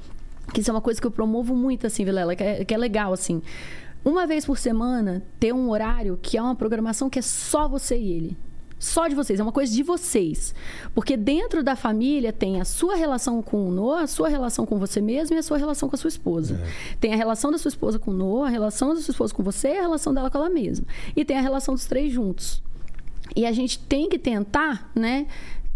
Que 0.52 0.60
isso 0.60 0.70
é 0.70 0.74
uma 0.74 0.80
coisa 0.80 1.01
que 1.01 1.06
eu 1.06 1.10
promovo 1.10 1.55
muito, 1.55 1.86
assim, 1.86 2.05
Vilela, 2.05 2.34
que 2.34 2.43
é, 2.43 2.64
que 2.64 2.74
é 2.74 2.76
legal, 2.76 3.12
assim. 3.12 3.40
Uma 4.05 4.26
vez 4.26 4.44
por 4.44 4.59
semana, 4.59 5.22
ter 5.39 5.55
um 5.55 5.70
horário 5.70 6.18
que 6.20 6.36
é 6.36 6.43
uma 6.43 6.56
programação 6.56 7.09
que 7.09 7.20
é 7.20 7.22
só 7.22 7.68
você 7.68 7.97
e 7.97 8.12
ele 8.12 8.36
só 8.83 9.07
de 9.07 9.15
vocês, 9.15 9.39
é 9.39 9.43
uma 9.45 9.53
coisa 9.53 9.73
de 9.73 9.81
vocês. 9.85 10.53
Porque 10.93 11.17
dentro 11.17 11.63
da 11.63 11.77
família 11.77 12.33
tem 12.33 12.61
a 12.61 12.65
sua 12.65 12.97
relação 12.97 13.41
com 13.41 13.69
o 13.69 13.71
Noah, 13.71 14.03
a 14.03 14.07
sua 14.09 14.29
relação 14.29 14.67
com 14.67 14.77
você 14.77 15.01
mesmo 15.01 15.37
e 15.37 15.39
a 15.39 15.43
sua 15.43 15.57
relação 15.57 15.89
com 15.89 15.95
a 15.95 15.99
sua 15.99 16.09
esposa. 16.09 16.61
É. 16.61 16.97
Tem 16.97 17.15
a 17.15 17.17
relação 17.17 17.53
da 17.53 17.59
sua 17.59 17.69
esposa 17.69 18.01
com 18.01 18.11
o 18.11 18.15
Noah, 18.15 18.49
a 18.49 18.51
relação 18.51 18.93
da 18.93 19.01
sua 19.01 19.13
esposa 19.13 19.33
com 19.33 19.41
você 19.41 19.69
e 19.69 19.79
a 19.79 19.83
relação 19.83 20.13
dela 20.13 20.29
com 20.29 20.37
ela 20.37 20.51
mesma. 20.51 20.85
E 21.15 21.25
tem 21.25 21.39
a 21.39 21.41
relação 21.41 21.75
dos 21.75 21.85
três 21.85 22.13
juntos. 22.13 22.61
E 23.37 23.47
a 23.47 23.53
gente 23.53 23.79
tem 23.79 24.09
que 24.09 24.19
tentar, 24.19 24.91
né, 24.97 25.29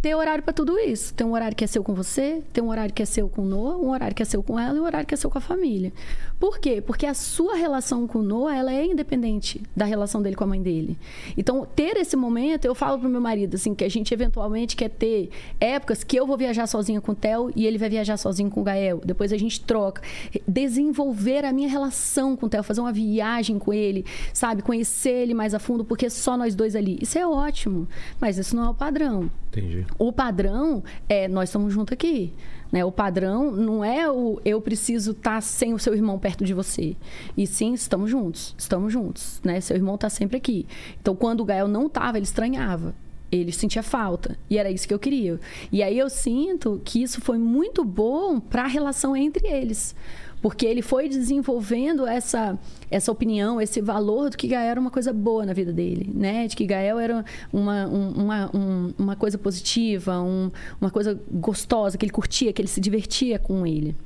ter 0.03 0.17
horário 0.17 0.43
para 0.43 0.53
tudo 0.53 0.77
isso. 0.77 1.15
Tem 1.15 1.25
um 1.25 1.33
horário 1.33 1.57
que 1.57 1.63
é 1.63 1.67
seu 1.69 1.85
com 1.85 1.95
você, 1.95 2.43
tem 2.53 2.63
um 2.63 2.71
horário 2.71 2.93
que 2.93 3.03
é 3.03 3.07
seu 3.07 3.29
com 3.29 3.43
o 3.43 3.45
Noah, 3.45 3.77
um 3.77 3.91
horário 3.91 4.17
que 4.17 4.23
é 4.23 4.27
seu 4.27 4.43
com 4.43 4.59
ela 4.59 4.77
e 4.77 4.81
um 4.81 4.85
horário 4.85 5.07
que 5.07 5.15
é 5.15 5.17
seu 5.17 5.31
com 5.31 5.39
a 5.39 5.41
família. 5.41 5.93
Por 6.39 6.59
quê? 6.59 6.83
Porque 6.83 7.07
a 7.07 7.15
sua 7.15 7.55
relação 7.55 8.07
com 8.07 8.19
o 8.19 8.23
Noah, 8.23 8.57
ela 8.57 8.73
é 8.73 8.85
independente 8.85 9.63
da 9.75 9.87
relação 9.87 10.21
dele 10.21 10.37
com 10.37 10.45
a 10.45 10.47
mãe 10.47 10.61
dele. 10.61 10.99
Então, 11.37 11.67
ter 11.75 11.97
esse 11.97 12.15
momento, 12.15 12.67
eu 12.67 12.75
falo 12.75 12.99
pro 12.99 13.09
meu 13.09 13.21
marido, 13.21 13.55
assim, 13.55 13.75
que 13.75 13.85
a 13.85 13.89
gente 13.89 14.13
eventualmente 14.13 14.77
quer 14.77 14.91
ter 14.91 15.31
épocas 15.59 16.05
que 16.05 16.17
eu 16.17 16.27
vou 16.27 16.37
viajar 16.37 16.67
sozinha 16.67 17.01
com 17.01 17.13
o 17.13 17.15
Theo 17.15 17.51
e 17.57 17.67
ele 17.67 17.79
vai 17.79 17.89
viajar 17.89 18.19
sozinho 18.19 18.51
com 18.51 18.61
o 18.61 18.65
Gael. 18.65 19.01
Depois 19.05 19.33
a 19.33 19.39
gente 19.39 19.61
troca. 19.63 20.03
Desenvolver 20.47 21.45
a 21.45 21.53
minha 21.53 21.69
relação 21.69 22.37
com 22.37 22.47
o 22.47 22.49
Theo, 22.49 22.63
fazer 22.63 22.83
uma 22.83 22.93
viagem 22.93 23.59
com 23.59 23.73
ele, 23.73 24.05
sabe? 24.33 24.63
Conhecer 24.63 25.23
ele 25.23 25.33
mais 25.33 25.55
a 25.55 25.59
fundo, 25.59 25.85
porque 25.85 26.07
é 26.07 26.11
só 26.11 26.37
nós 26.37 26.55
dois 26.55 26.77
ali. 26.77 26.99
Isso 27.01 27.19
é 27.19 27.27
ótimo, 27.27 27.89
mas 28.21 28.37
isso 28.37 28.55
não 28.55 28.67
é 28.67 28.69
o 28.69 28.75
padrão. 28.75 29.31
Entendi. 29.49 29.87
O 29.99 30.13
padrão 30.13 30.83
é 31.09 31.29
nós 31.29 31.49
estamos 31.49 31.73
juntos 31.73 31.95
aqui. 31.95 32.33
Né? 32.71 32.85
O 32.85 32.93
padrão 32.93 33.51
não 33.51 33.85
é 33.85 34.11
o 34.11 34.41
eu 34.45 34.61
preciso 34.61 35.13
estar 35.13 35.37
tá 35.37 35.41
sem 35.41 35.73
o 35.75 35.79
seu 35.79 35.95
irmão 35.95 36.19
perto 36.19 36.45
de 36.45 36.53
você. 36.55 36.97
E 37.37 37.47
sim, 37.47 37.75
estamos 37.75 38.11
juntos. 38.11 38.55
Estamos 38.59 38.93
juntos. 38.93 39.41
Né? 39.45 39.61
Seu 39.61 39.77
irmão 39.77 39.95
está 39.95 40.09
sempre 40.09 40.37
aqui. 40.37 40.67
Então, 41.01 41.15
quando 41.15 41.41
o 41.41 41.45
Gael 41.45 41.69
não 41.69 41.87
estava, 41.87 42.19
ele 42.19 42.25
estranhava. 42.25 42.95
Ele 43.31 43.53
sentia 43.53 43.83
falta. 43.83 44.39
E 44.49 44.59
era 44.59 44.71
isso 44.71 44.87
que 44.87 44.95
eu 44.95 44.99
queria. 44.99 45.41
E 45.73 45.83
aí 45.83 45.99
eu 45.99 46.09
sinto 46.09 46.81
que 46.85 47.03
isso 47.03 47.21
foi 47.21 47.39
muito 47.39 47.85
bom 47.85 48.39
para 48.39 48.63
a 48.63 48.69
relação 48.69 49.17
entre 49.17 49.47
eles 49.49 49.95
porque 50.41 50.67
ele 50.67 50.83
foi 50.83 51.09
desenvolvendo 51.09 52.07
essa, 52.07 52.59
essa 52.91 53.11
opinião, 53.11 53.61
esse 53.61 53.81
valor 53.81 54.31
do 54.31 54.37
que 54.37 54.49
Gael 54.49 54.71
era 54.71 54.81
uma 54.81 54.91
coisa 54.91 55.13
boa 55.13 55.45
na 55.45 55.53
vida 55.53 55.73
dele, 55.73 56.11
né? 56.15 56.47
De 56.47 56.55
que 56.55 56.67
Gael 56.67 56.99
era 56.99 57.25
uma, 57.53 57.87
uma, 57.87 58.51
um, 58.55 58.95
uma 58.99 59.17
coisa 59.17 59.39
positiva, 59.39 60.21
um, 60.21 60.51
uma 60.81 60.91
coisa 60.91 61.21
gostosa, 61.31 61.99
que 61.99 62.05
ele 62.05 62.13
curtia, 62.13 62.53
que 62.53 62.61
ele 62.61 62.69
se 62.69 62.81
divertia 62.81 63.39
com 63.39 63.67
ele. 63.67 63.97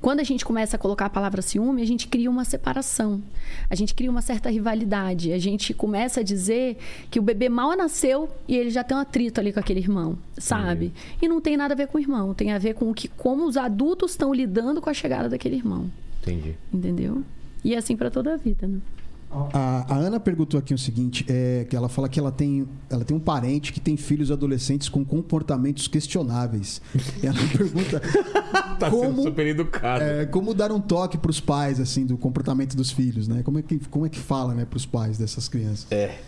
Quando 0.00 0.20
a 0.20 0.24
gente 0.24 0.44
começa 0.44 0.76
a 0.76 0.78
colocar 0.78 1.06
a 1.06 1.10
palavra 1.10 1.42
ciúme, 1.42 1.82
a 1.82 1.86
gente 1.86 2.08
cria 2.08 2.30
uma 2.30 2.44
separação. 2.44 3.22
A 3.68 3.74
gente 3.74 3.94
cria 3.94 4.10
uma 4.10 4.22
certa 4.22 4.50
rivalidade. 4.50 5.32
A 5.32 5.38
gente 5.38 5.72
começa 5.74 6.20
a 6.20 6.22
dizer 6.22 6.76
que 7.10 7.18
o 7.18 7.22
bebê 7.22 7.48
mal 7.48 7.76
nasceu 7.76 8.28
e 8.46 8.56
ele 8.56 8.70
já 8.70 8.84
tem 8.84 8.96
um 8.96 9.00
atrito 9.00 9.40
ali 9.40 9.52
com 9.52 9.60
aquele 9.60 9.80
irmão, 9.80 10.18
sabe? 10.38 10.92
E 11.20 11.28
não 11.28 11.40
tem 11.40 11.56
nada 11.56 11.74
a 11.74 11.76
ver 11.76 11.88
com 11.88 11.98
o 11.98 12.00
irmão, 12.00 12.34
tem 12.34 12.52
a 12.52 12.58
ver 12.58 12.74
com 12.74 12.90
o 12.90 12.94
que 12.94 13.08
como 13.08 13.46
os 13.46 13.56
adultos 13.56 14.12
estão 14.12 14.32
lidando 14.32 14.80
com 14.80 14.90
a 14.90 14.94
chegada 14.94 15.28
daquele 15.28 15.56
irmão. 15.56 15.90
Entendi. 16.22 16.54
Entendeu? 16.72 17.22
E 17.64 17.74
é 17.74 17.78
assim 17.78 17.96
para 17.96 18.10
toda 18.10 18.34
a 18.34 18.36
vida, 18.36 18.66
né? 18.66 18.78
A, 19.52 19.94
a, 19.94 19.96
Ana 19.96 20.20
perguntou 20.20 20.58
aqui 20.58 20.72
o 20.72 20.78
seguinte, 20.78 21.24
é, 21.28 21.66
que 21.68 21.74
ela 21.74 21.88
fala 21.88 22.08
que 22.08 22.20
ela 22.20 22.30
tem, 22.30 22.68
ela 22.88 23.04
tem 23.04 23.16
um 23.16 23.20
parente 23.20 23.72
que 23.72 23.80
tem 23.80 23.96
filhos 23.96 24.30
adolescentes 24.30 24.88
com 24.88 25.04
comportamentos 25.04 25.88
questionáveis. 25.88 26.80
E 27.22 27.26
ela 27.26 27.38
pergunta 27.56 28.00
tá 28.78 28.90
como, 28.90 29.22
super 29.22 29.46
educado. 29.46 30.04
É, 30.04 30.26
como 30.26 30.54
dar 30.54 30.70
um 30.70 30.80
toque 30.80 31.18
para 31.18 31.30
os 31.30 31.40
pais 31.40 31.80
assim 31.80 32.06
do 32.06 32.16
comportamento 32.16 32.76
dos 32.76 32.90
filhos, 32.90 33.26
né? 33.26 33.42
Como 33.42 33.58
é 33.58 33.62
que 33.62 33.78
como 33.88 34.06
é 34.06 34.08
que 34.08 34.18
fala, 34.18 34.54
né, 34.54 34.64
para 34.64 34.76
os 34.76 34.86
pais 34.86 35.18
dessas 35.18 35.48
crianças? 35.48 35.86
É. 35.90 36.18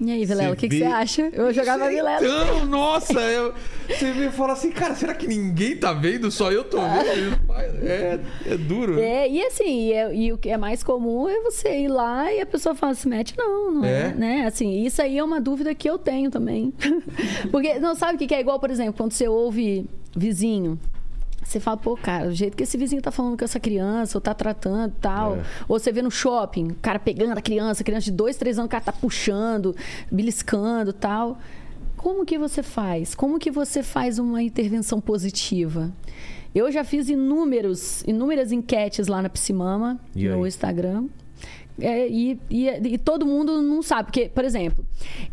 E 0.00 0.10
aí, 0.10 0.24
Vilela, 0.24 0.54
o 0.54 0.56
que, 0.56 0.66
que, 0.66 0.78
você 0.78 0.84
acha? 0.84 1.28
Eu 1.30 1.52
jogava 1.52 1.86
Vilela. 1.88 2.26
Então, 2.26 2.64
nossa, 2.64 3.20
eu, 3.20 3.52
você 3.86 4.14
me 4.14 4.30
fala 4.30 4.54
assim, 4.54 4.70
cara, 4.70 4.94
será 4.94 5.14
que 5.14 5.26
ninguém 5.26 5.76
tá 5.76 5.92
vendo? 5.92 6.30
Só 6.30 6.50
eu 6.50 6.64
tô 6.64 6.78
vendo? 6.80 7.38
É, 7.82 8.18
é 8.46 8.56
duro. 8.56 8.98
É, 8.98 9.28
e 9.28 9.44
assim, 9.44 9.88
e, 9.88 9.92
é, 9.92 10.14
e, 10.14 10.32
o 10.32 10.38
que 10.38 10.48
é 10.48 10.56
mais 10.56 10.82
comum 10.82 11.28
é 11.28 11.40
você 11.40 11.80
ir 11.80 11.88
lá 11.88 12.32
e 12.32 12.40
a 12.40 12.46
pessoa 12.46 12.74
fala, 12.74 12.94
se 12.94 13.08
mete, 13.08 13.34
não, 13.36 13.72
não 13.72 13.84
é. 13.84 14.08
é 14.08 14.14
né? 14.14 14.46
Assim, 14.46 14.84
isso 14.84 15.00
aí 15.00 15.18
é 15.18 15.24
uma 15.24 15.40
dúvida 15.40 15.74
que 15.74 15.88
eu 15.88 15.98
tenho 15.98 16.30
também. 16.30 16.72
Porque, 17.50 17.78
não 17.78 17.94
sabe 17.94 18.14
o 18.14 18.28
que 18.28 18.34
é 18.34 18.40
igual, 18.40 18.58
por 18.60 18.70
exemplo, 18.70 18.94
quando 18.94 19.12
você 19.12 19.28
ouve 19.28 19.86
vizinho 20.14 20.78
você 21.50 21.60
fala, 21.60 21.76
pô, 21.76 21.96
cara, 21.96 22.28
o 22.28 22.32
jeito 22.32 22.56
que 22.56 22.62
esse 22.62 22.76
vizinho 22.78 23.02
tá 23.02 23.10
falando 23.10 23.36
com 23.36 23.44
essa 23.44 23.58
criança, 23.58 24.16
ou 24.16 24.20
tá 24.20 24.32
tratando 24.32 24.94
tal. 25.00 25.36
É. 25.36 25.42
Ou 25.68 25.78
você 25.78 25.90
vê 25.90 26.00
no 26.00 26.10
shopping, 26.10 26.68
o 26.68 26.74
cara 26.76 26.98
pegando 26.98 27.36
a 27.36 27.42
criança, 27.42 27.82
criança 27.82 28.04
de 28.04 28.12
dois, 28.12 28.36
três 28.36 28.58
anos, 28.58 28.68
o 28.68 28.70
cara 28.70 28.84
tá 28.84 28.92
puxando, 28.92 29.74
beliscando 30.10 30.92
tal. 30.92 31.38
Como 31.96 32.24
que 32.24 32.38
você 32.38 32.62
faz? 32.62 33.14
Como 33.14 33.38
que 33.38 33.50
você 33.50 33.82
faz 33.82 34.18
uma 34.18 34.42
intervenção 34.42 35.00
positiva? 35.00 35.92
Eu 36.54 36.70
já 36.70 36.82
fiz 36.82 37.08
inúmeros, 37.08 38.02
inúmeras 38.06 38.52
enquetes 38.52 39.06
lá 39.06 39.20
na 39.20 39.28
Psimama, 39.28 40.00
e 40.14 40.28
no 40.28 40.42
aí? 40.42 40.48
Instagram. 40.48 41.06
É, 41.80 42.08
e, 42.08 42.38
e, 42.50 42.68
e, 42.68 42.98
todo 42.98 43.26
mundo 43.26 43.60
não 43.62 43.82
sabe. 43.82 44.04
Porque, 44.04 44.28
por 44.28 44.44
exemplo, 44.44 44.84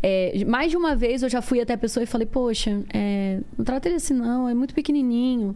é, 0.02 0.44
mais 0.46 0.70
de 0.70 0.76
uma 0.76 0.96
vez 0.96 1.22
eu 1.22 1.28
já 1.28 1.42
fui 1.42 1.60
até 1.60 1.74
a 1.74 1.78
pessoa 1.78 2.02
e 2.02 2.06
falei, 2.06 2.26
poxa, 2.26 2.82
é, 2.92 3.40
não 3.56 3.64
trata 3.64 3.88
ele 3.88 3.96
assim 3.96 4.14
não, 4.14 4.48
é 4.48 4.54
muito 4.54 4.74
pequenininho. 4.74 5.54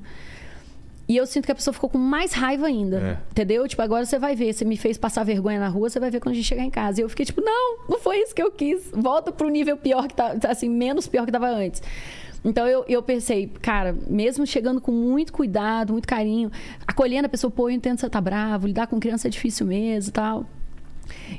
E 1.09 1.17
eu 1.17 1.27
sinto 1.27 1.47
que 1.47 1.53
a 1.53 1.55
pessoa 1.55 1.75
ficou 1.75 1.91
com 1.91 1.99
mais 1.99 2.33
raiva 2.33 2.67
ainda. 2.67 2.99
É. 2.99 3.31
Entendeu? 3.31 3.67
Tipo, 3.67 3.83
agora 3.83 4.05
você 4.05 4.19
vai 4.19 4.35
ver. 4.35 4.53
Você 4.53 4.65
me 4.65 4.77
fez 4.77 4.97
passar 4.97 5.25
vergonha 5.25 5.59
na 5.59 5.69
rua, 5.69 5.91
você 5.91 5.99
vai 5.99 6.11
ver 6.11 6.21
quando 6.21 6.33
a 6.33 6.37
gente 6.37 6.47
chegar 6.47 6.65
em 6.65 6.71
casa. 6.71 7.01
E 7.01 7.05
eu 7.05 7.09
fiquei 7.09 7.27
tipo, 7.27 7.41
não, 7.41 7.79
não 7.89 7.99
foi 7.99 8.19
isso 8.19 8.35
que 8.35 8.43
eu 8.43 8.51
quis. 8.51 8.91
Volta 8.93 9.33
pro 9.33 9.49
nível 9.49 9.77
pior 9.77 10.07
que 10.07 10.15
tá, 10.15 10.37
assim, 10.49 10.69
menos 10.69 11.07
pior 11.07 11.27
que 11.27 11.33
tava 11.33 11.49
antes. 11.49 11.83
Então 12.45 12.67
eu, 12.67 12.85
eu 12.89 13.03
pensei, 13.03 13.51
cara, 13.61 13.97
mesmo 14.09 14.47
chegando 14.47 14.81
com 14.81 14.91
muito 14.91 15.33
cuidado, 15.33 15.93
muito 15.93 16.09
carinho, 16.09 16.51
acolhendo 16.87 17.27
a 17.27 17.29
pessoa, 17.29 17.51
pô, 17.51 17.69
eu 17.69 17.75
entendo 17.75 17.95
que 17.95 18.01
você 18.01 18.11
tá 18.11 18.21
bravo, 18.21 18.67
lidar 18.67 18.89
com 18.89 18.99
criança 18.99 19.29
é 19.29 19.31
difícil 19.31 19.67
mesmo 19.67 20.11
e 20.11 20.13
tal. 20.13 20.47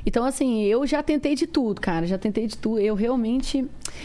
Então, 0.06 0.24
assim, 0.24 0.62
eu 0.64 0.86
já 0.86 1.02
tentei 1.02 1.34
de 1.34 1.46
tudo, 1.46 1.80
cara. 1.80 2.06
Já 2.06 2.18
tentei 2.18 2.46
de 2.46 2.56
tudo. 2.56 2.78
Eu 2.80 2.94
realmente. 2.94 3.64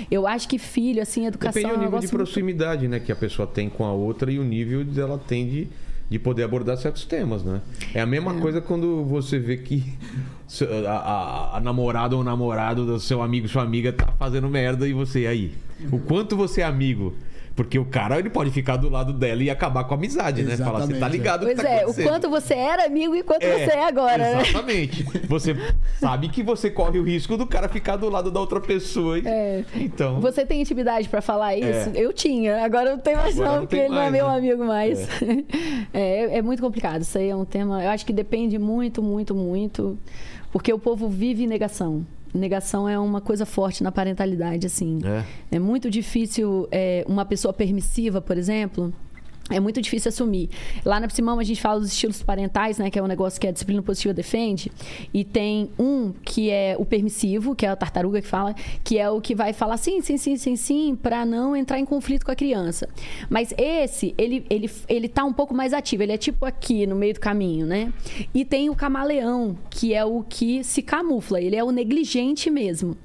Eu 0.10 0.26
acho 0.28 0.48
que 0.48 0.58
filho, 0.58 1.02
assim, 1.02 1.26
educação. 1.26 1.62
Depende 1.62 1.74
é 1.74 1.78
do 1.78 1.80
um 1.80 1.84
nível 1.86 2.00
de 2.00 2.06
negócio 2.06 2.18
muito- 2.18 2.26
proximidade, 2.32 2.88
né? 2.88 3.00
Que 3.00 3.12
a 3.12 3.16
pessoa 3.16 3.48
tem 3.48 3.70
com 3.70 3.86
a 3.86 3.92
outra 3.92 4.32
e 4.32 4.40
o 4.40 4.44
nível 4.44 4.84
dela 4.84 5.18
tem 5.18 5.48
de, 5.48 5.68
de 6.10 6.20
poder 6.20 6.44
abordar 6.44 6.78
certos 6.78 7.06
temas, 7.06 7.44
né? 7.44 7.62
É 7.94 8.02
a 8.02 8.06
mesma 8.06 8.34
coisa 8.36 8.62
quando 8.62 9.04
você 9.06 9.38
vê 9.40 9.58
que 9.58 9.84
a, 10.88 10.92
a- 10.92 11.58
a 11.58 11.60
namorada 11.60 12.16
ou 12.16 12.24
namorado 12.24 12.86
do 12.86 13.00
seu 13.00 13.22
amigo, 13.22 13.48
sua 13.48 13.64
amiga 13.64 13.92
tá 13.94 14.08
fazendo 14.18 14.48
merda 14.50 14.88
e 14.88 14.94
você 14.94 15.28
aí. 15.28 15.54
O 15.92 16.00
quanto 16.00 16.36
você 16.36 16.62
é 16.62 16.66
amigo. 16.66 17.14
Porque 17.60 17.78
o 17.78 17.84
cara, 17.84 18.18
ele 18.18 18.30
pode 18.30 18.52
ficar 18.52 18.78
do 18.78 18.90
lado 18.90 19.12
dela 19.12 19.44
e 19.44 19.50
acabar 19.50 19.84
com 19.84 19.94
a 19.94 19.98
amizade, 19.98 20.44
né? 20.44 20.56
Falar, 20.56 20.80
você 20.80 20.94
tá 20.94 20.96
Exatamente, 20.96 21.12
ligado 21.18 21.42
o 21.42 21.46
Pois 21.46 21.58
que 21.58 21.64
tá 21.66 21.70
é, 21.70 21.86
o 21.86 21.94
quanto 21.94 22.30
você 22.30 22.54
era 22.54 22.86
amigo 22.86 23.14
e 23.18 23.22
quanto 23.22 23.44
É, 23.44 23.66
você 23.66 23.72
é 23.76 23.86
agora, 23.86 24.18
né? 24.18 24.42
Exatamente. 24.44 25.04
Você 25.28 25.58
sabe 26.00 26.30
que 26.30 26.42
você 26.42 26.72
corre 26.72 26.98
o 27.00 27.04
risco 27.04 27.36
do 27.36 27.46
cara 27.46 27.68
ficar 27.68 27.98
do 27.98 28.08
lado 28.10 28.32
da 28.32 28.40
outra 28.40 28.62
pessoa. 28.62 29.20
e- 29.20 29.24
É. 29.28 29.66
Então. 29.76 30.22
Você 30.22 30.46
tem 30.46 30.62
intimidade 30.62 31.10
pra 31.10 31.22
falar 31.22 31.58
isso? 31.58 31.90
Eu 31.94 32.14
tinha, 32.14 32.64
agora 32.64 32.92
eu 32.92 32.96
não 32.96 33.04
tenho 33.04 33.18
mais 33.18 33.36
Agora 33.36 33.50
não, 33.50 33.56
não 33.60 33.68
porque 33.68 33.76
ele 33.76 33.90
não 33.90 33.96
é 33.98 34.00
mais, 34.10 34.14
meu 34.14 34.28
né? 34.30 34.38
amigo 34.38 34.66
mais. 34.66 35.08
É. 35.94 36.38
é 36.38 36.42
muito 36.42 36.62
complicado. 36.62 37.02
Isso 37.02 37.18
aí 37.18 37.30
é 37.30 37.36
um 37.36 37.44
tema. 37.44 37.84
Eu 37.84 37.90
acho 37.90 38.06
que 38.06 38.14
depende 38.14 38.58
muito, 38.58 39.04
muito, 39.04 39.36
muito. 39.36 39.98
Porque 40.50 40.72
o 40.72 40.80
povo 40.80 41.10
vive 41.10 41.46
negação. 41.46 42.06
Negação 42.34 42.88
é 42.88 42.98
uma 42.98 43.22
coisa 43.22 43.46
forte 43.46 43.84
na 43.84 43.92
parentalidade, 43.92 44.68
assim. 44.68 45.00
É. 45.04 45.56
É 45.56 45.60
muito 45.60 45.90
difícil 45.90 46.68
é, 46.72 47.04
uma 47.08 47.26
pessoa 47.26 47.54
permissiva, 47.54 48.22
por 48.22 48.38
exemplo. 48.38 48.94
É 49.50 49.60
muito 49.60 49.82
difícil 49.82 50.10
assumir. 50.10 50.50
Lá 50.86 51.00
na 51.00 51.08
Psimão 51.08 51.40
a 51.40 51.44
gente 51.44 51.62
fala 51.62 51.80
dos 51.80 51.92
estilos 51.92 52.22
parentais, 52.22 52.78
né? 52.78 52.90
Que 52.90 53.00
é 53.00 53.04
um 53.04 53.08
negócio 53.08 53.40
que 53.40 53.48
a 53.48 53.52
disciplina 53.52 53.82
positiva 53.82 54.14
defende. 54.14 54.72
E 55.14 55.24
tem 55.24 55.70
um 55.78 56.14
que 56.24 56.50
é 56.50 56.76
o 56.78 56.86
permissivo, 56.86 57.56
que 57.56 57.66
é 57.66 57.70
a 57.70 57.76
tartaruga 57.76 58.22
que 58.22 58.28
fala, 58.28 58.54
que 58.84 58.98
é 58.98 59.10
o 59.10 59.20
que 59.20 59.34
vai 59.34 59.54
falar 59.54 59.78
sim, 59.78 60.02
sim, 60.02 60.18
sim, 60.18 60.38
sim, 60.38 60.56
sim, 60.56 60.96
para 60.96 61.26
não 61.26 61.56
entrar 61.56 61.80
em 61.80 61.86
conflito 61.86 62.26
com 62.26 62.32
a 62.32 62.36
criança. 62.36 62.88
Mas 63.30 63.54
esse, 63.58 64.14
ele, 64.18 64.46
ele, 64.50 64.70
ele 64.88 65.08
tá 65.08 65.24
um 65.24 65.34
pouco 65.34 65.54
mais 65.54 65.74
ativo. 65.74 66.04
Ele 66.04 66.14
é 66.14 66.18
tipo 66.18 66.46
aqui, 66.46 66.86
no 66.86 66.96
meio 66.96 67.14
do 67.14 67.20
caminho, 67.20 67.66
né? 67.66 67.92
E 68.34 68.46
tem 68.46 68.70
o 68.70 68.76
camaleão, 68.76 69.58
que 69.70 69.94
é 69.94 70.06
o 70.06 70.24
que 70.24 70.64
se 70.64 70.82
camufla. 70.82 71.42
Ele 71.42 71.56
é 71.56 71.64
o 71.64 71.72
negligente 71.72 72.50
mesmo. 72.50 72.96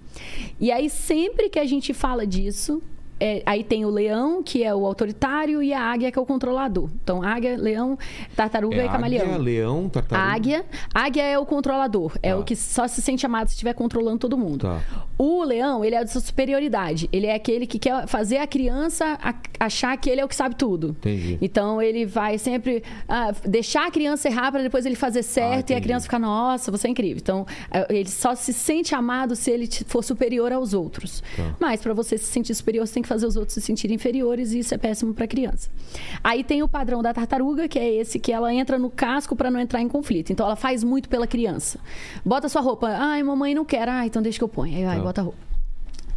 E 0.60 0.70
aí, 0.70 0.88
sempre 0.88 1.48
que 1.48 1.58
a 1.58 1.64
gente 1.64 1.92
fala 1.92 2.26
disso, 2.26 2.80
é, 3.20 3.42
aí 3.46 3.62
tem 3.64 3.84
o 3.84 3.90
leão, 3.90 4.42
que 4.42 4.62
é 4.64 4.74
o 4.74 4.84
autoritário, 4.86 5.62
e 5.62 5.72
a 5.72 5.80
águia, 5.80 6.10
que 6.10 6.18
é 6.18 6.22
o 6.22 6.26
controlador. 6.26 6.88
Então, 7.02 7.22
águia, 7.22 7.56
leão, 7.56 7.98
tartaruga 8.34 8.76
É 8.76 8.86
e 8.86 8.88
camaleão. 8.88 9.26
águia, 9.26 9.38
leão, 9.38 9.88
tartaruga. 9.88 10.28
Águia, 10.34 10.64
águia 10.94 11.22
é 11.22 11.38
o 11.38 11.46
controlador, 11.46 12.12
é 12.22 12.30
Tá. 12.32 12.38
o 12.38 12.44
que 12.44 12.56
só 12.56 12.86
se 12.88 13.00
sente 13.00 13.24
amado 13.24 13.48
se 13.48 13.54
estiver 13.54 13.72
controlando 13.74 14.18
todo 14.18 14.36
mundo. 14.36 14.62
Tá. 14.62 14.80
O 15.16 15.44
leão, 15.44 15.84
ele 15.84 15.94
é 15.94 16.02
de 16.02 16.10
superioridade. 16.10 17.08
Ele 17.12 17.26
é 17.26 17.34
aquele 17.34 17.66
que 17.66 17.78
quer 17.78 18.06
fazer 18.08 18.38
a 18.38 18.46
criança 18.46 19.16
achar 19.60 19.96
que 19.96 20.10
ele 20.10 20.20
é 20.20 20.24
o 20.24 20.28
que 20.28 20.34
sabe 20.34 20.56
tudo. 20.56 20.88
Entendi. 20.98 21.38
Então 21.40 21.80
ele 21.80 22.04
vai 22.04 22.36
sempre 22.36 22.82
ah, 23.08 23.32
deixar 23.44 23.86
a 23.86 23.90
criança 23.90 24.28
errar 24.28 24.50
para 24.50 24.62
depois 24.62 24.84
ele 24.84 24.96
fazer 24.96 25.22
certo 25.22 25.70
e 25.70 25.74
a 25.74 25.78
Ah, 25.78 25.80
criança 25.80 26.04
ficar, 26.04 26.18
nossa, 26.18 26.70
você 26.72 26.88
é 26.88 26.90
incrível. 26.90 27.18
Então 27.22 27.46
ah, 27.70 27.86
ele 27.90 28.08
só 28.08 28.34
se 28.34 28.52
sente 28.52 28.92
amado 28.94 29.36
se 29.36 29.50
ele 29.52 29.68
for 29.86 30.02
superior 30.02 30.52
aos 30.52 30.74
outros. 30.74 31.22
Tá. 31.36 31.54
Mas 31.60 31.80
para 31.80 31.94
você 31.94 32.18
se 32.18 32.24
sentir 32.26 32.54
superior, 32.54 32.84
você 32.86 32.94
tem 32.94 33.03
que 33.04 33.08
fazer 33.08 33.26
os 33.26 33.36
outros 33.36 33.54
se 33.54 33.60
sentirem 33.60 33.94
inferiores 33.94 34.52
e 34.52 34.58
isso 34.58 34.74
é 34.74 34.78
péssimo 34.78 35.14
para 35.14 35.24
a 35.24 35.28
criança. 35.28 35.70
Aí 36.22 36.42
tem 36.42 36.62
o 36.62 36.68
padrão 36.68 37.00
da 37.02 37.14
tartaruga, 37.14 37.68
que 37.68 37.78
é 37.78 37.88
esse 37.94 38.18
que 38.18 38.32
ela 38.32 38.52
entra 38.52 38.78
no 38.78 38.90
casco 38.90 39.36
para 39.36 39.50
não 39.50 39.60
entrar 39.60 39.80
em 39.80 39.88
conflito. 39.88 40.32
Então 40.32 40.44
ela 40.44 40.56
faz 40.56 40.82
muito 40.82 41.08
pela 41.08 41.26
criança. 41.26 41.78
Bota 42.24 42.48
sua 42.48 42.60
roupa. 42.60 42.88
Ai, 42.88 43.22
mamãe 43.22 43.54
não 43.54 43.64
quer. 43.64 43.88
Ah, 43.88 44.04
então 44.04 44.20
deixa 44.20 44.38
que 44.38 44.44
eu 44.44 44.48
ponho. 44.48 44.76
Aí 44.76 44.84
vai, 44.84 44.96
Tá. 44.96 45.02
bota 45.02 45.20
a 45.20 45.24
roupa. 45.24 45.53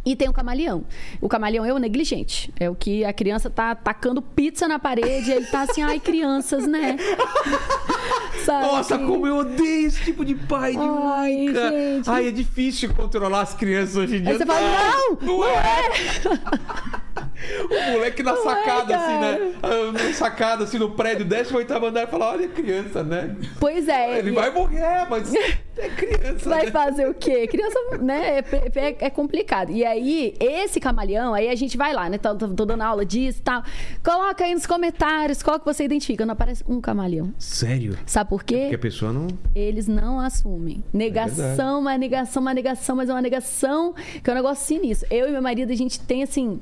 E 0.08 0.16
tem 0.16 0.26
o 0.26 0.32
camaleão. 0.32 0.86
O 1.20 1.28
camaleão 1.28 1.66
é 1.66 1.74
o 1.74 1.76
negligente. 1.76 2.50
É 2.58 2.70
o 2.70 2.74
que 2.74 3.04
a 3.04 3.12
criança 3.12 3.50
tá 3.50 3.74
tacando 3.74 4.22
pizza 4.22 4.66
na 4.66 4.78
parede 4.78 5.30
e 5.30 5.34
ele 5.34 5.44
tá 5.44 5.60
assim, 5.60 5.82
ai, 5.82 6.00
crianças, 6.00 6.66
né? 6.66 6.96
Sabe? 8.42 8.66
Nossa, 8.66 8.96
como 8.96 9.26
eu 9.26 9.36
odeio 9.36 9.86
esse 9.86 10.02
tipo 10.04 10.24
de 10.24 10.34
pai 10.34 10.72
de 10.72 10.78
Ai, 10.78 10.86
mãe, 10.86 11.52
cara. 11.52 11.70
gente. 11.70 12.08
Ai, 12.08 12.28
é 12.28 12.30
difícil 12.30 12.94
controlar 12.94 13.42
as 13.42 13.52
crianças 13.52 13.96
hoje 13.96 14.16
em 14.16 14.22
dia. 14.22 14.30
Aí 14.30 14.38
você 14.38 14.46
fala, 14.46 14.60
não, 14.60 15.18
não 15.20 15.44
é. 15.44 15.90
o 17.70 17.92
moleque 17.92 18.22
na 18.22 18.32
Não 18.32 18.40
é, 18.40 18.44
sacada, 18.44 18.96
assim, 18.96 19.18
né? 19.20 19.52
Ah, 19.62 19.92
Na 19.92 20.12
sacada, 20.12 20.64
assim, 20.64 20.78
no 20.78 20.90
prédio, 20.92 21.24
desce 21.24 21.52
o 21.52 21.56
oitavo 21.56 21.86
andar 21.86 22.04
e 22.04 22.06
fala, 22.06 22.30
olha 22.32 22.48
criança, 22.48 23.02
né? 23.02 23.36
Pois 23.60 23.88
é. 23.88 24.18
Ele 24.18 24.30
e- 24.30 24.34
vai 24.34 24.50
morrer, 24.50 25.06
mas 25.08 25.32
é 25.76 25.88
criança, 25.90 26.48
Vai 26.48 26.66
né? 26.66 26.70
fazer 26.72 27.08
o 27.08 27.14
quê? 27.14 27.46
Criança, 27.46 27.78
né? 28.00 28.38
É, 28.38 28.78
é- 28.88 28.96
é 29.00 29.10
complicado. 29.10 29.70
E 29.70 29.84
aí, 29.84 30.34
esse 30.40 30.80
camaleão, 30.80 31.34
aí 31.34 31.48
a 31.48 31.54
gente 31.54 31.76
vai 31.76 31.92
lá, 31.92 32.08
né? 32.08 32.18
Tô, 32.18 32.34
tô- 32.34 32.48
tô 32.48 32.64
dando 32.64 32.82
aula 32.82 33.04
disso 33.04 33.38
e 33.38 33.42
tal. 33.42 33.62
Coloca 34.04 34.44
aí 34.44 34.54
nos 34.54 34.66
comentários 34.66 35.42
qual 35.42 35.58
que 35.58 35.64
você 35.66 35.84
identifica. 35.84 36.24
Não 36.26 36.32
aparece 36.32 36.64
um 36.68 36.80
camaleão. 36.80 37.32
Sério? 37.38 37.96
Sabe 38.06 38.28
por 38.30 38.42
quê? 38.42 38.58
Porque 38.62 38.74
a 38.74 38.78
pessoa 38.78 39.12
não... 39.12 39.26
Eles 39.54 39.86
não 39.86 40.18
assumem. 40.20 40.82
Negação, 40.92 41.80
uma 41.80 41.96
negação, 41.96 42.40
uma 42.42 42.54
negação, 42.54 42.96
mas 42.96 43.08
é 43.08 43.12
uma 43.12 43.22
negação 43.22 43.94
que 44.22 44.28
é 44.28 44.32
um 44.32 44.36
negócio 44.36 44.66
sinistro. 44.66 45.06
Eu 45.10 45.28
e 45.28 45.32
meu 45.32 45.42
marido, 45.42 45.70
a 45.72 45.76
gente 45.76 46.00
tem 46.00 46.22
assim. 46.22 46.60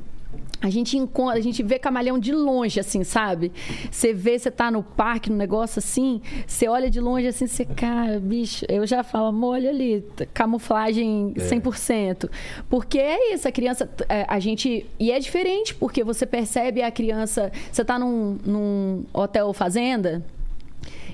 A 0.60 0.70
gente 0.70 0.96
encontra, 0.96 1.38
a 1.38 1.42
gente 1.42 1.62
vê 1.62 1.78
camaleão 1.78 2.18
de 2.18 2.32
longe, 2.32 2.80
assim, 2.80 3.04
sabe? 3.04 3.52
Você 3.90 4.12
vê, 4.12 4.38
você 4.38 4.50
tá 4.50 4.70
no 4.70 4.82
parque, 4.82 5.30
no 5.30 5.36
negócio 5.36 5.78
assim, 5.78 6.20
você 6.46 6.66
olha 6.66 6.90
de 6.90 7.00
longe 7.00 7.26
assim, 7.26 7.46
você, 7.46 7.64
cara, 7.64 8.18
bicho, 8.18 8.64
eu 8.68 8.86
já 8.86 9.02
falo, 9.02 9.26
amor, 9.26 9.54
olha 9.54 9.70
ali, 9.70 10.04
camuflagem 10.32 11.34
100%. 11.36 12.28
Porque 12.68 12.98
é 12.98 13.34
isso, 13.34 13.46
a 13.46 13.52
criança, 13.52 13.88
é, 14.08 14.24
a 14.28 14.38
gente. 14.38 14.86
E 14.98 15.10
é 15.12 15.18
diferente, 15.18 15.74
porque 15.74 16.02
você 16.02 16.24
percebe 16.26 16.82
a 16.82 16.90
criança. 16.90 17.52
Você 17.70 17.84
tá 17.84 17.98
num, 17.98 18.38
num 18.44 19.04
hotel 19.12 19.52
fazenda, 19.52 20.24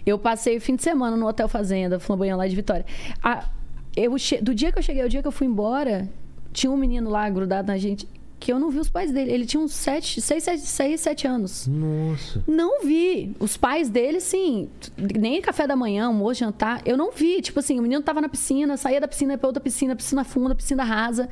eu 0.06 0.18
passei 0.18 0.56
o 0.56 0.60
fim 0.60 0.76
de 0.76 0.82
semana 0.82 1.16
no 1.16 1.26
Hotel 1.26 1.48
Fazenda, 1.48 1.98
Flamboyant 2.00 2.36
lá 2.36 2.46
de 2.46 2.56
Vitória. 2.56 2.84
A- 3.22 3.48
eu 3.96 4.14
Do 4.40 4.54
dia 4.54 4.72
que 4.72 4.78
eu 4.78 4.82
cheguei 4.82 5.02
ao 5.02 5.08
dia 5.08 5.20
que 5.22 5.28
eu 5.28 5.32
fui 5.32 5.46
embora, 5.46 6.08
tinha 6.52 6.70
um 6.70 6.76
menino 6.76 7.10
lá 7.10 7.28
grudado 7.30 7.68
na 7.68 7.78
gente 7.78 8.06
que 8.42 8.52
eu 8.52 8.58
não 8.58 8.70
vi 8.70 8.80
os 8.80 8.90
pais 8.90 9.12
dele. 9.12 9.30
Ele 9.30 9.46
tinha 9.46 9.62
uns 9.62 9.72
7, 9.72 10.20
6, 10.20 10.42
7, 10.42 10.60
6, 10.60 11.00
7 11.00 11.26
anos. 11.28 11.66
Nossa. 11.68 12.42
Não 12.44 12.82
vi. 12.82 13.36
Os 13.38 13.56
pais 13.56 13.88
dele, 13.88 14.20
sim, 14.20 14.68
nem 14.98 15.40
café 15.40 15.64
da 15.64 15.76
manhã, 15.76 16.06
almoço, 16.06 16.40
jantar, 16.40 16.82
eu 16.84 16.96
não 16.96 17.12
vi. 17.12 17.40
Tipo 17.40 17.60
assim, 17.60 17.78
o 17.78 17.82
menino 17.82 18.02
tava 18.02 18.20
na 18.20 18.28
piscina, 18.28 18.76
saía 18.76 19.00
da 19.00 19.06
piscina 19.06 19.34
ia 19.34 19.38
pra 19.38 19.46
outra 19.46 19.62
piscina, 19.62 19.94
piscina 19.94 20.24
funda, 20.24 20.56
piscina 20.56 20.82
rasa. 20.82 21.28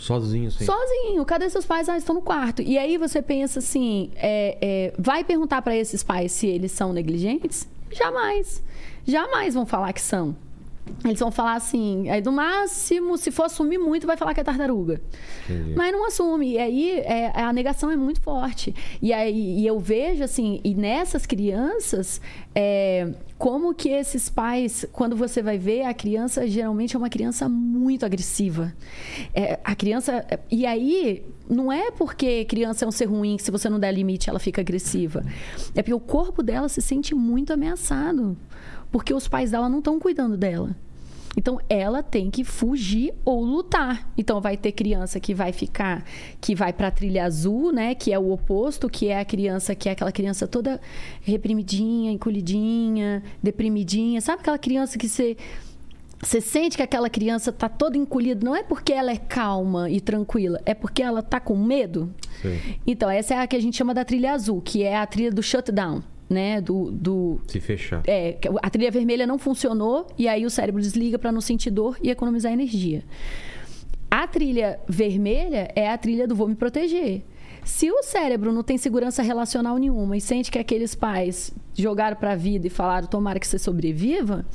Sozinho, 0.00 0.48
assim. 0.48 0.64
Sozinho. 0.64 1.24
Cadê 1.24 1.48
seus 1.48 1.64
pais? 1.64 1.88
Ah, 1.88 1.96
estão 1.96 2.16
no 2.16 2.22
quarto. 2.22 2.60
E 2.60 2.76
aí 2.76 2.98
você 2.98 3.22
pensa 3.22 3.60
assim: 3.60 4.10
é, 4.16 4.58
é, 4.60 4.94
vai 4.98 5.22
perguntar 5.22 5.62
para 5.62 5.76
esses 5.76 6.02
pais 6.02 6.32
se 6.32 6.48
eles 6.48 6.72
são 6.72 6.92
negligentes? 6.92 7.68
Jamais. 7.92 8.62
Jamais 9.06 9.54
vão 9.54 9.64
falar 9.64 9.92
que 9.92 10.02
são. 10.02 10.36
Eles 11.04 11.20
vão 11.20 11.30
falar 11.30 11.54
assim, 11.54 12.08
aí 12.08 12.20
do 12.20 12.32
máximo, 12.32 13.16
se 13.16 13.30
for 13.30 13.44
assumir 13.44 13.78
muito, 13.78 14.06
vai 14.06 14.16
falar 14.16 14.34
que 14.34 14.40
é 14.40 14.44
tartaruga. 14.44 15.00
Entendi. 15.44 15.74
Mas 15.76 15.92
não 15.92 16.06
assume. 16.06 16.52
E 16.52 16.58
aí 16.58 16.90
é, 17.00 17.32
a 17.34 17.52
negação 17.52 17.90
é 17.90 17.96
muito 17.96 18.20
forte. 18.20 18.74
E 19.00 19.12
aí 19.12 19.60
e 19.60 19.66
eu 19.66 19.78
vejo 19.78 20.24
assim, 20.24 20.60
e 20.64 20.74
nessas 20.74 21.26
crianças, 21.26 22.20
é, 22.54 23.12
como 23.38 23.74
que 23.74 23.90
esses 23.90 24.30
pais, 24.30 24.86
quando 24.92 25.14
você 25.14 25.42
vai 25.42 25.58
ver, 25.58 25.82
a 25.82 25.92
criança 25.92 26.46
geralmente 26.46 26.96
é 26.96 26.98
uma 26.98 27.10
criança 27.10 27.48
muito 27.48 28.06
agressiva. 28.06 28.72
É, 29.34 29.58
a 29.62 29.74
criança. 29.74 30.24
E 30.50 30.64
aí, 30.64 31.22
não 31.48 31.70
é 31.70 31.90
porque 31.90 32.44
criança 32.46 32.84
é 32.84 32.88
um 32.88 32.90
ser 32.90 33.04
ruim, 33.04 33.36
que 33.36 33.42
se 33.42 33.50
você 33.50 33.68
não 33.68 33.78
der 33.78 33.92
limite, 33.92 34.30
ela 34.30 34.38
fica 34.38 34.62
agressiva. 34.62 35.24
É 35.74 35.82
porque 35.82 35.94
o 35.94 36.00
corpo 36.00 36.42
dela 36.42 36.68
se 36.68 36.80
sente 36.80 37.14
muito 37.14 37.52
ameaçado. 37.52 38.36
Porque 38.96 39.12
os 39.12 39.28
pais 39.28 39.50
dela 39.50 39.68
não 39.68 39.80
estão 39.80 40.00
cuidando 40.00 40.38
dela. 40.38 40.74
Então 41.36 41.60
ela 41.68 42.02
tem 42.02 42.30
que 42.30 42.42
fugir 42.42 43.12
ou 43.26 43.44
lutar. 43.44 44.10
Então 44.16 44.40
vai 44.40 44.56
ter 44.56 44.72
criança 44.72 45.20
que 45.20 45.34
vai 45.34 45.52
ficar, 45.52 46.02
que 46.40 46.54
vai 46.54 46.72
para 46.72 46.88
a 46.88 46.90
trilha 46.90 47.26
azul, 47.26 47.70
né, 47.70 47.94
que 47.94 48.10
é 48.10 48.18
o 48.18 48.32
oposto, 48.32 48.88
que 48.88 49.08
é 49.08 49.20
a 49.20 49.24
criança 49.26 49.74
que 49.74 49.90
é 49.90 49.92
aquela 49.92 50.10
criança 50.10 50.48
toda 50.48 50.80
reprimidinha, 51.20 52.10
encolhidinha, 52.10 53.22
deprimidinha. 53.42 54.18
Sabe 54.22 54.40
aquela 54.40 54.56
criança 54.56 54.96
que 54.96 55.10
você 55.10 55.36
você 56.22 56.40
sente 56.40 56.78
que 56.78 56.82
aquela 56.82 57.10
criança 57.10 57.52
tá 57.52 57.68
toda 57.68 57.98
encolhida, 57.98 58.42
não 58.42 58.56
é 58.56 58.62
porque 58.62 58.94
ela 58.94 59.12
é 59.12 59.18
calma 59.18 59.90
e 59.90 60.00
tranquila, 60.00 60.58
é 60.64 60.72
porque 60.72 61.02
ela 61.02 61.22
tá 61.22 61.38
com 61.38 61.54
medo. 61.54 62.10
Sei. 62.40 62.78
Então, 62.86 63.10
essa 63.10 63.34
é 63.34 63.38
a 63.40 63.46
que 63.46 63.54
a 63.54 63.60
gente 63.60 63.76
chama 63.76 63.92
da 63.92 64.06
trilha 64.06 64.32
azul, 64.32 64.62
que 64.62 64.82
é 64.82 64.96
a 64.96 65.04
trilha 65.04 65.30
do 65.30 65.42
shutdown, 65.42 66.02
né, 66.28 66.60
do, 66.60 66.90
do 66.90 67.40
Se 67.46 67.60
fechar. 67.60 68.02
é, 68.06 68.36
a 68.62 68.70
trilha 68.70 68.90
vermelha 68.90 69.26
não 69.26 69.38
funcionou 69.38 70.06
e 70.18 70.28
aí 70.28 70.44
o 70.44 70.50
cérebro 70.50 70.80
desliga 70.80 71.18
para 71.18 71.30
não 71.30 71.40
sentir 71.40 71.70
dor 71.70 71.96
e 72.02 72.10
economizar 72.10 72.52
energia. 72.52 73.04
A 74.10 74.26
trilha 74.26 74.78
vermelha 74.88 75.70
é 75.74 75.90
a 75.90 75.98
trilha 75.98 76.26
do 76.26 76.34
vou 76.34 76.48
me 76.48 76.54
proteger. 76.54 77.22
Se 77.64 77.90
o 77.90 78.00
cérebro 78.00 78.52
não 78.52 78.62
tem 78.62 78.78
segurança 78.78 79.22
relacional 79.22 79.76
nenhuma 79.76 80.16
e 80.16 80.20
sente 80.20 80.52
que 80.52 80.58
aqueles 80.58 80.94
pais 80.94 81.52
jogaram 81.74 82.16
para 82.16 82.32
a 82.32 82.36
vida 82.36 82.68
e 82.68 82.70
falaram 82.70 83.08
tomara 83.08 83.40
que 83.40 83.46
você 83.46 83.58
sobreviva, 83.58 84.46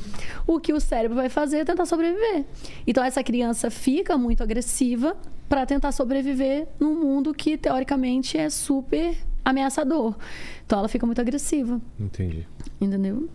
o 0.48 0.62
que 0.62 0.72
o 0.72 0.80
cérebro 0.80 1.18
vai 1.18 1.28
fazer 1.28 1.58
é 1.58 1.66
tentar 1.66 1.86
sobreviver. 1.86 2.46
Então 2.88 3.04
essa 3.04 3.22
criança 3.22 3.70
fica 3.70 4.18
muito 4.18 4.42
agressiva 4.42 5.18
para 5.50 5.66
tentar 5.66 5.92
sobreviver 5.92 6.70
num 6.80 6.96
mundo 6.96 7.34
que 7.34 7.58
teoricamente 7.58 8.38
é 8.38 8.50
super 8.50 9.18
ameaçador. 9.44 10.16
Então 10.66 10.80
ela 10.80 10.88
fica 10.88 11.06
muito 11.06 11.20
agressiva, 11.22 11.80
Entendi. 12.00 12.48
entendeu? 12.80 13.30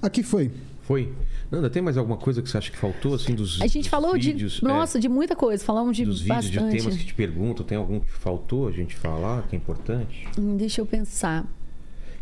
Aqui 0.00 0.22
foi. 0.22 0.50
Foi? 0.82 1.12
Nanda, 1.50 1.70
tem 1.70 1.80
mais 1.80 1.96
alguma 1.96 2.16
coisa 2.16 2.42
que 2.42 2.48
você 2.50 2.58
acha 2.58 2.70
que 2.70 2.76
faltou, 2.76 3.14
assim, 3.14 3.34
dos 3.34 3.60
A 3.62 3.66
gente 3.66 3.80
dos 3.82 3.86
falou 3.88 4.14
vídeos? 4.14 4.54
de. 4.54 4.64
É, 4.64 4.68
Nossa, 4.68 4.98
de 4.98 5.08
muita 5.08 5.36
coisa. 5.36 5.62
Falamos 5.64 5.96
de 5.96 6.04
dos 6.04 6.20
vídeos, 6.20 6.46
bastante. 6.50 6.72
de 6.72 6.78
temas 6.82 6.96
que 6.96 7.04
te 7.04 7.14
perguntam, 7.14 7.64
tem 7.64 7.78
algum 7.78 8.00
que 8.00 8.10
faltou 8.10 8.66
a 8.66 8.72
gente 8.72 8.96
falar, 8.96 9.42
que 9.48 9.54
é 9.54 9.58
importante? 9.58 10.26
Hum, 10.38 10.56
Deixa 10.56 10.80
eu 10.80 10.86
pensar. 10.86 11.46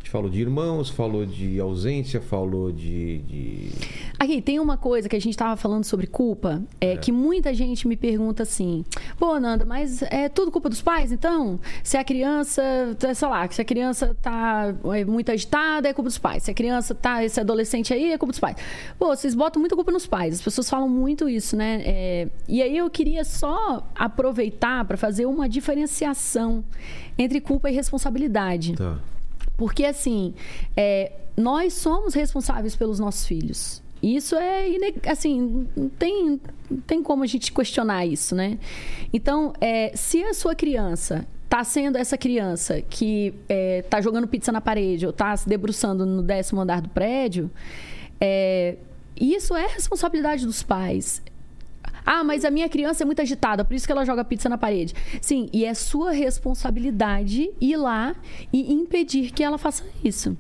A 0.01 0.03
gente 0.03 0.11
falou 0.11 0.31
de 0.31 0.41
irmãos, 0.41 0.89
falou 0.89 1.27
de 1.27 1.61
ausência, 1.61 2.23
falou 2.23 2.73
de... 2.73 3.19
de... 3.19 3.71
Aqui, 4.19 4.41
tem 4.41 4.59
uma 4.59 4.79
coisa 4.79 5.11
que 5.11 5.15
a 5.15 5.21
gente 5.21 5.35
estava 5.35 5.57
falando 5.59 5.85
sobre 5.85 6.07
culpa, 6.07 6.63
é, 6.81 6.97
que 6.97 7.13
muita 7.13 7.53
gente 7.53 7.87
me 7.87 7.97
pergunta 7.97 8.43
assim: 8.43 8.83
pô, 9.19 9.39
Nanda, 9.39 9.67
mas 9.67 10.01
é 10.03 10.31
tudo 10.31 10.51
culpa 10.51 10.71
dos 10.71 10.81
pais, 10.81 11.13
então? 11.13 11.61
Se 11.85 11.99
a 11.99 12.05
criança, 12.05 12.63
sei 13.15 13.29
lá, 13.29 13.47
se 13.51 13.61
a 13.61 13.65
criança 13.65 14.17
tá 14.23 14.75
é, 14.95 15.05
muito 15.05 15.31
agitada, 15.31 15.89
é 15.89 15.93
culpa 15.93 16.09
dos 16.09 16.19
pais. 16.19 16.45
Se 16.45 16.51
a 16.51 16.55
criança 16.55 16.95
tá, 16.95 17.23
esse 17.23 17.39
adolescente 17.39 17.93
aí, 17.93 18.11
é 18.11 18.17
culpa 18.17 18.33
dos 18.33 18.41
pais. 18.41 18.57
Pô, 18.99 19.15
vocês 19.15 19.35
botam 19.35 19.61
muita 19.61 19.77
culpa 19.77 19.93
nos 19.93 20.07
pais, 20.07 20.35
as 20.35 20.43
pessoas 20.43 20.69
falam 20.69 20.89
muito 20.89 21.29
isso, 21.29 21.57
né? 21.57 21.83
É, 21.85 22.29
e 22.49 22.63
aí 22.63 22.75
eu 22.75 22.89
queria 22.89 23.23
só 23.23 23.87
aproveitar 23.95 24.83
para 24.87 24.97
fazer 24.97 25.27
uma 25.27 25.47
diferenciação 25.47 26.65
entre 27.19 27.39
culpa 27.39 27.71
e 27.71 27.75
responsabilidade. 27.75 28.75
Tá. 28.77 28.99
Porque, 29.61 29.85
assim, 29.85 30.33
é, 30.75 31.13
nós 31.37 31.75
somos 31.75 32.15
responsáveis 32.15 32.75
pelos 32.75 32.99
nossos 32.99 33.27
filhos. 33.27 33.83
Isso 34.03 34.35
é, 34.35 34.65
assim, 35.07 35.69
não 35.77 35.91
tem, 35.91 36.41
não 36.71 36.81
tem 36.81 37.03
como 37.03 37.23
a 37.25 37.27
gente 37.27 37.53
questionar 37.53 38.07
isso, 38.07 38.35
né? 38.35 38.59
Então, 39.13 39.53
é, 39.61 39.95
se 39.95 40.25
a 40.25 40.33
sua 40.33 40.55
criança 40.55 41.27
tá 41.47 41.63
sendo 41.63 41.99
essa 41.99 42.17
criança 42.17 42.81
que 42.81 43.35
é, 43.51 43.83
tá 43.83 44.01
jogando 44.01 44.27
pizza 44.27 44.51
na 44.51 44.63
parede 44.63 45.05
ou 45.05 45.13
tá 45.13 45.37
se 45.37 45.47
debruçando 45.47 46.07
no 46.07 46.23
décimo 46.23 46.63
andar 46.63 46.81
do 46.81 46.89
prédio, 46.89 47.51
é, 48.19 48.77
isso 49.15 49.55
é 49.55 49.67
responsabilidade 49.67 50.47
dos 50.47 50.63
pais. 50.63 51.21
Ah, 52.05 52.25
mas 52.25 52.45
a 52.45 52.51
minha 52.51 52.69
criança 52.69 53.05
é 53.05 53.07
muito 53.07 53.23
agitada, 53.23 53.65
por 53.65 53.75
isso 53.75 53.87
que 53.87 53.93
ela 53.93 54.05
joga 54.05 54.25
pizza 54.25 54.49
na 54.49 54.59
parede. 54.59 54.95
Sim, 55.21 55.49
e 55.53 55.65
é 55.65 55.75
sua 55.75 56.13
responsabilidade 56.13 57.51
ir 57.61 57.77
lá 57.77 58.15
e 58.53 58.73
impedir 58.73 59.31
que 59.33 59.43
ela 59.43 59.59
faça 59.59 59.85
isso. 60.05 60.37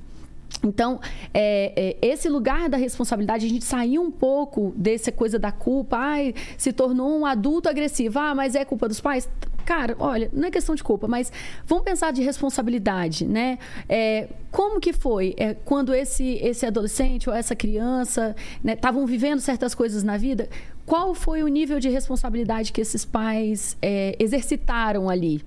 Então, 0.62 1.00
é, 1.32 1.96
é, 2.02 2.06
esse 2.06 2.28
lugar 2.28 2.68
da 2.68 2.76
responsabilidade, 2.76 3.46
a 3.46 3.48
gente 3.48 3.64
saiu 3.64 4.02
um 4.02 4.10
pouco 4.10 4.72
dessa 4.76 5.10
coisa 5.10 5.38
da 5.38 5.52
culpa. 5.52 5.96
Ai, 5.96 6.34
se 6.58 6.72
tornou 6.72 7.18
um 7.18 7.24
adulto 7.24 7.68
agressivo. 7.68 8.18
Ah, 8.18 8.34
mas 8.34 8.54
é 8.54 8.64
culpa 8.64 8.88
dos 8.88 9.00
pais? 9.00 9.28
Cara, 9.64 9.94
olha, 9.98 10.28
não 10.32 10.48
é 10.48 10.50
questão 10.50 10.74
de 10.74 10.82
culpa, 10.82 11.06
mas 11.06 11.32
vamos 11.64 11.84
pensar 11.84 12.12
de 12.12 12.22
responsabilidade, 12.22 13.24
né? 13.24 13.58
É, 13.88 14.28
como 14.50 14.80
que 14.80 14.92
foi 14.92 15.34
é, 15.36 15.54
quando 15.54 15.94
esse, 15.94 16.38
esse 16.42 16.66
adolescente 16.66 17.30
ou 17.30 17.36
essa 17.36 17.54
criança 17.54 18.34
estavam 18.64 19.06
vivendo 19.06 19.38
certas 19.38 19.74
coisas 19.74 20.02
na 20.02 20.16
vida? 20.16 20.48
Qual 20.90 21.14
foi 21.14 21.44
o 21.44 21.46
nível 21.46 21.78
de 21.78 21.88
responsabilidade 21.88 22.72
que 22.72 22.80
esses 22.80 23.04
pais 23.04 23.76
é, 23.80 24.16
exercitaram 24.18 25.08
ali? 25.08 25.40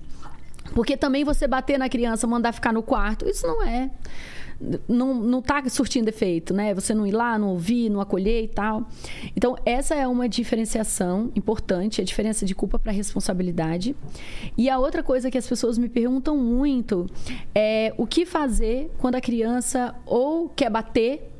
Porque 0.74 0.96
também 0.96 1.22
você 1.22 1.46
bater 1.46 1.78
na 1.78 1.86
criança, 1.86 2.26
mandar 2.26 2.52
ficar 2.52 2.72
no 2.72 2.82
quarto, 2.82 3.28
isso 3.28 3.46
não 3.46 3.62
é 3.62 3.90
não, 4.88 5.12
não 5.12 5.42
tá 5.42 5.62
surtindo 5.68 6.08
efeito, 6.08 6.54
né? 6.54 6.72
Você 6.72 6.94
não 6.94 7.06
ir 7.06 7.12
lá, 7.12 7.38
não 7.38 7.48
ouvir, 7.48 7.90
não 7.90 8.00
acolher 8.00 8.44
e 8.44 8.48
tal. 8.48 8.88
Então, 9.36 9.54
essa 9.66 9.94
é 9.94 10.08
uma 10.08 10.26
diferenciação 10.26 11.30
importante, 11.36 12.00
a 12.00 12.04
diferença 12.04 12.46
de 12.46 12.54
culpa 12.54 12.78
para 12.78 12.90
responsabilidade. 12.90 13.94
E 14.56 14.70
a 14.70 14.78
outra 14.78 15.02
coisa 15.02 15.30
que 15.30 15.36
as 15.36 15.46
pessoas 15.46 15.76
me 15.76 15.90
perguntam 15.90 16.38
muito 16.38 17.04
é 17.54 17.92
o 17.98 18.06
que 18.06 18.24
fazer 18.24 18.90
quando 18.96 19.16
a 19.16 19.20
criança 19.20 19.94
ou 20.06 20.48
quer 20.48 20.70
bater, 20.70 21.33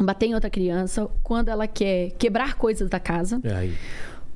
bater 0.00 0.26
em 0.26 0.34
outra 0.34 0.48
criança, 0.50 1.08
quando 1.22 1.48
ela 1.48 1.66
quer 1.66 2.10
quebrar 2.12 2.54
coisas 2.54 2.88
da 2.88 2.98
casa 2.98 3.40
É 3.44 3.52
aí. 3.54 3.74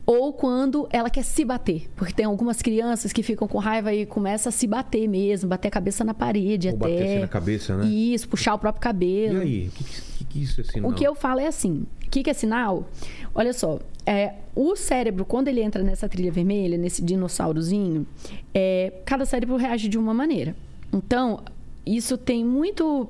ou 0.04 0.32
quando 0.32 0.86
ela 0.92 1.08
quer 1.10 1.22
se 1.24 1.44
bater. 1.44 1.88
Porque 1.96 2.12
tem 2.12 2.26
algumas 2.26 2.60
crianças 2.62 3.12
que 3.12 3.22
ficam 3.22 3.48
com 3.48 3.58
raiva 3.58 3.92
e 3.94 4.04
começam 4.06 4.50
a 4.50 4.52
se 4.52 4.66
bater 4.66 5.08
mesmo, 5.08 5.48
bater 5.48 5.68
a 5.68 5.70
cabeça 5.70 6.04
na 6.04 6.14
parede 6.14 6.68
Ou 6.68 6.74
até. 6.74 6.88
bater 6.88 7.02
assim 7.04 7.18
na 7.20 7.28
cabeça, 7.28 7.76
né? 7.76 7.86
Isso, 7.86 8.28
puxar 8.28 8.54
o 8.54 8.58
próprio 8.58 8.80
cabelo. 8.82 9.38
E 9.38 9.42
aí? 9.42 9.68
O 9.68 9.70
que, 9.72 9.84
que, 9.84 10.24
que 10.24 10.42
isso 10.42 10.60
é 10.60 10.64
sinal? 10.64 10.90
O 10.90 10.94
que 10.94 11.04
eu 11.04 11.14
falo 11.14 11.40
é 11.40 11.46
assim: 11.46 11.86
o 12.06 12.10
que, 12.10 12.22
que 12.22 12.30
é 12.30 12.34
sinal? 12.34 12.88
Olha 13.34 13.52
só, 13.52 13.80
é, 14.04 14.34
o 14.54 14.76
cérebro, 14.76 15.24
quando 15.24 15.48
ele 15.48 15.60
entra 15.62 15.82
nessa 15.82 16.08
trilha 16.08 16.30
vermelha, 16.30 16.78
nesse 16.78 17.02
dinossaurozinho, 17.02 18.06
é, 18.54 18.92
cada 19.04 19.24
cérebro 19.24 19.56
reage 19.56 19.88
de 19.88 19.98
uma 19.98 20.14
maneira. 20.14 20.54
Então, 20.92 21.40
isso 21.84 22.16
tem 22.16 22.44
muito 22.44 23.08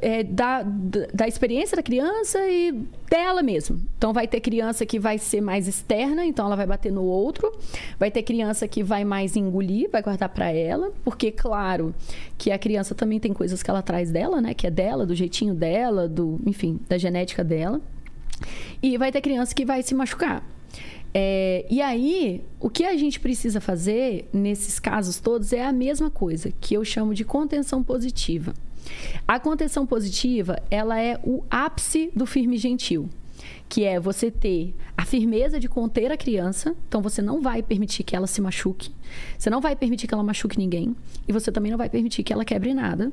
é, 0.00 0.22
da, 0.22 0.62
da, 0.62 1.28
experiência 1.28 1.76
da 1.76 1.82
criança 1.82 2.38
e 2.48 2.72
dela 3.10 3.42
mesmo. 3.42 3.80
Então, 3.96 4.12
vai 4.12 4.26
ter 4.26 4.40
criança 4.40 4.86
que 4.86 4.98
vai 4.98 5.18
ser 5.18 5.40
mais 5.40 5.68
externa, 5.68 6.24
então 6.24 6.46
ela 6.46 6.56
vai 6.56 6.66
bater 6.66 6.90
no 6.90 7.02
outro. 7.02 7.52
Vai 7.98 8.10
ter 8.10 8.22
criança 8.22 8.66
que 8.66 8.82
vai 8.82 9.04
mais 9.04 9.36
engolir, 9.36 9.90
vai 9.90 10.02
guardar 10.02 10.28
para 10.28 10.50
ela, 10.50 10.92
porque, 11.04 11.30
claro, 11.30 11.94
que 12.38 12.50
a 12.50 12.58
criança 12.58 12.94
também 12.94 13.20
tem 13.20 13.32
coisas 13.32 13.62
que 13.62 13.70
ela 13.70 13.82
traz 13.82 14.10
dela, 14.10 14.40
né? 14.40 14.54
Que 14.54 14.66
é 14.66 14.70
dela, 14.70 15.04
do 15.04 15.14
jeitinho 15.14 15.54
dela, 15.54 16.08
do, 16.08 16.40
enfim, 16.46 16.80
da 16.88 16.96
genética 16.96 17.44
dela. 17.44 17.80
E 18.82 18.96
vai 18.96 19.12
ter 19.12 19.20
criança 19.20 19.54
que 19.54 19.64
vai 19.64 19.82
se 19.82 19.94
machucar. 19.94 20.44
É, 21.14 21.66
e 21.68 21.82
aí, 21.82 22.42
o 22.58 22.70
que 22.70 22.84
a 22.84 22.96
gente 22.96 23.20
precisa 23.20 23.60
fazer 23.60 24.28
nesses 24.32 24.78
casos 24.78 25.20
todos 25.20 25.52
é 25.52 25.64
a 25.64 25.72
mesma 25.72 26.10
coisa, 26.10 26.50
que 26.60 26.74
eu 26.74 26.84
chamo 26.84 27.14
de 27.14 27.24
contenção 27.24 27.82
positiva. 27.82 28.54
A 29.26 29.38
contenção 29.38 29.86
positiva, 29.86 30.58
ela 30.70 31.00
é 31.00 31.18
o 31.22 31.44
ápice 31.50 32.10
do 32.14 32.26
firme 32.26 32.56
gentil, 32.56 33.08
que 33.68 33.84
é 33.84 33.98
você 33.98 34.30
ter 34.30 34.74
a 34.96 35.04
firmeza 35.04 35.58
de 35.58 35.68
conter 35.68 36.12
a 36.12 36.16
criança, 36.16 36.76
então 36.88 37.00
você 37.00 37.22
não 37.22 37.40
vai 37.40 37.62
permitir 37.62 38.02
que 38.04 38.14
ela 38.14 38.26
se 38.26 38.40
machuque, 38.40 38.90
você 39.38 39.50
não 39.50 39.60
vai 39.60 39.74
permitir 39.74 40.06
que 40.06 40.14
ela 40.14 40.22
machuque 40.22 40.58
ninguém, 40.58 40.94
e 41.26 41.32
você 41.32 41.50
também 41.50 41.70
não 41.70 41.78
vai 41.78 41.88
permitir 41.88 42.22
que 42.22 42.32
ela 42.32 42.44
quebre 42.44 42.74
nada. 42.74 43.12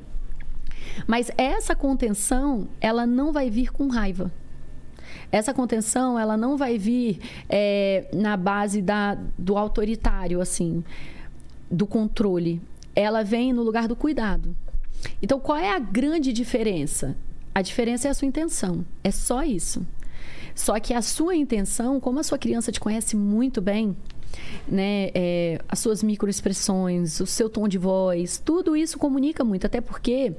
Mas 1.06 1.30
essa 1.36 1.74
contenção, 1.74 2.68
ela 2.80 3.06
não 3.06 3.32
vai 3.32 3.50
vir 3.50 3.70
com 3.70 3.88
raiva. 3.88 4.30
Essa 5.32 5.54
contenção, 5.54 6.18
ela 6.18 6.36
não 6.36 6.56
vai 6.56 6.76
vir 6.76 7.20
é, 7.48 8.08
na 8.12 8.36
base 8.36 8.82
da, 8.82 9.16
do 9.38 9.56
autoritário, 9.56 10.40
assim, 10.40 10.84
do 11.70 11.86
controle. 11.86 12.60
Ela 12.94 13.22
vem 13.22 13.52
no 13.52 13.62
lugar 13.62 13.86
do 13.86 13.94
cuidado. 13.94 14.54
Então, 15.22 15.38
qual 15.38 15.58
é 15.58 15.70
a 15.70 15.78
grande 15.78 16.32
diferença? 16.32 17.16
A 17.54 17.62
diferença 17.62 18.08
é 18.08 18.10
a 18.10 18.14
sua 18.14 18.28
intenção. 18.28 18.84
É 19.02 19.10
só 19.10 19.42
isso. 19.42 19.86
Só 20.54 20.78
que 20.78 20.92
a 20.92 21.02
sua 21.02 21.34
intenção, 21.34 21.98
como 22.00 22.18
a 22.18 22.22
sua 22.22 22.38
criança 22.38 22.70
te 22.70 22.80
conhece 22.80 23.16
muito 23.16 23.60
bem, 23.60 23.96
né, 24.68 25.10
é, 25.14 25.60
as 25.68 25.78
suas 25.78 26.02
microexpressões, 26.02 27.20
o 27.20 27.26
seu 27.26 27.48
tom 27.48 27.66
de 27.66 27.78
voz, 27.78 28.38
tudo 28.38 28.76
isso 28.76 28.98
comunica 28.98 29.44
muito, 29.44 29.66
até 29.66 29.80
porque 29.80 30.34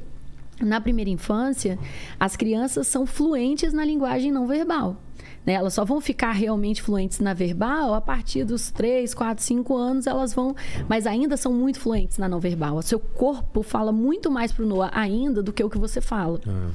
na 0.62 0.80
primeira 0.80 1.10
infância 1.10 1.78
as 2.20 2.36
crianças 2.36 2.88
são 2.88 3.06
fluentes 3.06 3.74
na 3.74 3.84
linguagem 3.84 4.32
não 4.32 4.48
verbal. 4.48 5.02
Né? 5.46 5.54
Elas 5.54 5.74
só 5.74 5.84
vão 5.84 6.00
ficar 6.00 6.32
realmente 6.32 6.82
fluentes 6.82 7.20
na 7.20 7.34
verbal 7.34 7.94
a 7.94 8.02
partir 8.02 8.44
dos 8.44 8.72
3, 8.72 9.14
4, 9.14 9.44
5 9.44 9.76
anos, 9.76 10.08
elas 10.08 10.34
vão, 10.34 10.56
mas 10.88 11.08
ainda 11.08 11.36
são 11.36 11.54
muito 11.54 11.80
fluentes 11.80 12.18
na 12.18 12.30
não 12.30 12.40
verbal. 12.40 12.76
O 12.76 12.82
seu 12.82 13.00
corpo 13.00 13.64
fala 13.64 13.92
muito 13.92 14.30
mais 14.30 14.52
pro 14.52 14.66
Noah 14.66 14.92
ainda 14.94 15.42
do 15.42 15.52
que 15.52 15.64
o 15.64 15.70
que 15.70 15.78
você 15.78 16.00
fala. 16.00 16.40
Ah, 16.48 16.70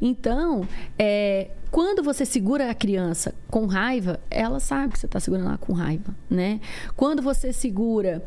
Então, 0.00 0.66
é, 0.98 1.50
quando 1.70 2.02
você 2.02 2.24
segura 2.24 2.70
a 2.70 2.74
criança 2.74 3.34
com 3.50 3.66
raiva, 3.66 4.18
ela 4.30 4.60
sabe 4.60 4.94
que 4.94 4.98
você 4.98 5.06
está 5.06 5.20
segurando 5.20 5.48
ela 5.48 5.58
com 5.58 5.72
raiva, 5.72 6.14
né? 6.30 6.60
Quando 6.96 7.20
você 7.22 7.52
segura 7.52 8.22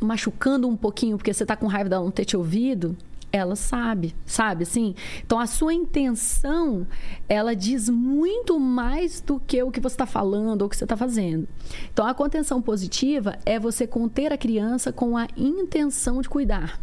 machucando 0.00 0.68
um 0.68 0.76
pouquinho 0.76 1.16
porque 1.16 1.32
você 1.32 1.44
está 1.44 1.56
com 1.56 1.66
raiva 1.66 1.88
dela 1.88 2.04
não 2.04 2.10
ter 2.10 2.24
te 2.24 2.36
ouvido, 2.36 2.96
ela 3.34 3.56
sabe, 3.56 4.14
sabe 4.24 4.62
assim? 4.62 4.94
Então 5.26 5.40
a 5.40 5.46
sua 5.48 5.74
intenção, 5.74 6.86
ela 7.28 7.56
diz 7.56 7.88
muito 7.88 8.60
mais 8.60 9.20
do 9.20 9.40
que 9.40 9.60
o 9.60 9.72
que 9.72 9.80
você 9.80 9.94
está 9.94 10.06
falando 10.06 10.62
ou 10.62 10.68
o 10.68 10.70
que 10.70 10.76
você 10.76 10.84
está 10.84 10.96
fazendo. 10.96 11.48
Então 11.92 12.06
a 12.06 12.14
contenção 12.14 12.62
positiva 12.62 13.36
é 13.44 13.58
você 13.58 13.88
conter 13.88 14.32
a 14.32 14.38
criança 14.38 14.92
com 14.92 15.16
a 15.16 15.26
intenção 15.36 16.20
de 16.20 16.28
cuidar. 16.28 16.80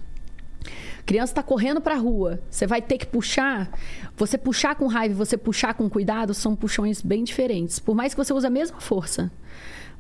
A 1.00 1.04
criança 1.04 1.32
está 1.32 1.42
correndo 1.42 1.80
para 1.80 1.96
a 1.96 1.98
rua, 1.98 2.42
você 2.50 2.68
vai 2.68 2.82
ter 2.82 2.98
que 2.98 3.08
puxar. 3.08 3.72
Você 4.18 4.38
puxar 4.38 4.76
com 4.76 4.88
raiva 4.88 5.16
você 5.16 5.38
puxar 5.38 5.74
com 5.74 5.90
cuidado 5.90 6.34
são 6.34 6.54
puxões 6.54 7.02
bem 7.02 7.24
diferentes. 7.24 7.80
Por 7.80 7.96
mais 7.96 8.14
que 8.14 8.18
você 8.18 8.34
use 8.34 8.46
a 8.46 8.50
mesma 8.50 8.82
força. 8.82 9.32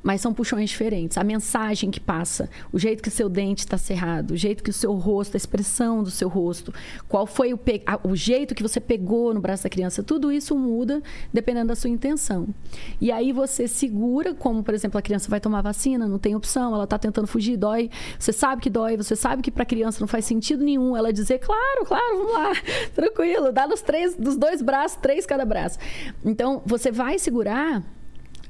Mas 0.03 0.21
são 0.21 0.33
puxões 0.33 0.69
diferentes. 0.69 1.17
A 1.17 1.23
mensagem 1.23 1.91
que 1.91 1.99
passa, 1.99 2.49
o 2.71 2.79
jeito 2.79 3.01
que 3.03 3.09
o 3.09 3.11
seu 3.11 3.29
dente 3.29 3.59
está 3.59 3.77
cerrado, 3.77 4.31
o 4.31 4.37
jeito 4.37 4.63
que 4.63 4.69
o 4.69 4.73
seu 4.73 4.93
rosto, 4.93 5.35
a 5.35 5.37
expressão 5.37 6.03
do 6.03 6.11
seu 6.11 6.27
rosto, 6.27 6.73
qual 7.07 7.25
foi 7.27 7.53
o, 7.53 7.59
o 8.03 8.15
jeito 8.15 8.55
que 8.55 8.63
você 8.63 8.79
pegou 8.79 9.33
no 9.33 9.41
braço 9.41 9.63
da 9.63 9.69
criança, 9.69 10.03
tudo 10.03 10.31
isso 10.31 10.57
muda 10.57 11.01
dependendo 11.33 11.67
da 11.67 11.75
sua 11.75 11.89
intenção. 11.89 12.47
E 12.99 13.11
aí 13.11 13.31
você 13.31 13.67
segura, 13.67 14.33
como 14.33 14.63
por 14.63 14.73
exemplo, 14.73 14.97
a 14.97 15.01
criança 15.01 15.29
vai 15.29 15.39
tomar 15.39 15.61
vacina, 15.61 16.07
não 16.07 16.19
tem 16.19 16.35
opção, 16.35 16.73
ela 16.73 16.85
está 16.85 16.97
tentando 16.97 17.27
fugir, 17.27 17.57
dói. 17.57 17.89
Você 18.17 18.33
sabe 18.33 18.61
que 18.61 18.69
dói, 18.69 18.97
você 18.97 19.15
sabe 19.15 19.41
que 19.41 19.51
para 19.51 19.63
a 19.63 19.65
criança 19.65 19.99
não 19.99 20.07
faz 20.07 20.25
sentido 20.25 20.63
nenhum 20.63 20.95
ela 20.95 21.13
dizer, 21.13 21.39
claro, 21.39 21.85
claro, 21.85 22.17
vamos 22.17 22.33
lá, 22.33 22.51
tranquilo, 22.93 23.51
dá 23.51 23.67
nos 23.67 23.81
três, 23.81 24.15
dos 24.15 24.35
dois 24.35 24.61
braços, 24.61 24.97
três 25.01 25.25
cada 25.25 25.45
braço. 25.45 25.77
Então, 26.23 26.61
você 26.65 26.91
vai 26.91 27.19
segurar, 27.19 27.83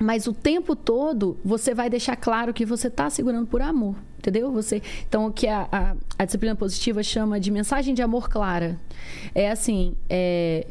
mas 0.01 0.27
o 0.27 0.33
tempo 0.33 0.75
todo 0.75 1.37
você 1.43 1.73
vai 1.73 1.89
deixar 1.89 2.15
claro 2.15 2.53
que 2.53 2.65
você 2.65 2.87
está 2.87 3.09
segurando 3.09 3.47
por 3.47 3.61
amor, 3.61 3.95
entendeu? 4.17 4.51
Você, 4.51 4.81
então, 5.07 5.27
o 5.27 5.31
que 5.31 5.47
a, 5.47 5.67
a, 5.71 5.95
a 6.17 6.25
disciplina 6.25 6.55
positiva 6.55 7.03
chama 7.03 7.39
de 7.39 7.51
mensagem 7.51 7.93
de 7.93 8.01
amor 8.01 8.29
clara. 8.29 8.79
É 9.33 9.51
assim, 9.51 9.95
é, 10.09 10.65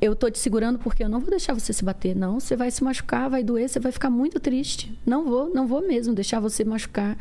eu 0.00 0.16
tô 0.16 0.30
te 0.30 0.38
segurando 0.38 0.78
porque 0.78 1.04
eu 1.04 1.08
não 1.08 1.20
vou 1.20 1.30
deixar 1.30 1.52
você 1.52 1.72
se 1.72 1.84
bater, 1.84 2.16
não. 2.16 2.40
Você 2.40 2.56
vai 2.56 2.70
se 2.70 2.82
machucar, 2.82 3.28
vai 3.28 3.42
doer, 3.42 3.68
você 3.68 3.78
vai 3.78 3.92
ficar 3.92 4.08
muito 4.08 4.40
triste. 4.40 4.96
Não 5.04 5.24
vou, 5.24 5.52
não 5.52 5.66
vou 5.66 5.86
mesmo 5.86 6.14
deixar 6.14 6.40
você 6.40 6.64
machucar. 6.64 7.18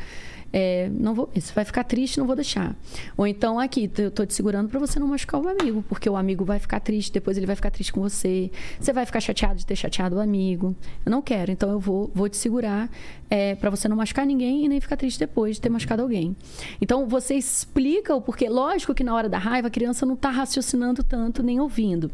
É, 0.52 0.90
não 0.92 1.14
vou, 1.14 1.30
você 1.34 1.54
vai 1.54 1.64
ficar 1.64 1.84
triste, 1.84 2.18
não 2.18 2.26
vou 2.26 2.36
deixar. 2.36 2.76
Ou 3.16 3.28
então 3.28 3.60
aqui, 3.60 3.90
eu 3.98 4.12
tô 4.12 4.26
te 4.26 4.34
segurando 4.34 4.70
para 4.70 4.80
você 4.80 5.00
não 5.00 5.08
machucar 5.08 5.42
o 5.42 5.48
amigo, 5.48 5.84
porque 5.88 6.10
o 6.10 6.16
amigo 6.16 6.44
vai 6.44 6.60
ficar 6.60 6.80
triste, 6.80 7.12
depois 7.12 7.38
ele 7.38 7.46
vai 7.46 7.56
ficar 7.56 7.72
triste 7.72 7.92
com 7.94 8.02
você. 8.02 8.52
Você 8.80 8.92
vai 8.92 9.06
ficar 9.06 9.20
chateado 9.20 9.60
de 9.60 9.66
ter 9.66 9.76
chateado 9.76 10.16
o 10.16 10.20
amigo. 10.20 10.76
Eu 11.06 11.12
não 11.12 11.22
quero, 11.22 11.52
então 11.52 11.70
eu 11.70 11.80
vou, 11.80 12.10
vou 12.14 12.28
te 12.28 12.38
segurar 12.38 12.90
é, 13.30 13.56
para 13.56 13.70
você 13.70 13.88
não 13.88 13.96
machucar 13.96 14.26
ninguém 14.26 14.66
e 14.66 14.68
nem 14.68 14.82
ficar 14.82 14.98
triste 14.98 15.20
depois 15.20 15.56
de 15.56 15.62
ter 15.62 15.70
machucado 15.70 16.02
alguém. 16.02 16.36
Então 16.82 17.08
você 17.08 17.36
explica 17.36 18.16
o 18.16 18.22
porquê. 18.22 18.50
Lógico 18.50 18.94
que 18.94 19.04
na 19.04 19.14
hora 19.14 19.30
da 19.30 19.38
raiva 19.38 19.68
a 19.68 19.72
criança 19.72 20.06
não 20.06 20.16
tá 20.16 20.30
raciocinando 20.30 21.04
tanto 21.04 21.44
nem 21.44 21.60
ouvindo. 21.60 22.12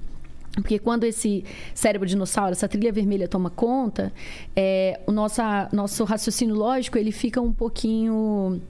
Porque 0.56 0.80
quando 0.80 1.04
esse 1.04 1.44
cérebro 1.74 2.08
dinossauro, 2.08 2.54
essa 2.54 2.68
trilha 2.68 2.92
vermelha 2.92 3.28
toma 3.28 3.50
conta, 3.50 4.12
é, 4.56 5.00
o 5.06 5.12
nosso, 5.12 5.42
nosso 5.72 6.04
raciocínio 6.06 6.56
lógico 6.56 6.98
ele 6.98 7.12
fica 7.12 7.42
um 7.42 7.52
pouquinho 7.52 8.62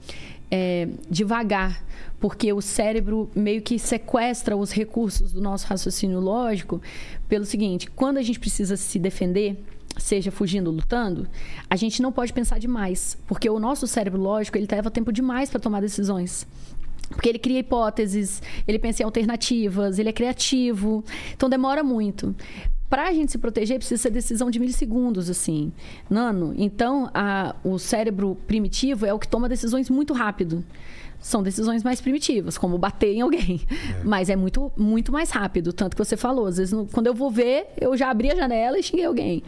é, 0.50 0.88
devagar, 1.08 1.84
porque 2.20 2.52
o 2.52 2.60
cérebro 2.60 3.30
meio 3.34 3.62
que 3.62 3.78
sequestra 3.78 4.56
os 4.56 4.70
recursos 4.72 5.32
do 5.32 5.40
nosso 5.40 5.66
raciocínio 5.66 6.20
lógico 6.20 6.80
pelo 7.28 7.44
seguinte: 7.44 7.88
quando 7.90 8.18
a 8.18 8.22
gente 8.22 8.40
precisa 8.40 8.76
se 8.76 8.98
defender, 8.98 9.56
seja 9.96 10.30
fugindo 10.30 10.68
ou 10.68 10.74
lutando, 10.74 11.28
a 11.70 11.76
gente 11.76 12.02
não 12.02 12.12
pode 12.12 12.32
pensar 12.32 12.58
demais, 12.58 13.16
porque 13.26 13.48
o 13.48 13.58
nosso 13.58 13.86
cérebro 13.86 14.20
lógico 14.20 14.58
ele 14.58 14.66
leva 14.70 14.90
tempo 14.90 15.12
demais 15.12 15.50
para 15.50 15.60
tomar 15.60 15.80
decisões. 15.80 16.46
Porque 17.10 17.28
ele 17.28 17.38
cria 17.38 17.60
hipóteses, 17.60 18.42
ele 18.66 18.78
pensa 18.78 19.02
em 19.02 19.04
alternativas, 19.04 19.98
ele 19.98 20.08
é 20.08 20.12
criativo. 20.12 21.04
Então 21.34 21.48
demora 21.48 21.82
muito. 21.84 22.34
Para 22.88 23.08
a 23.08 23.12
gente 23.12 23.32
se 23.32 23.38
proteger, 23.38 23.78
precisa 23.78 24.00
ser 24.00 24.10
decisão 24.10 24.48
de 24.50 24.58
milissegundos, 24.60 25.28
assim. 25.28 25.72
Nano. 26.08 26.54
Então, 26.56 27.10
a, 27.12 27.54
o 27.64 27.78
cérebro 27.78 28.36
primitivo 28.46 29.04
é 29.04 29.12
o 29.12 29.18
que 29.18 29.26
toma 29.26 29.48
decisões 29.48 29.90
muito 29.90 30.14
rápido. 30.14 30.64
São 31.18 31.42
decisões 31.42 31.82
mais 31.82 32.00
primitivas, 32.00 32.56
como 32.56 32.78
bater 32.78 33.12
em 33.12 33.22
alguém. 33.22 33.60
Mas 34.04 34.28
é 34.30 34.36
muito, 34.36 34.70
muito 34.76 35.10
mais 35.10 35.30
rápido. 35.30 35.72
Tanto 35.72 35.96
que 35.96 36.04
você 36.04 36.16
falou, 36.16 36.46
às 36.46 36.58
vezes, 36.58 36.72
no- 36.72 36.86
quando 36.86 37.08
eu 37.08 37.14
vou 37.14 37.28
ver, 37.30 37.66
eu 37.80 37.96
já 37.96 38.08
abri 38.08 38.30
a 38.30 38.36
janela 38.36 38.78
e 38.78 38.82
xinguei 38.84 39.04
alguém. 39.06 39.42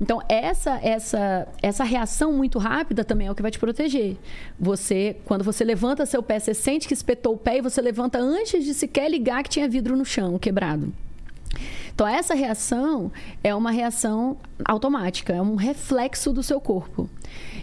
Então, 0.00 0.20
essa, 0.28 0.78
essa, 0.82 1.48
essa 1.62 1.84
reação 1.84 2.32
muito 2.32 2.58
rápida 2.58 3.04
também 3.04 3.28
é 3.28 3.30
o 3.30 3.34
que 3.34 3.42
vai 3.42 3.50
te 3.50 3.58
proteger. 3.58 4.16
Você, 4.58 5.16
quando 5.24 5.42
você 5.42 5.64
levanta 5.64 6.04
seu 6.04 6.22
pé, 6.22 6.38
você 6.38 6.52
sente 6.52 6.86
que 6.86 6.94
espetou 6.94 7.34
o 7.34 7.38
pé 7.38 7.58
e 7.58 7.62
você 7.62 7.80
levanta 7.80 8.18
antes 8.18 8.64
de 8.64 8.74
sequer 8.74 9.10
ligar 9.10 9.42
que 9.42 9.48
tinha 9.48 9.68
vidro 9.68 9.96
no 9.96 10.04
chão, 10.04 10.38
quebrado. 10.38 10.92
Então, 11.94 12.06
essa 12.06 12.34
reação 12.34 13.10
é 13.42 13.54
uma 13.54 13.70
reação 13.70 14.36
automática, 14.62 15.32
é 15.32 15.40
um 15.40 15.54
reflexo 15.54 16.30
do 16.30 16.42
seu 16.42 16.60
corpo. 16.60 17.08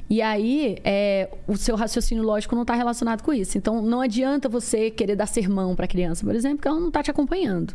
E 0.09 0.21
aí, 0.21 0.77
é, 0.84 1.30
o 1.47 1.57
seu 1.57 1.75
raciocínio 1.75 2.23
lógico 2.23 2.55
não 2.55 2.63
está 2.63 2.75
relacionado 2.75 3.23
com 3.23 3.34
isso. 3.34 3.57
Então, 3.57 3.81
não 3.81 4.01
adianta 4.01 4.47
você 4.47 4.91
querer 4.91 5.15
dar 5.15 5.25
sermão 5.25 5.75
para 5.75 5.85
a 5.85 5.88
criança, 5.88 6.25
por 6.25 6.35
exemplo, 6.35 6.57
porque 6.57 6.67
ela 6.67 6.80
não 6.80 6.89
está 6.89 7.01
te 7.01 7.09
acompanhando. 7.09 7.73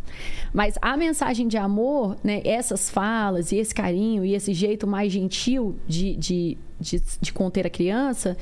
Mas 0.53 0.79
a 0.81 0.97
mensagem 0.97 1.49
de 1.49 1.57
amor, 1.57 2.17
né, 2.23 2.41
essas 2.45 2.91
falas 2.91 3.51
e 3.51 3.57
esse 3.57 3.75
carinho 3.75 4.25
e 4.25 4.35
esse 4.35 4.53
jeito 4.53 4.87
mais 4.87 5.13
gentil 5.13 5.77
de, 5.87 6.15
de, 6.17 6.59
de, 6.79 7.03
de 7.21 7.33
conter 7.33 7.67
a 7.67 7.71
criança, 7.71 8.37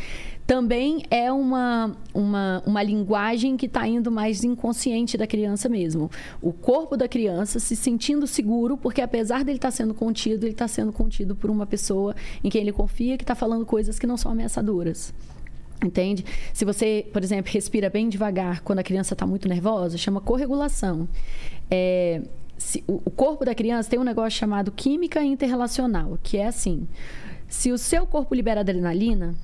também 0.47 1.03
é 1.11 1.33
uma, 1.33 1.97
uma, 2.15 2.63
uma 2.65 2.83
linguagem 2.83 3.57
que 3.57 3.67
está 3.67 3.87
indo 3.89 4.13
mais 4.13 4.45
inconsciente 4.45 5.17
da 5.17 5.27
criança 5.27 5.69
mesmo. 5.69 6.09
O 6.41 6.53
corpo 6.53 6.97
da 6.97 7.09
criança 7.09 7.59
se 7.59 7.75
sentindo 7.75 8.27
seguro, 8.27 8.77
porque 8.77 9.01
apesar 9.01 9.43
dele 9.45 9.59
estar 9.59 9.73
sendo 9.73 9.93
contido, 9.93 10.45
ele 10.45 10.53
está 10.53 10.69
sendo 10.69 10.93
contido 10.93 11.35
por 11.35 11.51
uma 11.51 11.67
pessoa 11.67 12.15
em 12.45 12.49
quem 12.49 12.61
ele 12.63 12.73
confia, 12.73 13.17
que 13.19 13.25
está 13.25 13.35
falando 13.35 13.67
coisas 13.67 13.99
que 13.99 14.07
não 14.07 14.17
são 14.17 14.31
ameaçadoras. 14.31 15.13
Entende? 15.85 16.25
Se 16.55 16.65
você, 16.65 17.07
por 17.13 17.23
exemplo, 17.23 17.53
respira 17.53 17.91
bem 17.91 18.09
devagar 18.09 18.63
quando 18.63 18.79
a 18.79 18.83
criança 18.85 19.15
está 19.15 19.27
muito 19.27 19.49
nervosa, 19.49 19.99
chama 19.99 20.21
corregulação. 20.21 21.09
É, 21.71 22.23
se- 22.57 22.85
o, 22.87 23.03
o 23.05 23.11
corpo 23.11 23.45
da 23.45 23.55
criança 23.55 23.91
tem 23.91 23.99
um 23.99 24.05
negócio 24.05 24.39
chamado 24.39 24.71
química 24.71 25.23
interrelacional, 25.23 26.19
que 26.23 26.39
é 26.39 26.47
assim: 26.47 26.87
se 27.49 27.73
o 27.73 27.77
seu 27.77 28.07
corpo 28.07 28.35
libera 28.35 28.61
adrenalina, 28.61 29.35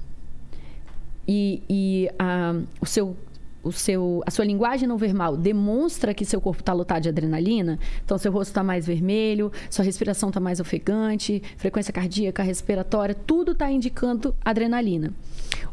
e, 1.26 1.62
e 1.68 2.10
a, 2.18 2.54
o 2.80 2.86
seu, 2.86 3.16
o 3.62 3.70
seu, 3.70 4.22
a 4.26 4.30
sua 4.30 4.44
linguagem 4.44 4.88
não 4.88 4.96
verbal 4.96 5.36
demonstra 5.36 6.12
que 6.12 6.24
seu 6.24 6.40
corpo 6.40 6.60
está 6.60 6.72
lotado 6.72 7.02
de 7.02 7.08
adrenalina, 7.08 7.78
então 8.04 8.18
seu 8.18 8.32
rosto 8.32 8.50
está 8.50 8.62
mais 8.62 8.86
vermelho, 8.86 9.52
sua 9.70 9.84
respiração 9.84 10.30
está 10.30 10.40
mais 10.40 10.60
ofegante, 10.60 11.42
frequência 11.56 11.92
cardíaca, 11.92 12.42
respiratória, 12.42 13.14
tudo 13.14 13.52
está 13.52 13.70
indicando 13.70 14.34
adrenalina. 14.44 15.12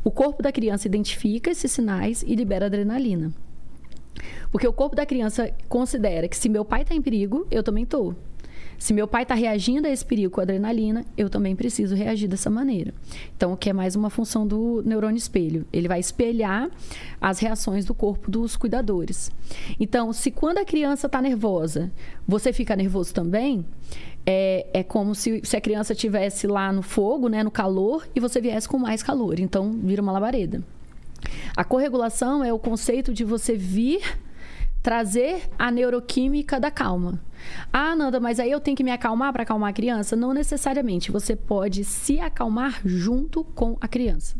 O 0.03 0.11
corpo 0.11 0.43
da 0.43 0.51
criança 0.51 0.87
identifica 0.87 1.49
esses 1.49 1.71
sinais 1.71 2.23
e 2.25 2.35
libera 2.35 2.67
adrenalina. 2.67 3.33
Porque 4.51 4.67
o 4.67 4.73
corpo 4.73 4.95
da 4.95 5.05
criança 5.05 5.51
considera 5.67 6.27
que 6.27 6.37
se 6.37 6.49
meu 6.49 6.65
pai 6.65 6.81
está 6.81 6.93
em 6.93 7.01
perigo, 7.01 7.47
eu 7.49 7.63
também 7.63 7.83
estou. 7.83 8.15
Se 8.79 8.93
meu 8.93 9.07
pai 9.07 9.23
está 9.23 9.35
reagindo 9.35 9.87
a 9.87 9.91
esse 9.91 10.05
perigo 10.05 10.31
com 10.31 10.39
adrenalina, 10.39 11.05
eu 11.17 11.29
também 11.29 11.53
preciso 11.53 11.93
reagir 11.93 12.29
dessa 12.29 12.49
maneira. 12.49 12.93
Então, 13.35 13.51
o 13.51 13.57
que 13.57 13.69
é 13.69 13.73
mais 13.73 13.93
uma 13.93 14.09
função 14.09 14.47
do 14.47 14.81
neurônio 14.85 15.17
espelho. 15.17 15.65
Ele 15.71 15.89
vai 15.89 15.99
espelhar 15.99 16.69
as 17.19 17.39
reações 17.39 17.83
do 17.83 17.93
corpo 17.93 18.31
dos 18.31 18.55
cuidadores. 18.55 19.31
Então, 19.77 20.13
se 20.13 20.31
quando 20.31 20.59
a 20.59 20.65
criança 20.65 21.07
está 21.07 21.21
nervosa, 21.21 21.91
você 22.25 22.53
fica 22.53 22.73
nervoso 22.73 23.13
também, 23.13 23.65
é, 24.25 24.65
é 24.73 24.81
como 24.81 25.13
se, 25.13 25.41
se 25.43 25.57
a 25.57 25.61
criança 25.61 25.91
estivesse 25.91 26.47
lá 26.47 26.71
no 26.71 26.81
fogo, 26.81 27.27
né, 27.27 27.43
no 27.43 27.51
calor, 27.51 28.07
e 28.15 28.19
você 28.21 28.39
viesse 28.39 28.67
com 28.67 28.77
mais 28.77 29.03
calor. 29.03 29.41
Então, 29.41 29.73
vira 29.83 30.01
uma 30.01 30.13
labareda. 30.13 30.63
A 31.53 31.65
corregulação 31.65 32.45
é 32.45 32.53
o 32.53 32.57
conceito 32.57 33.13
de 33.13 33.25
você 33.25 33.55
vir 33.55 34.01
trazer 34.81 35.49
a 35.57 35.71
neuroquímica 35.71 36.59
da 36.59 36.71
calma. 36.71 37.19
Ah, 37.71 37.95
Nanda, 37.95 38.19
mas 38.19 38.39
aí 38.39 38.51
eu 38.51 38.59
tenho 38.59 38.75
que 38.75 38.83
me 38.83 38.91
acalmar 38.91 39.31
para 39.31 39.43
acalmar 39.43 39.69
a 39.69 39.73
criança? 39.73 40.15
Não 40.15 40.33
necessariamente. 40.33 41.11
Você 41.11 41.35
pode 41.35 41.83
se 41.83 42.19
acalmar 42.19 42.81
junto 42.85 43.43
com 43.43 43.77
a 43.79 43.87
criança. 43.87 44.35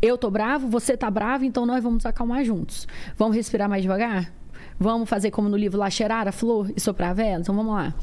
Eu 0.00 0.18
tô 0.18 0.30
bravo, 0.30 0.68
você 0.68 0.96
tá 0.96 1.10
bravo, 1.10 1.44
então 1.44 1.64
nós 1.64 1.82
vamos 1.82 1.98
nos 1.98 2.06
acalmar 2.06 2.44
juntos. 2.44 2.86
Vamos 3.16 3.36
respirar 3.36 3.68
mais 3.68 3.82
devagar? 3.82 4.32
Vamos 4.78 5.08
fazer 5.08 5.30
como 5.30 5.48
no 5.48 5.56
livro 5.56 5.78
lá, 5.78 5.90
cheirar 5.90 6.26
a 6.26 6.32
flor 6.32 6.72
e 6.74 6.80
soprar 6.80 7.10
a 7.10 7.14
vela? 7.14 7.40
Então 7.40 7.54
vamos 7.54 7.74
lá. 7.74 7.94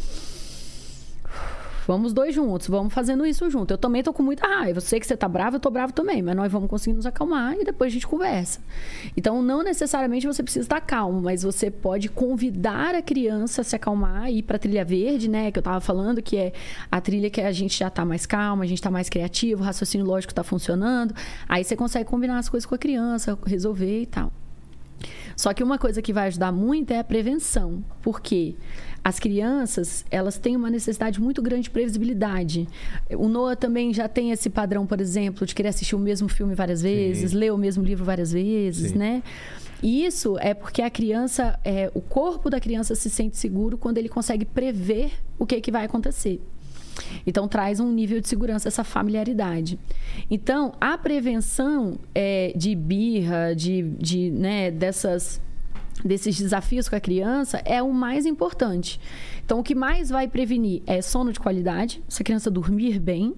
Vamos 1.87 2.11
dois 2.11 2.35
juntos, 2.35 2.67
vamos 2.67 2.93
fazendo 2.93 3.25
isso 3.25 3.49
junto. 3.49 3.71
Eu 3.71 3.77
também 3.77 4.03
tô 4.03 4.11
com 4.11 4.21
muita 4.21 4.45
raiva. 4.45 4.79
Eu 4.79 4.81
sei 4.81 4.99
que 4.99 5.07
você 5.07 5.15
tá 5.15 5.25
bravo, 5.25 5.55
eu 5.55 5.59
tô 5.61 5.69
bravo 5.69 5.93
também, 5.93 6.21
mas 6.21 6.35
nós 6.35 6.51
vamos 6.51 6.69
conseguir 6.69 6.97
nos 6.97 7.05
acalmar 7.05 7.55
e 7.57 7.63
depois 7.63 7.89
a 7.89 7.93
gente 7.93 8.05
conversa. 8.05 8.59
Então, 9.15 9.41
não 9.41 9.63
necessariamente 9.63 10.27
você 10.27 10.43
precisa 10.43 10.65
estar 10.65 10.81
calmo, 10.81 11.21
mas 11.21 11.43
você 11.43 11.71
pode 11.71 12.09
convidar 12.09 12.93
a 12.93 13.01
criança 13.01 13.61
a 13.61 13.63
se 13.63 13.73
acalmar 13.73 14.29
e 14.29 14.39
ir 14.39 14.43
pra 14.43 14.59
trilha 14.59 14.83
verde, 14.83 15.29
né, 15.29 15.49
que 15.49 15.59
eu 15.59 15.63
tava 15.63 15.79
falando, 15.79 16.21
que 16.21 16.35
é 16.35 16.51
a 16.91 16.99
trilha 16.99 17.29
que 17.29 17.39
a 17.39 17.53
gente 17.53 17.79
já 17.79 17.89
tá 17.89 18.03
mais 18.03 18.25
calma, 18.25 18.65
a 18.65 18.67
gente 18.67 18.81
tá 18.81 18.91
mais 18.91 19.07
criativo, 19.07 19.61
o 19.61 19.65
raciocínio 19.65 20.05
lógico 20.05 20.33
tá 20.33 20.43
funcionando. 20.43 21.15
Aí 21.47 21.63
você 21.63 21.77
consegue 21.77 22.09
combinar 22.09 22.37
as 22.37 22.49
coisas 22.49 22.65
com 22.65 22.75
a 22.75 22.77
criança, 22.77 23.39
resolver 23.45 24.01
e 24.01 24.05
tal. 24.05 24.29
Só 25.37 25.53
que 25.53 25.63
uma 25.63 25.77
coisa 25.77 26.01
que 26.01 26.11
vai 26.11 26.27
ajudar 26.27 26.51
muito 26.51 26.91
é 26.91 26.97
a 26.97 27.03
prevenção. 27.03 27.85
Por 28.01 28.19
quê? 28.19 28.55
As 29.03 29.19
crianças, 29.19 30.03
elas 30.09 30.39
têm 30.39 30.55
uma 30.55 30.69
necessidade 30.69 31.21
muito 31.21 31.43
grande 31.43 31.63
de 31.63 31.69
previsibilidade. 31.69 32.67
O 33.11 33.29
Noah 33.29 33.55
também 33.55 33.93
já 33.93 34.07
tem 34.09 34.31
esse 34.31 34.49
padrão, 34.49 34.87
por 34.87 34.99
exemplo, 34.99 35.45
de 35.45 35.53
querer 35.53 35.69
assistir 35.69 35.95
o 35.95 35.99
mesmo 35.99 36.27
filme 36.27 36.55
várias 36.55 36.81
vezes, 36.81 37.31
ler 37.33 37.53
o 37.53 37.57
mesmo 37.57 37.83
livro 37.83 38.03
várias 38.03 38.31
vezes, 38.31 38.91
Sim. 38.91 38.97
né? 38.97 39.23
E 39.81 40.03
isso 40.03 40.37
é 40.39 40.55
porque 40.55 40.81
a 40.81 40.89
criança, 40.89 41.59
é, 41.63 41.91
o 41.93 42.01
corpo 42.01 42.49
da 42.49 42.59
criança 42.59 42.95
se 42.95 43.09
sente 43.09 43.37
seguro 43.37 43.77
quando 43.77 43.99
ele 43.99 44.09
consegue 44.09 44.43
prever 44.43 45.11
o 45.37 45.45
que, 45.45 45.61
que 45.61 45.71
vai 45.71 45.85
acontecer. 45.85 46.41
Então, 47.25 47.47
traz 47.47 47.79
um 47.79 47.91
nível 47.91 48.19
de 48.19 48.27
segurança, 48.27 48.67
essa 48.67 48.83
familiaridade. 48.83 49.77
Então, 50.29 50.73
a 50.79 50.97
prevenção 50.97 51.97
é, 52.13 52.53
de 52.55 52.75
birra, 52.75 53.53
de, 53.55 53.83
de, 53.99 54.31
né, 54.31 54.71
dessas, 54.71 55.41
desses 56.03 56.37
desafios 56.37 56.87
com 56.87 56.95
a 56.95 56.99
criança 56.99 57.61
é 57.65 57.81
o 57.81 57.93
mais 57.93 58.25
importante. 58.25 58.99
Então, 59.45 59.59
o 59.59 59.63
que 59.63 59.75
mais 59.75 60.09
vai 60.09 60.27
prevenir 60.27 60.81
é 60.85 61.01
sono 61.01 61.31
de 61.31 61.39
qualidade, 61.39 62.03
se 62.07 62.21
a 62.21 62.25
criança 62.25 62.51
dormir 62.51 62.99
bem, 62.99 63.33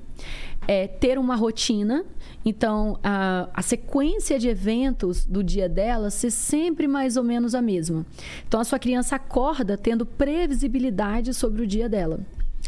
é 0.68 0.88
ter 0.88 1.18
uma 1.18 1.36
rotina. 1.36 2.04
Então, 2.44 2.98
a, 3.04 3.50
a 3.54 3.62
sequência 3.62 4.40
de 4.40 4.48
eventos 4.48 5.26
do 5.26 5.44
dia 5.44 5.68
dela 5.68 6.10
ser 6.10 6.32
sempre 6.32 6.88
mais 6.88 7.18
ou 7.18 7.24
menos 7.24 7.54
a 7.54 7.62
mesma. 7.62 8.06
Então, 8.48 8.60
a 8.60 8.64
sua 8.64 8.80
criança 8.80 9.16
acorda 9.16 9.78
tendo 9.78 10.06
previsibilidade 10.06 11.34
sobre 11.34 11.62
o 11.62 11.68
dia 11.68 11.90
dela 11.90 12.20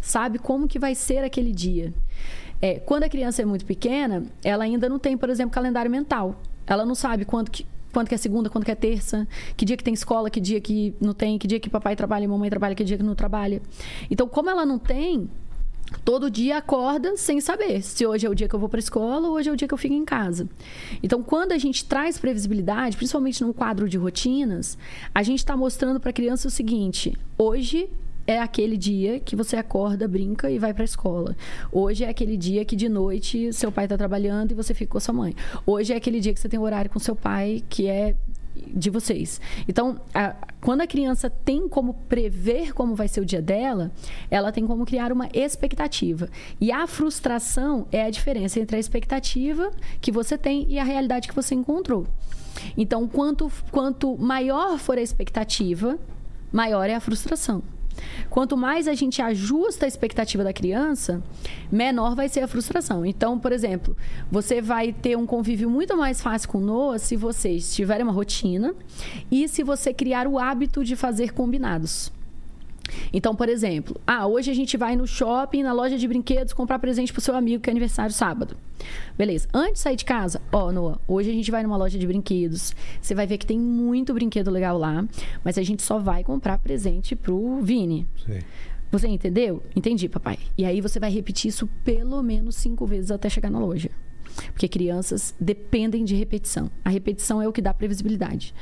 sabe 0.02 0.40
como 0.40 0.68
que 0.68 0.80
vai 0.80 0.96
ser 0.96 1.24
aquele 1.24 1.54
dia. 1.54 1.94
É, 2.62 2.80
quando 2.80 3.04
a 3.04 3.10
criança 3.10 3.42
é 3.42 3.46
muito 3.46 3.66
pequena, 3.66 4.24
ela 4.44 4.64
ainda 4.64 4.90
não 4.90 5.00
tem, 5.00 5.18
por 5.18 5.30
exemplo, 5.30 5.52
calendário 5.52 5.90
mental. 5.90 6.42
Ela 6.68 6.86
não 6.86 6.94
sabe 6.94 7.26
quando 7.26 7.50
que, 7.50 7.66
quando 7.92 8.08
que 8.08 8.16
é 8.16 8.18
segunda, 8.18 8.50
quando 8.50 8.66
que 8.66 8.72
é 8.72 8.76
terça, 8.76 9.28
que 9.58 9.66
dia 9.66 9.78
que 9.78 9.84
tem 9.84 9.94
escola, 9.94 10.30
que 10.30 10.40
dia 10.40 10.62
que 10.62 10.94
não 11.00 11.14
tem, 11.14 11.38
que 11.38 11.48
dia 11.48 11.60
que 11.60 11.70
papai 11.70 11.96
trabalha 11.96 12.28
mamãe 12.28 12.50
trabalha, 12.50 12.76
que 12.76 12.84
dia 12.84 12.98
que 12.98 13.04
não 13.04 13.16
trabalha. 13.16 13.62
Então, 14.10 14.28
como 14.28 14.50
ela 14.50 14.66
não 14.66 14.78
tem, 14.78 15.30
todo 16.06 16.30
dia 16.30 16.58
acorda 16.58 17.18
sem 17.18 17.42
saber 17.42 17.82
se 17.82 18.06
hoje 18.06 18.26
é 18.26 18.30
o 18.30 18.36
dia 18.36 18.48
que 18.48 18.54
eu 18.54 18.60
vou 18.60 18.70
para 18.70 18.78
a 18.78 18.84
escola 18.84 19.28
ou 19.28 19.34
hoje 19.34 19.50
é 19.50 19.52
o 19.52 19.56
dia 19.56 19.68
que 19.68 19.74
eu 19.74 19.78
fico 19.78 19.94
em 19.94 20.06
casa. 20.06 20.48
Então, 21.02 21.22
quando 21.22 21.52
a 21.52 21.58
gente 21.58 21.84
traz 21.86 22.18
previsibilidade, 22.18 22.96
principalmente 22.96 23.42
num 23.42 23.52
quadro 23.52 23.90
de 23.90 23.98
rotinas, 23.98 24.78
a 25.14 25.24
gente 25.24 25.40
está 25.40 25.58
mostrando 25.58 26.00
para 26.00 26.12
a 26.12 26.14
criança 26.14 26.48
o 26.48 26.52
seguinte: 26.52 27.18
hoje 27.38 27.90
é 28.25 28.40
aquele 28.40 28.77
dia 28.77 29.19
que 29.19 29.35
você 29.35 29.56
acorda, 29.56 30.08
brinca 30.08 30.50
e 30.50 30.58
vai 30.58 30.74
para 30.74 30.83
a 30.83 30.85
escola. 30.85 31.35
Hoje 31.72 32.03
é 32.03 32.09
aquele 32.09 32.38
dia 32.38 32.64
que 32.64 32.75
de 32.75 32.88
noite 32.88 33.51
seu 33.53 33.72
pai 33.72 33.85
está 33.85 33.98
trabalhando 33.98 34.51
e 34.51 34.53
você 34.56 34.74
fica 34.74 34.91
com 34.91 35.00
sua 35.00 35.14
mãe. 35.14 35.35
Hoje 35.66 35.93
é 35.93 35.95
aquele 35.95 36.19
dia 36.19 36.33
que 36.33 36.40
você 36.40 36.50
tem 36.50 36.59
um 36.59 36.64
horário 36.64 36.90
com 36.90 37.00
seu 37.00 37.16
pai 37.16 37.64
que 37.69 37.88
é 37.88 38.16
de 38.56 38.90
vocês. 38.90 39.40
Então, 39.67 40.00
a, 40.14 40.35
quando 40.59 40.82
a 40.82 40.88
criança 40.88 41.30
tem 41.30 41.67
como 41.67 41.93
prever 41.93 42.74
como 42.74 42.95
vai 42.95 43.08
ser 43.08 43.22
o 43.22 43.25
dia 43.25 43.41
dela, 43.41 43.91
ela 44.30 44.51
tem 44.51 44.66
como 44.67 44.85
criar 44.85 45.11
uma 45.11 45.30
expectativa. 45.33 46.30
E 46.59 46.72
a 46.72 46.85
frustração 46.88 47.88
é 47.91 48.03
a 48.03 48.09
diferença 48.09 48.59
entre 48.59 48.75
a 48.75 48.80
expectativa 48.80 49.72
que 50.00 50.11
você 50.11 50.38
tem 50.38 50.66
e 50.69 50.80
a 50.80 50.83
realidade 50.83 51.27
que 51.27 51.35
você 51.35 51.56
encontrou. 51.56 52.06
Então, 52.77 53.08
quanto, 53.08 53.51
quanto 53.72 54.17
maior 54.17 54.77
for 54.77 54.98
a 54.98 55.01
expectativa, 55.01 55.98
maior 56.51 56.90
é 56.90 56.95
a 56.95 57.00
frustração. 57.00 57.64
Quanto 58.30 58.56
mais 58.56 58.88
a 58.88 58.94
gente 58.94 59.22
ajusta 59.22 59.86
a 59.86 59.88
expectativa 59.88 60.44
da 60.44 60.54
criança, 60.54 61.22
menor 61.72 62.16
vai 62.16 62.30
ser 62.30 62.42
a 62.42 62.48
frustração. 62.48 63.06
Então, 63.06 63.40
por 63.40 63.52
exemplo, 63.52 63.96
você 64.32 64.62
vai 64.62 64.94
ter 64.94 65.18
um 65.18 65.26
convívio 65.26 65.70
muito 65.70 65.96
mais 65.98 66.22
fácil 66.22 66.50
com 66.50 66.58
o 66.60 66.62
Noah 66.62 67.00
se 67.00 67.16
vocês 67.16 67.74
tiverem 67.76 68.04
uma 68.04 68.14
rotina 68.14 68.74
e 69.30 69.48
se 69.48 69.64
você 69.64 69.94
criar 69.94 70.28
o 70.28 70.40
hábito 70.40 70.84
de 70.84 70.96
fazer 70.96 71.34
combinados. 71.34 72.12
Então, 73.14 73.35
por 73.35 73.50
exemplo, 73.50 74.00
ah, 74.06 74.27
hoje 74.27 74.51
a 74.51 74.53
gente 74.53 74.77
vai 74.77 74.95
no 74.95 75.08
shopping, 75.08 75.64
na 75.64 75.74
loja 75.74 75.98
de 75.98 76.08
brinquedos, 76.08 76.53
comprar 76.53 76.80
presente 76.80 77.11
pro 77.11 77.22
seu 77.22 77.35
amigo 77.35 77.61
que 77.61 77.69
é 77.69 77.72
aniversário 77.72 78.14
sábado. 78.14 78.56
Beleza. 79.18 79.48
Antes 79.53 79.74
de 79.74 79.80
sair 79.80 79.95
de 79.95 80.06
casa, 80.06 80.42
ó, 80.51 80.72
Noah, 80.72 81.00
hoje 81.08 81.30
a 81.30 81.34
gente 81.34 81.51
vai 81.51 81.64
numa 81.64 81.77
loja 81.77 81.98
de 81.98 82.08
brinquedos. 82.08 82.76
Você 83.00 83.14
vai 83.14 83.27
ver 83.27 83.38
que 83.38 83.45
tem 83.45 83.60
muito 83.60 84.14
brinquedo 84.14 84.50
legal 84.50 84.77
lá, 84.77 85.06
mas 85.43 85.58
a 85.58 85.64
gente 85.64 85.84
só 85.84 86.00
vai 86.00 86.24
comprar 86.24 86.58
presente 86.58 87.16
pro 87.16 87.61
Vini. 87.61 88.08
Sei. 88.26 88.42
Você 88.92 89.08
entendeu? 89.08 89.64
Entendi, 89.74 90.10
papai. 90.10 90.38
E 90.58 90.66
aí 90.66 90.82
você 90.82 91.00
vai 91.00 91.10
repetir 91.10 91.50
isso 91.50 91.68
pelo 91.84 92.22
menos 92.22 92.56
cinco 92.56 92.85
vezes 92.85 93.10
até 93.10 93.30
chegar 93.30 93.50
na 93.50 93.60
loja. 93.60 93.90
Porque 94.53 94.68
crianças 94.68 95.34
dependem 95.40 96.03
de 96.03 96.16
repetição. 96.16 96.69
A 96.84 96.90
repetição 96.90 97.42
é 97.42 97.48
o 97.48 97.51
que 97.53 97.61
dá 97.61 97.74
previsibilidade. 97.74 98.53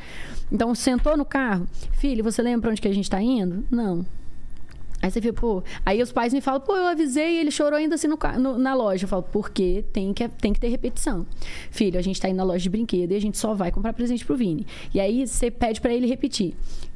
Então, 0.51 0.73
sentou 0.73 1.15
no 1.15 1.25
carro, 1.25 1.67
filho, 1.93 2.23
você 2.23 2.41
lembra 2.41 2.71
onde 2.71 2.81
que 2.81 2.87
a 2.87 2.93
gente 2.93 3.05
está 3.05 3.21
indo? 3.21 3.63
Não. 3.69 4.05
Aí 5.01 5.09
você 5.09 5.21
fica, 5.21 5.33
pô. 5.33 5.63
Aí 5.85 6.01
os 6.01 6.11
pais 6.11 6.33
me 6.33 6.41
falam, 6.41 6.59
pô, 6.59 6.75
eu 6.75 6.85
avisei 6.87 7.35
e 7.35 7.39
ele 7.39 7.51
chorou 7.51 7.77
ainda 7.77 7.95
assim 7.95 8.07
no, 8.07 8.17
no- 8.37 8.57
na 8.57 8.73
loja. 8.73 9.05
Eu 9.05 9.07
falo, 9.07 9.23
porque 9.23 9.85
tem 9.93 10.13
que, 10.13 10.27
tem 10.27 10.51
que 10.51 10.59
ter 10.59 10.67
repetição. 10.67 11.25
Filho, 11.71 11.97
a 11.97 12.01
gente 12.01 12.19
tá 12.19 12.27
indo 12.27 12.35
na 12.35 12.43
loja 12.43 12.61
de 12.63 12.69
brinquedo 12.69 13.11
e 13.13 13.15
a 13.15 13.21
gente 13.21 13.37
só 13.37 13.53
vai 13.53 13.71
comprar 13.71 13.93
presente 13.93 14.25
pro 14.25 14.35
Vini. 14.35 14.67
E 14.93 14.99
aí 14.99 15.25
você 15.25 15.49
pede 15.49 15.79
pra 15.79 15.93
ele 15.93 16.05
repetir. 16.05 16.53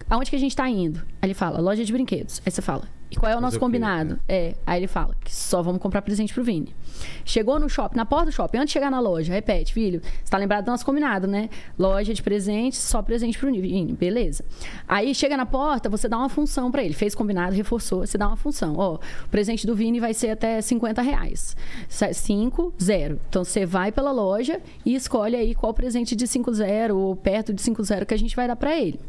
Aonde 0.09 0.29
que 0.29 0.35
a 0.35 0.39
gente 0.39 0.53
tá 0.53 0.69
indo? 0.69 0.99
Aí 1.21 1.27
ele 1.27 1.33
fala, 1.33 1.61
loja 1.61 1.85
de 1.85 1.93
brinquedos. 1.93 2.41
Aí 2.45 2.51
você 2.51 2.61
fala, 2.61 2.83
e 3.13 3.15
qual 3.15 3.31
é 3.31 3.37
o 3.37 3.41
nosso 3.41 3.59
combinado? 3.59 4.19
É. 4.27 4.55
Aí 4.65 4.79
ele 4.79 4.87
fala 4.87 5.15
que 5.23 5.33
só 5.33 5.61
vamos 5.61 5.81
comprar 5.81 6.01
presente 6.01 6.33
pro 6.33 6.43
Vini. 6.43 6.75
Chegou 7.23 7.59
no 7.59 7.69
shopping, 7.69 7.95
na 7.95 8.05
porta 8.05 8.25
do 8.25 8.31
shopping, 8.31 8.57
antes 8.57 8.69
de 8.69 8.73
chegar 8.73 8.89
na 8.89 8.99
loja, 8.99 9.31
repete, 9.31 9.73
filho, 9.73 10.01
você 10.03 10.31
tá 10.31 10.37
lembrado 10.37 10.65
do 10.65 10.71
nosso 10.71 10.85
combinado, 10.85 11.27
né? 11.27 11.49
Loja 11.77 12.13
de 12.13 12.23
presentes, 12.23 12.79
só 12.79 13.01
presente 13.01 13.37
pro 13.37 13.51
Vini. 13.51 13.93
Beleza. 13.93 14.43
Aí 14.87 15.13
chega 15.13 15.37
na 15.37 15.45
porta, 15.45 15.89
você 15.89 16.09
dá 16.09 16.17
uma 16.17 16.29
função 16.29 16.71
pra 16.71 16.83
ele. 16.83 16.93
Fez 16.93 17.13
combinado, 17.13 17.55
reforçou, 17.55 18.05
você 18.05 18.17
dá 18.17 18.27
uma 18.27 18.37
função. 18.37 18.75
Ó, 18.77 18.95
o 18.95 19.29
presente 19.29 19.67
do 19.67 19.75
Vini 19.75 19.99
vai 19.99 20.13
ser 20.13 20.31
até 20.31 20.59
50 20.59 21.01
reais. 21.01 21.55
5, 21.89 22.73
0. 22.81 23.19
Então 23.29 23.43
você 23.43 23.65
vai 23.65 23.91
pela 23.91 24.11
loja 24.11 24.59
e 24.85 24.95
escolhe 24.95 25.35
aí 25.35 25.53
qual 25.53 25.73
presente 25.73 26.15
de 26.15 26.25
5, 26.25 26.51
0 26.51 26.97
ou 26.97 27.15
perto 27.15 27.53
de 27.53 27.61
5, 27.61 27.83
0 27.83 28.05
que 28.05 28.13
a 28.13 28.17
gente 28.17 28.35
vai 28.35 28.47
dar 28.47 28.55
pra 28.55 28.75
ele. 28.79 28.99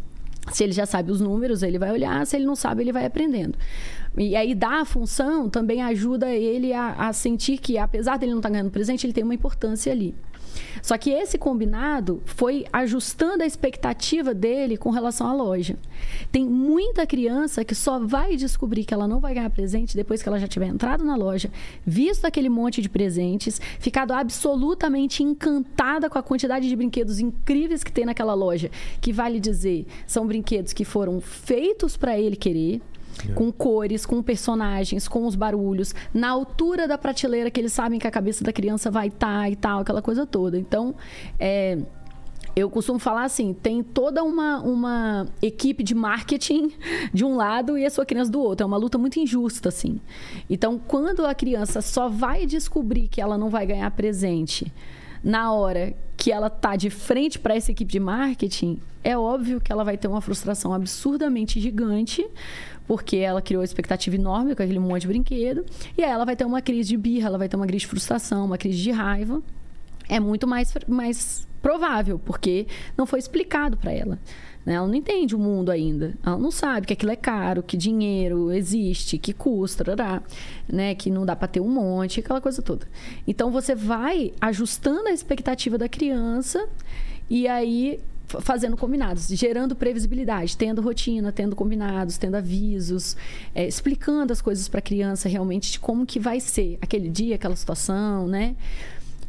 Se 0.52 0.62
ele 0.62 0.72
já 0.72 0.84
sabe 0.84 1.10
os 1.10 1.20
números, 1.20 1.62
ele 1.62 1.78
vai 1.78 1.90
olhar. 1.90 2.26
Se 2.26 2.36
ele 2.36 2.44
não 2.44 2.54
sabe, 2.54 2.82
ele 2.82 2.92
vai 2.92 3.06
aprendendo. 3.06 3.58
E 4.16 4.36
aí, 4.36 4.54
dar 4.54 4.82
a 4.82 4.84
função 4.84 5.48
também 5.48 5.82
ajuda 5.82 6.30
ele 6.30 6.72
a, 6.72 6.92
a 6.92 7.12
sentir 7.12 7.58
que, 7.58 7.78
apesar 7.78 8.18
dele 8.18 8.32
não 8.32 8.38
estar 8.38 8.50
ganhando 8.50 8.70
presente, 8.70 9.06
ele 9.06 9.12
tem 9.12 9.24
uma 9.24 9.34
importância 9.34 9.90
ali. 9.90 10.14
Só 10.82 10.96
que 10.98 11.10
esse 11.10 11.38
combinado 11.38 12.22
foi 12.24 12.64
ajustando 12.72 13.42
a 13.42 13.46
expectativa 13.46 14.34
dele 14.34 14.76
com 14.76 14.90
relação 14.90 15.26
à 15.26 15.32
loja. 15.32 15.76
Tem 16.30 16.44
muita 16.44 17.06
criança 17.06 17.64
que 17.64 17.74
só 17.74 17.98
vai 17.98 18.36
descobrir 18.36 18.84
que 18.84 18.94
ela 18.94 19.08
não 19.08 19.20
vai 19.20 19.34
ganhar 19.34 19.50
presente 19.50 19.96
depois 19.96 20.22
que 20.22 20.28
ela 20.28 20.38
já 20.38 20.46
tiver 20.46 20.66
entrado 20.66 21.04
na 21.04 21.16
loja, 21.16 21.50
visto 21.84 22.24
aquele 22.24 22.48
monte 22.48 22.82
de 22.82 22.88
presentes, 22.88 23.60
ficado 23.78 24.12
absolutamente 24.12 25.22
encantada 25.22 26.10
com 26.10 26.18
a 26.18 26.22
quantidade 26.22 26.68
de 26.68 26.76
brinquedos 26.76 27.18
incríveis 27.18 27.82
que 27.82 27.92
tem 27.92 28.04
naquela 28.04 28.34
loja, 28.34 28.70
que 29.00 29.12
vale 29.12 29.40
dizer, 29.40 29.86
são 30.06 30.26
brinquedos 30.26 30.72
que 30.72 30.84
foram 30.84 31.20
feitos 31.20 31.96
para 31.96 32.18
ele 32.18 32.36
querer, 32.36 32.80
com 33.34 33.50
cores, 33.52 34.04
com 34.04 34.22
personagens, 34.22 35.08
com 35.08 35.26
os 35.26 35.34
barulhos, 35.34 35.94
na 36.12 36.30
altura 36.30 36.86
da 36.88 36.98
prateleira 36.98 37.50
que 37.50 37.60
eles 37.60 37.72
sabem 37.72 37.98
que 37.98 38.06
a 38.06 38.10
cabeça 38.10 38.44
da 38.44 38.52
criança 38.52 38.90
vai 38.90 39.08
estar 39.08 39.50
e 39.50 39.56
tal, 39.56 39.80
aquela 39.80 40.02
coisa 40.02 40.26
toda. 40.26 40.58
Então, 40.58 40.94
é, 41.38 41.78
eu 42.56 42.70
costumo 42.70 42.98
falar 42.98 43.24
assim: 43.24 43.52
tem 43.52 43.82
toda 43.82 44.22
uma, 44.22 44.60
uma 44.60 45.26
equipe 45.42 45.82
de 45.82 45.94
marketing 45.94 46.72
de 47.12 47.24
um 47.24 47.36
lado 47.36 47.76
e 47.76 47.84
a 47.84 47.90
sua 47.90 48.06
criança 48.06 48.30
do 48.30 48.40
outro. 48.40 48.64
É 48.64 48.66
uma 48.66 48.76
luta 48.76 48.96
muito 48.96 49.18
injusta, 49.18 49.68
assim. 49.68 50.00
Então, 50.48 50.78
quando 50.78 51.26
a 51.26 51.34
criança 51.34 51.82
só 51.82 52.08
vai 52.08 52.46
descobrir 52.46 53.08
que 53.08 53.20
ela 53.20 53.36
não 53.36 53.48
vai 53.48 53.66
ganhar 53.66 53.90
presente 53.90 54.72
na 55.22 55.52
hora 55.52 55.94
que 56.16 56.30
ela 56.30 56.48
tá 56.48 56.76
de 56.76 56.90
frente 56.90 57.38
para 57.38 57.56
essa 57.56 57.72
equipe 57.72 57.90
de 57.90 57.98
marketing, 57.98 58.78
é 59.02 59.18
óbvio 59.18 59.60
que 59.60 59.72
ela 59.72 59.84
vai 59.84 59.96
ter 59.98 60.06
uma 60.06 60.20
frustração 60.20 60.72
absurdamente 60.72 61.60
gigante, 61.60 62.26
porque 62.86 63.16
ela 63.16 63.40
criou 63.40 63.60
uma 63.60 63.64
expectativa 63.64 64.16
enorme 64.16 64.54
com 64.54 64.62
aquele 64.62 64.78
monte 64.78 65.02
de 65.02 65.08
brinquedo, 65.08 65.64
e 65.96 66.02
aí 66.02 66.10
ela 66.10 66.24
vai 66.24 66.36
ter 66.36 66.44
uma 66.44 66.60
crise 66.60 66.90
de 66.90 66.96
birra, 66.96 67.28
ela 67.28 67.38
vai 67.38 67.48
ter 67.48 67.56
uma 67.56 67.66
crise 67.66 67.80
de 67.80 67.86
frustração, 67.86 68.44
uma 68.44 68.58
crise 68.58 68.78
de 68.78 68.90
raiva. 68.90 69.42
É 70.08 70.20
muito 70.20 70.46
mais, 70.46 70.72
mais 70.86 71.46
provável, 71.62 72.18
porque 72.18 72.66
não 72.94 73.06
foi 73.06 73.18
explicado 73.18 73.74
para 73.78 73.90
ela. 73.90 74.18
né? 74.66 74.74
Ela 74.74 74.86
não 74.86 74.94
entende 74.94 75.34
o 75.34 75.38
mundo 75.38 75.70
ainda. 75.70 76.14
Ela 76.22 76.36
não 76.36 76.50
sabe 76.50 76.86
que 76.86 76.92
aquilo 76.92 77.10
é 77.10 77.16
caro, 77.16 77.62
que 77.62 77.74
dinheiro 77.74 78.52
existe, 78.52 79.16
que 79.16 79.32
custa, 79.32 79.82
tarará, 79.82 80.22
né? 80.68 80.94
que 80.94 81.08
não 81.08 81.24
dá 81.24 81.34
para 81.34 81.48
ter 81.48 81.60
um 81.60 81.68
monte, 81.68 82.20
aquela 82.20 82.38
coisa 82.38 82.60
toda. 82.60 82.86
Então 83.26 83.50
você 83.50 83.74
vai 83.74 84.32
ajustando 84.38 85.08
a 85.08 85.12
expectativa 85.12 85.78
da 85.78 85.88
criança 85.88 86.68
e 87.30 87.48
aí 87.48 87.98
fazendo 88.40 88.76
combinados, 88.76 89.28
gerando 89.28 89.74
previsibilidade, 89.74 90.56
tendo 90.56 90.80
rotina, 90.80 91.32
tendo 91.32 91.54
combinados, 91.54 92.18
tendo 92.18 92.36
avisos, 92.36 93.16
é, 93.54 93.66
explicando 93.66 94.32
as 94.32 94.40
coisas 94.40 94.68
para 94.68 94.78
a 94.78 94.82
criança 94.82 95.28
realmente 95.28 95.72
de 95.72 95.80
como 95.80 96.06
que 96.06 96.18
vai 96.18 96.40
ser 96.40 96.78
aquele 96.80 97.08
dia, 97.08 97.34
aquela 97.34 97.56
situação, 97.56 98.26
né? 98.26 98.56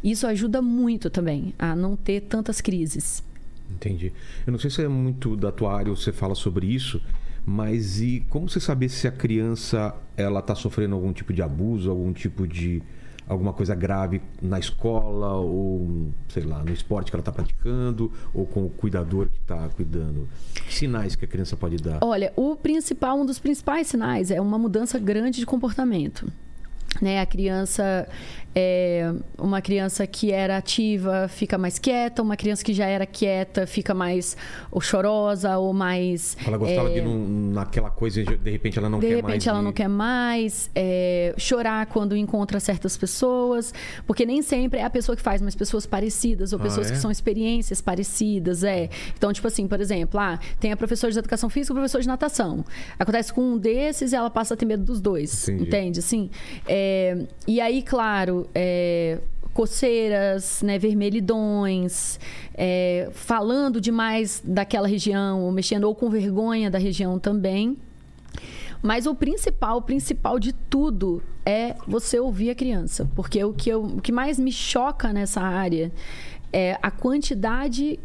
Isso 0.04 0.28
ajuda 0.28 0.62
muito 0.62 1.10
também 1.10 1.54
a 1.58 1.76
não 1.76 1.96
ter 1.96 2.22
tantas 2.22 2.62
crises. 2.62 3.24
Entendi. 3.72 4.14
Eu 4.46 4.52
não 4.52 4.60
sei 4.60 4.70
se 4.70 4.84
é 4.84 4.88
muito 4.88 5.36
da 5.36 5.52
tua 5.52 5.76
área 5.76 5.90
ou 5.90 5.96
você 5.96 6.12
fala 6.12 6.36
sobre 6.36 6.68
isso, 6.68 7.02
mas 7.46 8.00
e 8.02 8.24
como 8.30 8.50
você 8.50 8.60
saber 8.60 8.90
se 8.90 9.08
a 9.08 9.12
criança 9.12 9.96
ela 10.16 10.42
tá 10.42 10.56
sofrendo 10.56 10.96
algum 10.96 11.12
tipo 11.12 11.34
de 11.34 11.42
abuso, 11.42 11.90
algum 11.90 12.14
tipo 12.14 12.48
de 12.48 12.82
alguma 13.28 13.54
coisa 13.54 13.74
grave 13.74 14.22
na 14.42 14.60
escola 14.60 15.34
ou 15.34 16.12
sei 16.30 16.44
lá 16.44 16.64
no 16.64 16.72
esporte 16.72 17.12
que 17.12 17.16
ela 17.16 17.22
está 17.22 17.32
praticando 17.32 18.12
ou 18.34 18.46
com 18.46 18.66
o 18.66 18.70
cuidador 18.70 19.28
que 19.28 19.40
está 19.40 19.68
cuidando? 19.70 20.28
Que 20.54 20.74
sinais 20.74 21.16
que 21.16 21.26
a 21.26 21.28
criança 21.28 21.56
pode 21.58 21.78
dar? 21.78 22.00
Olha, 22.02 22.32
o 22.36 22.56
principal, 22.56 23.20
um 23.20 23.26
dos 23.26 23.40
principais 23.40 23.88
sinais 23.88 24.32
é 24.32 24.40
uma 24.40 24.58
mudança 24.58 25.00
grande 25.00 25.40
de 25.40 25.46
comportamento. 25.46 26.32
né? 27.02 27.20
A 27.20 27.26
criança 27.26 28.08
é 28.58 29.12
uma 29.38 29.62
criança 29.62 30.08
que 30.08 30.32
era 30.32 30.56
ativa 30.58 31.28
fica 31.28 31.58
mais 31.58 31.78
quieta, 31.78 32.22
uma 32.22 32.38
criança 32.38 32.64
que 32.64 32.74
já 32.74 32.86
era 32.86 33.06
quieta 33.06 33.68
fica 33.68 33.94
mais 33.94 34.38
ou 34.72 34.80
chorosa 34.80 35.58
ou 35.58 35.74
mais 35.74 36.38
Ela 36.48 36.58
gostava 36.58 36.90
é, 36.90 36.94
de 36.94 37.02
não, 37.02 37.18
naquela 37.54 37.90
coisa 37.90 38.22
e 38.22 38.24
de 38.38 38.50
repente 38.52 38.80
ela 38.80 38.88
não 38.90 39.00
de 39.00 39.08
quer 39.08 39.16
repente 39.18 39.30
mais. 39.30 39.48
ela 39.48 39.60
e- 39.60 39.64
não 39.64 39.74
quer 39.74 39.90
mais 39.90 40.70
é, 40.74 41.34
chorar 41.38 41.86
quando 41.88 42.16
encontra 42.16 42.60
certas 42.60 42.96
pessoas, 42.96 43.74
porque 44.08 44.26
nem 44.26 44.42
sempre 44.42 44.80
é 44.80 44.84
a 44.86 44.90
pessoa 44.90 45.16
que 45.18 45.22
faz, 45.22 45.42
mas 45.42 45.54
pessoas 45.56 45.86
parecidas 45.86 46.54
ou 46.54 46.60
Ah, 46.60 46.64
pessoas 46.64 46.88
é? 46.90 46.92
que 46.94 46.98
são 46.98 47.12
experiências 47.12 47.82
parecidas, 47.82 48.64
é. 48.64 48.90
Então, 49.18 49.34
tipo 49.34 49.48
assim, 49.48 49.68
por 49.68 49.82
exemplo, 49.82 50.18
ah, 50.20 50.40
tem 50.62 50.72
a 50.72 50.78
professora 50.78 51.12
de 51.12 51.20
educação 51.20 51.50
física 51.50 51.74
e 51.74 51.74
o 51.74 51.76
professor 51.76 52.00
de 52.02 52.08
natação. 52.08 52.64
Acontece 52.98 53.34
com 53.34 53.42
um 53.42 53.58
desses 53.58 54.14
e 54.14 54.16
ela 54.16 54.30
passa 54.30 54.54
a 54.54 54.58
ter 54.58 54.66
medo 54.66 54.84
dos 54.84 55.02
dois, 55.02 55.50
Entendi. 55.50 55.64
entende? 55.68 56.00
Assim, 56.00 56.30
é, 56.66 57.18
e 57.48 57.60
aí, 57.60 57.82
claro, 57.82 58.45
é, 58.54 59.20
coceiras, 59.54 60.62
né, 60.62 60.78
vermelhidões, 60.78 62.20
é, 62.54 63.10
falando 63.14 63.80
demais 63.80 64.42
daquela 64.44 64.88
região, 64.88 65.44
ou 65.44 65.52
mexendo 65.52 65.86
ou 65.86 65.96
com 65.96 66.10
vergonha 66.10 66.70
da 66.70 66.78
região 66.78 67.18
também. 67.18 67.78
Mas 68.82 69.08
o 69.08 69.16
principal, 69.16 69.78
o 69.78 69.82
principal 69.82 70.38
de 70.38 70.54
tudo 70.54 71.24
é 71.46 71.76
você 71.88 72.20
ouvir 72.20 72.50
a 72.50 72.56
criança. 72.56 73.10
Porque 73.16 73.44
o 73.44 73.54
que, 73.54 73.70
eu, 73.70 73.84
o 73.84 74.02
que 74.02 74.12
mais 74.12 74.38
me 74.38 74.52
choca 74.52 75.12
nessa 75.12 75.42
área 75.42 75.92
é 76.52 76.78
a 76.82 76.92
quantidade 76.92 78.00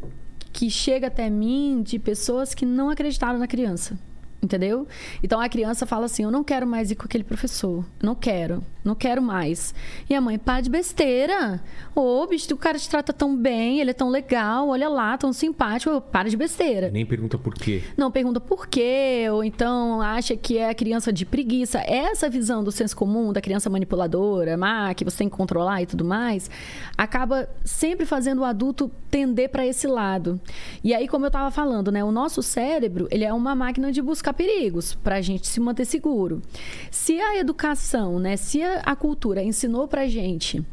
que 0.52 0.70
chega 0.70 1.08
até 1.08 1.28
mim 1.28 1.82
de 1.82 1.98
pessoas 1.98 2.54
que 2.54 2.64
não 2.64 2.88
acreditaram 2.88 3.38
na 3.38 3.46
criança. 3.46 3.98
Entendeu? 4.42 4.86
Então 5.22 5.38
a 5.38 5.48
criança 5.48 5.84
fala 5.84 6.06
assim: 6.06 6.24
Eu 6.24 6.30
não 6.30 6.42
quero 6.42 6.66
mais 6.66 6.90
ir 6.90 6.96
com 6.96 7.04
aquele 7.04 7.24
professor. 7.24 7.84
Não 8.02 8.14
quero. 8.14 8.62
Não 8.82 8.94
quero 8.94 9.20
mais. 9.20 9.74
E 10.08 10.14
a 10.14 10.20
mãe, 10.20 10.38
para 10.38 10.62
de 10.62 10.70
besteira. 10.70 11.62
Ô, 11.94 12.26
bicho, 12.26 12.52
o 12.54 12.56
cara 12.56 12.78
te 12.78 12.88
trata 12.88 13.12
tão 13.12 13.36
bem, 13.36 13.80
ele 13.80 13.90
é 13.90 13.94
tão 13.94 14.08
legal, 14.08 14.68
olha 14.68 14.88
lá, 14.88 15.18
tão 15.18 15.32
simpático. 15.32 15.92
Eu, 15.92 16.00
Para 16.00 16.30
de 16.30 16.36
besteira. 16.36 16.90
Nem 16.90 17.04
pergunta 17.04 17.36
por 17.36 17.54
quê. 17.54 17.82
Não 17.96 18.10
pergunta 18.10 18.40
por 18.40 18.66
quê, 18.66 19.26
ou 19.30 19.44
então 19.44 20.00
acha 20.00 20.34
que 20.34 20.56
é 20.56 20.70
a 20.70 20.74
criança 20.74 21.12
de 21.12 21.26
preguiça. 21.26 21.78
Essa 21.80 22.30
visão 22.30 22.64
do 22.64 22.72
senso 22.72 22.96
comum, 22.96 23.32
da 23.32 23.40
criança 23.42 23.68
manipuladora, 23.68 24.56
má, 24.56 24.94
que 24.94 25.04
você 25.04 25.18
tem 25.18 25.28
que 25.28 25.36
controlar 25.36 25.82
e 25.82 25.86
tudo 25.86 26.04
mais, 26.04 26.50
acaba 26.96 27.48
sempre 27.64 28.06
fazendo 28.06 28.40
o 28.40 28.44
adulto 28.44 28.90
tender 29.10 29.50
para 29.50 29.66
esse 29.66 29.86
lado. 29.86 30.40
E 30.82 30.94
aí, 30.94 31.06
como 31.06 31.26
eu 31.26 31.28
estava 31.28 31.50
falando, 31.50 31.92
né, 31.92 32.02
o 32.02 32.10
nosso 32.10 32.42
cérebro, 32.42 33.06
ele 33.10 33.24
é 33.24 33.32
uma 33.32 33.54
máquina 33.54 33.92
de 33.92 34.00
buscar 34.00 34.29
perigos 34.32 34.94
para 34.94 35.16
a 35.16 35.20
gente 35.20 35.46
se 35.46 35.60
manter 35.60 35.84
seguro. 35.84 36.42
Se 36.90 37.20
a 37.20 37.38
educação, 37.38 38.18
né, 38.18 38.36
se 38.36 38.62
a, 38.62 38.80
a 38.80 38.96
cultura 38.96 39.42
ensinou 39.42 39.86
para 39.88 40.06
gente 40.06 40.64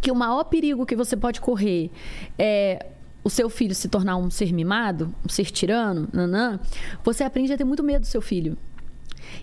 que 0.00 0.10
o 0.10 0.14
maior 0.14 0.44
perigo 0.44 0.86
que 0.86 0.96
você 0.96 1.16
pode 1.16 1.40
correr 1.40 1.90
é 2.38 2.86
o 3.24 3.30
seu 3.30 3.50
filho 3.50 3.74
se 3.74 3.88
tornar 3.88 4.16
um 4.16 4.30
ser 4.30 4.52
mimado, 4.52 5.12
um 5.24 5.28
ser 5.28 5.46
tirano, 5.46 6.08
nanã, 6.12 6.60
você 7.02 7.24
aprende 7.24 7.52
a 7.52 7.56
ter 7.56 7.64
muito 7.64 7.82
medo 7.82 8.02
do 8.02 8.06
seu 8.06 8.22
filho. 8.22 8.56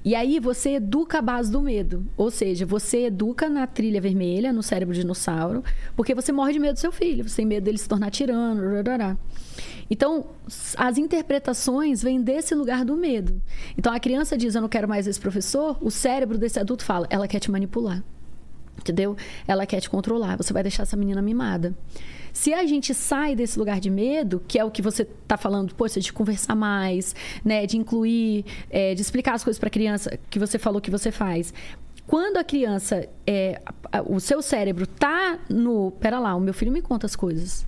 E 0.06 0.16
aí 0.16 0.40
você 0.40 0.76
educa 0.76 1.20
a 1.20 1.22
base 1.22 1.52
do 1.52 1.62
medo. 1.62 2.06
Ou 2.16 2.32
seja, 2.32 2.66
você 2.66 3.08
educa 3.08 3.50
na 3.50 3.68
trilha 3.68 4.00
vermelha, 4.00 4.54
no 4.54 4.64
cérebro 4.64 4.96
dinossauro, 4.96 5.64
porque 5.96 6.16
você 6.16 6.32
morre 6.32 6.54
de 6.54 6.60
medo 6.60 6.74
do 6.74 6.80
seu 6.80 6.92
filho. 6.92 7.28
Você 7.28 7.38
tem 7.38 7.46
medo 7.46 7.66
dele 7.66 7.78
se 7.78 7.88
tornar 7.88 8.10
tirano. 8.10 8.76
rarará. 8.76 9.18
Então, 9.90 10.28
as 10.78 10.98
interpretações 10.98 12.02
vêm 12.02 12.22
desse 12.22 12.56
lugar 12.56 12.86
do 12.86 12.96
medo. 12.96 13.42
Então, 13.78 13.94
a 13.94 14.00
criança 14.00 14.38
diz: 14.38 14.56
Eu 14.56 14.62
não 14.62 14.70
quero 14.70 14.88
mais 14.88 15.08
esse 15.08 15.20
professor. 15.20 15.78
O 15.82 15.92
cérebro 15.92 16.38
desse 16.38 16.60
adulto 16.60 16.84
fala: 16.84 17.08
Ela 17.10 17.28
quer 17.28 17.40
te 17.40 17.52
manipular. 17.52 18.04
Entendeu? 18.78 19.16
Ela 19.48 19.66
quer 19.66 19.80
te 19.80 19.90
controlar. 19.90 20.36
Você 20.38 20.52
vai 20.52 20.64
deixar 20.64 20.84
essa 20.84 20.98
menina 20.98 21.22
mimada. 21.22 21.76
Se 22.34 22.52
a 22.52 22.66
gente 22.66 22.94
sai 22.96 23.36
desse 23.36 23.60
lugar 23.60 23.80
de 23.80 23.92
medo, 23.92 24.42
que 24.48 24.58
é 24.58 24.66
o 24.66 24.72
que 24.72 24.82
você 24.82 25.04
está 25.04 25.38
falando, 25.38 25.76
poxa, 25.76 26.00
de 26.00 26.12
conversar 26.12 26.56
mais, 26.56 27.16
né, 27.46 27.68
de 27.68 27.78
incluir, 27.78 28.44
é, 28.72 28.96
de 28.96 29.02
explicar 29.02 29.36
as 29.36 29.44
coisas 29.44 29.60
para 29.60 29.68
a 29.68 29.72
criança 29.72 30.18
que 30.32 30.40
você 30.40 30.58
falou 30.58 30.82
que 30.82 30.90
você 30.90 31.12
faz. 31.12 31.54
Quando 32.08 32.38
a 32.38 32.44
criança, 32.44 33.08
é, 33.26 33.62
o 34.08 34.20
seu 34.20 34.42
cérebro 34.42 34.88
tá 34.88 35.40
no, 35.48 35.92
pera 35.92 36.20
lá, 36.20 36.36
o 36.36 36.40
meu 36.40 36.54
filho 36.54 36.72
me 36.72 36.82
conta 36.82 37.06
as 37.06 37.16
coisas. 37.16 37.66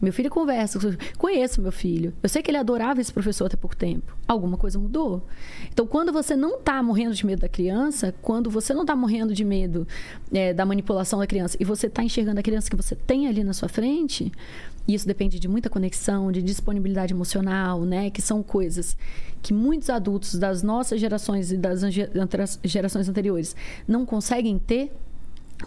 Meu 0.00 0.12
filho 0.12 0.30
conversa, 0.30 0.78
conheço 1.16 1.60
meu 1.60 1.72
filho. 1.72 2.12
Eu 2.22 2.28
sei 2.28 2.40
que 2.40 2.50
ele 2.50 2.58
adorava 2.58 3.00
esse 3.00 3.12
professor 3.12 3.46
até 3.46 3.56
pouco 3.56 3.76
tempo. 3.76 4.16
Alguma 4.26 4.56
coisa 4.56 4.78
mudou. 4.78 5.26
Então, 5.72 5.86
quando 5.86 6.12
você 6.12 6.36
não 6.36 6.58
está 6.58 6.80
morrendo 6.82 7.14
de 7.14 7.26
medo 7.26 7.40
da 7.40 7.48
criança, 7.48 8.14
quando 8.22 8.48
você 8.48 8.72
não 8.72 8.82
está 8.82 8.94
morrendo 8.94 9.34
de 9.34 9.44
medo 9.44 9.86
é, 10.32 10.54
da 10.54 10.64
manipulação 10.64 11.18
da 11.18 11.26
criança 11.26 11.56
e 11.58 11.64
você 11.64 11.88
está 11.88 12.02
enxergando 12.02 12.38
a 12.38 12.42
criança 12.42 12.70
que 12.70 12.76
você 12.76 12.94
tem 12.94 13.26
ali 13.26 13.42
na 13.42 13.52
sua 13.52 13.68
frente, 13.68 14.30
e 14.86 14.94
isso 14.94 15.06
depende 15.06 15.38
de 15.38 15.48
muita 15.48 15.68
conexão, 15.68 16.30
de 16.30 16.40
disponibilidade 16.40 17.12
emocional, 17.12 17.82
né? 17.82 18.08
Que 18.08 18.22
são 18.22 18.42
coisas 18.42 18.96
que 19.42 19.52
muitos 19.52 19.90
adultos 19.90 20.34
das 20.36 20.62
nossas 20.62 21.00
gerações 21.00 21.52
e 21.52 21.56
das 21.56 21.80
gerações 22.64 23.08
anteriores 23.08 23.54
não 23.86 24.06
conseguem 24.06 24.58
ter 24.58 24.90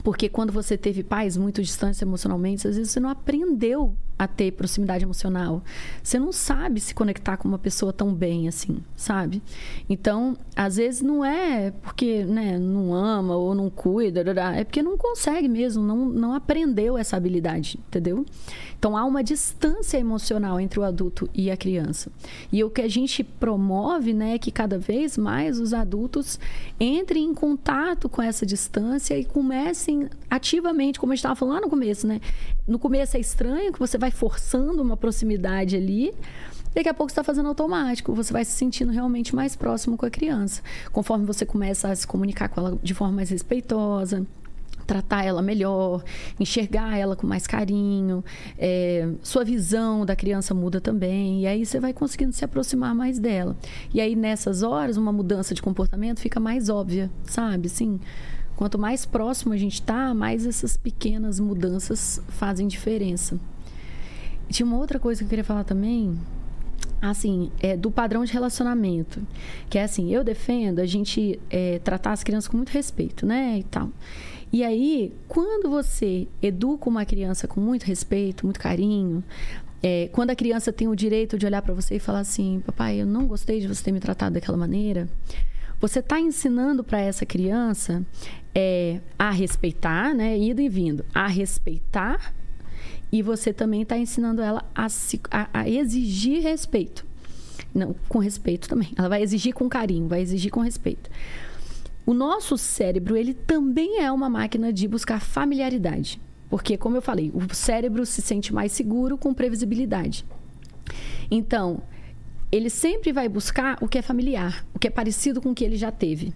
porque 0.03 0.29
quando 0.29 0.53
você 0.53 0.77
teve 0.77 1.03
pais 1.03 1.35
muito 1.35 1.61
distantes 1.61 2.01
emocionalmente, 2.01 2.67
às 2.67 2.77
vezes 2.77 2.91
você 2.91 2.99
não 2.99 3.09
aprendeu 3.09 3.93
a 4.22 4.27
ter 4.27 4.51
proximidade 4.51 5.03
emocional. 5.03 5.64
Você 6.03 6.19
não 6.19 6.32
sabe 6.32 6.80
se 6.80 6.93
conectar 6.93 7.38
com 7.38 7.48
uma 7.48 7.58
pessoa 7.58 7.91
tão 7.91 8.14
bem 8.14 8.48
assim, 8.48 8.77
sabe? 8.95 9.41
Então, 9.90 10.38
às 10.56 10.75
vezes 10.75 11.01
não 11.01 11.25
é 11.25 11.72
porque 11.82 12.24
né, 12.24 12.59
não 12.59 12.93
ama 12.93 13.35
ou 13.35 13.56
não 13.56 13.67
cuida, 13.67 14.24
é 14.56 14.64
porque 14.64 14.83
não 14.83 14.95
consegue 14.95 15.50
mesmo, 15.50 15.82
não, 15.83 16.06
não 16.06 16.35
aprendeu 16.35 17.00
essa 17.00 17.17
habilidade, 17.17 17.80
entendeu? 17.88 18.24
Então 18.77 18.95
há 18.95 19.06
uma 19.06 19.24
distância 19.24 19.98
emocional 19.98 20.59
entre 20.59 20.80
o 20.80 20.83
adulto 20.83 21.27
e 21.33 21.50
a 21.50 21.58
criança. 21.58 22.11
E 22.51 22.64
o 22.64 22.69
que 22.69 22.82
a 22.82 22.88
gente 22.88 23.24
promove 23.24 24.14
né, 24.14 24.35
é 24.35 24.38
que 24.38 24.51
cada 24.51 24.77
vez 24.77 25.17
mais 25.17 25.59
os 25.59 25.74
adultos 25.74 26.40
entrem 26.80 27.25
em 27.25 27.33
contato 27.33 28.08
com 28.08 28.22
essa 28.22 28.45
distância 28.45 29.17
e 29.17 29.25
comecem 29.25 30.09
ativamente, 30.30 31.00
como 31.00 31.11
a 31.11 31.16
gente 31.16 31.19
estava 31.19 31.35
falando 31.35 31.61
no 31.61 31.69
começo, 31.69 32.06
né? 32.06 32.22
No 32.67 32.77
começo 32.77 33.17
é 33.17 33.19
estranho 33.19 33.74
que 33.74 33.80
você 33.80 33.98
vai 33.98 34.10
forçando 34.11 34.81
uma 34.81 34.98
proximidade 34.98 35.75
ali. 35.75 36.14
Daqui 36.73 36.88
a 36.88 36.93
pouco 36.93 37.09
você 37.09 37.19
está 37.19 37.23
fazendo 37.23 37.49
automático, 37.49 38.14
você 38.14 38.31
vai 38.31 38.45
se 38.45 38.53
sentindo 38.53 38.91
realmente 38.91 39.35
mais 39.35 39.56
próximo 39.56 39.98
com 39.98 40.06
a 40.06 40.09
criança. 40.09 40.61
Conforme 40.91 41.25
você 41.25 41.45
começa 41.45 41.90
a 41.90 41.95
se 41.95 42.07
comunicar 42.07 42.48
com 42.48 42.61
ela 42.61 42.80
de 42.81 42.93
forma 42.93 43.15
mais 43.15 43.30
respeitosa, 43.30 44.25
tratar 44.91 45.23
ela 45.23 45.41
melhor, 45.41 46.03
enxergar 46.40 46.98
ela 46.98 47.15
com 47.15 47.25
mais 47.25 47.48
carinho, 47.48 48.23
é, 48.57 49.09
sua 49.23 49.43
visão 49.43 50.06
da 50.06 50.15
criança 50.15 50.53
muda 50.53 50.81
também, 50.81 51.41
e 51.41 51.48
aí 51.48 51.65
você 51.65 51.80
vai 51.80 51.93
conseguindo 51.93 52.33
se 52.33 52.43
aproximar 52.43 52.93
mais 52.93 53.19
dela. 53.19 53.56
E 53.93 54.01
aí 54.01 54.15
nessas 54.15 54.64
horas, 54.64 54.98
uma 54.98 55.11
mudança 55.11 55.53
de 55.53 55.61
comportamento 55.61 56.19
fica 56.19 56.40
mais 56.40 56.67
óbvia, 56.67 57.09
sabe? 57.23 57.67
Assim, 57.67 57.99
quanto 58.56 58.77
mais 58.77 59.06
próximo 59.06 59.53
a 59.53 59.57
gente 59.57 59.75
está, 59.75 60.14
mais 60.14 60.45
essas 60.45 60.75
pequenas 60.75 61.40
mudanças 61.40 62.22
fazem 62.27 62.67
diferença. 62.67 63.40
Tinha 64.51 64.65
uma 64.65 64.77
outra 64.77 64.99
coisa 64.99 65.19
que 65.19 65.25
eu 65.25 65.30
queria 65.30 65.43
falar 65.43 65.63
também, 65.63 66.19
assim, 67.01 67.51
é, 67.59 67.75
do 67.77 67.89
padrão 67.89 68.23
de 68.25 68.33
relacionamento. 68.33 69.21
Que 69.69 69.77
é 69.77 69.83
assim, 69.83 70.13
eu 70.13 70.23
defendo 70.23 70.80
a 70.80 70.85
gente 70.85 71.39
é, 71.49 71.80
tratar 71.80 72.11
as 72.11 72.23
crianças 72.23 72.47
com 72.47 72.57
muito 72.57 72.69
respeito, 72.69 73.25
né? 73.25 73.59
E 73.59 73.63
tal. 73.63 73.89
E 74.53 74.63
aí, 74.63 75.13
quando 75.27 75.69
você 75.69 76.27
educa 76.41 76.89
uma 76.89 77.05
criança 77.05 77.47
com 77.47 77.61
muito 77.61 77.83
respeito, 77.83 78.45
muito 78.45 78.59
carinho, 78.59 79.23
é, 79.81 80.09
quando 80.11 80.31
a 80.31 80.35
criança 80.35 80.73
tem 80.73 80.88
o 80.88 80.95
direito 80.95 81.38
de 81.38 81.45
olhar 81.45 81.61
para 81.61 81.73
você 81.73 81.95
e 81.95 81.99
falar 81.99 82.19
assim, 82.19 82.61
papai, 82.65 83.01
eu 83.01 83.05
não 83.05 83.25
gostei 83.25 83.61
de 83.61 83.67
você 83.67 83.83
ter 83.83 83.91
me 83.91 83.99
tratado 83.99 84.33
daquela 84.33 84.57
maneira, 84.57 85.09
você 85.80 85.99
está 85.99 86.19
ensinando 86.19 86.83
para 86.83 86.99
essa 86.99 87.25
criança 87.25 88.05
é, 88.53 88.99
a 89.17 89.31
respeitar, 89.31 90.13
né? 90.13 90.38
Indo 90.38 90.61
e 90.61 90.69
vindo, 90.69 91.03
a 91.13 91.25
respeitar 91.27 92.33
e 93.11 93.22
você 93.22 93.51
também 93.51 93.81
está 93.81 93.98
ensinando 93.98 94.41
ela 94.41 94.64
a, 94.73 94.88
se, 94.88 95.19
a, 95.30 95.49
a, 95.53 95.69
exigir 95.69 96.41
respeito. 96.41 97.06
Não, 97.73 97.95
com 98.07 98.19
respeito 98.19 98.69
também. 98.69 98.90
Ela 98.98 99.09
vai 99.09 99.22
exigir 99.22 99.53
com 99.53 99.67
carinho, 99.67 100.07
vai 100.07 100.22
exigir 100.22 100.51
com 100.51 100.61
respeito. 100.61 101.09
O 102.06 102.14
nosso 102.14 102.57
cérebro, 102.57 103.15
ele 103.15 103.33
também 103.33 103.99
é 104.01 104.11
uma 104.11 104.30
máquina 104.30 104.72
de 104.72 104.88
buscar 104.88 105.22
familiaridade. 105.22 106.19
Porque, 106.49 106.77
como 106.77 106.98
eu 106.98 107.01
falei, 107.01 107.31
o 107.33 107.53
cérebro 107.53 108.06
se 108.06 108.22
sente 108.22 108.53
mais 108.53 108.72
seguro 108.72 109.17
com 109.17 109.33
previsibilidade. 109.33 110.25
Então, 111.30 111.81
ele 112.51 112.69
sempre 112.69 113.14
vai 113.14 113.30
buscar 113.30 113.77
o 113.81 113.88
que 113.88 113.98
é 113.98 114.01
familiar, 114.01 114.65
o 114.73 114.80
que 114.80 114.88
é 114.88 114.91
parecido 114.91 115.41
com 115.41 115.51
o 115.51 115.56
que 115.56 115.64
ele 115.64 115.77
já 115.77 115.91
teve. 115.91 116.33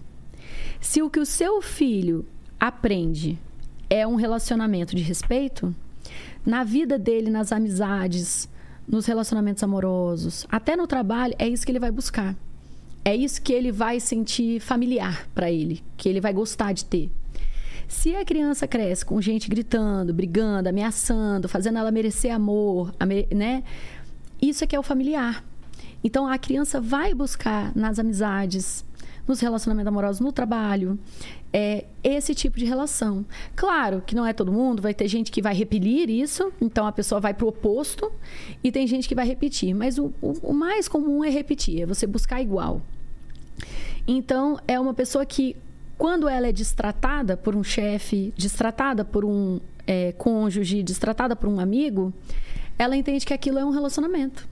Se 0.80 1.02
o 1.02 1.10
que 1.10 1.20
o 1.20 1.26
seu 1.26 1.60
filho 1.60 2.24
aprende 2.58 3.38
é 3.90 4.06
um 4.06 4.14
relacionamento 4.14 4.96
de 4.96 5.02
respeito, 5.02 5.74
na 6.44 6.64
vida 6.64 6.98
dele, 6.98 7.30
nas 7.30 7.52
amizades, 7.52 8.48
nos 8.86 9.06
relacionamentos 9.06 9.62
amorosos, 9.62 10.46
até 10.50 10.76
no 10.76 10.86
trabalho, 10.86 11.34
é 11.38 11.48
isso 11.48 11.64
que 11.64 11.72
ele 11.72 11.80
vai 11.80 11.90
buscar. 11.90 12.36
É 13.04 13.14
isso 13.14 13.40
que 13.40 13.52
ele 13.52 13.70
vai 13.70 14.00
sentir 14.00 14.60
familiar 14.60 15.28
para 15.32 15.50
ele, 15.50 15.82
que 15.96 16.08
ele 16.08 16.20
vai 16.20 16.32
gostar 16.32 16.72
de 16.72 16.84
ter. 16.84 17.10
Se 17.86 18.16
a 18.16 18.24
criança 18.24 18.66
cresce 18.66 19.04
com 19.04 19.20
gente 19.20 19.48
gritando, 19.48 20.12
brigando, 20.12 20.68
ameaçando, 20.68 21.48
fazendo 21.48 21.78
ela 21.78 21.92
merecer 21.92 22.34
amor, 22.34 22.92
né? 23.32 23.62
Isso 24.42 24.64
é 24.64 24.66
que 24.66 24.74
é 24.74 24.78
o 24.78 24.82
familiar. 24.82 25.44
Então 26.02 26.26
a 26.26 26.36
criança 26.36 26.80
vai 26.80 27.14
buscar 27.14 27.72
nas 27.76 27.98
amizades, 27.98 28.84
nos 29.26 29.40
relacionamentos 29.40 29.88
amorosos, 29.88 30.20
no 30.20 30.30
trabalho, 30.32 30.98
é, 31.52 31.84
esse 32.04 32.34
tipo 32.34 32.58
de 32.58 32.64
relação. 32.64 33.24
Claro 33.54 34.02
que 34.06 34.14
não 34.14 34.24
é 34.26 34.32
todo 34.32 34.52
mundo, 34.52 34.80
vai 34.82 34.94
ter 34.94 35.08
gente 35.08 35.30
que 35.32 35.42
vai 35.42 35.54
repelir 35.54 36.08
isso, 36.10 36.52
então 36.60 36.86
a 36.86 36.92
pessoa 36.92 37.20
vai 37.20 37.34
pro 37.34 37.48
oposto, 37.48 38.10
e 38.62 38.70
tem 38.70 38.86
gente 38.86 39.08
que 39.08 39.14
vai 39.14 39.26
repetir. 39.26 39.74
Mas 39.74 39.98
o, 39.98 40.12
o- 40.22 40.50
o 40.50 40.52
mais 40.52 40.86
comum 40.88 41.24
é 41.24 41.30
repetir, 41.30 41.82
é 41.82 41.86
você 41.86 42.06
buscar 42.06 42.40
igual. 42.40 42.80
Então, 44.06 44.58
é 44.68 44.78
uma 44.78 44.94
pessoa 44.94 45.26
que, 45.26 45.56
quando 45.98 46.28
ela 46.28 46.46
é 46.46 46.52
destratada 46.52 47.36
por 47.36 47.56
um 47.56 47.64
chefe, 47.64 48.32
destratada 48.36 49.04
por 49.04 49.24
um 49.24 49.58
é, 49.86 50.12
cônjuge, 50.12 50.82
destratada 50.82 51.34
por 51.34 51.48
um 51.48 51.58
amigo, 51.58 52.12
ela 52.78 52.96
entende 52.96 53.24
que 53.26 53.32
aquilo 53.34 53.58
é 53.58 53.64
um 53.64 53.70
relacionamento. 53.70 54.46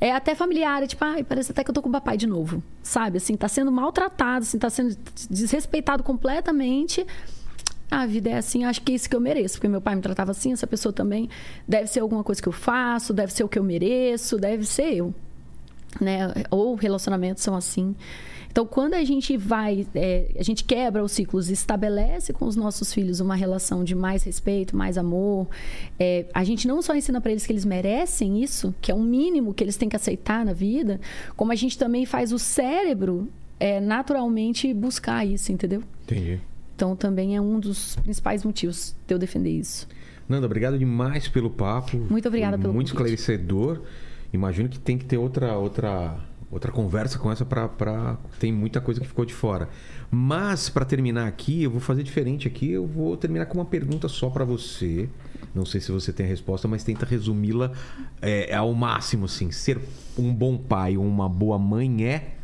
É 0.00 0.12
até 0.12 0.34
familiar, 0.34 0.82
é 0.82 0.86
tipo, 0.86 1.04
ai, 1.04 1.24
parece 1.24 1.50
até 1.50 1.64
que 1.64 1.70
eu 1.70 1.74
tô 1.74 1.82
com 1.82 1.88
o 1.88 1.92
papai 1.92 2.16
de 2.16 2.26
novo. 2.26 2.62
Sabe? 2.82 3.18
Assim, 3.18 3.36
tá 3.36 3.48
sendo 3.48 3.72
maltratado, 3.72 4.44
assim, 4.44 4.58
tá 4.58 4.70
sendo 4.70 4.96
desrespeitado 5.28 6.02
completamente. 6.02 7.06
A 7.90 8.06
vida 8.06 8.30
é 8.30 8.36
assim, 8.36 8.64
acho 8.64 8.82
que 8.82 8.92
é 8.92 8.94
isso 8.94 9.08
que 9.08 9.16
eu 9.16 9.20
mereço, 9.20 9.54
porque 9.54 9.66
meu 9.66 9.80
pai 9.80 9.94
me 9.96 10.02
tratava 10.02 10.30
assim, 10.30 10.52
essa 10.52 10.66
pessoa 10.66 10.92
também. 10.92 11.28
Deve 11.66 11.86
ser 11.86 12.00
alguma 12.00 12.22
coisa 12.22 12.40
que 12.40 12.48
eu 12.48 12.52
faço, 12.52 13.12
deve 13.12 13.32
ser 13.32 13.44
o 13.44 13.48
que 13.48 13.58
eu 13.58 13.64
mereço, 13.64 14.36
deve 14.36 14.64
ser 14.64 14.94
eu 14.94 15.14
né? 16.00 16.32
Ou 16.50 16.74
relacionamentos 16.74 17.42
são 17.42 17.54
assim. 17.54 17.94
Então, 18.50 18.66
quando 18.66 18.94
a 18.94 19.04
gente 19.04 19.36
vai, 19.36 19.86
é, 19.94 20.34
a 20.38 20.42
gente 20.42 20.64
quebra 20.64 21.02
os 21.04 21.12
ciclos, 21.12 21.48
estabelece 21.50 22.32
com 22.32 22.44
os 22.44 22.56
nossos 22.56 22.92
filhos 22.92 23.20
uma 23.20 23.36
relação 23.36 23.84
de 23.84 23.94
mais 23.94 24.22
respeito, 24.24 24.76
mais 24.76 24.98
amor, 24.98 25.48
é, 25.98 26.26
a 26.34 26.42
gente 26.42 26.66
não 26.66 26.82
só 26.82 26.94
ensina 26.94 27.20
para 27.20 27.30
eles 27.30 27.46
que 27.46 27.52
eles 27.52 27.64
merecem 27.64 28.42
isso, 28.42 28.74
que 28.80 28.90
é 28.90 28.94
um 28.94 29.02
mínimo 29.02 29.54
que 29.54 29.62
eles 29.62 29.76
têm 29.76 29.88
que 29.88 29.96
aceitar 29.96 30.44
na 30.44 30.52
vida, 30.52 31.00
como 31.36 31.52
a 31.52 31.54
gente 31.54 31.78
também 31.78 32.04
faz 32.04 32.32
o 32.32 32.38
cérebro 32.38 33.28
é, 33.60 33.80
naturalmente 33.80 34.72
buscar 34.72 35.24
isso, 35.26 35.52
entendeu? 35.52 35.82
Entendi. 36.04 36.40
Então, 36.74 36.94
também 36.94 37.36
é 37.36 37.40
um 37.40 37.58
dos 37.58 37.96
principais 37.96 38.44
motivos 38.44 38.94
de 39.06 39.14
eu 39.14 39.18
defender 39.18 39.50
isso. 39.50 39.86
Nanda, 40.28 40.46
obrigado 40.46 40.78
demais 40.78 41.26
pelo 41.26 41.50
papo. 41.50 41.96
Muito 42.10 42.28
obrigada 42.28 42.56
Foi 42.56 42.62
pelo 42.62 42.74
Muito 42.74 42.94
convite. 42.94 43.14
esclarecedor. 43.14 43.80
Imagino 44.32 44.68
que 44.68 44.78
tem 44.78 44.98
que 44.98 45.04
ter 45.06 45.16
outra 45.16 45.56
outra 45.56 46.18
outra 46.50 46.72
conversa 46.72 47.18
com 47.18 47.30
essa 47.30 47.44
para 47.44 48.16
tem 48.38 48.52
muita 48.52 48.80
coisa 48.80 49.00
que 49.00 49.06
ficou 49.06 49.24
de 49.24 49.34
fora. 49.34 49.68
Mas 50.10 50.68
para 50.68 50.84
terminar 50.84 51.26
aqui, 51.26 51.62
eu 51.62 51.70
vou 51.70 51.80
fazer 51.80 52.02
diferente 52.02 52.48
aqui, 52.48 52.70
eu 52.70 52.86
vou 52.86 53.16
terminar 53.16 53.46
com 53.46 53.58
uma 53.58 53.64
pergunta 53.64 54.08
só 54.08 54.30
para 54.30 54.44
você. 54.44 55.08
Não 55.54 55.64
sei 55.64 55.80
se 55.80 55.90
você 55.92 56.12
tem 56.12 56.26
a 56.26 56.28
resposta, 56.28 56.66
mas 56.68 56.84
tenta 56.84 57.04
resumi-la 57.04 57.72
é, 58.20 58.54
ao 58.54 58.72
máximo 58.74 59.26
assim. 59.26 59.50
Ser 59.50 59.78
um 60.16 60.32
bom 60.34 60.56
pai 60.56 60.96
ou 60.96 61.04
uma 61.04 61.28
boa 61.28 61.58
mãe 61.58 62.04
é 62.06 62.34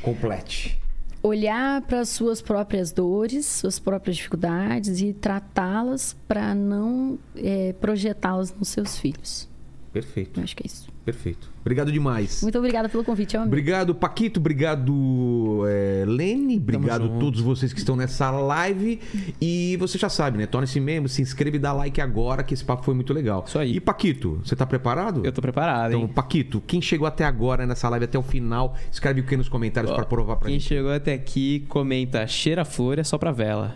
complete. 0.00 0.78
olhar 1.22 1.82
para 1.82 2.00
as 2.00 2.08
suas 2.08 2.42
próprias 2.42 2.90
dores, 2.90 3.46
suas 3.46 3.78
próprias 3.78 4.16
dificuldades 4.16 5.00
e 5.00 5.12
tratá-las 5.12 6.16
para 6.26 6.54
não 6.54 7.18
é, 7.36 7.72
projetá-las 7.74 8.52
nos 8.52 8.68
seus 8.68 8.98
filhos. 8.98 9.48
Perfeito, 9.92 10.40
Eu 10.40 10.44
acho 10.44 10.56
que 10.56 10.64
é 10.64 10.66
isso. 10.66 10.91
Perfeito. 11.04 11.50
Obrigado 11.60 11.90
demais. 11.92 12.42
Muito 12.42 12.58
obrigada 12.58 12.88
pelo 12.88 13.04
convite, 13.04 13.34
eu 13.34 13.40
amei. 13.42 13.48
Obrigado, 13.48 13.94
Paquito. 13.94 14.40
Obrigado, 14.40 15.64
é, 15.68 16.04
Lene. 16.06 16.56
Obrigado 16.56 17.04
a 17.06 17.08
todos 17.20 17.40
vocês 17.40 17.72
que 17.72 17.78
estão 17.78 17.94
nessa 17.96 18.30
live. 18.30 19.00
E 19.40 19.76
você 19.78 19.96
já 19.98 20.08
sabe, 20.08 20.38
né? 20.38 20.46
Torne-se 20.46 20.78
membro, 20.80 21.08
se 21.08 21.22
inscreva 21.22 21.56
e 21.56 21.58
dá 21.58 21.72
like 21.72 22.00
agora, 22.00 22.42
que 22.42 22.54
esse 22.54 22.64
papo 22.64 22.82
foi 22.84 22.94
muito 22.94 23.12
legal. 23.12 23.44
Isso 23.46 23.58
aí. 23.58 23.76
E, 23.76 23.80
Paquito, 23.80 24.40
você 24.44 24.56
tá 24.56 24.66
preparado? 24.66 25.24
Eu 25.24 25.32
tô 25.32 25.40
preparado, 25.40 25.90
Então, 25.92 26.00
hein? 26.02 26.08
Paquito, 26.08 26.60
quem 26.66 26.80
chegou 26.80 27.06
até 27.06 27.24
agora 27.24 27.66
nessa 27.66 27.88
live, 27.88 28.04
até 28.04 28.18
o 28.18 28.22
final, 28.22 28.74
escreve 28.90 29.20
o 29.20 29.24
que 29.24 29.36
nos 29.36 29.48
comentários 29.48 29.92
para 29.92 30.04
provar 30.04 30.36
pra 30.36 30.48
Quem 30.48 30.58
gente. 30.58 30.68
chegou 30.68 30.92
até 30.92 31.14
aqui, 31.14 31.64
comenta 31.68 32.26
cheira 32.26 32.62
a 32.62 32.64
flor 32.64 32.98
é 32.98 33.04
só 33.04 33.16
pra 33.18 33.30
vela. 33.32 33.72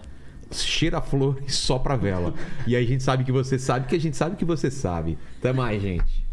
Cheira 0.50 0.98
a 0.98 1.02
flor 1.02 1.38
e 1.46 1.50
só 1.52 1.78
pra 1.78 1.96
vela. 1.96 2.32
e 2.66 2.76
aí 2.76 2.84
a 2.84 2.86
gente 2.86 3.02
sabe 3.02 3.24
que 3.24 3.32
você 3.32 3.58
sabe, 3.58 3.86
que 3.86 3.96
a 3.96 4.00
gente 4.00 4.16
sabe 4.16 4.36
que 4.36 4.44
você 4.44 4.70
sabe. 4.70 5.18
Até 5.38 5.52
mais, 5.52 5.80
gente. 5.82 6.25